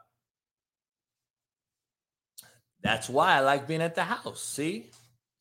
that's 2.82 3.08
why 3.08 3.36
I 3.36 3.40
like 3.40 3.66
being 3.66 3.82
at 3.82 3.94
the 3.94 4.04
house. 4.04 4.42
See, 4.42 4.90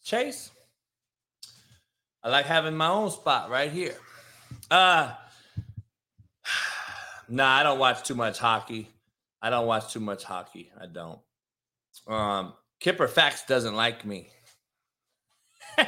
Chase. 0.04 0.52
I 2.24 2.30
like 2.30 2.46
having 2.46 2.76
my 2.76 2.88
own 2.88 3.10
spot 3.12 3.50
right 3.50 3.72
here. 3.72 3.96
Uh, 4.72 5.14
nah, 7.30 7.48
I 7.48 7.64
don't 7.64 7.80
watch 7.80 8.04
too 8.08 8.16
much 8.16 8.40
hockey. 8.40 8.90
I 9.42 9.50
don't 9.50 9.68
watch 9.68 9.94
too 9.94 10.00
much 10.00 10.24
hockey. 10.24 10.72
I 10.80 10.86
don't. 10.88 11.20
Um, 12.08 12.54
Kipper 12.80 13.08
Fax 13.08 13.46
doesn't 13.46 13.76
like 13.76 14.06
me. 14.06 14.30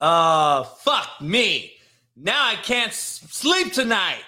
uh, 0.00 0.64
fuck 0.64 1.20
me. 1.20 1.72
Now 2.16 2.46
I 2.46 2.56
can't 2.56 2.92
sleep 2.92 3.72
tonight. 3.72 4.22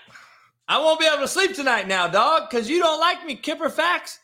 I 0.67 0.79
won't 0.79 0.99
be 0.99 1.07
able 1.07 1.19
to 1.19 1.29
sleep 1.29 1.55
tonight 1.55 1.87
now, 1.89 2.09
dog, 2.09 2.49
because 2.49 2.71
you 2.71 2.81
don't 2.81 3.01
like 3.01 3.25
me, 3.27 3.37
Kipper 3.37 3.69
Fax. 3.69 4.19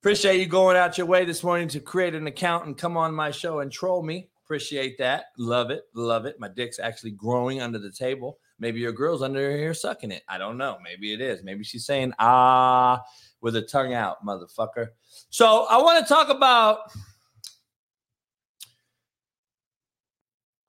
Appreciate 0.00 0.38
you 0.38 0.46
going 0.46 0.76
out 0.76 0.98
your 0.98 1.06
way 1.06 1.24
this 1.24 1.42
morning 1.42 1.68
to 1.68 1.80
create 1.80 2.14
an 2.14 2.26
account 2.26 2.66
and 2.66 2.76
come 2.76 2.96
on 2.96 3.14
my 3.14 3.30
show 3.30 3.60
and 3.60 3.72
troll 3.72 4.02
me. 4.02 4.28
Appreciate 4.44 4.98
that. 4.98 5.26
Love 5.38 5.70
it. 5.70 5.84
Love 5.94 6.26
it. 6.26 6.38
My 6.38 6.48
dick's 6.48 6.78
actually 6.78 7.12
growing 7.12 7.62
under 7.62 7.78
the 7.78 7.92
table. 7.92 8.38
Maybe 8.62 8.78
your 8.78 8.92
girl's 8.92 9.22
under 9.22 9.56
here 9.56 9.74
sucking 9.74 10.12
it. 10.12 10.22
I 10.28 10.38
don't 10.38 10.56
know. 10.56 10.78
Maybe 10.84 11.12
it 11.12 11.20
is. 11.20 11.42
Maybe 11.42 11.64
she's 11.64 11.84
saying 11.84 12.12
ah 12.20 13.02
with 13.40 13.56
her 13.56 13.60
tongue 13.60 13.92
out, 13.92 14.24
motherfucker. 14.24 14.90
So 15.30 15.66
I 15.68 15.78
want 15.78 15.98
to 15.98 16.08
talk 16.08 16.28
about 16.28 16.92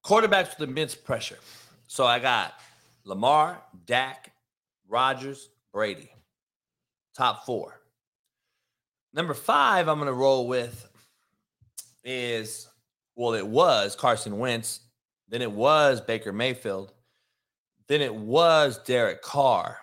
quarterbacks 0.04 0.58
with 0.58 0.68
immense 0.68 0.96
pressure. 0.96 1.38
So 1.86 2.04
I 2.04 2.18
got 2.18 2.56
Lamar, 3.04 3.62
Dak, 3.86 4.32
Rodgers, 4.88 5.50
Brady. 5.72 6.10
Top 7.16 7.46
four. 7.46 7.80
Number 9.14 9.36
five, 9.36 9.88
I'm 9.88 10.00
going 10.00 10.08
to 10.08 10.14
roll 10.14 10.48
with 10.48 10.90
is, 12.04 12.68
well, 13.16 13.36
it 13.36 13.46
was 13.46 13.96
Carson 13.96 14.40
Wentz. 14.40 14.80
Then 15.30 15.44
it 15.44 15.52
was 15.52 16.02
Baker 16.02 16.34
Mayfield. 16.34 16.92
Then 17.88 18.02
it 18.02 18.14
was 18.14 18.80
Derek 18.84 19.22
Carr. 19.22 19.78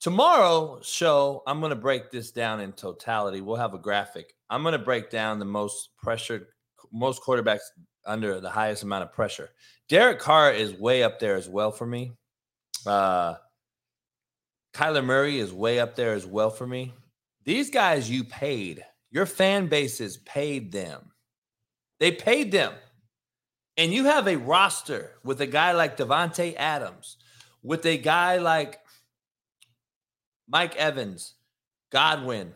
Tomorrow 0.00 0.80
show, 0.82 1.42
I'm 1.46 1.60
going 1.60 1.70
to 1.70 1.76
break 1.76 2.10
this 2.10 2.32
down 2.32 2.60
in 2.60 2.72
totality. 2.72 3.40
We'll 3.40 3.56
have 3.56 3.74
a 3.74 3.78
graphic. 3.78 4.34
I'm 4.50 4.62
going 4.62 4.72
to 4.72 4.78
break 4.78 5.10
down 5.10 5.38
the 5.38 5.44
most 5.44 5.90
pressured, 5.96 6.46
most 6.92 7.22
quarterbacks 7.22 7.60
under 8.04 8.40
the 8.40 8.50
highest 8.50 8.82
amount 8.82 9.04
of 9.04 9.12
pressure. 9.12 9.50
Derek 9.88 10.18
Carr 10.18 10.52
is 10.52 10.74
way 10.74 11.02
up 11.02 11.20
there 11.20 11.36
as 11.36 11.48
well 11.48 11.70
for 11.70 11.86
me. 11.86 12.12
Uh, 12.84 13.34
Kyler 14.74 15.04
Murray 15.04 15.38
is 15.38 15.52
way 15.52 15.78
up 15.78 15.94
there 15.94 16.14
as 16.14 16.26
well 16.26 16.50
for 16.50 16.66
me. 16.66 16.92
These 17.44 17.70
guys 17.70 18.10
you 18.10 18.24
paid, 18.24 18.84
your 19.10 19.26
fan 19.26 19.68
bases 19.68 20.16
paid 20.18 20.72
them. 20.72 21.12
They 22.00 22.10
paid 22.10 22.50
them. 22.50 22.72
And 23.76 23.92
you 23.92 24.04
have 24.04 24.28
a 24.28 24.36
roster 24.36 25.12
with 25.24 25.40
a 25.40 25.46
guy 25.46 25.72
like 25.72 25.96
Davante 25.96 26.54
Adams, 26.56 27.16
with 27.62 27.86
a 27.86 27.96
guy 27.96 28.36
like 28.38 28.80
Mike 30.48 30.76
Evans, 30.76 31.34
Godwin, 31.90 32.54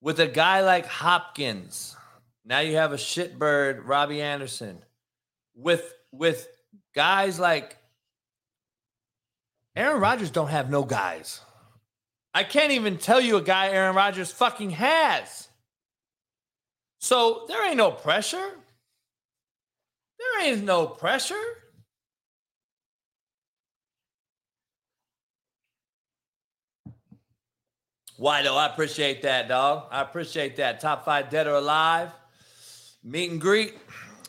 with 0.00 0.18
a 0.20 0.26
guy 0.26 0.62
like 0.62 0.86
Hopkins. 0.86 1.96
Now 2.44 2.60
you 2.60 2.76
have 2.76 2.92
a 2.92 2.96
shitbird, 2.96 3.82
Robbie 3.84 4.22
Anderson, 4.22 4.78
with 5.54 5.94
with 6.10 6.48
guys 6.94 7.38
like 7.38 7.76
Aaron 9.76 10.00
Rodgers 10.00 10.30
don't 10.30 10.48
have 10.48 10.70
no 10.70 10.84
guys. 10.84 11.40
I 12.32 12.44
can't 12.44 12.72
even 12.72 12.98
tell 12.98 13.20
you 13.20 13.36
a 13.36 13.42
guy 13.42 13.68
Aaron 13.68 13.94
Rodgers 13.94 14.32
fucking 14.32 14.70
has. 14.70 15.48
So 16.98 17.44
there 17.48 17.66
ain't 17.66 17.76
no 17.76 17.90
pressure. 17.90 18.52
There 20.18 20.46
ain't 20.46 20.64
no 20.64 20.86
pressure. 20.86 21.34
Wido, 28.18 28.56
I 28.56 28.66
appreciate 28.66 29.22
that, 29.22 29.46
dog. 29.46 29.86
I 29.92 30.02
appreciate 30.02 30.56
that. 30.56 30.80
Top 30.80 31.04
five 31.04 31.30
dead 31.30 31.46
or 31.46 31.54
alive. 31.54 32.10
Meet 33.04 33.30
and 33.30 33.40
greet. 33.40 33.74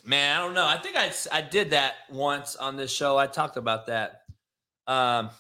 Man, 0.06 0.38
I 0.38 0.44
don't 0.44 0.54
know. 0.54 0.66
I 0.66 0.78
think 0.78 0.96
I, 0.96 1.12
I 1.32 1.42
did 1.42 1.72
that 1.72 1.96
once 2.12 2.56
on 2.56 2.78
this 2.78 2.92
show. 2.92 3.18
I 3.18 3.26
talked 3.26 3.58
about 3.58 3.88
that. 3.88 4.22
Um, 4.86 5.32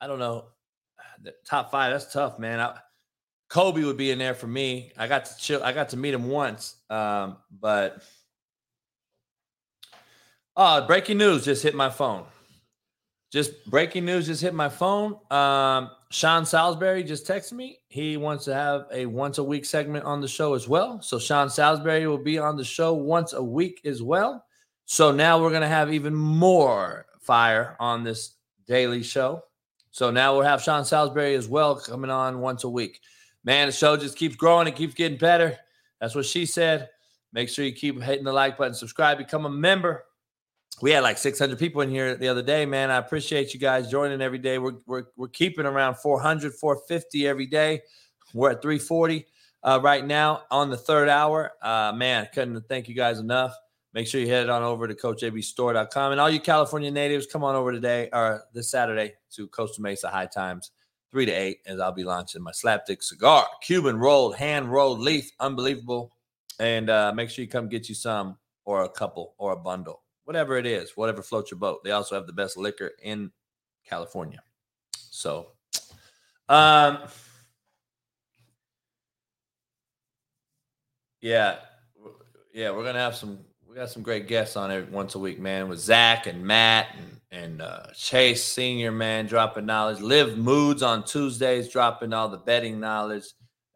I 0.00 0.06
don't 0.06 0.18
know. 0.18 0.46
The 1.22 1.34
top 1.46 1.70
five, 1.70 1.92
that's 1.92 2.12
tough, 2.12 2.38
man. 2.38 2.60
I, 2.60 2.78
Kobe 3.48 3.84
would 3.84 3.96
be 3.96 4.10
in 4.10 4.18
there 4.18 4.34
for 4.34 4.46
me. 4.46 4.92
I 4.98 5.06
got 5.06 5.26
to 5.26 5.36
chill. 5.36 5.62
I 5.62 5.72
got 5.72 5.90
to 5.90 5.96
meet 5.96 6.14
him 6.14 6.28
once. 6.28 6.76
Um, 6.90 7.36
but 7.60 8.02
oh, 10.56 10.86
breaking 10.86 11.18
news 11.18 11.44
just 11.44 11.62
hit 11.62 11.74
my 11.74 11.90
phone. 11.90 12.24
Just 13.30 13.66
breaking 13.66 14.04
news 14.04 14.26
just 14.26 14.40
hit 14.40 14.54
my 14.54 14.68
phone. 14.68 15.18
Um, 15.30 15.90
Sean 16.10 16.46
Salisbury 16.46 17.02
just 17.02 17.26
texted 17.26 17.54
me. 17.54 17.80
He 17.88 18.16
wants 18.16 18.44
to 18.44 18.54
have 18.54 18.86
a 18.92 19.06
once 19.06 19.38
a 19.38 19.44
week 19.44 19.64
segment 19.64 20.04
on 20.04 20.20
the 20.20 20.28
show 20.28 20.54
as 20.54 20.68
well. 20.68 21.02
So 21.02 21.18
Sean 21.18 21.50
Salisbury 21.50 22.06
will 22.06 22.18
be 22.18 22.38
on 22.38 22.56
the 22.56 22.64
show 22.64 22.94
once 22.94 23.32
a 23.32 23.42
week 23.42 23.80
as 23.84 24.02
well. 24.02 24.44
So 24.84 25.10
now 25.10 25.42
we're 25.42 25.50
gonna 25.50 25.66
have 25.66 25.92
even 25.92 26.14
more 26.14 27.06
fire 27.20 27.76
on 27.80 28.04
this 28.04 28.36
daily 28.68 29.02
show. 29.02 29.42
So 29.90 30.10
now 30.10 30.34
we'll 30.34 30.44
have 30.44 30.62
Sean 30.62 30.84
Salisbury 30.84 31.34
as 31.34 31.48
well 31.48 31.74
coming 31.76 32.10
on 32.10 32.40
once 32.40 32.62
a 32.62 32.68
week. 32.68 33.00
Man, 33.42 33.66
the 33.66 33.72
show 33.72 33.96
just 33.96 34.16
keeps 34.16 34.36
growing. 34.36 34.68
It 34.68 34.76
keeps 34.76 34.94
getting 34.94 35.18
better. 35.18 35.58
That's 36.00 36.14
what 36.14 36.26
she 36.26 36.46
said. 36.46 36.88
Make 37.32 37.48
sure 37.48 37.64
you 37.64 37.72
keep 37.72 38.00
hitting 38.00 38.24
the 38.24 38.32
like 38.32 38.56
button, 38.56 38.74
subscribe, 38.74 39.18
become 39.18 39.44
a 39.44 39.50
member 39.50 40.04
we 40.82 40.90
had 40.90 41.02
like 41.02 41.18
600 41.18 41.58
people 41.58 41.82
in 41.82 41.90
here 41.90 42.16
the 42.16 42.28
other 42.28 42.42
day, 42.42 42.66
man. 42.66 42.90
I 42.90 42.96
appreciate 42.96 43.54
you 43.54 43.60
guys 43.60 43.90
joining 43.90 44.20
every 44.20 44.38
day. 44.38 44.58
We're, 44.58 44.74
we're, 44.86 45.04
we're 45.16 45.28
keeping 45.28 45.66
around 45.66 45.96
400, 45.96 46.52
450 46.54 47.28
every 47.28 47.46
day. 47.46 47.82
We're 48.32 48.52
at 48.52 48.62
340 48.62 49.26
uh, 49.62 49.80
right 49.82 50.04
now 50.04 50.42
on 50.50 50.70
the 50.70 50.76
third 50.76 51.08
hour. 51.08 51.52
Uh, 51.62 51.92
man, 51.94 52.28
couldn't 52.34 52.60
thank 52.68 52.88
you 52.88 52.94
guys 52.94 53.20
enough. 53.20 53.54
Make 53.92 54.08
sure 54.08 54.20
you 54.20 54.26
head 54.26 54.48
on 54.48 54.64
over 54.64 54.88
to 54.88 54.94
CoachJBStore.com. 54.94 56.12
And 56.12 56.20
all 56.20 56.28
you 56.28 56.40
California 56.40 56.90
natives, 56.90 57.26
come 57.26 57.44
on 57.44 57.54
over 57.54 57.70
today 57.70 58.08
or 58.12 58.42
this 58.52 58.68
Saturday 58.68 59.14
to 59.34 59.46
Costa 59.48 59.80
Mesa 59.80 60.08
High 60.08 60.26
Times, 60.26 60.72
3 61.12 61.26
to 61.26 61.32
8, 61.32 61.58
as 61.66 61.78
I'll 61.78 61.92
be 61.92 62.02
launching 62.02 62.42
my 62.42 62.50
slapdick 62.50 63.04
cigar, 63.04 63.46
Cuban 63.62 63.96
rolled, 63.96 64.34
hand 64.34 64.72
rolled 64.72 64.98
leaf. 64.98 65.30
Unbelievable. 65.38 66.16
And 66.58 66.90
uh, 66.90 67.12
make 67.14 67.30
sure 67.30 67.44
you 67.44 67.50
come 67.50 67.68
get 67.68 67.88
you 67.88 67.94
some 67.94 68.36
or 68.64 68.82
a 68.82 68.88
couple 68.88 69.34
or 69.38 69.52
a 69.52 69.56
bundle 69.56 70.03
whatever 70.24 70.56
it 70.56 70.66
is, 70.66 70.96
whatever 70.96 71.22
floats 71.22 71.50
your 71.50 71.58
boat. 71.58 71.84
They 71.84 71.92
also 71.92 72.14
have 72.14 72.26
the 72.26 72.32
best 72.32 72.56
liquor 72.56 72.92
in 73.02 73.30
California. 73.86 74.40
So, 74.94 75.48
um, 76.48 76.98
yeah, 81.20 81.56
yeah, 82.52 82.70
we're 82.70 82.84
gonna 82.84 82.98
have 82.98 83.16
some. 83.16 83.38
We 83.68 83.76
got 83.76 83.90
some 83.90 84.02
great 84.02 84.28
guests 84.28 84.56
on 84.56 84.70
it 84.70 84.88
once 84.90 85.16
a 85.16 85.18
week, 85.18 85.40
man. 85.40 85.68
With 85.68 85.80
Zach 85.80 86.26
and 86.26 86.44
Matt 86.44 86.94
and 86.96 87.20
and 87.34 87.62
uh, 87.62 87.86
Chase 87.94 88.44
Senior, 88.44 88.92
man, 88.92 89.26
dropping 89.26 89.66
knowledge. 89.66 90.00
Live 90.00 90.38
Moods 90.38 90.82
on 90.82 91.04
Tuesdays, 91.04 91.68
dropping 91.68 92.12
all 92.12 92.28
the 92.28 92.36
betting 92.38 92.78
knowledge. 92.78 93.24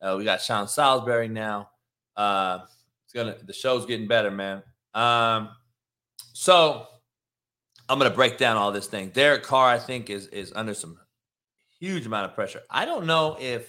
Uh, 0.00 0.14
we 0.16 0.24
got 0.24 0.40
Sean 0.40 0.68
Salisbury 0.68 1.28
now. 1.28 1.70
Uh, 2.16 2.60
it's 3.04 3.12
gonna 3.12 3.36
the 3.44 3.52
show's 3.52 3.86
getting 3.86 4.06
better, 4.06 4.30
man. 4.30 4.62
Um, 4.94 5.50
so 6.41 6.86
I'm 7.89 7.99
going 7.99 8.08
to 8.08 8.15
break 8.15 8.39
down 8.39 8.57
all 8.57 8.70
this 8.70 8.86
thing. 8.86 9.08
Derek 9.08 9.42
Carr, 9.42 9.70
I 9.70 9.81
think, 9.81 10.08
is 10.08 10.28
is 10.28 10.52
under 10.55 10.73
some 10.73 10.97
huge 11.81 12.07
amount 12.07 12.26
of 12.26 12.36
pressure. 12.36 12.62
I 12.70 12.84
don't 12.84 13.07
know 13.07 13.36
if, 13.41 13.68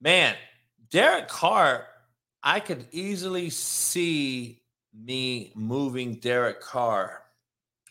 man, 0.00 0.34
Derek 0.90 1.28
Carr, 1.28 1.86
I 2.42 2.58
could 2.58 2.84
easily 2.90 3.48
see 3.48 4.60
me 4.92 5.52
moving 5.54 6.14
Derek 6.14 6.60
Carr 6.60 7.22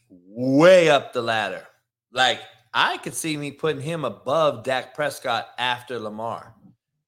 way 0.09 0.89
up 0.89 1.13
the 1.13 1.21
ladder. 1.21 1.65
Like 2.11 2.41
I 2.73 2.97
could 2.97 3.13
see 3.13 3.37
me 3.37 3.51
putting 3.51 3.81
him 3.81 4.03
above 4.03 4.65
Dak 4.65 4.93
Prescott 4.93 5.47
after 5.57 5.97
Lamar 5.97 6.53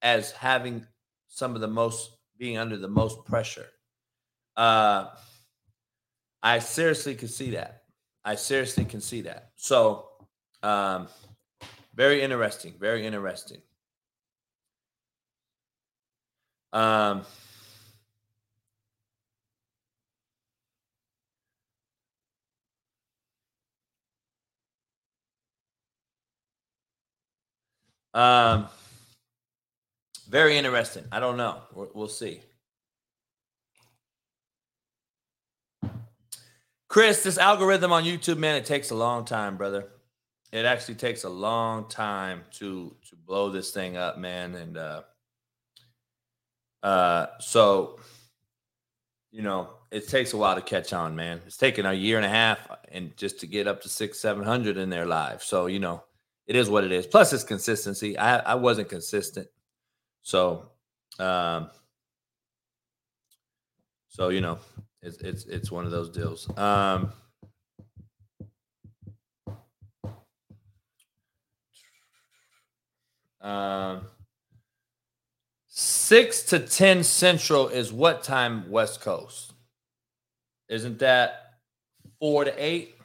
as 0.01 0.31
having 0.31 0.87
some 1.27 1.55
of 1.55 1.61
the 1.61 1.67
most 1.67 2.11
being 2.37 2.57
under 2.57 2.77
the 2.77 2.87
most 2.87 3.25
pressure. 3.25 3.67
Uh 4.55 5.07
I 6.43 6.59
seriously 6.59 7.15
can 7.15 7.27
see 7.27 7.51
that. 7.51 7.83
I 8.23 8.35
seriously 8.35 8.85
can 8.85 9.01
see 9.01 9.21
that. 9.21 9.51
So, 9.55 10.07
um, 10.63 11.07
very 11.95 12.21
interesting. 12.21 12.73
Very 12.79 13.05
interesting. 13.05 13.61
Um, 16.73 17.25
um, 28.13 28.67
very 30.29 30.57
interesting. 30.57 31.03
I 31.11 31.19
don't 31.19 31.37
know. 31.37 31.61
We'll, 31.73 31.91
we'll 31.93 32.07
see. 32.07 32.41
Chris, 36.91 37.23
this 37.23 37.37
algorithm 37.37 37.93
on 37.93 38.03
YouTube, 38.03 38.37
man, 38.37 38.57
it 38.57 38.65
takes 38.65 38.91
a 38.91 38.95
long 38.95 39.23
time, 39.23 39.55
brother. 39.55 39.87
It 40.51 40.65
actually 40.65 40.95
takes 40.95 41.23
a 41.23 41.29
long 41.29 41.87
time 41.87 42.43
to 42.55 42.93
to 43.09 43.15
blow 43.15 43.49
this 43.49 43.71
thing 43.71 43.95
up, 43.95 44.17
man. 44.17 44.55
And 44.55 44.75
uh 44.75 45.03
uh 46.83 47.27
so 47.39 47.97
you 49.31 49.41
know, 49.41 49.69
it 49.89 50.09
takes 50.09 50.33
a 50.33 50.37
while 50.37 50.55
to 50.55 50.61
catch 50.61 50.91
on, 50.91 51.15
man. 51.15 51.39
It's 51.45 51.55
taken 51.55 51.85
a 51.85 51.93
year 51.93 52.17
and 52.17 52.25
a 52.25 52.29
half 52.29 52.59
and 52.91 53.15
just 53.15 53.39
to 53.39 53.47
get 53.47 53.67
up 53.67 53.81
to 53.83 53.87
six, 53.87 54.19
seven 54.19 54.43
hundred 54.43 54.75
in 54.75 54.89
their 54.89 55.05
live. 55.05 55.41
So, 55.43 55.67
you 55.67 55.79
know, 55.79 56.03
it 56.45 56.57
is 56.57 56.69
what 56.69 56.83
it 56.83 56.91
is. 56.91 57.07
Plus 57.07 57.31
it's 57.31 57.45
consistency. 57.45 58.17
I, 58.17 58.39
I 58.39 58.55
wasn't 58.55 58.89
consistent. 58.89 59.47
So 60.23 60.71
um 61.19 61.69
so 64.09 64.27
you 64.27 64.41
know, 64.41 64.59
it's 65.03 65.17
it's 65.17 65.45
it's 65.45 65.71
one 65.71 65.85
of 65.85 65.91
those 65.91 66.09
deals. 66.09 66.47
Um, 66.57 67.11
um, 73.41 74.01
six 75.67 76.43
to 76.43 76.59
ten 76.59 77.03
Central 77.03 77.67
is 77.67 77.91
what 77.91 78.23
time 78.23 78.69
West 78.69 79.01
Coast? 79.01 79.53
Isn't 80.69 80.99
that 80.99 81.55
four 82.19 82.45
to 82.45 82.53
eight? 82.63 82.95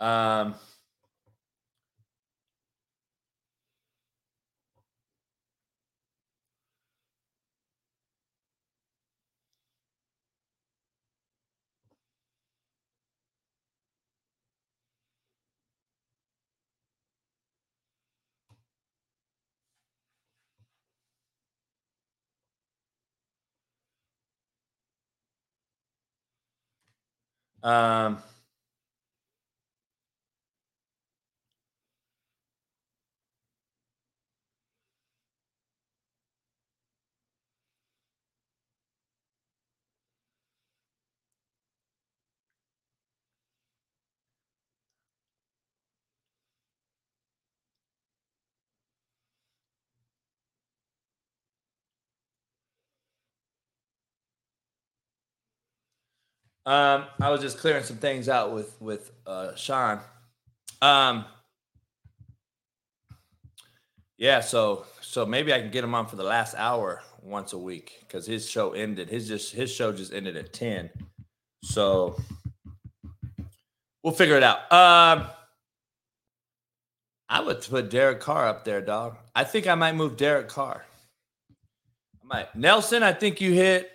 Um, 0.00 0.56
um, 27.62 28.18
Um, 56.68 57.06
I 57.18 57.30
was 57.30 57.40
just 57.40 57.56
clearing 57.56 57.82
some 57.82 57.96
things 57.96 58.28
out 58.28 58.52
with 58.52 58.78
with 58.78 59.10
uh, 59.26 59.54
Sean. 59.56 60.00
Um, 60.82 61.24
yeah, 64.18 64.40
so 64.40 64.84
so 65.00 65.24
maybe 65.24 65.50
I 65.54 65.60
can 65.60 65.70
get 65.70 65.82
him 65.82 65.94
on 65.94 66.06
for 66.06 66.16
the 66.16 66.24
last 66.24 66.54
hour 66.58 67.00
once 67.22 67.54
a 67.54 67.58
week 67.58 68.00
because 68.00 68.26
his 68.26 68.46
show 68.46 68.72
ended. 68.72 69.08
His 69.08 69.26
just 69.26 69.54
his 69.54 69.72
show 69.72 69.92
just 69.92 70.12
ended 70.12 70.36
at 70.36 70.52
ten. 70.52 70.90
So 71.62 72.20
we'll 74.02 74.12
figure 74.12 74.36
it 74.36 74.42
out. 74.42 74.70
Um, 74.70 75.26
I 77.30 77.40
would 77.40 77.62
put 77.62 77.88
Derek 77.88 78.20
Carr 78.20 78.46
up 78.46 78.66
there, 78.66 78.82
dog. 78.82 79.16
I 79.34 79.44
think 79.44 79.66
I 79.66 79.74
might 79.74 79.94
move 79.94 80.18
Derek 80.18 80.48
Carr. 80.48 80.84
I 82.22 82.26
might. 82.26 82.54
Nelson, 82.54 83.02
I 83.02 83.14
think 83.14 83.40
you 83.40 83.54
hit 83.54 83.90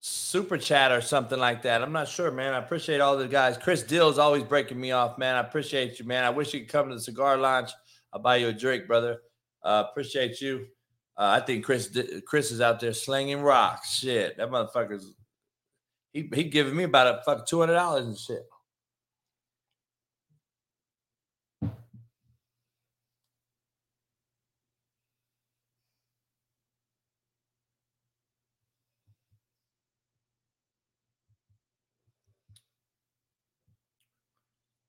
super 0.00 0.56
chat 0.56 0.92
or 0.92 1.00
something 1.00 1.38
like 1.38 1.62
that. 1.62 1.82
I'm 1.82 1.92
not 1.92 2.08
sure, 2.08 2.30
man. 2.30 2.54
I 2.54 2.58
appreciate 2.58 3.00
all 3.00 3.16
the 3.16 3.28
guys. 3.28 3.58
Chris 3.58 3.82
Dill's 3.82 4.18
always 4.18 4.42
breaking 4.42 4.80
me 4.80 4.92
off, 4.92 5.18
man. 5.18 5.36
I 5.36 5.40
appreciate 5.40 5.98
you, 5.98 6.06
man. 6.06 6.24
I 6.24 6.30
wish 6.30 6.54
you 6.54 6.60
could 6.60 6.70
come 6.70 6.88
to 6.88 6.94
the 6.94 7.00
cigar 7.00 7.36
launch. 7.36 7.70
I'll 8.12 8.20
buy 8.20 8.36
you 8.36 8.48
a 8.48 8.52
drink, 8.52 8.86
brother. 8.86 9.20
Uh, 9.62 9.84
appreciate 9.90 10.40
you. 10.40 10.66
Uh, 11.16 11.38
I 11.38 11.40
think 11.40 11.64
Chris 11.64 11.96
Chris 12.26 12.50
is 12.50 12.62
out 12.62 12.80
there 12.80 12.94
slinging 12.94 13.42
rocks. 13.42 13.98
Shit, 13.98 14.38
that 14.38 14.50
motherfucker's 14.50 15.14
he 16.12 16.30
he 16.34 16.44
giving 16.44 16.74
me 16.74 16.84
about 16.84 17.06
a 17.06 17.22
fuck 17.24 17.46
two 17.46 17.60
hundred 17.60 17.74
dollars 17.74 18.06
and 18.06 18.18
shit. 18.18 18.42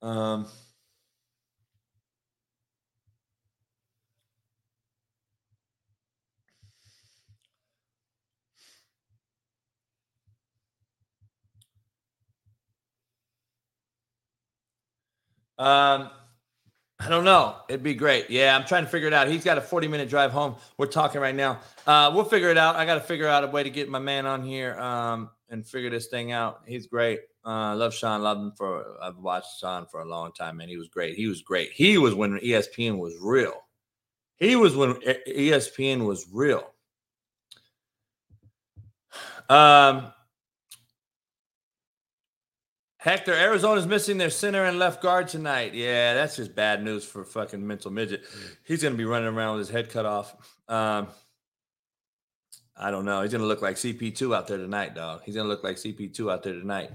Um, 0.02 0.48
um, 15.60 16.10
I 17.00 17.10
don't 17.10 17.24
know. 17.24 17.56
It'd 17.68 17.84
be 17.84 17.96
great. 17.96 18.30
Yeah, 18.30 18.56
I'm 18.56 18.66
trying 18.66 18.86
to 18.86 18.90
figure 18.90 19.08
it 19.08 19.14
out. 19.14 19.28
He's 19.28 19.44
got 19.44 19.58
a 19.58 19.62
40 19.62 19.88
minute 19.88 20.10
drive 20.10 20.32
home. 20.32 20.56
We're 20.78 20.86
talking 20.88 21.20
right 21.22 21.36
now. 21.36 21.60
Uh, 21.88 22.12
we'll 22.14 22.26
figure 22.26 22.50
it 22.50 22.58
out. 22.58 22.76
I 22.76 22.86
got 22.86 22.96
to 22.96 23.02
figure 23.02 23.28
out 23.28 23.44
a 23.44 23.48
way 23.48 23.64
to 23.64 23.72
get 23.72 23.90
my 23.90 24.00
man 24.00 24.26
on 24.28 24.44
here 24.44 24.80
um, 24.80 25.30
and 25.50 25.66
figure 25.66 25.90
this 25.90 26.08
thing 26.08 26.32
out. 26.32 26.62
He's 26.68 26.88
great. 26.88 27.22
Uh, 27.46 27.76
love 27.76 27.94
Sean. 27.94 28.22
Love 28.22 28.38
him 28.38 28.52
for. 28.52 28.86
I've 29.02 29.18
watched 29.18 29.60
Sean 29.60 29.86
for 29.86 30.02
a 30.02 30.06
long 30.06 30.32
time, 30.34 30.58
man. 30.58 30.70
He 30.70 30.78
was 30.78 30.88
great. 30.88 31.16
He 31.16 31.28
was 31.28 31.42
great. 31.42 31.72
He 31.72 31.98
was 31.98 32.14
when 32.14 32.38
ESPN 32.40 33.00
was 33.00 33.16
real. 33.22 33.54
He 34.38 34.56
was 34.56 34.76
when 34.76 34.94
ESPN 34.96 36.06
was 36.06 36.28
real. 36.32 36.74
Um, 39.50 40.14
Hector, 42.98 43.34
Arizona's 43.34 43.88
missing 43.88 44.20
their 44.20 44.30
center 44.30 44.66
and 44.66 44.78
left 44.78 45.02
guard 45.02 45.28
tonight. 45.28 45.74
Yeah, 45.74 46.14
that's 46.14 46.36
just 46.36 46.56
bad 46.56 46.84
news 46.84 47.04
for 47.04 47.26
fucking 47.26 47.66
mental 47.66 47.90
midget. 47.90 48.24
He's 48.64 48.84
gonna 48.84 48.96
be 48.96 49.06
running 49.06 49.28
around 49.28 49.58
with 49.58 49.68
his 49.68 49.74
head 49.76 49.90
cut 49.90 50.06
off. 50.06 50.36
Um, 50.68 51.08
I 52.78 52.92
don't 52.92 53.06
know. 53.06 53.24
He's 53.24 53.32
gonna 53.32 53.46
look 53.46 53.62
like 53.62 53.76
CP2 53.76 54.36
out 54.36 54.48
there 54.48 54.58
tonight, 54.58 54.94
dog. 54.94 55.22
He's 55.24 55.36
gonna 55.36 55.50
look 55.50 55.64
like 55.64 55.78
CP2 55.78 56.32
out 56.32 56.44
there 56.44 56.54
tonight. 56.54 56.92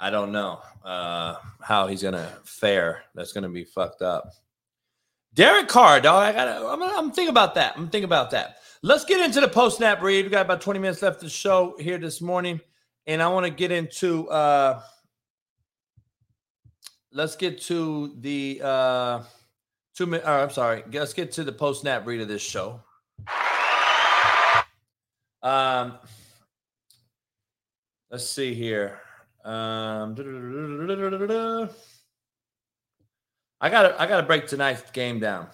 I 0.00 0.08
don't 0.08 0.32
know 0.32 0.60
uh, 0.82 1.36
how 1.60 1.86
he's 1.86 2.02
gonna 2.02 2.32
fare. 2.44 3.02
That's 3.14 3.32
gonna 3.32 3.50
be 3.50 3.64
fucked 3.64 4.00
up. 4.00 4.32
Derek 5.34 5.68
Carr, 5.68 6.00
dog. 6.00 6.24
I 6.24 6.32
gotta. 6.32 6.66
I'm, 6.66 6.82
I'm 6.82 7.12
thinking 7.12 7.30
about 7.30 7.54
that. 7.56 7.74
I'm 7.76 7.88
thinking 7.88 8.04
about 8.04 8.30
that. 8.30 8.56
Let's 8.82 9.04
get 9.04 9.20
into 9.20 9.40
the 9.40 9.48
post 9.48 9.76
snap 9.76 10.00
read. 10.00 10.24
We 10.24 10.30
got 10.30 10.46
about 10.46 10.62
20 10.62 10.80
minutes 10.80 11.02
left 11.02 11.16
of 11.16 11.24
the 11.24 11.28
show 11.28 11.76
here 11.78 11.98
this 11.98 12.22
morning, 12.22 12.60
and 13.06 13.22
I 13.22 13.28
want 13.28 13.44
to 13.44 13.50
get 13.50 13.70
into. 13.70 14.28
Uh, 14.30 14.80
let's 17.12 17.36
get 17.36 17.60
to 17.62 18.14
the 18.20 18.60
uh, 18.64 19.22
two 19.94 20.06
minute. 20.06 20.26
Uh, 20.26 20.42
I'm 20.42 20.50
sorry. 20.50 20.82
Let's 20.90 21.12
get 21.12 21.30
to 21.32 21.44
the 21.44 21.52
post 21.52 21.82
snap 21.82 22.06
read 22.06 22.22
of 22.22 22.28
this 22.28 22.42
show. 22.42 22.80
Um, 25.42 25.98
let's 28.10 28.26
see 28.26 28.54
here. 28.54 29.00
Um, 29.44 30.14
I 33.60 33.70
got 33.70 33.98
I 34.00 34.06
got 34.06 34.20
to 34.20 34.26
break 34.26 34.46
tonight's 34.46 34.90
game 34.90 35.20
down. 35.20 35.48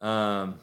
Um, 0.00 0.60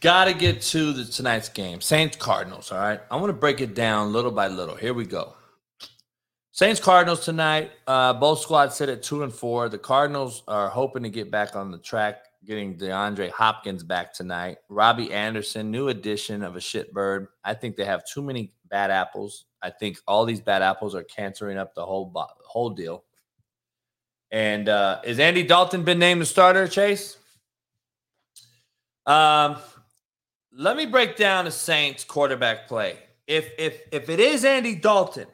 got 0.00 0.24
to 0.26 0.34
get 0.34 0.62
to 0.62 0.92
the 0.92 1.04
tonight's 1.04 1.48
game, 1.48 1.80
Saints 1.80 2.16
Cardinals. 2.16 2.72
All 2.72 2.78
right, 2.78 3.00
I 3.10 3.16
want 3.16 3.28
to 3.28 3.34
break 3.34 3.60
it 3.60 3.74
down 3.74 4.12
little 4.12 4.30
by 4.30 4.48
little. 4.48 4.76
Here 4.76 4.94
we 4.94 5.04
go. 5.04 5.34
Saints 6.54 6.78
Cardinals 6.78 7.24
tonight. 7.24 7.70
Uh, 7.86 8.12
both 8.12 8.40
squads 8.40 8.76
sit 8.76 8.90
at 8.90 9.02
two 9.02 9.22
and 9.22 9.32
four. 9.32 9.70
The 9.70 9.78
Cardinals 9.78 10.42
are 10.46 10.68
hoping 10.68 11.02
to 11.02 11.08
get 11.08 11.30
back 11.30 11.56
on 11.56 11.70
the 11.70 11.78
track, 11.78 12.26
getting 12.44 12.76
DeAndre 12.76 13.30
Hopkins 13.30 13.82
back 13.82 14.12
tonight. 14.12 14.58
Robbie 14.68 15.10
Anderson, 15.14 15.70
new 15.70 15.88
addition 15.88 16.42
of 16.42 16.54
a 16.54 16.58
shitbird. 16.58 17.28
I 17.42 17.54
think 17.54 17.76
they 17.76 17.86
have 17.86 18.04
too 18.04 18.20
many 18.22 18.52
bad 18.68 18.90
apples. 18.90 19.46
I 19.62 19.70
think 19.70 19.96
all 20.06 20.26
these 20.26 20.42
bad 20.42 20.60
apples 20.60 20.94
are 20.94 21.04
cancering 21.04 21.56
up 21.56 21.74
the 21.74 21.86
whole 21.86 22.12
whole 22.44 22.70
deal. 22.70 23.04
And 24.30 24.68
uh, 24.68 25.00
is 25.04 25.20
Andy 25.20 25.44
Dalton 25.44 25.84
been 25.84 25.98
named 25.98 26.20
the 26.20 26.26
starter, 26.26 26.68
Chase? 26.68 27.16
Um, 29.06 29.56
let 30.54 30.76
me 30.76 30.84
break 30.84 31.16
down 31.16 31.46
the 31.46 31.50
Saints 31.50 32.04
quarterback 32.04 32.68
play. 32.68 32.98
If 33.26 33.52
if 33.58 33.80
if 33.90 34.10
it 34.10 34.20
is 34.20 34.44
Andy 34.44 34.74
Dalton 34.74 35.28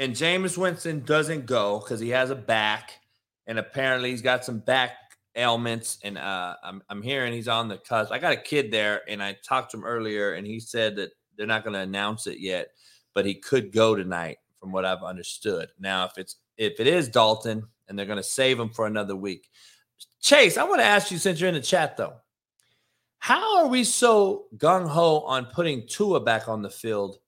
and 0.00 0.14
Jameis 0.14 0.56
Winston 0.56 1.04
doesn't 1.04 1.44
go 1.44 1.78
because 1.78 2.00
he 2.00 2.08
has 2.08 2.30
a 2.30 2.34
back, 2.34 2.98
and 3.46 3.58
apparently 3.58 4.10
he's 4.10 4.22
got 4.22 4.46
some 4.46 4.58
back 4.58 4.92
ailments. 5.36 5.98
And 6.02 6.16
uh, 6.16 6.56
I'm 6.64 6.82
I'm 6.88 7.02
hearing 7.02 7.34
he's 7.34 7.48
on 7.48 7.68
the 7.68 7.76
cusp. 7.76 8.10
I 8.10 8.18
got 8.18 8.32
a 8.32 8.36
kid 8.36 8.72
there, 8.72 9.02
and 9.06 9.22
I 9.22 9.36
talked 9.46 9.72
to 9.72 9.76
him 9.76 9.84
earlier, 9.84 10.32
and 10.32 10.46
he 10.46 10.58
said 10.58 10.96
that 10.96 11.10
they're 11.36 11.46
not 11.46 11.64
going 11.64 11.74
to 11.74 11.80
announce 11.80 12.26
it 12.26 12.40
yet, 12.40 12.68
but 13.14 13.26
he 13.26 13.34
could 13.34 13.72
go 13.72 13.94
tonight, 13.94 14.38
from 14.58 14.72
what 14.72 14.86
I've 14.86 15.02
understood. 15.02 15.68
Now, 15.78 16.06
if 16.06 16.16
it's 16.16 16.36
if 16.56 16.80
it 16.80 16.86
is 16.86 17.10
Dalton, 17.10 17.66
and 17.86 17.98
they're 17.98 18.06
going 18.06 18.16
to 18.16 18.22
save 18.22 18.58
him 18.58 18.70
for 18.70 18.86
another 18.86 19.16
week. 19.16 19.50
Chase, 20.22 20.56
I 20.56 20.64
want 20.64 20.80
to 20.80 20.86
ask 20.86 21.10
you 21.10 21.18
since 21.18 21.40
you're 21.40 21.48
in 21.48 21.54
the 21.54 21.60
chat 21.60 21.98
though. 21.98 22.14
How 23.18 23.58
are 23.58 23.66
we 23.66 23.84
so 23.84 24.46
gung 24.56 24.88
ho 24.88 25.20
on 25.20 25.44
putting 25.44 25.86
Tua 25.86 26.20
back 26.20 26.48
on 26.48 26.62
the 26.62 26.70
field, 26.70 27.18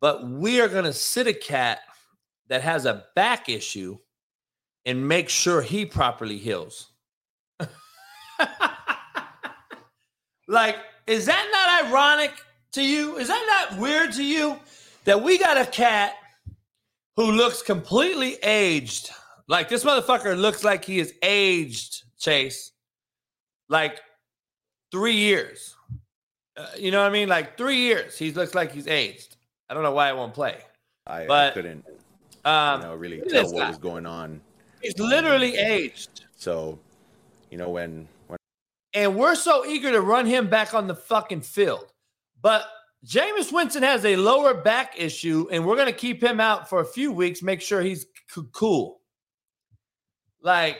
but 0.00 0.28
we 0.28 0.60
are 0.60 0.66
going 0.66 0.84
to 0.84 0.92
sit 0.92 1.28
a 1.28 1.32
cat 1.32 1.78
that 2.48 2.62
has 2.62 2.84
a 2.84 3.04
back 3.14 3.48
issue 3.48 3.98
and 4.84 5.06
make 5.06 5.28
sure 5.28 5.62
he 5.62 5.86
properly 5.86 6.38
heals? 6.38 6.90
like, 10.48 10.76
is 11.06 11.26
that 11.26 11.48
not 11.52 11.86
ironic 11.86 12.32
to 12.72 12.82
you? 12.82 13.16
Is 13.16 13.28
that 13.28 13.68
not 13.70 13.78
weird 13.80 14.12
to 14.12 14.24
you 14.24 14.58
that 15.04 15.22
we 15.22 15.38
got 15.38 15.56
a 15.56 15.66
cat 15.66 16.14
who 17.16 17.32
looks 17.32 17.62
completely 17.62 18.36
aged? 18.42 19.10
Like, 19.48 19.68
this 19.68 19.84
motherfucker 19.84 20.38
looks 20.38 20.64
like 20.64 20.84
he 20.84 20.98
is 20.98 21.14
aged, 21.22 22.04
Chase. 22.18 22.72
Like, 23.68 24.00
three 24.90 25.16
years. 25.16 25.74
Uh, 26.56 26.66
you 26.78 26.90
know 26.90 27.00
what 27.00 27.08
I 27.08 27.12
mean? 27.12 27.28
Like, 27.28 27.56
three 27.56 27.78
years. 27.78 28.18
He 28.18 28.30
looks 28.32 28.54
like 28.54 28.72
he's 28.72 28.86
aged. 28.86 29.36
I 29.68 29.74
don't 29.74 29.82
know 29.82 29.92
why 29.92 30.10
it 30.10 30.16
won't 30.16 30.34
play. 30.34 30.58
I, 31.06 31.26
But, 31.26 31.52
I 31.52 31.54
couldn't, 31.54 31.84
Um, 32.44 32.80
you 32.80 32.86
know, 32.86 32.94
really 32.96 33.22
tell 33.28 33.44
what 33.52 33.60
guy. 33.60 33.68
was 33.68 33.78
going 33.78 34.06
on. 34.06 34.40
He's 34.82 34.98
literally 34.98 35.56
aged. 35.56 36.24
So, 36.36 36.78
you 37.50 37.58
know, 37.58 37.70
when 37.70 38.08
when 38.26 38.36
And 38.94 39.16
we're 39.16 39.36
so 39.36 39.64
eager 39.64 39.92
to 39.92 40.00
run 40.00 40.26
him 40.26 40.48
back 40.48 40.74
on 40.74 40.86
the 40.88 40.94
fucking 40.94 41.42
field. 41.42 41.86
But 42.40 42.64
Jameis 43.06 43.52
Winston 43.52 43.82
has 43.82 44.04
a 44.04 44.16
lower 44.16 44.54
back 44.54 44.94
issue, 44.96 45.48
and 45.50 45.64
we're 45.64 45.76
going 45.76 45.86
to 45.86 45.92
keep 45.92 46.22
him 46.22 46.40
out 46.40 46.68
for 46.68 46.80
a 46.80 46.84
few 46.84 47.12
weeks, 47.12 47.42
make 47.42 47.60
sure 47.60 47.80
he's 47.80 48.06
c- 48.28 48.42
cool. 48.52 49.00
Like, 50.40 50.78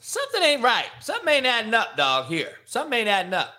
something 0.00 0.42
ain't 0.42 0.62
right. 0.62 0.86
Something 1.00 1.28
ain't 1.28 1.46
adding 1.46 1.74
up, 1.74 1.96
dog, 1.96 2.26
here. 2.26 2.52
Something 2.66 3.00
ain't 3.00 3.08
adding 3.08 3.34
up. 3.34 3.54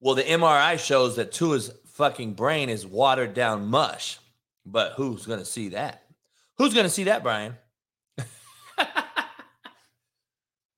Well, 0.00 0.14
the 0.14 0.22
MRI 0.22 0.78
shows 0.78 1.16
that 1.16 1.32
Tua's 1.32 1.70
fucking 1.98 2.32
brain 2.32 2.70
is 2.70 2.86
watered 2.86 3.34
down 3.34 3.66
mush. 3.66 4.18
But 4.64 4.92
who's 4.92 5.26
going 5.26 5.40
to 5.40 5.44
see 5.44 5.70
that? 5.70 6.04
Who's 6.56 6.72
going 6.72 6.86
to 6.86 6.90
see 6.90 7.04
that, 7.04 7.22
Brian? 7.22 7.56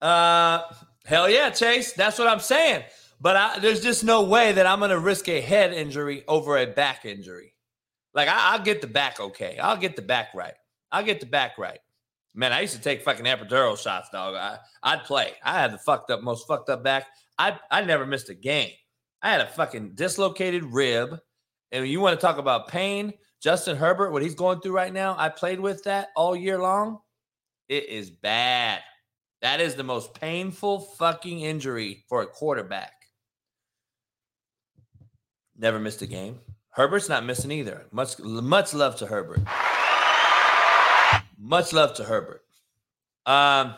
Uh, 0.02 0.62
hell 1.04 1.28
yeah, 1.28 1.50
Chase. 1.50 1.92
That's 1.92 2.18
what 2.18 2.26
I'm 2.26 2.40
saying. 2.40 2.84
But 3.20 3.36
I, 3.36 3.58
there's 3.58 3.82
just 3.82 4.02
no 4.02 4.22
way 4.22 4.50
that 4.52 4.66
I'm 4.66 4.78
going 4.78 4.90
to 4.92 4.98
risk 4.98 5.28
a 5.28 5.42
head 5.42 5.74
injury 5.74 6.24
over 6.26 6.56
a 6.56 6.64
back 6.64 7.04
injury. 7.04 7.52
Like 8.14 8.26
I, 8.26 8.54
I'll 8.54 8.62
get 8.62 8.80
the 8.80 8.86
back 8.86 9.20
okay. 9.20 9.58
I'll 9.58 9.76
get 9.76 9.96
the 9.96 10.02
back 10.02 10.28
right. 10.34 10.54
I'll 10.90 11.04
get 11.04 11.20
the 11.20 11.26
back 11.26 11.58
right. 11.58 11.80
Man, 12.34 12.50
I 12.50 12.62
used 12.62 12.74
to 12.76 12.80
take 12.80 13.02
fucking 13.02 13.26
epidural 13.26 13.76
shots, 13.76 14.08
dog. 14.08 14.36
I, 14.36 14.56
I'd 14.82 15.04
play. 15.04 15.34
I 15.44 15.60
had 15.60 15.74
the 15.74 15.78
fucked 15.78 16.10
up, 16.10 16.22
most 16.22 16.48
fucked 16.48 16.70
up 16.70 16.82
back. 16.82 17.08
I, 17.38 17.58
I 17.70 17.82
never 17.82 18.06
missed 18.06 18.30
a 18.30 18.34
game. 18.34 18.70
I 19.22 19.30
had 19.30 19.40
a 19.40 19.46
fucking 19.46 19.92
dislocated 19.94 20.64
rib. 20.64 21.18
And 21.72 21.86
you 21.86 22.00
want 22.00 22.18
to 22.18 22.26
talk 22.26 22.38
about 22.38 22.68
pain? 22.68 23.12
Justin 23.40 23.76
Herbert, 23.76 24.10
what 24.10 24.22
he's 24.22 24.34
going 24.34 24.60
through 24.60 24.72
right 24.72 24.92
now, 24.92 25.14
I 25.18 25.28
played 25.28 25.60
with 25.60 25.84
that 25.84 26.08
all 26.16 26.36
year 26.36 26.58
long. 26.58 26.98
It 27.68 27.88
is 27.88 28.10
bad. 28.10 28.80
That 29.42 29.60
is 29.60 29.74
the 29.74 29.84
most 29.84 30.12
painful 30.14 30.80
fucking 30.80 31.40
injury 31.40 32.04
for 32.08 32.22
a 32.22 32.26
quarterback. 32.26 32.92
Never 35.56 35.78
missed 35.78 36.02
a 36.02 36.06
game. 36.06 36.40
Herbert's 36.70 37.08
not 37.08 37.24
missing 37.24 37.50
either. 37.50 37.86
Much 37.90 38.18
much 38.18 38.74
love 38.74 38.96
to 38.96 39.06
Herbert. 39.06 39.40
Much 41.38 41.72
love 41.72 41.94
to 41.94 42.04
Herbert. 42.04 42.42
Um, 43.26 43.74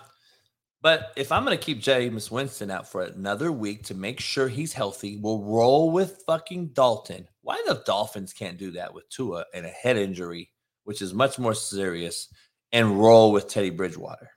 but 0.82 1.12
if 1.16 1.30
I'm 1.30 1.44
gonna 1.44 1.56
keep 1.56 1.80
Jameis 1.80 2.30
Winston 2.30 2.70
out 2.70 2.90
for 2.90 3.02
another 3.02 3.52
week 3.52 3.84
to 3.84 3.94
make 3.94 4.18
sure 4.18 4.48
he's 4.48 4.72
healthy, 4.72 5.16
we'll 5.16 5.42
roll 5.42 5.92
with 5.92 6.24
fucking 6.26 6.68
Dalton. 6.68 7.28
Why 7.42 7.62
the 7.66 7.82
Dolphins 7.86 8.32
can't 8.32 8.58
do 8.58 8.72
that 8.72 8.92
with 8.92 9.08
Tua 9.08 9.44
and 9.54 9.64
a 9.64 9.70
head 9.70 9.96
injury, 9.96 10.50
which 10.84 11.00
is 11.00 11.14
much 11.14 11.38
more 11.38 11.54
serious, 11.54 12.28
and 12.72 13.00
roll 13.00 13.30
with 13.30 13.48
Teddy 13.48 13.70
Bridgewater? 13.70 14.30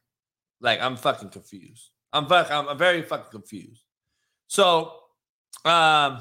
Like 0.61 0.79
I'm 0.79 0.95
fucking 0.95 1.29
confused. 1.29 1.89
I'm 2.13 2.27
fuck, 2.27 2.51
I'm 2.51 2.77
very 2.77 3.01
fucking 3.01 3.31
confused. 3.31 3.83
So, 4.47 4.93
um, 5.65 6.19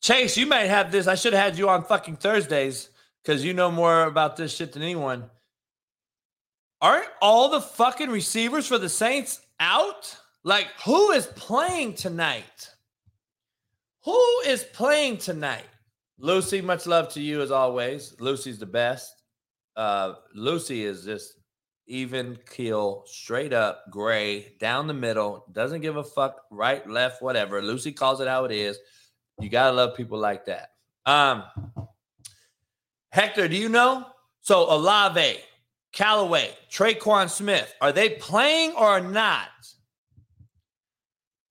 Chase, 0.00 0.36
you 0.36 0.46
might 0.46 0.68
have 0.68 0.92
this. 0.92 1.08
I 1.08 1.16
should 1.16 1.32
have 1.32 1.42
had 1.42 1.58
you 1.58 1.68
on 1.68 1.84
fucking 1.84 2.16
Thursdays 2.16 2.88
because 3.22 3.44
you 3.44 3.52
know 3.52 3.70
more 3.70 4.04
about 4.04 4.36
this 4.36 4.54
shit 4.54 4.72
than 4.72 4.82
anyone. 4.82 5.28
Aren't 6.82 7.08
all 7.20 7.50
the 7.50 7.60
fucking 7.60 8.10
receivers 8.10 8.66
for 8.66 8.78
the 8.78 8.88
Saints 8.88 9.40
out? 9.58 10.16
Like, 10.44 10.68
who 10.84 11.10
is 11.10 11.26
playing 11.26 11.94
tonight? 11.94 12.70
Who 14.04 14.40
is 14.46 14.64
playing 14.64 15.18
tonight? 15.18 15.68
Lucy, 16.18 16.60
much 16.60 16.86
love 16.86 17.08
to 17.10 17.20
you 17.20 17.42
as 17.42 17.50
always. 17.50 18.14
Lucy's 18.18 18.58
the 18.58 18.66
best. 18.66 19.22
Uh, 19.76 20.14
Lucy 20.34 20.84
is 20.84 21.04
just 21.04 21.34
even 21.86 22.38
keel, 22.48 23.02
straight 23.06 23.52
up, 23.52 23.90
gray, 23.90 24.54
down 24.60 24.86
the 24.86 24.94
middle, 24.94 25.44
doesn't 25.52 25.80
give 25.80 25.96
a 25.96 26.04
fuck, 26.04 26.42
right, 26.50 26.88
left, 26.88 27.20
whatever. 27.20 27.60
Lucy 27.60 27.90
calls 27.90 28.20
it 28.20 28.28
how 28.28 28.44
it 28.44 28.52
is. 28.52 28.78
You 29.40 29.48
gotta 29.48 29.72
love 29.72 29.96
people 29.96 30.18
like 30.18 30.46
that. 30.46 30.70
Um, 31.04 31.42
Hector, 33.10 33.48
do 33.48 33.56
you 33.56 33.68
know? 33.68 34.06
So 34.40 34.72
Olave, 34.72 35.38
Callaway, 35.92 36.50
Tre'Quan 36.70 37.28
Smith, 37.28 37.74
are 37.80 37.92
they 37.92 38.10
playing 38.10 38.72
or 38.72 39.00
not? 39.00 39.48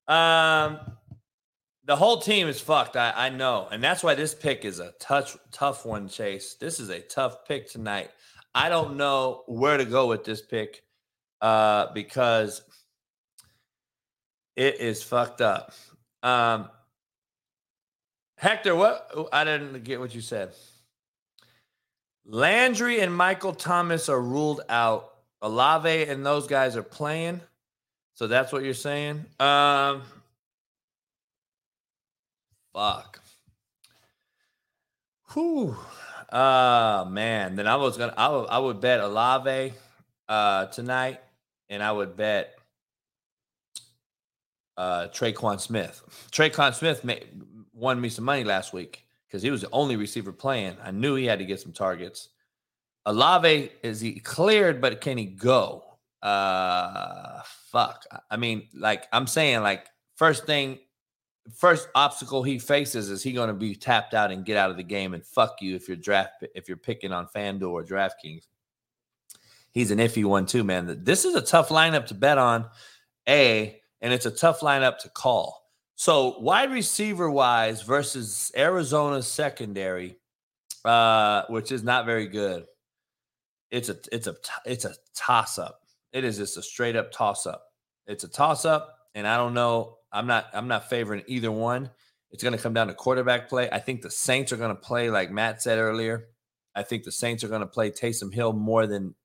Um, 0.08 0.80
the 1.86 1.96
whole 1.96 2.20
team 2.20 2.48
is 2.48 2.60
fucked. 2.60 2.96
I, 2.96 3.14
I 3.16 3.30
know, 3.30 3.68
and 3.72 3.84
that's 3.84 4.04
why 4.04 4.16
this 4.16 4.34
pick 4.34 4.64
is 4.64 4.80
a 4.80 4.92
touch 5.00 5.36
tough 5.52 5.86
one. 5.86 6.08
Chase, 6.08 6.56
this 6.56 6.80
is 6.80 6.90
a 6.90 7.00
tough 7.00 7.46
pick 7.46 7.70
tonight. 7.70 8.10
I 8.56 8.70
don't 8.70 8.98
know 8.98 9.44
where 9.48 9.78
to 9.78 9.86
go 9.86 10.08
with 10.08 10.24
this 10.24 10.42
pick 10.42 10.84
uh, 11.42 11.88
because 11.94 12.62
it 14.56 14.80
is 14.80 15.04
fucked 15.04 15.42
up. 15.42 15.74
Um, 16.24 16.70
Hector, 18.38 18.76
what? 18.76 19.30
I 19.34 19.44
didn't 19.44 19.84
get 19.84 20.00
what 20.00 20.16
you 20.16 20.22
said. 20.22 20.54
Landry 22.32 23.00
and 23.00 23.14
Michael 23.14 23.54
Thomas 23.54 24.08
are 24.08 24.22
ruled 24.22 24.62
out. 24.70 25.16
Olave 25.42 26.04
and 26.04 26.24
those 26.24 26.46
guys 26.46 26.76
are 26.76 26.84
playing. 26.84 27.42
So 28.14 28.28
that's 28.28 28.52
what 28.52 28.64
you're 28.64 28.76
saying. 28.76 29.26
Um, 29.40 30.04
fuck. 32.72 33.20
Whew. 35.34 35.76
Uh 36.32 37.08
man. 37.10 37.56
Then 37.56 37.66
I 37.66 37.78
was 37.78 37.98
gonna 37.98 38.14
I 38.16 38.30
would, 38.30 38.48
I 38.48 38.60
would 38.60 38.80
bet 38.80 39.00
Olave 39.00 39.74
uh 40.28 40.66
tonight, 40.68 41.20
and 41.70 41.82
I 41.82 41.92
would 41.92 42.16
bet 42.16 42.54
uh 44.78 45.08
Tre'Quan 45.08 45.60
Smith. 45.60 46.04
Tre'Quan 46.32 46.76
Smith 46.76 47.04
made, 47.04 47.26
won 47.74 48.00
me 48.00 48.10
some 48.10 48.26
money 48.26 48.44
last 48.44 48.72
week 48.72 49.08
because 49.30 49.44
he 49.44 49.52
was 49.52 49.62
the 49.62 49.70
only 49.72 49.96
receiver 49.96 50.32
playing. 50.32 50.76
I 50.84 50.92
knew 50.92 51.16
he 51.16 51.26
had 51.26 51.40
to 51.40 51.46
get 51.46 51.60
some 51.60 51.72
targets. 51.72 52.30
Olave 53.06 53.72
is 53.84 54.02
he 54.02 54.20
cleared, 54.20 54.82
but 54.82 55.02
can 55.02 55.18
he 55.18 55.26
go? 55.26 55.84
Uh 56.22 57.42
fuck. 57.72 58.04
I 58.30 58.38
mean, 58.38 58.68
like 58.74 59.08
I'm 59.14 59.28
saying, 59.28 59.62
like 59.62 59.88
first 60.16 60.46
thing 60.46 60.80
first 61.56 61.88
obstacle 61.96 62.44
he 62.44 62.60
faces 62.60 63.10
is 63.10 63.24
he 63.24 63.32
going 63.32 63.48
to 63.48 63.54
be 63.54 63.76
tapped 63.76 64.14
out 64.14 64.32
and 64.32 64.46
get 64.46 64.58
out 64.58 64.70
of 64.70 64.78
the 64.78 64.84
game 64.84 65.14
and 65.14 65.26
fuck 65.26 65.62
you 65.62 65.76
if 65.76 65.88
you're 65.88 65.98
draft 65.98 66.46
if 66.56 66.68
you're 66.68 66.78
picking 66.78 67.12
on 67.12 67.28
FanDuel 67.28 67.72
or 67.72 67.84
DraftKings. 67.84 68.48
He's 69.72 69.92
an 69.92 70.00
iffy 70.00 70.26
one 70.26 70.46
too, 70.46 70.64
man. 70.64 71.04
This 71.04 71.26
is 71.26 71.36
a 71.36 71.42
tough 71.42 71.70
lineup 71.70 72.08
to 72.08 72.16
bet 72.16 72.38
on, 72.38 72.66
a, 73.28 73.80
and 74.02 74.12
it's 74.14 74.26
a 74.26 74.32
tough 74.32 74.62
lineup 74.62 74.98
to 75.00 75.10
call. 75.10 75.59
So 76.00 76.40
wide 76.40 76.72
receiver 76.72 77.30
wise 77.30 77.82
versus 77.82 78.54
Arizona's 78.56 79.28
secondary, 79.28 80.16
uh, 80.86 81.44
which 81.50 81.74
is 81.74 81.84
not 81.84 82.06
very 82.06 82.26
good. 82.28 82.68
It's 83.70 83.90
a 83.90 83.98
it's 84.10 84.26
a 84.26 84.36
it's 84.66 84.86
a 84.86 84.96
toss 85.14 85.60
up. 85.60 85.82
It 86.14 86.24
is 86.24 86.38
just 86.38 86.56
a 86.56 86.62
straight 86.62 86.96
up 86.96 87.12
toss 87.12 87.46
up. 87.46 87.66
It's 88.08 88.24
a 88.24 88.30
toss 88.30 88.64
up, 88.64 88.96
and 89.14 89.28
I 89.28 89.36
don't 89.36 89.54
know 89.54 89.98
I'm 90.10 90.26
not 90.26 90.46
I'm 90.54 90.70
not 90.70 90.90
favoring 90.90 91.22
either 91.28 91.52
one. 91.52 91.90
It's 92.32 92.44
going 92.44 92.56
to 92.56 92.64
come 92.64 92.74
down 92.74 92.88
to 92.88 92.94
quarterback 92.94 93.50
play. 93.50 93.70
I 93.70 93.80
think 93.80 94.02
the 94.02 94.10
Saints 94.10 94.54
are 94.54 94.58
going 94.58 94.74
to 94.74 94.82
play 94.82 95.10
like 95.10 95.32
Matt 95.32 95.62
said 95.62 95.80
earlier. 95.80 96.30
I 96.74 96.84
think 96.84 97.04
the 97.04 97.12
Saints 97.12 97.44
are 97.44 97.50
going 97.50 97.60
to 97.60 97.68
play 97.68 97.92
Taysom 97.92 98.34
Hill 98.34 98.54
more 98.54 98.88
than 98.88 99.16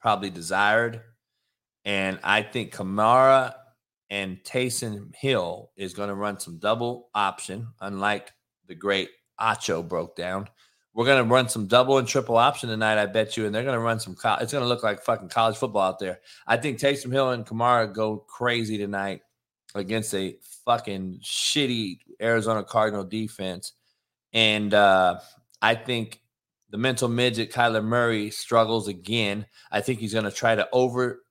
probably 0.00 0.30
desired. 0.30 1.02
And 1.84 2.20
I 2.22 2.42
think 2.42 2.72
Kamara 2.72 3.54
and 4.10 4.38
Taysom 4.44 5.14
Hill 5.14 5.70
is 5.76 5.94
going 5.94 6.08
to 6.08 6.14
run 6.14 6.40
some 6.40 6.58
double 6.58 7.08
option, 7.14 7.68
unlike 7.80 8.32
the 8.66 8.74
great 8.74 9.10
Acho 9.40 9.86
broke 9.86 10.16
down. 10.16 10.48
We're 10.94 11.06
gonna 11.06 11.22
run 11.22 11.48
some 11.48 11.68
double 11.68 11.98
and 11.98 12.08
triple 12.08 12.36
option 12.36 12.68
tonight, 12.68 12.98
I 12.98 13.06
bet 13.06 13.36
you, 13.36 13.46
and 13.46 13.54
they're 13.54 13.62
gonna 13.62 13.78
run 13.78 14.00
some. 14.00 14.16
Co- 14.16 14.38
it's 14.40 14.52
gonna 14.52 14.66
look 14.66 14.82
like 14.82 15.00
fucking 15.00 15.28
college 15.28 15.56
football 15.56 15.82
out 15.82 16.00
there. 16.00 16.18
I 16.44 16.56
think 16.56 16.78
Taysom 16.80 17.12
Hill 17.12 17.30
and 17.30 17.46
Kamara 17.46 17.92
go 17.92 18.16
crazy 18.16 18.78
tonight 18.78 19.20
against 19.76 20.12
a 20.12 20.38
fucking 20.64 21.20
shitty 21.22 22.00
Arizona 22.20 22.64
Cardinal 22.64 23.04
defense, 23.04 23.74
and 24.32 24.74
uh, 24.74 25.20
I 25.62 25.76
think 25.76 26.20
the 26.70 26.78
mental 26.78 27.08
midget 27.08 27.52
Kyler 27.52 27.84
Murray 27.84 28.30
struggles 28.30 28.88
again. 28.88 29.46
I 29.70 29.82
think 29.82 30.00
he's 30.00 30.14
gonna 30.14 30.32
try 30.32 30.56
to 30.56 30.68
over 30.72 31.22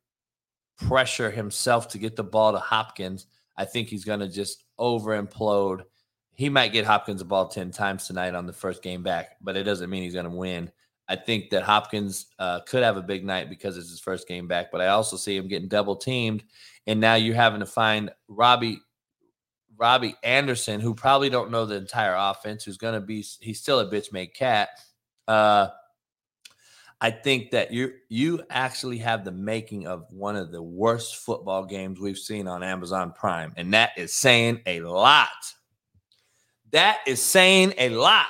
pressure 0.78 1.32
himself 1.32 1.88
to 1.90 1.98
get 1.98 2.16
the 2.16 2.24
ball 2.24 2.52
to 2.54 2.60
Hopkins. 2.60 3.28
I 3.58 3.66
think 3.66 3.88
he's 3.88 4.06
gonna 4.06 4.30
just 4.30 4.64
over 4.78 5.22
implode 5.22 5.84
he 6.38 6.50
might 6.50 6.72
get 6.72 6.86
Hopkins 6.86 7.20
the 7.20 7.26
ball 7.26 7.48
10 7.48 7.72
times 7.72 8.06
tonight 8.06 8.36
on 8.36 8.46
the 8.46 8.54
first 8.54 8.84
game 8.84 9.02
back, 9.02 9.38
but 9.42 9.58
it 9.58 9.64
doesn't 9.64 9.90
mean 9.90 10.04
he's 10.04 10.14
going 10.14 10.30
to 10.30 10.32
win. 10.32 10.72
I 11.10 11.16
think 11.16 11.50
that 11.50 11.64
Hopkins 11.64 12.28
uh, 12.38 12.60
could 12.60 12.84
have 12.84 12.96
a 12.96 13.02
big 13.02 13.26
night 13.26 13.50
because 13.50 13.76
it's 13.76 13.90
his 13.90 14.00
first 14.00 14.28
game 14.28 14.48
back, 14.48 14.72
but 14.72 14.80
I 14.80 14.90
also 14.90 15.18
see 15.18 15.36
him 15.36 15.48
getting 15.48 15.68
double 15.68 15.96
teamed. 15.96 16.44
And 16.86 17.00
now 17.00 17.16
you're 17.16 17.34
having 17.34 17.62
to 17.62 17.66
find 17.66 18.12
Robbie 18.28 18.80
Robbie 19.80 20.16
Anderson, 20.24 20.80
who 20.80 20.94
probably 20.94 21.30
don't 21.30 21.52
know 21.52 21.66
the 21.66 21.76
entire 21.76 22.16
offense, 22.16 22.64
who's 22.64 22.78
going 22.78 22.96
to 22.96 23.02
be, 23.02 23.26
he's 23.40 23.60
still 23.60 23.80
a 23.80 23.90
bitch 23.90 24.12
made 24.12 24.34
cat. 24.34 24.70
Uh, 25.28 25.70
I 27.00 27.12
think 27.12 27.52
that 27.52 27.72
you 27.72 27.94
you 28.10 28.44
actually 28.50 28.98
have 29.00 29.24
the 29.24 29.32
making 29.32 29.86
of 29.88 30.06
one 30.10 30.36
of 30.36 30.52
the 30.52 30.62
worst 30.62 31.18
football 31.18 31.64
games 31.66 32.00
we've 32.00 32.18
seen 32.18 32.48
on 32.48 32.64
Amazon 32.64 33.12
Prime, 33.12 33.54
and 33.56 33.74
that 33.74 33.92
is 33.98 34.14
saying 34.14 34.62
a 34.66 34.80
lot. 34.82 35.30
That 36.72 37.00
is 37.06 37.22
saying 37.22 37.74
a 37.78 37.90
lot. 37.90 38.26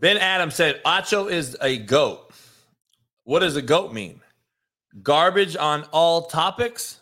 Ben 0.00 0.16
Adams 0.16 0.54
said, 0.54 0.82
Acho 0.84 1.30
is 1.30 1.56
a 1.60 1.76
goat. 1.76 2.32
What 3.24 3.40
does 3.40 3.56
a 3.56 3.62
goat 3.62 3.92
mean? 3.92 4.19
Garbage 5.02 5.56
on 5.56 5.84
all 5.92 6.26
topics? 6.26 6.98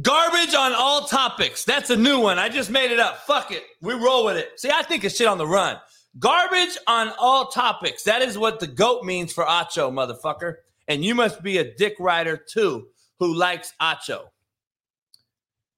Garbage 0.00 0.54
on 0.54 0.72
all 0.72 1.06
topics. 1.06 1.64
That's 1.64 1.90
a 1.90 1.96
new 1.96 2.20
one. 2.20 2.38
I 2.38 2.48
just 2.48 2.70
made 2.70 2.92
it 2.92 3.00
up. 3.00 3.26
Fuck 3.26 3.50
it. 3.50 3.64
We 3.82 3.94
roll 3.94 4.24
with 4.24 4.36
it. 4.36 4.58
See, 4.58 4.70
I 4.70 4.82
think 4.82 5.04
it's 5.04 5.16
shit 5.16 5.26
on 5.26 5.36
the 5.36 5.46
run. 5.46 5.78
Garbage 6.18 6.78
on 6.86 7.12
all 7.18 7.46
topics. 7.46 8.04
That 8.04 8.22
is 8.22 8.38
what 8.38 8.60
the 8.60 8.66
goat 8.66 9.04
means 9.04 9.32
for 9.32 9.44
Acho, 9.44 9.92
motherfucker. 9.92 10.56
And 10.88 11.04
you 11.04 11.14
must 11.14 11.42
be 11.42 11.58
a 11.58 11.74
dick 11.74 11.94
rider 11.98 12.36
too 12.36 12.88
who 13.18 13.34
likes 13.34 13.74
Acho. 13.80 14.22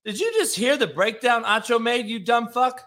Did 0.05 0.21
you 0.21 0.33
just 0.35 0.57
hear 0.57 0.77
the 0.77 0.87
breakdown 0.87 1.45
Acho 1.45 1.81
made, 1.81 2.07
you 2.07 2.19
dumb 2.19 2.49
fuck? 2.49 2.85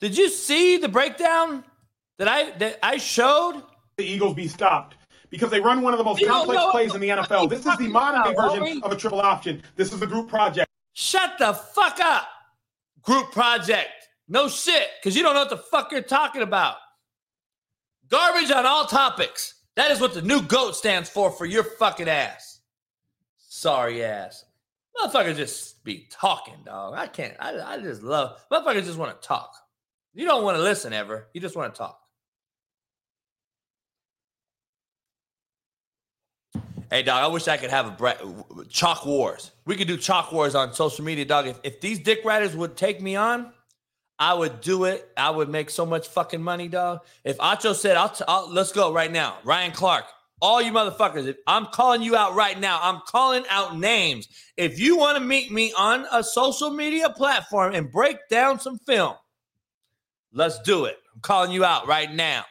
Did 0.00 0.16
you 0.16 0.30
see 0.30 0.78
the 0.78 0.88
breakdown 0.88 1.64
that 2.20 2.28
I 2.28 2.50
that 2.58 2.78
I 2.82 2.98
showed? 2.98 3.62
The 3.96 4.04
Eagles 4.04 4.34
be 4.34 4.46
stopped 4.46 4.94
because 5.30 5.50
they 5.50 5.58
run 5.58 5.80
one 5.80 5.94
of 5.94 5.98
the 5.98 6.04
most 6.04 6.24
complex 6.24 6.62
plays 6.70 6.94
in 6.94 7.00
the 7.00 7.08
NFL. 7.08 7.48
This 7.48 7.64
is 7.64 7.76
the 7.78 7.88
modern 7.88 8.22
day 8.24 8.34
version 8.38 8.82
of 8.82 8.92
a 8.92 8.96
triple 8.96 9.22
option. 9.22 9.62
This 9.76 9.90
is 9.90 10.00
the 10.00 10.06
group 10.06 10.28
project. 10.28 10.68
Shut 10.92 11.32
the 11.38 11.54
fuck 11.54 11.98
up. 11.98 12.28
Group 13.00 13.32
project. 13.32 13.88
No 14.28 14.48
shit, 14.48 14.86
because 15.00 15.16
you 15.16 15.22
don't 15.22 15.32
know 15.32 15.40
what 15.40 15.48
the 15.50 15.56
fuck 15.56 15.90
you're 15.92 16.02
talking 16.02 16.42
about. 16.42 16.76
Garbage 18.10 18.50
on 18.50 18.66
all 18.66 18.84
topics. 18.84 19.54
That 19.76 19.90
is 19.90 19.98
what 19.98 20.12
the 20.12 20.20
new 20.20 20.42
GOAT 20.42 20.76
stands 20.76 21.08
for 21.08 21.30
for 21.30 21.46
your 21.46 21.64
fucking 21.64 22.08
ass. 22.08 22.60
Sorry 23.38 24.04
ass. 24.04 24.44
Motherfuckers 24.94 25.36
just 25.36 25.82
be 25.84 26.06
talking, 26.10 26.56
dog. 26.66 26.94
I 26.94 27.06
can't. 27.06 27.34
I, 27.40 27.60
I 27.60 27.78
just 27.78 28.02
love. 28.02 28.38
Motherfuckers 28.52 28.84
just 28.84 28.98
want 28.98 29.20
to 29.20 29.26
talk. 29.26 29.54
You 30.12 30.26
don't 30.26 30.44
want 30.44 30.58
to 30.58 30.62
listen 30.62 30.92
ever. 30.92 31.28
You 31.32 31.40
just 31.40 31.56
want 31.56 31.74
to 31.74 31.78
talk. 31.78 31.99
Hey, 36.90 37.04
dog, 37.04 37.22
I 37.22 37.28
wish 37.28 37.46
I 37.46 37.56
could 37.56 37.70
have 37.70 37.86
a 37.86 37.90
bre- 37.92 38.64
chalk 38.68 39.06
wars. 39.06 39.52
We 39.64 39.76
could 39.76 39.86
do 39.86 39.96
chalk 39.96 40.32
wars 40.32 40.56
on 40.56 40.74
social 40.74 41.04
media, 41.04 41.24
dog. 41.24 41.46
If, 41.46 41.60
if 41.62 41.80
these 41.80 42.00
dick 42.00 42.24
riders 42.24 42.56
would 42.56 42.76
take 42.76 43.00
me 43.00 43.14
on, 43.14 43.52
I 44.18 44.34
would 44.34 44.60
do 44.60 44.84
it. 44.84 45.08
I 45.16 45.30
would 45.30 45.48
make 45.48 45.70
so 45.70 45.86
much 45.86 46.08
fucking 46.08 46.42
money, 46.42 46.66
dog. 46.66 47.02
If 47.22 47.38
Acho 47.38 47.76
said, 47.76 47.96
I'll, 47.96 48.08
t- 48.08 48.24
I'll 48.26 48.52
let's 48.52 48.72
go 48.72 48.92
right 48.92 49.10
now. 49.10 49.38
Ryan 49.44 49.70
Clark, 49.70 50.04
all 50.42 50.60
you 50.60 50.72
motherfuckers, 50.72 51.28
if 51.28 51.36
I'm 51.46 51.66
calling 51.66 52.02
you 52.02 52.16
out 52.16 52.34
right 52.34 52.58
now. 52.58 52.80
I'm 52.82 53.00
calling 53.06 53.44
out 53.48 53.78
names. 53.78 54.26
If 54.56 54.80
you 54.80 54.96
want 54.96 55.16
to 55.16 55.22
meet 55.22 55.52
me 55.52 55.72
on 55.78 56.06
a 56.10 56.24
social 56.24 56.70
media 56.70 57.10
platform 57.10 57.72
and 57.72 57.90
break 57.90 58.16
down 58.28 58.58
some 58.58 58.78
film, 58.78 59.14
let's 60.32 60.60
do 60.62 60.86
it. 60.86 60.98
I'm 61.14 61.20
calling 61.20 61.52
you 61.52 61.64
out 61.64 61.86
right 61.86 62.12
now. 62.12 62.44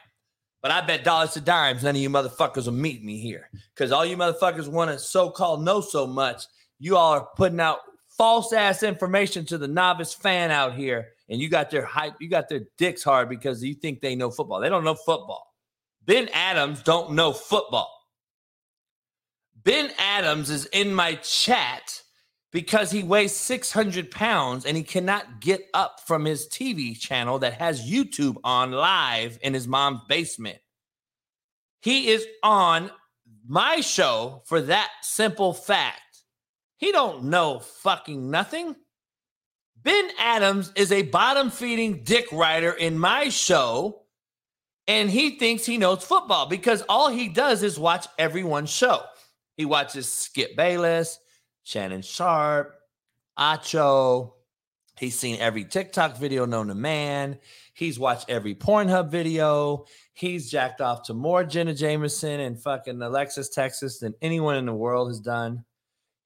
But 0.62 0.72
I 0.72 0.82
bet 0.82 1.04
dollars 1.04 1.32
to 1.32 1.40
dimes 1.40 1.82
none 1.82 1.96
of 1.96 2.00
you 2.00 2.10
motherfuckers 2.10 2.66
will 2.66 2.72
meet 2.72 3.02
me 3.02 3.18
here. 3.18 3.48
Because 3.74 3.92
all 3.92 4.04
you 4.04 4.16
motherfuckers 4.16 4.68
want 4.68 4.90
to 4.90 4.98
so 4.98 5.30
called 5.30 5.64
know 5.64 5.80
so 5.80 6.06
much. 6.06 6.44
You 6.78 6.96
all 6.96 7.12
are 7.12 7.28
putting 7.36 7.60
out 7.60 7.78
false 8.08 8.52
ass 8.52 8.82
information 8.82 9.46
to 9.46 9.56
the 9.56 9.68
novice 9.68 10.12
fan 10.12 10.50
out 10.50 10.74
here. 10.74 11.08
And 11.30 11.40
you 11.40 11.48
got 11.48 11.70
their 11.70 11.84
hype, 11.84 12.14
you 12.20 12.28
got 12.28 12.48
their 12.48 12.62
dicks 12.76 13.02
hard 13.02 13.28
because 13.28 13.62
you 13.64 13.74
think 13.74 14.00
they 14.00 14.14
know 14.14 14.30
football. 14.30 14.60
They 14.60 14.68
don't 14.68 14.84
know 14.84 14.94
football. 14.94 15.54
Ben 16.04 16.28
Adams 16.32 16.82
don't 16.82 17.12
know 17.12 17.32
football. 17.32 17.90
Ben 19.62 19.90
Adams 19.98 20.50
is 20.50 20.66
in 20.66 20.92
my 20.92 21.14
chat 21.16 22.02
because 22.52 22.90
he 22.90 23.02
weighs 23.02 23.34
600 23.34 24.10
pounds 24.10 24.64
and 24.64 24.76
he 24.76 24.82
cannot 24.82 25.40
get 25.40 25.68
up 25.72 26.00
from 26.06 26.24
his 26.24 26.48
TV 26.48 26.98
channel 26.98 27.38
that 27.38 27.54
has 27.54 27.88
YouTube 27.88 28.36
on 28.42 28.72
live 28.72 29.38
in 29.42 29.54
his 29.54 29.68
mom's 29.68 30.00
basement. 30.08 30.58
He 31.80 32.08
is 32.08 32.26
on 32.42 32.90
my 33.46 33.80
show 33.80 34.42
for 34.46 34.60
that 34.62 34.90
simple 35.02 35.54
fact. 35.54 36.00
He 36.76 36.92
don't 36.92 37.24
know 37.24 37.60
fucking 37.60 38.30
nothing. 38.30 38.74
Ben 39.82 40.10
Adams 40.18 40.72
is 40.74 40.92
a 40.92 41.02
bottom 41.02 41.50
feeding 41.50 42.02
dick 42.04 42.30
rider 42.32 42.70
in 42.70 42.98
my 42.98 43.28
show 43.28 44.02
and 44.88 45.08
he 45.08 45.38
thinks 45.38 45.64
he 45.64 45.78
knows 45.78 46.04
football 46.04 46.46
because 46.46 46.82
all 46.88 47.08
he 47.08 47.28
does 47.28 47.62
is 47.62 47.78
watch 47.78 48.06
everyone's 48.18 48.70
show. 48.70 49.02
He 49.56 49.64
watches 49.64 50.12
Skip 50.12 50.56
Bayless, 50.56 51.18
Shannon 51.70 52.02
Sharpe, 52.02 52.74
Acho. 53.38 54.32
He's 54.98 55.16
seen 55.16 55.38
every 55.38 55.64
TikTok 55.64 56.16
video 56.16 56.44
known 56.44 56.66
to 56.66 56.74
man. 56.74 57.38
He's 57.74 57.96
watched 57.96 58.28
every 58.28 58.56
Pornhub 58.56 59.08
video. 59.08 59.84
He's 60.12 60.50
jacked 60.50 60.80
off 60.80 61.04
to 61.04 61.14
more 61.14 61.44
Jenna 61.44 61.72
Jameson 61.72 62.40
and 62.40 62.60
fucking 62.60 63.00
Alexis 63.00 63.50
Texas 63.50 64.00
than 64.00 64.14
anyone 64.20 64.56
in 64.56 64.66
the 64.66 64.74
world 64.74 65.10
has 65.10 65.20
done. 65.20 65.64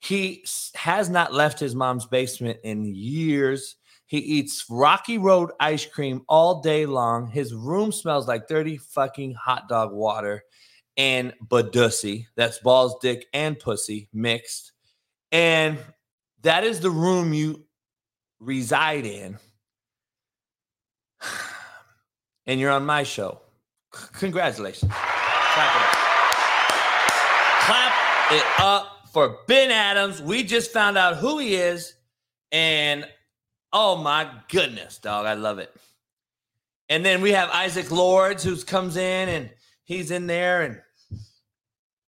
He 0.00 0.47
has 0.76 1.10
not 1.10 1.34
left 1.34 1.60
his 1.60 1.74
mom's 1.74 2.06
basement 2.06 2.60
in 2.64 2.86
years. 2.86 3.76
He 4.06 4.20
eats 4.20 4.64
Rocky 4.70 5.18
Road 5.18 5.50
ice 5.60 5.84
cream 5.84 6.23
all 6.26 6.62
day 6.62 6.86
long. 6.86 7.26
His 7.26 7.52
room 7.52 7.92
smells 7.92 8.26
like 8.26 8.48
30 8.48 8.78
fucking 8.78 9.34
hot 9.34 9.68
dog 9.68 9.92
water 9.92 10.42
and 10.97 11.34
badussy. 11.47 12.28
That's 12.34 12.60
balls, 12.60 12.97
dick, 13.02 13.26
and 13.34 13.58
pussy 13.58 14.08
mixed. 14.10 14.74
And 15.35 15.79
that 16.43 16.63
is 16.63 16.79
the 16.79 16.91
room 16.91 17.35
you 17.35 17.67
reside 18.41 19.05
in. 19.05 19.37
And 22.47 22.61
you're 22.61 22.73
on 22.73 22.85
my 22.85 23.05
show. 23.05 23.41
Congratulations. 24.19 24.93
Clap 24.93 25.77
it 25.77 25.83
up. 25.83 25.97
Clap 27.61 27.93
it 28.33 28.45
up 28.59 29.09
for 29.11 29.39
Ben 29.49 29.71
Adams. 29.71 30.21
We 30.21 30.43
just 30.43 30.71
found 30.71 30.99
out 30.99 31.17
who 31.17 31.39
he 31.39 31.55
is. 31.55 31.95
And 32.53 33.09
oh 33.73 33.97
my 33.97 34.31
goodness, 34.51 34.99
dog. 34.99 35.25
I 35.25 35.33
love 35.33 35.59
it. 35.59 35.75
And 36.91 37.03
then 37.03 37.23
we 37.23 37.33
have 37.33 37.49
Isaac 37.49 37.91
Lords 37.91 38.45
who 38.45 38.57
comes 38.57 38.99
in 38.99 39.29
and 39.31 39.49
he's 39.85 40.11
in 40.11 40.27
there 40.27 40.61
and 40.61 40.83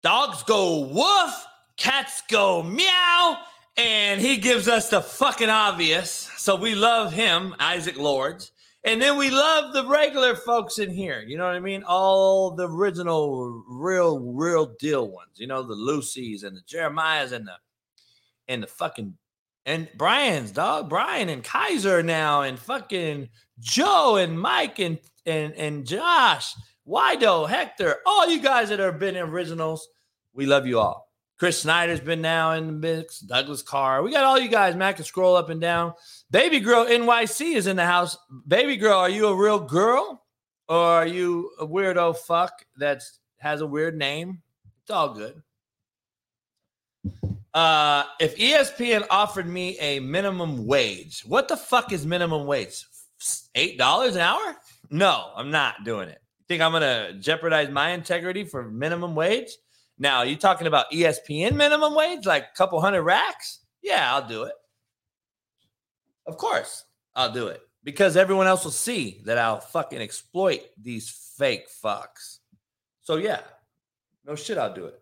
dogs 0.02 0.42
go 0.42 0.80
woof, 0.80 1.46
cats 1.76 2.22
go 2.28 2.62
meow, 2.62 3.38
and 3.76 4.20
he 4.20 4.36
gives 4.36 4.68
us 4.68 4.90
the 4.90 5.00
fucking 5.00 5.50
obvious. 5.50 6.30
So 6.36 6.56
we 6.56 6.74
love 6.74 7.12
him, 7.12 7.54
Isaac 7.58 7.98
Lords. 7.98 8.52
And 8.84 9.02
then 9.02 9.18
we 9.18 9.30
love 9.30 9.72
the 9.72 9.84
regular 9.84 10.36
folks 10.36 10.78
in 10.78 10.90
here. 10.90 11.20
You 11.26 11.36
know 11.36 11.44
what 11.44 11.56
I 11.56 11.60
mean? 11.60 11.82
All 11.82 12.52
the 12.52 12.68
original, 12.68 13.64
real, 13.68 14.20
real 14.20 14.66
deal 14.78 15.08
ones. 15.08 15.32
You 15.34 15.48
know, 15.48 15.64
the 15.64 15.74
Lucy's 15.74 16.44
and 16.44 16.56
the 16.56 16.60
Jeremiah's 16.60 17.32
and 17.32 17.48
the 17.48 17.56
and 18.46 18.62
the 18.62 18.68
fucking 18.68 19.14
and 19.66 19.88
Brian's 19.96 20.52
dog, 20.52 20.88
Brian 20.88 21.28
and 21.28 21.42
Kaiser 21.42 22.00
now, 22.04 22.42
and 22.42 22.56
fucking 22.56 23.28
Joe 23.58 24.16
and 24.16 24.40
Mike 24.40 24.78
and 24.78 25.00
and 25.26 25.52
and 25.54 25.84
Josh, 25.84 26.54
Wido, 26.86 27.48
Hector, 27.48 27.96
all 28.06 28.28
you 28.28 28.40
guys 28.40 28.68
that 28.68 28.78
have 28.78 29.00
been 29.00 29.16
originals, 29.16 29.88
we 30.32 30.46
love 30.46 30.64
you 30.64 30.78
all. 30.78 31.05
Chris 31.38 31.60
Snyder's 31.60 32.00
been 32.00 32.22
now 32.22 32.52
in 32.52 32.66
the 32.66 32.72
mix. 32.72 33.20
Douglas 33.20 33.62
Carr, 33.62 34.02
we 34.02 34.10
got 34.10 34.24
all 34.24 34.38
you 34.38 34.48
guys. 34.48 34.74
Man, 34.74 34.88
I 34.88 34.92
can 34.92 35.04
scroll 35.04 35.36
up 35.36 35.50
and 35.50 35.60
down. 35.60 35.92
Baby 36.30 36.60
girl 36.60 36.86
NYC 36.86 37.54
is 37.54 37.66
in 37.66 37.76
the 37.76 37.84
house. 37.84 38.16
Baby 38.48 38.76
girl, 38.76 38.98
are 38.98 39.10
you 39.10 39.26
a 39.26 39.36
real 39.36 39.60
girl 39.60 40.24
or 40.68 40.78
are 40.78 41.06
you 41.06 41.50
a 41.60 41.66
weirdo 41.66 42.16
fuck 42.16 42.64
that 42.78 43.02
has 43.38 43.60
a 43.60 43.66
weird 43.66 43.96
name? 43.98 44.40
It's 44.82 44.90
all 44.90 45.12
good. 45.12 45.42
Uh, 47.52 48.04
if 48.20 48.36
ESPN 48.36 49.06
offered 49.10 49.46
me 49.46 49.78
a 49.78 50.00
minimum 50.00 50.66
wage, 50.66 51.22
what 51.26 51.48
the 51.48 51.56
fuck 51.56 51.92
is 51.92 52.06
minimum 52.06 52.46
wage? 52.46 52.84
Eight 53.54 53.78
dollars 53.78 54.14
an 54.14 54.22
hour? 54.22 54.56
No, 54.90 55.32
I'm 55.34 55.50
not 55.50 55.84
doing 55.84 56.08
it. 56.08 56.20
Think 56.48 56.62
I'm 56.62 56.72
gonna 56.72 57.14
jeopardize 57.14 57.70
my 57.70 57.90
integrity 57.90 58.44
for 58.44 58.70
minimum 58.70 59.14
wage? 59.14 59.50
Now, 59.98 60.22
you 60.22 60.36
talking 60.36 60.66
about 60.66 60.90
ESPN 60.90 61.54
minimum 61.54 61.94
wage, 61.94 62.26
like 62.26 62.44
a 62.44 62.56
couple 62.56 62.80
hundred 62.80 63.02
racks? 63.02 63.60
Yeah, 63.82 64.14
I'll 64.14 64.28
do 64.28 64.42
it. 64.44 64.52
Of 66.26 66.36
course, 66.36 66.84
I'll 67.14 67.32
do 67.32 67.46
it 67.48 67.62
because 67.84 68.16
everyone 68.16 68.46
else 68.46 68.64
will 68.64 68.72
see 68.72 69.22
that 69.24 69.38
I'll 69.38 69.60
fucking 69.60 70.00
exploit 70.00 70.60
these 70.80 71.08
fake 71.38 71.68
fucks. 71.82 72.38
So 73.00 73.16
yeah, 73.16 73.40
no 74.26 74.34
shit, 74.34 74.58
I'll 74.58 74.74
do 74.74 74.86
it. 74.86 75.00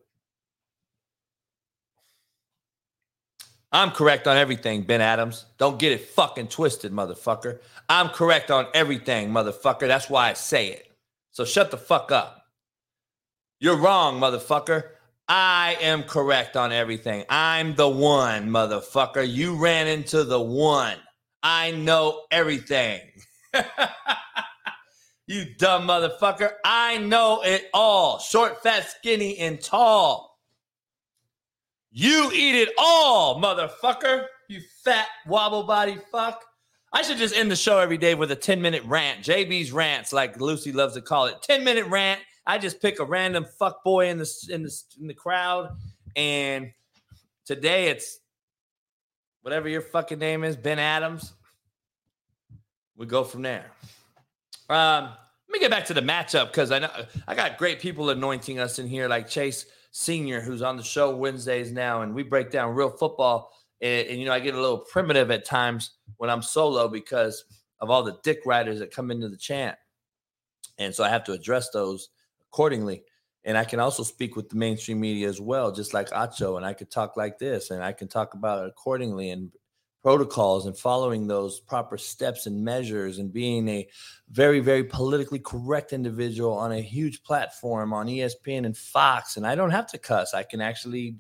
I'm 3.73 3.91
correct 3.91 4.29
on 4.29 4.37
everything, 4.37 4.83
Ben 4.83 5.01
Adams. 5.01 5.47
Don't 5.59 5.81
get 5.81 5.91
it 5.91 6.03
fucking 6.03 6.47
twisted, 6.47 6.93
motherfucker. 6.93 7.59
I'm 7.89 8.11
correct 8.11 8.53
on 8.53 8.67
everything, 8.73 9.31
motherfucker. 9.31 9.89
That's 9.89 10.09
why 10.09 10.31
I 10.31 10.35
say 10.35 10.69
it. 10.69 10.93
So 11.33 11.45
shut 11.45 11.73
the 11.73 11.77
fuck 11.77 12.13
up. 12.13 12.44
You're 13.61 13.77
wrong, 13.77 14.21
motherfucker. 14.21 14.85
I 15.29 15.79
am 15.81 16.03
correct 16.03 16.57
on 16.57 16.73
everything. 16.73 17.25
I'm 17.31 17.75
the 17.75 17.89
one, 17.89 18.51
motherfucker. 18.51 19.27
You 19.27 19.57
ran 19.57 19.87
into 19.87 20.25
the 20.25 20.41
one. 20.41 20.97
I 21.43 21.71
know 21.71 22.23
everything. 22.31 23.01
you 25.27 25.47
dumb 25.59 25.89
motherfucker. 25.89 26.53
I 26.65 26.99
know 26.99 27.43
it 27.43 27.71
all. 27.73 28.19
Short, 28.19 28.63
fat, 28.63 28.89
skinny, 28.89 29.39
and 29.39 29.61
tall. 29.61 30.39
You 31.91 32.31
eat 32.35 32.57
it 32.57 32.71
all, 32.77 33.41
motherfucker. 33.41 34.27
You 34.49 34.61
fat 34.85 35.07
wobble 35.27 35.63
body 35.63 35.97
fuck. 36.11 36.45
I 36.93 37.03
should 37.03 37.19
just 37.19 37.37
end 37.37 37.51
the 37.51 37.57
show 37.57 37.79
every 37.79 37.99
day 37.99 38.15
with 38.15 38.31
a 38.31 38.37
10 38.37 38.61
minute 38.61 38.83
rant. 38.85 39.23
JB's 39.25 39.73
rants, 39.73 40.13
like 40.13 40.41
Lucy 40.41 40.73
loves 40.73 40.95
to 40.95 41.01
call 41.01 41.27
it. 41.27 41.41
10 41.43 41.65
minute 41.65 41.87
rant. 41.87 42.21
I 42.47 42.59
just 42.59 42.81
pick 42.81 43.01
a 43.01 43.05
random 43.05 43.47
fuck 43.59 43.83
boy 43.85 44.09
in 44.09 44.19
the 44.19 44.49
in 44.51 44.63
the 44.63 44.83
in 45.01 45.07
the 45.07 45.15
crowd. 45.15 45.71
And 46.17 46.73
today 47.45 47.89
it's 47.89 48.21
whatever 49.43 49.69
your 49.69 49.83
fucking 49.83 50.19
name 50.19 50.45
is, 50.45 50.57
Ben 50.57 50.79
Adams. 50.79 51.33
We 52.97 53.07
go 53.07 53.25
from 53.25 53.43
there. 53.43 53.71
Um, 54.69 55.05
let 55.49 55.53
me 55.53 55.59
get 55.59 55.71
back 55.71 55.85
to 55.87 55.95
the 55.95 56.01
matchup 56.01 56.47
because 56.49 56.71
I 56.71 56.79
know 56.79 56.91
I 57.27 57.35
got 57.35 57.59
great 57.59 57.81
people 57.81 58.11
anointing 58.11 58.59
us 58.59 58.79
in 58.79 58.89
here, 58.89 59.09
like 59.09 59.29
Chase 59.29 59.67
Senior, 59.91 60.41
who's 60.41 60.63
on 60.63 60.77
the 60.77 60.83
show 60.83 61.15
Wednesdays 61.15 61.73
now, 61.73 62.03
and 62.03 62.15
we 62.15 62.23
break 62.23 62.51
down 62.51 62.75
real 62.75 62.91
football. 62.91 63.53
And, 63.81 64.09
and, 64.09 64.19
you 64.19 64.27
know, 64.27 64.33
I 64.33 64.41
get 64.41 64.55
a 64.55 64.61
little 64.61 64.79
primitive 64.79 65.31
at 65.31 65.45
times 65.45 65.93
when 66.17 66.31
I'm 66.31 66.43
solo 66.43 66.89
because 66.89 67.45
of 67.81 67.91
all 67.91 68.03
the 68.03 68.19
dick 68.23 68.41
riders 68.47 68.79
that 68.79 68.91
come 68.91 69.11
into 69.11 69.29
the 69.29 69.37
chant, 69.37 69.77
and 70.79 70.95
so 70.95 71.05
I 71.05 71.09
have 71.09 71.25
to 71.25 71.33
address 71.33 71.71
those 71.71 72.09
accordingly. 72.55 73.03
And 73.45 73.59
I 73.59 73.65
can 73.65 73.81
also 73.81 74.05
speak 74.05 74.37
with 74.37 74.49
the 74.49 74.57
mainstream 74.57 75.01
media 75.01 75.29
as 75.29 75.41
well, 75.41 75.73
just 75.73 75.93
like 75.93 76.09
Acho, 76.11 76.57
and 76.57 76.65
I 76.65 76.73
could 76.73 76.91
talk 76.91 77.17
like 77.17 77.39
this, 77.39 77.71
and 77.71 77.83
I 77.83 77.93
can 77.93 78.09
talk 78.09 78.33
about 78.33 78.65
it 78.65 78.69
accordingly 78.69 79.31
and 79.31 79.51
protocols 80.03 80.67
and 80.67 80.79
following 80.79 81.27
those 81.27 81.61
proper 81.61 81.99
steps 81.99 82.47
and 82.47 82.63
measures 82.63 83.19
and 83.19 83.33
being 83.33 83.67
a 83.69 83.89
very 84.29 84.61
very 84.61 84.85
politically 84.85 85.39
correct 85.39 85.95
individual 85.95 86.53
on 86.53 86.73
a 86.73 86.81
huge 86.81 87.23
platform 87.23 87.95
on 87.95 88.07
ESPN 88.07 88.67
and 88.67 88.77
Fox 88.77 89.39
and 89.39 89.47
I 89.47 89.55
don't 89.55 89.71
have 89.71 89.87
to 89.93 89.99
cuss 89.99 90.35
I 90.35 90.43
can 90.43 90.61
actually 90.61 91.17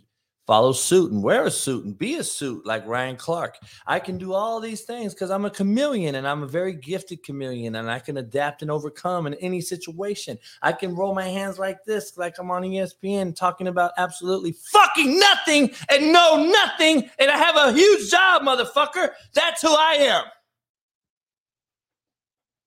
follow 0.46 0.72
suit 0.72 1.10
and 1.10 1.22
wear 1.22 1.44
a 1.44 1.50
suit 1.50 1.84
and 1.84 1.96
be 1.96 2.16
a 2.16 2.24
suit 2.24 2.66
like 2.66 2.86
Ryan 2.86 3.16
Clark. 3.16 3.58
I 3.86 3.98
can 3.98 4.18
do 4.18 4.32
all 4.32 4.60
these 4.60 4.82
things 4.82 5.14
because 5.14 5.30
I'm 5.30 5.44
a 5.44 5.50
chameleon 5.50 6.16
and 6.16 6.28
I'm 6.28 6.42
a 6.42 6.46
very 6.46 6.74
gifted 6.74 7.22
chameleon 7.22 7.76
and 7.76 7.90
I 7.90 7.98
can 7.98 8.18
adapt 8.18 8.62
and 8.62 8.70
overcome 8.70 9.26
in 9.26 9.34
any 9.34 9.60
situation. 9.60 10.38
I 10.62 10.72
can 10.72 10.94
roll 10.94 11.14
my 11.14 11.28
hands 11.28 11.58
like 11.58 11.84
this, 11.84 12.16
like 12.18 12.34
I'm 12.38 12.50
on 12.50 12.62
ESPN 12.62 13.34
talking 13.34 13.68
about 13.68 13.92
absolutely 13.96 14.52
fucking 14.52 15.18
nothing 15.18 15.70
and 15.90 16.12
know 16.12 16.44
nothing. 16.44 17.10
And 17.18 17.30
I 17.30 17.38
have 17.38 17.56
a 17.56 17.72
huge 17.72 18.10
job, 18.10 18.42
motherfucker. 18.42 19.10
That's 19.32 19.62
who 19.62 19.74
I 19.74 19.94
am. 20.00 20.24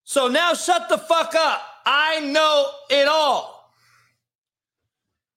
So 0.04 0.28
now 0.30 0.54
shut 0.54 0.88
the 0.90 0.98
fuck 0.98 1.36
up. 1.36 1.62
I 1.86 2.22
know 2.22 2.70
it 2.90 3.08
all. 3.08 3.57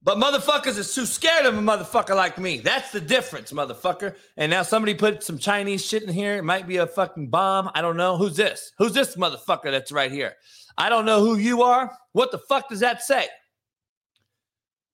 But 0.03 0.17
motherfuckers 0.17 0.79
is 0.79 0.95
too 0.95 1.05
scared 1.05 1.45
of 1.45 1.59
a 1.59 1.61
motherfucker 1.61 2.17
like 2.17 2.39
me. 2.39 2.59
That's 2.59 2.91
the 2.91 3.01
difference, 3.01 3.53
motherfucker. 3.53 4.17
And 4.39 4.51
now 4.51 4.63
somebody 4.63 4.95
put 4.95 5.23
some 5.23 5.37
Chinese 5.37 5.85
shit 5.85 6.03
in 6.03 6.09
here. 6.09 6.37
It 6.37 6.45
might 6.45 6.67
be 6.67 6.79
a 6.79 6.87
fucking 6.87 7.29
bomb. 7.29 7.71
I 7.75 7.83
don't 7.83 7.99
know. 7.99 8.17
Who's 8.17 8.35
this? 8.35 8.73
Who's 8.79 8.95
this 8.95 9.17
motherfucker 9.17 9.71
that's 9.71 9.93
right 9.93 10.11
here? 10.11 10.37
I 10.79 10.89
don't 10.89 11.05
know 11.05 11.21
who 11.21 11.37
you 11.37 11.63
are. 11.63 11.95
What 12.13 12.33
the 12.33 12.39
fuck 12.39 12.71
does 12.71 12.81
that 12.81 13.03
say? 13.03 13.27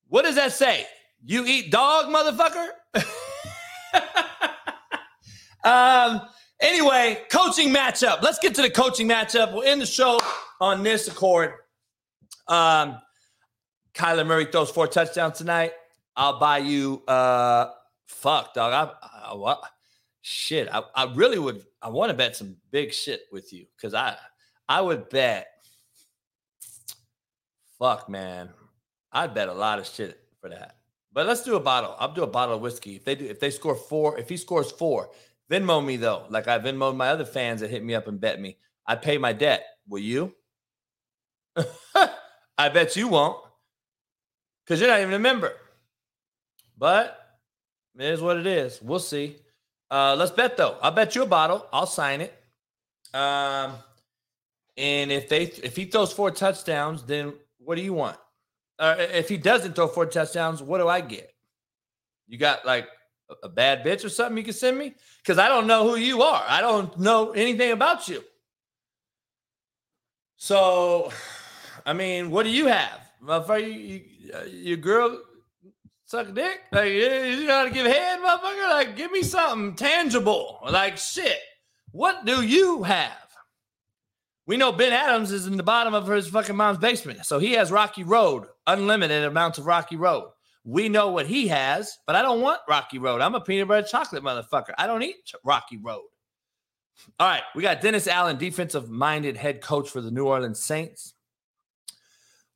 What 0.09 0.23
does 0.23 0.35
that 0.35 0.53
say? 0.53 0.87
You 1.25 1.45
eat 1.47 1.71
dog, 1.71 2.07
motherfucker? 2.07 2.69
um, 5.65 6.23
anyway, 6.61 7.23
coaching 7.31 7.73
matchup. 7.73 8.23
Let's 8.23 8.41
get 8.41 8.57
to 8.57 8.63
the 8.63 8.71
coaching 8.71 9.09
matchup. 9.09 9.53
We'll 9.53 9.63
end 9.63 9.81
the 9.81 9.87
show 9.87 10.19
on 10.61 10.83
this 10.83 11.07
accord. 11.07 11.53
Um, 12.49 12.99
Kyler 13.97 14.27
Murray 14.27 14.45
throws 14.45 14.71
four 14.71 14.87
touchdowns 14.87 15.39
tonight, 15.39 15.73
I'll 16.17 16.39
buy 16.39 16.59
you 16.59 17.03
uh 17.09 17.71
fuck 18.07 18.55
dog. 18.55 18.73
I, 18.73 19.31
I 19.31 19.35
what 19.35 19.63
shit. 20.21 20.69
I, 20.71 20.83
I 20.95 21.13
really 21.15 21.39
would 21.39 21.65
I 21.81 21.89
want 21.89 22.11
to 22.11 22.17
bet 22.17 22.37
some 22.37 22.57
big 22.71 22.93
shit 22.93 23.23
with 23.33 23.53
you 23.53 23.67
because 23.77 23.95
I 23.95 24.17
I 24.69 24.83
would 24.83 25.09
bet 25.09 25.49
fuck 27.79 28.09
man. 28.09 28.51
I'd 29.13 29.35
bet 29.35 29.49
a 29.49 29.55
lot 29.55 29.79
of 29.79 29.87
shit 29.87 30.21
for 30.41 30.51
that. 30.51 30.77
But 31.13 31.27
let's 31.27 31.43
do 31.43 31.57
a 31.57 31.61
bottle. 31.61 31.97
I'll 31.99 32.13
do 32.13 32.23
a 32.23 32.27
bottle 32.27 32.57
of 32.57 32.61
whiskey. 32.61 32.97
If 32.97 33.05
they 33.05 33.15
do, 33.15 33.25
if 33.25 33.41
they 33.41 33.51
score 33.51 33.75
four, 33.75 34.19
if 34.19 34.29
he 34.29 34.37
scores 34.37 34.71
four, 34.71 35.11
Venmo 35.51 35.85
me 35.85 35.97
though. 35.97 36.27
Like 36.29 36.49
I 36.49 36.59
Venmoed 36.59 36.97
my 36.97 37.09
other 37.09 37.25
fans 37.25 37.63
that 37.63 37.71
hit 37.71 37.83
me 37.83 37.95
up 37.95 38.09
and 38.09 38.21
bet 38.21 38.41
me. 38.41 38.59
I 38.87 38.97
pay 38.97 39.17
my 39.17 39.33
debt. 39.33 39.65
Will 39.89 40.01
you? 40.01 40.35
I 42.59 42.69
bet 42.69 42.97
you 42.97 43.09
won't 43.09 43.46
because 44.67 44.81
you're 44.81 44.91
not 44.91 45.01
even 45.01 45.15
a 45.15 45.19
member. 45.19 45.53
But 46.77 47.39
it 47.99 48.05
is 48.05 48.21
what 48.21 48.37
it 48.37 48.47
is. 48.47 48.83
We'll 48.83 48.99
see. 48.99 49.37
Uh, 49.91 50.17
let's 50.19 50.33
bet 50.33 50.57
though. 50.57 50.77
I'll 50.83 50.91
bet 50.91 51.15
you 51.15 51.23
a 51.23 51.27
bottle. 51.27 51.67
I'll 51.73 51.87
sign 51.87 52.21
it. 52.21 52.35
Um, 53.15 53.75
and 54.77 55.13
if 55.13 55.29
they 55.29 55.45
if 55.45 55.77
he 55.77 55.85
throws 55.85 56.13
four 56.13 56.31
touchdowns, 56.31 57.03
then 57.05 57.33
what 57.59 57.77
do 57.77 57.83
you 57.83 57.95
want? 57.95 58.19
Uh, 58.79 58.97
if 58.99 59.29
he 59.29 59.37
doesn't 59.37 59.75
throw 59.75 59.89
four 59.89 60.07
touchdowns, 60.07 60.63
what 60.63 60.79
do 60.79 60.89
I 60.89 61.01
get? 61.01 61.33
You 62.27 62.37
got 62.37 62.67
like 62.67 62.89
a, 63.43 63.49
bad 63.49 63.85
bitch 63.85 64.05
or 64.05 64.09
something 64.09 64.37
you 64.37 64.45
can 64.45 64.53
send 64.53 64.77
me? 64.77 64.95
Because 65.23 65.39
I 65.39 65.49
don't 65.49 65.67
know 65.67 65.89
who 65.89 65.97
you 65.97 66.23
are. 66.23 66.45
I 66.47 66.61
don't 66.61 66.99
know 66.99 67.31
anything 67.31 67.73
about 67.73 68.09
you. 68.09 68.23
So, 70.37 71.11
I 71.87 71.93
mean, 71.93 72.31
what 72.31 72.43
do 72.43 72.51
you 72.51 72.67
have? 72.67 73.06
Motherfucker, 73.27 73.89
you, 73.89 74.33
uh, 74.33 74.45
your 74.45 74.77
girl 74.77 75.21
suck 76.05 76.33
dick? 76.33 76.61
Like, 76.73 76.93
you 76.93 77.47
know 77.47 77.55
how 77.55 77.65
to 77.65 77.71
give 77.71 77.87
head, 77.87 78.21
motherfucker? 78.21 78.71
Like, 78.71 78.97
give 78.97 79.11
me 79.11 79.23
something 79.23 79.75
tangible. 79.75 80.61
Like, 80.71 80.97
shit. 80.97 81.39
What 81.91 82.25
do 82.25 82.43
you 82.43 82.83
have? 82.83 83.13
We 84.47 84.57
know 84.57 84.71
Ben 84.71 84.93
Adams 84.93 85.33
is 85.33 85.47
in 85.49 85.57
the 85.57 85.65
bottom 85.65 85.93
of 85.93 86.07
his 86.07 86.29
fucking 86.29 86.55
mom's 86.55 86.79
basement. 86.79 87.27
So 87.27 87.41
he 87.41 87.53
has 87.55 87.73
Rocky 87.73 88.05
Road, 88.05 88.47
unlimited 88.67 89.25
amounts 89.25 89.59
of 89.59 89.67
Rocky 89.67 89.97
Road. 89.97 90.31
We 90.65 90.89
know 90.89 91.11
what 91.11 91.27
he 91.27 91.49
has, 91.49 91.99
but 92.07 92.15
I 92.15 92.23
don't 92.23 92.41
want 92.41 92.61
Rocky 92.69 92.99
Road. 92.99 93.21
I'm 93.21 93.35
a 93.35 93.41
peanut 93.41 93.67
butter 93.67 93.87
chocolate 93.87 94.23
motherfucker. 94.23 94.73
I 94.79 94.87
don't 94.87 95.03
eat 95.03 95.33
Rocky 95.45 95.79
Road. 95.79 96.05
All 97.19 97.29
right, 97.29 97.43
we 97.55 97.63
got 97.63 97.81
Dennis 97.81 98.07
Allen, 98.07 98.39
defensive 98.39 98.89
minded 98.89 99.37
head 99.37 99.61
coach 99.61 99.91
for 99.91 100.01
the 100.01 100.11
New 100.11 100.27
Orleans 100.27 100.63
Saints. 100.63 101.15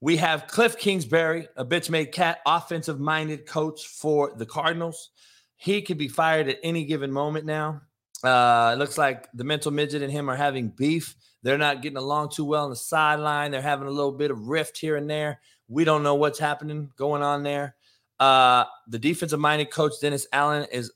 We 0.01 0.17
have 0.17 0.47
Cliff 0.47 0.79
Kingsbury, 0.79 1.49
a 1.57 1.65
bitch 1.65 1.91
made 1.91 2.13
cat, 2.13 2.39
offensive 2.47 2.99
minded 2.99 3.47
coach 3.47 3.87
for 3.87 4.33
the 4.35 4.47
Cardinals. 4.47 5.11
He 5.57 5.83
could 5.83 5.99
be 5.99 6.09
fired 6.09 6.49
at 6.49 6.59
any 6.63 6.85
given 6.87 7.13
moment 7.13 7.45
now. 7.45 7.83
Uh, 8.25 8.73
it 8.75 8.79
looks 8.79 8.97
like 8.97 9.29
the 9.35 9.45
mental 9.45 9.71
midget 9.71 10.03
and 10.03 10.11
him 10.11 10.31
are 10.31 10.37
having 10.37 10.69
beef. 10.69 11.15
They're 11.43 11.59
not 11.59 11.83
getting 11.83 11.99
along 11.99 12.31
too 12.31 12.45
well 12.47 12.65
on 12.65 12.71
the 12.71 12.77
sideline. 12.77 13.51
They're 13.51 13.61
having 13.61 13.89
a 13.89 13.91
little 13.91 14.13
bit 14.13 14.31
of 14.31 14.49
rift 14.49 14.79
here 14.79 14.97
and 14.97 15.09
there. 15.09 15.41
We 15.69 15.85
don't 15.85 16.03
know 16.03 16.15
what's 16.15 16.39
happening 16.39 16.91
going 16.97 17.23
on 17.23 17.43
there. 17.43 17.77
Uh, 18.19 18.65
the 18.89 18.99
defensive 18.99 19.41
minded 19.41 19.71
coach 19.71 19.93
Dennis 20.01 20.27
Allen 20.33 20.67
is 20.73 20.93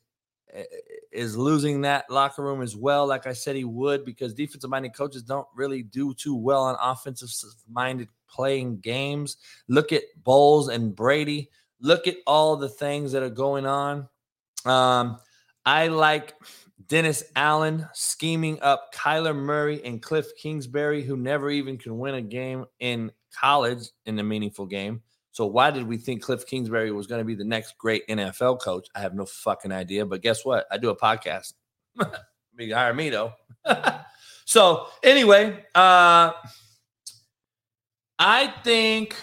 is 1.15 1.37
losing 1.37 1.81
that 1.83 2.11
locker 2.11 2.43
room 2.43 2.61
as 2.61 2.77
well, 2.77 3.07
like 3.07 3.27
I 3.27 3.33
said 3.33 3.57
he 3.57 3.65
would, 3.65 4.05
because 4.05 4.35
defensive 4.35 4.71
minded 4.71 4.95
coaches 4.95 5.23
don't 5.23 5.47
really 5.55 5.83
do 5.83 6.13
too 6.15 6.35
well 6.35 6.65
on 6.65 6.77
offensive 6.81 7.31
minded 7.71 8.09
playing 8.29 8.81
games. 8.81 9.37
Look 9.69 9.93
at 9.93 10.03
Bowles 10.23 10.69
and 10.69 10.95
Brady. 10.95 11.51
Look 11.81 12.07
at 12.07 12.17
all 12.27 12.57
the 12.57 12.69
things 12.69 13.13
that 13.13 13.23
are 13.23 13.31
going 13.31 13.67
on. 13.67 14.09
Um, 14.65 15.19
I 15.65 15.89
like 15.89 16.35
Dennis 16.89 17.25
Allen 17.37 17.89
scheming 17.93 18.61
up 18.61 18.93
Kyler 18.95 19.37
Murray 19.37 19.85
and 19.85 20.03
Cliff 20.03 20.27
Kingsbury, 20.37 21.03
who 21.03 21.17
never 21.17 21.51
even 21.51 21.79
can 21.79 21.99
win 21.99 22.15
a 22.15 22.23
game 22.23 22.67
in 22.81 23.11
college 23.39 23.89
in 24.07 24.19
a 24.19 24.25
meaningful 24.25 24.67
game. 24.67 25.03
So 25.35 25.47
why 25.47 25.73
did 25.73 25.89
we 25.89 25.97
think 25.97 26.23
Cliff 26.23 26.47
Kingsbury 26.47 26.93
was 26.93 27.09
going 27.09 27.19
to 27.19 27.25
be 27.25 27.35
the 27.35 27.45
next 27.45 27.77
great 27.77 28.07
NFL 28.07 28.61
coach? 28.61 28.87
I 28.95 29.01
have 29.01 29.15
no 29.15 29.27
fucking 29.27 29.73
idea. 29.73 30.07
But 30.07 30.23
guess 30.23 30.45
what? 30.45 30.65
I 30.71 30.79
do 30.79 30.91
a 30.91 30.97
podcast. 30.97 31.55
you 32.57 32.73
hire 32.73 32.95
me 32.95 33.11
though. 33.11 33.33
so 34.45 34.87
anyway, 35.03 35.65
uh, 35.75 36.31
I 38.17 38.55
think 38.63 39.17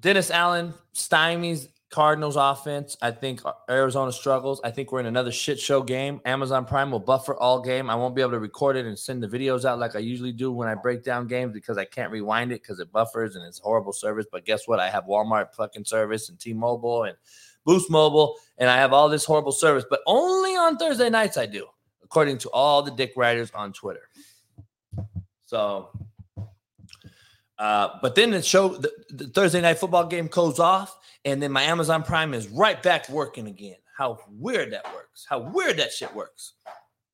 Dennis 0.00 0.32
Allen 0.32 0.74
stymies 0.92 1.68
Cardinals 1.90 2.36
offense. 2.36 2.96
I 3.00 3.10
think 3.10 3.44
uh, 3.46 3.52
Arizona 3.70 4.12
struggles. 4.12 4.60
I 4.62 4.70
think 4.70 4.92
we're 4.92 5.00
in 5.00 5.06
another 5.06 5.32
shit 5.32 5.58
show 5.58 5.82
game. 5.82 6.20
Amazon 6.26 6.66
Prime 6.66 6.90
will 6.90 7.00
buffer 7.00 7.34
all 7.34 7.62
game. 7.62 7.88
I 7.88 7.94
won't 7.94 8.14
be 8.14 8.20
able 8.20 8.32
to 8.32 8.38
record 8.38 8.76
it 8.76 8.84
and 8.84 8.98
send 8.98 9.22
the 9.22 9.28
videos 9.28 9.64
out 9.64 9.78
like 9.78 9.96
I 9.96 10.00
usually 10.00 10.32
do 10.32 10.52
when 10.52 10.68
I 10.68 10.74
break 10.74 11.02
down 11.02 11.26
games 11.26 11.52
because 11.54 11.78
I 11.78 11.86
can't 11.86 12.12
rewind 12.12 12.52
it 12.52 12.62
because 12.62 12.78
it 12.78 12.92
buffers 12.92 13.36
and 13.36 13.44
it's 13.44 13.58
horrible 13.58 13.94
service. 13.94 14.26
But 14.30 14.44
guess 14.44 14.68
what? 14.68 14.80
I 14.80 14.90
have 14.90 15.04
Walmart 15.04 15.54
fucking 15.54 15.86
service 15.86 16.28
and 16.28 16.38
T-Mobile 16.38 17.04
and 17.04 17.16
Boost 17.64 17.90
Mobile, 17.90 18.36
and 18.58 18.68
I 18.68 18.76
have 18.76 18.92
all 18.92 19.08
this 19.08 19.24
horrible 19.24 19.52
service. 19.52 19.84
But 19.88 20.00
only 20.06 20.56
on 20.56 20.76
Thursday 20.76 21.08
nights 21.08 21.38
I 21.38 21.46
do, 21.46 21.66
according 22.02 22.38
to 22.38 22.50
all 22.50 22.82
the 22.82 22.90
dick 22.90 23.12
writers 23.16 23.50
on 23.54 23.72
Twitter. 23.72 24.08
So 25.46 25.88
uh, 27.58 27.98
but 28.00 28.14
then 28.14 28.30
the 28.30 28.42
show, 28.42 28.68
the, 28.68 28.92
the, 29.10 29.26
Thursday 29.28 29.60
night 29.60 29.78
football 29.78 30.06
game 30.06 30.28
goes 30.28 30.58
off, 30.58 30.96
and 31.24 31.42
then 31.42 31.50
my 31.50 31.62
Amazon 31.62 32.02
Prime 32.02 32.32
is 32.32 32.46
right 32.48 32.80
back 32.82 33.08
working 33.08 33.48
again. 33.48 33.76
How 33.96 34.18
weird 34.30 34.72
that 34.72 34.84
works. 34.94 35.26
How 35.28 35.40
weird 35.40 35.78
that 35.78 35.92
shit 35.92 36.14
works. 36.14 36.52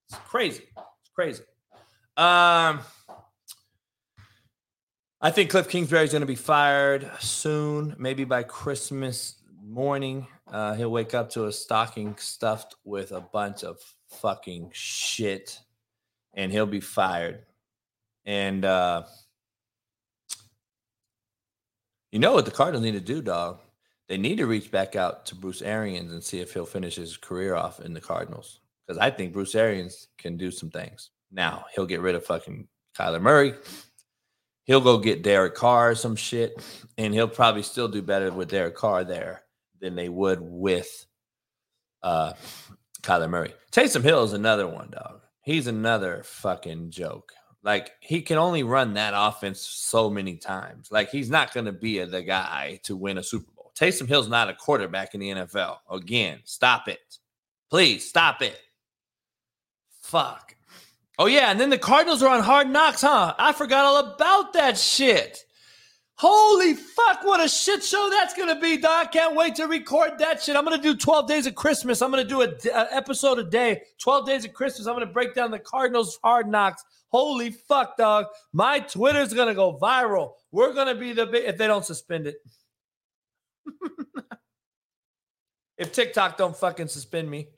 It's 0.09 0.19
crazy. 0.19 0.65
It's 0.77 1.11
crazy. 1.15 1.43
Um, 2.17 2.81
I 5.21 5.31
think 5.31 5.49
Cliff 5.49 5.69
Kingsbury 5.69 6.05
is 6.05 6.13
going 6.13 6.21
to 6.21 6.27
be 6.27 6.35
fired 6.35 7.11
soon, 7.21 7.97
maybe 7.99 8.25
by 8.25 8.43
Christmas 8.43 9.37
morning. 9.63 10.27
Uh, 10.53 10.75
he'll 10.75 10.91
wake 10.91 11.15
up 11.15 11.31
to 11.31 11.47
a 11.47 11.53
stocking 11.53 12.15
stuffed 12.19 12.77
with 12.85 13.13
a 13.13 13.23
bunch 13.23 13.65
of 13.65 13.79
fucking 14.11 14.71
shit, 14.75 15.59
and 16.35 16.53
he'll 16.53 16.67
be 16.67 16.81
fired. 16.81 17.47
And 18.27 18.67
uh, 18.67 19.05
you 22.15 22.21
know 22.21 22.33
what 22.33 22.45
the 22.45 22.53
Cardinals 22.53 22.85
need 22.85 22.93
to 22.93 23.01
do, 23.01 23.21
dog? 23.21 23.59
They 24.09 24.17
need 24.17 24.37
to 24.37 24.47
reach 24.47 24.71
back 24.71 24.95
out 24.95 25.27
to 25.27 25.35
Bruce 25.35 25.63
Arians 25.63 26.13
and 26.13 26.23
see 26.23 26.39
if 26.39 26.55
he'll 26.55 26.65
finish 26.65 26.95
his 26.95 27.17
career 27.17 27.57
off 27.57 27.81
in 27.81 27.93
the 27.93 28.01
Cardinals. 28.01 28.61
Because 28.87 28.99
I 28.99 29.11
think 29.11 29.33
Bruce 29.33 29.57
Arians 29.57 30.07
can 30.17 30.37
do 30.37 30.53
some 30.53 30.71
things. 30.71 31.11
Now 31.33 31.65
he'll 31.75 31.87
get 31.87 32.03
rid 32.03 32.15
of 32.15 32.25
fucking 32.25 32.69
Kyler 32.97 33.21
Murray. 33.21 33.55
He'll 34.63 34.81
go 34.81 34.97
get 34.97 35.25
Derek 35.25 35.57
Carr 35.57 35.91
or 35.91 35.95
some 35.97 36.15
shit, 36.15 36.65
and 36.99 37.13
he'll 37.13 37.27
probably 37.27 37.65
still 37.65 37.89
do 37.89 38.01
better 38.01 38.31
with 38.31 38.51
Derek 38.51 38.77
Carr 38.77 39.03
there 39.03 39.43
than 39.81 39.97
they 39.97 40.09
would 40.09 40.39
with 40.41 41.07
uh 42.05 42.35
Kyler 43.03 43.29
Murray. 43.29 43.53
Taysom 43.73 44.05
Hill 44.05 44.23
is 44.23 44.35
another 44.35 44.69
one, 44.69 44.91
dog. 44.91 45.21
He's 45.43 45.67
another 45.67 46.23
fucking 46.25 46.91
joke. 46.91 47.33
Like 47.65 47.93
he 48.01 48.21
can 48.21 48.37
only 48.37 48.63
run 48.63 48.95
that 48.95 49.15
offense 49.17 49.61
so 49.61 50.11
many 50.11 50.37
times. 50.37 50.93
Like 50.93 51.11
he's 51.11 51.31
not 51.31 51.55
going 51.55 51.67
to 51.67 51.73
be 51.73 51.99
a, 51.99 52.07
the 52.07 52.23
guy 52.23 52.79
to 52.85 52.95
win 52.95 53.17
a 53.17 53.23
Super 53.23 53.51
Bowl. 53.57 53.73
Taysom 53.75 54.07
Hill's 54.07 54.29
not 54.29 54.51
a 54.51 54.55
quarterback 54.55 55.15
in 55.15 55.21
the 55.21 55.31
NFL. 55.31 55.79
Again, 55.91 56.41
stop 56.45 56.89
it. 56.89 57.19
Please 57.71 58.07
stop 58.07 58.43
it. 58.43 58.61
Fuck. 60.03 60.55
Oh 61.19 61.27
yeah, 61.27 61.51
and 61.51 61.59
then 61.59 61.71
the 61.71 61.79
Cardinals 61.79 62.23
are 62.23 62.37
on 62.37 62.43
Hard 62.43 62.69
Knocks, 62.69 63.01
huh? 63.01 63.35
I 63.39 63.53
forgot 63.53 63.85
all 63.85 64.15
about 64.15 64.53
that 64.53 64.77
shit. 64.77 65.45
Holy 66.17 66.75
fuck, 66.75 67.25
what 67.25 67.41
a 67.41 67.49
shit 67.49 67.83
show 67.83 68.09
that's 68.11 68.35
gonna 68.35 68.61
be, 68.61 68.77
Doc. 68.77 69.13
Can't 69.13 69.35
wait 69.35 69.55
to 69.57 69.65
record 69.65 70.19
that 70.19 70.43
shit. 70.43 70.55
I'm 70.55 70.65
gonna 70.65 70.79
do 70.79 70.95
12 70.95 71.27
days 71.27 71.47
of 71.47 71.55
Christmas. 71.55 72.03
I'm 72.03 72.11
gonna 72.11 72.25
do 72.25 72.43
a, 72.43 72.49
a 72.73 72.89
episode 72.95 73.39
a 73.39 73.45
day. 73.45 73.83
12 73.99 74.27
days 74.27 74.45
of 74.45 74.53
Christmas. 74.53 74.87
I'm 74.87 74.95
gonna 74.95 75.07
break 75.07 75.35
down 75.35 75.51
the 75.51 75.59
Cardinals 75.59 76.19
hard 76.23 76.49
knocks. 76.49 76.85
Holy 77.15 77.51
fuck, 77.51 77.97
dog. 77.97 78.27
My 78.53 78.81
Twitter's 78.81 79.33
gonna 79.33 79.55
go 79.55 79.79
viral. 79.79 80.33
We're 80.51 80.73
gonna 80.73 80.97
be 80.97 81.13
the 81.13 81.27
big 81.27 81.45
if 81.45 81.57
they 81.57 81.69
don't 81.69 81.85
suspend 81.85 82.27
it. 82.27 82.39
if 85.79 85.93
TikTok 85.93 86.37
don't 86.37 86.57
fucking 86.57 86.89
suspend 86.89 87.31
me. 87.31 87.51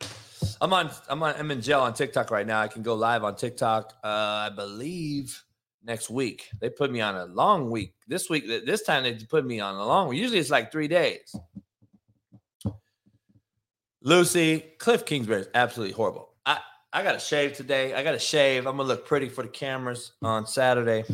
I'm 0.60 0.74
on 0.74 0.90
I'm 1.08 1.22
on 1.22 1.36
I'm 1.38 1.50
in 1.50 1.62
jail 1.62 1.80
on 1.80 1.94
TikTok 1.94 2.30
right 2.30 2.46
now. 2.46 2.60
I 2.60 2.68
can 2.68 2.82
go 2.82 2.96
live 2.96 3.24
on 3.24 3.34
TikTok. 3.34 3.94
Uh 4.04 4.08
I 4.46 4.50
believe 4.54 5.42
next 5.82 6.10
week. 6.10 6.50
They 6.60 6.68
put 6.68 6.92
me 6.92 7.00
on 7.00 7.14
a 7.14 7.24
long 7.24 7.70
week. 7.70 7.94
This 8.06 8.28
week, 8.28 8.46
this 8.46 8.82
time 8.82 9.04
they 9.04 9.14
put 9.14 9.46
me 9.46 9.60
on 9.60 9.76
a 9.76 9.86
long 9.86 10.08
week. 10.08 10.20
Usually 10.20 10.38
it's 10.38 10.50
like 10.50 10.70
three 10.70 10.88
days. 10.88 11.34
Lucy, 14.02 14.74
Cliff 14.76 15.06
Kingsbury 15.06 15.40
is 15.40 15.48
absolutely 15.54 15.94
horrible. 15.94 16.35
I, 16.96 17.02
got 17.02 17.12
to 17.12 17.18
shave 17.18 17.52
today. 17.52 17.92
I 17.92 18.02
got 18.02 18.12
to 18.12 18.18
shave. 18.18 18.66
I'm 18.66 18.78
to 18.78 18.82
look 18.82 19.06
pretty 19.06 19.28
for 19.28 19.42
the 19.42 19.48
cameras 19.48 20.12
on 20.22 20.46
Saturday 20.46 21.04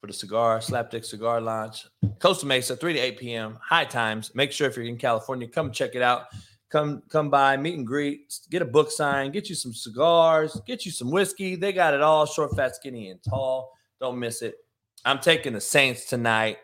for 0.00 0.06
the 0.06 0.12
cigar, 0.12 0.60
Slapdick 0.60 1.04
Cigar 1.04 1.40
Launch. 1.40 1.86
Costa 2.20 2.46
Mesa, 2.46 2.76
3 2.76 2.92
to 2.92 2.98
8 2.98 3.18
p.m. 3.18 3.58
High 3.60 3.84
times. 3.84 4.32
Make 4.36 4.52
sure 4.52 4.68
if 4.68 4.76
you're 4.76 4.86
in 4.86 4.96
California, 4.96 5.48
come 5.48 5.72
check 5.72 5.96
it 5.96 6.02
out. 6.02 6.26
Come 6.70 7.02
come 7.08 7.30
by, 7.30 7.56
meet 7.56 7.78
and 7.78 7.86
greet, 7.86 8.38
get 8.50 8.60
a 8.60 8.66
book 8.66 8.90
sign, 8.90 9.32
get 9.32 9.48
you 9.48 9.54
some 9.54 9.72
cigars, 9.72 10.60
get 10.66 10.84
you 10.84 10.92
some 10.92 11.10
whiskey. 11.10 11.56
They 11.56 11.72
got 11.72 11.94
it 11.94 12.02
all 12.02 12.26
short, 12.26 12.54
fat, 12.54 12.76
skinny, 12.76 13.08
and 13.08 13.22
tall. 13.22 13.72
Don't 14.00 14.18
miss 14.18 14.42
it. 14.42 14.54
I'm 15.04 15.18
taking 15.18 15.54
the 15.54 15.60
Saints 15.62 16.04
tonight. 16.04 16.58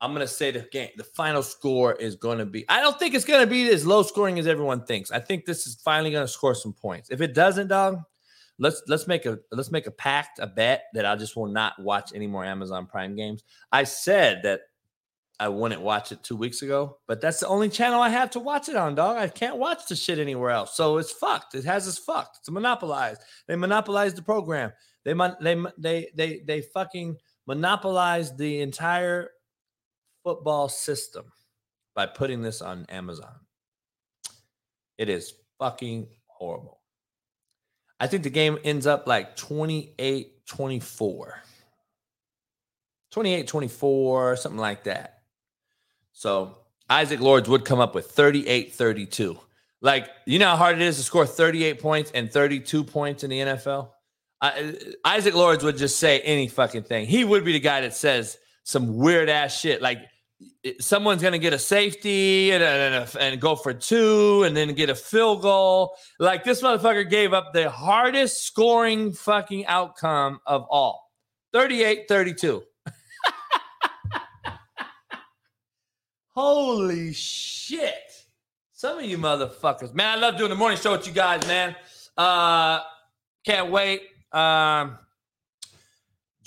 I'm 0.00 0.12
gonna 0.12 0.28
say 0.28 0.50
the 0.50 0.60
game, 0.70 0.90
the 0.96 1.04
final 1.04 1.42
score 1.42 1.94
is 1.94 2.16
gonna 2.16 2.46
be. 2.46 2.64
I 2.68 2.80
don't 2.80 2.98
think 2.98 3.14
it's 3.14 3.24
gonna 3.24 3.46
be 3.46 3.68
as 3.68 3.86
low 3.86 4.02
scoring 4.02 4.38
as 4.38 4.46
everyone 4.46 4.84
thinks. 4.84 5.10
I 5.10 5.18
think 5.18 5.44
this 5.44 5.66
is 5.66 5.76
finally 5.84 6.10
gonna 6.10 6.28
score 6.28 6.54
some 6.54 6.72
points. 6.72 7.10
If 7.10 7.20
it 7.20 7.34
doesn't, 7.34 7.68
dog, 7.68 8.02
let's 8.58 8.82
let's 8.86 9.06
make 9.06 9.26
a 9.26 9.38
let's 9.50 9.70
make 9.70 9.86
a 9.86 9.90
pact, 9.90 10.38
a 10.38 10.46
bet 10.46 10.84
that 10.94 11.04
I 11.04 11.16
just 11.16 11.36
will 11.36 11.48
not 11.48 11.80
watch 11.80 12.12
any 12.14 12.26
more 12.26 12.44
Amazon 12.44 12.86
Prime 12.86 13.16
games. 13.16 13.42
I 13.72 13.84
said 13.84 14.42
that 14.44 14.62
I 15.40 15.48
wouldn't 15.48 15.82
watch 15.82 16.10
it 16.10 16.22
two 16.22 16.36
weeks 16.36 16.62
ago, 16.62 16.98
but 17.06 17.20
that's 17.20 17.40
the 17.40 17.48
only 17.48 17.68
channel 17.68 18.00
I 18.00 18.08
have 18.08 18.30
to 18.30 18.40
watch 18.40 18.68
it 18.68 18.76
on, 18.76 18.96
dog. 18.96 19.16
I 19.16 19.28
can't 19.28 19.56
watch 19.56 19.86
the 19.88 19.94
shit 19.94 20.18
anywhere 20.18 20.50
else. 20.50 20.76
So 20.76 20.98
it's 20.98 21.12
fucked. 21.12 21.54
It 21.54 21.64
has 21.64 21.86
us 21.86 21.98
fucked. 21.98 22.38
It's 22.38 22.50
monopolized. 22.50 23.22
They 23.46 23.54
monopolized 23.54 24.16
the 24.16 24.22
program. 24.22 24.72
They 25.04 25.14
they 25.40 25.56
they 25.78 26.10
they 26.14 26.42
they 26.46 26.60
fucking 26.60 27.16
monopolized 27.46 28.36
the 28.36 28.60
entire 28.60 29.30
football 30.24 30.68
system 30.68 31.32
by 31.94 32.06
putting 32.06 32.42
this 32.42 32.62
on 32.62 32.86
Amazon. 32.88 33.34
It 34.98 35.08
is 35.08 35.34
fucking 35.58 36.08
horrible. 36.26 36.80
I 38.00 38.06
think 38.06 38.22
the 38.22 38.30
game 38.30 38.58
ends 38.64 38.86
up 38.86 39.06
like 39.06 39.36
28 39.36 40.46
24. 40.46 41.42
28 43.10 43.46
24, 43.46 44.36
something 44.36 44.60
like 44.60 44.84
that. 44.84 45.22
So 46.12 46.58
Isaac 46.90 47.20
Lords 47.20 47.48
would 47.48 47.64
come 47.64 47.80
up 47.80 47.94
with 47.94 48.10
38 48.10 48.74
32. 48.74 49.38
Like, 49.80 50.08
you 50.26 50.38
know 50.38 50.50
how 50.50 50.56
hard 50.56 50.76
it 50.76 50.82
is 50.82 50.96
to 50.96 51.02
score 51.02 51.26
38 51.26 51.80
points 51.80 52.10
and 52.12 52.30
32 52.30 52.82
points 52.84 53.22
in 53.22 53.30
the 53.30 53.38
NFL? 53.38 53.90
Uh, 54.40 54.52
Isaac 55.04 55.34
Lords 55.34 55.64
would 55.64 55.76
just 55.76 55.98
say 55.98 56.20
any 56.20 56.48
fucking 56.48 56.84
thing. 56.84 57.06
He 57.06 57.24
would 57.24 57.44
be 57.44 57.52
the 57.52 57.60
guy 57.60 57.80
that 57.82 57.94
says 57.94 58.38
some 58.68 58.98
weird 58.98 59.30
ass 59.30 59.58
shit 59.58 59.80
like 59.80 60.00
someone's 60.78 61.22
going 61.22 61.32
to 61.32 61.38
get 61.38 61.54
a 61.54 61.58
safety 61.58 62.50
and, 62.52 62.62
and, 62.62 63.16
and, 63.18 63.40
go 63.40 63.56
for 63.56 63.72
two 63.72 64.42
and 64.42 64.54
then 64.54 64.74
get 64.74 64.90
a 64.90 64.94
field 64.94 65.40
goal. 65.40 65.96
Like 66.18 66.44
this 66.44 66.60
motherfucker 66.60 67.08
gave 67.08 67.32
up 67.32 67.54
the 67.54 67.70
hardest 67.70 68.44
scoring 68.44 69.12
fucking 69.12 69.64
outcome 69.64 70.40
of 70.44 70.66
all 70.68 71.10
38 71.54 72.08
32. 72.08 72.62
Holy 76.34 77.14
shit. 77.14 77.94
Some 78.74 78.98
of 78.98 79.04
you 79.06 79.16
motherfuckers. 79.16 79.94
Man, 79.94 80.18
I 80.18 80.20
love 80.20 80.36
doing 80.36 80.50
the 80.50 80.56
morning 80.56 80.76
show 80.76 80.92
with 80.92 81.06
you 81.06 81.14
guys, 81.14 81.46
man. 81.46 81.74
Uh, 82.18 82.80
can't 83.46 83.70
wait. 83.70 84.02
Um, 84.30 84.98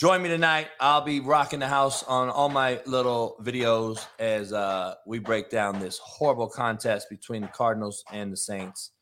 Join 0.01 0.23
me 0.23 0.29
tonight. 0.29 0.69
I'll 0.79 1.03
be 1.03 1.19
rocking 1.19 1.59
the 1.59 1.67
house 1.67 2.01
on 2.01 2.31
all 2.31 2.49
my 2.49 2.81
little 2.87 3.35
videos 3.43 4.03
as 4.17 4.51
uh, 4.51 4.95
we 5.05 5.19
break 5.19 5.51
down 5.51 5.79
this 5.79 5.99
horrible 5.99 6.49
contest 6.49 7.07
between 7.07 7.43
the 7.43 7.47
Cardinals 7.49 8.03
and 8.11 8.33
the 8.33 8.37
Saints. 8.37 8.93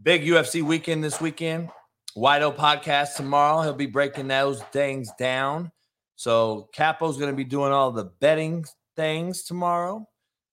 Big 0.00 0.22
UFC 0.22 0.62
weekend 0.62 1.02
this 1.02 1.20
weekend. 1.20 1.70
Wido 2.16 2.54
podcast 2.54 3.16
tomorrow. 3.16 3.62
He'll 3.62 3.72
be 3.72 3.86
breaking 3.86 4.28
those 4.28 4.62
things 4.72 5.10
down. 5.18 5.72
So 6.14 6.68
Capo's 6.72 7.18
going 7.18 7.32
to 7.32 7.36
be 7.36 7.42
doing 7.42 7.72
all 7.72 7.90
the 7.90 8.12
betting 8.20 8.64
things 8.94 9.42
tomorrow. 9.42 10.06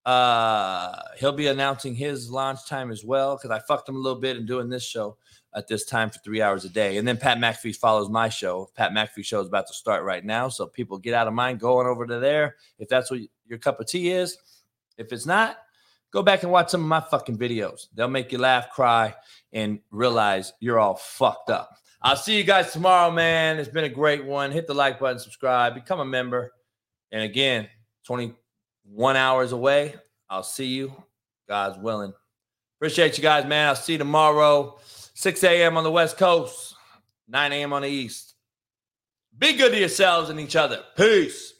Uh, 0.04 1.00
he'll 1.20 1.32
be 1.32 1.46
announcing 1.46 1.94
his 1.94 2.32
launch 2.32 2.68
time 2.68 2.90
as 2.90 3.06
well 3.06 3.38
because 3.38 3.52
I 3.52 3.62
fucked 3.68 3.88
him 3.88 3.98
a 3.98 4.00
little 4.00 4.20
bit 4.20 4.38
in 4.38 4.48
doing 4.48 4.68
this 4.68 4.84
show 4.84 5.18
at 5.54 5.68
this 5.68 5.86
time 5.86 6.10
for 6.10 6.20
three 6.20 6.42
hours 6.42 6.66
a 6.66 6.70
day. 6.70 6.98
And 6.98 7.08
then 7.08 7.18
Pat 7.18 7.38
McAfee 7.38 7.76
follows 7.76 8.10
my 8.10 8.30
show. 8.30 8.70
Pat 8.76 8.92
McAfee 8.92 9.26
show 9.26 9.42
is 9.42 9.48
about 9.48 9.68
to 9.68 9.74
start 9.74 10.04
right 10.04 10.24
now. 10.24 10.50
So 10.50 10.66
people 10.66 10.98
get 10.98 11.14
out 11.14 11.28
of 11.28 11.34
mind 11.34 11.60
going 11.60 11.88
over 11.88 12.06
to 12.06 12.20
there 12.20 12.56
if 12.80 12.88
that's 12.88 13.12
what 13.12 13.20
your 13.46 13.60
cup 13.60 13.80
of 13.80 13.88
tea 13.88 14.12
is. 14.12 14.38
If 14.98 15.12
it's 15.12 15.26
not, 15.26 15.58
go 16.12 16.24
back 16.24 16.44
and 16.44 16.52
watch 16.52 16.70
some 16.70 16.82
of 16.82 16.88
my 16.88 17.02
fucking 17.02 17.38
videos. 17.38 17.88
They'll 17.94 18.08
make 18.08 18.32
you 18.32 18.38
laugh, 18.38 18.70
cry, 18.70 19.14
and 19.52 19.80
realize 19.92 20.54
you're 20.60 20.80
all 20.80 20.96
fucked 20.96 21.50
up. 21.50 21.78
I'll 22.02 22.16
see 22.16 22.38
you 22.38 22.44
guys 22.44 22.72
tomorrow, 22.72 23.12
man. 23.12 23.60
It's 23.60 23.70
been 23.70 23.84
a 23.84 23.90
great 23.90 24.26
one. 24.26 24.52
Hit 24.52 24.68
the 24.68 24.74
like 24.74 25.00
button, 25.00 25.20
subscribe, 25.20 25.76
become 25.76 26.00
a 26.00 26.06
member. 26.06 26.52
And 27.12 27.24
again, 27.24 27.68
21 28.06 29.16
hours 29.16 29.52
away. 29.52 29.96
I'll 30.30 30.44
see 30.44 30.68
you, 30.68 30.94
God's 31.48 31.78
willing. 31.78 32.14
Appreciate 32.80 33.18
you 33.18 33.22
guys, 33.22 33.46
man. 33.46 33.68
I'll 33.68 33.76
see 33.76 33.94
you 33.94 34.00
tomorrow. 34.00 34.80
6 35.22 35.44
a.m. 35.44 35.78
on 35.78 35.84
the 35.84 35.92
West 35.92 36.18
Coast, 36.18 36.74
9 37.28 37.52
a.m. 37.52 37.74
on 37.74 37.84
the 37.84 37.88
East. 37.88 38.34
Be 39.38 39.56
good 39.56 39.72
to 39.72 39.78
yourselves 39.78 40.32
and 40.32 40.40
each 40.40 40.56
other. 40.56 40.84
Peace. 40.98 41.54